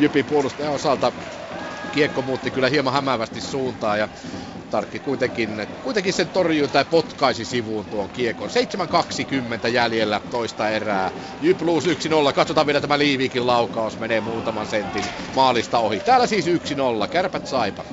Jypin 0.00 0.26
puolustajan 0.26 0.72
osalta 0.72 1.12
kiekko 1.90 2.22
muutti 2.22 2.50
kyllä 2.50 2.68
hieman 2.68 2.92
hämäävästi 2.92 3.40
suuntaan 3.40 3.98
ja 3.98 4.08
Tarkki 4.70 5.00
kuitenkin, 5.00 5.66
kuitenkin 5.82 6.12
sen 6.12 6.28
torjui 6.28 6.68
tai 6.68 6.84
potkaisi 6.84 7.44
sivuun 7.44 7.86
tuon 7.86 8.10
kiekon. 8.10 8.48
7.20 9.64 9.68
jäljellä 9.68 10.20
toista 10.30 10.70
erää. 10.70 11.10
Jy 11.40 11.54
plus 11.54 11.84
1-0. 11.86 11.88
Katsotaan 12.34 12.66
vielä 12.66 12.80
tämä 12.80 12.98
Liivikin 12.98 13.46
laukaus. 13.46 13.98
Menee 13.98 14.20
muutaman 14.20 14.66
sentin 14.66 15.04
maalista 15.34 15.78
ohi. 15.78 16.00
Täällä 16.00 16.26
siis 16.26 16.46
1-0. 16.46 16.50
Kärpät 17.10 17.46
saipa. 17.46 17.84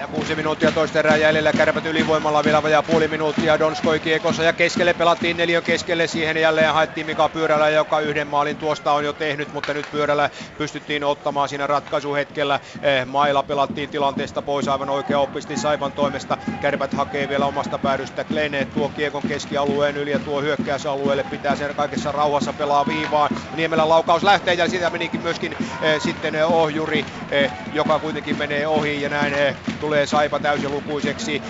Ja 0.00 0.06
kuusi 0.06 0.34
minuuttia 0.34 0.72
toista 0.72 0.98
erää 0.98 1.16
jäljellä, 1.16 1.52
kärpät 1.52 1.86
ylivoimalla 1.86 2.44
vielä 2.44 2.62
vajaa 2.62 2.82
puoli 2.82 3.08
minuuttia. 3.08 3.58
Donskoi 3.58 4.00
kiekossa 4.00 4.42
ja 4.42 4.52
keskelle 4.52 4.94
pelattiin 4.94 5.36
neljön 5.36 5.62
keskelle. 5.62 6.06
Siihen 6.06 6.36
jälleen 6.36 6.74
haettiin 6.74 7.06
Mika 7.06 7.28
Pyörälä, 7.28 7.68
joka 7.68 8.00
yhden 8.00 8.26
maalin 8.26 8.56
tuosta 8.56 8.92
on 8.92 9.04
jo 9.04 9.12
tehnyt, 9.12 9.52
mutta 9.52 9.74
nyt 9.74 9.90
Pyörällä 9.92 10.30
pystyttiin 10.58 11.04
ottamaan 11.04 11.48
siinä 11.48 11.66
ratkaisuhetkellä. 11.66 12.60
Eh, 12.82 13.06
mailla 13.06 13.42
pelattiin 13.42 13.88
tilanteesta 13.88 14.42
pois 14.42 14.68
aivan 14.68 14.90
oikea 14.90 15.18
oppisti 15.18 15.56
Saipan 15.56 15.92
toimesta. 15.92 16.38
Kärpät 16.60 16.94
hakee 16.94 17.28
vielä 17.28 17.46
omasta 17.46 17.78
päädystä. 17.78 18.24
Klene 18.24 18.64
tuo 18.64 18.88
kiekon 18.88 19.22
keskialueen 19.28 19.96
yli 19.96 20.10
ja 20.10 20.18
tuo 20.18 20.40
hyökkäysalueelle. 20.40 21.24
Pitää 21.30 21.56
sen 21.56 21.74
kaikessa 21.74 22.12
rauhassa 22.12 22.52
pelaa 22.52 22.86
viivaan. 22.86 23.30
Niemelän 23.56 23.88
laukaus 23.88 24.22
lähtee 24.22 24.54
ja 24.54 24.68
sitä 24.68 24.90
menikin 24.90 25.22
myöskin 25.22 25.56
eh, 25.82 26.00
sitten 26.02 26.34
eh, 26.34 26.52
ohjuri, 26.52 27.04
eh, 27.30 27.52
joka 27.72 27.98
kuitenkin 27.98 28.38
menee 28.38 28.66
ohi 28.66 29.02
ja 29.02 29.08
näin 29.08 29.34
eh, 29.34 29.56
tulee 29.90 30.06
Saipa 30.06 30.40
täysilukuiseksi. 30.40 31.42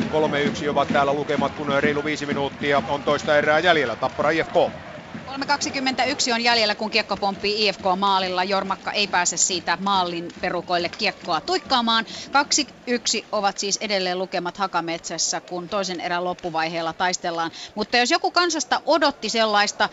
3-1 0.65 0.69
ovat 0.69 0.89
täällä 0.89 1.12
lukemat, 1.12 1.55
kun 1.55 1.73
reilu 1.81 2.05
viisi 2.05 2.27
minuuttia 2.27 2.83
on 2.89 3.03
toista 3.03 3.39
erää 3.39 3.59
jäljellä. 3.59 3.97
Tappara 3.97 4.31
IFK. 4.31 4.55
3.21 4.55 6.35
on 6.35 6.45
jäljellä, 6.45 6.75
kun 6.75 6.91
kiekko 6.91 7.17
pomppii 7.17 7.69
IFK 7.69 7.83
maalilla. 7.97 8.45
Jormakka 8.45 8.93
ei 8.93 9.07
pääse 9.07 9.37
siitä 9.37 9.79
maalin 9.81 10.29
perukoille 10.41 10.89
kiekkoa 10.89 11.41
tuikkaamaan. 11.41 12.05
2-1 12.05 13.25
ovat 13.33 13.59
siis 13.59 13.79
edelleen 13.81 14.19
lukemat 14.19 14.57
Hakametsässä, 14.57 15.41
kun 15.41 15.69
toisen 15.69 16.01
erän 16.01 16.25
loppuvaiheella 16.25 16.93
taistellaan. 16.93 17.51
Mutta 17.75 17.97
jos 17.97 18.11
joku 18.11 18.31
kansasta 18.31 18.83
odotti 18.87 19.29
sellaista 19.29 19.89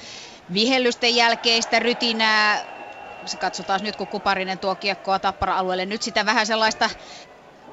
vihellysten 0.54 1.16
jälkeistä 1.16 1.80
rytinää, 1.80 2.78
se 3.26 3.38
katsotaan 3.38 3.84
nyt, 3.84 3.96
kun 3.96 4.08
Kuparinen 4.08 4.60
tuo 4.60 4.76
kiekkoa 4.76 5.20
Tappara-alueelle. 5.20 5.86
Nyt 5.86 6.02
sitä 6.02 6.26
vähän 6.26 6.48
sellaista 6.48 6.90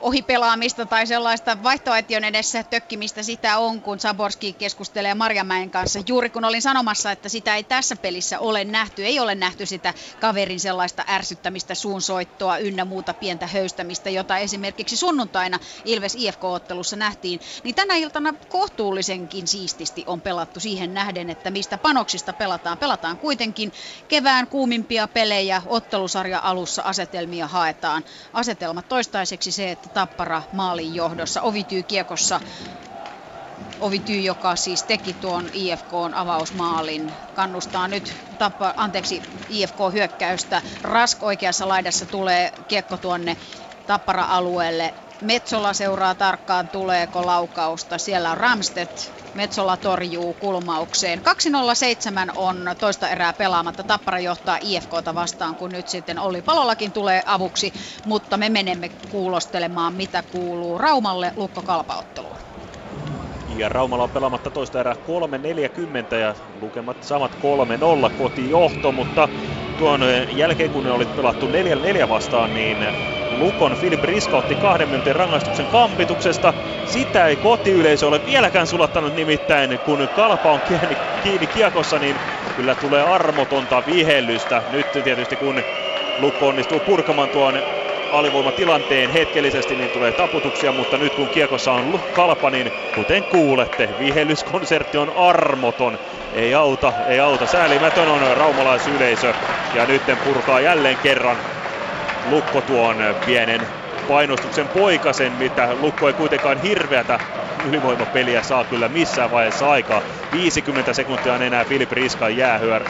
ohipelaamista 0.01 0.87
tai 0.87 1.07
sellaista 1.07 1.63
vaihtoehtion 1.63 2.25
edessä 2.25 2.65
tökkimistä 2.65 3.23
sitä 3.23 3.59
on, 3.59 3.83
kun 3.83 4.01
Saborski 4.01 4.53
keskustelee 4.53 5.15
Marjamäen 5.15 5.71
kanssa. 5.71 6.01
Juuri 6.09 6.31
kun 6.31 6.45
olin 6.45 6.63
sanomassa, 6.63 7.11
että 7.11 7.29
sitä 7.29 7.57
ei 7.57 7.65
tässä 7.65 7.97
pelissä 7.97 8.39
ole 8.39 8.65
nähty, 8.65 9.05
ei 9.05 9.21
ole 9.21 9.35
nähty 9.35 9.67
sitä 9.67 9.95
kaverin 10.21 10.61
sellaista 10.61 11.05
ärsyttämistä, 11.09 11.75
suunsoittoa 11.75 12.59
ynnä 12.59 12.85
muuta 12.85 13.15
pientä 13.15 13.47
höystämistä, 13.47 14.11
jota 14.11 14.39
esimerkiksi 14.39 14.97
sunnuntaina 14.97 15.59
Ilves 15.85 16.15
IFK-ottelussa 16.15 16.97
nähtiin, 16.97 17.41
niin 17.65 17.75
tänä 17.75 17.97
iltana 17.97 18.35
kohtuullisenkin 18.49 19.47
siististi 19.47 20.05
on 20.07 20.21
pelattu 20.21 20.61
siihen 20.61 20.95
nähden, 20.95 21.31
että 21.31 21.51
mistä 21.51 21.79
panoksista 21.79 22.33
pelataan. 22.33 22.79
Pelataan 22.79 23.19
kuitenkin 23.19 23.73
kevään 24.09 24.47
kuumimpia 24.47 25.09
pelejä, 25.09 25.63
ottelusarja 25.67 26.41
alussa 26.43 26.83
asetelmia 26.83 27.47
haetaan. 27.47 28.05
Asetelmat 28.33 28.89
toistaiseksi 28.89 29.53
se, 29.53 29.71
että 29.87 29.95
Tappara 30.01 30.43
maalin 30.53 30.95
johdossa. 30.95 31.43
Ovityy 31.43 31.83
kiekossa 31.83 32.41
Ovityy, 33.81 34.21
joka 34.21 34.57
siis 34.57 34.85
teki 34.85 35.15
tuon 35.15 35.51
IFKn 35.53 36.15
avausmaalin, 36.15 37.15
kannustaa 37.35 37.89
nyt 37.89 38.15
tappa, 38.39 38.75
anteeksi, 38.77 39.23
IFK-hyökkäystä. 39.49 40.63
Rask 40.83 41.23
oikeassa 41.23 41.69
laidassa 41.69 42.07
tulee 42.07 42.53
kiekko 42.69 42.97
tuonne 42.99 43.37
Tappara-alueelle. 43.87 44.95
Metsola 45.25 45.73
seuraa 45.73 46.15
tarkkaan, 46.15 46.69
tuleeko 46.69 47.27
laukausta. 47.27 47.99
Siellä 47.99 48.31
on 48.31 48.37
Ramstedt. 48.37 49.15
Metsola 49.35 49.77
torjuu 49.77 50.35
kulmaukseen. 50.35 51.23
207 51.23 52.33
on 52.35 52.65
toista 52.81 53.09
erää 53.09 53.33
pelaamatta. 53.33 53.85
Tappara 53.85 54.19
johtaa 54.19 54.59
IFKta 54.61 55.15
vastaan, 55.15 55.57
kun 55.57 55.73
nyt 55.73 55.89
sitten 55.89 56.19
Olli 56.19 56.43
Palollakin 56.43 56.93
tulee 56.93 57.23
avuksi. 57.27 57.73
Mutta 58.05 58.37
me 58.37 58.49
menemme 58.49 58.89
kuulostelemaan, 59.11 59.95
mitä 59.95 60.23
kuuluu 60.23 60.79
Raumalle 60.79 61.33
Lukko 61.37 61.63
Kalpaotteluun. 61.63 62.37
Ja 63.57 63.69
Raumalla 63.69 64.05
on 64.05 64.11
pelaamatta 64.11 64.51
toista 64.51 64.81
erää 64.81 64.95
3.40 66.11 66.15
ja 66.15 66.35
lukemat 66.61 67.03
samat 67.03 67.33
3-0 68.11 68.13
kotijohto, 68.19 68.93
mutta 68.93 69.29
tuon 69.79 70.01
jälkeen 70.37 70.71
kun 70.71 70.85
ne 70.85 70.93
oli 70.93 71.07
pelattu 71.07 71.47
4-4 71.47 72.09
vastaan, 72.09 72.55
niin 72.55 72.77
Lukon 73.35 73.73
Filip 73.73 74.05
Riska 74.05 74.37
otti 74.37 74.57
kahden 74.57 74.89
minuutin 74.89 75.17
rangaistuksen 75.17 75.69
kampituksesta. 75.69 76.55
Sitä 76.85 77.27
ei 77.27 77.37
kotiyleisö 77.37 78.07
ole 78.07 78.25
vieläkään 78.25 78.67
sulattanut 78.67 79.15
nimittäin, 79.15 79.81
kun 79.83 80.09
Kalpa 80.13 80.53
on 80.53 80.63
kiinni, 80.63 80.97
kiinni 81.21 81.49
kiekossa, 81.49 81.99
niin 81.99 82.21
kyllä 82.53 82.75
tulee 82.75 83.03
armotonta 83.03 83.85
vihellystä. 83.87 84.63
Nyt 84.69 84.89
tietysti 85.05 85.37
kun 85.37 85.65
Lukko 86.17 86.49
onnistuu 86.49 86.81
purkamaan 86.81 87.31
tuon 87.31 87.63
alivoimatilanteen 88.11 89.11
hetkellisesti, 89.11 89.77
niin 89.77 89.91
tulee 89.91 90.13
taputuksia, 90.13 90.73
mutta 90.73 90.99
nyt 90.99 91.15
kun 91.15 91.31
kiekossa 91.31 91.73
on 91.73 92.01
kalpa, 92.13 92.51
niin 92.51 92.73
kuten 92.93 93.25
kuulette, 93.25 93.95
vihellyskonsertti 93.99 94.99
on 94.99 95.17
armoton. 95.17 95.99
Ei 96.33 96.55
auta, 96.55 96.95
ei 97.07 97.21
auta. 97.21 97.47
Säälimätön 97.47 98.09
on 98.09 98.37
raumalaisyleisö 98.37 99.35
ja 99.73 99.87
nyt 99.87 100.03
purkaa 100.23 100.61
jälleen 100.61 100.99
kerran 100.99 101.45
Lukko 102.31 102.61
tuon 102.61 102.97
pienen 103.27 103.61
painostuksen 104.09 104.69
poikasen, 104.69 105.33
mitä 105.33 105.69
Lukko 105.81 106.07
ei 106.07 106.13
kuitenkaan 106.13 106.63
hirveätä 106.63 107.19
ylivoimapeliä 107.69 108.43
saa 108.43 108.65
kyllä 108.65 108.89
missään 108.89 109.31
vaiheessa 109.31 109.71
aikaa. 109.71 110.03
50 110.33 110.93
sekuntia 110.93 111.35
on 111.35 111.43
enää 111.43 111.65
Filip 111.65 111.93
Riskan 111.93 112.37
jäähyä 112.37 112.81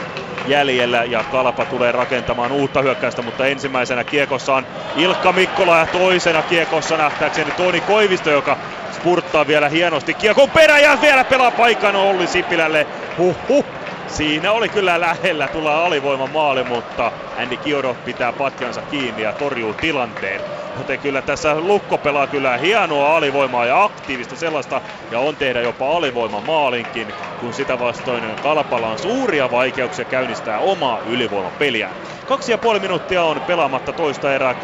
jäljellä 0.47 1.03
ja 1.03 1.23
Kalpa 1.31 1.65
tulee 1.65 1.91
rakentamaan 1.91 2.51
uutta 2.51 2.81
hyökkäystä, 2.81 3.21
mutta 3.21 3.45
ensimmäisenä 3.45 4.03
kiekossa 4.03 4.55
on 4.55 4.65
Ilkka 4.95 5.31
Mikkola 5.31 5.77
ja 5.77 5.85
toisena 5.85 6.41
kiekossa 6.41 6.97
nähtääkseni 6.97 7.51
Toni 7.51 7.81
Koivisto, 7.81 8.29
joka 8.29 8.57
spurttaa 8.91 9.47
vielä 9.47 9.69
hienosti 9.69 10.13
kiekon 10.13 10.49
perään 10.49 10.81
ja 10.81 10.97
vielä 11.01 11.23
pelaa 11.23 11.51
paikan 11.51 11.95
Olli 11.95 12.27
Sipilälle. 12.27 12.87
Huh, 13.17 13.35
huh. 13.49 13.65
Siinä 14.15 14.51
oli 14.51 14.69
kyllä 14.69 14.99
lähellä 14.99 15.47
tulla 15.47 15.85
alivoima 15.85 16.27
maali, 16.27 16.63
mutta 16.63 17.11
Andy 17.35 17.57
Kiodo 17.57 17.95
pitää 17.95 18.33
patjansa 18.33 18.81
kiinni 18.81 19.21
ja 19.21 19.33
torjuu 19.33 19.73
tilanteen. 19.73 20.43
Joten 20.77 20.99
kyllä 20.99 21.21
tässä 21.21 21.61
Lukko 21.61 21.97
pelaa 21.97 22.27
kyllä 22.27 22.57
hienoa 22.57 23.17
alivoimaa 23.17 23.65
ja 23.65 23.83
aktiivista 23.83 24.35
sellaista 24.35 24.81
ja 25.11 25.19
on 25.19 25.37
tehdä 25.37 25.61
jopa 25.61 25.97
alivoima 25.97 26.41
maalinkin, 26.41 27.13
kun 27.37 27.53
sitä 27.53 27.79
vastoin 27.79 28.23
Kalpalla 28.39 28.87
on 28.87 28.99
suuria 28.99 29.51
vaikeuksia 29.51 30.05
käynnistää 30.05 30.59
omaa 30.59 31.01
ylivoimapeliä. 31.05 31.91
Kaksi 32.25 32.51
ja 32.51 32.57
puoli 32.57 32.79
minuuttia 32.79 33.23
on 33.23 33.41
pelaamatta 33.41 33.93
toista 33.93 34.35
erää 34.35 34.53
3-0 34.53 34.55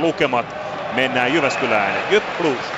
lukemat. 0.00 0.56
Mennään 0.90 1.32
Jyväskylään. 1.32 2.10
Jyp 2.10 2.24
Blues. 2.36 2.74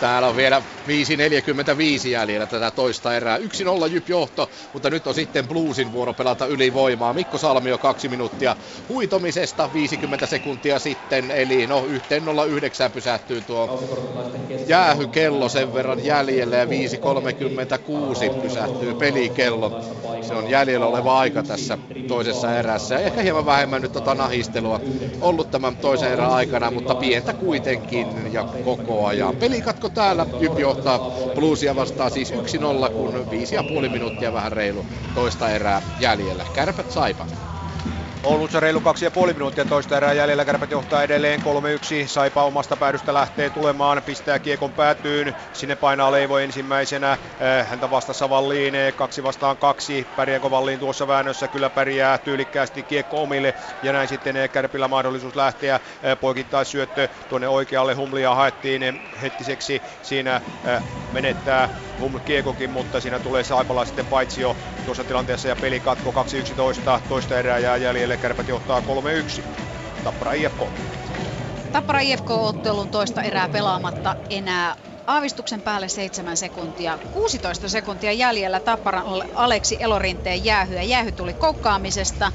Täällä 0.00 0.28
on 0.28 0.36
vielä 0.36 0.62
5.45 0.86 2.08
jäljellä 2.08 2.46
tätä 2.46 2.70
toista 2.70 3.16
erää. 3.16 3.38
1-0 3.38 3.40
Jyp 3.90 4.08
johto, 4.08 4.50
mutta 4.72 4.90
nyt 4.90 5.06
on 5.06 5.14
sitten 5.14 5.48
Bluesin 5.48 5.92
vuoro 5.92 6.12
pelata 6.12 6.46
ylivoimaa. 6.46 7.12
Mikko 7.12 7.38
Salmio 7.38 7.78
kaksi 7.78 8.08
minuuttia 8.08 8.56
huitomisesta, 8.88 9.70
50 9.72 10.26
sekuntia 10.26 10.78
sitten, 10.78 11.30
eli 11.30 11.66
no 11.66 11.86
1.09 11.86 12.90
pysähtyy 12.94 13.40
tuo 13.40 13.82
jäähykello 14.66 15.48
sen 15.48 15.74
verran 15.74 16.04
jäljellä 16.04 16.56
ja 16.56 16.64
5.36 16.64 16.70
pysähtyy 18.42 18.94
pelikello. 18.94 19.80
Se 20.22 20.34
on 20.34 20.50
jäljellä 20.50 20.86
oleva 20.86 21.18
aika 21.18 21.42
tässä 21.42 21.78
toisessa 22.08 22.58
erässä. 22.58 22.94
Ja 22.94 23.00
ehkä 23.00 23.22
hieman 23.22 23.46
vähemmän 23.46 23.82
nyt 23.82 23.92
tota 23.92 24.14
nahistelua 24.14 24.80
ollut 25.20 25.50
tämän 25.50 25.76
toisen 25.76 26.12
erän 26.12 26.30
aikana, 26.30 26.70
mutta 26.70 26.94
pientä 26.94 27.32
kuitenkin 27.32 28.32
ja 28.32 28.44
koko 28.64 29.06
ajan. 29.06 29.36
Pelikatko 29.36 29.88
täällä, 29.88 30.26
Jyp 30.40 30.58
johtaa 30.70 31.00
Bluesia 31.34 31.76
vastaan 31.76 32.10
siis 32.10 32.32
1-0, 32.32 32.34
kun 32.94 33.14
5,5 33.84 33.88
minuuttia 33.88 34.32
vähän 34.32 34.52
reilu 34.52 34.86
toista 35.14 35.50
erää 35.50 35.82
jäljellä. 35.98 36.44
Kärpät 36.52 36.90
Saipa. 36.90 37.26
Oulussa 38.24 38.60
reilu 38.60 38.80
kaksi 38.80 39.04
ja 39.04 39.10
puoli 39.10 39.32
minuuttia 39.32 39.64
toista 39.64 39.96
erää 39.96 40.12
jäljellä. 40.12 40.44
Kärpät 40.44 40.70
johtaa 40.70 41.02
edelleen 41.02 41.40
3-1. 41.40 41.44
Saipa 42.06 42.44
omasta 42.44 42.76
päädystä 42.76 43.14
lähtee 43.14 43.50
tulemaan. 43.50 44.02
Pistää 44.02 44.38
kiekon 44.38 44.72
päätyyn. 44.72 45.34
Sinne 45.52 45.76
painaa 45.76 46.12
Leivo 46.12 46.38
ensimmäisenä. 46.38 47.12
Äh, 47.12 47.68
häntä 47.68 47.90
vastassa 47.90 48.30
Valliin. 48.30 48.74
Kaksi 48.96 49.22
vastaan 49.22 49.56
kaksi. 49.56 50.06
Pärjääkö 50.16 50.50
Valliin 50.50 50.78
tuossa 50.78 51.08
väännössä? 51.08 51.48
Kyllä 51.48 51.70
pärjää 51.70 52.18
tyylikkäästi 52.18 52.82
kiekko 52.82 53.22
omille. 53.22 53.54
Ja 53.82 53.92
näin 53.92 54.08
sitten 54.08 54.36
äh, 54.36 54.50
Kärpillä 54.50 54.88
mahdollisuus 54.88 55.36
lähteä. 55.36 55.74
Äh, 55.74 55.80
poikittais 56.20 56.70
syöttö 56.70 57.08
tuonne 57.28 57.48
oikealle. 57.48 57.94
Humlia 57.94 58.34
haettiin 58.34 59.02
hetkiseksi. 59.22 59.82
Siinä 60.02 60.40
menettää 61.12 61.68
Huml 62.00 62.18
kiekokin, 62.18 62.70
mutta 62.70 63.00
siinä 63.00 63.18
tulee 63.18 63.44
Saipala 63.44 63.84
sitten 63.84 64.06
paitsi 64.06 64.40
jo 64.40 64.56
tuossa 64.84 65.04
tilanteessa 65.04 65.48
ja 65.48 65.56
peli 65.56 65.80
katko 65.80 66.10
2-11. 66.96 67.00
Toista 67.08 67.38
erää 67.38 67.58
jää 67.58 67.76
jäljellä 67.76 68.09
Tampereelle 68.10 68.22
kärpät 68.22 68.48
johtaa 68.48 68.80
3-1. 68.80 69.44
Tappara 70.02 70.32
IFK. 70.32 70.58
Tappara 71.72 72.00
IFK-ottelun 72.00 72.90
toista 72.90 73.22
erää 73.22 73.48
pelaamatta 73.48 74.16
enää 74.30 74.76
aavistuksen 75.06 75.62
päälle 75.62 75.88
7 75.88 76.36
sekuntia. 76.36 76.98
16 77.10 77.68
sekuntia 77.68 78.12
jäljellä 78.12 78.60
Tapparan 78.60 79.04
Aleksi 79.34 79.76
Elorinteen 79.80 80.44
jäähy. 80.44 80.74
jäähy 80.74 81.12
tuli 81.12 81.34
koukkaamisesta. 81.34 82.32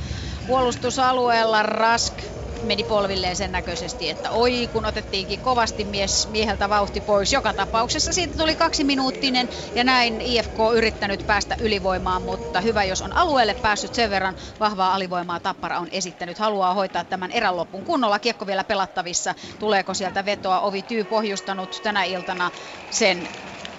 Puolustusalueella 0.47 1.63
Rask 1.63 2.13
meni 2.61 2.83
polvilleen 2.83 3.35
sen 3.35 3.51
näköisesti, 3.51 4.09
että 4.09 4.31
oi 4.31 4.69
kun 4.71 4.85
otettiinkin 4.85 5.41
kovasti 5.41 5.83
mies, 5.83 6.27
mieheltä 6.27 6.69
vauhti 6.69 7.01
pois. 7.01 7.33
Joka 7.33 7.53
tapauksessa 7.53 8.13
siitä 8.13 8.35
tuli 8.37 8.55
kaksi 8.55 8.83
minuuttinen 8.83 9.49
ja 9.75 9.83
näin 9.83 10.21
IFK 10.21 10.55
yrittänyt 10.75 11.23
päästä 11.27 11.55
ylivoimaan, 11.59 12.21
mutta 12.21 12.61
hyvä 12.61 12.83
jos 12.83 13.01
on 13.01 13.15
alueelle 13.15 13.53
päässyt 13.53 13.93
sen 13.93 14.09
verran 14.09 14.35
vahvaa 14.59 14.93
alivoimaa 14.95 15.39
Tappara 15.39 15.79
on 15.79 15.87
esittänyt. 15.91 16.37
Haluaa 16.37 16.73
hoitaa 16.73 17.03
tämän 17.03 17.31
erän 17.31 17.57
lopun 17.57 17.83
kunnolla. 17.83 18.19
Kiekko 18.19 18.47
vielä 18.47 18.63
pelattavissa. 18.63 19.35
Tuleeko 19.59 19.93
sieltä 19.93 20.25
vetoa? 20.25 20.59
Ovi 20.59 20.83
Tyy 20.83 21.03
pohjustanut 21.05 21.79
tänä 21.83 22.03
iltana 22.03 22.51
sen 22.89 23.29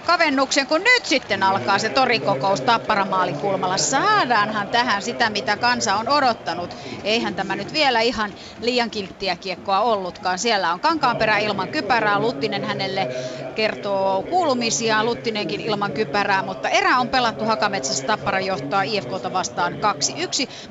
kavennuksen, 0.07 0.67
kun 0.67 0.81
nyt 0.83 1.05
sitten 1.05 1.43
alkaa 1.43 1.79
se 1.79 1.89
torikokous 1.89 2.61
Tapparamaalin 2.61 3.37
kulmalla. 3.37 3.77
Saadaanhan 3.77 4.67
tähän 4.67 5.01
sitä, 5.01 5.29
mitä 5.29 5.57
kansa 5.57 5.95
on 5.95 6.09
odottanut. 6.09 6.75
Eihän 7.03 7.35
tämä 7.35 7.55
nyt 7.55 7.73
vielä 7.73 8.01
ihan 8.01 8.33
liian 8.61 8.89
kilttiä 8.89 9.35
kiekkoa 9.35 9.79
ollutkaan. 9.79 10.39
Siellä 10.39 10.73
on 10.73 10.79
Kankaanperä 10.79 11.37
ilman 11.37 11.67
kypärää. 11.67 12.19
Luttinen 12.19 12.65
hänelle 12.65 13.07
kertoo 13.55 14.23
kuulumisia. 14.23 15.03
Luttinenkin 15.03 15.61
ilman 15.61 15.91
kypärää, 15.91 16.43
mutta 16.43 16.69
erä 16.69 16.99
on 16.99 17.09
pelattu 17.09 17.45
Hakametsässä. 17.45 18.05
Tappara 18.05 18.39
johtaa 18.39 18.81
IFKta 18.81 19.33
vastaan 19.33 19.73
2-1. 19.73 19.77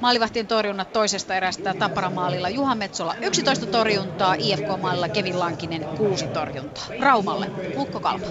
Maalivahtien 0.00 0.46
torjunnat 0.46 0.92
toisesta 0.92 1.34
erästä 1.34 1.74
Tapparamaalilla 1.74 2.48
Juha 2.48 2.74
Metsola 2.74 3.14
11 3.20 3.66
torjuntaa, 3.66 4.34
IFK-maalilla 4.38 5.08
Kevin 5.08 5.38
Lankinen 5.38 5.84
6 5.84 6.26
torjuntaa. 6.26 6.84
Raumalle, 7.00 7.50
Lukko 7.76 8.00
Kalpa. 8.00 8.26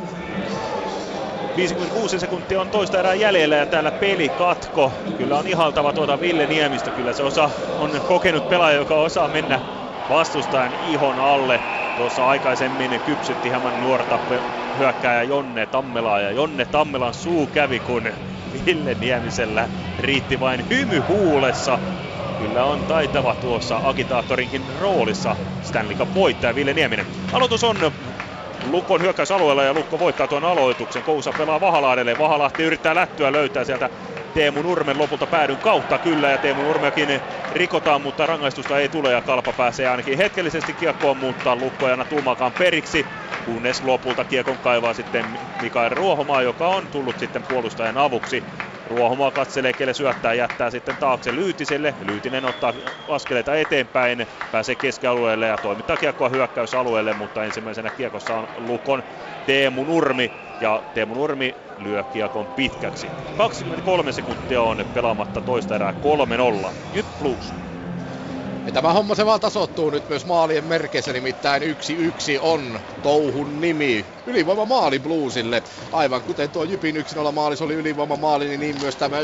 56 1.56 2.19
sekuntia 2.19 2.61
on 2.61 2.69
toista 2.69 2.99
erää 2.99 3.14
jäljellä 3.14 3.56
ja 3.56 3.65
täällä 3.65 3.91
peli 3.91 4.30
katko. 4.30 4.91
Kyllä 5.18 5.38
on 5.38 5.48
ihaltava 5.48 5.94
tuota 5.94 6.19
Ville 6.19 6.45
Niemistä. 6.45 6.91
Kyllä 6.91 7.14
se 7.14 7.23
osa 7.23 7.49
on 7.77 8.02
kokenut 8.07 8.49
pelaaja, 8.49 8.77
joka 8.77 8.95
osaa 8.95 9.27
mennä 9.27 9.60
vastustajan 10.10 10.73
ihon 10.73 11.19
alle. 11.19 11.61
Tuossa 11.98 12.27
aikaisemmin 12.27 13.02
kypsytti 13.06 13.49
hieman 13.49 13.80
nuorta 13.80 14.19
hyökkääjä 14.77 15.23
Jonne 15.23 15.65
Tammelaa 15.65 16.19
ja 16.19 16.32
Jonne 16.32 16.65
Tammelan 16.65 17.14
suu 17.14 17.48
kävi, 17.48 17.80
kun 17.80 18.03
Ville 18.65 18.95
Niemisellä 18.99 19.69
riitti 19.99 20.40
vain 20.40 20.65
hymy 20.69 20.99
huulessa. 20.99 21.80
Kyllä 22.38 22.65
on 22.65 22.80
taitava 22.88 23.36
tuossa 23.36 23.82
agitaattorinkin 23.84 24.64
roolissa 24.80 25.36
Stanley 25.61 25.95
Cup 25.95 26.15
voittaja 26.15 26.56
Ville 26.56 26.73
Nieminen. 26.73 27.06
Aloitus 27.34 27.64
on 27.64 27.76
Lukon 28.66 29.02
hyökkäysalueella 29.02 29.64
ja 29.64 29.74
Lukko 29.74 30.00
voittaa 30.00 30.28
tuon 30.28 30.44
aloituksen. 30.44 31.04
Kousa 31.04 31.34
pelaa 31.34 31.60
Vahalahdelle. 31.60 32.18
Vahalahti 32.18 32.64
yrittää 32.64 32.96
lättyä 32.96 33.34
löytää 33.34 33.64
sieltä 33.66 33.90
Teemu 34.34 34.62
Nurmen 34.62 34.98
lopulta 34.98 35.28
päädyn 35.28 35.60
kautta 35.60 36.00
kyllä 36.00 36.30
ja 36.30 36.38
Teemu 36.40 36.62
Nurmeakin 36.64 37.22
rikotaan, 37.52 38.02
mutta 38.02 38.26
rangaistusta 38.26 38.80
ei 38.80 38.90
tule 38.90 39.12
ja 39.12 39.22
Kalpa 39.22 39.54
pääsee 39.54 39.88
ainakin 39.88 40.18
hetkellisesti 40.18 40.74
kiekkoon 40.74 41.18
muuttaa 41.18 41.56
Lukko 41.56 41.88
ja 41.88 42.06
tuumaakaan 42.06 42.54
periksi, 42.54 43.10
kunnes 43.44 43.84
lopulta 43.84 44.26
kiekon 44.26 44.60
kaivaa 44.60 44.94
sitten 44.94 45.40
Mikael 45.58 45.90
Ruohomaa, 45.90 46.42
joka 46.42 46.68
on 46.70 46.90
tullut 46.90 47.20
sitten 47.20 47.44
puolustajan 47.46 47.98
avuksi. 47.98 48.46
Ruohomaa 48.86 49.32
katselee, 49.32 49.74
kelle 49.74 49.94
syöttää, 49.94 50.34
jättää 50.34 50.70
sitten 50.72 50.98
taakse 50.98 51.36
Lyytiselle. 51.36 51.95
Lyytinen 51.99 52.45
ottaa 52.45 52.74
askeleita 53.07 53.56
eteenpäin, 53.56 54.28
pääsee 54.52 54.76
keskialueelle 54.76 55.48
ja 55.48 55.57
toimittaa 55.57 55.98
kiekkoa 55.98 56.30
hyökkäysalueelle, 56.30 57.14
mutta 57.14 57.45
ensimmäisenä 57.45 57.91
kiekossa 57.91 58.36
on 58.36 58.48
Lukon 58.56 59.03
Teemu 59.45 59.84
Nurmi. 59.84 60.34
Ja 60.60 60.84
Teemu 60.94 61.14
Nurmi 61.14 61.57
lyö 61.78 62.03
kiekon 62.03 62.48
pitkäksi. 62.48 63.14
23 63.36 64.12
sekuntia 64.12 64.62
on 64.62 64.86
pelaamatta 64.94 65.41
toista 65.41 65.76
erää 65.76 65.94
3-0. 66.72 66.74
Nyt 66.91 67.07
Blues. 67.18 67.56
Ja 68.66 68.72
tämä 68.72 68.94
homma 68.94 69.16
se 69.16 69.26
vaan 69.26 69.40
tasoittuu 69.40 69.90
nyt 69.90 70.10
myös 70.10 70.26
maalien 70.26 70.66
merkeissä, 70.66 71.14
nimittäin 71.14 71.64
1-1 71.64 71.66
on 72.42 72.80
touhun 73.02 73.62
nimi. 73.62 74.06
Ylivoima 74.26 74.66
maali 74.66 75.00
Bluesille. 75.00 75.64
Aivan 75.92 76.24
kuten 76.24 76.52
tuo 76.52 76.64
Jypin 76.64 76.96
1-0 76.96 77.32
maalis 77.32 77.62
oli 77.62 77.74
ylivoima 77.74 78.16
maali, 78.16 78.48
niin, 78.48 78.60
niin 78.60 78.76
myös 78.82 78.96
tämä 78.96 79.22
1-1 79.22 79.24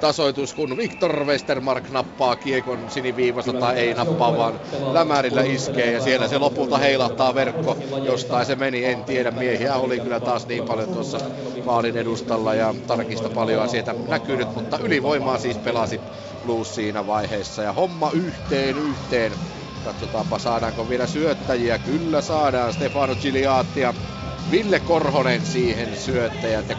tasoitus, 0.00 0.54
kun 0.54 0.76
Viktor 0.76 1.24
Westermark 1.24 1.90
nappaa 1.90 2.36
kiekon 2.36 2.90
siniviivasta 2.90 3.52
tai 3.52 3.76
ei 3.76 3.94
nappaa, 3.94 4.36
vaan 4.36 4.60
lämärillä 4.92 5.42
iskee 5.42 5.92
ja 5.92 6.00
siellä 6.00 6.28
se 6.28 6.38
lopulta 6.38 6.78
heilahtaa 6.78 7.34
verkko. 7.34 7.76
Jostain 8.04 8.46
se 8.46 8.56
meni, 8.56 8.84
en 8.84 9.04
tiedä. 9.04 9.30
Miehiä 9.30 9.74
oli 9.74 10.00
kyllä 10.00 10.20
taas 10.20 10.46
niin 10.46 10.64
paljon 10.64 10.88
tuossa 10.88 11.20
maalin 11.64 11.96
edustalla 11.96 12.54
ja 12.54 12.74
tarkista 12.86 13.30
paljon 13.30 13.68
sieltä 13.68 13.94
näkynyt, 14.08 14.54
mutta 14.54 14.78
ylivoimaa 14.78 15.38
siis 15.38 15.58
pelasi 15.58 16.00
Blues 16.48 16.74
siinä 16.74 17.06
vaiheessa 17.06 17.62
ja 17.62 17.72
homma 17.72 18.10
yhteen 18.10 18.78
yhteen. 18.78 19.36
Katsotaanpa 19.84 20.38
saadaanko 20.38 20.88
vielä 20.88 21.06
syöttäjiä. 21.06 21.78
Kyllä 21.78 22.20
saadaan 22.20 22.72
Stefano 22.72 23.16
Giliatti 23.16 23.80
ja 23.80 23.94
Ville 24.50 24.80
Korhonen 24.80 25.46
siihen 25.46 25.96
syöttäjät 25.96 26.68
ja 26.68 26.74
35-24 26.74 26.78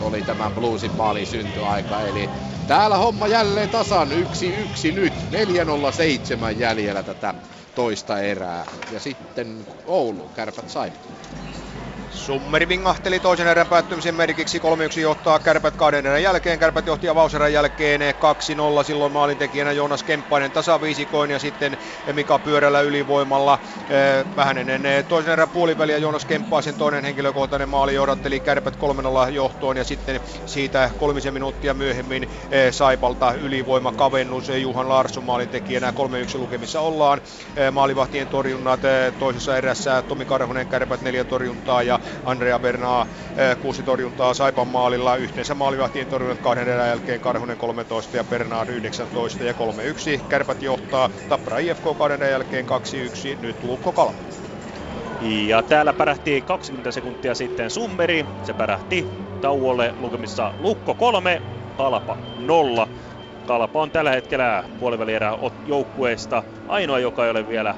oli 0.00 0.22
tämä 0.22 0.50
Bluesin 0.50 0.92
maalin 0.92 1.26
syntyaika. 1.26 2.00
Eli 2.00 2.30
täällä 2.66 2.96
homma 2.96 3.26
jälleen 3.26 3.70
tasan 3.70 4.08
1-1 4.12 4.14
nyt. 4.94 5.14
4-0-7 6.52 6.58
jäljellä 6.58 7.02
tätä 7.02 7.34
toista 7.74 8.20
erää. 8.20 8.66
Ja 8.90 9.00
sitten 9.00 9.66
Oulu, 9.84 10.28
kärpät 10.28 10.68
sai. 10.68 10.92
Summeri 12.26 12.68
vingahteli 12.68 13.20
toisen 13.20 13.46
erän 13.46 13.66
päättymisen 13.66 14.14
merkiksi. 14.14 14.58
3-1 14.58 15.00
johtaa 15.00 15.38
Kärpät 15.38 15.76
kahden 15.76 16.06
erän 16.06 16.22
jälkeen. 16.22 16.58
Kärpät 16.58 16.86
johti 16.86 17.08
avauserän 17.08 17.52
jälkeen 17.52 18.00
2-0. 18.80 18.84
Silloin 18.84 19.12
maalintekijänä 19.12 19.72
Joonas 19.72 20.02
Kemppainen 20.02 20.50
tasaviisikoin 20.50 21.30
ja 21.30 21.38
sitten 21.38 21.78
Mika 22.12 22.38
Pyörällä 22.38 22.80
ylivoimalla. 22.80 23.58
Eh, 23.90 24.36
vähän 24.36 24.58
ennen 24.58 24.86
eh, 24.86 25.04
toisen 25.04 25.32
erän 25.32 25.48
puoliväliä 25.48 25.98
Joonas 25.98 26.24
Kemppaisen 26.24 26.74
toinen 26.74 27.04
henkilökohtainen 27.04 27.68
maali 27.68 27.94
johdatteli 27.94 28.40
Kärpät 28.40 28.76
3-0 29.28 29.30
johtoon 29.30 29.76
ja 29.76 29.84
sitten 29.84 30.20
siitä 30.46 30.90
kolmisen 30.98 31.34
minuuttia 31.34 31.74
myöhemmin 31.74 32.28
eh, 32.50 32.72
Saipalta 32.72 33.32
ylivoima 33.32 33.92
kavennus 33.92 34.48
Juhan 34.48 34.88
Larsson 34.88 35.24
maalintekijänä 35.24 35.92
3-1 36.34 36.38
lukemissa 36.38 36.80
ollaan. 36.80 37.20
Maalivahtien 37.72 38.26
torjunnat 38.26 38.80
toisessa 39.18 39.56
erässä 39.56 40.02
Tomi 40.02 40.24
Karhunen 40.24 40.66
Kärpät 40.66 41.02
neljä 41.02 41.24
torjuntaa 41.24 41.82
ja 41.82 42.00
Andrea 42.24 42.58
Bernaa 42.58 43.06
kuusi 43.60 43.82
torjuntaa 43.82 44.34
Saipan 44.34 44.68
maalilla. 44.68 45.16
Yhteensä 45.16 45.54
maalivahtien 45.54 46.08
torjunnat 46.08 46.38
kahden 46.38 46.68
erän 46.68 46.88
jälkeen 46.88 47.20
Karhunen 47.20 47.58
13 47.58 48.16
ja 48.16 48.24
Bernard 48.24 48.68
19 48.68 49.44
ja 49.44 49.52
3-1. 49.52 49.56
Kärpät 50.28 50.62
johtaa 50.62 51.10
Tappara 51.28 51.58
IFK 51.58 51.84
kahden 51.98 52.30
jälkeen 52.30 52.66
2-1. 53.36 53.40
Nyt 53.40 53.62
Lukko 53.62 53.92
Kalma. 53.92 54.20
Ja 55.46 55.62
täällä 55.62 55.92
pärähti 55.92 56.42
20 56.42 56.92
sekuntia 56.92 57.34
sitten 57.34 57.70
Summeri. 57.70 58.26
Se 58.42 58.54
pärähti 58.54 59.06
tauolle 59.40 59.94
lukemissa 59.98 60.54
Lukko 60.58 60.94
3, 60.94 61.42
Kalpa 61.76 62.16
0. 62.38 62.88
Kalpa 63.46 63.82
on 63.82 63.90
tällä 63.90 64.10
hetkellä 64.10 64.64
puolivälierä 64.78 65.32
joukkueesta 65.66 66.42
ainoa, 66.68 66.98
joka 66.98 67.24
ei 67.24 67.30
ole 67.30 67.48
vielä 67.48 67.74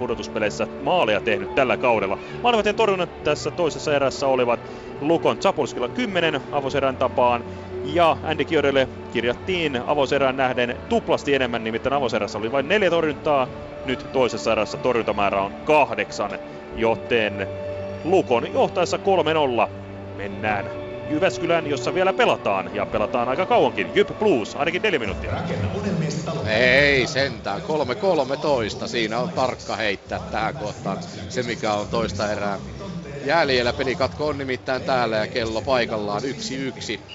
pudotuspeleissä 0.00 0.66
maaleja 0.78 1.20
tehnyt 1.20 1.54
tällä 1.54 1.76
kaudella. 1.76 2.18
Maalivahtien 2.42 2.76
torjunnat 2.76 3.22
tässä 3.24 3.50
toisessa 3.50 3.94
erässä 3.96 4.26
olivat 4.26 4.60
Lukon 5.00 5.38
Zapolskilla 5.40 5.88
10 5.88 6.40
avoserän 6.52 6.96
tapaan 6.96 7.44
ja 7.84 8.16
Andy 8.22 8.44
Kiodelle 8.44 8.88
kirjattiin 9.12 9.80
avoserään 9.86 10.36
nähden 10.36 10.74
tuplasti 10.88 11.34
enemmän, 11.34 11.64
nimittäin 11.64 11.92
avoserässä 11.92 12.38
oli 12.38 12.52
vain 12.52 12.68
neljä 12.68 12.90
torjuntaa, 12.90 13.48
nyt 13.84 14.06
toisessa 14.12 14.52
erässä 14.52 14.78
torjuntamäärä 14.78 15.42
on 15.42 15.52
kahdeksan, 15.64 16.30
joten 16.76 17.46
Lukon 18.04 18.52
johtaessa 18.52 18.98
3-0 19.66 19.70
mennään 20.16 20.89
Jyväskylään, 21.10 21.66
jossa 21.66 21.94
vielä 21.94 22.12
pelataan, 22.12 22.70
ja 22.74 22.86
pelataan 22.86 23.28
aika 23.28 23.46
kauankin. 23.46 23.90
Jyp 23.94 24.08
Blues, 24.18 24.56
ainakin 24.56 24.82
neljä 24.82 24.98
minuuttia. 24.98 25.32
Ei 26.46 27.06
sentään, 27.06 27.60
3-13. 28.84 28.88
Siinä 28.88 29.18
on 29.20 29.30
tarkka 29.30 29.76
heittää 29.76 30.20
tähän 30.20 30.54
kohtaan 30.54 30.98
se, 31.28 31.42
mikä 31.42 31.72
on 31.74 31.88
toista 31.88 32.32
erää 32.32 32.58
jäljellä. 33.24 33.72
Pelikatko 33.72 34.26
on 34.26 34.38
nimittäin 34.38 34.82
täällä 34.82 35.16
ja 35.16 35.26
kello 35.26 35.62
paikallaan 35.62 36.22
1-1 36.22 36.26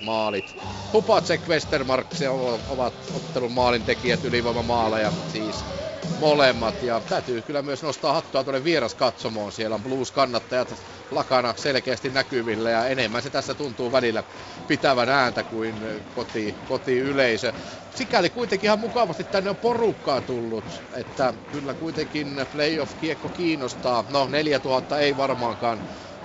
maalit. 0.01 0.55
Hupacek, 0.93 1.47
Westermark, 1.47 2.07
se 2.13 2.29
ovat 2.67 2.93
ottelun 3.13 3.51
maalintekijät, 3.51 4.23
ylivoimamaaleja 4.23 5.13
siis 5.27 5.65
molemmat. 6.13 6.81
Ja 6.81 7.01
täytyy 7.01 7.41
kyllä 7.41 7.61
myös 7.61 7.83
nostaa 7.83 8.13
hattua 8.13 8.43
tuonne 8.43 8.63
vieraskatsomoon. 8.63 9.51
Siellä 9.51 9.73
on 9.75 9.83
Blues-kannattajat 9.83 10.79
lakana 11.11 11.53
selkeästi 11.57 12.09
näkyvillä 12.09 12.69
ja 12.69 12.87
enemmän 12.87 13.21
se 13.23 13.29
tässä 13.29 13.55
tuntuu 13.55 13.91
välillä 13.91 14.23
pitävän 14.67 15.09
ääntä 15.09 15.43
kuin 15.43 15.79
koti, 16.11 16.57
kotiyleisö. 16.65 17.53
Sikäli 17.89 18.29
kuitenkin 18.29 18.67
ihan 18.67 18.79
mukavasti 18.79 19.23
tänne 19.23 19.49
on 19.49 19.57
porukkaa 19.57 20.21
tullut, 20.21 20.83
että 20.91 21.33
kyllä 21.47 21.75
kuitenkin 21.75 22.35
playoff-kiekko 22.51 23.29
kiinnostaa. 23.29 24.05
No 24.09 24.27
4000 24.27 24.99
ei 24.99 25.17
varmaankaan 25.17 25.81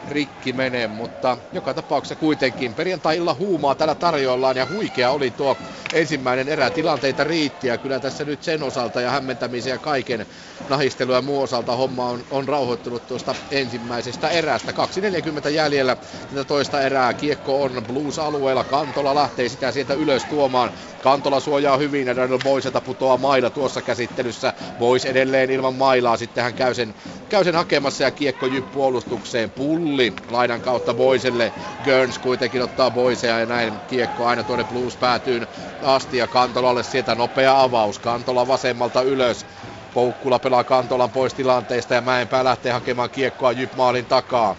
rikki 0.08 0.52
mene, 0.52 0.86
mutta 0.86 1.38
joka 1.52 1.74
tapauksessa 1.74 2.16
kuitenkin 2.16 2.74
perjantai-illa 2.74 3.34
huumaa 3.34 3.74
täällä 3.74 3.94
tarjoillaan 3.94 4.56
ja 4.56 4.66
huikea 4.66 5.10
oli 5.10 5.30
tuo 5.30 5.56
ensimmäinen 5.92 6.48
erä. 6.48 6.70
Tilanteita 6.70 7.24
riitti 7.24 7.66
ja 7.66 7.78
kyllä 7.78 8.00
tässä 8.00 8.24
nyt 8.24 8.42
sen 8.42 8.62
osalta 8.62 9.00
ja 9.00 9.10
hämmentämisen 9.10 9.70
ja 9.70 9.78
kaiken 9.78 10.26
nahistelua 10.68 11.14
ja 11.14 11.22
muu 11.22 11.42
osalta 11.42 11.76
homma 11.76 12.08
on, 12.08 12.24
on 12.30 12.48
rauhoittunut 12.48 13.06
tuosta 13.06 13.34
ensimmäisestä 13.50 14.28
erästä. 14.28 14.72
2.40 14.72 15.48
jäljellä 15.48 15.96
tätä 16.28 16.44
toista 16.44 16.82
erää. 16.82 17.14
Kiekko 17.14 17.62
on 17.62 17.82
Blues-alueella. 17.86 18.64
Kantola 18.64 19.14
lähtee 19.14 19.48
sitä 19.48 19.72
sieltä 19.72 19.94
ylös 19.94 20.24
tuomaan. 20.24 20.70
Kantola 21.00 21.40
suojaa 21.40 21.76
hyvin 21.76 22.06
ja 22.06 22.16
Daniel 22.16 22.38
Boyselta 22.38 22.80
putoaa 22.80 23.16
maila 23.16 23.50
tuossa 23.50 23.82
käsittelyssä. 23.82 24.54
Boys 24.78 25.04
edelleen 25.04 25.50
ilman 25.50 25.74
mailaa. 25.74 26.16
Sitten 26.16 26.44
hän 26.44 26.54
käy 26.54 26.74
sen, 26.74 26.94
käy 27.28 27.44
sen 27.44 27.54
hakemassa 27.54 28.04
ja 28.04 28.10
kiekko 28.10 28.46
puolustukseen. 28.72 29.50
Pulli 29.90 30.12
laidan 30.30 30.60
kautta 30.60 30.94
Boiselle. 30.94 31.52
Görns 31.84 32.18
kuitenkin 32.18 32.62
ottaa 32.62 32.90
Boisea 32.90 33.38
ja 33.38 33.46
näin 33.46 33.80
kiekko 33.86 34.26
aina 34.26 34.44
tuonne 34.44 34.64
Blues 34.64 34.96
päätyyn 34.96 35.46
asti 35.82 36.16
ja 36.16 36.28
Kantolalle 36.28 36.82
sieltä 36.82 37.14
nopea 37.14 37.62
avaus. 37.62 37.98
Kantola 37.98 38.46
vasemmalta 38.46 39.02
ylös. 39.02 39.46
Poukkula 39.94 40.38
pelaa 40.38 40.64
Kantolan 40.64 41.10
pois 41.10 41.34
tilanteesta 41.34 41.94
ja 41.94 42.00
Mäenpää 42.00 42.44
lähtee 42.44 42.72
hakemaan 42.72 43.10
kiekkoa 43.10 43.52
Jyp 43.52 43.74
maalin 43.74 44.06
takaa. 44.06 44.56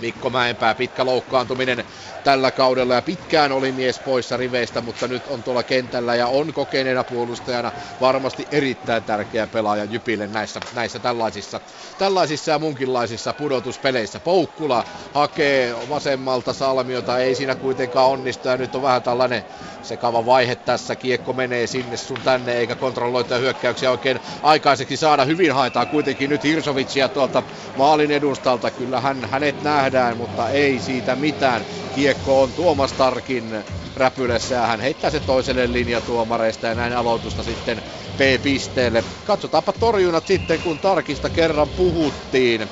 Mikko 0.00 0.30
Mäenpää, 0.30 0.74
pitkä 0.74 1.04
loukkaantuminen 1.06 1.84
tällä 2.24 2.50
kaudella 2.50 2.94
ja 2.94 3.02
pitkään 3.02 3.52
oli 3.52 3.72
mies 3.72 4.00
poissa 4.00 4.36
riveistä, 4.36 4.80
mutta 4.80 5.08
nyt 5.08 5.22
on 5.28 5.42
tuolla 5.42 5.62
kentällä 5.62 6.14
ja 6.14 6.26
on 6.26 6.52
kokeneena 6.52 7.04
puolustajana 7.04 7.72
varmasti 8.00 8.46
erittäin 8.50 9.04
tärkeä 9.04 9.46
pelaaja 9.46 9.84
Jypille 9.84 10.26
näissä, 10.26 10.60
näissä 10.74 10.98
tällaisissa, 10.98 11.60
tällaisissa 11.98 12.50
ja 12.50 12.58
munkinlaisissa 12.58 13.32
pudotuspeleissä. 13.32 14.20
Poukkula 14.20 14.84
hakee 15.14 15.74
vasemmalta 15.88 16.52
Salmiota, 16.52 17.18
ei 17.18 17.34
siinä 17.34 17.54
kuitenkaan 17.54 18.10
onnistu 18.10 18.48
ja 18.48 18.56
nyt 18.56 18.74
on 18.74 18.82
vähän 18.82 19.02
tällainen 19.02 19.44
sekava 19.82 20.26
vaihe 20.26 20.56
tässä. 20.56 20.96
Kiekko 20.96 21.32
menee 21.32 21.66
sinne 21.66 21.96
sun 21.96 22.18
tänne 22.24 22.52
eikä 22.52 22.74
kontrolloita 22.74 23.36
hyökkäyksiä 23.36 23.90
oikein 23.90 24.20
aikaiseksi 24.42 24.96
saada. 24.96 25.24
Hyvin 25.24 25.54
haetaan 25.54 25.88
kuitenkin 25.88 26.30
nyt 26.30 26.44
Hirsovicia 26.44 27.08
tuolta 27.08 27.42
maalin 27.76 28.10
edustalta. 28.10 28.70
Kyllä 28.70 29.00
hän, 29.00 29.28
hänet 29.30 29.62
nähdään, 29.62 30.16
mutta 30.16 30.48
ei 30.48 30.78
siitä 30.78 31.16
mitään. 31.16 31.62
Kiekko 31.94 32.09
on 32.26 32.52
Tuomas 32.52 32.92
Tarkin 32.92 33.50
räpylässä 33.96 34.54
ja 34.54 34.66
hän 34.66 34.80
heittää 34.80 35.10
se 35.10 35.20
toiselle 35.20 35.72
linjatuomareista 35.72 36.66
ja 36.66 36.74
näin 36.74 36.92
aloitusta 36.96 37.42
sitten 37.42 37.82
P-pisteelle. 38.16 39.04
Katsotaanpa 39.24 39.72
torjunnat 39.72 40.26
sitten, 40.26 40.60
kun 40.60 40.78
Tarkista 40.78 41.30
kerran 41.30 41.70
puhuttiin. 41.70 42.70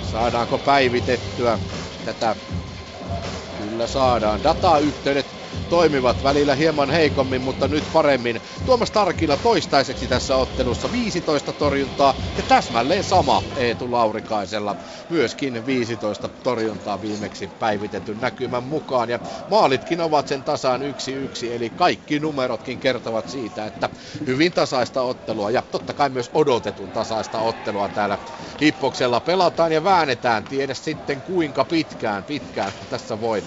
Saadaanko 0.00 0.58
päivitettyä 0.58 1.58
tätä? 2.04 2.36
Kyllä 3.58 3.86
saadaan. 3.86 4.42
Datayhteydet 4.42 5.45
toimivat 5.68 6.22
välillä 6.22 6.54
hieman 6.54 6.90
heikommin, 6.90 7.42
mutta 7.42 7.68
nyt 7.68 7.84
paremmin. 7.92 8.40
Tuomas 8.66 8.90
Tarkilla 8.90 9.36
toistaiseksi 9.36 10.08
tässä 10.08 10.36
ottelussa 10.36 10.92
15 10.92 11.52
torjuntaa 11.52 12.14
ja 12.36 12.42
täsmälleen 12.42 13.04
sama 13.04 13.42
Eetu 13.56 13.90
Laurikaisella. 13.90 14.76
Myöskin 15.08 15.66
15 15.66 16.28
torjuntaa 16.28 17.00
viimeksi 17.00 17.50
päivitetyn 17.58 18.20
näkymän 18.20 18.64
mukaan 18.64 19.10
ja 19.10 19.18
maalitkin 19.50 20.00
ovat 20.00 20.28
sen 20.28 20.44
tasaan 20.44 20.80
1-1 20.82 20.84
eli 21.52 21.70
kaikki 21.70 22.20
numerotkin 22.20 22.80
kertovat 22.80 23.28
siitä, 23.28 23.66
että 23.66 23.90
hyvin 24.26 24.52
tasaista 24.52 25.02
ottelua 25.02 25.50
ja 25.50 25.62
totta 25.70 25.94
kai 25.94 26.08
myös 26.10 26.30
odotetun 26.34 26.92
tasaista 26.92 27.38
ottelua 27.38 27.88
täällä 27.88 28.18
Hippoksella 28.62 29.20
pelataan 29.20 29.72
ja 29.72 29.84
väännetään. 29.84 30.44
Tiedä 30.44 30.74
sitten 30.74 31.22
kuinka 31.22 31.64
pitkään, 31.64 32.24
pitkään 32.24 32.72
tässä 32.88 33.20
voi 33.20 33.44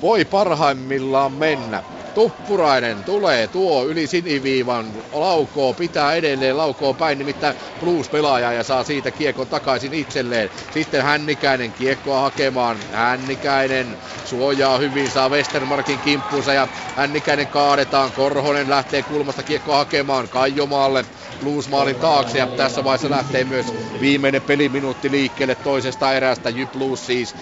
voi 0.00 0.24
parhaimmillaan 0.24 1.32
mennä. 1.32 1.84
Tuppurainen 2.14 3.04
tulee, 3.04 3.48
tuo 3.48 3.86
yli 3.86 4.06
siniviivan, 4.06 5.04
laukoo, 5.12 5.74
pitää 5.74 6.14
edelleen, 6.14 6.56
laukoo 6.56 6.94
päin, 6.94 7.18
nimittäin 7.18 7.56
Blues-pelaaja 7.80 8.52
ja 8.52 8.64
saa 8.64 8.84
siitä 8.84 9.10
kiekon 9.10 9.48
takaisin 9.48 9.94
itselleen. 9.94 10.50
Sitten 10.70 11.02
Hännikäinen 11.02 11.72
kiekkoa 11.72 12.20
hakemaan, 12.20 12.76
Hännikäinen 12.92 13.98
suojaa 14.24 14.78
hyvin, 14.78 15.10
saa 15.10 15.28
Westermarkin 15.28 16.00
kimppuunsa 16.00 16.52
ja 16.52 16.68
Hännikäinen 16.96 17.48
kaadetaan, 17.48 18.12
Korhonen 18.12 18.70
lähtee 18.70 19.02
kulmasta 19.02 19.42
kiekkoa 19.42 19.76
hakemaan 19.76 20.28
Kaijomaalle, 20.28 21.04
Blues-maalin 21.40 21.96
taakse 21.96 22.38
ja 22.38 22.46
tässä 22.56 22.84
vaiheessa 22.84 23.10
lähtee 23.10 23.44
myös 23.44 23.66
viimeinen 24.00 24.42
peliminuutti 24.42 25.10
liikkeelle 25.10 25.54
toisesta 25.54 26.12
erästä. 26.12 26.50
Jyp 26.50 26.72
Blues 26.72 27.06
siis 27.06 27.34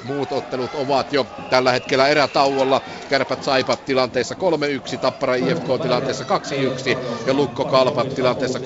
1-1. 0.00 0.04
Muut 0.04 0.32
ottelut 0.32 0.74
ovat 0.74 1.12
jo 1.12 1.26
tällä 1.48 1.72
hetkellä 1.72 2.08
erätauolla. 2.08 2.82
Kärpät 3.08 3.42
Saipa 3.42 3.76
tilanteessa 3.76 4.34
3-1, 4.94 4.98
Tappara 4.98 5.34
IFK 5.34 5.66
tilanteessa 5.82 6.24
2-1 6.24 6.98
ja 7.26 7.34
Lukko 7.34 7.64
Kalpa 7.64 8.04
tilanteessa 8.04 8.58
3-0. 8.58 8.62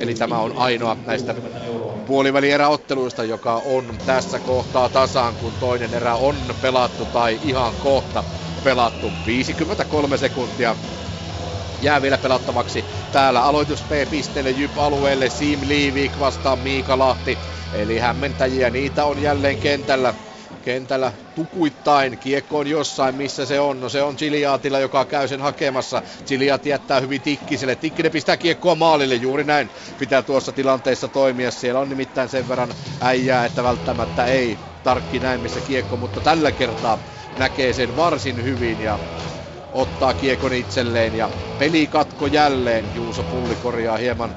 Eli 0.00 0.14
tämä 0.14 0.38
on 0.38 0.52
ainoa 0.56 0.96
näistä 1.06 1.34
puolivälieräotteluista, 2.06 3.24
joka 3.24 3.62
on 3.64 3.98
tässä 4.06 4.38
kohtaa 4.40 4.88
tasaan, 4.88 5.34
kun 5.34 5.52
toinen 5.60 5.94
erä 5.94 6.14
on 6.14 6.36
pelattu 6.62 7.04
tai 7.04 7.40
ihan 7.42 7.74
kohta 7.74 8.24
pelattu. 8.64 9.12
53 9.26 10.16
sekuntia 10.18 10.76
jää 11.82 12.02
vielä 12.02 12.18
pelattavaksi 12.18 12.84
täällä. 13.12 13.42
Aloitus 13.42 13.82
P-pisteelle 13.82 14.50
Jyp-alueelle, 14.50 15.28
Sim 15.30 15.60
Liivik 15.66 16.20
vastaan 16.20 16.58
Miika 16.58 16.98
Lahti. 16.98 17.38
Eli 17.72 17.98
hämmentäjiä, 17.98 18.70
niitä 18.70 19.04
on 19.04 19.22
jälleen 19.22 19.58
kentällä 19.58 20.14
kentällä 20.68 21.12
tukuittain. 21.34 22.18
Kiekko 22.18 22.58
on 22.58 22.66
jossain, 22.66 23.14
missä 23.14 23.46
se 23.46 23.60
on. 23.60 23.80
No 23.80 23.88
se 23.88 24.02
on 24.02 24.16
Chiliatilla, 24.16 24.78
joka 24.78 25.04
käy 25.04 25.28
sen 25.28 25.40
hakemassa. 25.40 26.02
Chiliat 26.26 26.66
jättää 26.66 27.00
hyvin 27.00 27.22
Tikkiselle. 27.22 27.76
Tikkinen 27.76 28.12
pistää 28.12 28.36
kiekkoa 28.36 28.74
maalille. 28.74 29.14
Juuri 29.14 29.44
näin 29.44 29.70
pitää 29.98 30.22
tuossa 30.22 30.52
tilanteessa 30.52 31.08
toimia. 31.08 31.50
Siellä 31.50 31.80
on 31.80 31.88
nimittäin 31.88 32.28
sen 32.28 32.48
verran 32.48 32.74
äijää, 33.00 33.44
että 33.44 33.62
välttämättä 33.62 34.24
ei 34.24 34.58
tarkki 34.82 35.20
näin 35.20 35.40
missä 35.40 35.60
kiekko, 35.60 35.96
mutta 35.96 36.20
tällä 36.20 36.52
kertaa 36.52 36.98
näkee 37.36 37.72
sen 37.72 37.96
varsin 37.96 38.42
hyvin 38.42 38.80
ja 38.80 38.98
ottaa 39.72 40.14
kiekon 40.14 40.52
itselleen 40.52 41.14
ja 41.14 41.30
pelikatko 41.58 42.26
jälleen. 42.26 42.94
Juuso 42.94 43.24
Pulli 43.24 43.56
korjaa 43.56 43.96
hieman, 43.96 44.36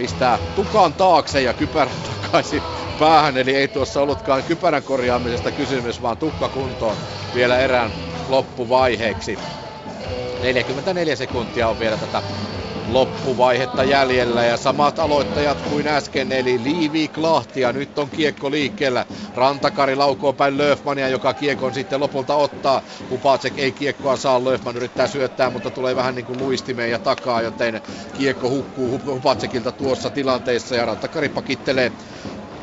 pistää 0.00 0.38
tukan 0.54 0.94
taakse 0.94 1.42
ja 1.42 1.54
kypärä 1.54 1.90
takaisin 2.02 2.62
päähän. 2.98 3.36
Eli 3.36 3.54
ei 3.56 3.68
tuossa 3.68 4.00
ollutkaan 4.02 4.44
kypärän 4.44 4.82
korjaamisesta 4.84 5.52
kysymys, 5.52 6.02
vaan 6.02 6.18
tukka 6.18 6.48
kuntoon 6.48 6.98
vielä 7.34 7.58
erään 7.58 7.94
loppuvaiheeksi. 8.28 9.38
44 10.40 11.16
sekuntia 11.16 11.68
on 11.68 11.78
vielä 11.78 11.96
tätä 11.96 12.22
loppuvaihetta 12.92 13.84
jäljellä 13.84 14.44
ja 14.44 14.56
samat 14.56 14.98
aloittajat 14.98 15.62
kuin 15.62 15.86
äsken 15.86 16.32
eli 16.32 16.62
Liivi 16.62 17.10
Lahti 17.16 17.60
ja 17.60 17.72
nyt 17.72 17.98
on 17.98 18.10
kiekko 18.10 18.50
liikkeellä. 18.50 19.06
Rantakari 19.34 19.96
laukoo 19.96 20.32
päin 20.32 20.58
Löfmania, 20.58 21.08
joka 21.08 21.34
kiekon 21.34 21.74
sitten 21.74 22.00
lopulta 22.00 22.34
ottaa. 22.34 22.82
Kupacek 23.08 23.58
ei 23.58 23.72
kiekkoa 23.72 24.16
saa, 24.16 24.44
Löfman 24.44 24.76
yrittää 24.76 25.06
syöttää, 25.06 25.50
mutta 25.50 25.70
tulee 25.70 25.96
vähän 25.96 26.14
niin 26.14 26.24
kuin 26.24 26.38
luistimeen 26.38 26.90
ja 26.90 26.98
takaa, 26.98 27.42
joten 27.42 27.82
kiekko 28.12 28.50
hukkuu 28.50 29.00
Hupacekilta 29.04 29.72
tuossa 29.72 30.10
tilanteessa 30.10 30.76
ja 30.76 30.84
Rantakari 30.86 31.28
pakittelee 31.28 31.92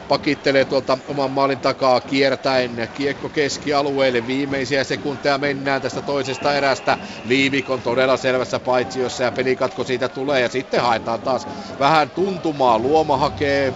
pakittelee 0.08 0.66
tuolta 0.66 0.98
oman 1.08 1.32
maalin 1.32 1.60
takaa 1.60 2.02
kiertäen 2.02 2.76
kiekko 2.94 3.30
keskialueelle. 3.30 4.28
Viimeisiä 4.28 4.84
sekunteja 4.84 5.38
mennään 5.38 5.82
tästä 5.82 6.02
toisesta 6.02 6.56
erästä. 6.56 6.98
Liivik 7.24 7.70
on 7.70 7.82
todella 7.82 8.18
selvässä 8.18 8.60
paitsiossa 8.60 9.24
ja 9.24 9.32
pelikatko 9.32 9.84
siitä 9.84 10.10
tulee 10.10 10.42
ja 10.42 10.50
sitten 10.50 10.82
haetaan 10.82 11.22
taas 11.22 11.48
vähän 11.80 12.12
tuntumaa. 12.12 12.80
Luoma 12.80 13.18
hakee 13.18 13.74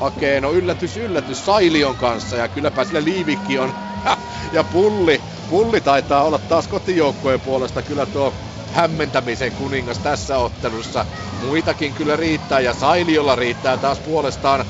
hakee, 0.00 0.40
no 0.40 0.52
yllätys, 0.52 0.96
yllätys 0.96 1.44
Sailion 1.44 1.96
kanssa 1.96 2.36
ja 2.36 2.48
kylläpä 2.48 2.84
sillä 2.84 3.04
Liivikki 3.04 3.58
on 3.58 3.72
ja 4.52 4.64
pulli, 4.64 5.20
pulli 5.48 5.80
taitaa 5.80 6.22
olla 6.22 6.38
taas 6.38 6.68
kotijoukkueen 6.68 7.40
puolesta 7.40 7.82
kyllä 7.82 8.06
tuo 8.06 8.34
hämmentämisen 8.72 9.52
kuningas 9.52 9.98
tässä 9.98 10.38
ottelussa. 10.38 11.06
Muitakin 11.40 11.94
kyllä 11.94 12.16
riittää 12.16 12.60
ja 12.60 12.74
Sailiolla 12.74 13.36
riittää 13.36 13.76
taas 13.76 14.00
puolestaan 14.00 14.64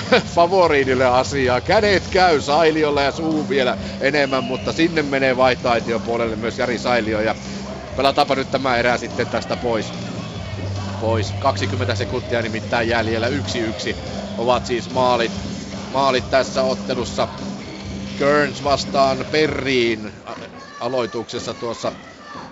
favoriidille 0.34 1.06
asiaa. 1.06 1.60
Kädet 1.60 2.08
käy 2.08 2.40
Sailiolla 2.40 3.02
ja 3.02 3.12
suu 3.12 3.48
vielä 3.48 3.76
enemmän, 4.00 4.44
mutta 4.44 4.72
sinne 4.72 5.02
menee 5.02 5.36
vaihtoaition 5.36 6.02
puolelle 6.02 6.36
myös 6.36 6.58
Jari 6.58 6.78
Sailio 6.78 7.20
ja 7.20 7.34
pelataanpa 7.96 8.34
nyt 8.34 8.50
tämä 8.50 8.76
erää 8.76 8.98
sitten 8.98 9.28
tästä 9.28 9.56
pois. 9.56 9.94
Pois. 10.98 11.34
20 11.38 11.94
sekuntia 11.94 12.42
nimittäin 12.42 12.88
jäljellä. 12.88 13.28
1-1 13.28 13.32
ovat 14.36 14.66
siis 14.66 14.90
maalit, 14.90 15.32
maalit 15.88 16.30
tässä 16.30 16.62
ottelussa. 16.62 17.28
Kearns 18.16 18.64
vastaan 18.64 19.26
Perriin 19.30 20.12
aloituksessa 20.80 21.54
tuossa 21.54 21.92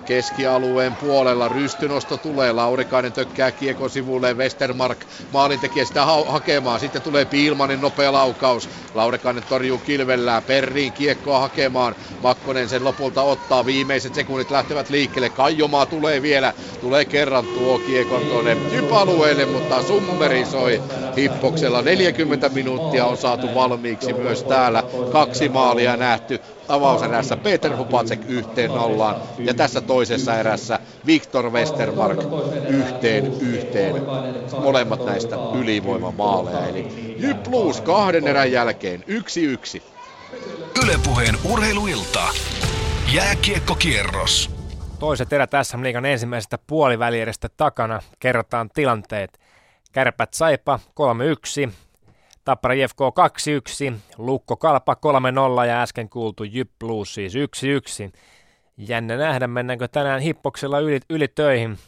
keskialueen 0.04 0.96
puolella. 0.96 1.48
Rystynosto 1.48 2.16
tulee, 2.16 2.52
Laurikainen 2.52 3.12
tökkää 3.12 3.52
kiekon 3.52 3.90
sivulle, 3.90 4.34
Westermark 4.34 5.04
maalintekijä 5.32 5.84
sitä 5.84 6.04
ha- 6.04 6.24
hakemaan. 6.24 6.80
Sitten 6.80 7.02
tulee 7.02 7.24
Piilmanin 7.24 7.80
nopea 7.80 8.12
laukaus. 8.12 8.68
Laurikainen 8.94 9.44
torjuu 9.44 9.78
kilvellään, 9.78 10.42
Perriin 10.42 10.92
kiekkoa 10.92 11.40
hakemaan. 11.40 11.94
Makkonen 12.22 12.68
sen 12.68 12.84
lopulta 12.84 13.22
ottaa, 13.22 13.66
viimeiset 13.66 14.14
sekunnit 14.14 14.50
lähtevät 14.50 14.88
liikkeelle. 14.90 15.30
Kaijomaa 15.30 15.86
tulee 15.86 16.22
vielä, 16.22 16.54
tulee 16.80 17.04
kerran 17.04 17.48
tuo 17.48 17.78
kiekon 17.78 18.26
tuonne 18.26 18.56
jypalueelle, 18.70 19.46
mutta 19.46 19.82
summeri 19.82 20.44
soi 20.44 20.82
hippoksella. 21.16 21.82
40 21.82 22.48
minuuttia 22.48 23.06
on 23.06 23.16
saatu 23.16 23.54
valmiiksi 23.54 24.12
myös 24.12 24.44
täällä. 24.44 24.82
Kaksi 25.12 25.48
maalia 25.48 25.96
nähty 25.96 26.40
avauserässä 26.70 27.36
Peter 27.36 27.76
Hupacek 27.76 28.20
yhteen 28.28 28.70
nollaan 28.70 29.16
ja 29.38 29.54
tässä 29.54 29.80
toisessa 29.80 30.38
erässä 30.38 30.78
Viktor 31.06 31.50
Westermark 31.50 32.18
yhteen 32.68 33.32
yhteen. 33.40 33.94
Molemmat 34.62 35.04
näistä 35.04 35.36
ylivoimamaaleja 35.54 36.66
eli 36.66 37.14
Jyp 37.18 37.42
Blues 37.42 37.80
kahden 37.80 38.28
erän 38.28 38.52
jälkeen 38.52 39.04
yksi 39.06 39.44
yksi. 39.44 39.82
Ylepuheen 40.84 41.34
urheiluilta. 41.52 42.28
Jääkiekkokierros. 43.14 44.50
Toiset 44.98 45.32
erät 45.32 45.50
SM 45.62 45.82
Liigan 45.82 46.04
ensimmäisestä 46.04 46.58
puoliväliedestä 46.66 47.48
takana. 47.56 48.02
Kerrotaan 48.20 48.70
tilanteet. 48.74 49.40
Kärpät 49.92 50.34
Saipa 50.34 50.78
3-1, 51.66 51.70
Tappara 52.44 52.74
IFK 52.74 52.98
2-1, 53.92 53.94
Lukko 54.18 54.56
Kalpa 54.56 54.96
3-0 55.62 55.66
ja 55.66 55.82
äsken 55.82 56.08
kuultu 56.08 56.44
Jyp 56.44 56.70
Blues 56.78 57.14
siis 57.14 57.34
1-1. 57.34 57.38
Jännä 58.76 59.16
nähdä, 59.16 59.46
mennäänkö 59.46 59.88
tänään 59.88 60.20
hippoksella 60.20 60.78
yli, 60.78 61.00
yli 61.10 61.28
töihin. 61.28 61.78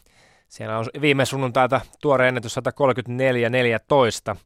Siellä 0.49 0.79
on 0.79 0.87
viime 1.01 1.25
sunnuntaita 1.25 1.81
tuore 2.01 2.29
ennätys 2.29 2.57
134-14 4.35 4.37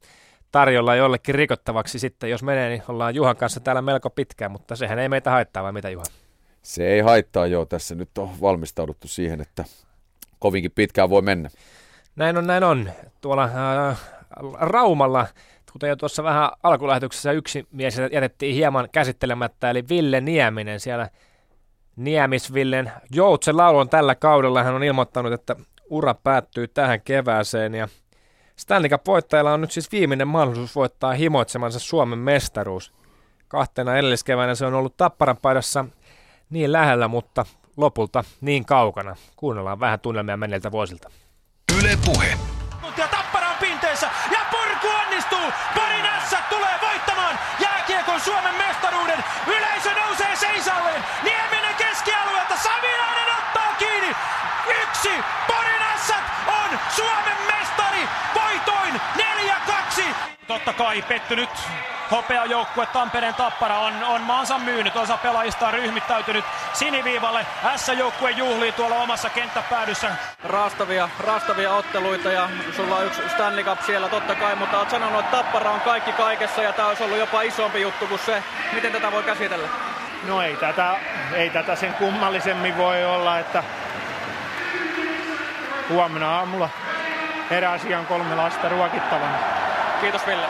tarjolla 0.53 0.95
jollekin 0.95 1.35
rikottavaksi 1.35 1.99
sitten. 1.99 2.31
Jos 2.31 2.43
menee, 2.43 2.69
niin 2.69 2.83
ollaan 2.89 3.15
Juhan 3.15 3.37
kanssa 3.37 3.61
täällä 3.61 3.83
melko 3.83 4.11
pitkään, 4.11 4.51
mutta 4.51 4.77
sehän 4.77 4.99
ei 4.99 5.09
meitä 5.09 5.31
haittaa, 5.31 5.63
vai 5.63 5.73
mitä 5.73 5.91
Juha? 5.91 6.05
Se 6.63 6.87
ei 6.87 7.01
haittaa 7.01 7.47
joo, 7.47 7.65
tässä 7.65 7.95
nyt 7.95 8.19
on 8.19 8.41
valmistauduttu 8.41 9.09
siihen, 9.09 9.41
että 9.41 9.65
kovinkin 10.39 10.71
pitkään 10.71 11.11
voi 11.11 11.23
mennä. 11.23 11.51
Näin 12.17 12.37
on, 12.37 12.47
näin 12.47 12.65
on. 12.65 12.91
Tuolla 13.21 13.45
äh, 13.89 13.99
Raumalla 14.61 15.27
kuten 15.77 15.89
jo 15.89 15.97
tuossa 15.97 16.23
vähän 16.23 16.51
alkulähetyksessä 16.63 17.33
yksi 17.33 17.67
mies 17.73 17.99
jätettiin 18.13 18.55
hieman 18.55 18.89
käsittelemättä, 18.93 19.71
eli 19.71 19.85
Ville 19.89 20.21
Nieminen 20.21 20.81
siellä 20.81 21.09
Niemisvillen 21.97 22.93
Joutsen 23.11 23.57
laulun 23.57 23.89
tällä 23.89 24.15
kaudella. 24.15 24.63
Hän 24.63 24.75
on 24.75 24.85
ilmoittanut, 24.85 25.33
että 25.33 25.57
ura 25.91 26.15
päättyy 26.15 26.69
tähän 26.69 27.01
kevääseen 27.01 27.75
ja 27.75 27.89
Stanley 28.57 28.91
voittajalla 29.07 29.53
on 29.53 29.61
nyt 29.61 29.71
siis 29.71 29.93
viimeinen 29.93 30.29
mahdollisuus 30.29 30.77
voittaa 30.77 31.13
himoitsemansa 31.13 31.79
Suomen 31.79 32.19
mestaruus. 32.19 32.93
Kahtena 33.49 33.97
edelliskeväänä 33.97 34.55
se 34.55 34.67
on 34.67 34.75
ollut 34.75 34.97
Tapparan 34.97 35.37
paidassa 35.37 35.85
niin 36.51 36.73
lähellä, 36.73 37.09
mutta 37.09 37.47
lopulta 37.77 38.25
niin 38.41 38.65
kaukana. 38.65 39.17
Kuunnellaan 39.37 39.81
vähän 39.81 40.01
tunnelmia 40.01 40.37
menneiltä 40.37 40.73
vuosilta. 40.73 41.11
Yle 41.79 41.99
Puhe. 42.05 42.39
Ja 42.97 43.09
Tappara 43.09 43.49
on 43.49 43.57
pinteessä 43.61 44.11
ja 44.33 44.46
onnistuu. 45.17 45.53
Porin 45.75 46.07
ässät 46.07 46.49
tulee 46.49 46.79
voittamaan 46.83 47.39
jääkiekon 47.59 48.21
Suomen 48.21 48.55
mestaruuden. 48.55 49.25
Yleisö 49.47 49.95
nousee 49.95 50.37
seisalleen. 50.37 51.05
Nieminen 51.23 51.75
keskialueelta. 51.75 52.57
Savinainen 52.57 53.29
ottaa 53.39 53.75
kiinni. 53.79 54.17
Yksi. 54.83 55.25
Porin 55.47 55.83
ässät 55.95 56.25
on 56.47 56.79
Suomen 56.97 57.37
mestari. 57.37 57.56
Voitoin 60.49 60.61
4-2. 60.61 60.67
Totta 60.67 60.73
kai 60.73 61.03
pettynyt 61.03 61.51
hopeajoukkue 62.11 62.87
Tampereen 62.87 63.35
Tappara 63.35 63.79
on, 63.79 64.05
on 64.05 64.21
maansa 64.21 64.59
myynyt. 64.59 64.97
Osa 64.97 65.17
pelaajista 65.17 65.67
on 65.67 65.75
ryhmittäytynyt 65.75 66.45
siniviivalle. 66.73 67.47
S-joukkue 67.77 68.31
juhlii 68.31 68.73
tuolla 68.73 68.97
omassa 68.97 69.31
kenttäpäädyssä. 69.31 70.17
Raastavia, 70.45 71.09
raastavia 71.21 71.75
otteluita 71.75 72.33
ja 72.33 72.49
sulla 72.77 72.97
on 72.97 73.07
yksi 73.07 73.29
Stanley 73.29 73.65
Cup 73.65 73.83
siellä 73.83 74.09
totta 74.09 74.35
kai, 74.35 74.57
mutta 74.57 74.79
oot 74.79 74.91
sanonut, 74.91 75.21
että 75.21 75.37
Tappara 75.37 75.71
on 75.71 75.81
kaikki 75.81 76.13
kaikessa 76.13 76.63
ja 76.63 76.73
tämä 76.73 76.89
olisi 76.89 77.05
ollut 77.05 77.19
jopa 77.19 77.43
isompi 77.43 77.81
juttu 77.81 78.07
kuin 78.07 78.19
se. 78.19 78.43
Miten 78.73 78.93
tätä 78.93 79.13
voi 79.13 79.23
käsitellä? 79.23 79.69
No 80.27 80.43
ei 80.43 80.57
tätä, 80.57 80.97
ei 81.33 81.51
tätä 81.51 81.77
sen 81.77 81.95
kummallisemmin 81.95 82.77
voi 82.77 83.05
olla, 83.05 83.39
että 83.39 83.63
huomenna 85.89 86.37
aamulla 86.37 86.69
heräsi 87.51 87.95
on 87.95 88.07
kolme 88.07 88.35
lasta 88.35 88.69
ruokittavana. 88.69 89.66
Kiitos 90.01 90.27
Ville. 90.27 90.47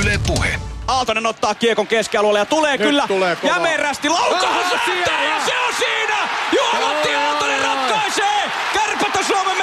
Yle 0.00 0.18
Puhe. 0.26 0.48
Aaltonen 0.88 1.26
ottaa 1.26 1.54
kiekon 1.54 1.86
keskialueelle 1.86 2.38
ja 2.38 2.44
tulee 2.46 2.72
Nyt 2.72 2.80
kyllä 2.80 3.04
tulee 3.08 3.36
kova. 3.36 3.52
jämerästi 3.52 4.08
laukaus 4.08 4.42
ja 4.42 5.40
se 5.46 5.52
on 5.68 5.74
siinä! 5.78 6.16
Juha-Matti 6.52 7.14
Aaltonen 7.14 7.60
ratkaisee! 7.64 8.50
Kärpät 8.74 9.16
on 9.16 9.24
Suomen 9.24 9.56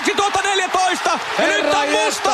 2014 0.00 1.10
ja 1.38 1.46
nyt 1.46 1.64
Herra 1.64 1.78
on 1.78 1.88
Musta 1.88 2.30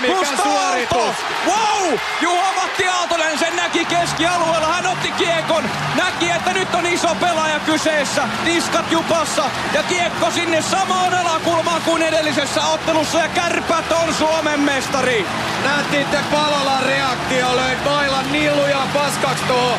mikä 0.00 0.14
Musta! 0.14 0.42
Aalto! 0.42 1.14
Wow! 1.46 1.98
Juha-Matti 2.20 2.88
Aaltonen 2.88 3.38
sen 3.38 3.56
näki 3.56 3.84
keskialueella, 3.84 4.66
hän 4.66 4.86
otti 4.86 5.12
kiekon, 5.12 5.70
näki 5.96 6.30
että 6.30 6.52
nyt 6.52 6.74
on 6.74 6.86
iso 6.86 7.14
pelaaja 7.14 7.60
kyseessä, 7.60 8.28
niskat 8.44 8.92
jupassa. 8.92 9.44
Ja 9.74 9.82
kiekko 9.82 10.30
sinne 10.30 10.62
samaan 10.62 11.14
alakulmaan 11.14 11.82
kuin 11.82 12.02
edellisessä 12.02 12.62
ottelussa. 12.62 13.18
Ja 13.18 13.28
Kärpät 13.28 13.92
on 13.92 14.14
Suomen 14.14 14.60
mestari! 14.60 15.26
Nähtiitte 15.64 16.18
Palolan 16.30 16.82
reaktio, 16.82 17.56
löi 17.56 17.76
mailan 17.84 18.32
nilluja 18.32 18.86
paskaksi 18.94 19.44
tuohon. 19.44 19.78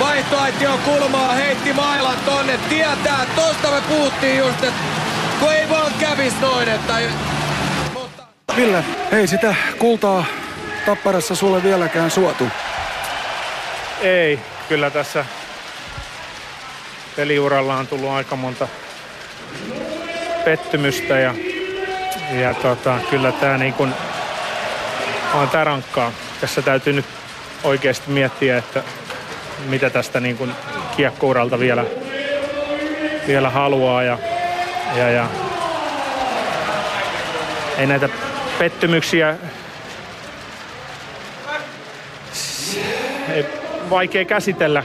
Vaihtoaition 0.00 0.78
kulmaa, 0.78 1.32
heitti 1.32 1.72
mailan 1.72 2.18
tonne, 2.26 2.58
tietää, 2.68 3.26
tosta 3.36 3.70
me 3.70 3.80
puhuttiin 3.80 4.38
just, 4.38 4.64
että 4.64 5.09
kun 5.40 5.52
ei 5.52 5.68
vaan 5.68 5.92
kävis 6.00 6.40
noin, 6.40 6.68
että 6.68 6.94
Ville, 8.56 8.84
ei 9.12 9.26
sitä 9.26 9.54
kultaa 9.78 10.24
tapparassa 10.86 11.34
sulle 11.34 11.62
vieläkään 11.62 12.10
suotu. 12.10 12.48
Ei, 14.00 14.40
kyllä 14.68 14.90
tässä 14.90 15.24
peliuralla 17.16 17.76
on 17.76 17.86
tullut 17.86 18.10
aika 18.10 18.36
monta 18.36 18.68
pettymystä 20.44 21.18
ja, 21.18 21.34
ja 22.32 22.54
tota, 22.54 22.98
kyllä 23.10 23.32
tämä 23.32 23.58
niin 23.58 23.74
kun 23.74 23.94
on 25.34 25.48
tää 25.48 25.64
rankkaa. 25.64 26.12
Tässä 26.40 26.62
täytyy 26.62 26.92
nyt 26.92 27.06
oikeasti 27.64 28.10
miettiä, 28.10 28.58
että 28.58 28.82
mitä 29.66 29.90
tästä 29.90 30.20
niin 30.20 30.36
kun 30.36 30.52
kiekkouralta 30.96 31.58
vielä, 31.58 31.84
vielä 33.26 33.50
haluaa 33.50 34.02
ja, 34.02 34.18
ja, 34.96 35.10
ja 35.10 35.28
ei 37.78 37.86
näitä 37.86 38.08
pettymyksiä 38.58 39.36
ei, 43.32 43.46
vaikea 43.90 44.24
käsitellä. 44.24 44.84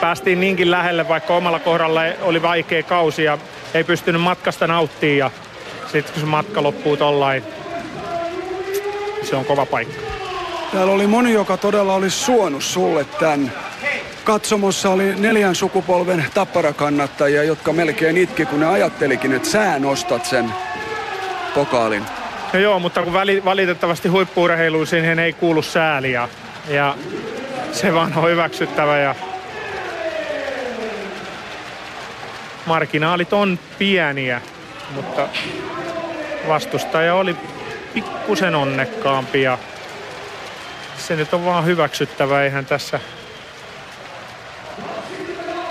Päästiin 0.00 0.40
niinkin 0.40 0.70
lähelle, 0.70 1.08
vaikka 1.08 1.34
omalla 1.36 1.58
kohdalla 1.58 2.00
oli 2.20 2.42
vaikea 2.42 2.82
kausi 2.82 3.24
ja 3.24 3.38
ei 3.74 3.84
pystynyt 3.84 4.22
matkasta 4.22 4.66
nauttimaan. 4.66 5.18
Ja 5.18 5.30
sitten 5.92 6.12
kun 6.12 6.20
se 6.20 6.26
matka 6.26 6.62
loppuu 6.62 6.96
tollain, 6.96 7.44
se 9.22 9.36
on 9.36 9.44
kova 9.44 9.66
paikka. 9.66 10.02
Täällä 10.72 10.92
oli 10.92 11.06
moni, 11.06 11.32
joka 11.32 11.56
todella 11.56 11.94
olisi 11.94 12.18
suonut 12.18 12.62
sulle 12.62 13.04
tämän. 13.04 13.52
Katsomossa 14.24 14.90
oli 14.90 15.14
neljän 15.14 15.54
sukupolven 15.54 16.24
tapparakannattajia, 16.34 17.44
jotka 17.44 17.72
melkein 17.72 18.16
itki, 18.16 18.46
kun 18.46 18.60
ne 18.60 18.66
ajattelikin, 18.66 19.32
että 19.32 19.48
sä 19.48 19.78
nostat 19.78 20.26
sen 20.26 20.52
pokaalin. 21.54 22.02
No 22.52 22.60
joo, 22.60 22.78
mutta 22.78 23.02
kun 23.02 23.12
väli, 23.12 23.44
valitettavasti 23.44 24.08
huippuurheiluun 24.08 24.86
siihen 24.86 25.18
ei 25.18 25.32
kuulu 25.32 25.62
sääliä. 25.62 26.28
Ja 26.68 26.96
se 27.72 27.94
vaan 27.94 28.12
on 28.16 28.30
hyväksyttävä 28.30 28.98
ja 28.98 29.14
marginaalit 32.66 33.32
on 33.32 33.58
pieniä, 33.78 34.40
mutta 34.94 35.28
vastustaja 36.48 37.14
oli 37.14 37.36
pikkusen 37.94 38.54
onnekkaampi 38.54 39.42
ja 39.42 39.58
se 40.98 41.16
nyt 41.16 41.34
on 41.34 41.44
vaan 41.44 41.64
hyväksyttävä, 41.64 42.42
eihän 42.42 42.66
tässä 42.66 43.00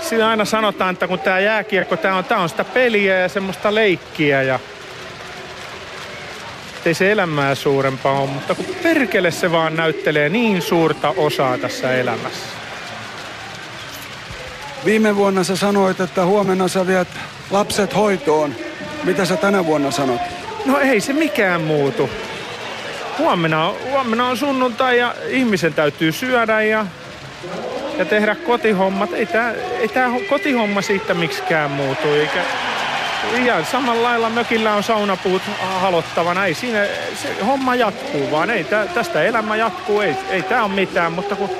Siinä 0.02 0.28
aina 0.28 0.44
sanotaan, 0.44 0.92
että 0.92 1.08
kun 1.08 1.18
tämä 1.18 1.40
jääkiekko, 1.40 1.96
tämä 1.96 2.16
on, 2.16 2.24
tää 2.24 2.38
on 2.38 2.48
sitä 2.48 2.64
peliä 2.64 3.18
ja 3.18 3.28
semmoista 3.28 3.74
leikkiä 3.74 4.42
ja 4.42 4.58
ei 6.84 6.94
se 6.94 7.12
elämää 7.12 7.54
suurempaa 7.54 8.20
ole, 8.20 8.30
mutta 8.30 8.54
kun 8.54 8.66
perkele 8.82 9.30
se 9.30 9.52
vaan 9.52 9.76
näyttelee 9.76 10.28
niin 10.28 10.62
suurta 10.62 11.14
osaa 11.16 11.58
tässä 11.58 11.94
elämässä. 11.94 12.46
Viime 14.84 15.16
vuonna 15.16 15.44
sä 15.44 15.56
sanoit, 15.56 16.00
että 16.00 16.24
huomenna 16.24 16.68
sä 16.68 16.86
viet 16.86 17.08
lapset 17.50 17.96
hoitoon. 17.96 18.54
Mitä 19.04 19.24
sä 19.24 19.36
tänä 19.36 19.66
vuonna 19.66 19.90
sanot? 19.90 20.20
No 20.64 20.78
ei 20.78 21.00
se 21.00 21.12
mikään 21.12 21.60
muutu. 21.60 22.10
Huomenna 23.18 23.68
on, 23.68 23.76
huomenna 23.90 24.26
on 24.26 24.36
sunnuntai 24.36 24.98
ja 24.98 25.14
ihmisen 25.28 25.74
täytyy 25.74 26.12
syödä 26.12 26.62
ja, 26.62 26.86
ja 28.02 28.06
tehdä 28.06 28.34
kotihommat. 28.34 29.12
Ei 29.12 29.26
tämä 29.26 29.52
ei 29.80 29.88
tää 29.88 30.10
kotihomma 30.28 30.82
siitä 30.82 31.14
miksikään 31.14 31.70
muutu. 31.70 32.08
Eikä, 32.14 32.44
ja 33.44 33.64
samalla 33.64 34.02
lailla 34.02 34.30
mökillä 34.30 34.74
on 34.74 34.82
saunapuut 34.82 35.42
halottavana. 35.60 36.46
Ei 36.46 36.54
siinä, 36.54 36.86
se 37.22 37.44
homma 37.46 37.74
jatkuu 37.74 38.30
vaan. 38.30 38.50
Ei, 38.50 38.64
tä, 38.64 38.86
tästä 38.94 39.22
elämä 39.22 39.56
jatkuu. 39.56 40.00
Ei, 40.00 40.16
ei 40.30 40.42
tämä 40.42 40.64
ole 40.64 40.72
mitään, 40.72 41.12
mutta 41.12 41.36
kun 41.36 41.50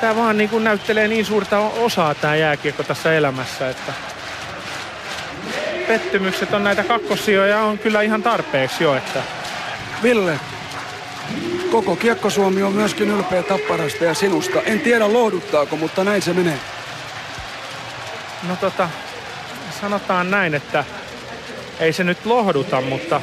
tämä 0.00 0.16
vaan 0.16 0.38
niin 0.38 0.50
kuin 0.50 0.64
näyttelee 0.64 1.08
niin 1.08 1.24
suurta 1.24 1.58
osaa 1.58 2.14
tämä 2.14 2.36
jääkiekko 2.36 2.82
tässä 2.82 3.12
elämässä, 3.14 3.70
että 3.70 3.92
pettymykset 5.88 6.54
on 6.54 6.64
näitä 6.64 6.84
kakkosioja 6.84 7.60
on 7.60 7.78
kyllä 7.78 8.02
ihan 8.02 8.22
tarpeeksi 8.22 8.84
jo. 8.84 8.96
Että... 8.96 9.22
Ville, 10.02 10.38
koko 11.72 11.96
Kiekko 11.96 12.30
Suomi 12.30 12.62
on 12.62 12.72
myöskin 12.72 13.10
ylpeä 13.10 13.42
Tapparasta 13.42 14.04
ja 14.04 14.14
sinusta. 14.14 14.62
En 14.62 14.80
tiedä 14.80 15.12
lohduttaako, 15.12 15.76
mutta 15.76 16.04
näin 16.04 16.22
se 16.22 16.32
menee. 16.32 16.58
No 18.48 18.56
tota, 18.56 18.88
sanotaan 19.80 20.30
näin, 20.30 20.54
että 20.54 20.84
ei 21.80 21.92
se 21.92 22.04
nyt 22.04 22.26
lohduta, 22.26 22.80
mutta, 22.80 23.20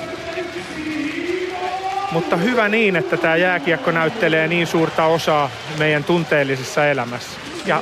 mutta 2.11 2.37
hyvä 2.37 2.69
niin, 2.69 2.95
että 2.95 3.17
tämä 3.17 3.35
jääkiekko 3.35 3.91
näyttelee 3.91 4.47
niin 4.47 4.67
suurta 4.67 5.05
osaa 5.05 5.49
meidän 5.77 6.03
tunteellisessa 6.03 6.87
elämässä. 6.87 7.39
Ja 7.65 7.81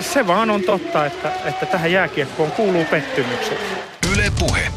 se 0.00 0.26
vaan 0.26 0.50
on 0.50 0.62
totta, 0.62 1.06
että, 1.06 1.32
että 1.44 1.66
tähän 1.66 1.92
jääkiekkoon 1.92 2.52
kuuluu 2.52 2.84
pettymykset. 2.84 3.58
Yle 4.12 4.32
Puhe. 4.38 4.68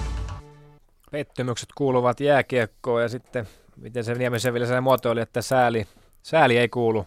Pettymykset 1.12 1.70
kuuluvat 1.76 2.20
jääkiekkoon 2.20 3.02
ja 3.02 3.10
sitten, 3.10 3.48
miten 3.78 4.04
se 4.04 4.14
Niemisen 4.14 4.54
vielä 4.54 4.68
sen 4.68 4.84
muotoili, 4.84 5.22
että 5.22 5.42
sääli, 5.42 5.88
sääli 6.24 6.58
ei 6.58 6.70
kuulu 6.70 7.06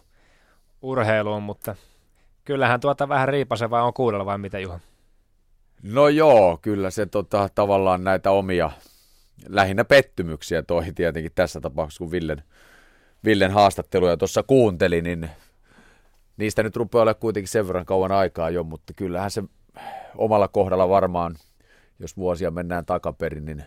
urheiluun, 0.81 1.43
mutta 1.43 1.75
kyllähän 2.45 2.79
tuota 2.79 3.09
vähän 3.09 3.27
riipasevaa 3.27 3.83
on 3.83 3.93
kuunnella 3.93 4.25
vai 4.25 4.37
mitä 4.37 4.59
Juha? 4.59 4.79
No 5.83 6.07
joo, 6.07 6.59
kyllä 6.61 6.89
se 6.89 7.05
tota, 7.05 7.49
tavallaan 7.55 8.03
näitä 8.03 8.31
omia 8.31 8.71
lähinnä 9.47 9.85
pettymyksiä 9.85 10.63
toi 10.63 10.83
tietenkin 10.95 11.31
tässä 11.35 11.61
tapauksessa, 11.61 11.99
kun 11.99 12.11
Villen, 12.11 12.43
Villen 13.25 13.51
haastatteluja 13.51 14.17
tuossa 14.17 14.43
kuunteli, 14.43 15.01
niin 15.01 15.29
niistä 16.37 16.63
nyt 16.63 16.75
rupeaa 16.75 17.01
olla 17.01 17.13
kuitenkin 17.13 17.47
sen 17.47 17.67
verran 17.67 17.85
kauan 17.85 18.11
aikaa 18.11 18.49
jo, 18.49 18.63
mutta 18.63 18.93
kyllähän 18.93 19.31
se 19.31 19.43
omalla 20.15 20.47
kohdalla 20.47 20.89
varmaan, 20.89 21.35
jos 21.99 22.17
vuosia 22.17 22.51
mennään 22.51 22.85
takaperin, 22.85 23.45
niin 23.45 23.63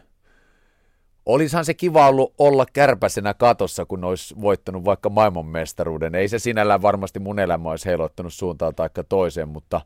Olisihan 1.26 1.64
se 1.64 1.74
kiva 1.74 2.08
ollut 2.08 2.34
olla 2.38 2.66
kärpäsenä 2.72 3.34
katossa, 3.34 3.84
kun 3.84 4.04
olisi 4.04 4.34
voittanut 4.40 4.84
vaikka 4.84 5.10
maailmanmestaruuden. 5.10 6.14
Ei 6.14 6.28
se 6.28 6.38
sinällään 6.38 6.82
varmasti 6.82 7.18
mun 7.18 7.38
elämä 7.38 7.70
olisi 7.70 7.86
heilottanut 7.86 8.32
suuntaan 8.32 8.74
tai 8.74 8.88
toiseen, 9.08 9.48
mutta 9.48 9.80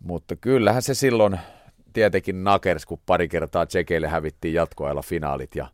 mutta 0.00 0.36
kyllähän 0.36 0.82
se 0.82 0.94
silloin 0.94 1.40
tietenkin 1.92 2.44
nakers, 2.44 2.86
kun 2.86 3.00
pari 3.06 3.28
kertaa 3.28 3.66
Tsekeille 3.66 4.08
hävittiin 4.08 4.54
jatkoajalla 4.54 5.02
finaalit. 5.02 5.54
Ja, 5.54 5.68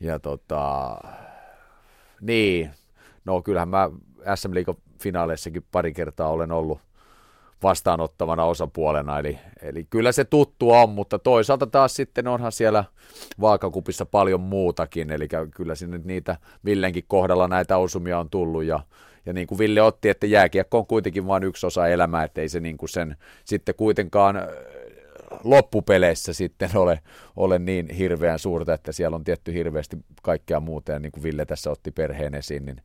ja 0.00 0.18
tota, 0.18 0.96
niin, 2.20 2.70
no 3.24 3.42
kyllähän 3.42 3.68
mä 3.68 3.90
SM 4.34 4.54
Liigan 4.54 4.74
finaaleissakin 4.98 5.66
pari 5.72 5.92
kertaa 5.92 6.28
olen 6.28 6.52
ollut 6.52 6.80
vastaanottavana 7.62 8.44
osapuolena, 8.44 9.18
eli, 9.18 9.38
eli 9.62 9.86
kyllä 9.90 10.12
se 10.12 10.24
tuttu 10.24 10.70
on, 10.70 10.90
mutta 10.90 11.18
toisaalta 11.18 11.66
taas 11.66 11.96
sitten 11.96 12.28
onhan 12.28 12.52
siellä 12.52 12.84
vaakakupissa 13.40 14.06
paljon 14.06 14.40
muutakin, 14.40 15.10
eli 15.10 15.28
kyllä 15.54 15.74
sinne 15.74 16.00
niitä 16.04 16.36
Villenkin 16.64 17.04
kohdalla 17.08 17.48
näitä 17.48 17.76
osumia 17.76 18.18
on 18.18 18.30
tullut, 18.30 18.64
ja, 18.64 18.80
ja 19.26 19.32
niin 19.32 19.46
kuin 19.46 19.58
Ville 19.58 19.82
otti, 19.82 20.08
että 20.08 20.26
jääkiekko 20.26 20.78
on 20.78 20.86
kuitenkin 20.86 21.26
vain 21.26 21.44
yksi 21.44 21.66
osa 21.66 21.88
elämää, 21.88 22.24
ettei 22.24 22.48
se 22.48 22.60
niin 22.60 22.76
kuin 22.76 22.88
sen 22.88 23.16
sitten 23.44 23.74
kuitenkaan 23.74 24.36
loppupeleissä 25.44 26.32
sitten 26.32 26.70
ole, 26.76 27.00
ole 27.36 27.58
niin 27.58 27.88
hirveän 27.90 28.38
suurta, 28.38 28.74
että 28.74 28.92
siellä 28.92 29.14
on 29.14 29.24
tietty 29.24 29.54
hirveästi 29.54 29.96
kaikkea 30.22 30.60
muuta, 30.60 30.92
ja 30.92 30.98
niin 30.98 31.12
kuin 31.12 31.22
Ville 31.22 31.46
tässä 31.46 31.70
otti 31.70 31.90
perheen 31.90 32.34
esiin, 32.34 32.64
niin 32.64 32.82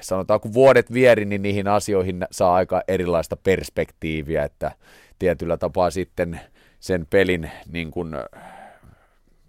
sanotaan, 0.00 0.40
kun 0.40 0.54
vuodet 0.54 0.92
vieri, 0.92 1.24
niin 1.24 1.42
niihin 1.42 1.68
asioihin 1.68 2.26
saa 2.30 2.54
aika 2.54 2.82
erilaista 2.88 3.36
perspektiiviä, 3.36 4.44
että 4.44 4.72
tietyllä 5.18 5.56
tapaa 5.56 5.90
sitten 5.90 6.40
sen 6.80 7.06
pelin 7.10 7.50
niin 7.72 7.90
kuin, 7.90 8.14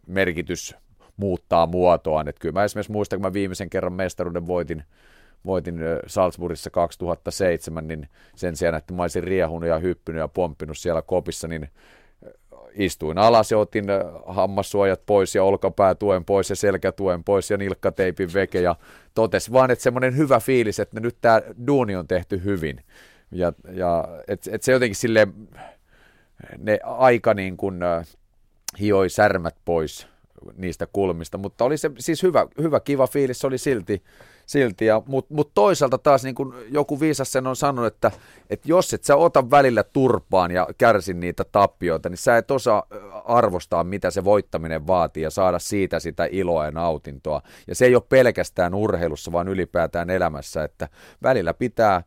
merkitys 0.08 0.76
muuttaa 1.18 1.66
muotoaan. 1.66 2.28
Että 2.28 2.40
kyllä 2.40 2.54
mä 2.54 2.64
esimerkiksi 2.64 2.92
muistan, 2.92 3.20
kun 3.20 3.28
mä 3.28 3.34
viimeisen 3.34 3.70
kerran 3.70 3.94
mestaruuden 3.94 4.48
voitin 4.48 4.84
voitin 5.46 5.80
Salzburgissa 6.08 6.70
2007, 6.70 7.88
niin 7.88 8.10
sen 8.36 8.56
sijaan, 8.56 8.76
että 8.76 8.94
mä 8.94 9.02
olisin 9.02 9.24
riehunut 9.24 9.70
ja 9.70 9.80
hyppynyt 9.80 10.20
ja 10.20 10.28
pomppinut 10.28 10.78
siellä 10.78 11.02
kopissa, 11.02 11.48
niin 11.48 11.70
istuin 12.76 13.18
alas 13.18 13.52
ja 13.52 13.58
otin 13.58 13.86
hammassuojat 14.28 15.06
pois 15.06 15.36
ja 15.36 15.44
olkapää 15.44 15.96
tuen 15.96 16.26
pois 16.26 16.50
ja 16.50 16.56
selkätuen 16.56 17.24
pois 17.24 17.52
ja 17.52 17.58
nilkkateipin 17.58 18.34
veke 18.34 18.62
ja 18.62 18.76
totesi 19.14 19.52
vaan, 19.52 19.72
että 19.72 19.84
semmoinen 19.84 20.18
hyvä 20.18 20.40
fiilis, 20.40 20.80
että 20.80 21.00
nyt 21.00 21.18
tämä 21.22 21.42
duuni 21.68 21.96
on 21.96 22.08
tehty 22.08 22.44
hyvin. 22.44 22.80
Ja, 23.32 23.54
ja 23.72 24.08
että 24.28 24.50
et 24.54 24.64
se 24.64 24.72
jotenkin 24.72 24.96
sille 24.96 25.28
ne 26.58 26.80
aika 26.84 27.34
niin 27.34 27.58
kuin 27.58 27.80
hioi 28.80 29.10
särmät 29.10 29.56
pois 29.66 30.08
niistä 30.58 30.88
kulmista, 30.94 31.38
mutta 31.38 31.66
oli 31.66 31.78
se 31.78 31.92
siis 32.00 32.24
hyvä, 32.24 32.48
hyvä 32.62 32.80
kiva 32.80 33.08
fiilis, 33.08 33.40
se 33.40 33.48
oli 33.48 33.58
silti, 33.58 34.04
silti. 34.46 34.86
Mutta 35.08 35.34
mut 35.34 35.52
toisaalta 35.54 35.98
taas 35.98 36.24
niin 36.24 36.36
kuin 36.36 36.54
joku 36.70 37.00
viisas 37.00 37.32
sen 37.32 37.48
on 37.48 37.56
sanonut, 37.56 37.94
että, 37.94 38.12
että 38.50 38.70
jos 38.70 38.94
et 38.94 39.04
sä 39.04 39.16
ota 39.16 39.52
välillä 39.52 39.84
turpaan 39.84 40.52
ja 40.52 40.68
kärsi 40.78 41.14
niitä 41.14 41.44
tappioita, 41.52 42.10
niin 42.10 42.18
sä 42.18 42.38
et 42.38 42.52
osaa 42.52 42.84
arvostaa, 43.26 43.84
mitä 43.84 44.12
se 44.12 44.24
voittaminen 44.24 44.88
vaatii 44.88 45.24
ja 45.24 45.30
saada 45.30 45.60
siitä 45.60 46.00
sitä 46.00 46.28
iloa 46.32 46.66
ja 46.66 46.72
nautintoa. 46.72 47.42
Ja 47.68 47.76
se 47.76 47.86
ei 47.86 47.96
ole 47.96 48.04
pelkästään 48.10 48.76
urheilussa, 48.76 49.32
vaan 49.32 49.48
ylipäätään 49.48 50.10
elämässä, 50.10 50.64
että 50.64 50.90
välillä 51.24 51.54
pitää 51.54 52.04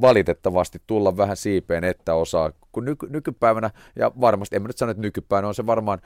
valitettavasti 0.00 0.82
tulla 0.86 1.16
vähän 1.16 1.36
siipeen, 1.36 1.84
että 1.84 2.14
osaa, 2.14 2.52
kun 2.72 2.84
nyky, 2.84 3.06
nykypäivänä, 3.10 3.70
ja 3.96 4.12
varmasti, 4.20 4.56
en 4.56 4.62
mä 4.62 4.68
nyt 4.68 4.76
sano, 4.78 4.90
että 4.90 5.02
nykypäivänä 5.02 5.48
on 5.48 5.54
se 5.54 5.66
varmaan 5.66 5.98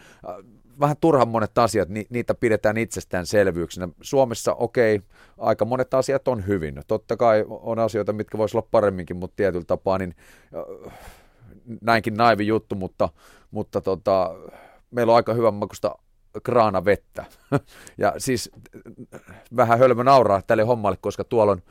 vähän 0.82 0.96
turhan 1.00 1.28
monet 1.28 1.58
asiat, 1.58 1.88
ni, 1.88 2.06
niitä 2.10 2.34
pidetään 2.34 2.76
itsestäänselvyyksinä. 2.76 3.88
Suomessa, 4.00 4.54
okei, 4.54 4.96
okay, 4.96 5.08
aika 5.38 5.64
monet 5.64 5.94
asiat 5.94 6.28
on 6.28 6.46
hyvin. 6.46 6.82
Totta 6.86 7.16
kai 7.16 7.44
on 7.48 7.78
asioita, 7.78 8.12
mitkä 8.12 8.38
voisi 8.38 8.56
olla 8.56 8.68
paremminkin, 8.70 9.16
mutta 9.16 9.36
tietyllä 9.36 9.64
tapaa, 9.64 9.98
niin 9.98 10.14
näinkin 11.80 12.14
naivi 12.14 12.46
juttu, 12.46 12.74
mutta, 12.74 13.08
mutta 13.50 13.80
tota, 13.80 14.34
meillä 14.90 15.10
on 15.10 15.16
aika 15.16 15.34
hyvän 15.34 15.54
makusta 15.54 15.94
kraana 16.42 16.84
vettä. 16.84 17.24
ja 17.98 18.14
siis 18.18 18.50
vähän 19.56 19.78
hölmö 19.78 20.04
nauraa 20.04 20.42
tälle 20.42 20.62
hommalle, 20.62 20.98
koska 21.00 21.24
tuolla 21.24 21.52
on 21.52 21.62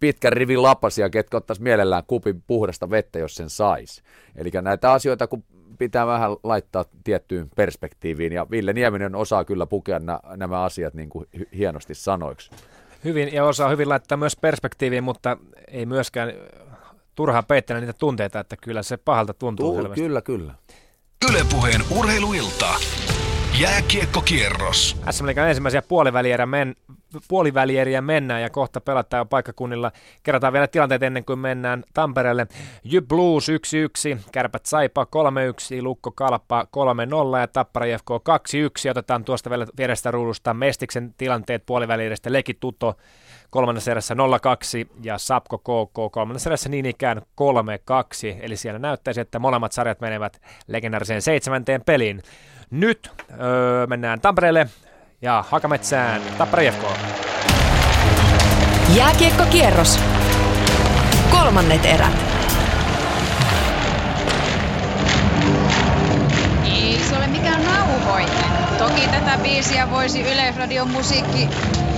pitkän 0.00 0.32
rivin 0.32 0.62
lapasia, 0.62 1.10
ketkä 1.10 1.36
ottaisi 1.36 1.62
mielellään 1.62 2.02
kupin 2.06 2.42
puhdasta 2.46 2.90
vettä, 2.90 3.18
jos 3.18 3.34
sen 3.34 3.50
sais. 3.50 4.02
Eli 4.36 4.50
näitä 4.62 4.92
asioita, 4.92 5.26
kun 5.26 5.44
pitää 5.78 6.06
vähän 6.06 6.30
laittaa 6.42 6.84
tiettyyn 7.04 7.48
perspektiiviin, 7.56 8.32
ja 8.32 8.46
Ville 8.50 8.72
Nieminen 8.72 9.14
osaa 9.14 9.44
kyllä 9.44 9.66
pukea 9.66 9.98
nä- 9.98 10.20
nämä 10.36 10.62
asiat 10.62 10.94
niin 10.94 11.08
kuin 11.08 11.26
hienosti 11.56 11.94
sanoiksi. 11.94 12.50
Hyvin, 13.04 13.32
ja 13.32 13.44
osaa 13.44 13.68
hyvin 13.68 13.88
laittaa 13.88 14.18
myös 14.18 14.36
perspektiiviin, 14.36 15.04
mutta 15.04 15.36
ei 15.68 15.86
myöskään 15.86 16.32
turhaan 17.14 17.44
peittää 17.44 17.80
niitä 17.80 17.92
tunteita, 17.92 18.40
että 18.40 18.56
kyllä 18.56 18.82
se 18.82 18.96
pahalta 18.96 19.34
tuntuu 19.34 19.66
Tuu, 19.66 19.82
selvästi. 19.82 20.00
Kyllä, 20.00 20.22
kyllä. 20.22 20.54
Ylepuheen 21.30 21.80
urheiluilta. 21.90 22.74
Jääkiekkokierros. 23.60 24.96
SM 25.10 25.26
Liigan 25.26 25.48
ensimmäisiä 25.48 25.82
puolivälieriä, 25.82 26.46
men, 26.46 26.76
puolivälieriä 27.28 28.00
mennään 28.00 28.42
ja 28.42 28.50
kohta 28.50 28.80
pelataan 28.80 29.20
jo 29.20 29.24
paikkakunnilla. 29.24 29.92
Kerrotaan 30.22 30.52
vielä 30.52 30.66
tilanteet 30.66 31.02
ennen 31.02 31.24
kuin 31.24 31.38
mennään 31.38 31.84
Tampereelle. 31.94 32.46
Jyp 32.84 33.08
Blues 33.08 33.48
1-1, 33.48 34.18
Kärpät 34.32 34.66
Saipa 34.66 35.04
3-1, 35.04 35.82
Lukko 35.82 36.10
Kalpa 36.10 36.66
3-0 37.36 37.40
ja 37.40 37.46
Tappara 37.46 37.86
IFK 37.86 38.10
2-1. 38.86 38.90
Otetaan 38.90 39.24
tuosta 39.24 39.50
vielä 39.50 39.66
vierestä 39.78 40.10
ruudusta 40.10 40.54
Mestiksen 40.54 41.14
tilanteet 41.18 41.66
puolivälieristä. 41.66 42.32
Leki 42.32 42.54
Tutto 42.54 42.96
kolmannessa 43.50 43.90
erässä 43.90 44.14
0-2 44.14 44.16
ja 45.02 45.18
Sapko 45.18 45.58
KK 45.58 46.12
kolmannessa 46.12 46.50
erässä 46.50 46.68
niin 46.68 46.86
ikään 46.86 47.18
3-2. 47.18 47.22
Eli 48.40 48.56
siellä 48.56 48.78
näyttäisi, 48.78 49.20
että 49.20 49.38
molemmat 49.38 49.72
sarjat 49.72 50.00
menevät 50.00 50.40
legendaariseen 50.66 51.22
seitsemänteen 51.22 51.82
peliin. 51.84 52.22
Nyt 52.74 53.12
öö, 53.40 53.86
mennään 53.86 54.20
Tampereelle 54.20 54.66
ja 55.22 55.44
Hakametsään 55.48 56.22
Tappara 56.38 56.62
IFK. 56.62 56.82
Jääkiekkokierros. 58.96 60.00
Kolmannet 61.30 61.84
erät. 61.84 62.12
Ei 66.64 66.98
se 66.98 67.16
ole 67.16 67.26
mikään 67.26 67.64
nauhoite. 67.64 68.44
Toki 68.78 69.08
tätä 69.08 69.38
biisiä 69.42 69.90
voisi 69.90 70.20
Yleisradion 70.20 70.90
musiikki 70.90 71.48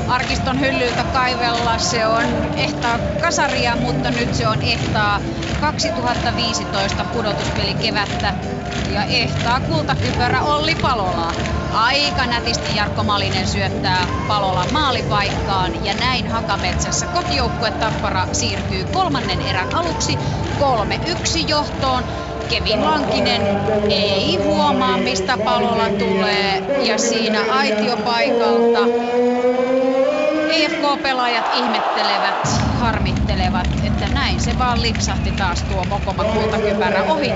arkiston 0.09 0.61
hyllyltä 0.61 1.05
kaivella. 1.05 1.79
Se 1.79 2.07
on 2.07 2.25
ehtaa 2.57 2.99
kasaria, 3.21 3.77
mutta 3.77 4.11
nyt 4.11 4.35
se 4.35 4.49
on 4.49 4.63
ehtaa 4.63 5.21
2015 5.61 7.05
pudotuspeli 7.05 7.75
kevättä. 7.75 8.35
Ja 8.93 9.05
ehtaa 9.05 9.61
kultakypärä 9.61 10.43
Olli 10.43 10.75
Palola. 10.75 11.33
Aika 11.75 12.27
nätisti 12.27 12.77
Jarkko 12.77 13.05
Malinen 13.05 13.49
syöttää 13.49 14.07
Palola 14.29 14.67
maalipaikkaan 14.73 15.85
ja 15.85 15.95
näin 15.95 16.29
Hakametsässä 16.29 17.07
kotijoukkue 17.07 17.71
Tappara 17.71 18.27
siirtyy 18.33 18.85
kolmannen 18.85 19.43
erän 19.43 19.75
aluksi 19.75 20.19
3-1 20.59 21.49
johtoon. 21.49 22.05
Kevin 22.49 22.85
Lankinen 22.85 23.61
ei 23.89 24.37
huomaa, 24.37 24.99
mistä 24.99 25.39
palolla 25.39 25.91
tulee. 25.91 26.63
Ja 26.77 26.99
siinä 26.99 27.45
aitiopaikalta 27.45 28.89
EFK-pelaajat 30.57 31.45
ihmettelevät, 31.53 32.35
harmittelevat, 32.79 33.67
että 33.83 34.09
näin 34.09 34.41
se 34.41 34.59
vaan 34.59 34.83
lipsahti 34.83 35.33
taas 35.33 35.63
tuo 35.63 35.85
Mokoma 35.85 36.25
kultakypärä 36.25 37.05
ohi. 37.05 37.31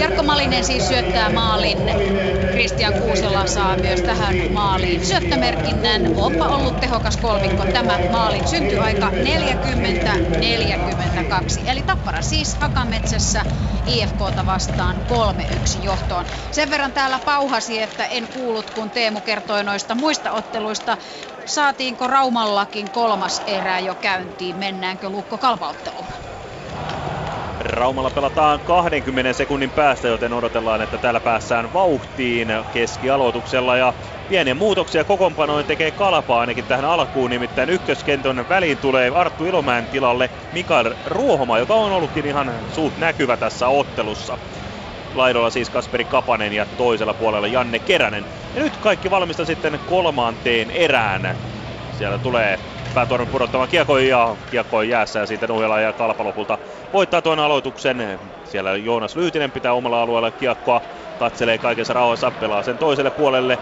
Jarkko 0.00 0.22
Malinen 0.22 0.64
siis 0.64 0.88
syöttää 0.88 1.30
maalin. 1.30 1.78
Kristian 2.52 2.94
Kuusela 2.94 3.46
saa 3.46 3.76
myös 3.76 4.00
tähän 4.00 4.36
maaliin 4.52 5.06
syöttömerkinnän. 5.06 6.10
Onpa 6.16 6.48
ollut 6.48 6.80
tehokas 6.80 7.16
kolmikko 7.16 7.64
tämä 7.72 7.98
maalin 8.10 8.48
syntyaika 8.48 9.10
40-42. 9.10 9.14
Eli 11.70 11.82
Tappara 11.82 12.22
siis 12.22 12.56
Hakametsässä 12.60 13.44
IFKta 13.86 14.46
vastaan 14.46 14.96
3-1 15.78 15.82
johtoon. 15.82 16.24
Sen 16.50 16.70
verran 16.70 16.92
täällä 16.92 17.18
pauhasi, 17.18 17.82
että 17.82 18.04
en 18.06 18.28
kuullut, 18.28 18.70
kun 18.70 18.90
Teemu 18.90 19.20
kertoi 19.20 19.64
noista 19.64 19.94
muista 19.94 20.32
otteluista. 20.32 20.98
Saatiinko 21.44 22.06
Raumallakin 22.06 22.90
kolmas 22.90 23.42
erä 23.46 23.78
jo 23.80 23.94
käyntiin? 23.94 24.56
Mennäänkö 24.56 25.08
Lukko 25.08 25.38
kalpautteluun? 25.38 26.06
Raumalla 27.60 28.10
pelataan 28.10 28.60
20 28.60 29.32
sekunnin 29.32 29.70
päästä, 29.70 30.08
joten 30.08 30.32
odotellaan, 30.32 30.82
että 30.82 30.98
täällä 30.98 31.20
päässään 31.20 31.72
vauhtiin 31.72 32.48
keskialoituksella. 32.72 33.76
Ja 33.76 33.94
pieniä 34.28 34.54
muutoksia 34.54 35.04
kokoonpanoin 35.04 35.66
tekee 35.66 35.90
Kalpa 35.90 36.40
ainakin 36.40 36.64
tähän 36.64 36.84
alkuun, 36.84 37.30
nimittäin 37.30 37.70
ykköskentön 37.70 38.48
väliin 38.48 38.78
tulee 38.78 39.10
Arttu 39.14 39.44
Ilomäen 39.44 39.86
tilalle 39.86 40.30
Mikael 40.52 40.94
Ruohoma, 41.06 41.58
joka 41.58 41.74
on 41.74 41.92
ollutkin 41.92 42.26
ihan 42.26 42.52
suht 42.74 42.98
näkyvä 42.98 43.36
tässä 43.36 43.68
ottelussa. 43.68 44.38
Laidolla 45.14 45.50
siis 45.50 45.70
Kasperi 45.70 46.04
Kapanen 46.04 46.52
ja 46.52 46.66
toisella 46.66 47.14
puolella 47.14 47.46
Janne 47.46 47.80
Keränen. 47.80 48.26
Ja 48.54 48.62
nyt 48.62 48.76
kaikki 48.76 49.10
valmista 49.10 49.44
sitten 49.44 49.80
kolmanteen 49.84 50.70
erään. 50.70 51.36
Siellä 51.90 52.18
tulee 52.18 52.58
päätornin 52.94 53.28
pudottamaan 53.28 53.68
kiekko 53.68 53.98
ja 53.98 54.36
kiekko 54.46 54.82
jäässä 54.82 55.18
ja 55.18 55.26
siitä 55.26 55.46
Nuhjala 55.46 55.80
ja 55.80 55.92
Kalpa 55.92 56.24
lopulta 56.24 56.58
voittaa 56.92 57.22
tuon 57.22 57.38
aloituksen. 57.38 58.20
Siellä 58.44 58.76
Joonas 58.76 59.16
Lyytinen 59.16 59.52
pitää 59.52 59.72
omalla 59.74 60.02
alueella 60.02 60.30
kiekkoa, 60.30 60.80
katselee 61.16 61.58
kaikessa 61.58 61.92
rauhassa, 61.92 62.32
pelaa 62.32 62.62
sen 62.62 62.78
toiselle 62.78 63.10
puolelle. 63.10 63.58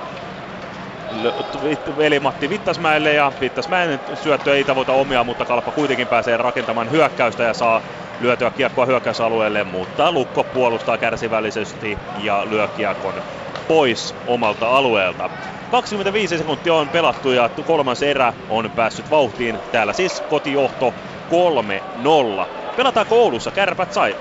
Veli 1.96 2.20
Matti 2.20 2.48
Vittasmäelle 2.48 3.12
ja 3.12 3.32
Vittasmäen 3.40 4.00
syöttö 4.14 4.56
ei 4.56 4.64
tavoita 4.64 4.92
omia, 4.92 5.24
mutta 5.24 5.46
Kalpa 5.46 5.72
kuitenkin 5.72 6.08
pääsee 6.08 6.36
rakentamaan 6.36 6.90
hyökkäystä 6.90 7.42
ja 7.42 7.54
saa 7.54 7.82
lyötyä 8.20 8.50
kiekkoa 8.50 8.86
hyökkäysalueelle, 8.86 9.64
mutta 9.64 10.12
Lukko 10.12 10.44
puolustaa 10.44 10.98
kärsivällisesti 10.98 11.98
ja 12.14 12.50
lyö 12.50 12.68
kiekon 12.68 13.22
pois 13.68 14.14
omalta 14.26 14.76
alueelta. 14.76 15.30
25 15.70 16.38
sekuntia 16.38 16.74
on 16.74 16.90
pelattu 16.90 17.30
ja 17.30 17.50
kolmas 17.64 18.02
erä 18.02 18.34
on 18.48 18.70
päässyt 18.74 19.10
vauhtiin. 19.10 19.60
Täällä 19.70 19.92
siis 19.92 20.20
kotijohto 20.28 20.94
3-0. 22.44 22.46
Pelataanko 22.76 23.22
Oulussa? 23.22 23.52
Kärpät 23.52 23.92
sai. 23.92 24.16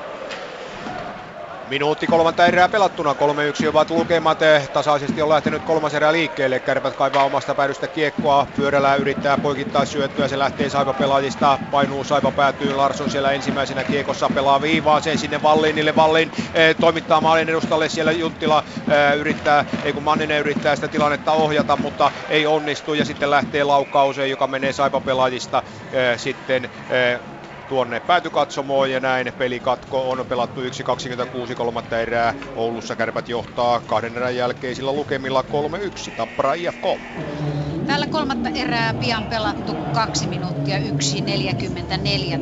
Minuutti 1.69 2.07
kolmanta 2.07 2.45
erää 2.45 2.69
pelattuna, 2.69 3.13
3-1 3.13 3.67
ovat 3.67 3.89
lukemat. 3.89 4.39
Tasaisesti 4.73 5.21
on 5.21 5.29
lähtenyt 5.29 5.63
kolmas 5.63 5.93
erä 5.93 6.11
liikkeelle. 6.11 6.59
Kärpät 6.59 6.95
kaivaa 6.95 7.25
omasta 7.25 7.55
päädystä 7.55 7.87
kiekkoa. 7.87 8.47
Pyörällä 8.55 8.95
yrittää 8.95 9.37
poikittaa 9.37 9.85
syöttöä. 9.85 10.27
Se 10.27 10.39
lähtee 10.39 10.69
Saipa 10.69 10.93
pelaajista. 10.93 11.59
Painuu 11.71 12.03
Saipa 12.03 12.31
päätyy. 12.31 12.73
Larsson 12.73 13.11
siellä 13.11 13.31
ensimmäisenä 13.31 13.83
kiekossa 13.83 14.29
pelaa 14.29 14.61
viivaa 14.61 15.01
sen 15.01 15.17
sinne 15.17 15.41
Vallinille. 15.41 15.95
Vallin 15.95 16.31
eh, 16.53 16.75
toimittaa 16.81 17.21
maalin 17.21 17.49
edustalle 17.49 17.89
siellä 17.89 18.11
Junttila 18.11 18.63
eh, 18.77 19.19
yrittää, 19.19 19.65
ei 19.83 19.93
kun 19.93 20.03
Manninen 20.03 20.39
yrittää 20.39 20.75
sitä 20.75 20.87
tilannetta 20.87 21.31
ohjata, 21.31 21.77
mutta 21.77 22.11
ei 22.29 22.47
onnistu. 22.47 22.93
Ja 22.93 23.05
sitten 23.05 23.31
lähtee 23.31 23.63
laukkauseen, 23.63 24.29
joka 24.29 24.47
menee 24.47 24.73
Saipa 24.73 25.01
pelaajista 25.01 25.63
eh, 25.91 26.19
sitten 26.19 26.65
eh, 26.89 27.19
tuonne 27.69 27.99
päätykatsomoon 27.99 28.91
ja 28.91 28.99
näin 28.99 29.33
pelikatko 29.37 30.09
on 30.09 30.25
pelattu 30.29 30.61
1.26 30.61 31.55
kolmatta 31.55 31.99
erää. 31.99 32.33
Oulussa 32.55 32.95
kärpät 32.95 33.29
johtaa 33.29 33.79
kahden 33.79 34.17
erän 34.17 34.35
jälkeisillä 34.35 34.91
lukemilla 34.93 35.41
3-1 36.09 36.11
Tappara 36.15 36.53
IFK. 36.53 37.58
Täällä 37.89 38.07
kolmatta 38.07 38.49
erää 38.49 38.93
pian 38.93 39.27
pelattu 39.27 39.77
2 39.91 40.27
minuuttia 40.27 40.79
1.44 40.79 40.83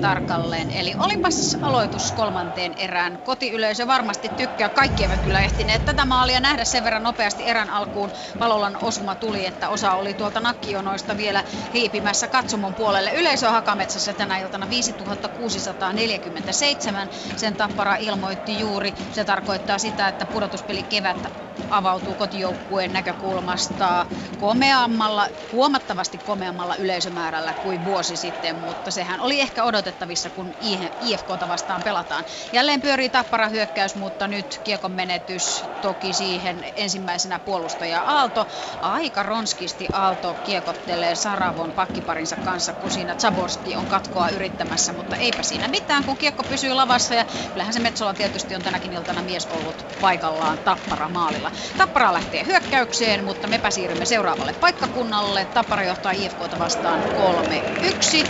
tarkalleen. 0.01 0.71
Eli 0.71 0.93
olipas 0.97 1.57
aloitus 1.61 2.11
kolmanteen 2.11 2.73
erään. 2.77 3.19
Kotiyleisö 3.23 3.87
varmasti 3.87 4.29
tykkää. 4.29 4.69
Kaikki 4.69 5.03
eivät 5.03 5.21
kyllä 5.21 5.41
ehtineet 5.41 5.85
tätä 5.85 6.05
maalia 6.05 6.39
nähdä 6.39 6.65
sen 6.65 6.83
verran 6.83 7.03
nopeasti 7.03 7.43
erän 7.43 7.69
alkuun. 7.69 8.11
Palolan 8.39 8.77
osuma 8.81 9.15
tuli, 9.15 9.45
että 9.45 9.69
osa 9.69 9.93
oli 9.93 10.13
tuolta 10.13 10.39
nakkijonoista 10.39 11.17
vielä 11.17 11.43
hiipimässä 11.73 12.27
katsomon 12.27 12.75
puolelle. 12.75 13.13
Yleisö 13.13 13.51
Hakametsässä 13.51 14.13
tänä 14.13 14.37
iltana 14.37 14.69
5647. 14.69 17.09
Sen 17.35 17.55
Tappara 17.55 17.95
ilmoitti 17.95 18.59
juuri. 18.59 18.93
Se 19.11 19.25
tarkoittaa 19.25 19.79
sitä, 19.79 20.07
että 20.07 20.25
pudotuspeli 20.25 20.83
kevättä 20.83 21.29
avautuu 21.69 22.15
kotijoukkueen 22.15 22.93
näkökulmasta 22.93 24.05
komeammalla 24.39 25.27
huomattavasti 25.51 26.17
komeammalla 26.19 26.75
yleisömäärällä 26.75 27.53
kuin 27.53 27.83
vuosi 27.83 28.17
sitten, 28.17 28.55
mutta 28.55 28.91
sehän 28.91 29.19
oli 29.19 29.39
ehkä 29.41 29.63
odotettavissa, 29.63 30.29
kun 30.29 30.53
IFKta 30.99 31.47
vastaan 31.47 31.83
pelataan. 31.83 32.25
Jälleen 32.51 32.81
pyörii 32.81 33.09
tappara 33.09 33.49
hyökkäys, 33.49 33.95
mutta 33.95 34.27
nyt 34.27 34.59
kiekon 34.63 34.91
menetys 34.91 35.65
toki 35.81 36.13
siihen 36.13 36.65
ensimmäisenä 36.75 37.39
puolustaja 37.39 38.01
Aalto. 38.01 38.47
Aika 38.81 39.23
ronskisti 39.23 39.87
Aalto 39.91 40.35
kiekottelee 40.43 41.15
Saravon 41.15 41.73
pakkiparinsa 41.73 42.37
kanssa, 42.37 42.73
kun 42.73 42.91
siinä 42.91 43.15
Zaborski 43.15 43.75
on 43.75 43.87
katkoa 43.87 44.29
yrittämässä, 44.29 44.93
mutta 44.93 45.17
eipä 45.17 45.43
siinä 45.43 45.67
mitään, 45.67 46.05
kun 46.05 46.17
kiekko 46.17 46.43
pysyy 46.43 46.73
lavassa 46.73 47.13
ja 47.15 47.25
kyllähän 47.53 47.73
se 47.73 47.79
Metsola 47.79 48.13
tietysti 48.13 48.55
on 48.55 48.63
tänäkin 48.63 48.93
iltana 48.93 49.21
mies 49.21 49.47
ollut 49.47 49.85
paikallaan 49.99 50.59
Tappara 50.59 51.09
maalilla. 51.09 51.51
Tappara 51.77 52.13
lähtee 52.13 52.45
hyökkäykseen, 52.45 53.23
mutta 53.23 53.47
mepä 53.47 53.71
siirrymme 53.71 54.05
seuraavalle 54.05 54.53
paikkakunnalle. 54.53 55.26
Tappara 55.53 55.83
johtaa 55.83 56.11
IFKta 56.11 56.59
vastaan 56.59 56.99
3-1. 57.01 58.27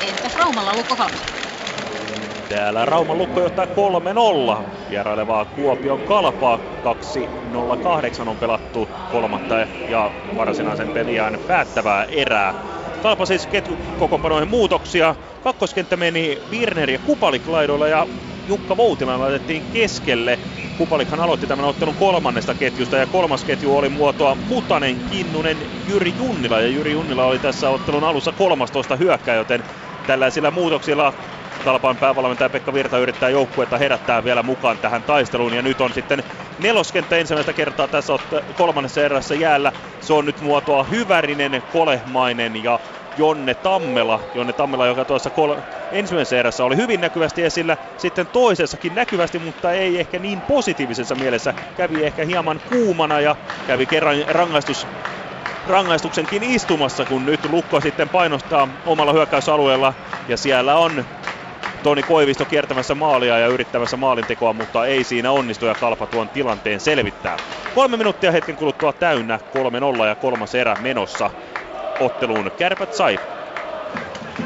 Entä 0.00 0.30
Raumalla 0.38 0.72
Lukko 0.76 0.96
Kalpa? 0.96 1.16
Täällä 2.48 2.84
Rauman 2.84 3.18
lukko 3.18 3.40
johtaa 3.40 3.64
3-0. 3.64 4.64
Vierailevaa 4.90 5.44
Kuopion 5.44 6.00
kalpaa 6.00 6.58
2-0-8 8.24 8.28
on 8.28 8.36
pelattu 8.36 8.88
kolmatta 9.10 9.54
ja 9.88 10.10
varsinaisen 10.36 10.90
peliään 10.90 11.38
päättävää 11.46 12.04
erää. 12.04 12.54
Kalpa 13.02 13.26
siis 13.26 13.46
ketjukokoonpanoihin 13.46 14.48
muutoksia. 14.48 15.14
Kakkoskenttä 15.40 15.96
meni 15.96 16.38
Virner 16.50 16.90
ja 16.90 16.98
Kupalik 16.98 17.48
laidoilla 17.48 17.88
ja 17.88 18.06
Jukka 18.48 18.76
Voutilan 18.76 19.20
laitettiin 19.20 19.64
keskelle. 19.66 20.40
Kupalikhan 20.76 21.20
aloitti 21.20 21.46
tämän 21.46 21.64
ottelun 21.64 21.96
kolmannesta 21.96 22.54
ketjusta 22.54 22.96
ja 22.96 23.06
kolmas 23.06 23.44
ketju 23.44 23.76
oli 23.76 23.88
muotoa 23.88 24.34
Mutanen, 24.34 25.02
Kinnunen, 25.02 25.68
Jyri 25.86 26.14
Junnila. 26.16 26.60
Ja 26.60 26.68
Jyri 26.68 26.92
Junnila 26.92 27.26
oli 27.26 27.38
tässä 27.38 27.70
ottelun 27.70 28.04
alussa 28.04 28.32
13 28.32 28.96
hyökkää, 28.96 29.34
joten 29.34 29.64
tällaisilla 30.06 30.50
muutoksilla 30.50 31.14
Kalpan 31.60 31.98
päävalmentaja 31.98 32.50
Pekka 32.50 32.72
Virta 32.72 32.98
yrittää 32.98 33.30
joukkuetta 33.30 33.78
herättää 33.78 34.24
vielä 34.24 34.42
mukaan 34.42 34.78
tähän 34.78 35.04
taisteluun. 35.04 35.52
Ja 35.52 35.62
nyt 35.62 35.80
on 35.80 35.94
sitten 35.94 36.24
neloskenttä 36.58 37.16
ensimmäistä 37.16 37.54
kertaa 37.54 37.88
tässä 37.88 38.12
kolmannessa 38.54 39.02
erässä 39.02 39.34
jäällä. 39.34 39.72
Se 40.00 40.12
on 40.12 40.24
nyt 40.24 40.40
muotoa 40.40 40.84
Hyvärinen, 40.84 41.62
Kolehmainen 41.70 42.62
ja 42.62 42.80
Jonne 43.18 43.54
Tammela. 43.54 44.20
Jonne 44.34 44.52
Tammela, 44.52 44.86
joka 44.86 45.04
tuossa 45.04 45.30
kol- 45.30 45.60
ensimmäisessä 45.90 46.38
erässä 46.38 46.64
oli 46.64 46.76
hyvin 46.76 47.00
näkyvästi 47.00 47.42
esillä, 47.42 47.76
sitten 47.96 48.28
toisessakin 48.28 48.94
näkyvästi, 48.94 49.38
mutta 49.38 49.72
ei 49.72 49.98
ehkä 49.98 50.18
niin 50.18 50.42
positiivisessa 50.42 51.14
mielessä. 51.14 51.54
Kävi 51.74 52.02
ehkä 52.04 52.24
hieman 52.24 52.60
kuumana 52.66 53.20
ja 53.20 53.36
kävi 53.64 53.86
kerran 53.86 54.16
rangaistus 54.28 54.88
rangaistuksenkin 55.66 56.42
istumassa, 56.42 57.06
kun 57.06 57.24
nyt 57.24 57.44
Lukko 57.44 57.80
sitten 57.80 58.10
painostaa 58.10 58.68
omalla 58.84 59.12
hyökkäysalueella 59.12 59.94
ja 60.28 60.36
siellä 60.36 60.76
on 60.76 61.04
Toni 61.82 62.02
Koivisto 62.02 62.46
kiertämässä 62.46 62.94
maalia 62.94 63.38
ja 63.38 63.46
yrittämässä 63.48 63.96
maalintekoa, 63.96 64.52
mutta 64.52 64.86
ei 64.86 65.04
siinä 65.04 65.32
onnistu 65.32 65.66
ja 65.66 65.74
Kalpa 65.74 66.06
tuon 66.06 66.30
tilanteen 66.30 66.80
selvittää. 66.80 67.40
Kolme 67.72 67.96
minuuttia 67.96 68.32
hetken 68.32 68.56
kuluttua 68.56 68.92
täynnä, 68.92 69.40
3-0 70.02 70.06
ja 70.06 70.16
kolmas 70.16 70.54
erä 70.54 70.76
menossa 70.76 71.30
otteluun. 71.98 72.50
Kärpät 72.56 72.92
sai. 72.92 73.20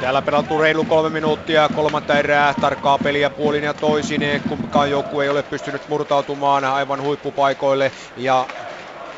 Täällä 0.00 0.22
pelattu 0.22 0.58
reilu 0.58 0.84
kolme 0.84 1.10
minuuttia, 1.10 1.68
kolmatta 1.68 2.18
erää, 2.18 2.54
tarkkaa 2.60 2.98
peliä 2.98 3.30
puolin 3.30 3.64
ja 3.64 3.74
toisin. 3.74 4.20
Kumpikaan 4.48 4.90
joukkue 4.90 5.24
ei 5.24 5.28
ole 5.30 5.42
pystynyt 5.42 5.88
murtautumaan 5.88 6.64
aivan 6.64 7.02
huippupaikoille 7.02 7.92
ja 8.16 8.48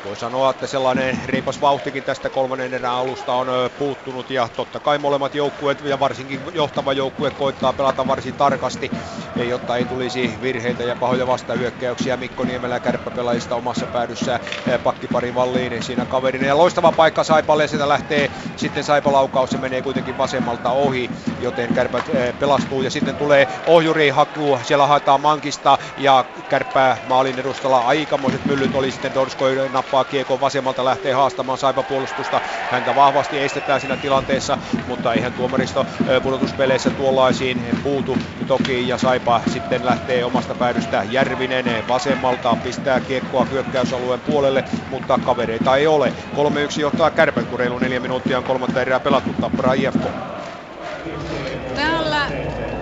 voi 0.05 0.15
sanoa, 0.17 0.49
että 0.49 0.67
sellainen 0.67 1.19
reipas 1.25 1.61
vauhtikin 1.61 2.03
tästä 2.03 2.29
kolmannen 2.29 2.73
erän 2.73 2.91
alusta 2.91 3.33
on 3.33 3.47
puuttunut 3.77 4.29
ja 4.29 4.49
totta 4.55 4.79
kai 4.79 4.97
molemmat 4.97 5.35
joukkueet 5.35 5.81
ja 5.81 5.99
varsinkin 5.99 6.39
johtava 6.53 6.93
joukkue 6.93 7.31
koittaa 7.31 7.73
pelata 7.73 8.07
varsin 8.07 8.33
tarkasti, 8.33 8.91
jotta 9.35 9.77
ei 9.77 9.85
tulisi 9.85 10.37
virheitä 10.41 10.83
ja 10.83 10.95
pahoja 10.95 11.27
vastahyökkäyksiä. 11.27 12.17
Mikko 12.17 12.43
Niemelä 12.43 12.79
kärppäpelaajista 12.79 13.55
omassa 13.55 13.87
päädyssä 13.87 14.39
pakkipari 14.83 15.35
Valliin 15.35 15.83
siinä 15.83 16.05
kaverina. 16.05 16.47
Ja 16.47 16.57
loistava 16.57 16.91
paikka 16.91 17.23
Saipalle, 17.23 17.67
sitä 17.67 17.89
lähtee 17.89 18.31
sitten 18.55 18.83
Saipalaukaus, 18.83 19.49
se 19.49 19.57
menee 19.57 19.81
kuitenkin 19.81 20.17
vasemmalta 20.17 20.69
ohi, 20.69 21.09
joten 21.39 21.73
kärpät 21.73 22.05
pelastuu. 22.39 22.81
Ja 22.81 22.91
sitten 22.91 23.15
tulee 23.15 23.47
ohjuri 23.65 24.09
haku, 24.09 24.59
siellä 24.63 24.87
haetaan 24.87 25.21
Mankista 25.21 25.77
ja 25.97 26.25
kärppää 26.49 26.97
maalin 27.07 27.39
edustalla. 27.39 27.79
Aikamoiset 27.79 28.45
myllyt 28.45 28.75
oli 28.75 28.91
sitten 28.91 29.13
Dorskoi 29.13 29.55
nappaa 29.69 29.94
nappaa 29.95 30.11
kiekon 30.11 30.39
vasemmalta, 30.39 30.85
lähtee 30.85 31.13
haastamaan 31.13 31.57
Saipa 31.57 31.83
puolustusta. 31.83 32.41
Häntä 32.71 32.95
vahvasti 32.95 33.39
estetään 33.39 33.81
siinä 33.81 33.97
tilanteessa, 33.97 34.57
mutta 34.87 35.13
eihän 35.13 35.33
tuomaristo 35.33 35.85
pudotuspeleissä 36.23 36.91
tuollaisiin 36.91 37.65
puutu 37.83 38.17
toki. 38.47 38.87
Ja 38.87 38.97
Saipa 38.97 39.41
sitten 39.53 39.85
lähtee 39.85 40.25
omasta 40.25 40.55
päädystä 40.55 41.03
Järvinen 41.09 41.87
vasemmalta, 41.87 42.57
pistää 42.63 42.99
kiekkoa 42.99 43.45
hyökkäysalueen 43.45 44.21
puolelle, 44.21 44.63
mutta 44.89 45.19
kavereita 45.25 45.75
ei 45.75 45.87
ole. 45.87 46.13
3-1 46.77 46.79
johtaa 46.81 47.11
kärpät, 47.11 47.47
kun 47.47 47.59
reilu 47.59 47.79
neljä 47.79 47.99
minuuttia 47.99 48.37
on 48.37 48.43
kolmatta 48.43 48.81
erää 48.81 48.99
pelattu 48.99 49.33
Tappara 49.41 49.73
IFK. 49.73 50.03
Täällä 51.75 52.27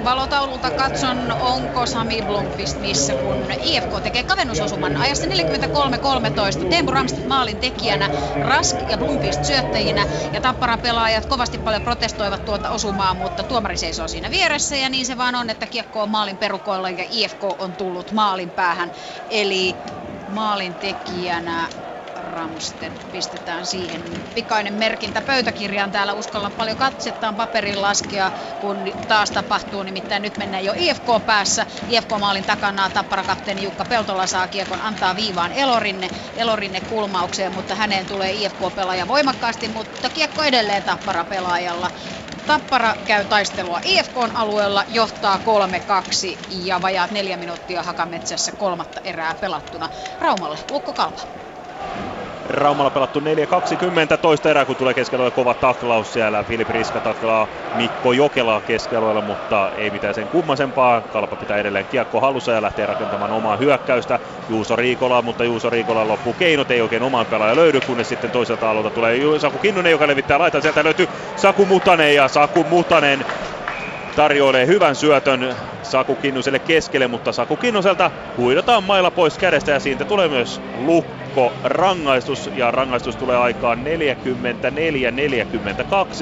valotaululta 0.03 0.71
katson, 0.71 1.31
onko 1.39 1.85
Sami 1.85 2.21
Blomqvist 2.21 2.79
missä, 2.79 3.15
kun 3.15 3.47
IFK 3.59 3.89
tekee 4.03 4.23
kavennusosuman 4.23 4.97
ajassa 4.97 5.27
43-13. 5.27 6.65
Teemu 6.69 6.91
Ramstedt 6.91 7.25
maalin 7.27 7.59
tekijänä, 7.59 8.09
Rask 8.41 8.81
ja 8.87 8.97
Blomqvist 8.97 9.43
syöttäjinä 9.43 10.07
ja 10.33 10.41
Tapparan 10.41 10.79
pelaajat 10.81 11.25
kovasti 11.25 11.57
paljon 11.57 11.83
protestoivat 11.83 12.45
tuota 12.45 12.69
osumaa, 12.69 13.13
mutta 13.13 13.43
tuomari 13.43 13.77
seisoo 13.77 14.07
siinä 14.07 14.29
vieressä 14.31 14.75
ja 14.75 14.89
niin 14.89 15.05
se 15.05 15.17
vaan 15.17 15.35
on, 15.35 15.49
että 15.49 15.67
kiekko 15.67 16.01
on 16.03 16.09
maalin 16.09 16.37
perukoilla 16.37 16.89
ja 16.89 17.05
IFK 17.09 17.43
on 17.57 17.75
tullut 17.75 18.11
maalin 18.11 18.51
päähän. 18.51 18.91
Eli 19.29 19.79
maalin 20.27 20.75
tekijänä 20.75 21.69
Ramstedt 22.33 23.05
pistetään 23.11 23.65
siihen 23.65 24.01
pikainen 24.33 24.73
merkintä 24.73 25.21
pöytäkirjaan. 25.21 25.91
Täällä 25.91 26.13
uskalla 26.13 26.49
paljon 26.49 26.77
katsettaan 26.77 27.35
paperin 27.35 27.81
laskea, 27.81 28.31
kun 28.59 28.77
taas 29.07 29.31
tapahtuu. 29.31 29.83
Nimittäin 29.83 30.21
nyt 30.21 30.37
mennään 30.37 30.63
jo 30.65 30.73
IFK 30.75 31.05
päässä. 31.25 31.65
IFK-maalin 31.87 32.45
takana 32.45 32.89
tapparakapteeni 32.89 33.63
Jukka 33.63 33.85
Peltola 33.85 34.27
saa 34.27 34.47
kiekon 34.47 34.81
antaa 34.81 35.15
viivaan 35.15 35.51
Elorinne, 35.51 36.11
Elorinne 36.35 36.81
kulmaukseen, 36.81 37.51
mutta 37.51 37.75
häneen 37.75 38.07
tulee 38.07 38.31
IFK-pelaaja 38.31 39.07
voimakkaasti, 39.07 39.67
mutta 39.69 40.09
kiekko 40.09 40.43
edelleen 40.43 40.83
tappara-pelaajalla. 40.83 41.91
Tappara 42.45 42.95
käy 43.05 43.25
taistelua 43.25 43.79
IFKn 43.83 44.31
alueella, 44.33 44.83
johtaa 44.87 45.37
3-2 45.37 45.41
ja 46.49 46.81
vajaat 46.81 47.11
neljä 47.11 47.37
minuuttia 47.37 47.83
Hakametsässä 47.83 48.51
kolmatta 48.51 49.01
erää 49.03 49.35
pelattuna. 49.35 49.89
Raumalle, 50.19 50.59
Lukko 50.69 50.93
Kalpa. 50.93 51.21
Raumalla 52.49 52.91
pelattu 52.91 53.19
4.20 53.19 53.25
toista 54.21 54.49
erää, 54.49 54.65
kun 54.65 54.77
tulee 54.77 54.93
keskellä 54.93 55.31
kova 55.31 55.55
taklaus 55.55 56.13
siellä. 56.13 56.43
Filip 56.43 56.69
Riska 56.69 57.01
taklaa 57.01 57.47
Mikko 57.73 58.13
Jokelaa 58.13 58.61
keskellä, 58.61 59.21
mutta 59.21 59.71
ei 59.75 59.91
mitään 59.91 60.13
sen 60.13 60.29
kummasempaa. 60.29 61.01
Kalpa 61.01 61.37
pitää 61.37 61.57
edelleen 61.57 61.87
kiekko 61.87 62.21
halussa 62.21 62.51
ja 62.51 62.61
lähtee 62.61 62.85
rakentamaan 62.85 63.31
omaa 63.31 63.57
hyökkäystä. 63.57 64.19
Juuso 64.47 64.75
Riikola, 64.75 65.21
mutta 65.21 65.43
Juuso 65.43 65.69
Riikola 65.69 66.07
loppuu 66.07 66.33
keinot, 66.33 66.71
ei 66.71 66.81
oikein 66.81 67.03
oman 67.03 67.27
pelaaja 67.27 67.55
löydy, 67.55 67.81
kunnes 67.81 68.07
sitten 68.09 68.31
toiselta 68.31 68.69
alueelta 68.69 68.91
tulee 68.91 69.19
Saku 69.39 69.59
Kinnunen, 69.59 69.91
joka 69.91 70.07
levittää 70.07 70.39
laitaa. 70.39 70.61
Sieltä 70.61 70.83
löytyy 70.83 71.07
Saku 71.35 71.65
Mutanen 71.65 72.15
ja 72.15 72.27
Saku 72.27 72.63
Mutanen 72.63 73.25
tarjoilee 74.15 74.67
hyvän 74.67 74.95
syötön 74.95 75.57
Saku 75.81 76.15
Kinnuselle 76.15 76.59
keskelle, 76.59 77.07
mutta 77.07 77.31
Saku 77.31 77.57
Kinnuselta 77.57 78.11
huidotaan 78.37 78.83
mailla 78.83 79.11
pois 79.11 79.37
kädestä 79.37 79.71
ja 79.71 79.79
siitä 79.79 80.05
tulee 80.05 80.29
myös 80.29 80.61
lukko 80.73 81.59
rangaistus 81.63 82.49
ja 82.53 82.71
rangaistus 82.71 83.17
tulee 83.17 83.37
aikaan 83.37 83.83
44-42. 83.83 83.83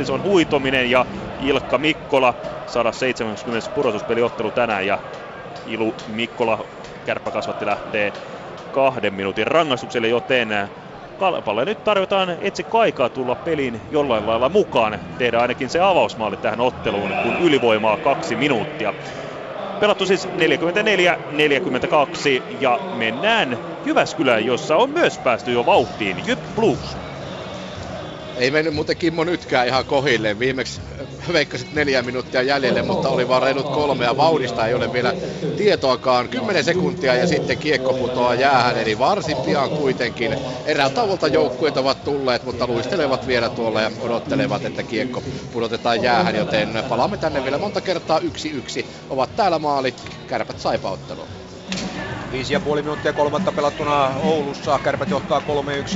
Se 0.05 0.13
on 0.13 0.23
huitominen 0.23 0.89
ja 0.89 1.05
Ilkka 1.39 1.77
Mikkola 1.77 2.33
170 2.65 3.69
pudotuspeliottelu 3.73 4.51
tänään 4.51 4.85
ja 4.85 4.99
Ilu 5.65 5.97
Mikkola 6.05 6.69
kärppäkasvatti 7.03 7.65
lähtee 7.65 8.13
kahden 8.71 9.13
minuutin 9.13 9.47
rangaistukselle, 9.47 10.07
joten 10.07 10.49
Kalpalle 11.21 11.65
nyt 11.65 11.83
tarjotaan 11.83 12.37
etsi 12.41 12.65
aikaa 12.73 13.09
tulla 13.09 13.35
peliin 13.35 13.81
jollain 13.91 14.27
lailla 14.27 14.49
mukaan. 14.49 14.99
Tehdä 15.17 15.39
ainakin 15.39 15.69
se 15.69 15.79
avausmaali 15.79 16.37
tähän 16.37 16.59
otteluun, 16.59 17.09
kun 17.23 17.45
ylivoimaa 17.47 17.97
kaksi 17.97 18.35
minuuttia. 18.35 18.93
Pelattu 19.79 20.05
siis 20.05 20.27
44-42 20.27 20.31
ja 22.59 22.79
mennään 22.97 23.57
Jyväskylään, 23.85 24.45
jossa 24.45 24.75
on 24.75 24.89
myös 24.89 25.17
päästy 25.17 25.51
jo 25.51 25.65
vauhtiin. 25.65 26.23
Jyp 26.27 26.39
Blues. 26.55 26.97
Ei 28.37 28.51
mennyt 28.51 28.73
muuten 28.73 28.97
Kimmo 28.97 29.23
nytkään 29.23 29.67
ihan 29.67 29.85
kohilleen. 29.85 30.39
Viimeksi 30.39 30.81
veikkasit 31.33 31.73
neljä 31.73 32.01
minuuttia 32.01 32.41
jäljelle, 32.41 32.81
mutta 32.81 33.09
oli 33.09 33.27
vaan 33.27 33.43
reilut 33.43 33.69
kolme 33.73 34.05
ja 34.05 34.17
vauhdista 34.17 34.67
ei 34.67 34.73
ole 34.73 34.93
vielä 34.93 35.13
tietoakaan. 35.57 36.29
Kymmenen 36.29 36.63
sekuntia 36.63 37.15
ja 37.15 37.27
sitten 37.27 37.57
kiekko 37.57 37.93
putoaa 37.93 38.35
jäähän, 38.35 38.77
eli 38.77 38.99
varsin 38.99 39.37
pian 39.45 39.69
kuitenkin. 39.69 40.35
Erätauolta 40.65 41.27
joukkueet 41.27 41.77
ovat 41.77 42.03
tulleet, 42.03 42.43
mutta 42.43 42.67
luistelevat 42.67 43.27
vielä 43.27 43.49
tuolla 43.49 43.81
ja 43.81 43.91
odottelevat, 43.99 44.65
että 44.65 44.83
kiekko 44.83 45.23
pudotetaan 45.51 46.03
jäähän, 46.03 46.35
joten 46.35 46.83
palaamme 46.89 47.17
tänne 47.17 47.43
vielä 47.43 47.57
monta 47.57 47.81
kertaa 47.81 48.19
yksi 48.19 48.49
yksi. 48.49 48.85
Ovat 49.09 49.35
täällä 49.35 49.59
maalit, 49.59 50.03
kärpät 50.27 50.59
saipauttelua. 50.59 51.40
Viisi 52.31 52.53
ja 52.53 52.59
puoli 52.59 52.81
minuuttia 52.81 53.13
kolmatta 53.13 53.51
pelattuna 53.51 54.07
Oulussa. 54.23 54.79
Kärpät 54.83 55.09
johtaa 55.09 55.39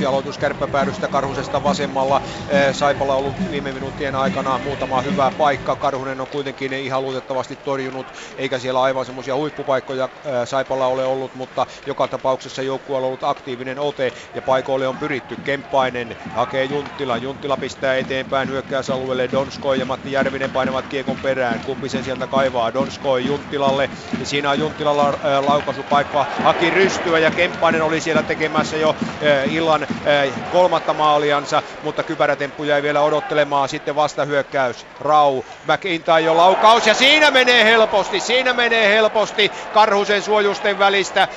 3-1 0.02 0.06
aloitus 0.08 0.38
kärppäpäädystä 0.38 1.08
Karhusesta 1.08 1.62
vasemmalla. 1.62 2.20
Eh, 2.48 2.74
Saipalla 2.74 3.14
ollut 3.14 3.50
viime 3.50 3.72
minuuttien 3.72 4.14
aikana 4.14 4.58
muutama 4.58 5.02
hyvä 5.02 5.32
paikka. 5.38 5.76
Karhunen 5.76 6.20
on 6.20 6.26
kuitenkin 6.26 6.72
ihan 6.72 7.02
luotettavasti 7.02 7.56
torjunut, 7.64 8.06
eikä 8.38 8.58
siellä 8.58 8.82
aivan 8.82 9.06
semmoisia 9.06 9.36
huippupaikkoja 9.36 10.04
eh, 10.04 10.32
Saipalla 10.48 10.86
ole 10.86 11.04
ollut, 11.04 11.34
mutta 11.34 11.66
joka 11.86 12.08
tapauksessa 12.08 12.62
joukkue 12.62 12.96
on 12.96 13.04
ollut 13.04 13.24
aktiivinen 13.24 13.78
ote 13.78 14.12
ja 14.34 14.42
paikoille 14.42 14.88
on 14.88 14.96
pyritty. 14.96 15.36
Kemppainen 15.44 16.16
hakee 16.34 16.64
Junttila. 16.64 17.16
Junttila 17.16 17.56
pistää 17.56 17.96
eteenpäin 17.96 18.48
hyökkäysalueelle. 18.48 19.28
Donskoi 19.32 19.78
ja 19.78 19.84
Matti 19.84 20.12
Järvinen 20.12 20.50
painavat 20.50 20.84
kiekon 20.86 21.16
perään. 21.22 21.60
Kumpi 21.60 21.88
sen 21.88 22.04
sieltä 22.04 22.26
kaivaa? 22.26 22.74
Donskoi 22.74 23.26
Junttilalle. 23.26 23.90
Ja 24.20 24.26
siinä 24.26 24.50
on 24.50 24.58
Junttilalla 24.58 25.08
eh, 25.08 25.44
laukaisupaikka 25.46 26.25
haki 26.42 26.70
rystyä 26.70 27.18
ja 27.18 27.30
Kemppainen 27.30 27.82
oli 27.82 28.00
siellä 28.00 28.22
tekemässä 28.22 28.76
jo 28.76 28.96
eh, 29.20 29.54
illan 29.54 29.82
eh, 29.82 30.32
kolmatta 30.52 30.94
maaliansa, 30.94 31.62
mutta 31.82 32.02
kypärätemppu 32.02 32.64
jäi 32.64 32.82
vielä 32.82 33.00
odottelemaan. 33.00 33.68
Sitten 33.68 33.96
vastahyökkäys, 33.96 34.86
Rau, 35.00 35.42
McIntyre 35.66 36.20
jo 36.20 36.36
laukaus 36.36 36.86
ja 36.86 36.94
siinä 36.94 37.30
menee 37.30 37.64
helposti, 37.64 38.20
siinä 38.20 38.52
menee 38.52 38.88
helposti 38.88 39.52
Karhusen 39.74 40.22
suojusten 40.22 40.78
välistä. 40.78 41.28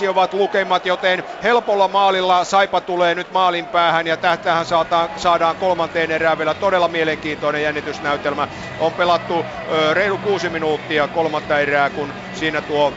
3-2 0.00 0.04
eh, 0.04 0.10
ovat 0.10 0.34
lukemat, 0.34 0.86
joten 0.86 1.24
helpolla 1.42 1.88
maalilla 1.88 2.44
Saipa 2.44 2.80
tulee 2.80 3.14
nyt 3.14 3.32
maalin 3.32 3.66
päähän 3.66 4.06
ja 4.06 4.16
tähän 4.16 4.66
saadaan, 4.66 5.08
saadaan 5.16 5.56
kolmanteen 5.56 6.10
erään 6.10 6.38
vielä 6.38 6.54
todella 6.54 6.88
mielenkiintoinen 6.88 7.62
jännitysnäytelmä. 7.62 8.48
On 8.80 8.92
pelattu 8.92 9.44
reilu 9.92 10.18
kuusi 10.18 10.48
minuuttia 10.48 11.08
kolmatta 11.08 11.58
erää, 11.58 11.90
kun 11.90 12.12
siinä 12.34 12.60
tuo 12.60 12.92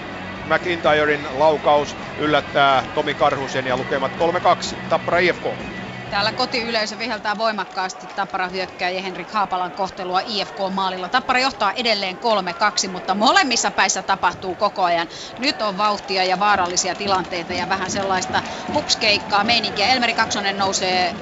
McIntyren 0.45 1.27
laukaus 1.39 1.95
yllättää 2.17 2.83
Tomi 2.95 3.13
Karhusen 3.13 3.67
ja 3.67 3.77
lukemat 3.77 4.11
3-2. 4.11 4.75
Tappara 4.89 5.17
IFK. 5.19 5.43
Täällä 6.09 6.31
kotiyleisö 6.31 6.99
viheltää 6.99 7.37
voimakkaasti 7.37 8.07
Tappara 8.15 8.47
hyökkääjä 8.47 9.01
Henrik 9.01 9.31
Haapalan 9.31 9.71
kohtelua 9.71 10.21
IFK-maalilla. 10.25 11.09
Tappara 11.09 11.39
johtaa 11.39 11.71
edelleen 11.71 12.17
3-2, 12.85 12.89
mutta 12.89 13.15
molemmissa 13.15 13.71
päissä 13.71 14.03
tapahtuu 14.03 14.55
koko 14.55 14.83
ajan. 14.83 15.07
Nyt 15.39 15.61
on 15.61 15.77
vauhtia 15.77 16.23
ja 16.23 16.39
vaarallisia 16.39 16.95
tilanteita 16.95 17.53
ja 17.53 17.69
vähän 17.69 17.91
sellaista 17.91 18.41
hupskeikkaa 18.73 19.43
meininkiä. 19.43 19.87
Elmeri 19.87 20.13
Kaksonen 20.13 20.57
nousee 20.57 21.15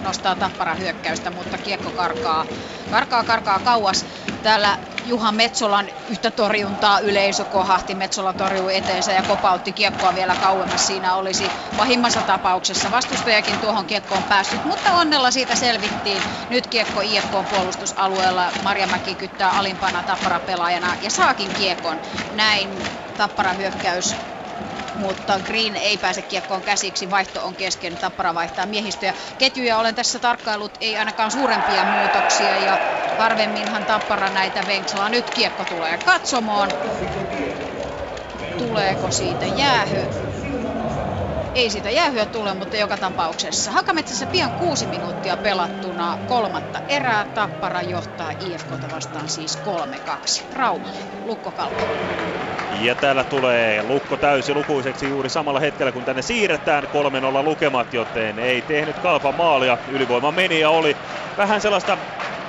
nostaa 0.00 0.36
Tappara 0.36 0.74
hyökkäystä, 0.74 1.30
mutta 1.30 1.58
kiekko 1.58 1.90
karkaa, 1.90 2.44
karkaa, 2.90 3.24
karkaa 3.24 3.58
kauas. 3.58 4.06
Täällä 4.42 4.78
Juha 5.08 5.32
Metsolan 5.32 5.88
yhtä 6.10 6.30
torjuntaa 6.30 7.00
yleisö 7.00 7.44
kohahti. 7.44 7.94
Metsola 7.94 8.32
torjui 8.32 8.76
eteensä 8.76 9.12
ja 9.12 9.22
kopautti 9.22 9.72
kiekkoa 9.72 10.14
vielä 10.14 10.36
kauemmas. 10.36 10.86
Siinä 10.86 11.14
olisi 11.14 11.44
pahimmassa 11.76 12.20
tapauksessa 12.22 12.90
vastustajakin 12.90 13.58
tuohon 13.58 13.86
kiekkoon 13.86 14.22
päässyt, 14.28 14.64
mutta 14.64 14.92
onnella 14.92 15.30
siitä 15.30 15.56
selvittiin. 15.56 16.22
Nyt 16.48 16.66
kiekko 16.66 17.00
IFK 17.00 17.30
puolustusalueella. 17.50 18.52
Marjamäki 18.64 19.14
kyttää 19.14 19.50
alimpana 19.50 20.02
Tappara 20.02 20.40
pelaajana 20.40 20.96
ja 21.02 21.10
saakin 21.10 21.50
kiekon. 21.58 22.00
Näin 22.34 22.82
Tappara 23.16 23.52
hyökkäys 23.52 24.16
mutta 24.98 25.40
Green 25.40 25.76
ei 25.76 25.98
pääse 25.98 26.22
kiekkoon 26.22 26.62
käsiksi. 26.62 27.10
Vaihto 27.10 27.44
on 27.44 27.56
kesken, 27.56 27.98
Tappara 27.98 28.34
vaihtaa 28.34 28.66
miehistöjä. 28.66 29.14
Ketjuja 29.38 29.78
olen 29.78 29.94
tässä 29.94 30.18
tarkkailut, 30.18 30.72
ei 30.80 30.96
ainakaan 30.96 31.30
suurempia 31.30 31.84
muutoksia 31.84 32.58
ja 32.58 32.78
harvemminhan 33.18 33.86
Tappara 33.86 34.30
näitä 34.30 34.66
venkslaa. 34.66 35.08
Nyt 35.08 35.30
kiekko 35.30 35.64
tulee 35.64 35.98
katsomoon. 35.98 36.68
Tuleeko 38.58 39.10
siitä 39.10 39.46
jäähy? 39.46 40.08
Ei 41.54 41.70
siitä 41.70 41.90
jäähyä 41.90 42.26
tule, 42.26 42.54
mutta 42.54 42.76
joka 42.76 42.96
tapauksessa. 42.96 43.70
Hakametsässä 43.70 44.26
pian 44.26 44.52
kuusi 44.52 44.86
minuuttia 44.86 45.36
pelattuna 45.36 46.18
kolmatta 46.26 46.80
erää. 46.88 47.26
Tappara 47.34 47.82
johtaa 47.82 48.32
IFKta 48.38 48.90
vastaan 48.90 49.28
siis 49.28 49.58
3-2. 50.42 50.44
Raumalle, 50.52 51.04
Lukko 51.24 51.52
Kalpa. 51.52 51.84
Ja 52.80 52.94
täällä 52.94 53.24
tulee 53.24 53.82
Lukko 53.82 54.16
täysi 54.16 54.54
lukuiseksi 54.54 55.08
juuri 55.08 55.28
samalla 55.28 55.60
hetkellä, 55.60 55.92
kun 55.92 56.04
tänne 56.04 56.22
siirretään 56.22 56.84
3-0 56.84 56.88
lukemat, 57.44 57.94
joten 57.94 58.38
ei 58.38 58.62
tehnyt 58.62 58.98
Kalpa 58.98 59.32
maalia. 59.32 59.78
Ylivoima 59.92 60.32
meni 60.32 60.60
ja 60.60 60.70
oli 60.70 60.96
vähän 61.36 61.60
sellaista 61.60 61.98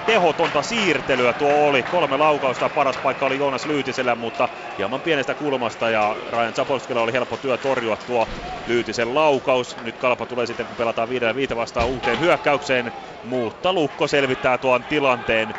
tehotonta 0.09 0.61
siirtelyä 0.61 1.33
tuo 1.33 1.67
oli. 1.67 1.83
Kolme 1.83 2.17
laukausta, 2.17 2.69
paras 2.69 2.97
paikka 2.97 3.25
oli 3.25 3.37
Joonas 3.37 3.65
Lyytisellä, 3.65 4.15
mutta 4.15 4.49
hieman 4.77 5.01
pienestä 5.01 5.35
kulmasta 5.35 5.89
ja 5.89 6.15
Ryan 6.29 6.53
Zapolskilla 6.53 7.01
oli 7.01 7.13
helppo 7.13 7.37
työ 7.37 7.57
torjua 7.57 7.97
tuo 7.97 8.27
Lyytisen 8.65 9.15
laukaus. 9.15 9.77
Nyt 9.77 9.97
Kalpa 9.97 10.25
tulee 10.25 10.45
sitten, 10.45 10.67
kun 10.67 10.75
pelataan 10.75 11.09
viidellä 11.09 11.35
viitä 11.35 11.55
vastaan 11.55 11.87
uuteen 11.87 12.19
hyökkäykseen, 12.19 12.91
mutta 13.23 13.73
Lukko 13.73 14.07
selvittää 14.07 14.57
tuon 14.57 14.83
tilanteen 14.85 15.55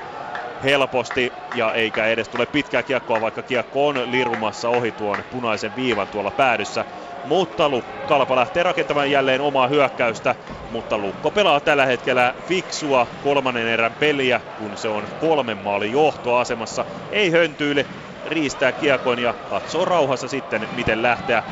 helposti 0.63 1.33
ja 1.53 1.75
eikä 1.75 2.07
edes 2.07 2.29
tule 2.29 2.47
pitkää 2.47 2.83
kiekkoa, 2.83 3.21
vaikka 3.21 3.43
kiekko 3.43 3.87
on 3.87 4.11
lirumassa 4.11 4.69
ohi 4.69 4.93
tuon 4.93 5.25
punaisen 5.31 5.77
viivan 5.77 6.09
tuolla 6.09 6.31
päädyssä. 6.31 6.85
Mutta 7.23 7.71
Kalpa 8.07 8.37
lähtee 8.37 8.63
rakentamaan 8.63 9.11
jälleen 9.11 9.41
omaa 9.41 9.69
hyökkäystä, 9.69 10.37
mutta 10.69 10.99
Lukko 10.99 11.31
pelaa 11.31 11.61
tällä 11.61 11.87
hetkellä 11.87 12.35
fiksua 12.43 13.07
kolmannen 13.21 13.67
erän 13.67 13.95
peliä, 13.95 14.41
kun 14.57 14.77
se 14.77 14.89
on 14.89 15.09
kolmen 15.19 15.59
maalin 15.59 15.91
johtoasemassa. 15.93 16.85
Ei 17.11 17.31
höntyile, 17.31 17.87
riistää 18.25 18.73
kiekon 18.73 19.19
ja 19.19 19.35
katsoo 19.49 19.85
rauhassa 19.85 20.29
sitten, 20.29 20.69
miten 20.71 21.03
lähteä 21.03 21.43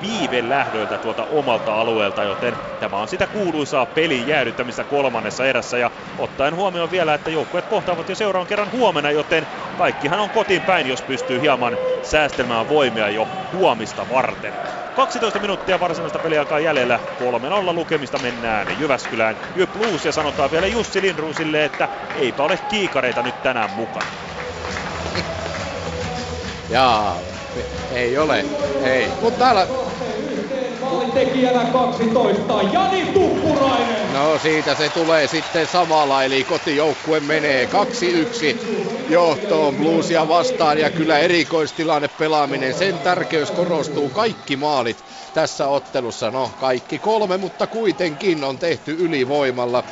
viive 0.00 0.48
lähdöltä 0.48 0.98
tuolta 0.98 1.24
omalta 1.24 1.80
alueelta, 1.80 2.24
joten 2.24 2.58
tämä 2.78 2.96
on 2.96 3.08
sitä 3.08 3.26
kuuluisaa 3.26 3.86
pelin 3.86 4.26
jäädyttämistä 4.26 4.84
kolmannessa 4.84 5.46
erässä 5.46 5.78
ja 5.78 5.90
ottaen 6.16 6.54
huomioon 6.54 6.90
vielä, 6.90 7.14
että 7.14 7.30
joukkueet 7.30 7.66
kohtaavat 7.66 8.08
jo 8.08 8.14
seuraavan 8.14 8.46
kerran 8.46 8.70
huomenna, 8.70 9.10
joten 9.10 9.46
kaikkihan 9.76 10.20
on 10.20 10.30
kotiin 10.30 10.62
päin, 10.64 10.86
jos 10.86 11.02
pystyy 11.02 11.40
hieman 11.40 11.78
säästelmään 12.02 12.68
voimia 12.68 13.10
jo 13.10 13.28
huomista 13.52 14.08
varten. 14.08 14.58
12 14.94 15.38
minuuttia 15.38 15.80
varsinaista 15.80 16.18
peliaikaa 16.20 16.60
jäljellä. 16.60 17.00
3-0 17.70 17.74
lukemista 17.74 18.18
mennään 18.18 18.78
Jyväskylään. 18.78 19.38
Jyp 19.54 19.72
Blues 19.72 20.04
ja 20.04 20.12
sanotaan 20.12 20.50
vielä 20.50 20.66
Jussi 20.66 21.02
Lindruusille, 21.02 21.64
että 21.64 21.88
eipä 22.14 22.42
ole 22.42 22.58
kiikareita 22.58 23.22
nyt 23.22 23.42
tänään 23.42 23.70
mukana. 23.70 24.12
Jaa, 26.68 27.22
ei 27.90 28.18
ole, 28.18 28.46
ei. 28.80 29.16
Mutta 29.20 29.38
täällä... 29.38 29.68
tekijänä 31.14 31.64
12, 31.72 32.62
Jani 32.62 33.12
Tuppurainen. 33.12 34.12
No 34.12 34.38
siitä 34.38 34.74
se 34.74 34.90
tulee 34.90 35.26
sitten 35.26 35.66
samalla, 35.66 36.24
eli 36.24 36.44
kotijoukkue 36.44 37.20
menee 37.20 37.64
2-1 37.64 37.68
johtoon 39.08 39.76
Bluesia 39.76 40.28
vastaan 40.28 40.78
ja 40.78 40.90
kyllä 40.90 41.18
erikoistilanne 41.18 42.08
pelaaminen, 42.08 42.74
sen 42.74 43.00
tärkeys 43.00 43.50
korostuu 43.50 44.10
kaikki 44.10 44.56
maalit 44.56 45.04
tässä 45.32 45.66
ottelussa. 45.68 46.30
No 46.30 46.52
kaikki 46.58 46.98
kolme, 46.98 47.36
mutta 47.36 47.66
kuitenkin 47.66 48.44
on 48.44 48.58
tehty 48.58 48.96
ylivoimalla 48.98 49.84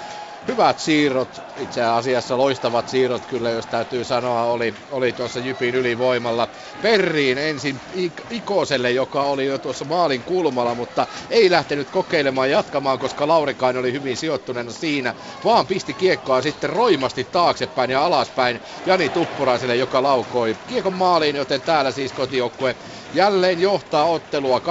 hyvät 0.48 0.78
siirrot, 0.78 1.44
itse 1.56 1.82
asiassa 1.82 2.36
loistavat 2.38 2.88
siirrot 2.88 3.26
kyllä, 3.26 3.50
jos 3.50 3.66
täytyy 3.66 4.04
sanoa, 4.04 4.44
oli, 4.44 4.74
oli 4.90 5.12
tuossa 5.12 5.40
Jypin 5.40 5.74
ylivoimalla. 5.74 6.48
Perriin 6.80 7.38
ensin 7.38 7.82
Ikoselle, 8.30 8.90
joka 8.90 9.22
oli 9.22 9.46
jo 9.46 9.58
tuossa 9.58 9.84
maalin 9.84 10.24
kulmalla, 10.24 10.74
mutta 10.74 11.06
ei 11.30 11.50
lähtenyt 11.50 11.90
kokeilemaan 11.90 12.50
jatkamaan, 12.50 12.98
koska 12.98 13.28
Laurikainen 13.28 13.80
oli 13.80 13.92
hyvin 13.92 14.16
sijoittuneena 14.16 14.72
siinä, 14.72 15.14
vaan 15.44 15.66
pisti 15.66 15.94
kiekkoa 15.94 16.42
sitten 16.42 16.70
roimasti 16.70 17.24
taaksepäin 17.24 17.90
ja 17.90 18.04
alaspäin 18.04 18.60
Jani 18.86 19.08
Tuppuraiselle, 19.08 19.76
joka 19.76 20.02
laukoi 20.02 20.56
kiekon 20.66 20.92
maaliin, 20.94 21.36
joten 21.36 21.62
täällä 21.62 21.90
siis 21.90 22.12
kotijoukkue 22.12 22.76
jälleen 23.12 23.60
johtaa 23.60 24.04
ottelua 24.06 24.58
2-1, 24.58 24.62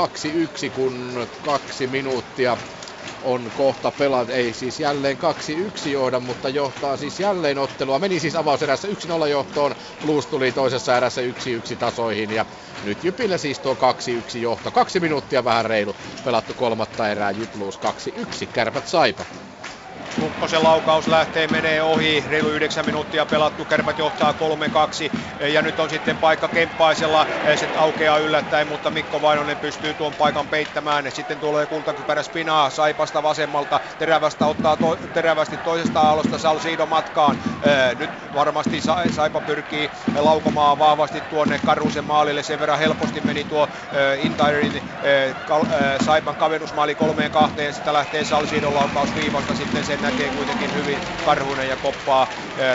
kun 0.71 1.27
kaksi 1.41 1.87
minuuttia 1.87 2.57
on 3.25 3.51
kohta 3.53 3.91
pelata, 3.91 4.33
ei 4.33 4.53
siis 4.53 4.79
jälleen 4.79 5.17
2-1 5.17 5.89
johda, 5.89 6.19
mutta 6.19 6.49
johtaa 6.49 6.97
siis 6.97 7.19
jälleen 7.19 7.57
ottelua. 7.57 7.99
Meni 7.99 8.19
siis 8.19 8.35
avauserässä 8.35 8.87
1-0 8.87 9.27
johtoon, 9.27 9.75
Blues 10.01 10.27
tuli 10.27 10.51
toisessa 10.51 10.97
erässä 10.97 11.21
1-1 11.21 11.25
tasoihin 11.79 12.31
ja 12.31 12.45
nyt 12.81 13.03
Jypille 13.03 13.37
siis 13.37 13.59
tuo 13.59 13.73
2-1 13.73 14.37
johto. 14.37 14.71
Kaksi 14.71 14.99
minuuttia 14.99 15.43
vähän 15.43 15.65
reilu 15.65 15.95
pelattu 16.23 16.53
kolmatta 16.53 17.09
erää 17.09 17.31
Jyp 17.31 17.51
Blues 17.51 17.79
2-1, 17.79 18.47
kärpät 18.53 18.85
saipa. 18.85 19.25
Lukkosen 20.17 20.63
laukaus 20.63 21.07
lähtee, 21.07 21.47
menee 21.47 21.83
ohi, 21.83 22.25
reilu 22.29 22.49
9 22.49 22.85
minuuttia 22.85 23.25
pelattu, 23.25 23.65
Kärpät 23.65 23.97
johtaa 23.97 24.31
3-2 24.31 25.45
ja 25.47 25.61
nyt 25.61 25.79
on 25.79 25.89
sitten 25.89 26.17
paikka 26.17 26.47
Kemppaisella, 26.47 27.27
se 27.55 27.69
aukeaa 27.75 28.17
yllättäen, 28.17 28.67
mutta 28.67 28.91
Mikko 28.91 29.21
Vainonen 29.21 29.57
pystyy 29.57 29.93
tuon 29.93 30.15
paikan 30.15 30.47
peittämään. 30.47 31.11
Sitten 31.11 31.39
tulee 31.39 31.67
kultakypärä 31.67 32.23
Spinaa 32.23 32.69
Saipasta 32.69 33.23
vasemmalta, 33.23 33.79
terävästä 33.97 34.45
ottaa 34.45 34.77
to, 34.77 34.95
terävästi 34.95 35.57
toisesta 35.57 36.01
aallosta 36.01 36.37
Salsiido 36.37 36.85
matkaan. 36.85 37.37
Nyt 37.97 38.11
varmasti 38.33 38.81
Saipa 39.09 39.41
pyrkii 39.41 39.91
laukomaan 40.15 40.79
vahvasti 40.79 41.21
tuonne 41.21 41.59
Karusen 41.59 42.05
maalille, 42.05 42.43
sen 42.43 42.59
verran 42.59 42.79
helposti 42.79 43.21
meni 43.21 43.43
tuo 43.45 43.69
Intairin 44.17 44.83
Saipan 46.05 46.37
kavennusmaali 46.37 46.95
kolmeen 46.95 47.31
kahteen, 47.31 47.73
sitä 47.73 47.93
lähtee 47.93 48.25
Salsiidon 48.25 48.75
laukaus 48.75 49.15
viivasta, 49.15 49.55
sitten 49.55 49.83
sen 49.85 50.04
näkee 50.05 50.29
kuitenkin 50.29 50.73
hyvin 50.73 51.03
Karhunen 51.21 51.69
ja 51.69 51.77
koppaa 51.77 52.27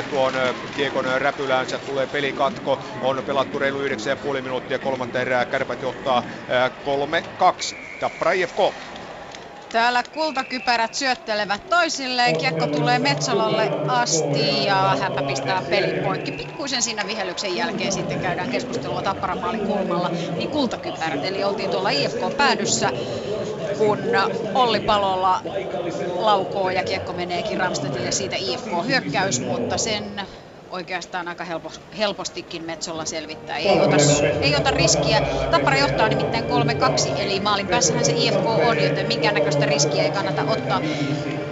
tuon 0.08 0.34
kiekon 0.74 1.04
räpyläänsä, 1.18 1.78
tulee 1.78 2.06
pelikatko, 2.06 2.80
on 3.00 3.22
pelattu 3.24 3.58
reilu 3.58 3.80
9,5 3.88 4.42
minuuttia 4.42 4.78
kolmatta 4.78 5.20
erää, 5.20 5.46
Kärpät 5.46 5.82
johtaa 5.82 6.22
3-2, 7.72 7.76
Tappara 7.98 8.32
IFK. 8.32 8.56
Täällä 9.72 10.02
kultakypärät 10.02 10.94
syöttelevät 10.94 11.68
toisilleen. 11.68 12.38
Kiekko 12.38 12.66
tulee 12.66 12.98
Metsolalle 12.98 13.70
asti 13.88 14.64
ja 14.64 14.96
hänpä 15.00 15.22
pistää 15.22 15.62
pelin 15.70 16.02
poikki. 16.02 16.32
Pikkuisen 16.32 16.82
siinä 16.82 17.06
vihellyksen 17.06 17.56
jälkeen 17.56 17.92
sitten 17.92 18.20
käydään 18.20 18.50
keskustelua 18.50 19.02
Tapparan 19.02 19.38
maalin 19.40 19.66
kulmalla. 19.66 20.10
Niin 20.38 20.50
kultakypärät, 20.50 21.24
eli 21.24 21.44
oltiin 21.44 21.70
tuolla 21.70 21.90
IFK-päädyssä, 21.90 22.90
kun 23.78 23.98
Olli 24.54 24.80
Palolla 24.80 25.40
laukoo 26.18 26.70
ja 26.70 26.84
kiekko 26.84 27.12
meneekin 27.12 27.60
Ramstedille 27.60 28.12
siitä 28.12 28.36
IFK-hyökkäys, 28.36 29.40
mutta 29.40 29.78
sen 29.78 30.22
oikeastaan 30.70 31.28
aika 31.28 31.44
helpo, 31.44 31.72
helpostikin 31.98 32.64
Metsolla 32.64 33.04
selvittää. 33.04 33.56
Ei 33.56 33.80
ota, 33.80 33.96
ei 34.40 34.56
ota 34.56 34.70
riskiä. 34.70 35.22
Tappara 35.50 35.76
johtaa 35.76 36.08
nimittäin 36.08 36.44
3-2, 36.44 36.48
eli 37.20 37.40
maalin 37.40 37.66
päässähän 37.66 38.04
se 38.04 38.12
IFK 38.16 38.46
on, 38.46 38.82
joten 38.82 39.06
minkäännäköistä 39.06 39.66
riskiä 39.66 40.02
ei 40.02 40.10
kannata 40.10 40.42
ottaa. 40.42 40.80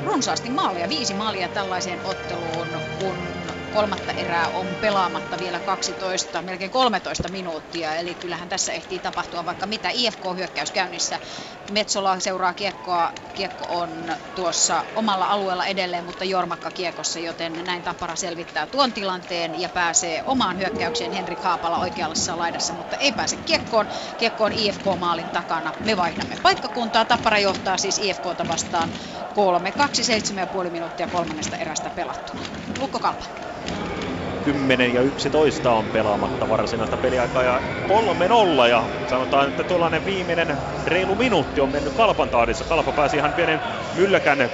Runsaasti 0.05 0.51
maalia, 0.51 0.89
viisi 0.89 1.15
maalia 1.15 1.49
tällaiseen 1.49 2.01
otteluun, 2.05 2.69
kun 3.01 3.38
kolmatta 3.79 4.13
erää 4.13 4.49
on 4.49 4.67
pelaamatta 4.81 5.39
vielä 5.39 5.61
12, 5.61 6.43
melkein 6.43 6.71
13 6.71 7.29
minuuttia, 7.29 7.95
eli 7.95 8.15
kyllähän 8.15 8.49
tässä 8.49 8.73
ehtii 8.73 8.99
tapahtua 8.99 9.47
vaikka 9.47 9.67
mitä. 9.67 9.89
IFK-hyökkäys 9.93 10.71
käynnissä, 10.71 11.19
Metsola 11.73 12.21
seuraa 12.21 12.55
kiekkoa, 12.55 13.13
kiekko 13.35 13.67
on 13.69 13.89
tuossa 14.35 14.85
omalla 14.97 15.27
alueella 15.27 15.67
edelleen, 15.67 16.05
mutta 16.05 16.25
Jormakka 16.25 16.71
kiekossa, 16.71 17.19
joten 17.19 17.65
näin 17.65 17.83
Tappara 17.83 18.17
selvittää 18.17 18.67
tuon 18.67 18.93
tilanteen 18.93 19.61
ja 19.61 19.69
pääsee 19.69 20.23
omaan 20.27 20.59
hyökkäykseen 20.59 21.13
Henrik 21.13 21.43
Haapala 21.43 21.79
oikealla 21.79 22.37
laidassa, 22.37 22.73
mutta 22.73 22.97
ei 22.97 23.13
pääse 23.13 23.37
kiekkoon. 23.37 23.87
Kiekko 24.19 24.45
on 24.45 24.53
IFK-maalin 24.53 25.31
takana. 25.31 25.73
Me 25.85 25.97
vaihdamme 25.97 26.37
paikkakuntaa. 26.43 27.05
Tappara 27.05 27.39
johtaa 27.39 27.77
siis 27.79 27.99
IFKta 27.99 28.49
vastaan 28.49 28.89
3-2, 28.89 30.65
7,5 30.65 30.71
minuuttia 30.71 31.09
kolmannesta 31.09 31.57
erästä 31.57 31.91
pelattuna. 31.91 32.41
Lukko 32.79 32.99
Kalpa. 32.99 33.25
10 34.53 34.93
ja 34.93 35.03
11 35.03 35.73
on 35.73 35.89
pelaamatta 35.89 36.49
varsinaista 36.49 36.99
peliaikaa 36.99 37.43
ja 37.43 37.63
3-0 38.65 38.69
ja 38.69 38.89
sanotaan, 39.07 39.49
että 39.49 39.65
tuollainen 39.65 40.05
viimeinen 40.05 40.59
reilu 40.87 41.17
minuutti 41.17 41.61
on 41.61 41.71
mennyt 41.71 41.95
Kalpan 41.95 42.31
tahdissa. 42.31 42.65
Kalpa 42.65 42.93
pääsi 42.93 43.17
ihan 43.17 43.35
pienen 43.35 43.63
mylläkän 43.93 44.51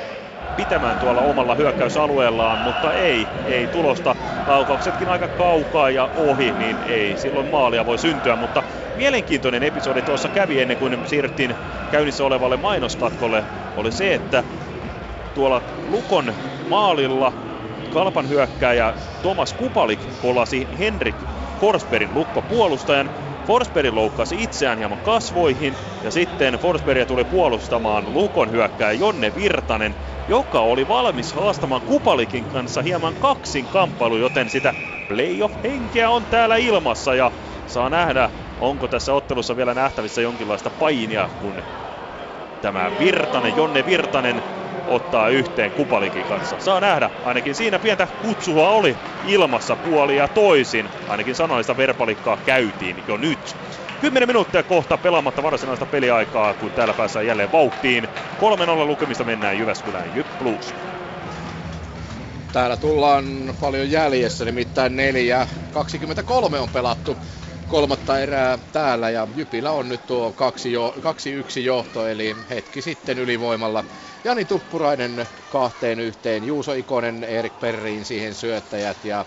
pitämään 0.56 0.98
tuolla 0.98 1.20
omalla 1.20 1.54
hyökkäysalueellaan, 1.54 2.58
mutta 2.58 2.92
ei, 2.92 3.28
ei 3.44 3.68
tulosta. 3.68 4.16
Laukauksetkin 4.46 5.08
aika 5.08 5.28
kaukaa 5.28 5.90
ja 5.90 6.10
ohi, 6.14 6.52
niin 6.52 6.80
ei 6.86 7.16
silloin 7.16 7.46
maalia 7.46 7.86
voi 7.86 7.98
syntyä, 7.98 8.36
mutta 8.36 8.62
mielenkiintoinen 8.94 9.62
episodi 9.62 10.02
tuossa 10.02 10.28
kävi 10.28 10.60
ennen 10.60 10.78
kuin 10.78 10.98
siirryttiin 11.04 11.56
käynnissä 11.90 12.24
olevalle 12.24 12.56
mainoskatkolle, 12.56 13.44
oli 13.76 13.92
se, 13.92 14.14
että 14.14 14.44
tuolla 15.34 15.62
Lukon 15.86 16.34
maalilla 16.64 17.43
Kalpan 17.94 18.28
hyökkääjä 18.28 18.94
Thomas 19.22 19.52
Kupalik 19.54 20.00
kolasi 20.18 20.68
Henrik 20.78 21.24
Forsbergin 21.60 22.14
lukkopuolustajan. 22.14 23.10
Forsberg 23.44 23.94
loukkasi 23.94 24.42
itseään 24.42 24.78
hieman 24.78 25.00
kasvoihin 25.00 25.78
ja 26.02 26.10
sitten 26.10 26.54
Forsbergia 26.54 27.06
tuli 27.06 27.24
puolustamaan 27.24 28.14
Lukon 28.14 28.50
hyökkääjä 28.50 28.92
Jonne 28.92 29.34
Virtanen, 29.34 29.96
joka 30.28 30.60
oli 30.60 30.88
valmis 30.88 31.32
haastamaan 31.32 31.82
Kupalikin 31.82 32.46
kanssa 32.48 32.82
hieman 32.82 33.16
kaksin 33.16 33.68
kamppailu, 33.68 34.16
joten 34.16 34.50
sitä 34.50 34.74
playoff-henkeä 35.08 36.10
on 36.10 36.26
täällä 36.26 36.56
ilmassa 36.56 37.14
ja 37.14 37.32
saa 37.66 37.90
nähdä, 37.90 38.30
onko 38.58 38.88
tässä 38.88 39.14
ottelussa 39.14 39.56
vielä 39.56 39.74
nähtävissä 39.74 40.22
jonkinlaista 40.22 40.70
painia, 40.70 41.30
kun 41.38 41.62
tämä 42.60 42.92
Virtanen, 42.98 43.56
Jonne 43.56 43.84
Virtanen 43.84 44.42
ottaa 44.86 45.28
yhteen 45.28 45.72
Kupalikin 45.72 46.26
kanssa. 46.26 46.58
Saa 46.58 46.80
nähdä, 46.80 47.10
ainakin 47.24 47.54
siinä 47.54 47.78
pientä 47.78 48.08
kutsua 48.18 48.68
oli 48.68 48.98
ilmassa 49.22 49.76
puoli 49.76 50.16
ja 50.16 50.28
toisin. 50.28 50.90
Ainakin 51.08 51.34
sanallista 51.34 51.76
verpalikkaa 51.76 52.38
käytiin 52.44 53.04
jo 53.06 53.16
nyt. 53.16 53.56
10 54.00 54.28
minuuttia 54.28 54.62
kohta 54.62 54.98
pelaamatta 54.98 55.42
varsinaista 55.42 55.86
peliaikaa, 55.86 56.54
kun 56.54 56.72
täällä 56.72 56.94
päässään 56.94 57.26
jälleen 57.26 57.52
vauhtiin. 57.52 58.08
3-0 58.84 58.86
lukemista 58.86 59.24
mennään 59.24 59.58
Jyväskylään 59.58 60.14
Jyp 60.14 60.26
Plus. 60.38 60.74
Täällä 62.52 62.76
tullaan 62.76 63.24
paljon 63.60 63.90
jäljessä, 63.90 64.44
nimittäin 64.44 64.96
4 64.96 65.46
23 65.72 66.60
on 66.60 66.68
pelattu 66.68 67.18
kolmatta 67.68 68.20
erää 68.20 68.58
täällä 68.72 69.10
ja 69.10 69.28
Jypillä 69.34 69.70
on 69.70 69.88
nyt 69.88 70.06
tuo 70.06 70.34
2-1 71.58 71.60
johto, 71.60 72.06
eli 72.06 72.36
hetki 72.50 72.82
sitten 72.82 73.18
ylivoimalla 73.18 73.84
Jani 74.24 74.44
Tuppurainen 74.44 75.26
kahteen 75.48 76.00
yhteen, 76.00 76.44
Juuso 76.44 76.72
Ikonen, 76.72 77.24
Erik 77.24 77.58
Perriin 77.60 78.04
siihen 78.04 78.34
syöttäjät 78.34 79.04
ja 79.04 79.26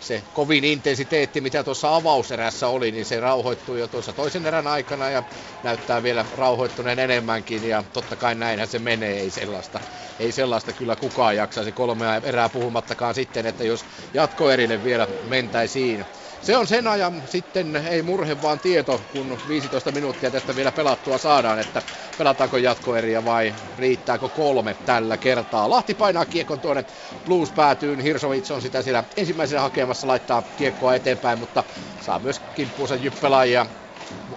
se 0.00 0.24
kovin 0.32 0.64
intensiteetti, 0.64 1.40
mitä 1.40 1.64
tuossa 1.64 1.96
avauserässä 1.96 2.68
oli, 2.68 2.92
niin 2.92 3.04
se 3.04 3.20
rauhoittui 3.20 3.78
jo 3.80 3.88
tuossa 3.88 4.12
toisen 4.12 4.46
erän 4.46 4.66
aikana 4.66 5.10
ja 5.10 5.22
näyttää 5.62 6.02
vielä 6.02 6.26
rauhoittuneen 6.30 6.98
enemmänkin 6.98 7.64
ja 7.64 7.84
totta 7.92 8.16
kai 8.16 8.34
näinhän 8.34 8.68
se 8.68 8.78
menee, 8.78 9.20
ei 9.20 9.30
sellaista, 9.30 9.80
ei 10.18 10.32
sellaista 10.32 10.72
kyllä 10.72 10.96
kukaan 10.96 11.36
jaksaisi 11.36 11.72
kolmea 11.72 12.16
erää 12.16 12.48
puhumattakaan 12.48 13.14
sitten, 13.14 13.46
että 13.46 13.64
jos 13.64 13.86
jatkoerille 14.14 14.82
vielä 14.82 15.08
mentäisiin. 15.22 16.06
Se 16.42 16.56
on 16.56 16.66
sen 16.66 16.86
ajan 16.86 17.22
sitten, 17.26 17.76
ei 17.76 18.02
murhe 18.02 18.40
vaan 18.42 18.60
tieto, 18.60 19.06
kun 19.10 19.38
15 19.48 19.92
minuuttia 19.92 20.30
tästä 20.30 20.54
vielä 20.56 20.72
pelattua 20.72 21.18
saadaan, 21.18 21.58
että 21.58 21.82
pelataanko 22.16 22.56
jatkoeriä 22.56 23.24
vai 23.24 23.54
riittääkö 23.76 24.28
kolme 24.28 24.74
tällä 24.84 25.18
kertaa. 25.18 25.70
Lahti 25.70 25.94
painaa 25.94 26.26
kiekon 26.26 26.60
tuonne. 26.60 26.84
Blues 27.24 27.52
päätyyn, 27.52 28.00
Hirsovits 28.00 28.50
on 28.50 28.62
sitä 28.62 28.82
siellä 28.82 29.04
ensimmäisenä 29.16 29.60
hakemassa, 29.62 30.06
laittaa 30.06 30.42
kiekkoa 30.56 30.94
eteenpäin, 30.94 31.38
mutta 31.38 31.64
saa 32.00 32.18
myös 32.18 32.38
kimppuunsa 32.54 32.96
jyppelaajia 32.96 33.66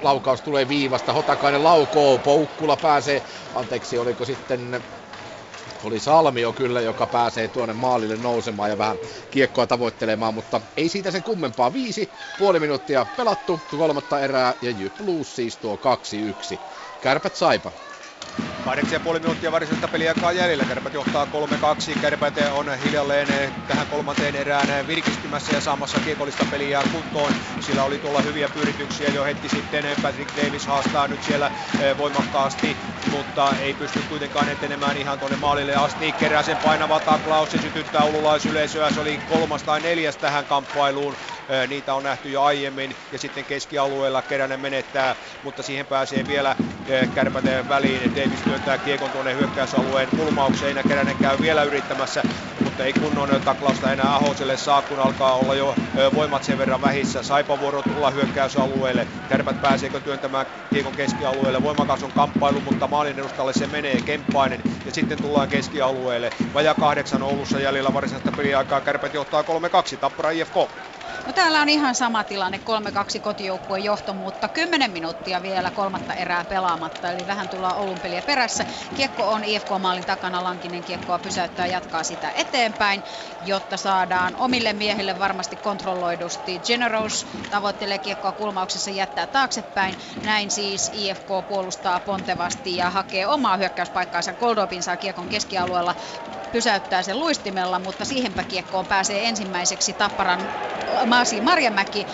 laukaus 0.01 0.41
tulee 0.41 0.67
viivasta, 0.67 1.13
Hotakainen 1.13 1.63
laukoo, 1.63 2.19
Poukkula 2.19 2.77
pääsee, 2.77 3.23
anteeksi 3.53 3.97
oliko 3.97 4.25
sitten 4.25 4.83
oli 5.83 5.99
Salmio 5.99 6.53
kyllä, 6.53 6.81
joka 6.81 7.07
pääsee 7.07 7.47
tuonne 7.47 7.73
maalille 7.73 8.17
nousemaan 8.17 8.69
ja 8.69 8.77
vähän 8.77 8.99
kiekkoa 9.31 9.67
tavoittelemaan, 9.67 10.33
mutta 10.33 10.61
ei 10.77 10.89
siitä 10.89 11.11
sen 11.11 11.23
kummempaa. 11.23 11.73
Viisi, 11.73 12.11
puoli 12.37 12.59
minuuttia 12.59 13.05
pelattu, 13.17 13.61
kolmatta 13.77 14.19
erää 14.19 14.53
ja 14.61 14.71
Jyp 14.71 14.97
Blues 14.97 15.35
siis 15.35 15.57
tuo 15.57 15.75
2-1. 15.75 16.59
Kärpät 17.01 17.35
Saipa. 17.35 17.71
8,5 18.65 19.13
minuuttia 19.13 19.51
varsinaista 19.51 19.87
peliaikaa 19.87 20.31
jäljellä. 20.31 20.65
Kärpät 20.65 20.93
johtaa 20.93 21.25
3-2. 21.95 21.99
Kärpät 22.01 22.33
on 22.51 22.79
hiljalleen 22.79 23.27
tähän 23.67 23.87
kolmanteen 23.87 24.35
erään 24.35 24.87
virkistymässä 24.87 25.55
ja 25.55 25.61
saamassa 25.61 25.99
kiekollista 25.99 26.45
peliä 26.51 26.83
kuntoon. 26.91 27.33
Sillä 27.59 27.83
oli 27.83 27.99
tuolla 27.99 28.21
hyviä 28.21 28.49
pyrityksiä 28.49 29.09
jo 29.09 29.23
hetki 29.23 29.49
sitten. 29.49 29.85
Patrick 30.01 30.31
Davis 30.37 30.67
haastaa 30.67 31.07
nyt 31.07 31.23
siellä 31.23 31.51
eh, 31.79 31.97
voimakkaasti, 31.97 32.77
mutta 33.11 33.53
ei 33.61 33.73
pysty 33.73 33.99
kuitenkaan 34.09 34.49
etenemään 34.49 34.97
ihan 34.97 35.19
tuonne 35.19 35.37
maalille 35.37 35.75
asti. 35.75 36.11
Kerää 36.11 36.43
sen 36.43 36.57
painava 36.57 36.99
taklaus 36.99 37.53
ja 37.53 37.61
sytyttää 37.61 38.03
ululaisyleisöä. 38.03 38.91
Se 38.91 38.99
oli 38.99 39.19
kolmas 39.29 39.63
tai 39.63 39.81
neljäs 39.81 40.17
tähän 40.17 40.45
kamppailuun 40.45 41.15
niitä 41.67 41.93
on 41.93 42.03
nähty 42.03 42.29
jo 42.29 42.41
aiemmin 42.43 42.95
ja 43.11 43.19
sitten 43.19 43.45
keskialueella 43.45 44.21
Keränen 44.21 44.59
menettää, 44.59 45.15
mutta 45.43 45.63
siihen 45.63 45.85
pääsee 45.85 46.23
vielä 46.27 46.55
kärpäteen 47.13 47.69
väliin. 47.69 48.15
Davis 48.15 48.43
työntää 48.43 48.77
kiekon 48.77 49.11
tuonne 49.11 49.35
hyökkäysalueen 49.35 50.09
kulmaukseen 50.09 50.77
ja 50.77 50.83
Keränen 50.83 51.17
käy 51.17 51.37
vielä 51.41 51.63
yrittämässä, 51.63 52.23
mutta 52.63 52.83
ei 52.83 52.93
kunnon 52.93 53.41
taklausta 53.45 53.91
enää 53.93 54.15
Ahoselle 54.15 54.57
saa, 54.57 54.81
kun 54.81 54.99
alkaa 54.99 55.35
olla 55.35 55.55
jo 55.55 55.75
voimat 56.15 56.43
sen 56.43 56.57
verran 56.57 56.81
vähissä. 56.81 57.23
Saipa 57.23 57.59
vuoro 57.59 57.81
tulla 57.81 58.11
hyökkäysalueelle. 58.11 59.07
Kärpät 59.29 59.61
pääseekö 59.61 59.99
työntämään 59.99 60.45
kiekon 60.73 60.93
keskialueelle. 60.93 61.63
Voimakas 61.63 62.03
on 62.03 62.11
kamppailu, 62.11 62.59
mutta 62.59 62.87
maalin 62.87 63.19
edustalle 63.19 63.53
se 63.53 63.67
menee. 63.67 64.01
Kemppainen 64.01 64.63
ja 64.85 64.91
sitten 64.91 65.21
tullaan 65.21 65.47
keskialueelle. 65.49 66.31
Vaja 66.53 66.73
kahdeksan 66.73 67.23
Oulussa 67.23 67.59
jäljellä 67.59 67.93
varsinaista 67.93 68.31
peliaikaa. 68.37 68.81
Kärpät 68.81 69.13
johtaa 69.13 69.41
3-2. 69.41 69.45
Tappara 69.99 70.31
IFK. 70.31 70.55
No 71.25 71.33
täällä 71.33 71.61
on 71.61 71.69
ihan 71.69 71.95
sama 71.95 72.23
tilanne, 72.23 72.57
3-2 73.17 73.19
kotijoukkueen 73.21 73.83
johto, 73.83 74.13
mutta 74.13 74.49
10 74.49 74.91
minuuttia 74.91 75.41
vielä 75.41 75.71
kolmatta 75.71 76.13
erää 76.13 76.45
pelaamatta, 76.45 77.11
eli 77.11 77.27
vähän 77.27 77.49
tullaan 77.49 77.77
Oulun 77.77 78.01
peliä 78.01 78.21
perässä. 78.21 78.65
Kiekko 78.95 79.29
on 79.31 79.43
IFK-maalin 79.43 80.05
takana, 80.05 80.43
Lankinen 80.43 80.83
kiekkoa 80.83 81.19
pysäyttää 81.19 81.67
jatkaa 81.67 82.03
sitä 82.03 82.31
eteenpäin, 82.35 83.03
jotta 83.41 83.77
saadaan 83.77 84.35
omille 84.35 84.73
miehille 84.73 85.19
varmasti 85.19 85.57
kontrolloidusti. 85.57 86.59
Generous 86.59 87.27
tavoittelee 87.49 87.99
kiekkoa 87.99 88.33
kulmauksessa 88.33 88.91
jättää 88.91 89.27
taaksepäin, 89.27 89.97
näin 90.23 90.51
siis 90.51 90.89
IFK 90.93 91.27
puolustaa 91.47 91.99
pontevasti 91.99 92.75
ja 92.75 92.89
hakee 92.89 93.27
omaa 93.27 93.57
hyökkäyspaikkaansa. 93.57 94.33
Goldopin 94.33 94.83
saa 94.83 94.97
kiekon 94.97 95.29
keskialueella 95.29 95.95
pysäyttää 96.51 97.03
sen 97.03 97.19
luistimella, 97.19 97.79
mutta 97.79 98.05
siihenpä 98.05 98.43
kiekkoon 98.43 98.87
pääsee 98.87 99.27
ensimmäiseksi 99.27 99.93
Tapparan 99.93 100.51
Masi 101.15 101.41
Marjamäki 101.41 102.07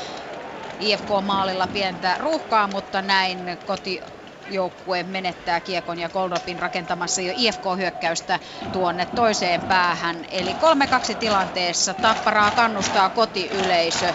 IFK-maalilla 0.79 1.67
pientä 1.67 2.15
ruuhkaa, 2.19 2.67
mutta 2.67 3.01
näin 3.01 3.39
koti 3.65 3.99
joukkue 4.47 5.03
menettää 5.03 5.61
kiekon 5.61 5.99
ja 5.99 6.09
Goldopin 6.09 6.59
rakentamassa 6.59 7.21
jo 7.21 7.33
IFK-hyökkäystä 7.35 8.39
tuonne 8.71 9.05
toiseen 9.05 9.61
päähän. 9.61 10.25
Eli 10.31 10.53
3-2 11.13 11.17
tilanteessa 11.19 11.93
Tapparaa 11.93 12.51
kannustaa 12.51 13.09
kotiyleisö 13.09 14.13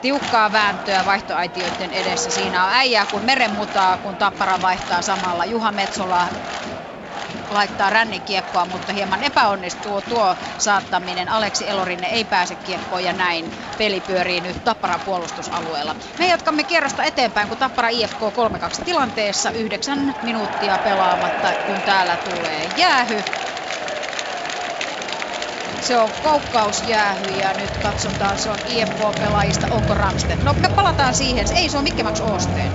tiukkaa 0.00 0.52
vääntöä 0.52 1.04
vaihtoaitioiden 1.04 1.92
edessä. 1.92 2.30
Siinä 2.30 2.64
on 2.64 2.70
äijää 2.72 3.06
kuin 3.06 3.24
merenmutaa, 3.24 3.98
kun 3.98 4.16
Tappara 4.16 4.62
vaihtaa 4.62 5.02
samalla. 5.02 5.44
Juha 5.44 5.72
Metsola 5.72 6.28
laittaa 7.50 7.90
rännikiekkoa, 7.90 8.66
mutta 8.66 8.92
hieman 8.92 9.22
epäonnistuu 9.22 10.02
tuo 10.02 10.36
saattaminen. 10.58 11.28
Aleksi 11.28 11.68
Elorinne 11.68 12.06
ei 12.06 12.24
pääse 12.24 12.54
kiekkoon 12.54 13.04
ja 13.04 13.12
näin 13.12 13.52
peli 13.78 14.00
pyörii 14.00 14.40
nyt 14.40 14.64
Tapparan 14.64 15.00
puolustusalueella. 15.00 15.96
Me 16.18 16.26
jatkamme 16.26 16.64
kierrosta 16.64 17.04
eteenpäin, 17.04 17.48
kun 17.48 17.58
Tappara 17.58 17.88
IFK 17.88 18.20
3-2 18.80 18.84
tilanteessa. 18.84 19.50
Yhdeksän 19.50 20.14
minuuttia 20.22 20.78
pelaamatta, 20.78 21.48
kun 21.66 21.82
täällä 21.82 22.16
tulee 22.16 22.68
jäähy. 22.76 23.22
Se 25.80 25.98
on 25.98 26.10
koukkausjäähy 26.22 27.30
ja 27.40 27.52
nyt 27.52 27.76
katsotaan, 27.82 28.38
se 28.38 28.50
on 28.50 28.58
IFK-pelaajista, 28.68 29.66
onko 29.70 29.94
Ramstedt. 29.94 30.44
No 30.44 30.54
me 30.54 30.68
palataan 30.68 31.14
siihen, 31.14 31.46
ei 31.56 31.68
se 31.68 31.78
on 31.78 31.84
Mikke 31.84 32.02
Max 32.02 32.20
Osteen. 32.20 32.72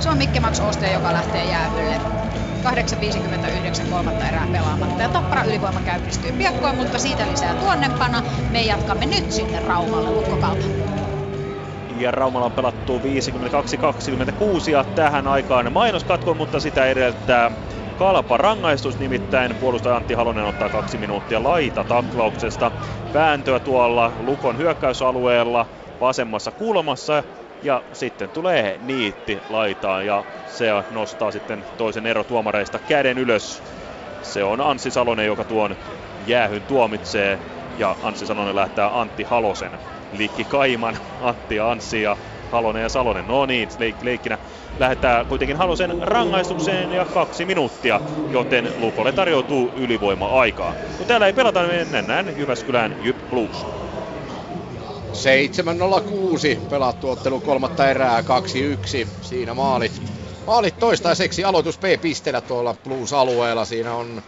Se 0.00 0.08
on 0.08 0.18
Mikke 0.18 0.40
Max 0.40 0.60
Osteen, 0.60 0.92
joka 0.92 1.12
lähtee 1.12 1.44
jäähylle. 1.44 2.00
8.59 2.66 3.90
kolmatta 3.90 4.28
erää 4.28 4.48
pelaamatta. 4.52 5.02
Ja 5.02 5.08
Tappara 5.08 5.44
ylivoima 5.44 5.80
käynnistyy 5.80 6.32
piakkoin, 6.32 6.76
mutta 6.76 6.98
siitä 6.98 7.28
lisää 7.28 7.54
tuonnempana. 7.54 8.22
Me 8.50 8.62
jatkamme 8.62 9.06
nyt 9.06 9.30
sinne 9.30 9.60
Raumalle 9.60 10.10
Lukkokalta. 10.10 10.66
Ja 11.88 12.10
Raumalla 12.10 12.46
on 12.46 12.52
pelattu 12.52 12.98
52-26 12.98 13.02
ja 14.70 14.84
tähän 14.84 15.26
aikaan 15.26 15.72
mainoskatko, 15.72 16.34
mutta 16.34 16.60
sitä 16.60 16.86
edeltää 16.86 17.50
kalpa 17.96 18.36
rangaistus, 18.36 18.98
nimittäin 18.98 19.56
puolustaja 19.56 19.96
Antti 19.96 20.14
Halonen 20.14 20.44
ottaa 20.44 20.70
kaksi 20.70 20.98
minuuttia 20.98 21.42
laita 21.42 21.84
taklauksesta. 21.84 22.72
Vääntöä 23.14 23.60
tuolla 23.60 24.12
Lukon 24.18 24.58
hyökkäysalueella 24.58 25.66
vasemmassa 26.00 26.52
kulmassa 26.52 27.24
ja 27.66 27.82
sitten 27.92 28.30
tulee 28.30 28.78
niitti 28.78 29.40
laitaan 29.48 30.06
ja 30.06 30.24
se 30.46 30.66
nostaa 30.90 31.30
sitten 31.30 31.64
toisen 31.76 32.06
ero 32.06 32.24
tuomareista 32.24 32.80
käden 32.80 33.18
ylös. 33.18 33.62
Se 34.22 34.44
on 34.44 34.60
Anssi 34.60 34.90
Salonen, 34.90 35.26
joka 35.26 35.44
tuon 35.44 35.76
jäähyn 36.26 36.64
tuomitsee 36.64 37.40
ja 37.76 37.96
Anssi 38.02 38.26
Salonen 38.26 38.54
lähtää 38.54 39.00
Antti 39.00 39.24
Halosen. 39.24 39.78
Liikki 40.12 40.44
Kaiman, 40.44 40.98
Antti 41.20 41.54
ja 41.54 41.70
Anssi 41.70 42.02
ja 42.02 42.16
Halonen 42.48 42.82
ja 42.82 42.88
Salonen. 42.88 43.26
No 43.26 43.46
niin, 43.46 43.68
leik- 43.68 44.04
leikkinä 44.04 44.38
lähdetään 44.78 45.26
kuitenkin 45.26 45.56
Halosen 45.56 45.94
rangaistukseen 46.00 46.92
ja 46.92 47.06
kaksi 47.06 47.44
minuuttia, 47.44 48.00
joten 48.28 48.72
Lukolle 48.76 49.12
tarjoutuu 49.12 49.72
ylivoima-aikaa. 49.74 50.74
Kun 50.96 51.06
täällä 51.06 51.26
ei 51.26 51.32
pelata, 51.32 51.66
niin 51.66 51.88
mennään 51.88 52.32
Jyväskylään 52.36 52.94
Jyp 52.98 53.18
Blues. 53.30 53.85
7.06 55.16 56.56
pelattu 56.70 57.10
ottelu 57.10 57.40
kolmatta 57.40 57.90
erää 57.90 58.20
2-1. 58.20 58.24
Siinä 59.22 59.54
maalit. 59.54 60.02
Maalit 60.46 60.78
toistaiseksi 60.78 61.44
aloitus 61.44 61.78
B-pisteellä 61.78 62.40
tuolla 62.40 62.74
Blues-alueella. 62.74 63.64
Siinä 63.64 63.94
on 63.94 64.22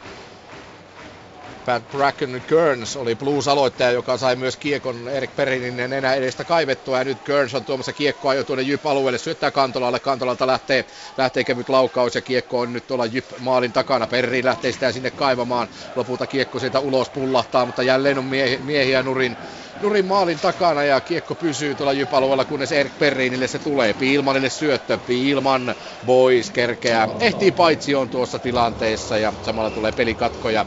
Pat 1.68 1.91
Bracken 1.91 2.42
Kearns 2.47 2.97
oli 2.97 3.15
Blues-aloittaja, 3.15 3.91
joka 3.91 4.17
sai 4.17 4.36
myös 4.36 4.57
kiekon 4.57 5.08
Erik 5.08 5.36
Perinin 5.36 5.81
enää 5.92 6.15
edestä 6.15 6.44
kaivettua. 6.44 6.99
Ja 6.99 7.05
nyt 7.05 7.18
Kearns 7.25 7.55
on 7.55 7.65
tuomassa 7.65 7.92
kiekkoa 7.92 8.34
jo 8.34 8.44
tuonne 8.44 8.62
Jyp-alueelle, 8.62 9.18
syöttää 9.18 9.50
Kantolalle. 9.50 10.00
Kantolalta 10.00 10.47
lähtee, 10.47 10.84
lähtee 11.17 11.44
kevyt 11.44 11.68
laukaus 11.68 12.15
ja 12.15 12.20
kiekko 12.20 12.60
on 12.60 12.73
nyt 12.73 12.86
tuolla 12.86 13.07
Jyp-maalin 13.07 13.73
takana. 13.73 14.07
Perin 14.07 14.44
lähtee 14.44 14.73
sitä 14.73 14.92
sinne 14.92 15.10
kaivamaan. 15.10 15.68
Lopulta 15.97 16.26
kiekko 16.26 16.58
sieltä 16.58 16.81
ulos 16.81 17.10
pullahtaa, 17.10 17.67
mutta 17.67 17.83
jälleen 17.83 18.18
on 18.18 18.25
miehi, 18.25 18.57
miehiä 18.57 19.02
nurin 19.02 19.36
Nurin 19.82 20.07
maalin 20.07 20.39
takana 20.40 20.84
ja 20.84 21.00
kiekko 21.00 21.34
pysyy 21.34 21.74
tuolla 21.74 21.92
jypalueella, 21.92 22.44
kunnes 22.44 22.73
Erik 22.73 22.98
Perriinille 22.98 23.47
se 23.48 23.58
tulee. 23.58 23.94
Piilmanille 23.94 24.50
syöttö, 24.50 24.98
Piilman, 24.98 25.74
Boys 26.07 26.50
kerkeää, 26.50 27.08
ehtii 27.20 27.52
paitsi 27.52 27.94
on 27.94 28.10
tuossa 28.10 28.39
tilanteessa 28.39 29.18
ja 29.18 29.32
samalla 29.42 29.70
tulee 29.70 29.92
pelikatko 29.92 30.50
ja 30.50 30.66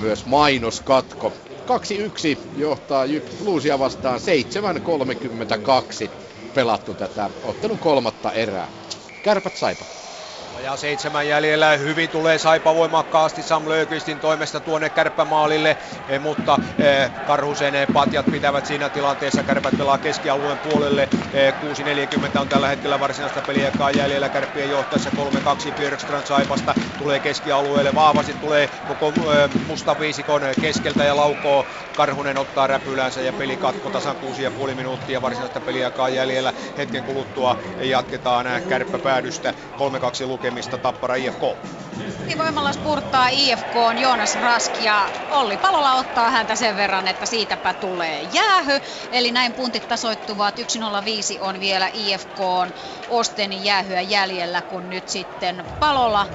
myös 0.00 0.26
mainoskatko. 0.26 1.32
2-1 1.70 2.38
johtaa 2.56 3.04
Jyp 3.06 3.26
Bluesia 3.38 3.78
vastaan 3.78 4.20
7.32 6.06 6.10
pelattu 6.54 6.94
tätä 6.94 7.30
ottelun 7.42 7.78
kolmatta 7.78 8.32
erää. 8.32 8.72
Kärpät 9.22 9.56
Saipa. 9.56 10.03
Ja 10.62 10.76
seitsemän 10.76 11.28
jäljellä 11.28 11.76
hyvin 11.76 12.10
tulee 12.10 12.38
Saipa 12.38 12.74
voimakkaasti 12.74 13.42
Sam 13.42 13.68
Löökistin 13.68 14.20
toimesta 14.20 14.60
tuonne 14.60 14.90
kärppämaalille, 14.90 15.76
eh, 16.08 16.20
mutta 16.20 16.58
eh, 16.78 17.10
Karhusen 17.26 17.74
patjat 17.92 18.26
pitävät 18.26 18.66
siinä 18.66 18.88
tilanteessa. 18.88 19.42
Kärpät 19.42 19.78
pelaa 19.78 19.98
keskialueen 19.98 20.58
puolelle. 20.58 21.08
Eh, 21.32 21.54
6.40 22.34 22.40
on 22.40 22.48
tällä 22.48 22.68
hetkellä 22.68 23.00
varsinaista 23.00 23.42
peliaikaa 23.42 23.90
jäljellä 23.90 24.28
kärppien 24.28 24.70
johtaessa 24.70 25.10
3-2 25.10 25.72
Björkstrand 25.72 26.26
Saipasta 26.26 26.74
tulee 26.98 27.20
keskialueelle. 27.20 27.94
Vahvasti 27.94 28.34
tulee 28.34 28.70
koko 28.88 29.32
eh, 29.32 29.50
musta 29.66 30.00
viisikon 30.00 30.42
keskeltä 30.60 31.04
ja 31.04 31.16
laukoo. 31.16 31.66
Karhunen 31.96 32.38
ottaa 32.38 32.66
räpylänsä 32.66 33.20
ja 33.20 33.32
peli 33.32 33.56
katko 33.56 33.90
tasan 33.90 34.16
6,5 34.68 34.74
minuuttia 34.74 35.22
varsinaista 35.22 35.60
peliaikaa 35.60 36.08
jäljellä. 36.08 36.52
Hetken 36.78 37.04
kuluttua 37.04 37.58
jatketaan 37.80 38.46
kärppäpäädystä 38.68 39.54
3-2 39.78 40.26
lukemista 40.26 40.43
lukemista 40.44 40.78
Tappara 40.78 41.14
IFK. 41.14 41.40
Voimalla 42.38 42.72
spurttaa 42.72 43.28
IFK 43.28 43.76
on 43.76 43.98
Joonas 43.98 44.34
Rask 44.34 44.80
ja 44.80 45.10
Olli 45.30 45.56
Palola 45.56 45.94
ottaa 45.94 46.30
häntä 46.30 46.56
sen 46.56 46.76
verran, 46.76 47.08
että 47.08 47.26
siitäpä 47.26 47.74
tulee 47.74 48.22
jäähy. 48.22 48.80
Eli 49.10 49.32
näin 49.32 49.54
puntit 49.54 49.88
tasoittuvat. 49.88 50.58
1.05 50.58 50.64
on 51.40 51.60
vielä 51.60 51.90
IFK 51.92 52.40
on 52.40 52.72
Ostenin 53.08 53.64
jäähyä 53.64 54.00
jäljellä, 54.00 54.62
kun 54.62 54.90
nyt 54.90 55.08
sitten 55.08 55.64
Palola 55.78 56.26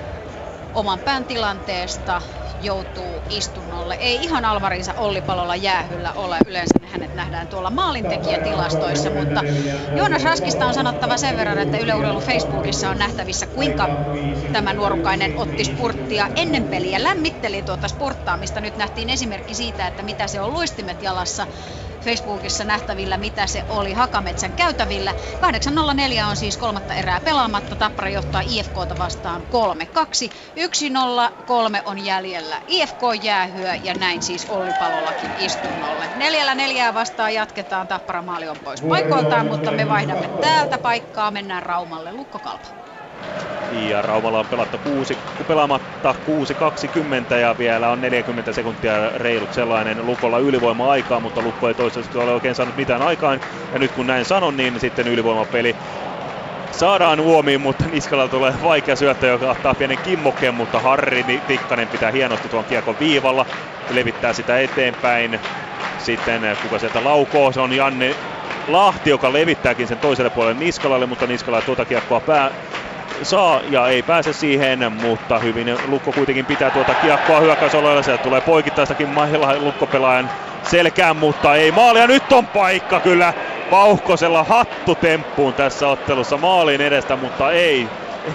oman 0.73 0.99
pään 1.01 1.25
tilanteesta 1.25 2.21
joutuu 2.59 3.23
istunnolle. 3.29 3.95
Ei 3.95 4.23
ihan 4.23 4.45
Alvarinsa 4.45 4.93
Olli 4.93 5.21
Palolla 5.21 5.55
jäähyllä 5.55 6.13
ole. 6.13 6.37
Yleensä 6.45 6.73
hänet 6.83 7.13
nähdään 7.13 7.49
tuolla 7.49 7.69
maalintekijätilastoissa, 7.71 9.09
mutta 9.09 9.43
Joonas 9.95 10.23
Raskista 10.23 10.65
on 10.65 10.73
sanottava 10.73 11.17
sen 11.17 11.35
verran, 11.37 11.59
että 11.59 11.77
Yle 11.77 11.95
Urheilu 11.95 12.19
Facebookissa 12.19 12.89
on 12.89 12.97
nähtävissä, 12.99 13.47
kuinka 13.47 13.89
tämä 14.51 14.73
nuorukainen 14.73 15.33
otti 15.35 15.63
spurttia 15.63 16.29
ennen 16.35 16.65
peliä, 16.65 17.03
lämmitteli 17.03 17.61
tuota 17.61 17.87
spurttaamista. 17.87 18.61
Nyt 18.61 18.75
nähtiin 18.75 19.09
esimerkki 19.09 19.53
siitä, 19.55 19.87
että 19.87 20.03
mitä 20.03 20.27
se 20.27 20.41
on 20.41 20.53
luistimet 20.53 21.01
jalassa 21.01 21.47
Facebookissa 22.01 22.63
nähtävillä, 22.63 23.17
mitä 23.17 23.47
se 23.47 23.63
oli 23.67 23.93
Hakametsän 23.93 24.53
käytävillä. 24.53 25.13
8.04 26.21 26.25
on 26.29 26.37
siis 26.37 26.57
kolmatta 26.57 26.93
erää 26.93 27.19
pelaamatta. 27.21 27.75
Tappara 27.75 28.09
johtaa 28.09 28.41
IFKta 28.45 28.97
vastaan 28.97 29.41
3-2. 29.41 29.45
1-0-3 31.77 31.81
on 31.85 31.99
jäljellä. 32.05 32.61
IFK 32.67 33.01
jäähyä 33.21 33.75
ja 33.75 33.93
näin 33.93 34.21
siis 34.21 34.45
Olli 34.49 34.73
Palollakin 34.79 35.31
istunnolle. 35.37 36.09
Neljällä 36.15 36.55
neljää 36.55 36.93
vastaan 36.93 37.33
jatketaan. 37.33 37.87
Tappara 37.87 38.21
maali 38.21 38.47
on 38.47 38.59
pois 38.63 38.81
paikoiltaan, 38.81 39.47
mutta 39.47 39.71
me 39.71 39.89
vaihdamme 39.89 40.29
täältä 40.41 40.77
paikkaa. 40.77 41.31
Mennään 41.31 41.63
Raumalle. 41.63 42.11
Lukko 42.11 42.39
Kalpa. 42.39 42.88
Ja 43.69 44.01
Raumalla 44.01 44.39
on 44.39 44.47
pelattu 44.47 44.79
kuusi, 44.79 45.15
pelaamatta 45.47 46.15
6.20 47.31 47.35
ja 47.35 47.57
vielä 47.57 47.89
on 47.89 48.01
40 48.01 48.53
sekuntia 48.53 49.09
reilut 49.15 49.51
sellainen 49.53 50.05
Lukolla 50.05 50.39
ylivoima-aikaa, 50.39 51.19
mutta 51.19 51.41
Lukko 51.41 51.67
ei 51.67 51.75
toistaiseksi 51.75 52.17
ole 52.17 52.33
oikein 52.33 52.55
saanut 52.55 52.75
mitään 52.75 53.01
aikaan. 53.01 53.41
Ja 53.71 53.79
nyt 53.79 53.91
kun 53.91 54.07
näin 54.07 54.25
sanon, 54.25 54.57
niin 54.57 54.79
sitten 54.79 55.07
ylivoimapeli 55.07 55.77
saadaan 56.71 57.21
huomiin, 57.21 57.61
mutta 57.61 57.89
Niskalla 57.89 58.29
tulee 58.29 58.53
vaikea 58.61 58.95
syöttö, 58.95 59.27
joka 59.27 59.51
ottaa 59.51 59.75
pienen 59.75 59.99
kimmokkeen, 59.99 60.53
mutta 60.53 60.79
Harri 60.81 61.23
Tikkanen 61.47 61.89
pitää 61.89 62.11
hienosti 62.11 62.49
tuon 62.49 62.65
kiekon 62.65 62.99
viivalla, 62.99 63.45
levittää 63.89 64.33
sitä 64.33 64.59
eteenpäin. 64.59 65.39
Sitten 65.97 66.41
kuka 66.59 66.79
sieltä 66.79 67.03
laukoo, 67.03 67.51
se 67.51 67.59
on 67.61 67.73
Janne 67.73 68.17
Lahti, 68.67 69.09
joka 69.09 69.33
levittääkin 69.33 69.87
sen 69.87 69.99
toiselle 69.99 70.29
puolelle 70.29 70.59
Niskalalle, 70.59 71.05
mutta 71.05 71.27
Niskala 71.27 71.61
tuota 71.61 71.85
kiekkoa 71.85 72.21
pää, 72.21 72.51
saa 73.23 73.61
ja 73.69 73.87
ei 73.87 74.03
pääse 74.03 74.33
siihen, 74.33 74.91
mutta 74.91 75.39
hyvin 75.39 75.77
Lukko 75.87 76.11
kuitenkin 76.11 76.45
pitää 76.45 76.71
tuota 76.71 76.93
kiekkoa 76.93 77.39
hyökkäysoloilla. 77.39 78.03
Sieltä 78.03 78.23
tulee 78.23 78.41
poikittaistakin 78.41 79.09
mailla 79.09 79.55
Lukkopelaajan 79.59 80.29
selkään, 80.63 81.15
mutta 81.17 81.55
ei 81.55 81.71
maalia. 81.71 82.07
Nyt 82.07 82.31
on 82.31 82.47
paikka 82.47 82.99
kyllä 82.99 83.33
Vauhkosella 83.71 84.43
hattutemppuun 84.43 85.53
tässä 85.53 85.87
ottelussa 85.87 86.37
maalin 86.37 86.81
edestä, 86.81 87.15
mutta 87.15 87.51
ei, 87.51 87.87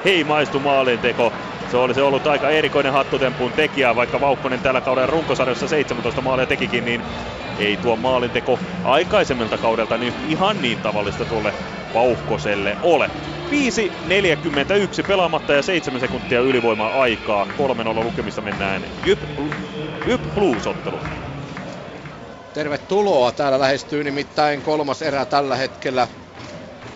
ei 0.05 0.25
maistu 0.25 0.61
maalin 0.61 0.99
teko. 0.99 1.33
Se 1.75 1.79
olisi 1.79 2.01
ollut 2.01 2.27
aika 2.27 2.51
erikoinen 2.51 2.93
hattutempun 2.93 3.55
tekijä, 3.55 3.95
vaikka 3.95 4.21
Vauhkonen 4.21 4.61
tällä 4.61 4.81
kauden 4.81 5.09
runkosarjassa 5.09 5.69
17 5.69 6.21
maalia 6.21 6.47
tekikin, 6.47 6.85
niin 6.85 7.05
ei 7.57 7.77
tuo 7.77 7.97
maalinteko 7.97 8.61
aikaisemmilta 8.85 9.59
kaudelta 9.59 9.99
niin 9.99 10.15
ihan 10.23 10.63
niin 10.63 10.81
tavallista 10.81 11.27
tuolle 11.27 11.55
Vauhkoselle 11.95 12.79
ole. 12.83 13.11
5.41 13.51 15.05
pelaamatta 15.07 15.53
ja 15.53 15.63
7 15.63 16.01
sekuntia 16.01 16.41
ylivoimaa 16.41 17.01
aikaa. 17.01 17.45
3-0 17.45 18.03
lukemista 18.03 18.41
mennään 18.43 18.87
Jyp, 19.05 19.23
Jyp 20.07 20.23
Blues-ottelu. 20.35 21.03
Tervetuloa. 22.53 23.33
Täällä 23.33 23.59
lähestyy 23.59 24.05
nimittäin 24.05 24.63
kolmas 24.63 25.03
erä 25.03 25.27
tällä 25.27 25.57
hetkellä 25.57 26.09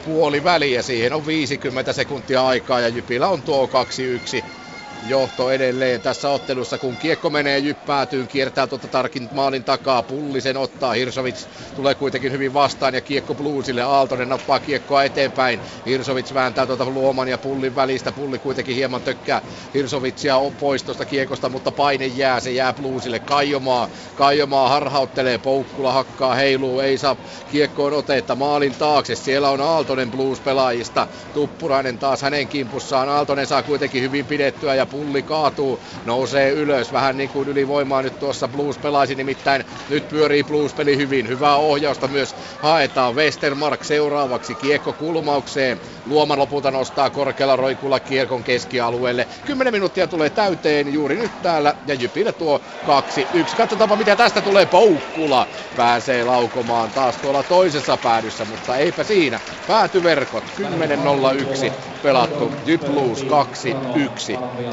puoli 0.04 0.44
väliä. 0.44 0.82
Siihen 0.82 1.12
on 1.12 1.26
50 1.26 1.92
sekuntia 1.92 2.46
aikaa 2.46 2.80
ja 2.80 2.88
Jypillä 2.88 3.28
on 3.28 3.42
tuo 3.42 3.66
2-1 3.66 4.58
johto 5.02 5.50
edelleen 5.50 6.00
tässä 6.00 6.30
ottelussa, 6.30 6.78
kun 6.78 6.96
kiekko 6.96 7.30
menee 7.30 7.58
jyppäätyyn, 7.58 8.28
kiertää 8.28 8.66
tuota 8.66 8.88
Tarkin 8.88 9.28
maalin 9.32 9.64
takaa, 9.64 10.02
Pullisen 10.02 10.56
ottaa, 10.56 10.92
Hirsovits 10.92 11.48
tulee 11.76 11.94
kuitenkin 11.94 12.32
hyvin 12.32 12.54
vastaan 12.54 12.94
ja 12.94 13.00
kiekko 13.00 13.34
Bluesille, 13.34 13.82
Aaltonen 13.82 14.28
nappaa 14.28 14.60
kiekkoa 14.60 15.04
eteenpäin, 15.04 15.60
Hirsovits 15.86 16.34
vääntää 16.34 16.66
tuota 16.66 16.84
Luoman 16.90 17.28
ja 17.28 17.38
Pullin 17.38 17.74
välistä, 17.74 18.12
Pulli 18.12 18.38
kuitenkin 18.38 18.74
hieman 18.74 19.02
tökkää 19.02 19.42
Hirsovitsia 19.74 20.36
pois 20.60 20.82
tuosta 20.82 21.04
kiekosta, 21.04 21.48
mutta 21.48 21.72
paine 21.72 22.06
jää, 22.06 22.40
se 22.40 22.50
jää 22.50 22.72
Bluesille, 22.72 23.18
Kaijomaa, 23.18 23.88
Kaijomaa 24.14 24.68
harhauttelee, 24.68 25.38
Poukkula 25.38 25.92
hakkaa, 25.92 26.34
heiluu, 26.34 26.80
ei 26.80 26.98
saa 26.98 27.16
kiekkoon 27.50 27.92
otetta, 27.92 28.34
maalin 28.34 28.74
taakse, 28.74 29.16
siellä 29.16 29.50
on 29.50 29.60
Aaltonen 29.60 30.10
Blues 30.10 30.40
pelaajista, 30.40 31.06
Tuppurainen 31.34 31.98
taas 31.98 32.22
hänen 32.22 32.48
kimpussaan, 32.48 33.08
Aaltonen 33.08 33.46
saa 33.46 33.62
kuitenkin 33.62 34.02
hyvin 34.02 34.26
pidettyä 34.26 34.74
ja 34.74 34.87
pulli 34.90 35.22
kaatuu, 35.22 35.80
nousee 36.04 36.50
ylös. 36.50 36.92
Vähän 36.92 37.16
niin 37.16 37.28
kuin 37.28 37.48
ylivoimaa 37.48 38.02
nyt 38.02 38.18
tuossa 38.20 38.48
Blues 38.48 38.78
pelaisi, 38.78 39.14
nimittäin 39.14 39.64
nyt 39.88 40.08
pyörii 40.08 40.44
Blues-peli 40.44 40.96
hyvin. 40.96 41.28
Hyvää 41.28 41.56
ohjausta 41.56 42.08
myös 42.08 42.34
haetaan. 42.62 43.16
Westermark 43.16 43.84
seuraavaksi 43.84 44.54
kiekko 44.54 44.92
kulmaukseen. 44.92 45.80
Luoma 46.06 46.36
lopulta 46.36 46.70
nostaa 46.70 47.10
korkealla 47.10 47.56
roikulla 47.56 48.00
kiekon 48.00 48.44
keskialueelle. 48.44 49.26
10 49.46 49.72
minuuttia 49.72 50.06
tulee 50.06 50.30
täyteen 50.30 50.92
juuri 50.92 51.16
nyt 51.16 51.42
täällä 51.42 51.74
ja 51.86 51.94
Jypille 51.94 52.32
tuo 52.32 52.60
2-1. 52.86 53.56
Katsotaanpa 53.56 53.96
mitä 53.96 54.16
tästä 54.16 54.40
tulee. 54.40 54.66
Poukkula 54.66 55.46
pääsee 55.76 56.24
laukomaan 56.24 56.90
taas 56.90 57.16
tuolla 57.16 57.42
toisessa 57.42 57.96
päädyssä, 57.96 58.44
mutta 58.44 58.76
eipä 58.76 59.04
siinä. 59.04 59.40
Päätyverkot 59.68 60.44
10.01 60.58 61.72
pelattu. 62.02 62.52
Jyp 62.66 62.80
Blues 62.84 63.22
2-1. 63.22 63.28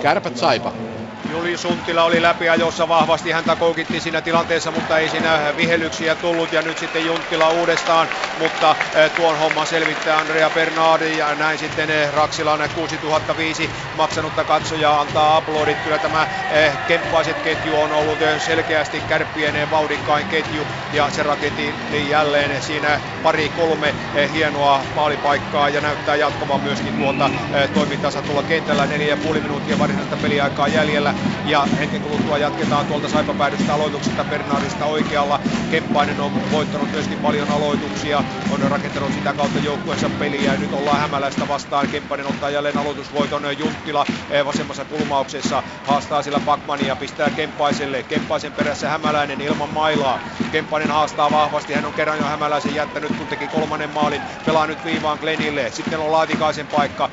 Kärpät 0.05 0.37
Saipa. 0.37 0.73
Juli 1.29 1.57
Sunttila 1.57 2.03
oli 2.03 2.21
läpiajossa 2.21 2.87
vahvasti, 2.87 3.31
häntä 3.31 3.55
koukitti 3.55 3.99
siinä 3.99 4.21
tilanteessa, 4.21 4.71
mutta 4.71 4.99
ei 4.99 5.09
siinä 5.09 5.53
vihellyksiä 5.57 6.15
tullut 6.15 6.53
ja 6.53 6.61
nyt 6.61 6.77
sitten 6.77 7.05
Junttila 7.05 7.49
uudestaan, 7.49 8.07
mutta 8.39 8.75
tuon 9.15 9.37
homman 9.37 9.67
selvittää 9.67 10.17
Andrea 10.17 10.49
Bernardi 10.49 11.17
ja 11.17 11.35
näin 11.35 11.57
sitten 11.57 11.89
Raksilan 12.13 12.69
6005 12.75 13.69
maksanutta 13.95 14.43
katsojaa 14.43 15.01
antaa 15.01 15.35
aplodit. 15.35 15.77
Kyllä 15.83 15.99
tämä 15.99 16.27
kemppaiset 16.87 17.41
ketju 17.41 17.81
on 17.81 17.91
ollut 17.91 18.19
selkeästi 18.37 19.01
kärppien 19.01 19.69
vauhdikkain 19.69 20.27
ketju 20.27 20.67
ja 20.91 21.09
se 21.09 21.23
rakenti 21.23 21.75
jälleen 22.09 22.61
siinä 22.61 22.99
pari 23.21 23.49
kolme 23.49 23.95
hienoa 24.31 24.85
maalipaikkaa 24.93 25.69
ja 25.69 25.81
näyttää 25.81 26.15
jatkavan 26.15 26.61
myöskin 26.61 26.93
tuota 26.93 27.29
toimintansa 27.73 28.21
tuolla 28.21 28.43
kentällä. 28.43 28.87
Neljä 28.87 29.07
ja 29.07 29.17
puoli 29.17 29.41
minuuttia 29.41 29.79
varsinaista 29.79 29.94
peliaikaa 30.21 30.67
jäljellä 30.67 31.13
ja 31.45 31.67
hetken 31.79 32.01
kuluttua 32.01 32.37
jatketaan 32.37 32.85
tuolta 32.85 33.09
Saipapäädystä 33.09 33.73
aloituksesta 33.73 34.23
Bernardista 34.23 34.85
oikealla. 34.85 35.39
Kemppainen 35.71 36.19
on 36.21 36.51
voittanut 36.51 36.91
myöskin 36.91 37.19
paljon 37.19 37.51
aloituksia, 37.51 38.23
on 38.51 38.59
rakentanut 38.71 39.13
sitä 39.13 39.33
kautta 39.33 39.59
joukkueensa 39.59 40.09
peliä 40.09 40.53
ja 40.53 40.59
nyt 40.59 40.73
ollaan 40.73 40.99
Hämäläistä 40.99 41.47
vastaan. 41.47 41.87
Kemppainen 41.87 42.27
ottaa 42.27 42.49
jälleen 42.49 42.77
aloitusvoiton 42.77 43.57
Junttila 43.57 44.05
vasemmassa 44.45 44.85
kulmauksessa, 44.85 45.63
haastaa 45.87 46.21
sillä 46.23 46.39
Pakmania, 46.45 46.95
pistää 46.95 47.29
Kemppaiselle. 47.29 48.03
Kemppaisen 48.03 48.51
perässä 48.53 48.89
Hämäläinen 48.89 49.41
ilman 49.41 49.69
mailaa. 49.73 50.19
Kemppainen 50.51 50.91
haastaa 50.91 51.31
vahvasti, 51.31 51.73
hän 51.73 51.85
on 51.85 51.93
kerran 51.93 52.17
jo 52.17 52.23
Hämäläisen 52.23 52.75
jättänyt, 52.75 53.15
kun 53.17 53.27
teki 53.27 53.47
kolmannen 53.47 53.89
maalin. 53.89 54.21
Pelaa 54.45 54.67
nyt 54.67 54.85
viivaan 54.85 55.17
Glenille, 55.21 55.71
sitten 55.71 55.99
on 55.99 56.11
Laatikaisen 56.11 56.67
paikka, 56.67 57.09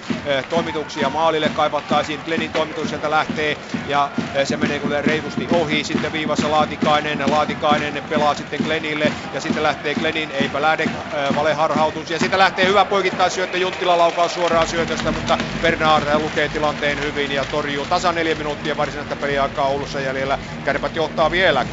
toimituksia 0.51 1.11
maalille 1.11 1.49
kaivattaisiin. 1.49 2.21
Glenin 2.25 2.51
toimitus 2.73 2.91
sieltä 2.91 3.11
lähtee 3.11 3.57
ja 3.89 4.11
se 4.45 4.57
menee 4.57 4.79
kyllä 4.79 5.03
reilusti 5.03 5.49
ohi. 5.53 5.85
Sitten 5.85 6.13
viivassa 6.13 6.51
Laatikainen, 6.51 7.31
Laatikainen 7.31 8.03
pelaa 8.09 8.35
sitten 8.35 8.61
Glenille 8.65 9.13
ja 9.35 9.41
sitten 9.41 9.63
lähtee 9.63 9.95
Glenin, 9.95 10.31
eipä 10.31 10.63
lähde 10.63 10.85
äh, 10.85 11.37
valeharhautus. 11.37 12.11
Ja 12.11 12.19
sitten 12.19 12.39
lähtee 12.39 12.67
hyvä 12.67 12.87
syöttö, 13.29 13.59
Junttila 13.59 13.99
laukaus 13.99 14.35
suoraan 14.35 14.69
syötöstä, 14.69 15.13
mutta 15.13 15.39
Bernard 15.63 16.23
lukee 16.23 16.49
tilanteen 16.49 17.01
hyvin 17.01 17.33
ja 17.33 17.45
torjuu 17.45 17.87
tasa 17.87 18.13
neljä 18.13 18.35
minuuttia 18.35 18.77
varsinaista 18.77 19.17
peliaikaa 19.17 19.67
Oulussa 19.67 20.01
jäljellä. 20.01 20.39
Kärpät 20.65 20.97
johtaa 20.97 21.31
vielä 21.31 21.67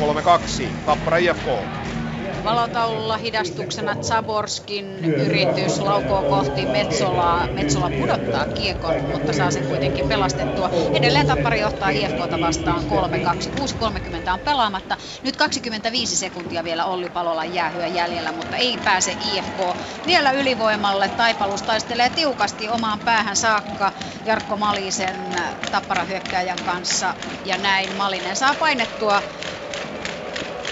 3-2, 0.62 0.68
Tappara 0.86 1.18
IFK. 1.18 1.99
Valotaululla 2.44 3.18
hidastuksena 3.18 3.96
Zaborskin 3.96 5.06
yritys 5.06 5.80
laukoo 5.80 6.24
kohti 6.24 6.66
Metsolaa. 6.66 7.48
Metsola 7.48 7.90
pudottaa 8.00 8.46
kiekon, 8.46 9.04
mutta 9.04 9.34
saa 9.34 9.52
sen 9.52 9.68
kuitenkin 9.68 10.08
pelastettua. 10.08 10.70
Edelleen 10.94 11.28
Tappari 11.28 11.60
johtaa 11.60 11.90
IFKta 11.90 12.42
vastaan 12.42 12.84
3-2. 12.84 12.86
6.30 14.26 14.34
on 14.34 14.40
pelaamatta. 14.40 14.98
Nyt 15.24 15.38
25 15.38 16.16
sekuntia 16.16 16.64
vielä 16.64 16.86
Olli 16.86 17.10
Palola 17.10 17.46
jäähyä 17.46 17.88
jäljellä, 17.88 18.32
mutta 18.32 18.58
ei 18.58 18.78
pääse 18.84 19.12
IFK 19.12 19.58
vielä 20.06 20.32
ylivoimalle. 20.32 21.10
Taipalus 21.10 21.62
taistelee 21.62 22.10
tiukasti 22.10 22.70
omaan 22.70 23.00
päähän 23.00 23.36
saakka 23.36 23.92
Jarkko 24.26 24.58
Malisen 24.58 25.16
tapparahyökkääjän 25.72 26.58
kanssa. 26.66 27.14
Ja 27.46 27.58
näin 27.58 27.96
Malinen 27.96 28.36
saa 28.36 28.56
painettua 28.60 29.22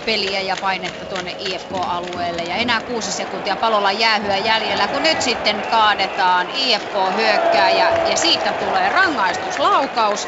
peliä 0.07 0.41
ja 0.41 0.57
painetta 0.57 1.05
tuonne 1.05 1.35
IFK-alueelle. 1.37 2.43
Ja 2.43 2.55
enää 2.55 2.81
kuusi 2.81 3.11
sekuntia 3.11 3.57
palolla 3.57 3.91
jäähyä 3.91 4.37
jäljellä, 4.37 4.87
kun 4.87 5.03
nyt 5.03 5.21
sitten 5.21 5.63
kaadetaan 5.69 6.49
IFK 6.49 6.93
hyökkää 7.15 7.69
ja, 7.71 7.93
ja 8.05 8.17
siitä 8.17 8.53
tulee 8.53 8.89
rangaistuslaukaus. 8.89 10.27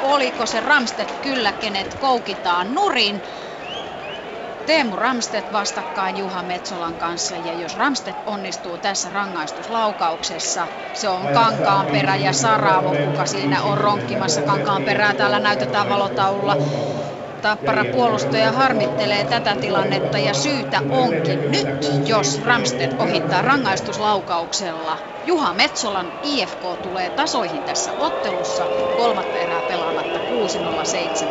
Oliko 0.00 0.46
se 0.46 0.60
Ramstedt 0.60 1.10
kyllä, 1.20 1.52
kenet 1.52 1.94
koukitaan 1.98 2.74
nurin? 2.74 3.22
Teemu 4.66 4.96
Ramstedt 4.96 5.52
vastakkain 5.52 6.16
Juha 6.16 6.42
Metsolan 6.42 6.96
kanssa 6.96 7.36
ja 7.36 7.54
jos 7.54 7.76
Ramstedt 7.76 8.18
onnistuu 8.26 8.78
tässä 8.78 9.10
rangaistuslaukauksessa, 9.10 10.68
se 10.92 11.08
on 11.08 11.28
kankaan 11.34 11.86
perä 11.86 12.16
ja 12.16 12.32
Saravo, 12.32 12.94
kuka 13.04 13.26
siinä 13.26 13.62
on 13.62 13.78
ronkkimassa 13.78 14.42
kankaan 14.42 14.84
perää. 14.84 15.14
Täällä 15.14 15.40
näytetään 15.40 15.88
valotaululla 15.88 16.56
Tappara 17.46 17.84
puolustaja 17.84 18.52
harmittelee 18.52 19.24
tätä 19.24 19.56
tilannetta 19.60 20.18
ja 20.18 20.34
syytä 20.34 20.80
onkin 20.90 21.50
nyt, 21.50 22.08
jos 22.08 22.40
Ramstedt 22.44 23.00
ohittaa 23.00 23.42
rangaistuslaukauksella. 23.42 24.98
Juha 25.26 25.52
Metsolan 25.52 26.12
IFK 26.22 26.60
tulee 26.82 27.10
tasoihin 27.10 27.62
tässä 27.64 27.92
ottelussa, 27.98 28.66
kolmatta 28.96 29.38
erää 29.38 29.62
pelaamatta 29.68 30.18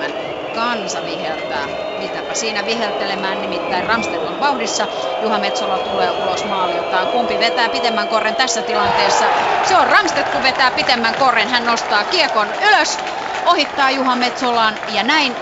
6-0-7. 0.10 0.14
Kansa 0.54 1.06
viheltää. 1.06 1.70
Mitäpä 1.98 2.34
siinä 2.34 2.66
viheltelemään, 2.66 3.42
nimittäin 3.42 3.86
Ramstedt 3.86 4.28
on 4.28 4.40
vauhdissa. 4.40 4.88
Juha 5.22 5.40
Metsola 5.40 5.80
tulee 5.80 6.12
ulos 6.12 6.46
maaliltaan. 6.46 7.08
Kumpi 7.08 7.40
vetää 7.40 7.70
pitemmän 7.70 8.08
korren 8.08 8.36
tässä 8.36 8.62
tilanteessa? 8.62 9.26
Se 9.68 9.78
on 9.78 9.88
Ramstedt, 9.88 10.30
kun 10.30 10.44
vetää 10.44 10.72
pitemmän 10.72 11.16
korren. 11.20 11.50
Hän 11.50 11.66
nostaa 11.66 12.04
kiekon 12.04 12.48
ylös, 12.68 13.00
ohittaa 13.46 13.92
Juha 13.92 14.16
Metsolan 14.16 14.74
ja 14.94 15.04
näin 15.04 15.36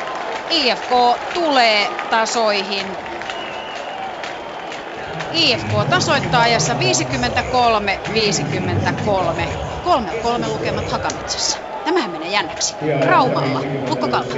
IFK 0.50 0.90
tulee 1.34 1.92
tasoihin. 2.10 2.98
IFK 5.32 5.70
tasoittaa 5.90 6.42
ajassa 6.42 6.74
53-53. 6.74 6.78
3-3 9.84 10.48
lukemat 10.48 10.90
Hakametsässä. 10.92 11.58
Tämähän 11.84 12.12
menee 12.12 12.30
jännäksi. 12.30 12.78
Raumalla. 13.06 13.62
Lukko 13.90 14.08
Kalpa. 14.08 14.36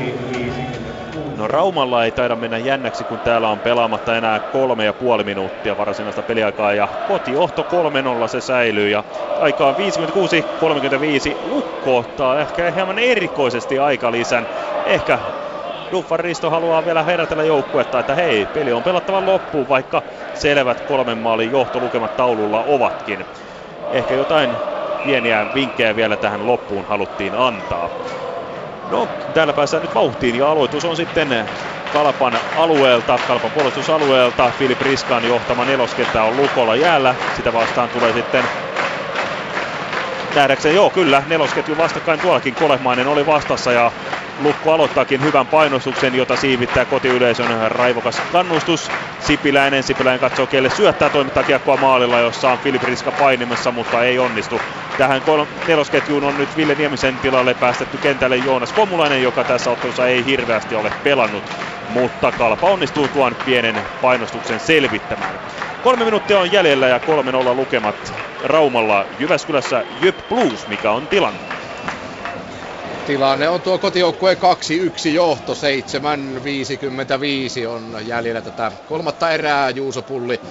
No 1.35 1.47
Raumalla 1.47 2.05
ei 2.05 2.11
taida 2.11 2.35
mennä 2.35 2.57
jännäksi, 2.57 3.03
kun 3.03 3.19
täällä 3.19 3.49
on 3.49 3.59
pelaamatta 3.59 4.17
enää 4.17 4.39
kolme 4.39 4.85
ja 4.85 4.93
puoli 4.93 5.23
minuuttia 5.23 5.77
varsinaista 5.77 6.23
peliaikaa 6.23 6.73
ja 6.73 6.89
kotijohto 7.07 7.67
3-0 8.25 8.27
se 8.27 8.41
säilyy 8.41 8.89
ja 8.89 9.03
aikaa 9.39 9.71
56-35. 9.71 9.75
Lukko 11.49 11.97
ottaa 11.97 12.39
ehkä 12.39 12.71
hieman 12.71 12.99
erikoisesti 12.99 13.79
aikalisän. 13.79 14.47
Ehkä 14.85 15.19
Duffan 15.91 16.19
Risto 16.19 16.49
haluaa 16.49 16.85
vielä 16.85 17.03
herätellä 17.03 17.43
joukkuetta, 17.43 17.99
että 17.99 18.15
hei, 18.15 18.45
peli 18.45 18.71
on 18.71 18.83
pelattava 18.83 19.25
loppuun, 19.25 19.67
vaikka 19.67 20.03
selvät 20.33 20.81
kolmen 20.81 21.17
maalin 21.17 21.51
johtolukemat 21.51 22.15
taululla 22.15 22.63
ovatkin. 22.63 23.25
Ehkä 23.89 24.13
jotain 24.13 24.59
pieniä 25.03 25.47
vinkkejä 25.53 25.95
vielä 25.95 26.17
tähän 26.17 26.47
loppuun 26.47 26.85
haluttiin 26.85 27.35
antaa. 27.35 27.89
No, 28.89 29.09
täällä 29.33 29.53
päästään 29.53 29.81
nyt 29.81 29.95
vauhtiin 29.95 30.35
ja 30.35 30.51
aloitus 30.51 30.85
on 30.85 30.95
sitten 30.95 31.49
Kalpan 31.93 32.33
alueelta, 32.55 33.19
Kalpan 33.27 33.51
puolustusalueelta. 33.51 34.51
Filip 34.57 34.81
Riskan 34.81 35.25
johtama 35.25 35.65
neloskenttä 35.65 36.23
on 36.23 36.37
Lukolla 36.37 36.75
jäällä. 36.75 37.15
Sitä 37.35 37.53
vastaan 37.53 37.89
tulee 37.89 38.13
sitten 38.13 38.43
nähdäkseen, 40.35 40.75
joo 40.75 40.89
kyllä, 40.89 41.23
nelosketju 41.27 41.77
vastakkain 41.77 42.19
tuollakin 42.19 42.55
Kolehmainen 42.55 43.07
oli 43.07 43.25
vastassa 43.25 43.71
ja 43.71 43.91
Lukko 44.37 44.71
aloittaakin 44.71 45.21
hyvän 45.21 45.47
painostuksen, 45.47 46.15
jota 46.15 46.37
siivittää 46.37 46.85
kotiyleisön 46.85 47.71
raivokas 47.71 48.21
kannustus. 48.29 48.91
Sipiläinen, 49.19 49.83
Sipiläinen 49.83 50.19
katsoo 50.19 50.47
kelle 50.47 50.69
syöttää, 50.69 51.09
toimittaa 51.09 51.43
kiekkoa 51.43 51.77
maalilla, 51.77 52.19
jossa 52.19 52.51
on 52.51 52.59
Filip 52.59 52.83
Riska 52.83 53.11
painimassa, 53.11 53.71
mutta 53.71 54.03
ei 54.03 54.19
onnistu. 54.19 54.61
Tähän 54.97 55.23
kol- 55.23 55.45
nelosketjuun 55.65 56.23
on 56.23 56.37
nyt 56.37 56.55
Ville 56.55 56.75
Niemisen 56.75 57.19
tilalle 57.19 57.53
päästetty 57.53 57.97
kentälle 57.97 58.37
Joonas 58.37 58.73
Komulainen, 58.73 59.21
joka 59.21 59.45
tässä 59.45 59.71
ottelussa 59.71 60.07
ei 60.07 60.25
hirveästi 60.25 60.75
ole 60.75 60.91
pelannut, 61.03 61.51
mutta 61.87 62.31
Kalpa 62.31 62.67
onnistuu 62.67 63.09
tuon 63.09 63.35
pienen 63.45 63.87
painostuksen 64.01 64.59
selvittämään. 64.59 65.35
Kolme 65.81 66.05
minuuttia 66.05 66.39
on 66.39 66.51
jäljellä 66.51 66.87
ja 66.87 66.97
3-0 66.97 67.55
lukemat 67.55 68.13
Raumalla 68.41 69.07
Jyväskylässä 69.19 69.83
Jyp 69.89 70.17
Blues, 70.29 70.67
mikä 70.67 70.91
on 70.91 71.07
tilanne. 71.07 71.64
Tilanne 73.05 73.49
on 73.49 73.61
tuo 73.61 73.79
kotijoukkueen 73.79 74.37
2-1 74.37 74.39
johto, 75.13 75.53
7.55 75.53 75.59
on 77.67 78.07
jäljellä 78.07 78.41
tätä 78.41 78.71
kolmatta 78.85 79.31
erää. 79.31 79.69
Juuso 79.69 80.01
Pulli 80.01 80.41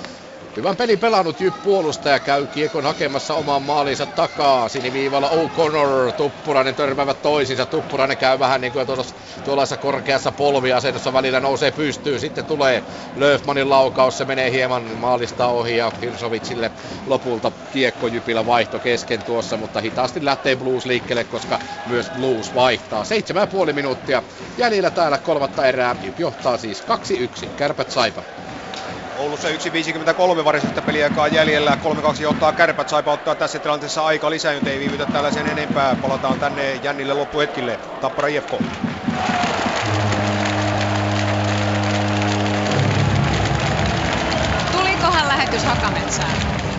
Hyvän 0.56 0.76
pelin 0.76 0.98
pelannut 0.98 1.40
Jyp 1.40 1.62
puolustaja 1.62 2.20
käy 2.20 2.46
kiekon 2.46 2.84
hakemassa 2.84 3.34
oman 3.34 3.62
maalinsa 3.62 4.06
takaa. 4.06 4.68
Siniviivalla 4.68 5.28
O'Connor, 5.28 6.12
Tuppurainen 6.12 6.74
törmäävät 6.74 7.22
toisiinsa. 7.22 7.66
Tuppurainen 7.66 8.16
käy 8.16 8.38
vähän 8.38 8.60
niin 8.60 8.72
kuin 8.72 8.86
tuollaisessa 9.44 9.76
korkeassa 9.76 10.32
polviasennossa 10.32 11.12
välillä 11.12 11.40
nousee 11.40 11.70
pystyyn. 11.70 12.20
Sitten 12.20 12.44
tulee 12.44 12.84
Löfmanin 13.16 13.70
laukaus, 13.70 14.18
se 14.18 14.24
menee 14.24 14.50
hieman 14.50 14.82
maalista 14.82 15.46
ohi 15.46 15.76
ja 15.76 15.92
Hirsovitsille 16.00 16.70
lopulta 17.06 17.52
kiekko 17.72 18.06
Jypillä 18.06 18.46
vaihto 18.46 18.78
kesken 18.78 19.22
tuossa, 19.24 19.56
mutta 19.56 19.80
hitaasti 19.80 20.24
lähtee 20.24 20.56
Blues 20.56 20.86
liikkeelle, 20.86 21.24
koska 21.24 21.58
myös 21.86 22.10
Blues 22.10 22.54
vaihtaa. 22.54 23.02
7,5 23.66 23.72
minuuttia 23.72 24.22
jäljellä 24.58 24.90
täällä 24.90 25.18
kolmatta 25.18 25.66
erää. 25.66 25.96
Jyp 26.02 26.20
johtaa 26.20 26.56
siis 26.58 26.84
2-1. 27.44 27.46
Kärpät 27.56 27.90
Saipa. 27.90 28.22
Oulussa 29.14 29.48
1.53 29.48 30.44
varsinaista 30.44 30.82
peliaikaa 30.82 31.28
jäljellä. 31.28 31.78
3-2 32.18 32.22
johtaa 32.22 32.52
kärpät. 32.52 32.88
Saipa 32.88 33.12
ottaa 33.12 33.34
tässä 33.34 33.58
tilanteessa 33.58 34.04
aika 34.04 34.30
lisää, 34.30 34.52
joten 34.52 34.72
ei 34.72 34.80
viivytä 34.80 35.06
täällä 35.06 35.30
sen 35.30 35.46
enempää. 35.46 35.96
Palataan 36.02 36.38
tänne 36.38 36.74
jännille 36.74 37.14
loppuhetkille. 37.14 37.80
Tappara 38.00 38.28
IFK. 38.28 38.50
Tulikohan 44.72 45.28
lähetys 45.28 45.64
Hakametsään? 45.64 46.73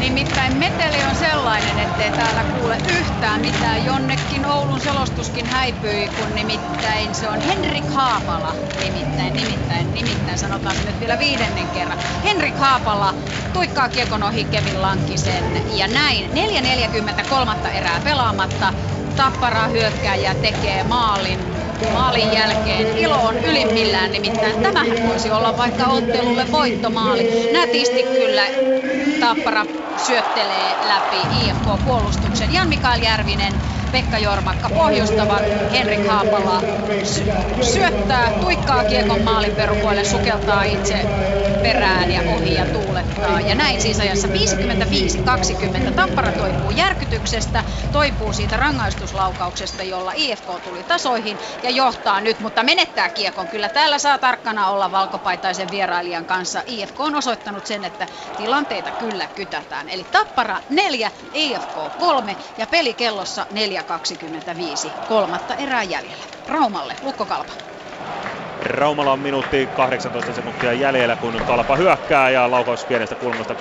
Nimittäin 0.00 0.56
meteli 0.58 1.04
on 1.08 1.14
sellainen, 1.14 1.78
ettei 1.78 2.10
täällä 2.10 2.44
kuule 2.44 2.78
yhtään 2.98 3.40
mitään. 3.40 3.84
Jonnekin 3.84 4.46
Oulun 4.46 4.80
selostuskin 4.80 5.46
häipyi, 5.46 6.08
kun 6.08 6.34
nimittäin 6.34 7.14
se 7.14 7.28
on 7.28 7.40
Henrik 7.40 7.84
Haapala. 7.90 8.56
Nimittäin, 8.82 9.34
nimittäin, 9.34 9.92
nimittäin 9.94 10.38
sanotaan 10.38 10.76
se 10.76 10.84
nyt 10.84 11.00
vielä 11.00 11.18
viidennen 11.18 11.70
kerran. 11.70 11.98
Henrik 12.24 12.56
Haapala 12.56 13.14
tuikkaa 13.52 13.88
kiekon 13.88 14.22
ohi 14.22 14.44
Kevin 14.44 14.82
Lankisen 14.82 15.44
ja 15.66 15.88
näin 15.88 16.30
4.43 17.64 17.68
erää 17.72 18.00
pelaamatta. 18.00 18.72
Tappara 19.20 19.68
hyökkääjä 19.68 20.34
tekee 20.34 20.84
maalin 20.84 21.38
maalin 21.92 22.32
jälkeen. 22.32 22.98
Ilo 22.98 23.26
on 23.26 23.36
ylimmillään 23.36 24.12
nimittäin. 24.12 24.62
Tämähän 24.62 25.08
voisi 25.08 25.30
olla 25.30 25.56
vaikka 25.56 25.86
ottelulle 25.86 26.52
voittomaali. 26.52 27.50
Nätisti 27.52 28.02
kyllä 28.02 28.42
Tappara 29.20 29.66
syöttelee 29.96 30.76
läpi 30.88 31.26
IFK-puolustuksen. 31.30 32.52
Jan-Mikael 32.52 33.02
Järvinen 33.02 33.52
Pekka 33.92 34.18
Jormakka 34.18 34.70
pohjustavat. 34.70 35.42
Henrik 35.72 36.06
Haapala 36.06 36.60
sy- 37.02 37.24
syöttää, 37.72 38.32
tuikkaa 38.40 38.84
kiekon 38.84 39.22
maalin 39.22 39.52
perukoille, 39.56 40.04
sukeltaa 40.04 40.62
itse 40.62 41.08
perään 41.62 42.10
ja 42.10 42.22
ohi 42.26 42.54
ja 42.54 42.66
tuulettaa. 42.66 43.40
Ja 43.40 43.54
näin 43.54 43.80
siis 43.80 44.00
ajassa 44.00 44.28
55-20 44.28 45.92
Tappara 45.94 46.32
toipuu 46.32 46.70
järkytyksestä, 46.70 47.64
toipuu 47.92 48.32
siitä 48.32 48.56
rangaistuslaukauksesta, 48.56 49.82
jolla 49.82 50.12
IFK 50.14 50.46
tuli 50.62 50.84
tasoihin 50.84 51.38
ja 51.62 51.70
johtaa 51.70 52.20
nyt, 52.20 52.40
mutta 52.40 52.62
menettää 52.62 53.10
kiekon. 53.10 53.48
Kyllä 53.48 53.68
täällä 53.68 53.98
saa 53.98 54.18
tarkkana 54.18 54.68
olla 54.68 54.90
valkopaitaisen 54.90 55.70
vierailijan 55.70 56.26
kanssa. 56.26 56.62
IFK 56.66 57.00
on 57.00 57.14
osoittanut 57.14 57.66
sen, 57.66 57.84
että 57.84 58.08
tilanteita 58.36 58.92
kyllä 58.92 59.28
kytätään. 59.34 59.88
Eli 59.88 60.04
Tappara 60.04 60.60
4, 60.68 61.10
IFK 61.32 61.74
3 61.98 62.36
ja 62.56 62.66
pelikellossa 62.66 63.46
4.25. 63.80 64.92
Kolmatta 65.08 65.54
erää 65.54 65.82
jäljellä. 65.82 66.24
Raumalle, 66.46 66.96
Lukko 67.02 67.26
Kalpa. 67.26 67.52
Raumalla 68.62 69.12
on 69.12 69.18
minuutti 69.20 69.66
18 69.66 70.32
sekuntia 70.32 70.72
jäljellä, 70.72 71.16
kun 71.16 71.40
Kalpa 71.46 71.76
hyökkää 71.76 72.30
ja 72.30 72.50
laukaus 72.50 72.84
pienestä 72.84 73.16
kulmasta 73.16 73.56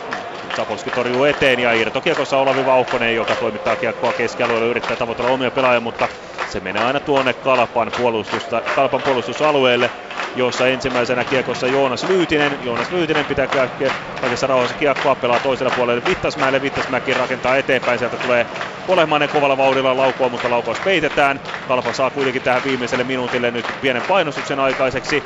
Sapolski 0.55 0.89
torjuu 0.91 1.23
eteen 1.23 1.59
ja 1.59 1.73
irtokiekossa 1.73 2.37
Olavi 2.37 2.65
Vauhkonen, 2.65 3.15
joka 3.15 3.35
toimittaa 3.35 3.75
kiekkoa 3.75 4.13
keskialueelle, 4.13 4.67
yrittää 4.67 4.97
tavoitella 4.97 5.31
omia 5.31 5.51
pelaajia, 5.51 5.79
mutta 5.79 6.07
se 6.49 6.59
menee 6.59 6.83
aina 6.83 6.99
tuonne 6.99 7.33
Kalpan, 7.33 7.91
puolustusta, 7.97 8.61
Kalpan 8.75 9.01
puolustusalueelle, 9.01 9.91
jossa 10.35 10.67
ensimmäisenä 10.67 11.25
kiekossa 11.25 11.67
Joonas 11.67 12.03
Lyytinen. 12.03 12.57
Joonas 12.61 12.91
Lyytinen 12.91 13.25
pitää 13.25 13.47
kaikessa 14.21 14.47
rauhassa 14.47 14.75
kiekkoa, 14.75 15.15
pelaa 15.15 15.39
toisella 15.39 15.73
puolella 15.75 16.01
Vittasmäelle. 16.05 16.61
Vittasmäki 16.61 17.13
rakentaa 17.13 17.57
eteenpäin, 17.57 17.99
sieltä 17.99 18.17
tulee 18.17 18.47
Olehmainen 18.87 19.29
kovalla 19.29 19.57
vauhdilla 19.57 19.97
laukua, 19.97 20.29
mutta 20.29 20.49
laukaus 20.49 20.79
peitetään. 20.79 21.39
Kalpa 21.67 21.93
saa 21.93 22.11
kuitenkin 22.11 22.41
tähän 22.41 22.63
viimeiselle 22.63 23.03
minuutille 23.03 23.51
nyt 23.51 23.65
pienen 23.81 24.03
painostuksen 24.07 24.59
aikaiseksi. 24.59 25.23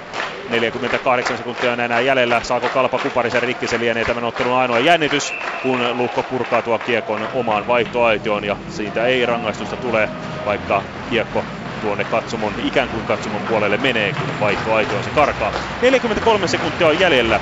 48 0.49 1.38
sekuntia 1.38 1.72
on 1.72 1.80
enää 1.80 1.99
jäljellä. 2.01 2.43
Saako 2.43 2.69
Kalpa 2.69 2.99
Kuparisen 2.99 3.43
rikki, 3.43 3.67
se 3.67 3.80
lienee 3.80 4.05
tämän 4.05 4.23
ottelun 4.23 4.57
ainoa 4.57 4.80
jännitys, 4.80 5.33
kun 5.61 5.97
Lukko 5.97 6.23
purkaa 6.23 6.61
tuo 6.61 6.80
kiekon 6.80 7.27
omaan 7.33 7.67
vaihtoaitioon 7.67 8.43
ja 8.43 8.55
siitä 8.69 9.05
ei 9.05 9.25
rangaistusta 9.25 9.77
tule, 9.77 10.09
vaikka 10.45 10.83
kiekko 11.09 11.43
tuonne 11.83 12.05
katsomon, 12.05 12.59
ikään 12.59 12.89
kuin 12.89 13.05
katsomon 13.05 13.43
puolelle 13.43 13.77
menee, 13.77 14.13
kun 14.13 14.39
vaihtoaitioon 14.39 15.03
se 15.03 15.11
karkaa. 15.11 15.53
43 15.81 16.47
sekuntia 16.47 16.87
on 16.87 16.99
jäljellä, 16.99 17.41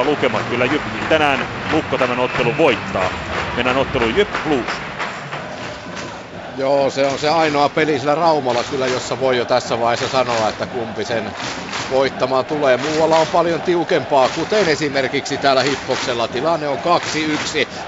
3-0 0.00 0.04
lukemat, 0.04 0.46
kyllä 0.46 0.66
Jyp 0.66 0.86
tänään 1.08 1.48
Lukko 1.70 1.98
tämän 1.98 2.18
ottelun 2.18 2.56
voittaa. 2.56 3.10
Mennään 3.56 3.76
otteluun 3.76 4.14
Jyp 4.14 4.42
Blues. 4.42 4.91
Joo, 6.54 6.90
se 6.90 7.06
on 7.06 7.18
se 7.18 7.28
ainoa 7.28 7.68
peli 7.68 7.98
sillä 7.98 8.14
Raumalla 8.14 8.64
kyllä, 8.64 8.86
jossa 8.86 9.18
voi 9.18 9.36
jo 9.36 9.44
tässä 9.44 9.78
vaiheessa 9.78 10.08
sanoa, 10.08 10.48
että 10.48 10.66
kumpi 10.66 11.04
sen 11.04 11.32
voittamaan 11.90 12.46
tulee. 12.46 12.76
Muualla 12.76 13.18
on 13.18 13.28
paljon 13.28 13.62
tiukempaa, 13.62 14.28
kuten 14.28 14.68
esimerkiksi 14.68 15.38
täällä 15.38 15.62
Hippoksella 15.62 16.28
tilanne 16.28 16.68
on 16.68 16.78
2-1. 16.78 16.82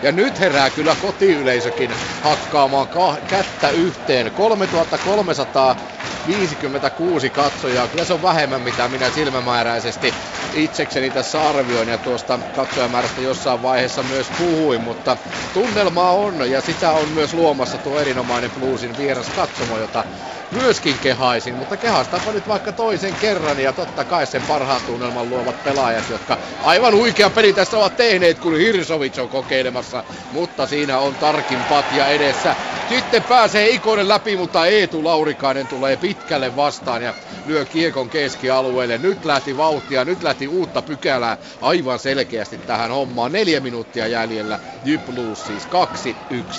Ja 0.03 0.13
nyt 0.13 0.41
herää 0.41 0.71
kyllä 0.71 0.97
kotiyleisökin 0.97 1.97
hakkaamaan 2.21 2.89
ka- 2.89 3.19
kättä 3.27 3.71
yhteen. 3.71 4.33
3356 4.33 7.31
katsojaa. 7.31 7.89
Kyllä 7.89 8.05
se 8.05 8.15
on 8.15 8.23
vähemmän 8.23 8.63
mitä 8.63 8.89
minä 8.89 9.11
silmämääräisesti 9.11 10.17
itsekseni 10.53 11.11
tässä 11.11 11.49
arvioin 11.49 11.89
ja 11.89 11.99
tuosta 11.99 12.41
katsojamäärästä 12.53 13.21
jossain 13.21 13.63
vaiheessa 13.63 14.03
myös 14.03 14.31
puhuin, 14.31 14.83
mutta 14.83 15.17
tunnelmaa 15.53 16.13
on 16.13 16.51
ja 16.51 16.61
sitä 16.61 16.93
on 16.93 17.09
myös 17.09 17.35
luomassa 17.35 17.79
tuo 17.79 18.01
erinomainen 18.01 18.51
Bluesin 18.55 18.97
vieras 18.97 19.31
katsomo, 19.31 19.79
jota 19.79 20.05
myöskin 20.51 20.99
kehaisin, 20.99 21.55
mutta 21.55 21.77
kehastaanpa 21.77 22.33
nyt 22.33 22.49
vaikka 22.49 22.73
toisen 22.73 23.15
kerran 23.17 23.59
ja 23.59 23.73
totta 23.73 24.05
kai 24.05 24.27
sen 24.27 24.43
parhaan 24.43 24.81
tunnelman 24.87 25.29
luovat 25.29 25.63
pelaajat, 25.65 26.11
jotka 26.11 26.39
aivan 26.63 26.95
huikea 26.95 27.31
peli 27.31 27.53
tässä 27.53 27.79
ovat 27.79 27.97
tehneet, 27.97 28.39
kun 28.39 28.57
Hirsovic 28.57 29.19
on 29.19 29.29
kokeilemassa, 29.29 30.05
mutta 30.31 30.67
siinä 30.67 30.99
on 30.99 31.17
tarkin 31.17 31.65
patja 31.65 32.09
edessä. 32.09 32.57
Sitten 32.89 33.23
pääsee 33.23 33.69
Ikonen 33.69 34.09
läpi, 34.09 34.37
mutta 34.37 34.67
Eetu 34.67 35.05
Laurikainen 35.05 35.69
tulee 35.69 35.97
pitkälle 35.97 36.57
vastaan 36.57 37.03
ja 37.03 37.15
lyö 37.45 37.65
kiekon 37.65 38.11
keskialueelle. 38.11 38.99
Nyt 38.99 39.25
lähti 39.25 39.57
vauhtia, 39.57 40.05
nyt 40.05 40.23
lähti 40.23 40.49
uutta 40.49 40.83
pykälää 40.83 41.39
aivan 41.61 41.99
selkeästi 41.99 42.59
tähän 42.59 42.91
hommaan. 42.91 43.33
Neljä 43.33 43.61
minuuttia 43.61 44.07
jäljellä. 44.07 44.59
Jyp 44.85 45.05
Blues 45.05 45.47
siis 45.47 45.69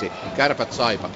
2-1. 0.10 0.12
Kärpät 0.34 0.72
saipa. 0.72 1.10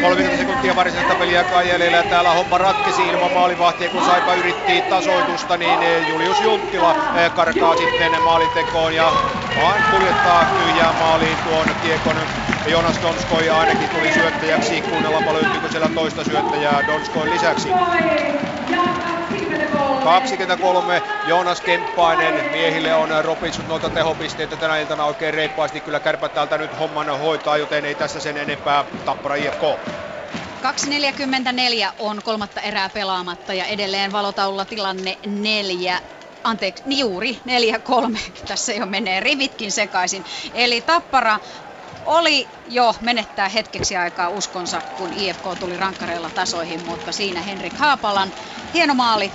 30 0.00 0.36
sekuntia 0.36 0.74
varsinaista 0.76 1.16
peliaikaa 1.16 1.62
jäljellä. 1.62 2.04
Täällä 2.04 2.32
homma 2.32 2.58
ratkesi 2.58 3.08
ilman 3.08 3.32
maalivahtia, 3.32 3.90
kun 3.90 4.02
Saipa 4.02 4.34
yritti 4.34 4.82
tasoitusta, 4.82 5.56
niin 5.56 5.82
eh, 5.82 6.06
Julius 6.06 6.40
Junttila 6.40 6.96
eh, 7.14 7.32
karkaa 7.32 7.76
sitten 7.76 8.22
maalintekoon 8.22 8.94
ja 8.94 9.12
vaan 9.54 9.84
kuljettaa 9.84 10.46
tyhjään 10.56 10.94
maaliin 10.96 11.38
tuon 11.38 11.66
kiekon. 11.80 12.16
Jonas 12.66 13.02
Donskoi 13.02 13.50
ainakin 13.50 13.90
tuli 13.90 14.12
syöttäjäksi. 14.12 14.82
Kuunnellaanpa 14.82 15.32
löytyykö 15.34 15.68
siellä 15.68 15.88
toista 15.88 16.24
syöttäjää 16.24 16.86
Donskoin 16.86 17.30
lisäksi. 17.30 17.76
23 20.06 21.02
Joonas 21.24 21.60
Kemppainen. 21.60 22.44
Miehille 22.50 22.94
on 22.94 23.08
ropissut 23.22 23.66
noita 23.68 23.90
tehopisteitä 23.90 24.56
tänä 24.56 24.78
iltana 24.78 25.04
oikein 25.04 25.34
reippaasti. 25.34 25.80
Kyllä 25.80 26.00
kärpät 26.00 26.34
täältä 26.34 26.58
nyt 26.58 26.78
homman 26.78 27.18
hoitaa, 27.18 27.56
joten 27.56 27.84
ei 27.84 27.94
tässä 27.94 28.20
sen 28.20 28.36
enempää. 28.36 28.84
Tappara 29.04 29.34
IFK. 29.34 29.62
2.44 30.66 31.92
on 31.98 32.20
kolmatta 32.24 32.60
erää 32.60 32.90
pelaamatta 32.94 33.54
ja 33.54 33.64
edelleen 33.64 34.12
valotaululla 34.12 34.64
tilanne 34.64 35.18
neljä 35.26 36.00
anteeksi, 36.44 36.82
niin 36.86 36.98
juuri 37.00 37.40
4-3, 37.48 38.18
tässä 38.48 38.72
jo 38.72 38.86
menee 38.86 39.20
rivitkin 39.20 39.72
sekaisin. 39.72 40.24
Eli 40.54 40.80
Tappara 40.80 41.40
oli 42.04 42.48
jo 42.66 42.94
menettää 43.00 43.48
hetkeksi 43.48 43.96
aikaa 43.96 44.28
uskonsa, 44.28 44.82
kun 44.96 45.12
IFK 45.12 45.42
tuli 45.58 45.76
rankkareilla 45.76 46.30
tasoihin, 46.30 46.80
mutta 46.80 47.12
siinä 47.12 47.42
Henrik 47.42 47.78
Haapalan 47.78 48.32
hieno 48.74 48.94
maali 48.94 49.32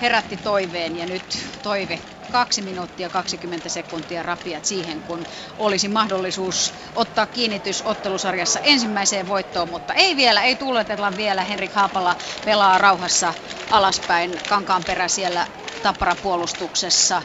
herätti 0.00 0.36
toiveen 0.36 0.96
ja 0.96 1.06
nyt 1.06 1.38
toive 1.62 2.00
2 2.30 2.62
minuuttia 2.62 3.10
20 3.10 3.68
sekuntia 3.68 4.22
rapiat 4.22 4.64
siihen, 4.64 5.02
kun 5.02 5.26
olisi 5.56 5.88
mahdollisuus 5.88 6.74
ottaa 6.94 7.26
kiinnitys 7.26 7.82
ottelusarjassa 7.84 8.60
ensimmäiseen 8.60 9.26
voittoon, 9.26 9.68
mutta 9.68 9.94
ei 9.94 10.16
vielä, 10.16 10.42
ei 10.42 10.56
tuuletella 10.56 11.16
vielä. 11.16 11.44
Henrik 11.44 11.72
Haapala 11.72 12.16
pelaa 12.44 12.78
rauhassa 12.78 13.34
alaspäin 13.70 14.40
kankaan 14.48 14.84
perä 14.84 15.08
siellä 15.08 15.46
Tappara-puolustuksessa. 15.82 17.22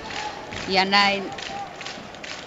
Ja 0.68 0.86
näin 0.86 1.34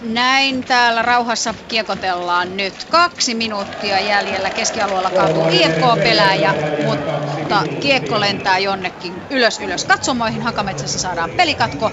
näin 0.01 0.63
täällä 0.63 1.01
rauhassa 1.01 1.53
kiekotellaan 1.67 2.57
nyt. 2.57 2.73
Kaksi 2.89 3.35
minuuttia 3.35 3.99
jäljellä 3.99 4.49
keskialueella 4.49 5.09
kaatuu 5.09 5.47
IFK-pelaaja, 5.49 6.53
mutta 6.85 7.63
kiekko 7.79 8.19
lentää 8.19 8.57
jonnekin 8.57 9.13
ylös 9.29 9.59
ylös 9.59 9.85
katsomoihin. 9.85 10.41
Hakametsässä 10.41 10.99
saadaan 10.99 11.29
pelikatko. 11.29 11.91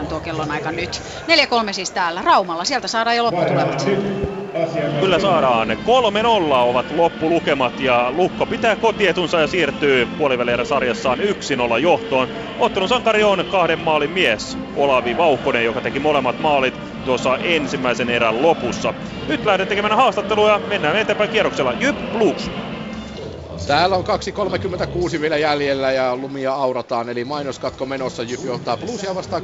1.57 0.00 0.06
tuo 0.06 0.20
kellon 0.20 0.50
aika 0.50 0.72
nyt. 0.72 1.02
4-3 1.68 1.72
siis 1.72 1.90
täällä 1.90 2.22
Raumalla. 2.22 2.64
Sieltä 2.64 2.88
saadaan 2.88 3.16
jo 3.16 3.24
lopputulemat. 3.24 3.86
Kyllä 5.00 5.18
saadaan. 5.18 5.70
3-0 5.70 5.74
ovat 6.52 6.86
loppulukemat 6.96 7.80
ja 7.80 8.12
Lukko 8.16 8.46
pitää 8.46 8.76
kotietunsa 8.76 9.40
ja 9.40 9.46
siirtyy 9.46 10.06
puolivälierä 10.06 10.64
sarjassaan 10.64 11.18
1-0 11.18 11.22
johtoon. 11.78 12.28
Ottelun 12.58 12.88
sankari 12.88 13.24
on 13.24 13.44
kahden 13.50 13.78
maalin 13.78 14.10
mies 14.10 14.58
Olavi 14.76 15.16
Vauhkonen, 15.16 15.64
joka 15.64 15.80
teki 15.80 15.98
molemmat 15.98 16.40
maalit 16.56 17.04
tuossa 17.04 17.36
ensimmäisen 17.36 18.10
erän 18.10 18.42
lopussa. 18.42 18.94
Nyt 19.28 19.44
lähden 19.44 19.68
tekemään 19.68 19.96
haastattelua 19.96 20.50
ja 20.50 20.60
mennään 20.68 20.96
eteenpäin 20.96 21.30
kierroksella. 21.30 21.72
Jyp 21.72 21.96
Blues. 22.12 22.50
Täällä 23.66 23.96
on 23.96 24.04
2.36 25.14 25.20
vielä 25.20 25.36
jäljellä 25.36 25.92
ja 25.92 26.16
lumia 26.16 26.52
aurataan, 26.52 27.08
eli 27.08 27.24
mainoskatko 27.24 27.86
menossa. 27.86 28.22
Jyp 28.22 28.44
johtaa 28.44 28.76
Bluesia 28.76 29.14
vastaan 29.14 29.42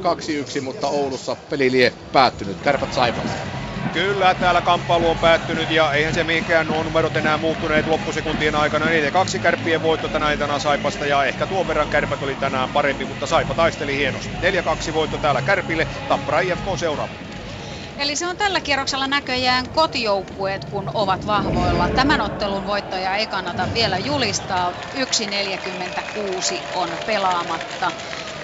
2-1, 0.59 0.61
mutta 0.61 0.87
Oulussa 0.87 1.35
peli 1.49 1.71
lie 1.71 1.93
päättynyt. 2.11 2.57
Kärpät 2.61 2.93
saivat. 2.93 3.62
Kyllä, 3.93 4.35
täällä 4.35 4.61
kamppailu 4.61 5.09
on 5.09 5.19
päättynyt 5.19 5.69
ja 5.69 5.93
eihän 5.93 6.13
se 6.13 6.23
mihinkään 6.23 6.67
nuo 6.67 6.83
numerot 6.83 7.15
enää 7.15 7.37
muuttuneet 7.37 7.87
loppusekuntien 7.87 8.55
aikana. 8.55 8.85
Niitä 8.89 9.11
kaksi 9.11 9.39
kärppien 9.39 9.81
voitto 9.81 10.09
tänä 10.09 10.31
iltana 10.31 10.59
Saipasta 10.59 11.05
ja 11.05 11.25
ehkä 11.25 11.47
tuon 11.47 11.67
verran 11.67 11.89
kärpät 11.89 12.23
oli 12.23 12.35
tänään 12.35 12.69
parempi, 12.71 13.05
mutta 13.05 13.27
Saipa 13.27 13.55
taisteli 13.55 13.97
hienosti. 13.97 14.37
4-2 14.89 14.93
voitto 14.93 15.17
täällä 15.17 15.41
Kärpille, 15.41 15.87
Tappara 16.07 16.39
IFK 16.39 16.65
seuraava. 16.79 17.13
Eli 17.97 18.15
se 18.15 18.27
on 18.27 18.37
tällä 18.37 18.61
kierroksella 18.61 19.07
näköjään 19.07 19.69
kotijoukkueet, 19.69 20.65
kun 20.65 20.91
ovat 20.93 21.27
vahvoilla. 21.27 21.89
Tämän 21.89 22.21
ottelun 22.21 22.65
voittaja 22.65 23.15
ei 23.15 23.27
kannata 23.27 23.73
vielä 23.73 23.97
julistaa. 23.97 24.71
1.46 24.95 26.65
on 26.71 26.99
pelaamatta 27.05 27.93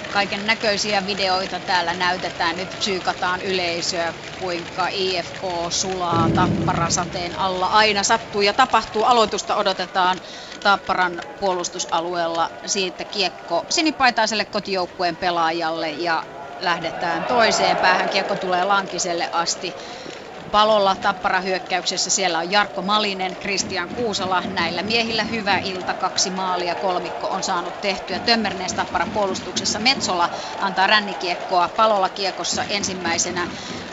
kaiken 0.10 0.46
näköisiä 0.46 1.06
videoita 1.06 1.60
täällä 1.60 1.94
näytetään. 1.94 2.58
Nyt 2.58 2.70
psyykataan 2.78 3.42
yleisöä, 3.42 4.14
kuinka 4.36 4.88
IFK 4.92 5.42
sulaa 5.70 6.30
tapparasateen 6.30 7.36
alla. 7.36 7.68
Aina 7.68 8.04
sattuu 8.04 8.42
ja 8.42 8.54
tapahtuu. 8.54 9.04
Aloitusta 9.04 9.56
odotetaan 9.56 10.22
Tapparan 10.62 11.24
puolustusalueella 11.40 12.52
siitä 12.66 13.06
kiekko 13.06 13.66
sinipaitaiselle 13.70 14.46
kotijoukkueen 14.46 15.18
pelaajalle 15.18 15.92
ja 15.92 16.24
lähdetään 16.60 17.26
toiseen 17.26 17.78
päähän. 17.78 18.10
Kiekko 18.10 18.36
tulee 18.36 18.64
Lankiselle 18.64 19.30
asti 19.32 19.76
palolla 20.52 20.96
Tappara 20.96 21.42
hyökkäyksessä. 21.42 22.10
Siellä 22.10 22.40
on 22.40 22.52
Jarkko 22.52 22.82
Malinen, 22.82 23.38
Kristian 23.40 23.90
Kuusala. 23.90 24.44
Näillä 24.48 24.84
miehillä 24.84 25.24
hyvä 25.24 25.58
ilta, 25.58 25.94
kaksi 25.94 26.30
maalia, 26.30 26.76
kolmikko 26.76 27.28
on 27.28 27.44
saanut 27.44 27.82
tehtyä. 27.82 28.20
Tömmernees 28.20 28.74
Tappara 28.74 29.08
puolustuksessa 29.14 29.80
Metsola 29.80 30.30
antaa 30.60 30.88
rännikiekkoa 30.88 31.70
palolla 31.76 32.10
kiekossa 32.10 32.64
ensimmäisenä. 32.64 33.48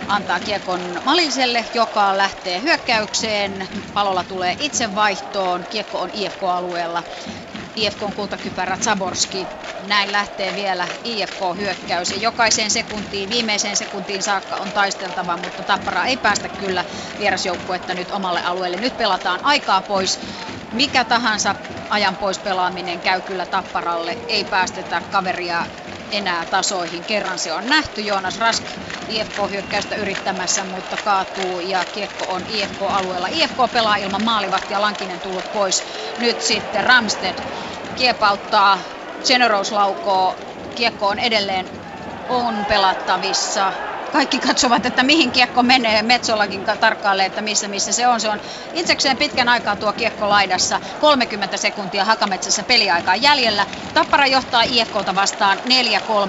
Antaa 0.08 0.40
kiekon 0.40 1.00
Maliselle, 1.04 1.64
joka 1.74 2.16
lähtee 2.16 2.60
hyökkäykseen. 2.62 3.68
Palolla 3.94 4.24
tulee 4.24 4.56
itse 4.60 4.94
vaihtoon. 4.94 5.66
Kiekko 5.70 6.00
on 6.00 6.10
IFK-alueella. 6.12 7.02
IFKn 7.76 8.12
kultakypärä 8.14 8.76
Zaborski. 8.76 9.48
Näin 9.86 10.12
lähtee 10.12 10.54
vielä 10.54 10.88
IFK-hyökkäys 11.04 12.10
ja 12.10 12.16
jokaiseen 12.16 12.70
sekuntiin, 12.70 13.28
viimeiseen 13.28 13.76
sekuntiin 13.76 14.22
saakka 14.22 14.56
on 14.56 14.72
taisteltava, 14.72 15.36
mutta 15.36 15.62
Tappara 15.62 16.04
ei 16.06 16.16
päästä 16.16 16.48
kyllä 16.48 16.84
vierasjoukkuetta 17.18 17.94
nyt 17.94 18.10
omalle 18.10 18.40
alueelle. 18.42 18.76
Nyt 18.78 18.96
pelataan 18.96 19.40
aikaa 19.42 19.82
pois. 19.82 20.20
Mikä 20.72 21.04
tahansa 21.04 21.54
ajan 21.88 22.16
pois 22.16 22.38
pelaaminen 22.38 23.00
käy 23.00 23.20
kyllä 23.20 23.46
Tapparalle. 23.46 24.18
Ei 24.28 24.44
päästetä 24.44 25.02
kaveria 25.10 25.66
enää 26.10 26.46
tasoihin. 26.46 27.04
Kerran 27.04 27.38
se 27.38 27.52
on 27.52 27.68
nähty. 27.68 28.00
Joonas 28.00 28.38
Rask 28.38 28.64
IFK-hyökkäystä 29.08 29.96
yrittämässä, 29.96 30.64
mutta 30.64 30.98
kaatuu 30.98 31.60
ja 31.60 31.84
kiekko 31.84 32.24
on 32.28 32.46
IFK-alueella. 32.46 33.28
IFK 33.30 33.56
pelaa 33.72 33.96
ilman 33.96 34.22
maalivahtia, 34.22 34.80
Lankinen 34.80 35.20
tullut 35.20 35.52
pois. 35.52 35.84
Nyt 36.16 36.40
sitten 36.40 36.84
Ramsted 36.84 37.38
kiepauttaa, 37.94 38.80
Generous 39.26 39.72
laukoo, 39.72 40.38
kiekko 40.74 41.08
on 41.08 41.18
edelleen 41.18 41.70
on 42.28 42.66
pelattavissa. 42.66 43.72
Kaikki 44.10 44.40
katsovat, 44.40 44.86
että 44.86 45.02
mihin 45.02 45.32
kiekko 45.32 45.62
menee. 45.62 46.02
Metsollakin 46.02 46.64
tarkkailee, 46.80 47.26
että 47.26 47.42
missä, 47.42 47.68
missä 47.68 47.92
se 47.92 48.06
on. 48.08 48.20
Se 48.20 48.28
on 48.28 48.40
itsekseen 48.72 49.16
pitkän 49.18 49.48
aikaa 49.48 49.76
tuo 49.76 49.92
kiekko 49.92 50.28
laidassa. 50.28 50.80
30 50.98 51.56
sekuntia 51.56 52.04
Hakametsässä 52.04 52.64
peliaikaa 52.64 53.16
jäljellä. 53.16 53.66
Tappara 53.94 54.26
johtaa 54.26 54.62
IFKta 54.62 55.14
vastaan 55.14 55.58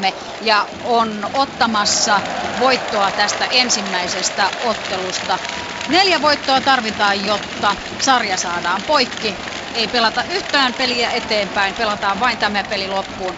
4-3 0.10 0.14
ja 0.42 0.68
on 0.84 1.30
ottamassa 1.34 2.22
voittoa 2.60 3.12
tästä 3.12 3.46
ensimmäisestä 3.46 4.52
ottelusta. 4.60 5.40
Neljä 5.88 6.22
voittoa 6.22 6.62
tarvitaan, 6.62 7.26
jotta 7.26 7.76
sarja 8.00 8.38
saadaan 8.38 8.84
poikki. 8.84 9.36
Ei 9.74 9.88
pelata 9.88 10.24
yhtään 10.24 10.74
peliä 10.74 11.12
eteenpäin, 11.12 11.76
pelataan 11.76 12.20
vain 12.20 12.38
tämä 12.38 12.64
peli 12.64 12.88
loppuun. 12.88 13.38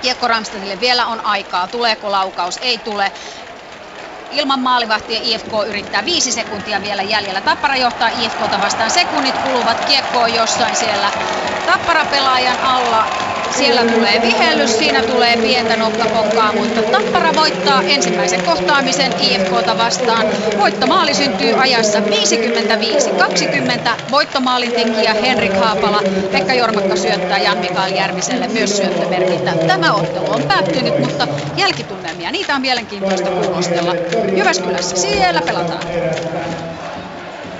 Kiekko 0.00 0.28
Ramstadille 0.28 0.80
vielä 0.80 1.06
on 1.06 1.24
aikaa. 1.24 1.68
Tuleeko 1.68 2.10
laukaus? 2.10 2.58
Ei 2.62 2.78
tule. 2.78 3.12
Ilman 4.36 4.60
maalivahtia 4.60 5.20
IFK 5.22 5.52
yrittää 5.68 6.04
viisi 6.04 6.32
sekuntia 6.32 6.82
vielä 6.82 7.02
jäljellä. 7.02 7.40
Tappara 7.40 7.76
johtaa 7.76 8.08
IFKta 8.08 8.60
vastaan. 8.62 8.90
Sekunnit 8.90 9.38
kuluvat. 9.38 9.84
Kiekko 9.84 10.18
on 10.18 10.34
jossain 10.34 10.76
siellä 10.76 11.10
Tappara 11.66 12.04
pelaajan 12.04 12.58
alla. 12.62 13.06
Siellä 13.50 13.80
tulee 13.80 14.22
vihellys, 14.22 14.78
siinä 14.78 15.02
tulee 15.02 15.36
pientä 15.36 15.76
nokkapokkaa, 15.76 16.52
mutta 16.52 16.82
Tappara 16.82 17.34
voittaa 17.34 17.82
ensimmäisen 17.82 18.42
kohtaamisen 18.42 19.12
IFKta 19.20 19.78
vastaan. 19.78 20.26
Voittomaali 20.58 21.14
syntyy 21.14 21.54
ajassa 21.60 21.98
55-20. 21.98 22.02
Voittomaalin 24.10 24.72
tekijä 24.72 25.14
Henrik 25.14 25.52
Haapala. 25.52 26.02
Pekka 26.32 26.54
Jormakka 26.54 26.96
syöttää 26.96 27.38
Jan 27.38 27.58
Mikael 27.58 27.94
Järviselle 27.94 28.48
myös 28.48 28.76
syöttömerkintä. 28.76 29.52
Tämä 29.66 29.92
ottelu 29.92 30.30
on 30.30 30.42
päättynyt, 30.42 30.98
mutta 30.98 31.28
jälkitunnelmia, 31.56 32.30
niitä 32.30 32.54
on 32.54 32.60
mielenkiintoista 32.60 33.30
kuulostella. 33.30 33.92
Jyväskylässä 34.34 34.96
siellä 34.96 35.42
pelataan. 35.42 35.86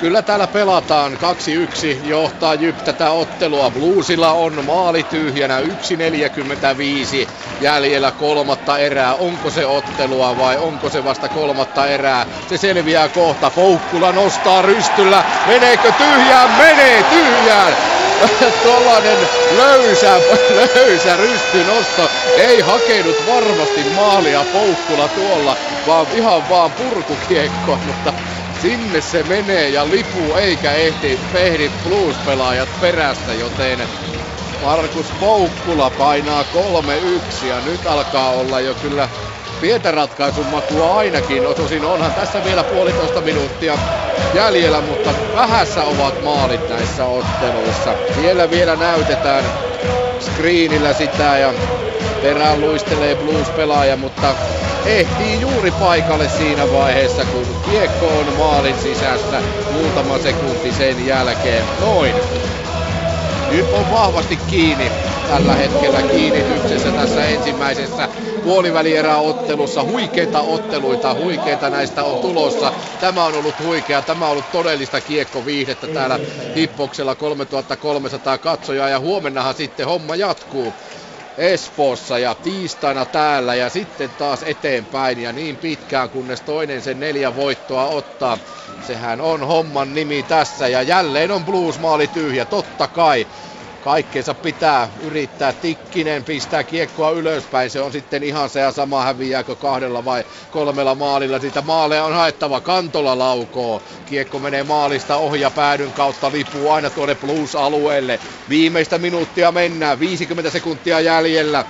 Kyllä 0.00 0.22
täällä 0.22 0.46
pelataan. 0.46 1.12
2-1 1.12 1.16
johtaa 2.04 2.54
Jyp 2.54 2.84
tätä 2.84 3.10
ottelua. 3.10 3.70
Bluesilla 3.70 4.32
on 4.32 4.64
maali 4.64 5.02
tyhjänä 5.02 5.60
1.45 5.60 7.28
jäljellä 7.60 8.10
kolmatta 8.10 8.78
erää. 8.78 9.14
Onko 9.14 9.50
se 9.50 9.66
ottelua 9.66 10.38
vai 10.38 10.56
onko 10.56 10.90
se 10.90 11.04
vasta 11.04 11.28
kolmatta 11.28 11.86
erää? 11.86 12.26
Se 12.48 12.56
selviää 12.56 13.08
kohta. 13.08 13.50
Poukkula 13.50 14.12
nostaa 14.12 14.62
rystyllä. 14.62 15.24
Meneekö 15.46 15.92
tyhjään? 15.92 16.50
Menee 16.50 17.02
tyhjään! 17.02 17.76
Tuollainen 18.62 19.18
löysä, 19.56 20.20
löysä 20.74 21.16
rystynosto 21.16 22.10
ei 22.38 22.60
hakenut 22.60 23.16
varmasti 23.28 23.84
maalia 23.96 24.44
Poukkula 24.52 25.08
tuolla, 25.08 25.56
vaan 25.86 26.06
ihan 26.14 26.48
vaan 26.48 26.70
purkukiekko, 26.70 27.78
mutta 27.86 28.12
sinne 28.62 29.00
se 29.00 29.22
menee 29.22 29.68
ja 29.68 29.90
lipu 29.90 30.34
eikä 30.34 30.72
ehti 30.72 31.20
pehdit 31.32 31.72
blues-pelaajat 31.82 32.80
perästä, 32.80 33.34
joten 33.34 33.88
Markus 34.60 35.12
Poukkula 35.20 35.90
painaa 35.90 36.42
3-1 37.42 37.46
ja 37.46 37.60
nyt 37.60 37.86
alkaa 37.86 38.30
olla 38.30 38.60
jo 38.60 38.74
kyllä 38.74 39.08
pientä 39.60 39.90
ratkaisun 39.90 40.46
makua 40.46 40.98
ainakin. 40.98 41.42
Tosin 41.56 41.84
onhan 41.84 42.12
tässä 42.14 42.44
vielä 42.44 42.64
puolitoista 42.64 43.20
minuuttia 43.20 43.78
jäljellä, 44.34 44.80
mutta 44.80 45.14
vähässä 45.32 45.84
ovat 45.84 46.22
maalit 46.22 46.68
näissä 46.68 47.04
otteluissa. 47.04 47.96
Siellä 48.14 48.50
vielä 48.50 48.76
näytetään 48.76 49.44
screenillä 50.20 50.92
sitä 50.92 51.38
ja 51.38 51.54
perään 52.22 52.60
luistelee 52.60 53.14
Blues-pelaaja, 53.14 53.96
mutta 53.96 54.34
ehtii 54.86 55.40
juuri 55.40 55.70
paikalle 55.72 56.28
siinä 56.28 56.70
vaiheessa, 56.70 57.24
kun 57.24 57.56
kiekko 57.62 58.18
on 58.18 58.34
maalin 58.34 58.78
sisässä 58.78 59.42
muutama 59.68 60.18
sekunti 60.18 60.72
sen 60.72 61.06
jälkeen. 61.06 61.66
Noin. 61.78 62.16
Nyt 63.48 63.66
on 63.72 63.90
vahvasti 63.90 64.36
kiinni 64.36 64.92
tällä 65.26 65.56
hetkellä 65.56 66.02
kiinnityksessä 66.02 66.92
tässä 66.92 67.24
ensimmäisessä 67.26 68.08
puolivälieräottelussa. 68.42 69.84
Huikeita 69.84 70.40
otteluita, 70.42 71.14
huikeita 71.14 71.70
näistä 71.70 72.04
on 72.04 72.18
tulossa. 72.18 72.72
Tämä 73.00 73.24
on 73.24 73.34
ollut 73.34 73.58
huikea, 73.58 74.02
tämä 74.02 74.24
on 74.24 74.30
ollut 74.30 74.50
todellista 74.50 75.00
kiekkoviihdettä 75.00 75.88
täällä 75.88 76.20
Hippoksella 76.56 77.14
3300 77.14 78.38
katsojaa 78.38 78.88
ja 78.88 79.00
huomennahan 79.00 79.54
sitten 79.54 79.86
homma 79.86 80.16
jatkuu. 80.16 80.74
Espoossa 81.36 82.18
ja 82.18 82.34
tiistaina 82.34 83.06
täällä 83.06 83.54
ja 83.54 83.70
sitten 83.70 84.10
taas 84.10 84.42
eteenpäin 84.42 85.18
ja 85.18 85.32
niin 85.32 85.56
pitkään 85.56 86.10
kunnes 86.10 86.42
toinen 86.42 86.82
sen 86.82 87.00
neljä 87.00 87.34
voittoa 87.34 87.86
ottaa. 87.86 88.38
Sehän 88.86 89.20
on 89.20 89.46
homman 89.46 89.94
nimi 89.94 90.22
tässä 90.22 90.68
ja 90.68 90.82
jälleen 90.82 91.30
on 91.30 91.44
Blues-maali 91.44 92.08
tyhjä, 92.08 92.44
totta 92.44 92.88
kai. 92.88 93.26
Kaikkeensa 93.86 94.34
pitää 94.34 94.88
yrittää 95.00 95.52
Tikkinen 95.52 96.24
pistää 96.24 96.64
kiekkoa 96.64 97.10
ylöspäin. 97.10 97.70
Se 97.70 97.80
on 97.80 97.92
sitten 97.92 98.22
ihan 98.22 98.50
se 98.50 98.60
ja 98.60 98.72
sama 98.72 99.02
häviääkö 99.04 99.56
kahdella 99.56 100.04
vai 100.04 100.24
kolmella 100.50 100.94
maalilla. 100.94 101.38
Siitä 101.38 101.62
maaleja 101.62 102.04
on 102.04 102.12
haettava. 102.12 102.60
Kantola 102.60 103.18
laukoo. 103.18 103.82
Kiekko 104.06 104.38
menee 104.38 104.62
maalista 104.62 105.16
ohi 105.16 105.40
ja 105.40 105.50
päädyn 105.50 105.92
kautta 105.92 106.32
lipuu 106.32 106.70
aina 106.70 106.90
tuonne 106.90 107.14
plus-alueelle. 107.14 108.20
Viimeistä 108.48 108.98
minuuttia 108.98 109.52
mennään. 109.52 110.00
50 110.00 110.50
sekuntia 110.50 111.00
jäljellä. 111.00 111.64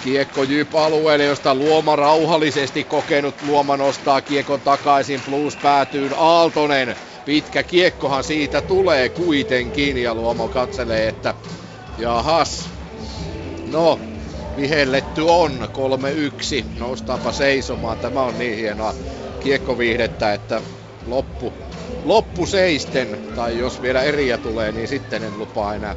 Kiekko 0.00 0.42
Jyp 0.42 0.74
alueelle, 0.74 1.24
josta 1.24 1.54
Luoma 1.54 1.96
rauhallisesti 1.96 2.84
kokenut 2.84 3.42
Luoma 3.42 3.76
nostaa 3.76 4.20
kiekon 4.22 4.60
takaisin. 4.60 5.20
Plus 5.22 5.56
päätyy 5.56 6.10
Aaltonen 6.16 6.96
Pitkä 7.24 7.62
kiekkohan 7.62 8.24
siitä 8.24 8.60
tulee 8.60 9.08
kuitenkin 9.08 10.02
ja 10.02 10.14
Luomo 10.14 10.48
katselee, 10.48 11.08
että 11.08 11.34
jahas, 11.98 12.68
no 13.66 14.00
vihelletty 14.56 15.20
on 15.20 15.50
3-1, 16.62 16.64
noustaapa 16.78 17.32
seisomaan. 17.32 17.96
Tämä 17.98 18.22
on 18.22 18.38
niin 18.38 18.58
hienoa 18.58 18.94
kiekkoviihdettä, 19.40 20.34
että 20.34 20.62
loppu, 21.06 21.52
loppu 22.04 22.46
seisten, 22.46 23.20
tai 23.34 23.58
jos 23.58 23.82
vielä 23.82 24.02
eriä 24.02 24.38
tulee, 24.38 24.72
niin 24.72 24.88
sitten 24.88 25.22
en 25.24 25.38
lupaa 25.38 25.74
enää 25.74 25.96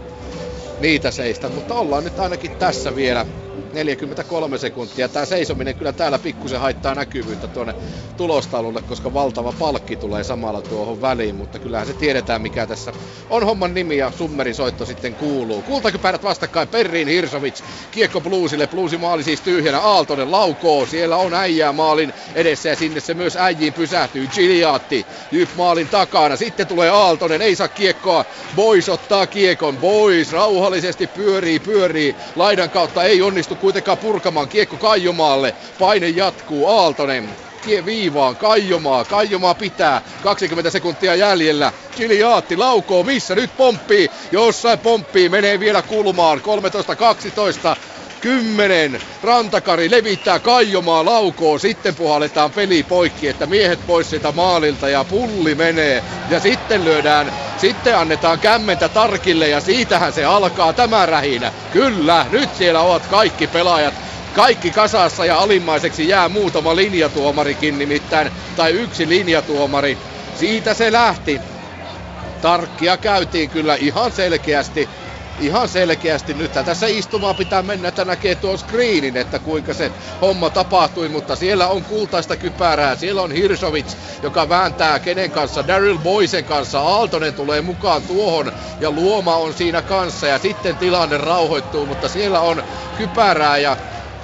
niitä 0.80 1.12
seistä. 1.12 1.50
Mutta 1.50 1.74
ollaan 1.74 2.04
nyt 2.04 2.20
ainakin 2.20 2.52
tässä 2.60 2.96
vielä 2.96 3.26
43 3.84 4.58
sekuntia. 4.58 5.10
Tämä 5.10 5.26
seisominen 5.26 5.76
kyllä 5.76 5.92
täällä 5.92 6.20
pikkusen 6.20 6.60
haittaa 6.60 6.96
näkyvyyttä 6.96 7.48
tuonne 7.48 7.76
tulostaululle, 8.18 8.82
koska 8.82 9.14
valtava 9.14 9.54
palkki 9.60 9.96
tulee 9.96 10.24
samalla 10.24 10.62
tuohon 10.62 11.02
väliin, 11.02 11.36
mutta 11.36 11.60
kyllähän 11.60 11.88
se 11.88 11.94
tiedetään 11.94 12.42
mikä 12.42 12.68
tässä 12.68 12.94
on 13.30 13.44
homman 13.44 13.74
nimi 13.74 13.98
ja 13.98 14.12
summerisoitto 14.18 14.86
sitten 14.86 15.16
kuuluu. 15.16 15.62
Kultakypärät 15.62 16.24
vastakkain, 16.24 16.68
Perriin 16.68 17.08
Hirsovic, 17.08 17.62
kiekko 17.92 18.22
Bluesille, 18.22 18.68
Bluesin 18.68 19.00
maali 19.00 19.24
siis 19.24 19.42
tyhjänä, 19.42 19.80
Aaltonen 19.80 20.32
laukoo, 20.32 20.86
siellä 20.86 21.18
on 21.18 21.34
äijää 21.34 21.72
maalin 21.72 22.14
edessä 22.36 22.70
ja 22.70 22.76
sinne 22.76 23.00
se 23.00 23.14
myös 23.14 23.36
äijiin 23.36 23.74
pysähtyy, 23.74 24.28
Giliatti, 24.28 25.06
Jyp 25.32 25.50
maalin 25.58 25.88
takana, 25.88 26.36
sitten 26.36 26.68
tulee 26.68 26.90
Aaltonen, 26.90 27.42
ei 27.42 27.56
saa 27.56 27.68
kiekkoa, 27.68 28.26
Boys 28.56 28.90
ottaa 28.90 29.28
kiekon, 29.28 29.78
Boys 29.78 30.32
rauhallisesti 30.32 31.08
pyörii, 31.08 31.60
pyörii, 31.60 32.16
laidan 32.36 32.70
kautta 32.70 33.04
ei 33.04 33.22
onnistu 33.22 33.56
kuitenkaan 33.68 33.98
purkamaan 33.98 34.50
kiekko 34.50 34.78
Kaijomaalle. 34.78 35.56
Paine 35.78 36.10
jatkuu, 36.10 36.68
Aaltonen 36.68 37.38
kie 37.62 37.86
viivaan, 37.86 38.38
Kaijomaa, 38.38 39.06
Kaijomaa 39.06 39.56
pitää, 39.56 40.02
20 40.22 40.70
sekuntia 40.70 41.16
jäljellä, 41.16 41.74
Giliaatti 41.96 42.58
laukoo, 42.58 43.04
missä 43.04 43.36
nyt 43.36 43.58
pomppii, 43.58 44.10
jossain 44.32 44.80
pomppii, 44.80 45.30
menee 45.30 45.60
vielä 45.60 45.82
kulmaan, 45.84 46.40
13-12, 46.40 46.42
10. 48.22 49.02
Rantakari 49.22 49.92
levittää 49.92 50.40
Kaijomaa 50.40 51.06
laukoo, 51.06 51.60
sitten 51.60 51.96
puhalletaan 51.96 52.52
peli 52.52 52.84
poikki, 52.84 53.28
että 53.28 53.48
miehet 53.48 53.86
pois 53.86 54.10
sitä 54.10 54.32
maalilta 54.32 54.90
ja 54.90 55.06
pulli 55.06 55.56
menee. 55.56 56.04
Ja 56.30 56.40
sitten 56.40 56.84
lyödään, 56.84 57.32
sitten 57.58 57.98
annetaan 57.98 58.40
kämmentä 58.40 58.90
Tarkille 58.90 59.50
ja 59.50 59.60
siitähän 59.62 60.14
se 60.14 60.26
alkaa 60.26 60.74
tämä 60.74 61.06
rähinä. 61.06 61.52
Kyllä, 61.72 62.26
nyt 62.30 62.56
siellä 62.56 62.82
ovat 62.82 63.08
kaikki 63.08 63.48
pelaajat 63.48 63.94
kaikki 64.34 64.72
kasassa 64.72 65.26
ja 65.26 65.40
alimmaiseksi 65.40 66.08
jää 66.08 66.30
muutama 66.30 66.76
linjatuomarikin 66.76 67.78
nimittäin, 67.78 68.32
tai 68.56 68.72
yksi 68.72 69.10
linjatuomari. 69.10 69.98
Siitä 70.34 70.74
se 70.74 70.92
lähti. 70.92 71.42
Tarkkia 72.42 72.98
käytiin 72.98 73.50
kyllä 73.50 73.76
ihan 73.76 74.12
selkeästi 74.12 74.90
ihan 75.38 75.70
selkeästi 75.70 76.34
nyt. 76.34 76.52
Tässä 76.52 76.88
istumaan 76.88 77.36
pitää 77.36 77.62
mennä, 77.62 77.88
että 77.88 78.06
näkee 78.06 78.36
tuon 78.36 78.58
screenin, 78.58 79.18
että 79.18 79.40
kuinka 79.40 79.74
se 79.74 79.92
homma 80.22 80.50
tapahtui, 80.50 81.10
mutta 81.10 81.36
siellä 81.36 81.68
on 81.68 81.84
kultaista 81.86 82.38
kypärää, 82.38 82.96
siellä 82.96 83.22
on 83.22 83.32
Hirsovic, 83.32 83.96
joka 84.22 84.50
vääntää 84.50 85.00
kenen 85.00 85.32
kanssa, 85.32 85.68
Daryl 85.68 85.98
Boysen 85.98 86.46
kanssa, 86.46 86.80
Aaltonen 86.80 87.34
tulee 87.34 87.62
mukaan 87.62 88.04
tuohon 88.04 88.52
ja 88.80 88.92
Luoma 88.92 89.36
on 89.36 89.54
siinä 89.54 89.82
kanssa. 89.82 90.28
Ja 90.28 90.40
sitten 90.40 90.78
tilanne 90.78 91.18
rauhoittuu, 91.18 91.86
mutta 91.86 92.10
siellä 92.10 92.40
on 92.40 92.64
kypärää 92.98 93.58
ja 93.58 93.78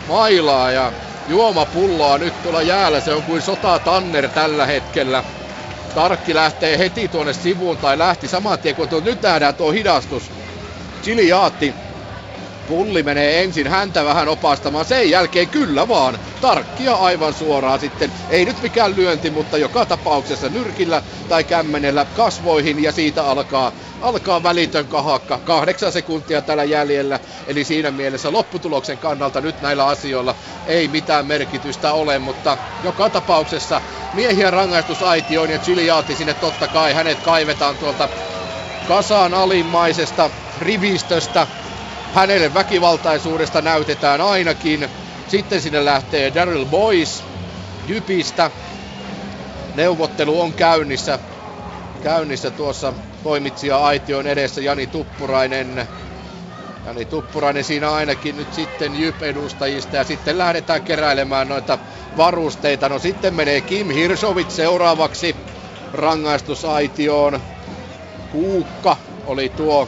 mailaa 0.07 0.71
ja 0.71 0.91
juomapulloa 1.27 2.17
nyt 2.17 2.33
tuolla 2.43 2.61
jäällä, 2.61 2.99
se 3.01 3.13
on 3.13 3.23
kuin 3.23 3.41
sota 3.41 3.79
Tanner 3.79 4.29
tällä 4.29 4.65
hetkellä. 4.65 5.23
Tarkki 5.93 6.35
lähtee 6.35 6.77
heti 6.77 7.07
tuonne 7.07 7.33
sivuun 7.33 7.77
tai 7.77 7.97
lähti 7.97 8.27
saman 8.27 8.59
tien, 8.59 8.75
kun 8.75 8.89
tuo, 8.89 8.99
nyt 8.99 9.21
nähdään 9.21 9.55
tuo 9.55 9.71
hidastus 9.71 10.42
Giliaatti 11.03 11.75
Pulli 12.67 13.03
menee 13.03 13.43
ensin 13.43 13.67
häntä 13.67 14.05
vähän 14.05 14.27
opastamaan, 14.27 14.85
sen 14.85 15.09
jälkeen 15.09 15.49
kyllä 15.49 15.87
vaan. 15.87 16.17
Tarkkia 16.41 16.93
aivan 16.93 17.33
suoraan 17.33 17.79
sitten. 17.79 18.11
Ei 18.29 18.45
nyt 18.45 18.61
mikään 18.61 18.95
lyönti, 18.95 19.29
mutta 19.29 19.57
joka 19.57 19.85
tapauksessa 19.85 20.49
nyrkillä 20.49 21.01
tai 21.27 21.43
kämmenellä 21.43 22.05
kasvoihin 22.05 22.83
ja 22.83 22.91
siitä 22.91 23.23
alkaa, 23.23 23.71
alkaa 24.01 24.43
välitön 24.43 24.87
kahakka. 24.87 25.39
Kahdeksan 25.39 25.91
sekuntia 25.91 26.41
tällä 26.41 26.63
jäljellä, 26.63 27.19
eli 27.47 27.63
siinä 27.63 27.91
mielessä 27.91 28.31
lopputuloksen 28.31 28.97
kannalta 28.97 29.41
nyt 29.41 29.61
näillä 29.61 29.85
asioilla 29.87 30.35
ei 30.65 30.87
mitään 30.87 31.25
merkitystä 31.27 31.93
ole, 31.93 32.19
mutta 32.19 32.57
joka 32.83 33.09
tapauksessa 33.09 33.81
miehiä 34.13 34.51
rangaistusaitioon 34.51 35.49
ja 35.49 35.59
Chiliaati 35.59 36.15
sinne 36.15 36.33
totta 36.33 36.67
kai. 36.67 36.93
Hänet 36.93 37.19
kaivetaan 37.19 37.77
tuolta 37.77 38.09
kasaan 38.87 39.33
alimmaisesta 39.33 40.29
rivistöstä 40.63 41.47
hänelle 42.13 42.53
väkivaltaisuudesta 42.53 43.61
näytetään 43.61 44.21
ainakin. 44.21 44.89
Sitten 45.27 45.61
sinne 45.61 45.85
lähtee 45.85 46.33
Daryl 46.35 46.65
Boys 46.65 47.23
Jypistä. 47.87 48.51
Neuvottelu 49.75 50.41
on 50.41 50.53
käynnissä. 50.53 51.19
Käynnissä 52.03 52.51
tuossa 52.51 52.93
toimitsija 53.23 53.77
Aition 53.77 54.27
edessä 54.27 54.61
Jani 54.61 54.87
Tuppurainen. 54.87 55.87
Jani 56.85 57.05
Tuppurainen 57.05 57.63
siinä 57.63 57.91
ainakin 57.91 58.37
nyt 58.37 58.53
sitten 58.53 58.95
Jyp-edustajista 58.95 59.95
ja 59.95 60.03
sitten 60.03 60.37
lähdetään 60.37 60.81
keräilemään 60.81 61.49
noita 61.49 61.77
varusteita. 62.17 62.89
No 62.89 62.99
sitten 62.99 63.33
menee 63.33 63.61
Kim 63.61 63.89
Hirsovit 63.89 64.51
seuraavaksi 64.51 65.35
rangaistusaitioon. 65.93 67.41
Kuukka 68.31 68.97
oli 69.25 69.49
tuo 69.49 69.87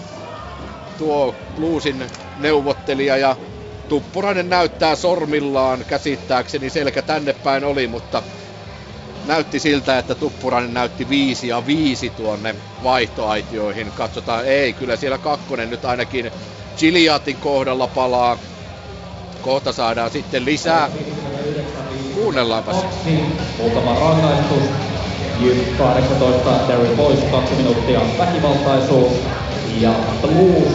tuo 0.98 1.36
Bluesin 1.56 2.06
neuvottelija 2.40 3.18
ja 3.18 3.36
Tuppurainen 3.90 4.50
näyttää 4.50 4.96
sormillaan 4.96 5.86
käsittääkseni 5.88 6.70
selkä 6.70 7.02
tänne 7.02 7.34
päin 7.34 7.64
oli, 7.64 7.88
mutta 7.88 8.24
näytti 9.28 9.60
siltä, 9.60 9.98
että 9.98 10.16
Tuppurainen 10.16 10.74
näytti 10.74 11.10
viisi 11.10 11.48
ja 11.48 11.66
viisi 11.66 12.10
tuonne 12.10 12.56
vaihtoaitioihin. 12.84 13.92
Katsotaan, 13.92 14.46
ei, 14.46 14.74
kyllä 14.74 14.96
siellä 14.96 15.18
kakkonen 15.18 15.70
nyt 15.70 15.86
ainakin 15.86 16.32
Chiliatin 16.78 17.38
kohdalla 17.38 17.88
palaa. 17.88 18.38
Kohta 19.42 19.72
saadaan 19.72 20.12
sitten 20.12 20.46
lisää. 20.46 20.90
Kuunnellaanpa 22.14 22.74
se. 22.74 22.86
Muutama 23.58 23.94
rangaistus. 23.94 24.70
Jyp 25.40 25.78
18, 25.78 26.68
Derry 26.68 26.96
Boys 26.96 27.20
2 27.32 27.56
minuuttia 27.56 28.02
väkivaltaisuus. 28.18 29.45
Ja 29.80 29.92
Blues 30.22 30.74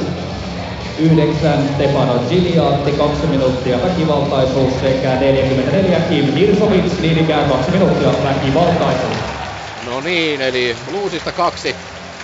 9, 0.99 1.69
Stefano 1.75 2.25
Giliatti 2.29 2.93
2 2.93 3.27
minuuttia 3.27 3.83
väkivaltaisuus 3.83 4.81
sekä 4.81 5.17
44 5.21 6.01
Kim 6.01 6.35
Hirsovits 6.35 6.99
niin 7.01 7.19
ikään 7.19 7.49
2 7.49 7.71
minuuttia 7.71 8.13
väkivaltaisuus. 8.25 9.17
No 9.87 10.01
niin, 10.01 10.41
eli 10.41 10.77
Bluesista 10.91 11.33
kaksi 11.33 11.77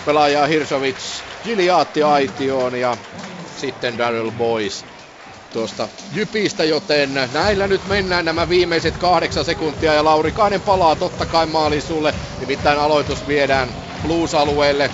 pelaajaa 0.04 0.46
Hirsovits, 0.46 1.24
Giliatti 1.44 2.02
aitioon 2.02 2.80
ja 2.80 2.96
sitten 3.56 3.98
Daryl 3.98 4.30
Boys 4.30 4.86
tuosta 5.52 5.88
Jypistä, 6.12 6.64
joten 6.64 7.14
näillä 7.32 7.66
nyt 7.66 7.86
mennään 7.88 8.24
nämä 8.24 8.48
viimeiset 8.48 8.96
kahdeksan 8.96 9.44
sekuntia 9.44 9.94
ja 9.94 10.04
Lauri 10.04 10.32
Kainen 10.32 10.60
palaa 10.60 10.96
totta 10.96 11.26
kai 11.26 11.46
maaliin 11.46 11.82
sulle, 11.82 12.14
nimittäin 12.40 12.78
aloitus 12.78 13.26
viedään 13.26 13.68
Blues-alueelle 14.02 14.90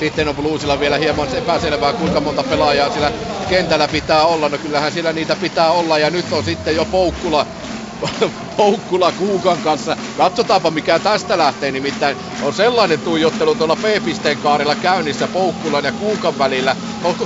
sitten 0.00 0.28
on 0.28 0.36
Bluesilla 0.36 0.80
vielä 0.80 0.98
hieman 0.98 1.28
epäselvää, 1.34 1.92
kuinka 1.92 2.20
monta 2.20 2.44
pelaajaa 2.44 2.90
sillä 2.90 3.12
kentällä 3.48 3.88
pitää 3.88 4.24
olla. 4.26 4.48
No 4.48 4.58
kyllähän 4.58 4.92
siellä 4.92 5.12
niitä 5.12 5.36
pitää 5.36 5.72
olla 5.72 5.98
ja 5.98 6.10
nyt 6.10 6.32
on 6.32 6.44
sitten 6.44 6.74
jo 6.76 6.86
Poukkula 6.86 7.46
Poukkula 8.56 9.12
Kuukan 9.12 9.60
kanssa. 9.60 9.96
Katsotaanpa 10.14 10.70
mikä 10.70 10.98
tästä 10.98 11.38
lähtee, 11.38 11.72
nimittäin 11.72 12.16
on 12.40 12.52
sellainen 12.52 13.00
tuijottelu 13.00 13.54
tuolla 13.54 13.76
P-pisteen 13.76 14.38
kaarilla 14.38 14.76
käynnissä 14.76 15.28
Poukkulan 15.28 15.84
ja 15.84 15.92
Kuukan 15.92 16.38
välillä. 16.38 16.76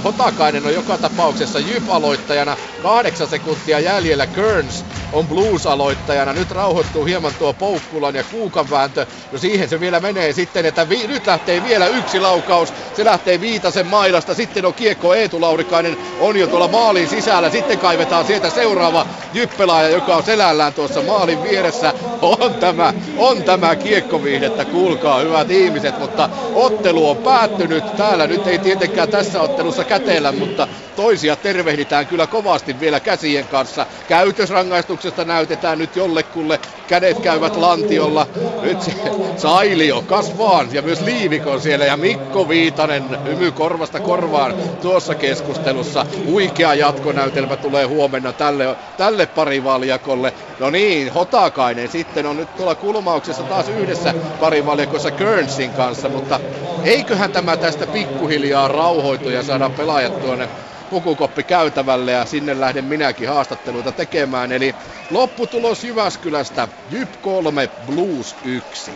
Hotakainen 0.04 0.66
on 0.66 0.74
joka 0.74 0.98
tapauksessa 0.98 1.60
Jyp-aloittajana, 1.60 2.56
kahdeksan 2.84 3.28
sekuntia 3.28 3.80
jäljellä 3.80 4.26
Kearns 4.26 4.84
on 5.12 5.28
Blues-aloittajana. 5.28 6.32
Nyt 6.32 6.50
rauhoittuu 6.50 7.04
hieman 7.04 7.34
tuo 7.34 7.52
Poukkulan 7.52 8.14
ja 8.14 8.24
Kuukan 8.24 8.70
vääntö. 8.70 9.06
No 9.32 9.38
siihen 9.38 9.68
se 9.68 9.80
vielä 9.80 10.00
menee 10.00 10.32
sitten, 10.32 10.66
että 10.66 10.88
vi- 10.88 11.06
nyt 11.06 11.26
lähtee 11.26 11.62
vielä 11.62 11.86
yksi 11.86 12.20
laukaus. 12.20 12.74
Se 12.96 13.04
lähtee 13.04 13.40
Viitasen 13.40 13.86
mailasta. 13.86 14.34
Sitten 14.34 14.66
on 14.66 14.74
kiekko 14.74 15.14
Eetu 15.14 15.40
Laurikainen 15.40 15.96
on 16.20 16.36
jo 16.36 16.46
tuolla 16.46 16.68
maalin 16.68 17.08
sisällä. 17.08 17.50
Sitten 17.50 17.78
kaivetaan 17.78 18.24
sieltä 18.26 18.50
seuraava 18.50 19.06
Jyppelaaja, 19.32 19.88
joka 19.88 20.16
on 20.16 20.22
selällään 20.22 20.74
tuossa 20.74 21.02
maalin 21.02 21.42
vieressä. 21.42 21.92
On 22.22 22.54
tämä, 22.54 22.94
on 23.18 23.42
tämä 23.42 23.76
kiekkoviihdettä, 23.76 24.64
kuulkaa 24.64 25.20
hyvät 25.20 25.50
ihmiset, 25.50 25.98
mutta 25.98 26.28
ottelu 26.54 27.10
on 27.10 27.16
päättynyt. 27.16 27.96
Täällä 27.96 28.26
nyt 28.26 28.46
ei 28.46 28.58
tietenkään 28.58 29.08
tässä 29.08 29.40
ottelussa 29.40 29.84
käteellä, 29.84 30.32
mutta 30.32 30.68
toisia 30.96 31.36
tervehditään 31.36 32.06
kyllä 32.06 32.26
kovasti 32.26 32.73
vielä 32.80 33.00
käsien 33.00 33.48
kanssa. 33.48 33.86
Käytösrangaistuksesta 34.08 35.24
näytetään 35.24 35.78
nyt 35.78 35.96
jollekulle, 35.96 36.60
kädet 36.88 37.20
käyvät 37.20 37.56
lantiolla. 37.56 38.26
Nyt 38.62 38.82
se 38.82 38.92
Sailio, 39.36 40.02
kas 40.02 40.38
vaan, 40.38 40.68
ja 40.72 40.82
myös 40.82 41.00
Liiviko 41.00 41.58
siellä 41.58 41.84
ja 41.84 41.96
Mikko 41.96 42.48
Viitanen 42.48 43.04
hymy 43.24 43.52
korvasta 43.52 44.00
korvaan 44.00 44.54
tuossa 44.82 45.14
keskustelussa. 45.14 46.06
Huikea 46.26 46.74
jatkonäytelmä 46.74 47.56
tulee 47.56 47.84
huomenna 47.84 48.32
tälle, 48.32 48.76
tälle 48.96 49.26
parivaljakolle. 49.26 50.32
No 50.58 50.70
niin, 50.70 51.12
Hotakainen 51.12 51.88
sitten 51.88 52.26
on 52.26 52.36
nyt 52.36 52.56
tuolla 52.56 52.74
kulmauksessa 52.74 53.42
taas 53.42 53.68
yhdessä 53.68 54.14
parivaljakossa 54.40 55.10
Kernsin 55.10 55.70
kanssa, 55.70 56.08
mutta 56.08 56.40
eiköhän 56.84 57.32
tämä 57.32 57.56
tästä 57.56 57.86
pikkuhiljaa 57.86 58.68
rauhoitu 58.68 59.30
ja 59.30 59.42
saada 59.42 59.70
pelaajat 59.70 60.20
tuonne 60.20 60.48
pukukoppi 60.90 61.42
käytävälle 61.42 62.12
ja 62.12 62.24
sinne 62.24 62.60
lähden 62.60 62.84
minäkin 62.84 63.28
haastatteluita 63.28 63.92
tekemään. 63.92 64.52
Eli 64.52 64.74
lopputulos 65.10 65.84
Jyväskylästä 65.84 66.68
Jyp 66.90 67.08
3, 67.22 67.70
Blues 67.86 68.36
1. 68.44 68.90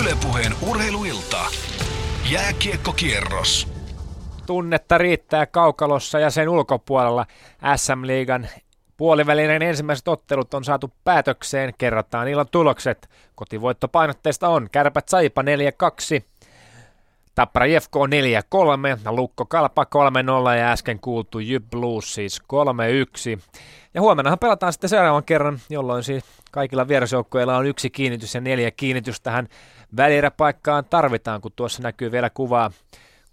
Ylepuheen 0.00 0.52
urheiluilta. 0.68 1.46
Jääkiekkokierros. 2.30 3.68
Tunnetta 4.46 4.98
riittää 4.98 5.46
kaukalossa 5.46 6.18
ja 6.18 6.30
sen 6.30 6.48
ulkopuolella 6.48 7.26
SM-liigan 7.76 8.48
Puolivälinen 8.98 9.62
ensimmäiset 9.62 10.08
ottelut 10.08 10.54
on 10.54 10.64
saatu 10.64 10.92
päätökseen, 11.04 11.72
kerrataan 11.78 12.28
illan 12.28 12.48
tulokset. 12.50 13.08
Kotivoittopainotteista 13.34 14.48
on 14.48 14.68
Kärpät 14.72 15.08
Saipa 15.08 15.42
4-2, 15.42 15.44
Tappara 17.38 17.66
JFK 17.66 17.96
4-3, 19.06 19.10
Lukko 19.10 19.46
Kalpa 19.46 19.86
3-0 20.54 20.58
ja 20.58 20.72
äsken 20.72 21.00
kuultu 21.00 21.38
Jyp 21.38 21.64
Blues 21.70 22.14
siis 22.14 22.42
3-1. 22.42 23.40
Ja 23.94 24.00
huomennahan 24.00 24.38
pelataan 24.38 24.72
sitten 24.72 24.90
seuraavan 24.90 25.24
kerran, 25.24 25.58
jolloin 25.70 26.02
siis 26.04 26.24
kaikilla 26.50 26.88
vierasjoukkueilla 26.88 27.56
on 27.56 27.66
yksi 27.66 27.90
kiinnitys 27.90 28.34
ja 28.34 28.40
neljä 28.40 28.70
kiinnitystä 28.70 29.24
tähän 29.24 29.48
välieräpaikkaan 29.96 30.84
tarvitaan, 30.84 31.40
kun 31.40 31.52
tuossa 31.56 31.82
näkyy 31.82 32.12
vielä 32.12 32.30
kuvaa, 32.30 32.70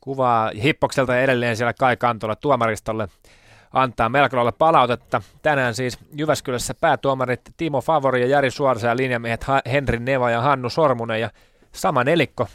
kuvaa 0.01 0.51
Hippokselta 0.63 1.15
ja 1.15 1.21
edelleen 1.21 1.57
siellä 1.57 1.73
Kai 1.73 1.97
Kantola 1.97 2.35
tuomaristolle 2.35 3.07
antaa 3.73 4.09
melko 4.09 4.35
lailla 4.35 4.51
palautetta. 4.51 5.21
Tänään 5.41 5.75
siis 5.75 5.99
Jyväskylässä 6.13 6.73
päätuomarit 6.73 7.41
Timo 7.57 7.81
Favori 7.81 8.21
ja 8.21 8.27
Jari 8.27 8.51
Suorsa 8.51 8.87
ja 8.87 8.97
linjamiehet 8.97 9.45
Henri 9.71 9.99
Neva 9.99 10.31
ja 10.31 10.41
Hannu 10.41 10.69
Sormunen 10.69 11.21
ja 11.21 11.29
sama 11.71 12.03
nelikko 12.03 12.47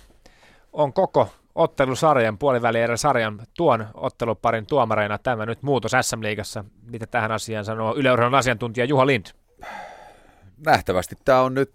on 0.72 0.92
koko 0.92 1.28
ottelusarjan, 1.60 2.38
puolivälierä 2.38 2.96
sarjan 2.96 3.42
tuon 3.56 3.86
otteluparin 3.94 4.66
tuomareina 4.66 5.18
tämä 5.18 5.46
nyt 5.46 5.62
muutos 5.62 5.92
SM-liigassa. 6.00 6.64
Mitä 6.90 7.06
tähän 7.06 7.32
asiaan 7.32 7.64
sanoo 7.64 7.94
yleurheilun 7.96 8.38
asiantuntija 8.38 8.84
Juha 8.84 9.06
Lind? 9.06 9.26
Nähtävästi 10.66 11.16
tämä 11.24 11.40
on 11.40 11.54
nyt 11.54 11.72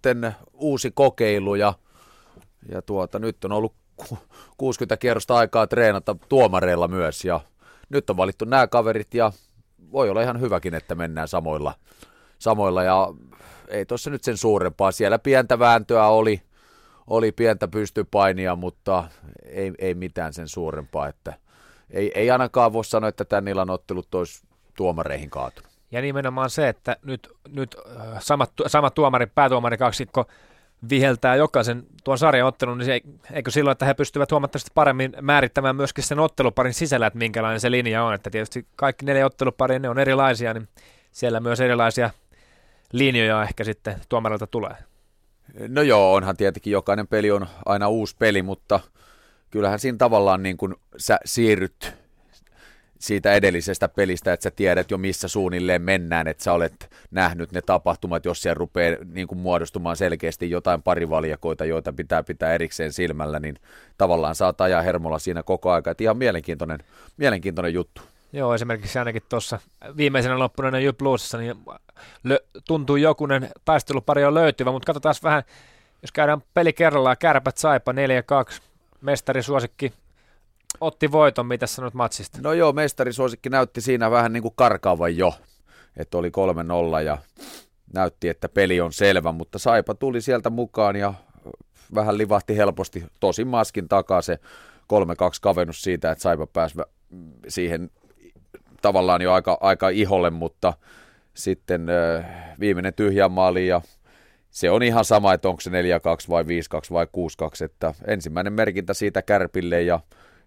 uusi 0.53 0.91
kokeilu 0.91 1.55
ja, 1.55 1.73
ja 2.69 2.81
tuota, 2.81 3.19
nyt 3.19 3.45
on 3.45 3.51
ollut 3.51 3.73
60 4.57 4.97
kierrosta 4.97 5.35
aikaa 5.35 5.67
treenata 5.67 6.15
tuomareilla 6.29 6.87
myös 6.87 7.25
ja 7.25 7.39
nyt 7.89 8.09
on 8.09 8.17
valittu 8.17 8.45
nämä 8.45 8.67
kaverit 8.67 9.13
ja 9.13 9.31
voi 9.91 10.09
olla 10.09 10.21
ihan 10.21 10.41
hyväkin, 10.41 10.73
että 10.73 10.95
mennään 10.95 11.27
samoilla, 11.27 11.73
samoilla 12.39 12.83
ja 12.83 13.13
ei 13.67 13.85
tuossa 13.85 14.09
nyt 14.09 14.23
sen 14.23 14.37
suurempaa. 14.37 14.91
Siellä 14.91 15.19
pientä 15.19 15.59
vääntöä 15.59 16.07
oli, 16.07 16.41
oli 17.07 17.31
pientä 17.31 17.67
pystypainia, 17.67 18.55
mutta 18.55 19.03
ei, 19.45 19.71
ei 19.79 19.93
mitään 19.93 20.33
sen 20.33 20.47
suurempaa, 20.47 21.07
että 21.07 21.33
ei, 21.89 22.11
ei 22.15 22.31
ainakaan 22.31 22.73
voi 22.73 22.85
sanoa, 22.85 23.09
että 23.09 23.25
tämän 23.25 23.47
illan 23.47 23.69
ottelut 23.69 24.15
olisi 24.15 24.43
tuomareihin 24.77 25.29
kaatunut. 25.29 25.71
Ja 25.91 26.01
nimenomaan 26.01 26.49
se, 26.49 26.69
että 26.69 26.97
nyt, 27.03 27.29
nyt 27.49 27.75
äh, 27.99 28.07
samat, 28.19 28.51
sama 28.67 28.89
tuomari, 28.89 29.25
päätuomari 29.25 29.77
kaksikko 29.77 30.25
viheltää 30.89 31.35
jokaisen 31.35 31.83
tuon 32.03 32.17
sarjaottelun, 32.17 32.77
niin 32.77 32.85
se, 32.85 33.01
eikö 33.33 33.51
silloin, 33.51 33.71
että 33.71 33.85
he 33.85 33.93
pystyvät 33.93 34.31
huomattavasti 34.31 34.71
paremmin 34.75 35.13
määrittämään 35.21 35.75
myöskin 35.75 36.03
sen 36.03 36.19
otteluparin 36.19 36.73
sisällä, 36.73 37.07
että 37.07 37.19
minkälainen 37.19 37.59
se 37.59 37.71
linja 37.71 38.03
on. 38.03 38.13
Että 38.13 38.29
tietysti 38.29 38.65
kaikki 38.75 39.05
neljä 39.05 39.25
otteluparia, 39.25 39.79
ne 39.79 39.89
on 39.89 39.99
erilaisia, 39.99 40.53
niin 40.53 40.67
siellä 41.11 41.39
myös 41.39 41.59
erilaisia 41.59 42.09
linjoja 42.91 43.43
ehkä 43.43 43.63
sitten 43.63 43.95
tuomarilta 44.09 44.47
tulee. 44.47 44.75
No 45.67 45.81
joo, 45.81 46.13
onhan 46.13 46.37
tietenkin 46.37 46.73
jokainen 46.73 47.07
peli 47.07 47.31
on 47.31 47.47
aina 47.65 47.89
uusi 47.89 48.15
peli, 48.19 48.41
mutta 48.41 48.79
kyllähän 49.51 49.79
siinä 49.79 49.97
tavallaan 49.97 50.43
niin 50.43 50.57
kuin 50.57 50.75
sä 50.97 51.19
siirryt 51.25 51.93
siitä 52.99 53.33
edellisestä 53.33 53.87
pelistä, 53.87 54.33
että 54.33 54.43
sä 54.43 54.51
tiedät 54.51 54.91
jo 54.91 54.97
missä 54.97 55.27
suunnilleen 55.27 55.81
mennään, 55.81 56.27
että 56.27 56.43
sä 56.43 56.53
olet 56.53 56.89
nähnyt 57.11 57.51
ne 57.51 57.61
tapahtumat, 57.61 58.25
jos 58.25 58.41
siellä 58.41 58.57
rupeaa 58.57 58.97
niin 59.13 59.27
kuin 59.27 59.39
muodostumaan 59.39 59.95
selkeästi 59.95 60.49
jotain 60.49 60.83
parivaljakoita, 60.83 61.65
joita 61.65 61.93
pitää 61.93 62.23
pitää 62.23 62.53
erikseen 62.53 62.93
silmällä, 62.93 63.39
niin 63.39 63.55
tavallaan 63.97 64.35
saat 64.35 64.61
ajaa 64.61 64.81
hermolla 64.81 65.19
siinä 65.19 65.43
koko 65.43 65.71
aika. 65.71 65.91
Että 65.91 66.03
ihan 66.03 66.17
mielenkiintoinen, 66.17 66.79
mielenkiintoinen 67.17 67.73
juttu. 67.73 68.01
Joo, 68.33 68.53
esimerkiksi 68.53 68.99
ainakin 68.99 69.23
tuossa 69.29 69.59
viimeisenä 69.97 70.39
loppuneena 70.39 70.77
New 70.77 70.93
Bluesissa, 70.97 71.37
niin 71.37 71.55
lö- 72.27 72.61
tuntuu 72.67 72.95
jokunen 72.95 73.49
taistelupari 73.65 74.25
on 74.25 74.33
löytyvä, 74.33 74.71
mutta 74.71 74.85
katsotaan 74.85 75.15
vähän, 75.23 75.43
jos 76.01 76.11
käydään 76.11 76.43
peli 76.53 76.73
kerrallaan, 76.73 77.17
kärpät 77.19 77.57
saipa 77.57 77.91
4-2, 77.91 77.95
mestarisuosikki 79.01 79.93
otti 80.81 81.11
voiton, 81.11 81.45
mitä 81.45 81.67
sanot 81.67 81.93
matsista? 81.93 82.39
No 82.41 82.53
joo, 82.53 82.73
mestarisuosikki 82.73 83.49
näytti 83.49 83.81
siinä 83.81 84.11
vähän 84.11 84.33
niin 84.33 84.43
kuin 84.43 84.53
karkaavan 84.55 85.17
jo, 85.17 85.33
että 85.97 86.17
oli 86.17 86.31
3-0 86.99 87.03
ja 87.03 87.17
näytti, 87.93 88.29
että 88.29 88.49
peli 88.49 88.81
on 88.81 88.93
selvä, 88.93 89.31
mutta 89.31 89.59
Saipa 89.59 89.95
tuli 89.95 90.21
sieltä 90.21 90.49
mukaan 90.49 90.95
ja 90.95 91.13
vähän 91.95 92.17
livahti 92.17 92.57
helposti, 92.57 93.03
tosi 93.19 93.45
maskin 93.45 93.87
takaa 93.87 94.21
se 94.21 94.39
3-2 94.39 94.39
kavennus 95.41 95.81
siitä, 95.81 96.11
että 96.11 96.21
Saipa 96.21 96.47
pääsi 96.47 96.77
siihen 97.47 97.89
tavallaan 98.81 99.21
jo 99.21 99.33
aika, 99.33 99.57
aika 99.61 99.89
iholle, 99.89 100.29
mutta 100.29 100.73
sitten 101.33 101.87
viimeinen 102.59 102.93
tyhjä 102.93 103.29
maali 103.29 103.67
ja 103.67 103.81
se 104.49 104.69
on 104.71 104.83
ihan 104.83 105.05
sama, 105.05 105.33
että 105.33 105.49
onko 105.49 105.61
se 105.61 105.69
4-2 105.69 105.73
vai 106.29 106.43
5-2 106.43 106.45
vai 106.91 107.05
6-2, 107.05 107.65
että 107.65 107.93
ensimmäinen 108.07 108.53
merkintä 108.53 108.93
siitä 108.93 109.21
kärpille 109.21 109.81
ja 109.81 109.99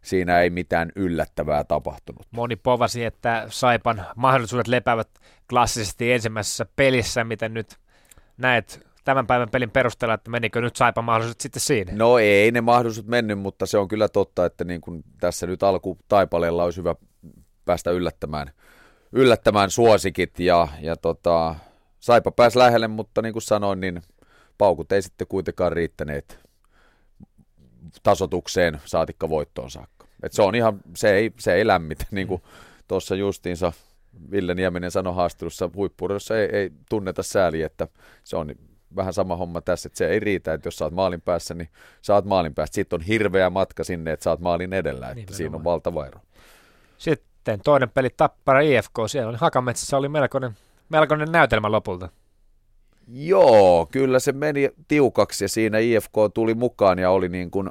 siinä 0.03 0.41
ei 0.41 0.51
mitään 0.51 0.93
yllättävää 0.97 1.65
tapahtunut. 1.65 2.27
Moni 2.31 2.57
povasi, 2.57 3.05
että 3.05 3.47
Saipan 3.49 4.07
mahdollisuudet 4.17 4.69
lepäävät 4.69 5.09
klassisesti 5.51 6.13
ensimmäisessä 6.13 6.67
pelissä, 6.77 7.25
miten 7.25 7.55
nyt 7.55 7.77
näet 8.37 8.89
tämän 9.05 9.27
päivän 9.27 9.51
pelin 9.51 9.71
perusteella, 9.71 10.15
että 10.15 10.31
menikö 10.31 10.61
nyt 10.61 10.77
Saipan 10.77 11.05
mahdollisuudet 11.05 11.41
sitten 11.41 11.61
siinä? 11.61 11.93
No 11.97 12.19
ei 12.19 12.53
ne 12.53 12.61
mahdollisuudet 12.61 13.11
mennyt, 13.11 13.39
mutta 13.39 13.67
se 13.67 13.79
on 13.79 13.89
kyllä 13.89 14.09
totta, 14.09 14.47
että 14.47 14.65
niin 14.65 14.81
kuin 14.81 15.05
tässä 15.21 15.47
nyt 15.47 15.63
alku 15.63 15.99
taipaleella 16.09 16.65
olisi 16.65 16.81
hyvä 16.81 16.95
päästä 17.69 17.91
yllättämään, 17.91 18.51
yllättämään 19.13 19.71
suosikit 19.71 20.41
ja, 20.41 20.69
ja 20.81 20.97
tota, 20.97 21.55
Saipa 22.01 22.31
pääsi 22.31 22.59
lähelle, 22.59 22.89
mutta 22.89 23.23
niin 23.23 23.33
kuin 23.33 23.43
sanoin, 23.43 23.81
niin 23.81 24.03
paukut 24.59 24.93
ei 24.93 25.03
sitten 25.03 25.27
kuitenkaan 25.27 25.73
riittäneet 25.73 26.39
tasotukseen 28.03 28.81
saatikka 28.85 29.29
voittoon 29.29 29.71
saakka. 29.71 30.07
Et 30.23 30.33
se 30.33 30.43
on 30.43 30.55
ihan, 30.55 30.81
se 30.95 31.15
ei, 31.15 31.33
se 31.39 31.55
ei 31.55 31.67
lämmitä, 31.67 32.05
niin 32.11 32.27
kuin 32.29 32.43
tuossa 32.89 33.15
justiinsa 33.15 33.73
Ville 34.31 34.55
Nieminen 34.55 34.91
sanoi 34.91 35.15
haastelussa 35.15 35.71
huippuudessa 35.75 36.39
ei, 36.39 36.49
ei 36.53 36.71
tunneta 36.89 37.23
sääliä, 37.23 37.67
että 37.67 37.89
se 38.25 38.37
on 38.37 38.55
vähän 38.97 39.13
sama 39.13 39.37
homma 39.37 39.61
tässä, 39.61 39.87
että 39.87 39.99
se 39.99 40.09
ei 40.09 40.21
riitä, 40.21 40.53
että 40.53 40.67
jos 40.67 40.77
saat 40.77 40.93
maalin 40.93 41.21
päässä, 41.21 41.55
niin 41.55 41.69
saat 42.03 42.25
maalin 42.25 42.55
päästä. 42.55 42.75
Sitten 42.75 43.01
on 43.01 43.07
hirveä 43.07 43.51
matka 43.51 43.85
sinne, 43.85 44.13
että 44.13 44.25
saat 44.25 44.41
maalin 44.41 44.73
edellä, 44.73 45.07
että 45.07 45.15
niin, 45.15 45.35
siinä 45.35 45.57
on 45.57 45.65
valtava 45.65 46.07
ero. 46.07 46.21
Sitten 46.99 47.29
toinen 47.57 47.91
peli 47.91 48.10
Tappara 48.17 48.60
IFK, 48.60 48.93
siellä 49.07 49.28
oli 49.28 49.39
Hakametsässä 49.41 49.97
oli 49.97 50.09
melkoinen, 50.09 50.52
melkoinen 50.89 51.33
näytelmä 51.33 51.70
lopulta. 51.70 52.09
Joo, 53.09 53.89
kyllä 53.93 54.18
se 54.18 54.33
meni 54.33 54.70
tiukaksi 54.89 55.44
ja 55.44 55.49
siinä 55.49 55.78
IFK 55.78 56.12
tuli 56.35 56.55
mukaan 56.55 56.99
ja 56.99 57.10
oli 57.10 57.28
niin 57.28 57.51
kuin, 57.51 57.70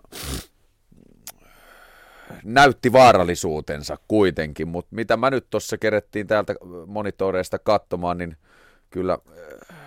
näytti 2.43 2.91
vaarallisuutensa 2.93 3.97
kuitenkin, 4.07 4.67
mutta 4.67 4.95
mitä 4.95 5.17
mä 5.17 5.29
nyt 5.29 5.49
tuossa 5.49 5.77
kerettiin 5.77 6.27
täältä 6.27 6.55
monitoreista 6.87 7.59
katsomaan, 7.59 8.17
niin 8.17 8.37
kyllä 8.89 9.13
äh, 9.13 9.77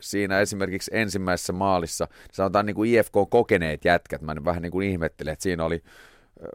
siinä 0.00 0.40
esimerkiksi 0.40 0.90
ensimmäisessä 0.94 1.52
maalissa, 1.52 2.08
sanotaan 2.32 2.66
niin 2.66 2.74
kuin 2.76 2.90
IFK 2.90 3.12
kokeneet 3.30 3.84
jätkät, 3.84 4.22
mä 4.22 4.34
vähän 4.44 4.62
niin 4.62 4.72
kuin 4.72 4.88
ihmettelen, 4.88 5.32
että 5.32 5.42
siinä 5.42 5.64
oli 5.64 5.82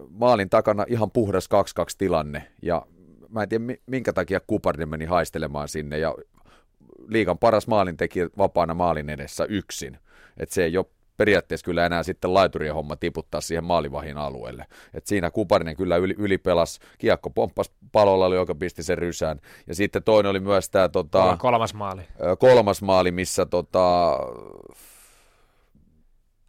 maalin 0.10 0.50
takana 0.50 0.86
ihan 0.88 1.12
puhdas 1.12 1.50
2-2 1.80 1.96
tilanne 1.98 2.48
ja 2.62 2.86
mä 3.30 3.44
en 3.44 3.50
tiedä 3.50 3.64
minkä 3.86 4.14
takia 4.14 4.40
Kuparinen 4.48 4.90
meni 4.90 5.06
haistelemaan 5.06 5.68
sinne 5.68 5.98
ja 5.98 6.16
liikan 7.08 7.38
paras 7.38 7.68
maalintekijä 7.68 8.30
vapaana 8.38 8.74
maalin 8.74 9.10
edessä 9.10 9.46
yksin. 9.50 9.98
Että 10.38 10.56
se 10.56 10.64
ei 10.64 10.78
ole 10.78 10.86
periaatteessa 11.18 11.66
kyllä 11.66 11.86
enää 11.86 12.04
sitten 12.04 12.34
laiturien 12.34 12.74
homma 12.74 12.96
tiputtaa 12.96 13.42
siihen 13.42 13.64
maalivahin 13.64 14.18
alueelle. 14.18 14.66
Et 14.94 15.08
siinä 15.08 15.32
Kuparinen 15.32 15.76
kyllä 15.76 15.98
yli, 15.98 16.16
ylipelas, 16.18 16.80
kiekko 16.98 17.30
pomppas 17.30 17.72
palolla, 17.92 18.36
joka 18.36 18.56
pisti 18.56 18.84
sen 18.84 18.98
rysään. 18.98 19.40
Ja 19.68 19.76
sitten 19.76 20.04
toinen 20.04 20.30
oli 20.30 20.40
myös 20.40 20.70
tämä 20.70 20.90
tota, 20.90 21.38
kolmas 21.40 21.74
maali. 21.74 22.02
Kolmas 22.40 22.82
maali, 22.82 23.12
missä 23.12 23.46
tota, 23.46 24.18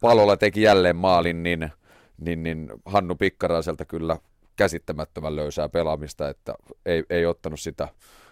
palolla 0.01 0.37
teki 0.37 0.61
jälleen 0.61 0.95
maalin, 0.95 1.43
niin, 1.43 1.71
niin, 2.19 2.43
niin 2.43 2.69
Hannu 2.85 3.15
Pikkaraiselta 3.15 3.85
kyllä 3.85 4.17
käsittämättömän 4.55 5.35
löysää 5.35 5.69
pelaamista, 5.69 6.29
että 6.29 6.53
ei, 6.85 7.03
ei 7.09 7.25
ottanut 7.25 7.59
sitä 7.59 7.87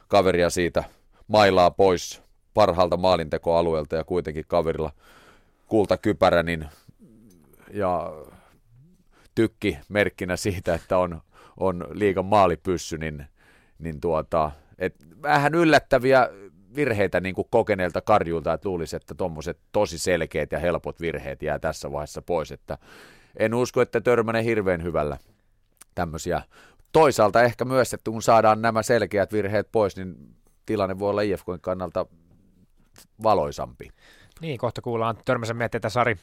kaveria 0.07 0.49
siitä 0.49 0.83
mailaa 1.27 1.71
pois 1.71 2.21
parhaalta 2.53 2.97
maalintekoalueelta 2.97 3.95
ja 3.95 4.03
kuitenkin 4.03 4.45
kaverilla 4.47 4.91
kultakypärä 5.67 6.43
niin, 6.43 6.65
ja 7.73 8.13
tykki 9.35 9.77
merkkinä 9.89 10.35
siitä, 10.37 10.75
että 10.75 10.97
on, 10.97 11.21
on 11.57 11.87
liikan 11.91 12.25
maalipyssy, 12.25 12.97
niin, 12.97 13.25
niin 13.79 14.01
tuota, 14.01 14.51
et 14.79 14.95
vähän 15.21 15.55
yllättäviä 15.55 16.29
virheitä 16.75 17.19
niin 17.19 17.35
kuin 17.35 17.47
kokeneelta 17.51 18.01
karjulta, 18.01 18.53
että 18.53 18.69
luulisi, 18.69 18.95
että 18.95 19.15
tuommoiset 19.15 19.59
tosi 19.71 19.99
selkeät 19.99 20.51
ja 20.51 20.59
helpot 20.59 21.01
virheet 21.01 21.41
jää 21.41 21.59
tässä 21.59 21.91
vaiheessa 21.91 22.21
pois, 22.21 22.51
että 22.51 22.77
en 23.37 23.53
usko, 23.53 23.81
että 23.81 24.01
törmänen 24.01 24.43
hirveän 24.43 24.83
hyvällä 24.83 25.17
tämmöisiä. 25.95 26.41
Toisaalta 26.91 27.43
ehkä 27.43 27.65
myös, 27.65 27.93
että 27.93 28.11
kun 28.11 28.21
saadaan 28.21 28.61
nämä 28.61 28.83
selkeät 28.83 29.33
virheet 29.33 29.71
pois, 29.71 29.95
niin 29.95 30.15
tilanne 30.65 30.99
voi 30.99 31.09
olla 31.09 31.21
IFKn 31.21 31.59
kannalta 31.61 32.05
valoisampi. 33.23 33.89
Niin, 34.41 34.57
kohta 34.57 34.81
kuullaan 34.81 35.17
törmäsen 35.25 35.57
mietteitä 35.57 35.89
Sari, 35.89 36.15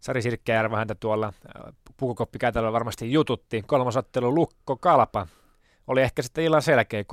Sari 0.00 0.22
Sirkkejärvä 0.22 0.76
häntä 0.76 0.94
tuolla 0.94 1.26
äh, 1.26 1.74
pukukoppikäytävällä 1.96 2.72
varmasti 2.72 3.12
jututti. 3.12 3.62
Kolmasottelu 3.66 4.34
Lukko 4.34 4.76
Kalpa 4.76 5.26
oli 5.86 6.02
ehkä 6.02 6.22
sitten 6.22 6.44
illan 6.44 6.62
selkeä 6.62 7.02
3-0 7.02 7.04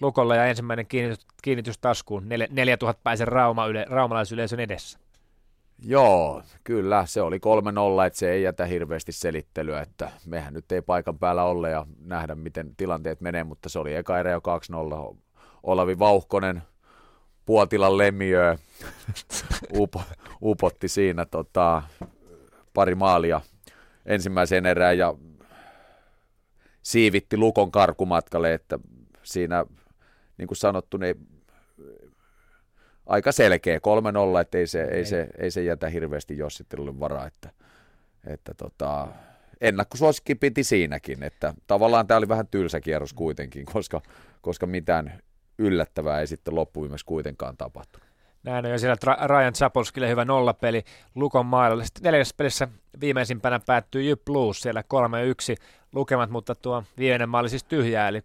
Lukolla 0.00 0.36
ja 0.36 0.46
ensimmäinen 0.46 0.86
kiinnitys, 0.86 1.26
kiinnitys 1.42 1.78
taskuun 1.78 2.28
4000 2.50 3.00
päisen 3.02 3.28
rauma 3.28 3.66
yle, 3.66 3.86
raumalaisyleisön 3.88 4.60
edessä. 4.60 4.98
Joo, 5.78 6.42
kyllä, 6.64 7.06
se 7.06 7.22
oli 7.22 7.36
3-0, 7.36 8.06
että 8.06 8.18
se 8.18 8.30
ei 8.30 8.42
jätä 8.42 8.66
hirveästi 8.66 9.12
selittelyä, 9.12 9.80
että 9.80 10.10
mehän 10.26 10.54
nyt 10.54 10.72
ei 10.72 10.82
paikan 10.82 11.18
päällä 11.18 11.44
ole 11.44 11.70
ja 11.70 11.86
nähdä, 12.04 12.34
miten 12.34 12.76
tilanteet 12.76 13.20
menee, 13.20 13.44
mutta 13.44 13.68
se 13.68 13.78
oli 13.78 13.94
eka 13.94 14.18
erä 14.18 14.30
jo 14.30 14.40
2-0. 15.12 15.16
Olavi 15.62 15.98
Vauhkonen 15.98 16.62
Puotilan 17.46 17.98
lemmiö 17.98 18.56
upo, 19.78 20.02
upotti 20.42 20.88
siinä 20.88 21.26
tota, 21.26 21.82
pari 22.74 22.94
maalia 22.94 23.40
ensimmäiseen 24.06 24.66
erään 24.66 24.98
ja 24.98 25.14
siivitti 26.82 27.36
Lukon 27.36 27.70
karkumatkalle, 27.70 28.54
että 28.54 28.78
siinä 29.22 29.66
niin 30.38 30.48
kuin 30.48 30.58
sanottu, 30.58 30.96
niin 30.96 31.35
aika 33.06 33.32
selkeä 33.32 33.78
3-0, 33.78 34.40
että 34.40 34.58
ei 34.58 34.66
se, 34.66 34.82
ei, 34.82 35.04
se, 35.04 35.28
ei 35.38 35.50
se 35.50 35.62
jätä 35.62 35.88
hirveästi 35.88 36.38
jossittelulle 36.38 37.00
varaa, 37.00 37.26
että, 37.26 37.50
että 38.26 38.54
tota, 38.54 39.08
ennakkosuosikki 39.60 40.34
piti 40.34 40.64
siinäkin, 40.64 41.22
että 41.22 41.54
tavallaan 41.66 42.06
tämä 42.06 42.18
oli 42.18 42.28
vähän 42.28 42.46
tylsä 42.46 42.80
kierros 42.80 43.12
kuitenkin, 43.12 43.66
koska, 43.72 44.00
koska 44.40 44.66
mitään 44.66 45.20
yllättävää 45.58 46.20
ei 46.20 46.26
sitten 46.26 46.54
loppuviimeksi 46.54 47.06
kuitenkaan 47.06 47.56
tapahtunut. 47.56 48.06
Näin 48.42 48.66
on 48.66 48.72
jo 48.72 48.78
siellä 48.78 49.26
Ryan 49.26 49.52
Chapolskille 49.52 50.08
hyvä 50.08 50.24
nollapeli 50.24 50.84
Lukon 51.14 51.46
mailla. 51.46 51.84
Sitten 51.84 52.02
neljännessä 52.02 52.34
pelissä 52.36 52.68
viimeisimpänä 53.00 53.60
päättyi 53.66 54.08
Jyp 54.08 54.24
Blues 54.24 54.60
siellä 54.60 54.82
3-1 54.82 55.62
lukemat, 55.96 56.30
mutta 56.30 56.54
tuo 56.54 56.84
viimeinen 56.98 57.28
maali 57.28 57.48
siis 57.48 57.64
tyhjää, 57.64 58.08
eli 58.08 58.18
2-1 58.18 58.22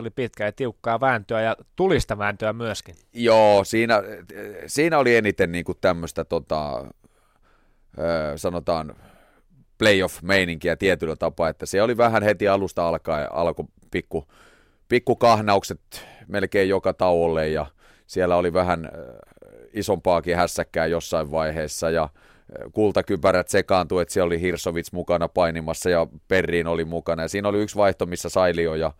oli 0.00 0.10
pitkä 0.10 0.44
ja 0.44 0.52
tiukkaa 0.52 1.00
vääntöä 1.00 1.40
ja 1.40 1.56
tulista 1.76 2.18
vääntöä 2.18 2.52
myöskin. 2.52 2.94
Joo, 3.12 3.64
siinä, 3.64 4.02
siinä 4.66 4.98
oli 4.98 5.16
eniten 5.16 5.52
niin 5.52 5.64
kuin 5.64 5.78
tämmöistä 5.80 6.24
tota, 6.24 6.84
sanotaan 8.36 8.94
playoff-meininkiä 9.78 10.76
tietyllä 10.76 11.16
tapaa, 11.16 11.48
että 11.48 11.66
se 11.66 11.82
oli 11.82 11.96
vähän 11.96 12.22
heti 12.22 12.48
alusta 12.48 12.88
alkaen, 12.88 13.32
alkoi 13.32 13.64
pikku, 13.90 14.28
pikku 14.88 15.16
kahnaukset 15.16 16.06
melkein 16.28 16.68
joka 16.68 16.92
tauolle 16.92 17.48
ja 17.48 17.66
siellä 18.06 18.36
oli 18.36 18.52
vähän 18.52 18.90
isompaakin 19.72 20.36
hässäkkää 20.36 20.86
jossain 20.86 21.30
vaiheessa 21.30 21.90
ja 21.90 22.08
kultakypärät 22.72 23.48
sekaantui, 23.48 24.02
että 24.02 24.14
siellä 24.14 24.26
oli 24.26 24.40
Hirsovits 24.40 24.92
mukana 24.92 25.28
painimassa 25.28 25.90
ja 25.90 26.06
Perriin 26.28 26.66
oli 26.66 26.84
mukana. 26.84 27.22
Ja 27.22 27.28
siinä 27.28 27.48
oli 27.48 27.62
yksi 27.62 27.76
vaihto, 27.76 28.06
missä 28.06 28.28
Sailio 28.28 28.74
ja 28.74 28.92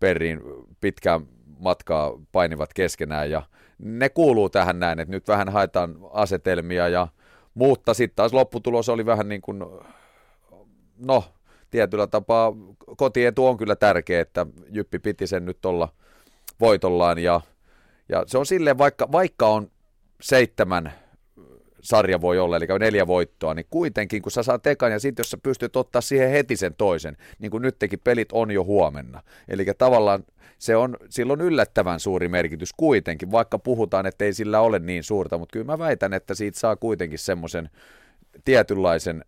Perriin 0.00 0.40
pitkään 0.80 1.26
matkaa 1.58 2.12
painivat 2.32 2.74
keskenään 2.74 3.30
ja 3.30 3.42
ne 3.78 4.08
kuuluu 4.08 4.50
tähän 4.50 4.78
näin, 4.78 5.00
että 5.00 5.12
nyt 5.12 5.28
vähän 5.28 5.48
haetaan 5.48 5.96
asetelmia 6.12 6.88
ja 6.88 7.08
mutta 7.54 7.94
sitten 7.94 8.16
taas 8.16 8.32
lopputulos 8.32 8.88
oli 8.88 9.06
vähän 9.06 9.28
niin 9.28 9.42
kuin, 9.42 9.64
no 10.98 11.24
tietyllä 11.70 12.06
tapaa 12.06 12.52
kotietu 12.96 13.46
on 13.46 13.56
kyllä 13.56 13.76
tärkeä, 13.76 14.20
että 14.20 14.46
Jyppi 14.70 14.98
piti 14.98 15.26
sen 15.26 15.44
nyt 15.44 15.64
olla 15.64 15.88
voitollaan 16.60 17.18
ja, 17.18 17.40
ja 18.08 18.24
se 18.26 18.38
on 18.38 18.46
silleen, 18.46 18.78
vaikka, 18.78 19.12
vaikka 19.12 19.46
on 19.46 19.70
seitsemän 20.22 20.92
sarja 21.82 22.20
voi 22.20 22.38
olla, 22.38 22.56
eli 22.56 22.66
neljä 22.80 23.06
voittoa, 23.06 23.54
niin 23.54 23.66
kuitenkin 23.70 24.22
kun 24.22 24.32
sä 24.32 24.42
saat 24.42 24.66
ekan 24.66 24.92
ja 24.92 24.98
sitten 24.98 25.22
jos 25.22 25.30
sä 25.30 25.38
pystyt 25.42 25.76
ottaa 25.76 26.02
siihen 26.02 26.30
heti 26.30 26.56
sen 26.56 26.74
toisen, 26.74 27.16
niin 27.38 27.50
kuin 27.50 27.62
nytkin 27.62 28.00
pelit 28.04 28.32
on 28.32 28.50
jo 28.50 28.64
huomenna. 28.64 29.22
Eli 29.48 29.66
tavallaan 29.78 30.24
se 30.58 30.76
on, 30.76 30.96
sillä 31.08 31.32
on 31.32 31.40
yllättävän 31.40 32.00
suuri 32.00 32.28
merkitys 32.28 32.72
kuitenkin, 32.76 33.30
vaikka 33.30 33.58
puhutaan, 33.58 34.06
että 34.06 34.24
ei 34.24 34.32
sillä 34.32 34.60
ole 34.60 34.78
niin 34.78 35.04
suurta, 35.04 35.38
mutta 35.38 35.52
kyllä 35.52 35.66
mä 35.66 35.78
väitän, 35.78 36.12
että 36.12 36.34
siitä 36.34 36.58
saa 36.58 36.76
kuitenkin 36.76 37.18
semmoisen 37.18 37.70
tietynlaisen 38.44 39.24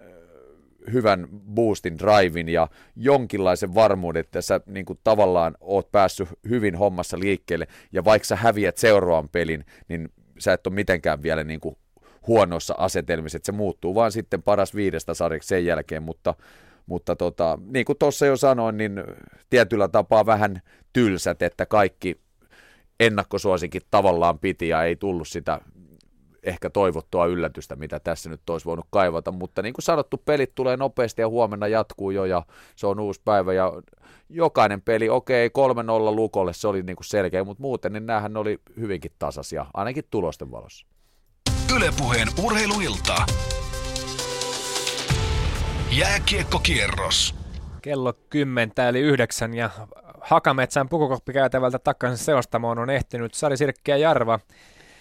hyvän 0.93 1.29
boostin, 1.55 1.99
drivein 1.99 2.49
ja 2.49 2.69
jonkinlaisen 2.97 3.75
varmuuden, 3.75 4.21
että 4.21 4.41
sä 4.41 4.61
niin 4.67 4.87
kuin, 4.87 4.99
tavallaan 5.05 5.55
oot 5.61 5.93
päässyt 5.93 6.29
hyvin 6.49 6.75
hommassa 6.75 7.19
liikkeelle 7.19 7.67
ja 7.93 8.05
vaikka 8.05 8.27
sä 8.27 8.37
häviät 8.37 8.79
seuraavan 8.79 9.29
pelin, 9.29 9.65
niin 9.89 10.09
sä 10.39 10.53
et 10.53 10.67
ole 10.67 10.75
mitenkään 10.75 11.23
vielä 11.23 11.45
niin 11.45 11.61
kuin, 11.61 11.77
huonossa 12.27 12.75
asetelmissa, 12.79 13.37
että 13.37 13.47
se 13.47 13.53
muuttuu 13.53 13.95
vaan 13.95 14.13
sitten 14.13 14.43
paras 14.43 14.75
viidestä 14.75 15.15
sarjaksi 15.15 15.49
sen 15.49 15.67
jälkeen, 15.67 16.03
mutta, 16.03 16.35
mutta 16.87 17.17
tota, 17.17 17.59
niin 17.67 17.85
kuin 17.85 17.99
tuossa 17.99 18.27
jo 18.27 18.37
sanoin, 18.37 18.77
niin 18.77 19.05
tietyllä 19.51 19.89
tapaa 19.89 20.27
vähän 20.27 20.63
tylsät, 20.93 21.43
että 21.43 21.67
kaikki 21.67 22.21
ennakkosuosikin 23.01 23.83
tavallaan 23.91 24.39
piti 24.39 24.69
ja 24.69 24.83
ei 24.85 24.97
tullut 24.97 25.29
sitä 25.29 25.61
ehkä 26.43 26.71
toivottua 26.71 27.27
yllätystä, 27.27 27.77
mitä 27.77 28.01
tässä 28.01 28.31
nyt 28.31 28.51
olisi 28.51 28.67
voinut 28.67 28.87
kaivata, 28.91 29.33
mutta 29.33 29.63
niin 29.63 29.73
kuin 29.73 29.83
sanottu, 29.83 30.17
pelit 30.25 30.55
tulee 30.55 30.77
nopeasti 30.77 31.23
ja 31.23 31.29
huomenna 31.29 31.69
jatkuu 31.69 32.11
jo 32.11 32.25
ja 32.25 32.43
se 32.77 32.87
on 32.87 33.01
uusi 33.01 33.21
päivä 33.25 33.53
ja 33.53 33.73
jokainen 34.29 34.83
peli, 34.83 35.09
okei, 35.09 35.47
okay, 35.47 35.75
3-0 36.13 36.15
lukolle, 36.15 36.53
se 36.53 36.69
oli 36.69 36.83
niin 36.83 36.97
kuin 36.97 37.05
selkeä, 37.05 37.45
mutta 37.45 37.63
muuten 37.63 37.93
niin 37.93 38.07
näähän 38.07 38.37
oli 38.37 38.59
hyvinkin 38.77 39.13
tasaisia, 39.19 39.67
ainakin 39.75 40.05
tulosten 40.11 40.51
valossa. 40.51 40.87
Ylepuheen 41.77 42.29
urheiluilta. 42.45 43.27
Jääkiekkokierros. 45.93 47.35
Kello 47.83 48.13
10 48.31 48.73
eli 48.89 49.01
9 49.01 49.55
ja 49.55 49.71
Hakametsän 50.21 50.89
pukukoppikäytävältä 50.89 51.79
takaisin 51.79 52.25
seostamoon 52.25 52.79
on 52.79 52.91
ehtinyt 52.91 53.35
Sari 53.35 53.57
Sirkki 53.57 53.91
ja 53.91 53.97
Jarva. 53.97 54.41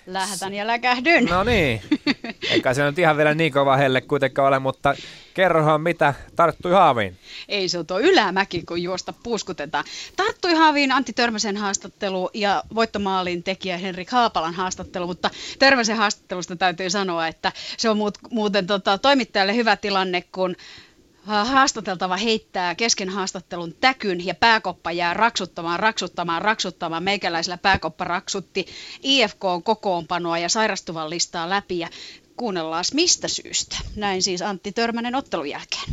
Lähetän 0.05 0.53
ja 0.53 0.67
läkähdyn. 0.67 1.25
No 1.25 1.43
niin, 1.43 1.81
eikä 2.49 2.73
se 2.73 2.83
nyt 2.83 2.99
ihan 2.99 3.17
vielä 3.17 3.33
niin 3.33 3.53
kova 3.53 3.77
helle 3.77 4.01
kuitenkaan 4.01 4.47
ole, 4.47 4.59
mutta 4.59 4.95
kerrohan 5.33 5.81
mitä 5.81 6.13
tarttui 6.35 6.71
haaviin. 6.71 7.17
Ei 7.49 7.69
se 7.69 7.79
on 7.79 7.87
tuo 7.87 7.99
ylämäki, 7.99 8.63
kun 8.63 8.83
juosta 8.83 9.13
puuskutetaan. 9.23 9.85
Tarttui 10.15 10.53
haaviin 10.53 10.91
Antti 10.91 11.13
Törmäsen 11.13 11.57
haastattelu 11.57 12.29
ja 12.33 12.63
voittomaalin 12.75 13.43
tekijä 13.43 13.77
Henrik 13.77 14.09
Haapalan 14.09 14.53
haastattelu, 14.53 15.07
mutta 15.07 15.29
Törmäsen 15.59 15.97
haastattelusta 15.97 16.55
täytyy 16.55 16.89
sanoa, 16.89 17.27
että 17.27 17.51
se 17.77 17.89
on 17.89 17.97
muuten 18.29 18.67
tota, 18.67 18.97
toimittajalle 18.97 19.55
hyvä 19.55 19.75
tilanne, 19.75 20.23
kun 20.31 20.55
haastateltava 21.25 22.17
heittää 22.17 22.75
kesken 22.75 23.09
haastattelun 23.09 23.73
täkyn 23.73 24.25
ja 24.25 24.35
pääkoppa 24.35 24.91
jää 24.91 25.13
raksuttamaan, 25.13 25.79
raksuttamaan, 25.79 26.41
raksuttamaan. 26.41 27.03
Meikäläisellä 27.03 27.57
pääkoppa 27.57 28.03
raksutti 28.03 28.65
IFK 29.03 29.39
kokoonpanoa 29.63 30.37
ja 30.37 30.49
sairastuvan 30.49 31.09
listaa 31.09 31.49
läpi 31.49 31.79
ja 31.79 31.89
kuunnellaan 32.41 32.85
mistä 32.93 33.27
syystä. 33.27 33.77
Näin 33.95 34.21
siis 34.21 34.41
Antti 34.41 34.71
Törmänen 34.71 35.15
ottelun 35.15 35.49
jälkeen. 35.49 35.83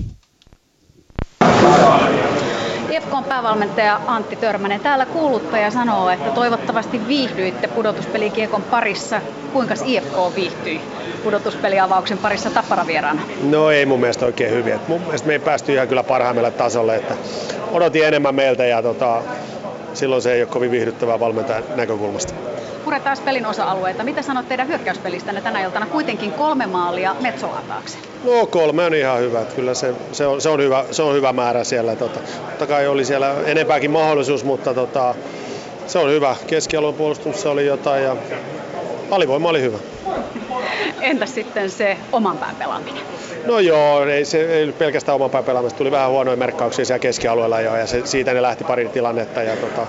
IFKn 2.91 3.25
päävalmentaja 3.29 4.01
Antti 4.07 4.37
Törmänen. 4.37 4.81
Täällä 4.81 5.07
kuuluttaja 5.07 5.71
sanoo, 5.71 6.11
että 6.11 6.31
toivottavasti 6.31 7.01
viihdyitte 7.09 7.69
pudotuspelikiekon 7.69 8.63
parissa. 8.63 9.21
Kuinka 9.53 9.75
IFK 9.87 10.17
viihtyi 10.35 10.81
pudotuspeliavauksen 11.25 12.19
parissa 12.19 12.51
tapparavieraana? 12.51 13.23
No 13.43 13.71
ei 13.71 13.87
mun 13.87 14.01
mielestä 14.01 14.27
oikein 14.27 14.51
hyvin. 14.51 14.73
Et 14.73 14.89
mun 14.89 15.01
mielestä 15.01 15.27
me 15.27 15.33
ei 15.33 15.39
päästy 15.39 15.73
ihan 15.75 15.89
kyllä 15.89 16.03
parhaimmille 16.03 16.51
tasolle. 16.51 16.97
Että 16.97 17.15
odotin 17.73 18.07
enemmän 18.07 18.35
meiltä 18.35 18.65
ja 18.65 18.83
tota, 18.83 19.23
silloin 19.95 20.23
se 20.23 20.33
ei 20.33 20.43
ole 20.43 20.51
kovin 20.51 20.71
viihdyttävää 20.71 21.21
valmentajan 21.21 21.65
näkökulmasta 21.77 22.35
puretaan 22.89 23.17
pelin 23.25 23.47
osa-alueita. 23.47 24.05
Mitä 24.05 24.23
sanot 24.23 24.49
teidän 24.49 24.69
hyökkäyspelistänne 24.69 25.41
tänä 25.41 25.65
iltana? 25.65 25.87
Kuitenkin 25.87 26.33
kolme 26.33 26.67
maalia 26.67 27.17
Metsolan 27.21 27.63
taakse. 27.69 27.99
No 28.25 28.47
kolme 28.47 28.85
on 28.85 28.95
ihan 28.95 29.21
hyvä. 29.21 29.45
Kyllä 29.57 29.75
se, 29.75 29.95
se, 30.13 30.27
on, 30.27 30.41
se, 30.41 30.49
on, 30.49 30.61
hyvä, 30.61 30.85
se 30.91 31.03
on 31.03 31.15
hyvä 31.15 31.33
määrä 31.33 31.65
siellä. 31.65 31.97
Tota, 31.97 32.21
totta 32.21 32.67
kai 32.67 32.87
oli 32.87 33.05
siellä 33.05 33.35
enempääkin 33.47 33.91
mahdollisuus, 33.91 34.45
mutta 34.45 34.75
tota, 34.75 35.15
se 35.87 35.99
on 35.99 36.11
hyvä. 36.11 36.37
Keskialueen 36.47 36.95
puolustuksessa 36.95 37.51
oli 37.51 37.67
jotain 37.67 38.05
ja 38.05 38.17
alivoima 39.11 39.49
oli 39.49 39.63
hyvä. 39.63 39.79
Entäs 41.01 41.35
sitten 41.35 41.71
se 41.71 41.97
oman 42.13 42.39
pään 42.39 42.57
pelaaminen? 42.57 43.03
No 43.47 43.59
joo, 43.59 44.05
ei 44.05 44.25
se 44.25 44.41
ei 44.41 44.73
pelkästään 44.73 45.17
oman 45.17 45.31
päin 45.31 45.45
pelaamista. 45.45 45.79
Tuli 45.79 45.91
vähän 45.91 46.11
huonoja 46.11 46.37
merkkauksia 46.37 46.85
siellä 46.85 46.99
keskialueella 46.99 47.61
jo 47.61 47.77
ja 47.77 47.87
se, 47.87 48.07
siitä 48.07 48.35
ne 48.35 48.43
lähti 48.43 48.65
pari 48.65 48.89
tilannetta 48.89 49.43
ja 49.43 49.57
tota, 49.57 49.87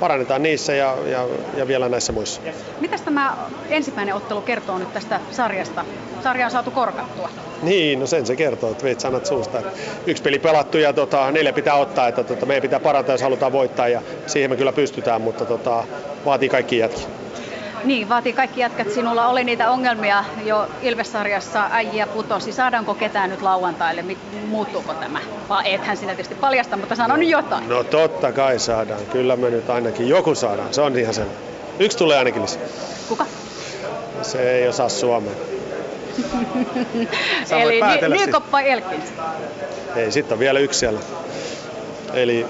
parannetaan 0.00 0.42
niissä 0.42 0.74
ja, 0.74 0.96
ja, 1.06 1.26
ja, 1.56 1.68
vielä 1.68 1.88
näissä 1.88 2.12
muissa. 2.12 2.40
Mitäs 2.80 3.00
tämä 3.00 3.36
ensimmäinen 3.70 4.14
ottelu 4.14 4.40
kertoo 4.40 4.78
nyt 4.78 4.92
tästä 4.92 5.20
sarjasta? 5.30 5.84
Sarja 6.22 6.44
on 6.44 6.50
saatu 6.50 6.70
korkattua. 6.70 7.28
Niin, 7.62 8.00
no 8.00 8.06
sen 8.06 8.26
se 8.26 8.36
kertoo, 8.36 8.70
että 8.70 8.84
veit 8.84 9.00
sanat 9.00 9.26
suusta. 9.26 9.58
Että 9.58 9.70
yksi 10.06 10.22
peli 10.22 10.38
pelattu 10.38 10.78
ja 10.78 10.92
tota, 10.92 11.30
neljä 11.30 11.52
pitää 11.52 11.74
ottaa, 11.74 12.08
että 12.08 12.24
tota, 12.24 12.46
meidän 12.46 12.62
pitää 12.62 12.80
parantaa, 12.80 13.14
jos 13.14 13.22
halutaan 13.22 13.52
voittaa 13.52 13.88
ja 13.88 14.02
siihen 14.26 14.50
me 14.50 14.56
kyllä 14.56 14.72
pystytään, 14.72 15.20
mutta 15.20 15.44
tota, 15.44 15.84
vaatii 16.24 16.48
kaikki 16.48 16.78
jätkiä. 16.78 17.27
Niin, 17.84 18.08
vaatii 18.08 18.32
kaikki 18.32 18.60
jätkät. 18.60 18.90
Sinulla 18.90 19.28
oli 19.28 19.44
niitä 19.44 19.70
ongelmia 19.70 20.24
jo 20.44 20.68
Ilves-sarjassa, 20.82 21.68
äijä 21.70 22.06
putosi. 22.06 22.52
Saadaanko 22.52 22.94
ketään 22.94 23.30
nyt 23.30 23.42
lauantaille? 23.42 24.04
Muuttuuko 24.48 24.94
tämä? 24.94 25.20
Vai 25.48 25.74
ethän 25.74 25.96
sinä 25.96 26.14
tietysti 26.14 26.34
paljasta, 26.34 26.76
mutta 26.76 26.94
sano 26.94 27.16
nyt 27.16 27.28
jotain. 27.28 27.68
No 27.68 27.84
totta 27.84 28.32
kai 28.32 28.58
saadaan. 28.58 29.00
Kyllä 29.12 29.36
me 29.36 29.50
nyt 29.50 29.70
ainakin 29.70 30.08
joku 30.08 30.34
saadaan. 30.34 30.74
Se 30.74 30.80
on 30.80 30.98
ihan 30.98 31.14
sen. 31.14 31.26
Yksi 31.78 31.98
tulee 31.98 32.18
ainakin 32.18 32.42
lisää. 32.42 32.62
Kuka? 33.08 33.26
Se 34.22 34.50
ei 34.50 34.68
osaa 34.68 34.88
suomea. 34.88 35.32
Eli 37.50 38.16
Nykop 38.26 38.52
vai 38.52 38.70
Elkins? 38.70 39.04
Ei, 39.96 40.12
sitten 40.12 40.34
on 40.34 40.38
vielä 40.38 40.58
yksi 40.58 40.78
siellä. 40.78 41.00
Eli 42.14 42.46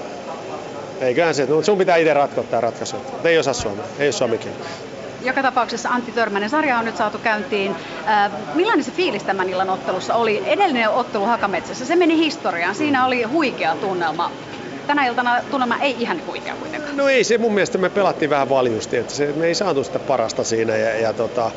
eiköhän 1.01 1.35
se, 1.35 1.45
no 1.45 1.61
sun 1.61 1.77
pitää 1.77 1.97
itse 1.97 2.13
ratkoa 2.13 2.43
tämä 2.43 2.61
ratkaisu. 2.61 2.95
Ei 3.23 3.37
osaa 3.37 3.53
suomea, 3.53 3.85
ei 3.99 4.07
ole 4.07 4.11
suomikin 4.11 4.51
joka 5.21 5.41
tapauksessa 5.41 5.89
Antti 5.89 6.11
Törmänen 6.11 6.49
sarja 6.49 6.77
on 6.77 6.85
nyt 6.85 6.97
saatu 6.97 7.17
käyntiin. 7.17 7.75
Äh, 8.07 8.31
millainen 8.55 8.83
se 8.83 8.91
fiilis 8.91 9.23
tämän 9.23 9.49
illan 9.49 9.69
ottelussa 9.69 10.15
oli? 10.15 10.43
Edellinen 10.45 10.89
ottelu 10.89 11.25
Hakametsässä, 11.25 11.85
se 11.85 11.95
meni 11.95 12.17
historiaan. 12.17 12.75
Siinä 12.75 13.05
oli 13.05 13.23
huikea 13.23 13.75
tunnelma. 13.75 14.31
Tänä 14.87 15.05
iltana 15.05 15.41
tunnelma 15.51 15.77
ei 15.77 15.95
ihan 15.99 16.21
huikea 16.25 16.55
kuitenkaan. 16.55 16.97
No 16.97 17.09
ei 17.09 17.23
se 17.23 17.37
mun 17.37 17.53
mielestä, 17.53 17.77
me 17.77 17.89
pelattiin 17.89 18.29
vähän 18.29 18.49
valjusti, 18.49 18.97
että 18.97 19.13
se, 19.13 19.33
me 19.35 19.47
ei 19.47 19.55
saatu 19.55 19.83
sitä 19.83 19.99
parasta 19.99 20.43
siinä 20.43 20.77
ja, 20.77 20.99
ja 20.99 21.13
tota, 21.13 21.51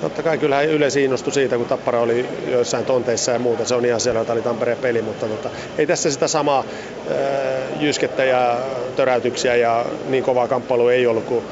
Totta 0.00 0.22
kai 0.22 0.38
kyllähän 0.38 0.68
yleensä 0.68 1.00
innostui 1.00 1.32
siitä, 1.32 1.56
kun 1.56 1.66
Tappara 1.66 2.00
oli 2.00 2.26
joissain 2.48 2.84
tonteissa 2.84 3.32
ja 3.32 3.38
muuta. 3.38 3.64
Se 3.64 3.74
on 3.74 3.84
ihan 3.84 4.00
selvä, 4.00 4.24
oli 4.32 4.42
Tampereen 4.42 4.78
peli, 4.78 5.02
mutta 5.02 5.26
tota, 5.26 5.50
ei 5.78 5.86
tässä 5.86 6.10
sitä 6.10 6.28
samaa 6.28 6.58
äh, 6.58 7.82
jyskettä 7.82 8.24
ja 8.24 8.58
töräytyksiä 8.96 9.56
ja 9.56 9.84
niin 10.08 10.24
kovaa 10.24 10.48
kamppailua 10.48 10.92
ei 10.92 11.06
ollut 11.06 11.24
kuin 11.24 11.44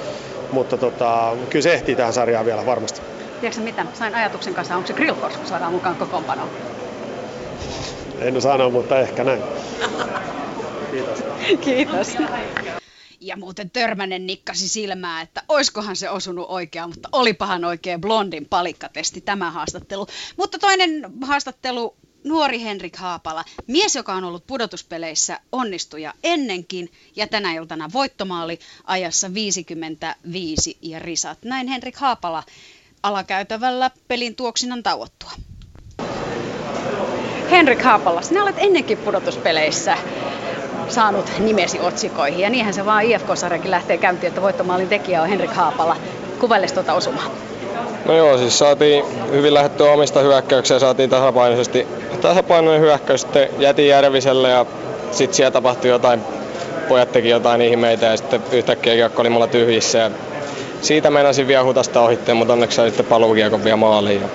mutta 0.50 0.78
tota, 0.78 1.36
kyllä 1.50 1.62
se 1.62 1.74
ehtii 1.74 1.96
tähän 1.96 2.12
sarjaan 2.12 2.46
vielä 2.46 2.66
varmasti. 2.66 3.00
Tiedätkö 3.40 3.60
mitä? 3.62 3.86
Sain 3.92 4.14
ajatuksen 4.14 4.54
kanssa, 4.54 4.76
onko 4.76 4.86
se 4.86 4.94
Grillfors, 4.94 5.36
kun 5.36 5.46
saadaan 5.46 5.72
mukaan 5.72 5.96
kokoonpanoon? 5.96 6.50
En 8.20 8.42
sano, 8.42 8.70
mutta 8.70 8.98
ehkä 8.98 9.24
näin. 9.24 9.42
Kiitos. 10.90 11.24
Kiitos. 11.64 12.16
Ja 13.20 13.36
muuten 13.36 13.70
Törmänen 13.70 14.26
nikkasi 14.26 14.68
silmää, 14.68 15.20
että 15.20 15.42
oiskohan 15.48 15.96
se 15.96 16.10
osunut 16.10 16.46
oikeaan, 16.48 16.90
mutta 16.90 17.08
olipahan 17.12 17.64
oikein 17.64 18.00
blondin 18.00 18.46
palikkatesti 18.50 19.20
tämä 19.20 19.50
haastattelu. 19.50 20.06
Mutta 20.36 20.58
toinen 20.58 21.02
haastattelu, 21.22 21.96
nuori 22.26 22.62
Henrik 22.62 22.96
Haapala, 22.96 23.44
mies, 23.66 23.96
joka 23.96 24.12
on 24.12 24.24
ollut 24.24 24.46
pudotuspeleissä 24.46 25.40
onnistuja 25.52 26.14
ennenkin 26.22 26.92
ja 27.16 27.26
tänä 27.26 27.52
iltana 27.52 27.90
voittomaali 27.92 28.58
ajassa 28.84 29.34
55 29.34 30.78
ja 30.82 30.98
risat. 30.98 31.38
Näin 31.44 31.68
Henrik 31.68 31.96
Haapala 31.96 32.42
alakäytävällä 33.02 33.90
pelin 34.08 34.36
tuoksinnan 34.36 34.82
tauottua. 34.82 35.32
Henrik 37.50 37.82
Haapala, 37.82 38.22
sinä 38.22 38.42
olet 38.42 38.56
ennenkin 38.58 38.98
pudotuspeleissä 38.98 39.98
saanut 40.88 41.32
nimesi 41.38 41.80
otsikoihin. 41.80 42.40
Ja 42.40 42.50
niinhän 42.50 42.74
se 42.74 42.84
vaan 42.84 43.04
IFK-sarjakin 43.04 43.70
lähtee 43.70 43.98
käyntiin, 43.98 44.28
että 44.28 44.42
voittomaalin 44.42 44.88
tekijä 44.88 45.22
on 45.22 45.28
Henrik 45.28 45.54
Haapala. 45.54 45.96
Kuvailles 46.40 46.72
tuota 46.72 46.92
osumaa. 46.92 47.30
No 48.04 48.14
joo, 48.16 48.38
siis 48.38 48.58
saatiin 48.58 49.04
hyvin 49.30 49.54
lähettyä 49.54 49.92
omista 49.92 50.20
hyökkäyksiä, 50.20 50.78
saatiin 50.78 51.10
tasapainoisesti, 51.10 51.86
tasapainoinen 52.20 52.80
hyökkäys 52.80 53.20
sitten 53.20 53.48
Jätin 53.58 53.88
Järviselle 53.88 54.50
ja 54.50 54.66
sitten 55.10 55.34
siellä 55.36 55.50
tapahtui 55.50 55.90
jotain, 55.90 56.22
pojat 56.88 57.12
teki 57.12 57.28
jotain 57.28 57.60
ihmeitä 57.62 58.06
ja 58.06 58.16
sitten 58.16 58.42
yhtäkkiä 58.52 58.94
kiekko 58.94 59.20
oli 59.22 59.30
mulla 59.30 59.46
tyhjissä 59.46 59.98
ja 59.98 60.10
siitä 60.80 61.10
meinasin 61.10 61.46
vielä 61.46 61.64
hutasta 61.64 62.00
ohitteen, 62.00 62.36
mutta 62.36 62.52
onneksi 62.52 62.76
sai 62.76 62.88
sitten 62.88 63.06
paluukiekon 63.06 63.64
vielä 63.64 63.76
maaliin. 63.76 64.20
Ja 64.22 64.28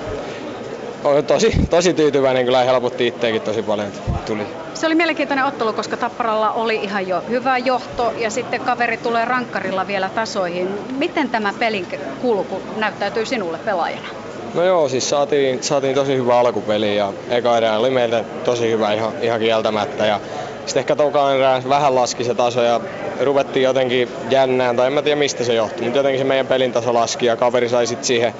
olen 1.03 1.25
tosi, 1.25 1.51
tosi 1.69 1.93
tyytyväinen, 1.93 2.45
kyllä 2.45 2.63
helpotti 2.63 3.07
itseäkin 3.07 3.41
tosi 3.41 3.63
paljon, 3.63 3.87
että 3.87 4.11
tuli. 4.25 4.43
Se 4.73 4.85
oli 4.85 4.95
mielenkiintoinen 4.95 5.45
ottelu, 5.45 5.73
koska 5.73 5.97
Tapparalla 5.97 6.51
oli 6.51 6.75
ihan 6.75 7.07
jo 7.07 7.23
hyvä 7.29 7.57
johto 7.57 8.13
ja 8.17 8.29
sitten 8.29 8.61
kaveri 8.61 8.97
tulee 8.97 9.25
rankkarilla 9.25 9.87
vielä 9.87 10.09
tasoihin. 10.09 10.69
Miten 10.97 11.29
tämä 11.29 11.53
pelin 11.59 11.87
kulku 12.21 12.61
näyttäytyy 12.75 13.25
sinulle 13.25 13.57
pelaajana? 13.57 14.07
No 14.53 14.63
joo, 14.63 14.89
siis 14.89 15.09
saatiin, 15.09 15.63
saatiin 15.63 15.95
tosi 15.95 16.15
hyvä 16.15 16.39
alkupeli 16.39 16.97
ja 16.97 17.13
eka 17.29 17.57
erä 17.57 17.77
oli 17.77 17.89
meiltä 17.89 18.23
tosi 18.43 18.71
hyvä 18.71 18.93
ihan, 18.93 19.13
ihan 19.21 19.39
kieltämättä. 19.39 20.05
Ja 20.05 20.19
sitten 20.65 20.79
ehkä 20.79 20.95
tokaan 20.95 21.35
erään 21.35 21.69
vähän 21.69 21.95
laski 21.95 22.23
se 22.23 22.35
taso 22.35 22.63
ja 22.63 22.79
ruvettiin 23.21 23.63
jotenkin 23.63 24.09
jännään, 24.29 24.75
tai 24.75 24.87
en 24.87 24.93
mä 24.93 25.01
tiedä 25.01 25.19
mistä 25.19 25.43
se 25.43 25.53
johtui, 25.53 25.83
mutta 25.83 25.99
jotenkin 25.99 26.19
se 26.19 26.23
meidän 26.23 26.47
pelin 26.47 26.71
taso 26.71 26.93
laski 26.93 27.25
ja 27.25 27.35
kaveri 27.35 27.69
sai 27.69 27.87
sitten 27.87 28.05
siihen 28.05 28.33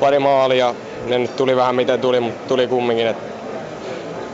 pari 0.00 0.18
maalia. 0.18 0.74
Ne 1.08 1.18
nyt 1.18 1.36
tuli 1.36 1.56
vähän 1.56 1.74
miten 1.74 2.00
tuli, 2.00 2.20
mutta 2.20 2.48
tuli 2.48 2.66
kumminkin. 2.66 3.06
Et 3.06 3.16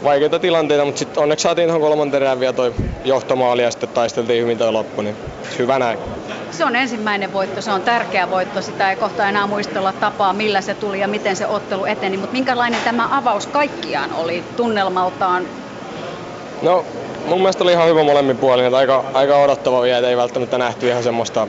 vaikeita 0.05 0.39
tilanteita, 0.39 0.85
mutta 0.85 0.99
sitten 0.99 1.23
onneksi 1.23 1.43
saatiin 1.43 1.69
tuohon 1.69 1.81
kolmanteen 1.81 2.23
erään 2.23 2.41
vielä 2.41 2.53
toi 2.53 2.75
johtomaali 3.05 3.63
ja 3.63 3.71
sitten 3.71 3.89
taisteltiin 3.89 4.43
hyvin 4.43 4.59
toi 4.59 4.73
loppu, 4.73 5.03
niin 5.03 5.17
hyvä 5.59 5.79
näin. 5.79 5.99
Se 6.51 6.65
on 6.65 6.77
ensimmäinen 6.77 7.33
voitto, 7.33 7.63
se 7.63 7.73
on 7.73 7.83
tärkeä 7.83 8.31
voitto. 8.31 8.63
Sitä 8.63 8.91
ei 8.91 8.97
kohta 8.97 9.29
enää 9.29 9.47
muistella 9.47 9.93
tapaa, 9.93 10.33
millä 10.33 10.61
se 10.61 10.75
tuli 10.75 11.01
ja 11.01 11.09
miten 11.09 11.37
se 11.37 11.47
ottelu 11.47 11.85
eteni. 11.85 12.17
Mutta 12.17 12.33
minkälainen 12.33 12.81
tämä 12.85 13.09
avaus 13.11 13.47
kaikkiaan 13.47 14.11
oli 14.15 14.45
tunnelmaltaan? 14.57 15.45
No 16.63 16.85
mun 17.27 17.39
mielestä 17.39 17.65
oli 17.65 17.73
ihan 17.73 17.89
hyvä 17.89 18.03
molemmin 18.03 18.37
puolin. 18.37 18.75
Aika, 18.75 19.05
aika 19.15 19.37
odottava 19.37 19.83
vielä, 19.83 19.99
että 19.99 20.09
ei 20.09 20.17
välttämättä 20.17 20.59
nähty 20.59 20.89
ihan 20.89 21.03
semmoista, 21.03 21.49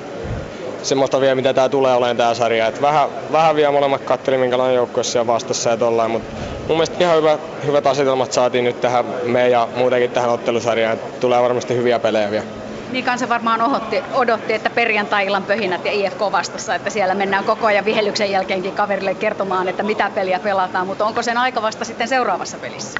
semmoista 0.85 1.21
vielä, 1.21 1.35
mitä 1.35 1.53
tämä 1.53 1.69
tulee 1.69 1.93
olemaan 1.93 2.17
tämä 2.17 2.33
sarja. 2.33 2.67
Et 2.67 2.81
vähän, 2.81 3.09
vähän 3.31 3.55
vielä 3.55 3.71
molemmat 3.71 4.01
katteli, 4.01 4.37
minkälainen 4.37 4.75
joukkue 4.75 5.03
siellä 5.03 5.27
vastassa 5.27 5.69
ja 5.69 5.77
tollain, 5.77 6.11
mutta 6.11 6.33
mun 6.67 6.77
mielestä 6.77 6.95
ihan 6.99 7.17
hyvä, 7.17 7.37
hyvät 7.65 7.87
asetelmat 7.87 8.33
saatiin 8.33 8.63
nyt 8.63 8.81
tähän 8.81 9.05
me 9.23 9.49
ja 9.49 9.67
muutenkin 9.75 10.11
tähän 10.11 10.29
ottelusarjaan. 10.29 10.93
Et 10.93 11.19
tulee 11.19 11.41
varmasti 11.41 11.75
hyviä 11.75 11.99
pelejä 11.99 12.31
vielä. 12.31 12.45
Niin 12.91 13.05
kanssa 13.05 13.29
varmaan 13.29 13.61
odotti, 13.61 14.03
odotti, 14.13 14.53
että 14.53 14.69
perjantai-illan 14.69 15.43
pöhinät 15.43 15.85
ja 15.85 15.91
IFK 15.91 16.19
vastassa, 16.31 16.75
että 16.75 16.89
siellä 16.89 17.15
mennään 17.15 17.43
koko 17.43 17.67
ajan 17.67 17.85
vihellyksen 17.85 18.31
jälkeenkin 18.31 18.73
kaverille 18.73 19.13
kertomaan, 19.13 19.67
että 19.67 19.83
mitä 19.83 20.11
peliä 20.15 20.39
pelataan, 20.39 20.87
mutta 20.87 21.05
onko 21.05 21.21
sen 21.21 21.37
aika 21.37 21.61
vasta 21.61 21.85
sitten 21.85 22.07
seuraavassa 22.07 22.57
pelissä? 22.57 22.99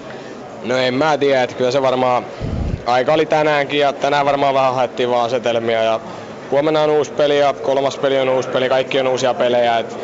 No 0.63 0.77
en 0.77 0.93
mä 0.93 1.17
tiedä, 1.17 1.43
että 1.43 1.55
kyllä 1.55 1.71
se 1.71 1.81
varmaan 1.81 2.25
aika 2.85 3.13
oli 3.13 3.25
tänäänkin 3.25 3.79
ja 3.79 3.93
tänään 3.93 4.25
varmaan 4.25 4.53
vähän 4.53 4.75
haettiin 4.75 5.09
vaan 5.09 5.25
asetelmia 5.25 5.83
ja 5.83 5.99
huomenna 6.51 6.81
on 6.81 6.89
uusi 6.89 7.11
peli 7.11 7.39
ja 7.39 7.53
kolmas 7.53 7.97
peli 7.97 8.19
on 8.19 8.29
uusi 8.29 8.49
peli, 8.49 8.69
kaikki 8.69 8.99
on 8.99 9.07
uusia 9.07 9.33
pelejä. 9.33 9.79
Et 9.79 9.97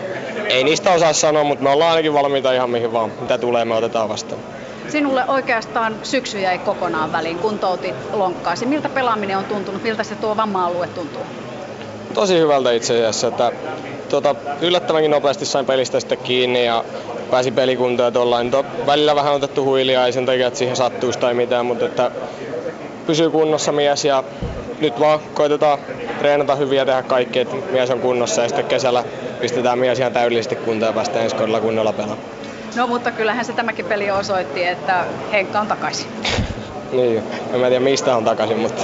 ei 0.49 0.63
niistä 0.63 0.91
osaa 0.91 1.13
sanoa, 1.13 1.43
mutta 1.43 1.63
me 1.63 1.69
ollaan 1.69 1.91
ainakin 1.91 2.13
valmiita 2.13 2.53
ihan 2.53 2.69
mihin 2.69 2.93
vaan, 2.93 3.11
mitä 3.21 3.37
tulee, 3.37 3.65
me 3.65 3.75
otetaan 3.75 4.09
vastaan. 4.09 4.41
Sinulle 4.87 5.23
oikeastaan 5.27 5.95
syksy 6.03 6.39
jäi 6.39 6.57
kokonaan 6.57 7.11
väliin, 7.11 7.39
kuntoutit 7.39 7.95
lonkkaasi. 8.13 8.65
Miltä 8.65 8.89
pelaaminen 8.89 9.37
on 9.37 9.45
tuntunut, 9.45 9.83
miltä 9.83 10.03
se 10.03 10.15
tuo 10.15 10.37
vamma-alue 10.37 10.87
tuntuu? 10.87 11.21
Tosi 12.13 12.39
hyvältä 12.39 12.71
itse 12.71 12.93
asiassa, 12.93 13.27
että 13.27 13.51
tuota, 14.09 14.35
yllättävänkin 14.61 15.11
nopeasti 15.11 15.45
sain 15.45 15.65
pelistä 15.65 15.99
sitten 15.99 16.17
kiinni 16.17 16.65
ja 16.65 16.83
pääsi 17.31 17.51
pelikuntoon. 17.51 18.13
To, 18.51 18.65
välillä 18.85 19.15
vähän 19.15 19.33
otettu 19.33 19.65
huilia, 19.65 20.05
ei 20.05 20.13
sen 20.13 20.25
takia, 20.25 20.47
että 20.47 20.59
siihen 20.59 20.75
sattuisi 20.75 21.19
tai 21.19 21.33
mitään, 21.33 21.65
mutta 21.65 21.85
että 21.85 22.11
pysyy 23.11 23.29
kunnossa 23.29 23.71
mies 23.71 24.05
ja 24.05 24.23
nyt 24.79 24.99
vaan 24.99 25.19
koitetaan 25.33 25.79
treenata 26.19 26.55
hyvin 26.55 26.77
ja 26.77 26.85
tehdä 26.85 27.03
kaikki, 27.03 27.39
että 27.39 27.55
mies 27.55 27.89
on 27.89 27.99
kunnossa 27.99 28.41
ja 28.41 28.47
sitten 28.47 28.65
kesällä 28.65 29.03
pistetään 29.41 29.79
mies 29.79 29.99
ihan 29.99 30.13
täydellisesti 30.13 30.55
kuntoon 30.55 30.89
ja 30.89 30.93
päästään 30.93 31.23
ensi 31.23 31.35
kaudella 31.35 31.59
kunnolla 31.61 31.93
pelaamaan. 31.93 32.19
No 32.75 32.87
mutta 32.87 33.11
kyllähän 33.11 33.45
se 33.45 33.53
tämäkin 33.53 33.85
peli 33.85 34.11
osoitti, 34.11 34.63
että 34.63 35.05
Henkka 35.31 35.59
on 35.59 35.67
takaisin. 35.67 36.07
niin, 36.91 37.23
en 37.53 37.59
mä 37.59 37.67
tiedä 37.67 37.79
mistä 37.79 38.15
on 38.15 38.25
takaisin, 38.25 38.59
mutta... 38.59 38.83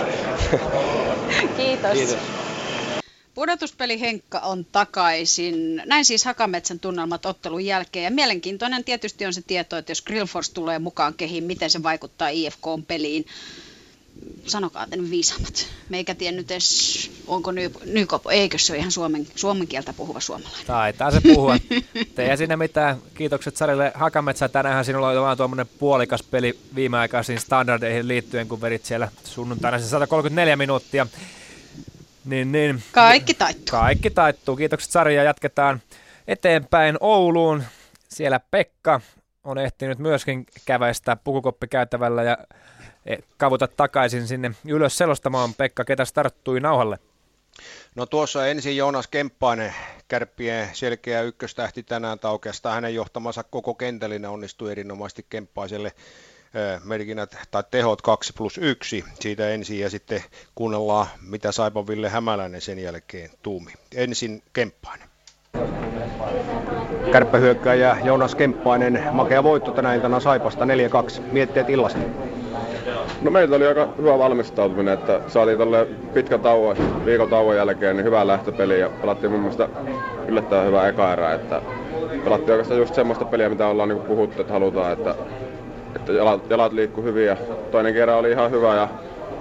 Kiitos. 1.57 1.91
Kiitos. 1.93 2.17
Pudotuspeli 3.33 3.99
Henkka 3.99 4.39
on 4.39 4.65
takaisin. 4.71 5.81
Näin 5.85 6.05
siis 6.05 6.25
Hakametsän 6.25 6.79
tunnelmat 6.79 7.25
ottelun 7.25 7.65
jälkeen. 7.65 8.03
Ja 8.03 8.11
mielenkiintoinen 8.11 8.83
tietysti 8.83 9.25
on 9.25 9.33
se 9.33 9.41
tieto, 9.47 9.77
että 9.77 9.91
jos 9.91 10.01
Grillfors 10.01 10.49
tulee 10.49 10.79
mukaan 10.79 11.13
kehiin, 11.13 11.43
miten 11.43 11.69
se 11.69 11.83
vaikuttaa 11.83 12.29
IFK-peliin 12.29 13.25
sanokaa 14.45 14.87
te 14.87 14.97
nyt 14.97 15.09
viisaammat. 15.09 15.67
Meikä 15.89 16.15
tiennyt 16.15 16.51
edes, 16.51 17.11
onko 17.27 17.51
ny, 17.51 17.71
Nykopo, 17.85 18.29
eikö 18.29 18.57
se 18.57 18.73
ole 18.73 18.79
ihan 18.79 18.91
suomen, 18.91 19.27
suomen 19.35 19.67
kieltä 19.67 19.93
puhuva 19.93 20.19
suomalainen? 20.19 20.65
Taitaa 20.67 21.11
se 21.11 21.21
puhua. 21.21 21.55
Te 22.15 22.37
sinne 22.37 22.55
mitään. 22.55 22.97
Kiitokset 23.15 23.57
Sarille 23.57 23.91
Hakametsä. 23.95 24.49
Tänään 24.49 24.85
sinulla 24.85 25.09
oli 25.09 25.19
vaan 25.19 25.37
tuommoinen 25.37 25.67
puolikas 25.79 26.23
peli 26.23 26.59
viimeaikaisiin 26.75 27.39
standardeihin 27.39 28.07
liittyen, 28.07 28.47
kun 28.47 28.61
vedit 28.61 28.85
siellä 28.85 29.11
sunnuntaina 29.23 29.79
se 29.79 29.85
134 29.85 30.55
minuuttia. 30.55 31.07
Niin, 32.25 32.51
niin. 32.51 32.83
Kaikki 32.91 33.33
taittuu. 33.33 33.71
Kaikki 33.71 34.09
taittuu. 34.09 34.55
Kiitokset 34.55 34.91
Sari 34.91 35.15
ja 35.15 35.23
jatketaan 35.23 35.81
eteenpäin 36.27 36.97
Ouluun. 36.99 37.63
Siellä 38.09 38.39
Pekka 38.51 39.01
on 39.43 39.57
ehtinyt 39.57 39.99
myöskin 39.99 40.45
käväistä 40.65 41.15
pukukoppikäytävällä 41.15 42.23
ja 42.23 42.37
kavuta 43.37 43.67
takaisin 43.67 44.27
sinne 44.27 44.51
ylös 44.67 44.97
selostamaan. 44.97 45.53
Pekka, 45.53 45.85
ketä 45.85 46.05
starttui 46.05 46.59
nauhalle? 46.59 46.99
No 47.95 48.05
tuossa 48.05 48.47
ensin 48.47 48.77
Joonas 48.77 49.07
Kemppainen, 49.07 49.73
kärppien 50.07 50.69
selkeä 50.73 51.21
ykköstähti 51.21 51.83
tänään, 51.83 52.19
tai 52.19 52.31
oikeastaan 52.31 52.75
hänen 52.75 52.95
johtamansa 52.95 53.43
koko 53.43 53.73
kentällinen 53.73 54.29
onnistui 54.29 54.71
erinomaisesti 54.71 55.25
Kemppaiselle 55.29 55.91
merkinnät 56.83 57.37
tai 57.51 57.63
tehot 57.71 58.01
2 58.01 58.33
plus 58.33 58.57
1 58.57 59.03
siitä 59.19 59.49
ensin 59.49 59.79
ja 59.79 59.89
sitten 59.89 60.23
kuunnellaan 60.55 61.07
mitä 61.21 61.51
Saipa 61.51 61.87
Ville 61.87 62.09
Hämäläinen 62.09 62.61
sen 62.61 62.79
jälkeen 62.79 63.29
tuumi. 63.43 63.71
Ensin 63.95 64.43
Kemppainen. 64.53 65.07
Kärppähyökkäjä 67.11 67.97
Joonas 68.03 68.35
Kemppainen, 68.35 69.03
makea 69.11 69.43
voitto 69.43 69.71
tänä 69.71 69.93
iltana 69.93 70.19
Saipasta 70.19 70.65
4-2. 70.65 71.21
Mietteet 71.31 71.69
illasta. 71.69 72.26
No 73.21 73.31
meiltä 73.31 73.55
oli 73.55 73.67
aika 73.67 73.87
hyvä 73.97 74.17
valmistautuminen, 74.19 74.93
että 74.93 75.21
saatiin 75.27 75.57
tälle 75.57 75.87
pitkä 76.13 76.37
tauon, 76.37 76.77
viikon 77.05 77.29
tauon 77.29 77.55
jälkeen 77.55 77.95
niin 77.97 78.05
hyvä 78.05 78.27
lähtöpeli 78.27 78.79
ja 78.79 78.89
pelattiin 79.01 79.31
mun 79.31 79.39
mielestä 79.39 79.69
yllättävän 80.27 80.65
hyvä 80.67 80.87
eka 80.87 81.13
erä, 81.13 81.33
että 81.33 81.61
pelattiin 82.23 82.51
oikeastaan 82.51 82.79
just 82.79 82.95
semmoista 82.95 83.25
peliä, 83.25 83.49
mitä 83.49 83.67
ollaan 83.67 83.89
niin 83.89 84.01
puhuttu, 84.01 84.41
että 84.41 84.53
halutaan, 84.53 84.93
että, 84.93 85.15
että 85.95 86.11
jalat, 86.11 86.49
jalat 86.49 86.73
liikkuu 86.73 87.03
hyvin 87.03 87.25
ja 87.25 87.37
toinen 87.71 87.93
kerta 87.93 88.15
oli 88.15 88.31
ihan 88.31 88.51
hyvä 88.51 88.75
ja 88.75 88.87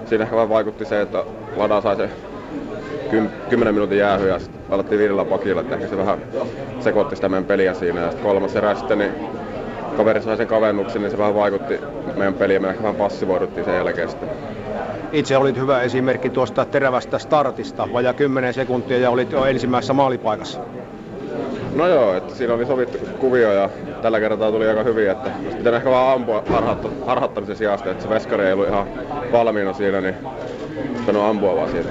siinä 0.06 0.24
ehkä 0.24 0.36
vähän 0.36 0.48
vaikutti 0.48 0.84
se, 0.84 1.00
että 1.00 1.24
Lada 1.56 1.80
sai 1.80 1.96
se 1.96 2.10
10 3.50 3.74
minuutin 3.74 3.98
jäähy 3.98 4.28
ja 4.28 4.38
sitten 4.38 4.60
alettiin 4.70 4.98
viidellä 4.98 5.24
pakilla, 5.24 5.60
että 5.60 5.74
ehkä 5.74 5.88
se 5.88 5.96
vähän 5.96 6.18
sekoitti 6.80 7.16
sitä 7.16 7.28
meidän 7.28 7.44
peliä 7.44 7.74
siinä 7.74 8.00
ja 8.00 8.10
sitten 8.10 8.26
kolmas 8.26 8.56
erä 8.56 8.74
sitten 8.74 8.98
niin 8.98 9.12
kaveri 9.97 10.23
sai 10.23 10.36
sen 10.36 10.47
kavennuksen, 10.47 11.02
niin 11.02 11.10
se 11.10 11.18
vähän 11.18 11.34
vaikutti 11.34 11.81
meidän 12.16 12.34
peliin. 12.34 12.62
Me 12.62 12.76
vähän 12.83 12.97
passivoiduttiin 12.97 13.65
sen 13.65 13.75
jälkeen 13.75 14.10
sitten. 14.10 14.28
Itse 15.12 15.36
olit 15.36 15.57
hyvä 15.57 15.83
esimerkki 15.83 16.31
tuosta 16.31 16.65
terävästä 16.65 17.18
startista, 17.18 17.89
vajaa 17.92 18.12
10 18.12 18.55
sekuntia 18.55 18.99
ja 18.99 19.10
olit 19.10 19.33
jo 19.33 19.44
ensimmäisessä 19.44 19.92
maalipaikassa. 19.92 20.60
No 21.75 21.89
joo, 21.89 22.15
että 22.15 22.34
siinä 22.34 22.55
oli 22.55 22.66
sovittu 22.66 22.99
kuvio 23.18 23.52
ja 23.52 23.70
tällä 24.02 24.20
kertaa 24.20 24.52
tuli 24.52 24.68
aika 24.68 24.83
hyvin, 24.83 25.10
että 25.10 25.31
pitää 25.58 25.76
ehkä 25.76 25.91
vaan 25.91 26.15
ampua 26.15 26.42
harhautta, 26.49 26.89
harhauttamisen 27.07 27.57
sijasta, 27.57 27.91
että 27.91 28.02
se 28.02 28.08
veskari 28.08 28.47
ei 28.47 28.52
ollut 28.52 28.68
ihan 28.68 28.86
valmiina 29.33 29.73
siinä, 29.73 30.00
niin 30.00 30.15
pitänyt 31.00 31.23
ampua 31.23 31.57
vaan 31.57 31.70
siitä. 31.70 31.89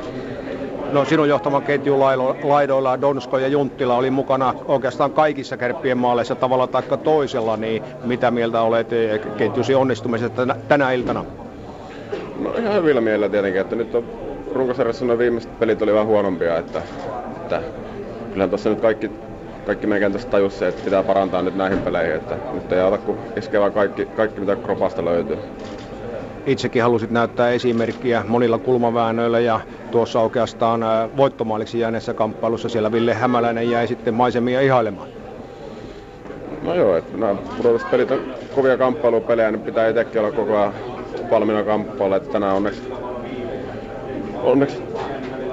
No 0.91 1.05
sinun 1.05 1.29
johtaman 1.29 1.63
ketjun 1.63 1.99
laidoilla 2.43 3.01
Donsko 3.01 3.37
ja 3.37 3.47
Junttila 3.47 3.97
oli 3.97 4.09
mukana 4.09 4.53
oikeastaan 4.67 5.11
kaikissa 5.11 5.57
kärppien 5.57 5.97
maaleissa 5.97 6.35
tavalla 6.35 6.67
tai 6.67 6.83
toisella, 7.03 7.57
niin 7.57 7.83
mitä 8.03 8.31
mieltä 8.31 8.61
olet 8.61 8.93
eh, 8.93 9.21
ketjusi 9.37 9.75
onnistumisesta 9.75 10.55
tänä 10.67 10.91
iltana? 10.91 11.25
No 12.39 12.53
ihan 12.53 12.75
hyvillä 12.75 13.01
mielellä 13.01 13.29
tietenkin, 13.29 13.61
että 13.61 13.75
nyt 13.75 13.95
on 13.95 14.05
runkosarjassa 14.53 15.05
noin 15.05 15.19
viimeiset 15.19 15.59
pelit 15.59 15.81
oli 15.81 15.93
vähän 15.93 16.07
huonompia, 16.07 16.57
että, 16.57 16.81
että 17.37 17.61
kyllähän 18.29 18.49
tuossa 18.49 18.69
nyt 18.69 18.81
kaikki, 18.81 19.11
kaikki 19.65 19.87
meidän 19.87 20.01
kentässä 20.01 20.27
tajus 20.27 20.59
se, 20.59 20.67
että 20.67 20.83
pitää 20.83 21.03
parantaa 21.03 21.41
nyt 21.41 21.55
näihin 21.55 21.79
peleihin, 21.79 22.15
että 22.15 22.37
nyt 22.53 22.71
ei 22.71 22.79
auta 22.79 22.97
kuin 22.97 23.17
kaikki, 23.73 24.05
kaikki 24.05 24.39
mitä 24.39 24.55
kropasta 24.55 25.05
löytyy. 25.05 25.37
Itsekin 26.45 26.83
halusit 26.83 27.11
näyttää 27.11 27.49
esimerkkiä 27.49 28.23
monilla 28.27 28.57
kulmaväännöillä 28.57 29.39
ja 29.39 29.59
tuossa 29.91 30.19
oikeastaan 30.19 30.81
voittomaaliksi 31.17 31.79
jääneessä 31.79 32.13
kamppailussa 32.13 32.69
siellä 32.69 32.91
Ville 32.91 33.13
Hämäläinen 33.13 33.69
jäi 33.69 33.87
sitten 33.87 34.13
maisemia 34.13 34.61
ihailemaan. 34.61 35.07
No 36.63 36.75
joo, 36.75 36.97
että 36.97 37.17
nämä 37.17 37.35
pudotuspelit 37.57 38.11
on 38.11 38.19
kovia 38.55 38.77
kamppailupelejä, 38.77 39.51
niin 39.51 39.61
pitää 39.61 39.87
itsekin 39.89 40.21
olla 40.21 40.31
koko 40.31 40.57
ajan 40.57 40.73
valmiina 41.31 41.63
kamppailla, 41.63 42.15
että 42.15 42.31
tänään 42.31 42.55
onneksi, 42.55 42.81
onneksi 44.43 44.83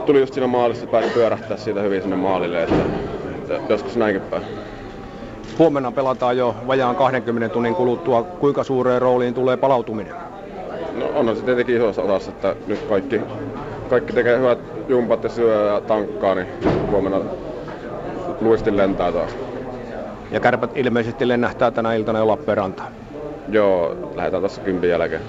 tuli 0.06 0.20
just 0.20 0.34
siinä 0.34 0.46
maalissa, 0.46 0.86
pääsi 0.86 1.10
pyörähtää 1.10 1.56
siitä 1.56 1.80
hyvin 1.80 2.02
sinne 2.02 2.16
maalille, 2.16 2.62
että, 2.62 2.74
että 3.50 3.72
joskus 3.72 3.96
näinkin 3.96 4.22
päin. 4.22 4.42
Huomenna 5.58 5.92
pelataan 5.92 6.36
jo 6.36 6.54
vajaan 6.66 6.96
20 6.96 7.48
tunnin 7.48 7.74
kuluttua. 7.74 8.22
Kuinka 8.22 8.64
suureen 8.64 9.02
rooliin 9.02 9.34
tulee 9.34 9.56
palautuminen? 9.56 10.31
No 10.94 11.10
onhan 11.14 11.36
se 11.36 11.42
tietenkin 11.42 11.76
isossa 11.76 12.02
osassa, 12.02 12.30
että 12.30 12.56
nyt 12.66 12.80
kaikki, 12.88 13.20
kaikki 13.90 14.12
tekee 14.12 14.38
hyvät 14.38 14.58
jumpat 14.88 15.22
ja 15.24 15.28
syö 15.28 15.72
ja 15.72 15.80
tankkaa, 15.80 16.34
niin 16.34 16.46
huomenna 16.90 17.20
luisti 18.40 18.76
lentää 18.76 19.12
taas. 19.12 19.36
Ja 20.30 20.40
kärpät 20.40 20.70
ilmeisesti 20.76 21.28
lennähtää 21.28 21.70
tänä 21.70 21.94
iltana 21.94 22.18
jo 22.18 22.26
Lappeenrantaan. 22.26 22.92
Joo, 23.48 23.96
lähdetään 24.14 24.42
tässä 24.42 24.62
kympin 24.62 24.90
jälkeen. 24.90 25.22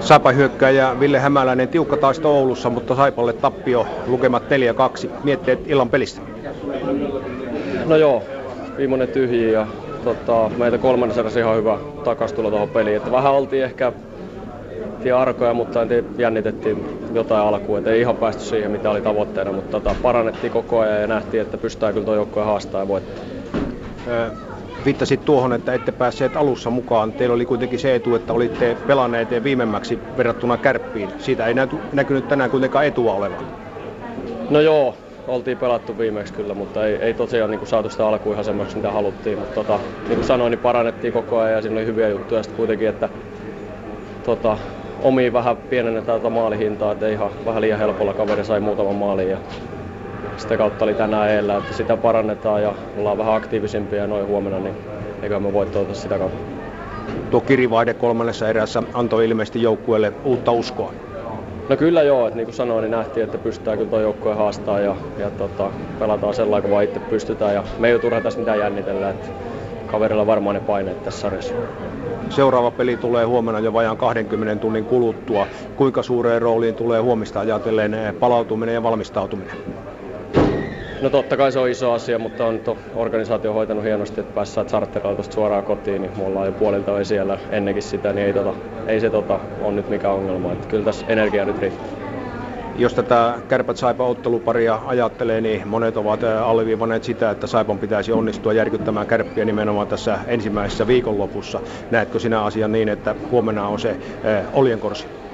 Saipa 0.00 0.32
hyökkääjä 0.32 1.00
Ville 1.00 1.18
Hämäläinen 1.18 1.68
tiukka 1.68 1.96
taisto 1.96 2.30
Oulussa, 2.38 2.70
mutta 2.70 2.96
Saipalle 2.96 3.32
tappio 3.32 3.86
lukemat 4.06 4.42
4-2. 4.42 5.08
Mietteet 5.24 5.60
illan 5.66 5.88
pelistä? 5.88 6.20
No 7.84 7.96
joo, 7.96 8.22
viimeinen 8.78 9.08
tyhjiä 9.08 9.52
ja 9.52 9.66
tota, 10.04 10.50
meitä 10.56 10.78
kolmannessa 10.78 11.40
ihan 11.40 11.56
hyvä 11.56 11.78
takastulo 12.04 12.50
tuohon 12.50 12.68
peliin. 12.68 12.96
Että 12.96 13.12
vähän 13.12 13.32
oltiin 13.32 13.64
ehkä 13.64 13.92
tiedä, 15.02 15.18
arkoja, 15.18 15.54
mutta 15.54 15.82
en 15.82 15.88
tiedä, 15.88 16.06
jännitettiin 16.18 16.84
jotain 17.14 17.46
alkuun. 17.46 17.78
Et 17.78 17.86
ei 17.86 18.00
ihan 18.00 18.16
päästy 18.16 18.42
siihen, 18.42 18.70
mitä 18.70 18.90
oli 18.90 19.00
tavoitteena, 19.00 19.52
mutta 19.52 19.70
tota, 19.70 19.96
parannettiin 20.02 20.52
koko 20.52 20.78
ajan 20.78 21.00
ja 21.00 21.06
nähtiin, 21.06 21.42
että 21.42 21.56
pystytään 21.56 21.92
kyllä 21.92 22.06
tuo 22.06 22.14
joukkue 22.14 22.42
haastaa 22.42 22.80
ja 22.80 22.88
voittaa. 22.88 23.24
Viittasit 24.84 25.24
tuohon, 25.24 25.52
että 25.52 25.74
ette 25.74 25.92
päässeet 25.92 26.36
alussa 26.36 26.70
mukaan. 26.70 27.12
Teillä 27.12 27.34
oli 27.34 27.46
kuitenkin 27.46 27.78
se 27.78 27.94
etu, 27.94 28.14
että 28.14 28.32
olitte 28.32 28.76
pelanneet 28.86 29.28
viimemmäksi 29.44 29.98
verrattuna 30.16 30.56
kärppiin. 30.56 31.10
Siitä 31.18 31.46
ei 31.46 31.54
näkynyt 31.92 32.28
tänään 32.28 32.50
kuitenkaan 32.50 32.86
etua 32.86 33.14
olevan. 33.14 33.46
No 34.50 34.60
joo, 34.60 34.94
oltiin 35.28 35.58
pelattu 35.58 35.98
viimeksi 35.98 36.32
kyllä, 36.32 36.54
mutta 36.54 36.86
ei, 36.86 36.94
ei 36.94 37.14
tosiaan 37.14 37.50
niin 37.50 37.58
kuin 37.58 37.68
saatu 37.68 37.90
sitä 37.90 38.06
alkuun 38.06 38.34
ihan 38.34 38.44
semmoiksi, 38.44 38.76
mitä 38.76 38.90
haluttiin. 38.90 39.38
Mutta 39.38 39.54
tota, 39.54 39.80
niin 40.08 40.14
kuin 40.14 40.24
sanoin, 40.24 40.50
niin 40.50 40.60
parannettiin 40.60 41.12
koko 41.12 41.38
ajan 41.38 41.52
ja 41.56 41.62
siinä 41.62 41.76
oli 41.76 41.86
hyviä 41.86 42.08
juttuja 42.08 42.42
sitten 42.42 42.56
kuitenkin, 42.56 42.88
että 42.88 43.08
tota, 44.22 44.58
omiin 45.02 45.32
vähän 45.32 45.56
pienennetään 45.56 46.20
tätä 46.20 46.30
maalihintaa, 46.30 46.92
että 46.92 47.08
ihan 47.08 47.30
vähän 47.46 47.60
liian 47.60 47.78
helpolla 47.78 48.14
kaveri 48.14 48.44
sai 48.44 48.60
muutaman 48.60 48.94
maalin 48.94 49.30
ja 49.30 49.38
sitä 50.36 50.56
kautta 50.56 50.84
oli 50.84 50.94
tänään 50.94 51.30
eellä, 51.30 51.56
että 51.56 51.74
sitä 51.74 51.96
parannetaan 51.96 52.62
ja 52.62 52.74
ollaan 52.98 53.18
vähän 53.18 53.34
aktiivisempia 53.34 54.06
noin 54.06 54.26
huomenna, 54.26 54.58
niin 54.58 54.74
eikä 55.22 55.40
me 55.40 55.52
voi 55.52 55.66
toivota 55.66 55.94
sitä 55.94 56.18
kautta. 56.18 56.38
Tuo 57.30 57.40
kirivaihde 57.40 57.94
kolmannessa 57.94 58.48
erässä 58.48 58.82
antoi 58.94 59.24
ilmeisesti 59.24 59.62
joukkueelle 59.62 60.12
uutta 60.24 60.52
uskoa. 60.52 60.92
No 61.68 61.76
kyllä 61.76 62.02
joo, 62.02 62.26
että 62.26 62.36
niin 62.36 62.46
kuin 62.46 62.54
sanoin, 62.54 62.82
niin 62.82 62.90
nähtiin, 62.90 63.24
että 63.24 63.38
pystytään 63.38 63.78
kyllä 63.78 63.90
tuo 63.90 64.00
joukkue 64.00 64.34
haastaa 64.34 64.80
ja, 64.80 64.96
ja 65.18 65.30
tota, 65.30 65.70
pelataan 65.98 66.34
sellainen, 66.34 66.62
kun 66.62 66.70
vaan 66.70 66.84
itse 66.84 67.00
pystytään. 67.00 67.54
Ja 67.54 67.64
me 67.78 67.88
ei 67.88 67.98
turha 67.98 68.20
tässä 68.20 68.38
mitään 68.38 68.58
jännitellä, 68.58 69.10
että 69.10 69.28
kaverilla 69.86 70.26
varmaan 70.26 70.54
ne 70.54 70.60
paineet 70.60 71.02
tässä 71.02 71.20
sarjassa. 71.20 71.54
Seuraava 72.28 72.70
peli 72.70 72.96
tulee 72.96 73.24
huomenna 73.24 73.60
jo 73.60 73.72
vajaan 73.72 73.96
20 73.96 74.60
tunnin 74.60 74.84
kuluttua. 74.84 75.46
Kuinka 75.76 76.02
suureen 76.02 76.42
rooliin 76.42 76.74
tulee 76.74 77.00
huomista 77.00 77.40
ajatellen 77.40 77.96
palautuminen 78.20 78.74
ja 78.74 78.82
valmistautuminen? 78.82 79.56
No 81.00 81.10
totta 81.10 81.36
kai 81.36 81.52
se 81.52 81.58
on 81.58 81.68
iso 81.68 81.92
asia, 81.92 82.18
mutta 82.18 82.46
on 82.46 82.60
to, 82.60 82.78
organisaatio 82.94 83.52
hoitanut 83.52 83.84
hienosti, 83.84 84.20
että 84.20 84.34
päässään 84.34 84.66
charterilla 84.66 85.22
suoraan 85.30 85.64
kotiin, 85.64 86.02
niin 86.02 86.12
me 86.16 86.24
ollaan 86.24 86.46
jo 86.46 86.52
puolilta 86.52 87.04
siellä 87.04 87.38
ennenkin 87.50 87.82
sitä, 87.82 88.12
niin 88.12 88.26
ei, 88.26 88.32
tota, 88.32 88.54
ei 88.86 89.00
se 89.00 89.10
tota, 89.10 89.40
on 89.60 89.76
nyt 89.76 89.88
mikään 89.88 90.14
ongelma. 90.14 90.52
Että 90.52 90.68
kyllä 90.68 90.84
tässä 90.84 91.06
energia 91.08 91.44
nyt 91.44 91.58
riittää. 91.58 91.88
Jos 92.78 92.94
tätä 92.94 93.38
kärpät 93.48 93.76
saipa 93.76 94.06
otteluparia 94.06 94.78
ajattelee, 94.86 95.40
niin 95.40 95.68
monet 95.68 95.96
ovat 95.96 96.20
alleviivanneet 96.24 97.04
sitä, 97.04 97.30
että 97.30 97.46
Saipan 97.46 97.78
pitäisi 97.78 98.12
onnistua 98.12 98.52
järkyttämään 98.52 99.06
kärppiä 99.06 99.44
nimenomaan 99.44 99.88
tässä 99.88 100.18
ensimmäisessä 100.26 100.86
viikonlopussa. 100.86 101.60
Näetkö 101.90 102.18
sinä 102.18 102.42
asian 102.44 102.72
niin, 102.72 102.88
että 102.88 103.14
huomenna 103.30 103.68
on 103.68 103.78
se 103.78 103.96
oljenkorsi? 104.52 105.27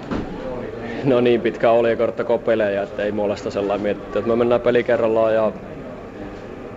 No 1.04 1.20
niin 1.20 1.40
pitkä 1.40 1.70
oljenkortta 1.70 2.24
kopeleja, 2.24 2.82
että 2.82 3.02
ei 3.02 3.12
mulla 3.12 3.36
sitä 3.36 3.50
sellainen 3.50 3.82
mietitty. 3.82 4.18
Että 4.18 4.30
me 4.30 4.36
mennään 4.36 4.60
peli 4.60 4.84
kerrallaan 4.84 5.34
ja 5.34 5.52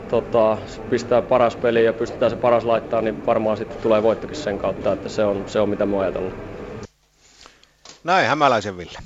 tota, 0.09 0.57
pistää 0.89 1.21
paras 1.21 1.55
peli 1.55 1.85
ja 1.85 1.93
pystytään 1.93 2.31
se 2.31 2.37
paras 2.37 2.63
laittaa, 2.63 3.01
niin 3.01 3.25
varmaan 3.25 3.57
sitten 3.57 3.77
tulee 3.77 4.03
voittokin 4.03 4.35
sen 4.35 4.59
kautta, 4.59 4.93
että 4.93 5.09
se 5.09 5.25
on, 5.25 5.43
se 5.47 5.59
on 5.59 5.69
mitä 5.69 5.85
mä 5.85 5.99
ajatellaan. 5.99 6.35
Näin 8.03 8.27
Hämäläisen 8.27 8.77
Ville. 8.77 8.99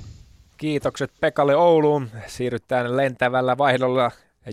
Kiitokset 0.56 1.10
Pekalle 1.20 1.56
Ouluun. 1.56 2.10
Siirrytään 2.26 2.96
lentävällä 2.96 3.58
vaihdolla 3.58 4.10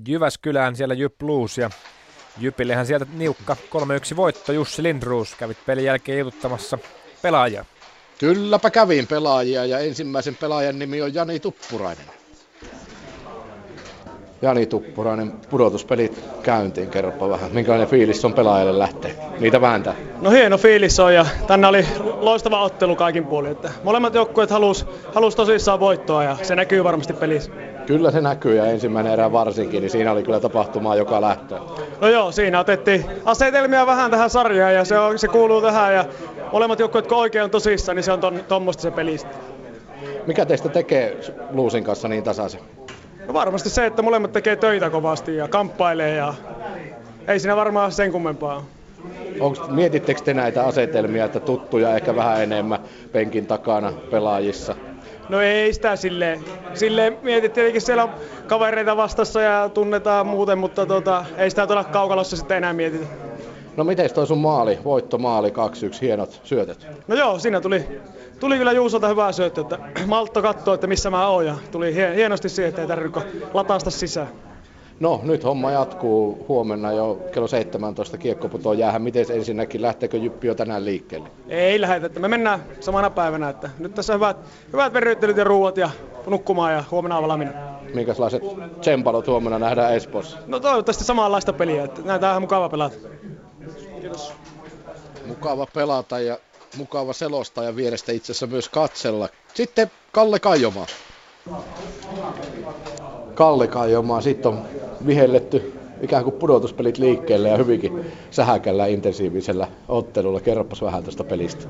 Jyväskylään, 0.07 0.75
siellä 0.75 0.93
Jyp 0.93 1.17
Blues 1.17 1.57
ja 1.57 1.69
Jypillehän 2.37 2.85
sieltä 2.85 3.05
niukka 3.13 3.57
3-1 4.13 4.15
voitto. 4.15 4.51
Jussi 4.51 4.83
Lindruus 4.83 5.35
kävit 5.35 5.57
pelin 5.65 5.85
jälkeen 5.85 6.19
jututtamassa 6.19 6.77
pelaajia. 7.21 7.65
Kylläpä 8.19 8.69
kävin 8.69 9.07
pelaajia 9.07 9.65
ja 9.65 9.79
ensimmäisen 9.79 10.35
pelaajan 10.35 10.79
nimi 10.79 11.01
on 11.01 11.13
Jani 11.13 11.39
Tuppurainen. 11.39 12.05
Jani 14.41 14.65
Tuppurainen, 14.65 15.31
pudotuspelit 15.49 16.23
käyntiin, 16.43 16.89
kerropa 16.89 17.29
vähän. 17.29 17.51
Minkälainen 17.53 17.87
fiilis 17.87 18.25
on 18.25 18.33
pelaajalle 18.33 18.79
lähteä? 18.79 19.11
Niitä 19.39 19.61
vääntää. 19.61 19.95
No 20.21 20.29
hieno 20.29 20.57
fiilis 20.57 20.99
on 20.99 21.13
ja 21.13 21.25
tänne 21.47 21.67
oli 21.67 21.85
loistava 22.19 22.63
ottelu 22.63 22.95
kaikin 22.95 23.25
puolin. 23.25 23.51
Että 23.51 23.71
molemmat 23.83 24.13
joukkueet 24.13 24.49
halus, 24.49 24.85
halus 25.13 25.35
tosissaan 25.35 25.79
voittoa 25.79 26.23
ja 26.23 26.37
se 26.41 26.55
näkyy 26.55 26.83
varmasti 26.83 27.13
pelissä. 27.13 27.51
Kyllä 27.89 28.11
se 28.11 28.21
näkyy 28.21 28.55
ja 28.55 28.65
ensimmäinen 28.65 29.13
erä 29.13 29.31
varsinkin, 29.31 29.81
niin 29.81 29.89
siinä 29.89 30.11
oli 30.11 30.23
kyllä 30.23 30.39
tapahtumaa 30.39 30.95
joka 30.95 31.21
lähtö. 31.21 31.59
No 32.01 32.07
joo, 32.07 32.31
siinä 32.31 32.59
otettiin 32.59 33.05
asetelmia 33.25 33.85
vähän 33.85 34.11
tähän 34.11 34.29
sarjaan 34.29 34.75
ja 34.75 34.85
se, 34.85 34.99
on, 34.99 35.19
se 35.19 35.27
kuuluu 35.27 35.61
tähän 35.61 35.93
ja 35.93 36.05
molemmat 36.51 36.79
joukkueet 36.79 37.07
kun 37.07 37.17
oikein 37.17 37.43
on 37.43 37.49
tosissaan, 37.49 37.95
niin 37.95 38.03
se 38.03 38.11
on 38.11 38.19
ton, 38.19 38.39
tuommoista 38.47 38.81
se 38.81 38.91
pelistä. 38.91 39.29
Mikä 40.27 40.45
teistä 40.45 40.69
tekee 40.69 41.17
Bluesin 41.51 41.83
kanssa 41.83 42.07
niin 42.07 42.23
tasaisen? 42.23 42.61
No 43.27 43.33
varmasti 43.33 43.69
se, 43.69 43.85
että 43.85 44.01
molemmat 44.01 44.31
tekee 44.31 44.55
töitä 44.55 44.89
kovasti 44.89 45.35
ja 45.35 45.47
kamppailee 45.47 46.15
ja 46.15 46.33
ei 47.27 47.39
siinä 47.39 47.55
varmaan 47.55 47.91
sen 47.91 48.11
kummempaa. 48.11 48.65
Onko, 49.39 49.67
mietittekö 49.67 50.21
te 50.21 50.33
näitä 50.33 50.63
asetelmia, 50.63 51.25
että 51.25 51.39
tuttuja 51.39 51.95
ehkä 51.95 52.15
vähän 52.15 52.43
enemmän 52.43 52.79
penkin 53.11 53.45
takana 53.45 53.93
pelaajissa? 54.11 54.75
No 55.29 55.41
ei 55.41 55.73
sitä 55.73 55.95
silleen. 55.95 56.43
Silleen 56.73 57.17
mietit 57.21 57.53
tietenkin 57.53 57.81
siellä 57.81 58.03
on 58.03 58.09
kavereita 58.47 58.97
vastassa 58.97 59.41
ja 59.41 59.69
tunnetaan 59.69 60.27
muuten, 60.27 60.57
mutta 60.57 60.85
tota, 60.85 61.25
ei 61.37 61.49
sitä 61.49 61.67
tuolla 61.67 61.83
kaukalossa 61.83 62.37
sitten 62.37 62.57
enää 62.57 62.73
mietitä. 62.73 63.05
No 63.77 63.83
miten 63.83 64.13
toi 64.13 64.27
sun 64.27 64.37
maali, 64.37 64.79
voittomaali 64.83 65.49
2-1, 65.49 65.51
hienot 66.01 66.41
syötet? 66.43 66.87
No 67.07 67.15
joo, 67.15 67.39
siinä 67.39 67.61
tuli, 67.61 68.01
tuli 68.39 68.57
kyllä 68.57 68.71
Juusolta 68.71 69.07
hyvää 69.07 69.31
syöttö, 69.31 69.61
että 69.61 69.79
Maltto 70.05 70.41
katsoi, 70.41 70.75
että 70.75 70.87
missä 70.87 71.09
mä 71.09 71.27
oon 71.27 71.45
ja 71.45 71.55
tuli 71.71 71.95
hienosti 71.95 72.49
siihen, 72.49 72.69
että 72.69 72.81
ei 72.81 72.87
tarvitse 72.87 73.19
lataasta 73.53 73.89
sisään. 73.89 74.27
No 74.99 75.21
nyt 75.23 75.43
homma 75.43 75.71
jatkuu 75.71 76.45
huomenna 76.47 76.91
jo 76.91 77.19
kello 77.31 77.47
17 77.47 78.17
kiekko 78.17 78.49
putoo 78.49 78.73
jäähän. 78.73 79.01
Miten 79.01 79.25
ensinnäkin, 79.29 79.81
lähteekö 79.81 80.17
Jyppi 80.17 80.47
jo 80.47 80.55
tänään 80.55 80.85
liikkeelle? 80.85 81.29
Ei 81.47 81.81
lähdetä, 81.81 82.05
että 82.05 82.19
me 82.19 82.27
mennään 82.27 82.63
samana 82.79 83.09
päivänä. 83.09 83.49
Että 83.49 83.69
nyt 83.79 83.95
tässä 83.95 84.13
on 84.13 84.19
hyvät, 84.19 84.37
hyvät 84.73 84.93
verryttelyt 84.93 85.37
ja 85.37 85.43
ruuat 85.43 85.77
ja 85.77 85.89
nukkumaan 86.27 86.73
ja 86.73 86.83
huomenna 86.91 87.17
on 87.17 87.27
valmiina. 87.27 87.51
Minkälaiset 87.93 88.43
tsempalot 88.81 89.27
huomenna 89.27 89.59
nähdään 89.59 89.95
Espoossa? 89.95 90.37
No 90.47 90.59
toivottavasti 90.59 91.03
samanlaista 91.03 91.53
peliä, 91.53 91.83
että 91.83 92.01
näitä 92.01 92.33
on 92.33 92.41
mukava 92.41 92.69
pelata. 92.69 92.95
Kiitos. 94.01 94.33
Mukava 95.25 95.67
pelata 95.73 96.19
ja 96.19 96.37
mukava 96.77 97.13
selostaa 97.13 97.63
ja 97.63 97.75
vierestä 97.75 98.11
itse 98.11 98.31
asiassa 98.31 98.47
myös 98.47 98.69
katsella. 98.69 99.29
Sitten 99.53 99.91
Kalle 100.11 100.39
Kaijomaa. 100.39 100.85
Kalle 103.33 103.67
Kaijomaa, 103.67 104.21
sitten 104.21 104.51
on 104.51 104.65
vihelletty 105.07 105.73
ikään 106.01 106.23
kuin 106.23 106.35
pudotuspelit 106.35 106.97
liikkeelle 106.97 107.49
ja 107.49 107.57
hyvinkin 107.57 108.05
sähäkällä 108.31 108.85
intensiivisellä 108.85 109.67
ottelulla. 109.87 110.39
Kerropas 110.39 110.81
vähän 110.81 111.03
tästä 111.03 111.23
pelistä. 111.23 111.65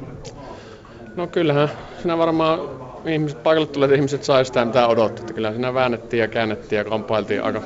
No 1.15 1.27
kyllähän 1.27 1.69
siinä 1.97 2.17
varmaan 2.17 2.59
ihmiset, 3.05 3.43
paikalle 3.43 3.67
tulevat 3.67 3.95
ihmiset 3.95 4.23
sai 4.23 4.45
sitä 4.45 4.65
mitä 4.65 4.87
odotti. 4.87 5.21
Että 5.21 5.33
kyllä 5.33 5.51
siinä 5.51 5.73
väännettiin 5.73 6.21
ja 6.21 6.27
käännettiin 6.27 6.77
ja 6.77 6.85
kamppailtiin 6.85 7.43
aika 7.43 7.61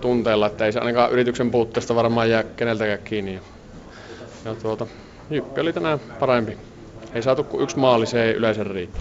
tunteella, 0.00 0.46
että 0.46 0.66
ei 0.66 0.72
se 0.72 0.78
ainakaan 0.78 1.12
yrityksen 1.12 1.50
puutteesta 1.50 1.94
varmaan 1.94 2.30
jää 2.30 2.42
keneltäkään 2.42 2.98
kiinni. 3.04 3.34
Ja, 3.34 3.40
ja 4.44 4.54
tuota, 4.54 4.86
Jyppi 5.30 5.60
oli 5.60 5.72
tänään 5.72 5.98
parempi. 6.20 6.58
Ei 7.14 7.22
saatu 7.22 7.44
kuin 7.44 7.62
yksi 7.62 7.78
maali, 7.78 8.06
se 8.06 8.24
ei 8.24 8.32
yleensä 8.32 8.64
riitä. 8.64 8.98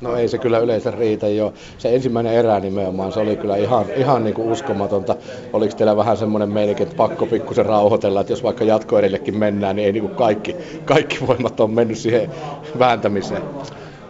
No 0.00 0.16
ei 0.16 0.28
se 0.28 0.38
kyllä 0.38 0.58
yleensä 0.58 0.90
riitä 0.90 1.28
jo. 1.28 1.54
Se 1.78 1.94
ensimmäinen 1.94 2.32
erä 2.32 2.60
nimenomaan, 2.60 3.12
se 3.12 3.20
oli 3.20 3.36
kyllä 3.36 3.56
ihan, 3.56 3.86
ihan 3.96 4.24
niin 4.24 4.34
kuin 4.34 4.52
uskomatonta. 4.52 5.16
Oliko 5.52 5.74
teillä 5.76 5.96
vähän 5.96 6.16
semmoinen 6.16 6.48
meininki, 6.48 6.82
että 6.82 6.96
pakko 6.96 7.26
pikkusen 7.26 7.66
rauhoitella, 7.66 8.20
että 8.20 8.32
jos 8.32 8.42
vaikka 8.42 8.64
jatkoedellekin 8.64 9.38
mennään, 9.38 9.76
niin 9.76 9.86
ei 9.86 9.92
niin 9.92 10.02
kuin 10.02 10.14
kaikki, 10.14 10.56
kaikki 10.84 11.18
voimat 11.26 11.60
on 11.60 11.70
mennyt 11.70 11.98
siihen 11.98 12.30
vääntämiseen? 12.78 13.42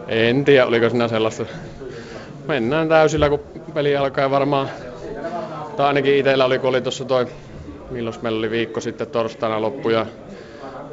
En 0.08 0.44
tiedä, 0.44 0.66
oliko 0.66 0.88
siinä 0.88 1.08
sellaista. 1.08 1.44
Mennään 2.48 2.88
täysillä, 2.88 3.28
kun 3.28 3.40
peli 3.74 3.96
alkaa 3.96 4.30
varmaan. 4.30 4.68
Tai 5.76 5.86
ainakin 5.86 6.16
itsellä 6.16 6.44
oli, 6.44 6.58
kun 6.58 6.68
oli 6.68 6.80
tuossa 6.80 7.04
toi, 7.04 7.26
milloin 7.90 8.16
meillä 8.22 8.38
oli 8.38 8.50
viikko 8.50 8.80
sitten 8.80 9.06
torstaina 9.06 9.62
loppu 9.62 9.90
ja 9.90 10.06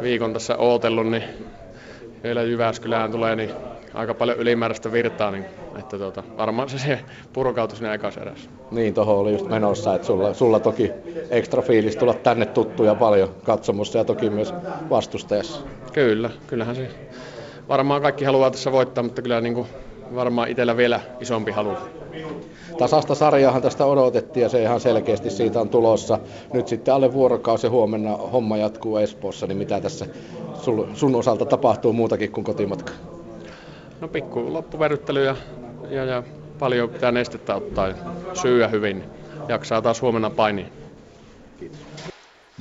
viikon 0.02 0.34
tässä 0.34 0.58
ootellut, 0.58 1.08
niin 1.08 1.24
vielä 2.24 2.42
Jyväskylään 2.44 3.12
tulee, 3.12 3.36
niin 3.36 3.52
aika 3.94 4.14
paljon 4.14 4.38
ylimääräistä 4.38 4.92
virtaa, 4.92 5.32
niin 5.32 5.46
että 5.80 5.98
tuota, 5.98 6.24
varmaan 6.38 6.70
se, 6.70 6.80
se 6.80 7.00
purkautui 7.34 7.78
sinne 7.78 7.94
ekassa 7.94 8.22
erässä. 8.22 8.50
Niin, 8.72 8.94
tuohon 8.94 9.18
oli 9.18 9.32
just 9.32 9.48
menossa, 9.48 9.96
että 9.96 10.08
sulla, 10.08 10.34
sulla 10.34 10.60
toki 10.60 10.92
ekstra 11.30 11.62
fiilis 11.62 11.98
tulla 11.98 12.14
tänne 12.14 12.46
tuttuja 12.46 12.96
paljon 12.96 13.36
katsomusta 13.44 13.98
ja 13.98 14.06
toki 14.06 14.30
myös 14.30 14.54
vastustajassa. 14.90 15.62
Kyllä, 15.94 16.30
kyllähän 16.48 16.76
se 16.76 16.90
varmaan 17.70 18.02
kaikki 18.02 18.26
haluaa 18.26 18.52
tässä 18.52 18.72
voittaa, 18.72 19.04
mutta 19.04 19.22
kyllä 19.22 19.42
niin 19.42 19.54
kuin 19.54 19.68
varmaan 20.16 20.50
itsellä 20.50 20.78
vielä 20.78 21.00
isompi 21.20 21.52
halu. 21.52 21.74
Tasasta 22.78 23.16
sarjaahan 23.16 23.62
tästä 23.62 23.86
odotettiin 23.86 24.42
ja 24.44 24.50
se 24.50 24.62
ihan 24.62 24.80
selkeästi 24.80 25.30
siitä 25.30 25.62
on 25.62 25.70
tulossa. 25.70 26.20
Nyt 26.54 26.68
sitten 26.68 26.94
alle 26.94 27.14
vuorokausi 27.14 27.68
huomenna 27.68 28.18
homma 28.18 28.58
jatkuu 28.58 28.98
Espoossa, 28.98 29.48
niin 29.48 29.58
mitä 29.58 29.82
tässä 29.82 30.06
sun 30.94 31.16
osalta 31.16 31.46
tapahtuu 31.46 31.94
muutakin 31.94 32.32
kuin 32.32 32.44
kotimatka? 32.44 32.94
No 34.02 34.08
pikku 34.08 34.54
loppuverryttely 34.54 35.26
ja, 35.26 35.36
ja, 35.90 36.06
ja 36.06 36.24
paljon 36.60 36.90
pitää 36.90 37.12
nestettä 37.12 37.56
ottaa 37.56 37.88
ja 37.88 37.96
syyä 38.34 38.68
hyvin. 38.68 39.04
Jaksaa 39.48 39.82
taas 39.82 40.02
huomenna 40.02 40.30
painia. 40.30 40.66
Kiitos. 41.60 41.80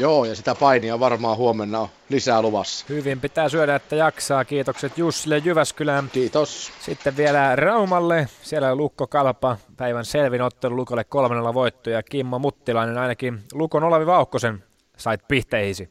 Joo, 0.01 0.25
ja 0.25 0.35
sitä 0.35 0.55
painia 0.55 1.01
varmaan 1.01 1.37
huomenna 1.37 1.81
on 1.81 1.89
lisää 2.09 2.43
luvassa. 2.43 2.87
Hyvin 2.89 3.21
pitää 3.21 3.49
syödä, 3.49 3.75
että 3.75 3.97
jaksaa. 3.97 4.45
Kiitokset 4.45 4.99
Jussille 4.99 5.39
Jyväskylään. 5.39 6.11
Kiitos. 6.13 6.73
Sitten 6.81 7.17
vielä 7.17 7.57
Raumalle. 7.57 8.29
Siellä 8.43 8.73
on 8.73 8.77
Lukko 8.79 9.07
Kalpa. 9.07 9.57
Päivän 9.77 10.05
selvin 10.05 10.43
ottelu 10.43 10.77
Lukolle 10.77 11.05
kolmannella 11.05 11.55
voitto. 11.55 11.91
Ja 11.91 12.03
Kimmo 12.03 12.39
Muttilainen 12.39 12.99
ainakin 12.99 13.43
Lukon 13.53 13.85
Olavi 13.85 14.07
Vauhkosen 14.07 14.65
sait 14.97 15.21
pihteihisi. 15.29 15.91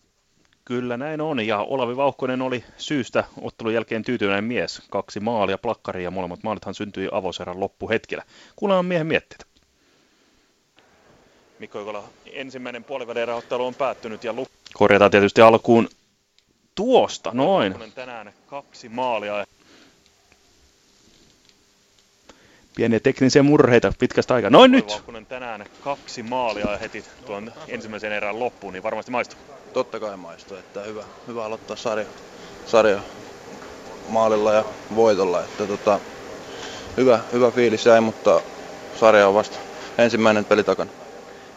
Kyllä 0.65 0.97
näin 0.97 1.21
on, 1.21 1.47
ja 1.47 1.59
Olavi 1.59 1.97
Vauhkonen 1.97 2.41
oli 2.41 2.63
syystä 2.77 3.23
ottelun 3.41 3.73
jälkeen 3.73 4.03
tyytyväinen 4.03 4.43
mies. 4.43 4.81
Kaksi 4.89 5.19
maalia, 5.19 5.57
plakkari 5.57 6.03
ja 6.03 6.11
molemmat 6.11 6.43
maalithan 6.43 6.73
syntyi 6.73 7.09
avoserran 7.11 7.59
loppuhetkellä. 7.59 8.23
Kuulemma 8.55 8.83
miehen 8.83 9.07
mietteitä. 9.07 9.45
Mikko 11.59 11.81
Ikola, 11.81 12.03
ensimmäinen 12.33 12.83
puolivälierä 12.83 13.35
ottelu 13.35 13.65
on 13.65 13.75
päättynyt 13.75 14.23
ja 14.23 14.33
lu- 14.33 14.47
korjataan 14.73 15.11
tietysti 15.11 15.41
alkuun 15.41 15.89
tuosta, 16.75 17.31
noin. 17.33 17.75
Tänään 17.95 18.33
kaksi 18.47 18.89
maalia. 18.89 19.45
Pieniä 22.75 22.99
teknisiä 22.99 23.43
murheita 23.43 23.93
pitkästä 23.99 24.33
aikaa. 24.33 24.49
Noin 24.49 24.71
nyt! 24.71 24.89
Vauhkonen 24.89 25.25
tänään 25.25 25.65
kaksi 25.83 26.23
maalia 26.23 26.71
ja 26.71 26.77
heti 26.77 27.05
tuon 27.25 27.53
ensimmäisen 27.67 28.11
erän 28.11 28.39
loppuun, 28.39 28.73
niin 28.73 28.83
varmasti 28.83 29.11
maistuu. 29.11 29.39
Totta 29.73 29.99
kai 29.99 30.17
maistuu, 30.17 30.57
että 30.57 30.81
hyvä, 30.81 31.03
hyvä 31.27 31.45
aloittaa 31.45 31.75
sarja, 31.75 32.05
sarja 32.65 32.99
maalilla 34.09 34.53
ja 34.53 34.65
voitolla. 34.95 35.41
Että 35.41 35.67
tota, 35.67 35.99
hyvä, 36.97 37.19
hyvä 37.33 37.51
fiilis 37.51 37.85
jäi, 37.85 38.01
mutta 38.01 38.41
sarja 38.99 39.27
on 39.27 39.33
vasta 39.33 39.57
ensimmäinen 39.97 40.45
peli 40.45 40.63
takana. 40.63 40.91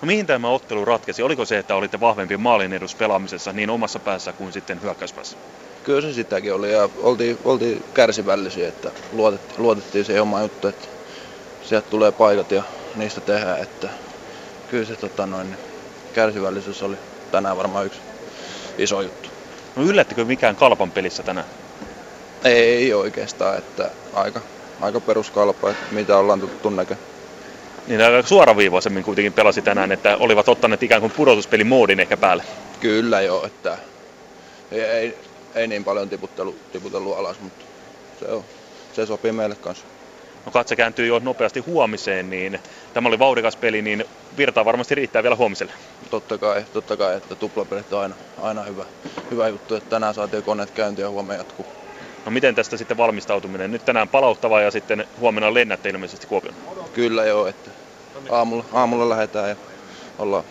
No 0.02 0.06
mihin 0.06 0.26
tämä 0.26 0.48
ottelu 0.48 0.84
ratkesi? 0.84 1.22
Oliko 1.22 1.44
se, 1.44 1.58
että 1.58 1.74
olitte 1.74 2.00
vahvempi 2.00 2.36
maalin 2.36 2.72
edus 2.72 2.96
pelaamisessa 2.96 3.52
niin 3.52 3.70
omassa 3.70 4.00
päässä 4.00 4.32
kuin 4.32 4.52
sitten 4.52 4.82
hyökkäyspäässä? 4.82 5.38
Kyllä 5.82 6.00
se 6.00 6.12
sitäkin 6.12 6.54
oli 6.54 6.72
ja 6.72 6.88
oltiin, 6.96 7.38
oltiin 7.44 7.84
kärsivällisiä, 7.94 8.68
että 8.68 8.90
luotettiin, 9.12 9.62
luotettiin 9.62 10.04
siihen 10.04 10.22
omaan 10.22 10.42
juttu, 10.42 10.68
että 10.68 10.88
sieltä 11.60 11.90
tulee 11.90 12.12
paikat 12.12 12.52
ja 12.52 12.62
niistä 12.96 13.20
tehdään, 13.20 13.62
että 13.62 13.88
kyllä 14.70 14.84
se 14.84 14.96
tota 14.96 15.26
noin, 15.26 15.56
kärsivällisyys 16.12 16.82
oli 16.82 16.96
tänään 17.30 17.56
varmaan 17.56 17.86
yksi 17.86 18.00
iso 18.78 19.02
juttu. 19.02 19.28
No 19.76 19.82
yllättikö 19.82 20.24
mikään 20.24 20.56
kalpan 20.56 20.92
pelissä 20.92 21.22
tänään? 21.22 21.46
Ei, 22.44 22.58
ei 22.62 22.94
oikeastaan, 22.94 23.58
että 23.58 23.90
aika, 24.12 24.40
aika 24.80 25.00
peruskalpa, 25.00 25.70
että 25.70 25.94
mitä 25.94 26.18
ollaan 26.18 26.40
tuttu 26.40 26.70
näkemään 26.70 27.11
niin 27.86 28.02
aika 28.02 28.28
suoraviivaisemmin 28.28 29.04
kuitenkin 29.04 29.32
pelasi 29.32 29.62
tänään, 29.62 29.92
että 29.92 30.16
olivat 30.16 30.48
ottaneet 30.48 30.82
ikään 30.82 31.00
kuin 31.00 31.12
pudotuspelimoodin 31.12 32.00
ehkä 32.00 32.16
päälle. 32.16 32.44
Kyllä 32.80 33.20
joo, 33.20 33.46
että 33.46 33.78
ei, 34.72 34.80
ei, 34.80 35.14
ei 35.54 35.66
niin 35.66 35.84
paljon 35.84 36.08
tiputtelu, 36.08 36.56
tiputellut 36.72 37.18
alas, 37.18 37.40
mutta 37.40 37.64
se, 38.20 38.26
on, 38.26 38.44
se 38.92 39.06
sopii 39.06 39.32
meille 39.32 39.54
kanssa. 39.54 39.86
No 40.46 40.52
katse 40.52 40.76
kääntyy 40.76 41.06
jo 41.06 41.18
nopeasti 41.18 41.60
huomiseen, 41.60 42.30
niin 42.30 42.58
tämä 42.94 43.08
oli 43.08 43.18
vauhdikas 43.18 43.56
peli, 43.56 43.82
niin 43.82 44.04
virtaa 44.36 44.64
varmasti 44.64 44.94
riittää 44.94 45.22
vielä 45.22 45.36
huomiselle. 45.36 45.72
Totta 46.10 46.38
kai, 46.38 46.64
totta 46.72 46.96
kai 46.96 47.16
että 47.16 47.34
tuplapelit 47.34 47.92
on 47.92 48.00
aina, 48.00 48.14
aina 48.42 48.62
hyvä, 48.62 48.84
hyvä 49.30 49.48
juttu, 49.48 49.74
että 49.74 49.90
tänään 49.90 50.14
saatiin 50.14 50.42
koneet 50.42 50.70
käyntiin 50.70 51.04
ja 51.04 51.10
huomenna 51.10 51.40
jatkuu. 51.40 51.66
No 52.24 52.30
miten 52.30 52.54
tästä 52.54 52.76
sitten 52.76 52.96
valmistautuminen? 52.96 53.70
Nyt 53.70 53.84
tänään 53.84 54.08
palauttava 54.08 54.60
ja 54.60 54.70
sitten 54.70 55.04
huomenna 55.20 55.54
lennätte 55.54 55.88
ilmeisesti 55.88 56.26
Kuopion. 56.26 56.54
Kyllä 56.92 57.24
joo, 57.24 57.46
että 57.46 57.70
aamulla, 58.30 58.64
aamulla 58.72 59.08
lähdetään 59.08 59.48
ja 59.48 59.56
ollaan, 60.18 60.44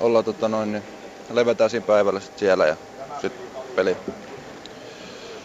ollaan 0.00 0.24
tota 0.24 0.48
noin, 0.48 0.72
niin 0.72 0.82
levätään 1.30 1.70
siinä 1.70 1.86
päivällä 1.86 2.20
sit 2.20 2.38
siellä 2.38 2.66
ja 2.66 2.76
sitten 3.20 3.46
peli. 3.76 3.96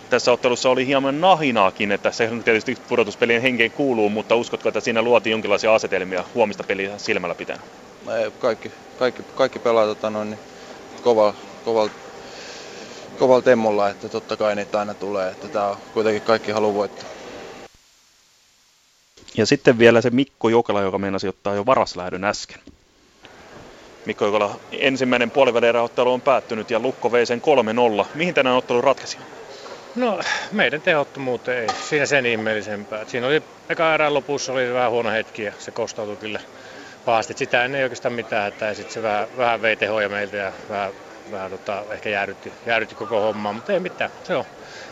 Tässä 0.09 0.31
ottelussa 0.31 0.69
oli 0.69 0.87
hieman 0.87 1.21
nahinaakin, 1.21 1.91
että 1.91 2.11
se 2.11 2.29
tietysti 2.45 2.77
pudotuspelien 2.89 3.41
henkeen 3.41 3.71
kuuluu, 3.71 4.09
mutta 4.09 4.35
uskotko, 4.35 4.69
että 4.69 4.79
siinä 4.79 5.01
luotiin 5.01 5.31
jonkinlaisia 5.31 5.75
asetelmia 5.75 6.23
huomista 6.35 6.63
peliä 6.63 6.97
silmällä 6.97 7.35
pitäen? 7.35 7.59
Ei, 8.19 8.31
kaikki, 8.39 8.71
kaikki, 8.99 9.23
kaikki 9.35 9.59
pelaa 9.59 9.85
tota 9.85 10.09
noin, 10.09 10.29
niin 10.29 10.39
kovalla, 11.03 11.33
kovalla 11.65 11.91
kovalla 13.21 13.41
temmolla, 13.41 13.89
että 13.89 14.09
totta 14.09 14.37
kai 14.37 14.55
niitä 14.55 14.79
aina 14.79 14.93
tulee, 14.93 15.31
että 15.31 15.47
tää 15.47 15.67
on 15.67 15.77
kuitenkin 15.93 16.21
kaikki 16.21 16.51
halu 16.51 16.73
voittaa. 16.73 17.09
Ja 19.37 19.45
sitten 19.45 19.79
vielä 19.79 20.01
se 20.01 20.09
Mikko 20.09 20.49
Jokela, 20.49 20.81
joka 20.81 20.97
meinasi 20.97 21.27
ottaa 21.27 21.55
jo 21.55 21.65
varaslähdön 21.65 22.23
äsken. 22.23 22.59
Mikko 24.05 24.25
Jokela, 24.25 24.59
ensimmäinen 24.71 25.31
puolivälieräottelu 25.31 26.13
on 26.13 26.21
päättynyt 26.21 26.71
ja 26.71 26.79
Lukko 26.79 27.11
vei 27.11 27.25
sen 27.25 27.41
3-0. 28.01 28.05
Mihin 28.15 28.33
tänään 28.33 28.55
ottelu 28.55 28.81
ratkesi? 28.81 29.17
No, 29.95 30.19
meidän 30.51 30.81
tehottomuuteen 30.81 31.61
ei. 31.61 31.75
Siinä 31.89 32.05
sen 32.05 32.25
ihmeellisempää. 32.25 33.05
Siinä 33.05 33.27
oli 33.27 33.43
eka 33.69 33.93
erään 33.93 34.13
lopussa 34.13 34.53
oli 34.53 34.73
vähän 34.73 34.91
huono 34.91 35.11
hetki 35.11 35.43
ja 35.43 35.53
se 35.59 35.71
kostautui 35.71 36.15
kyllä 36.15 36.39
pahasti. 37.05 37.33
Sitä 37.37 37.65
ei 37.65 37.83
oikeastaan 37.83 38.13
mitään, 38.13 38.47
että 38.47 38.73
sitten 38.73 38.93
se 38.93 39.03
vähän, 39.03 39.27
vähän 39.37 39.61
vei 39.61 39.75
tehoja 39.75 40.09
meiltä 40.09 40.37
ja 40.37 40.51
vähän 40.69 40.91
vähän 41.31 41.51
tota, 41.51 41.83
ehkä 41.91 42.09
jäädytti, 42.09 42.53
jäädytti 42.65 42.95
koko 42.95 43.21
hommaa, 43.21 43.53
mutta 43.53 43.73
ei 43.73 43.79
mitään. 43.79 44.11
Se 44.23 44.35
on. 44.35 44.45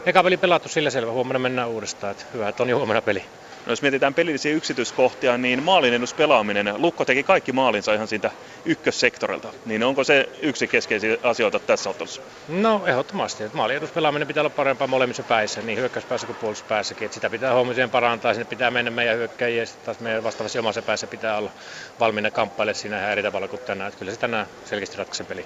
Eka 0.05 0.23
peli 0.23 0.37
pelattu 0.37 0.69
sillä 0.69 0.89
selvä, 0.89 1.11
huomenna 1.11 1.39
mennään 1.39 1.69
uudestaan. 1.69 2.11
Että 2.11 2.25
hyvä, 2.33 2.49
että 2.49 2.63
on 2.63 2.69
jo 2.69 2.77
huomenna 2.77 3.01
peli. 3.01 3.23
No 3.65 3.71
jos 3.71 3.81
mietitään 3.81 4.13
pelillisiä 4.13 4.53
yksityiskohtia, 4.53 5.37
niin 5.37 5.63
maalineduspelaaminen, 5.63 6.73
Lukko 6.77 7.05
teki 7.05 7.23
kaikki 7.23 7.51
maalinsa 7.51 7.93
ihan 7.93 8.07
siitä 8.07 8.31
ykkössektorilta. 8.65 9.53
Niin 9.65 9.83
onko 9.83 10.03
se 10.03 10.29
yksi 10.41 10.67
keskeisiä 10.67 11.17
asioita 11.23 11.59
tässä 11.59 11.89
ottelussa? 11.89 12.21
No 12.47 12.81
ehdottomasti. 12.85 13.43
Että 13.43 13.57
maalineduspelaaminen 13.57 14.27
pitää 14.27 14.41
olla 14.41 14.49
parempaa 14.49 14.87
molemmissa 14.87 15.23
päissä, 15.23 15.61
niin 15.61 15.77
hyökkäyspäässä 15.77 16.27
kuin 16.27 16.37
puolustuspäässäkin. 16.37 17.05
Että 17.05 17.15
sitä 17.15 17.29
pitää 17.29 17.53
huomiseen 17.53 17.89
parantaa, 17.89 18.33
sinne 18.33 18.45
pitää 18.45 18.71
mennä 18.71 18.91
meidän 18.91 19.17
hyökkäjiä 19.17 19.61
ja 19.61 19.65
sitten 19.65 19.85
taas 19.85 19.99
meidän 19.99 20.23
vastaavassa 20.23 20.59
omassa 20.59 20.81
päässä 20.81 21.07
pitää 21.07 21.37
olla 21.37 21.51
valmiina 21.99 22.31
kamppaille 22.31 22.73
siinä 22.73 22.99
ihan 22.99 23.11
eri 23.11 23.23
tavalla 23.23 23.47
kuin 23.47 23.61
tänään. 23.61 23.87
Että 23.87 23.99
kyllä 23.99 24.11
se 24.11 24.19
tänään 24.19 24.47
selkeästi 24.65 24.97
ratkaisi 24.97 25.23
peli. 25.23 25.45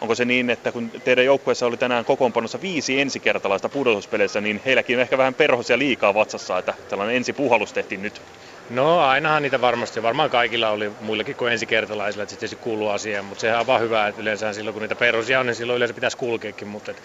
Onko 0.00 0.14
se 0.14 0.24
niin, 0.24 0.50
että 0.50 0.72
kun 0.72 0.90
teidän 1.04 1.24
joukkueessa 1.24 1.66
oli 1.66 1.76
tänään 1.76 2.04
kokoonpanossa 2.04 2.60
viisi 2.60 3.00
ensikertalaista 3.00 3.68
pudotuspeleissä, 3.68 4.40
niin 4.40 4.60
heilläkin 4.64 4.96
on 4.96 5.02
ehkä 5.02 5.18
vähän 5.18 5.34
perhosia 5.34 5.78
liikaa 5.78 6.14
vatsassa, 6.14 6.58
että 6.58 6.74
tällainen 6.88 7.16
ensipuhallus 7.16 7.72
tehtiin 7.72 8.02
nyt? 8.02 8.22
No 8.70 9.00
ainahan 9.00 9.42
niitä 9.42 9.60
varmasti, 9.60 10.02
varmaan 10.02 10.30
kaikilla 10.30 10.70
oli 10.70 10.92
muillakin 11.00 11.36
kuin 11.36 11.52
ensikertalaisilla, 11.52 12.22
että 12.22 12.46
se 12.46 12.56
kuuluu 12.56 12.88
asiaan, 12.88 13.24
mutta 13.24 13.40
sehän 13.40 13.60
on 13.60 13.66
vaan 13.66 13.80
hyvä, 13.80 14.08
että 14.08 14.22
yleensä 14.22 14.52
silloin 14.52 14.74
kun 14.74 14.82
niitä 14.82 14.96
perhosia 14.96 15.40
on, 15.40 15.46
niin 15.46 15.54
silloin 15.54 15.76
yleensä 15.76 15.94
pitäisi 15.94 16.16
kulkeekin, 16.16 16.68
mutta, 16.68 16.90
et, 16.90 17.02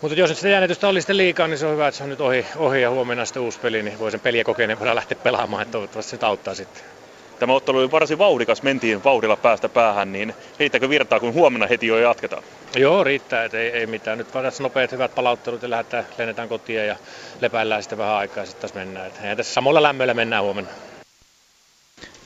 mutta 0.00 0.18
jos 0.18 0.30
sitä 0.30 0.48
jännitystä 0.48 0.88
oli 0.88 1.00
sitten 1.00 1.16
liikaa, 1.16 1.48
niin 1.48 1.58
se 1.58 1.66
on 1.66 1.72
hyvä, 1.72 1.88
että 1.88 1.98
se 1.98 2.04
on 2.04 2.10
nyt 2.10 2.20
ohi, 2.20 2.46
ohi 2.56 2.82
ja 2.82 2.90
huomenna 2.90 3.24
sitten 3.24 3.42
uusi 3.42 3.58
peli, 3.60 3.82
niin 3.82 3.98
voi 3.98 4.10
sen 4.10 4.20
peliä 4.20 4.44
kokeneempana 4.44 4.94
lähteä 4.94 5.18
pelaamaan, 5.22 5.62
että 5.62 5.72
toivottavasti 5.72 6.16
se 6.16 6.26
auttaa 6.26 6.54
sitten. 6.54 6.99
Tämä 7.40 7.52
ottelu 7.52 7.78
oli 7.78 7.90
varsin 7.90 8.18
vauhdikas, 8.18 8.62
mentiin 8.62 9.04
vauhdilla 9.04 9.36
päästä 9.36 9.68
päähän, 9.68 10.12
niin 10.12 10.34
riittääkö 10.58 10.88
virtaa, 10.88 11.20
kun 11.20 11.34
huomenna 11.34 11.66
heti 11.66 11.86
jo 11.86 11.98
jatketaan? 11.98 12.42
Joo, 12.76 13.04
riittää, 13.04 13.44
että 13.44 13.58
ei, 13.58 13.70
ei 13.70 13.86
mitään. 13.86 14.18
Nyt 14.18 14.34
vaan 14.34 14.44
tässä 14.44 14.62
nopeat 14.62 14.92
hyvät 14.92 15.14
palauttelut 15.14 15.62
ja 15.62 15.70
lähdetään, 15.70 16.06
lennetään 16.18 16.48
kotiin 16.48 16.86
ja 16.86 16.96
lepäillään 17.40 17.82
sitten 17.82 17.98
vähän 17.98 18.14
aikaa 18.14 18.42
ja 18.42 18.46
sitten 18.46 18.60
taas 18.60 18.74
mennään. 18.74 19.06
Että 19.06 19.20
eihän 19.20 19.36
tässä 19.36 19.54
samalla 19.54 19.82
lämmöllä 19.82 20.14
mennään 20.14 20.44
huomenna. 20.44 20.70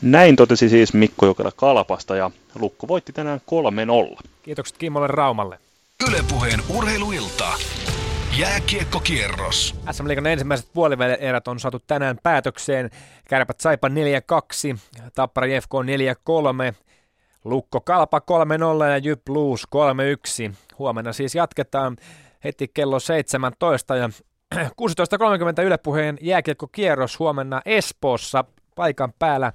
Näin 0.03 0.37
totesi 0.37 0.69
siis 0.69 0.95
Mikko 0.95 1.27
Jokela 1.27 1.53
Kalpasta 1.57 2.17
ja 2.17 2.31
Lukko 2.55 2.89
voitti 2.89 3.13
tänään 3.13 3.41
3-0. 4.17 4.21
Kiitokset 4.43 4.79
Kimmolle 4.79 5.07
Raumalle. 5.07 5.59
Ylepuheen 6.09 6.61
urheiluilta. 6.69 7.53
Jääkiekkokierros. 8.39 9.75
SM 9.93 10.09
Liigan 10.09 10.27
ensimmäiset 10.27 10.69
puolivälierät 10.75 11.49
on 11.49 11.61
saatu 11.61 11.79
tänään 11.87 12.19
päätökseen. 12.23 12.91
Kärpät 13.29 13.61
Saipa 13.61 13.89
4-2, 13.89 13.93
Tappara 15.15 15.47
JFK 15.47 15.73
4-3, 16.71 16.75
Lukko 17.45 17.81
Kalpa 17.81 18.19
3-0 18.19 18.85
ja 18.91 18.99
Jyp 18.99 19.25
Blues 19.25 19.67
3-1. 20.51 20.55
Huomenna 20.79 21.13
siis 21.13 21.35
jatketaan 21.35 21.97
heti 22.45 22.69
kello 22.75 23.01
17 23.01 23.97
ja 23.97 24.09
16.30 25.61 25.63
Ylepuheen 25.65 26.19
jääkiekkokierros 26.21 27.19
huomenna 27.19 27.63
Espoossa 27.65 28.45
paikan 28.75 29.13
päällä 29.19 29.53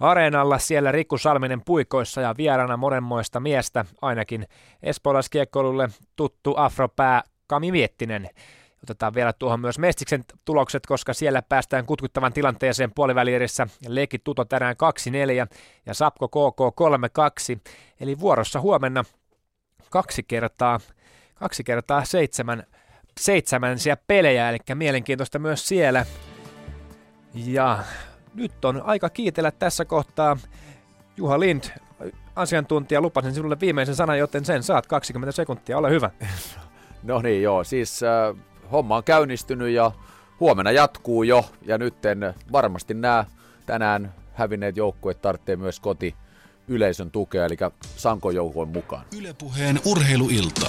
areenalla 0.00 0.58
siellä 0.58 0.92
Rikku 0.92 1.18
Salminen 1.18 1.62
puikoissa 1.64 2.20
ja 2.20 2.34
vieraana 2.36 2.76
monenmoista 2.76 3.40
miestä, 3.40 3.84
ainakin 4.02 4.46
espoolaiskiekkoilulle 4.82 5.88
tuttu 6.16 6.54
afropää 6.56 7.22
Kami 7.46 7.72
Miettinen. 7.72 8.30
Otetaan 8.82 9.14
vielä 9.14 9.32
tuohon 9.32 9.60
myös 9.60 9.78
Mestiksen 9.78 10.24
tulokset, 10.44 10.86
koska 10.86 11.14
siellä 11.14 11.42
päästään 11.42 11.86
kutkuttavan 11.86 12.32
tilanteeseen 12.32 12.92
puolivälierissä. 12.94 13.66
Leki 13.88 14.18
Tuto 14.18 14.44
tänään 14.44 14.76
2-4 15.44 15.48
ja 15.86 15.94
Sapko 15.94 16.28
KK 16.28 16.80
3-2. 17.56 17.60
Eli 18.00 18.20
vuorossa 18.20 18.60
huomenna 18.60 19.04
kaksi 19.90 20.22
kertaa, 20.22 20.80
kaksi 21.34 21.64
kertaa 21.64 22.04
seitsemän, 22.04 22.64
seitsemänsiä 23.20 23.96
pelejä, 24.06 24.50
eli 24.50 24.58
mielenkiintoista 24.74 25.38
myös 25.38 25.68
siellä. 25.68 26.06
Ja 27.34 27.84
nyt 28.34 28.64
on 28.64 28.82
aika 28.84 29.10
kiitellä 29.10 29.50
tässä 29.50 29.84
kohtaa. 29.84 30.36
Juha 31.16 31.40
Lind, 31.40 31.64
asiantuntija, 32.36 33.00
lupasin 33.00 33.34
sinulle 33.34 33.60
viimeisen 33.60 33.94
sanan, 33.94 34.18
joten 34.18 34.44
sen 34.44 34.62
saat 34.62 34.86
20 34.86 35.32
sekuntia. 35.32 35.78
Ole 35.78 35.90
hyvä. 35.90 36.10
No 37.04 37.22
niin, 37.22 37.42
joo. 37.42 37.64
Siis 37.64 38.02
äh, 38.02 38.36
homma 38.72 38.96
on 38.96 39.04
käynnistynyt 39.04 39.68
ja 39.68 39.90
huomenna 40.40 40.70
jatkuu 40.70 41.22
jo. 41.22 41.44
Ja 41.62 41.78
nyt 41.78 41.94
varmasti 42.52 42.94
nämä 42.94 43.24
tänään 43.66 44.14
hävinneet 44.34 44.76
joukkueet 44.76 45.22
tarvitsee 45.22 45.56
myös 45.56 45.80
koti 45.80 46.14
yleisön 46.68 47.10
tukea, 47.10 47.44
eli 47.44 47.56
Sanko 47.96 48.30
joukkueen 48.30 48.68
mukaan. 48.68 49.04
Ylepuheen 49.18 49.80
urheiluilta. 49.86 50.66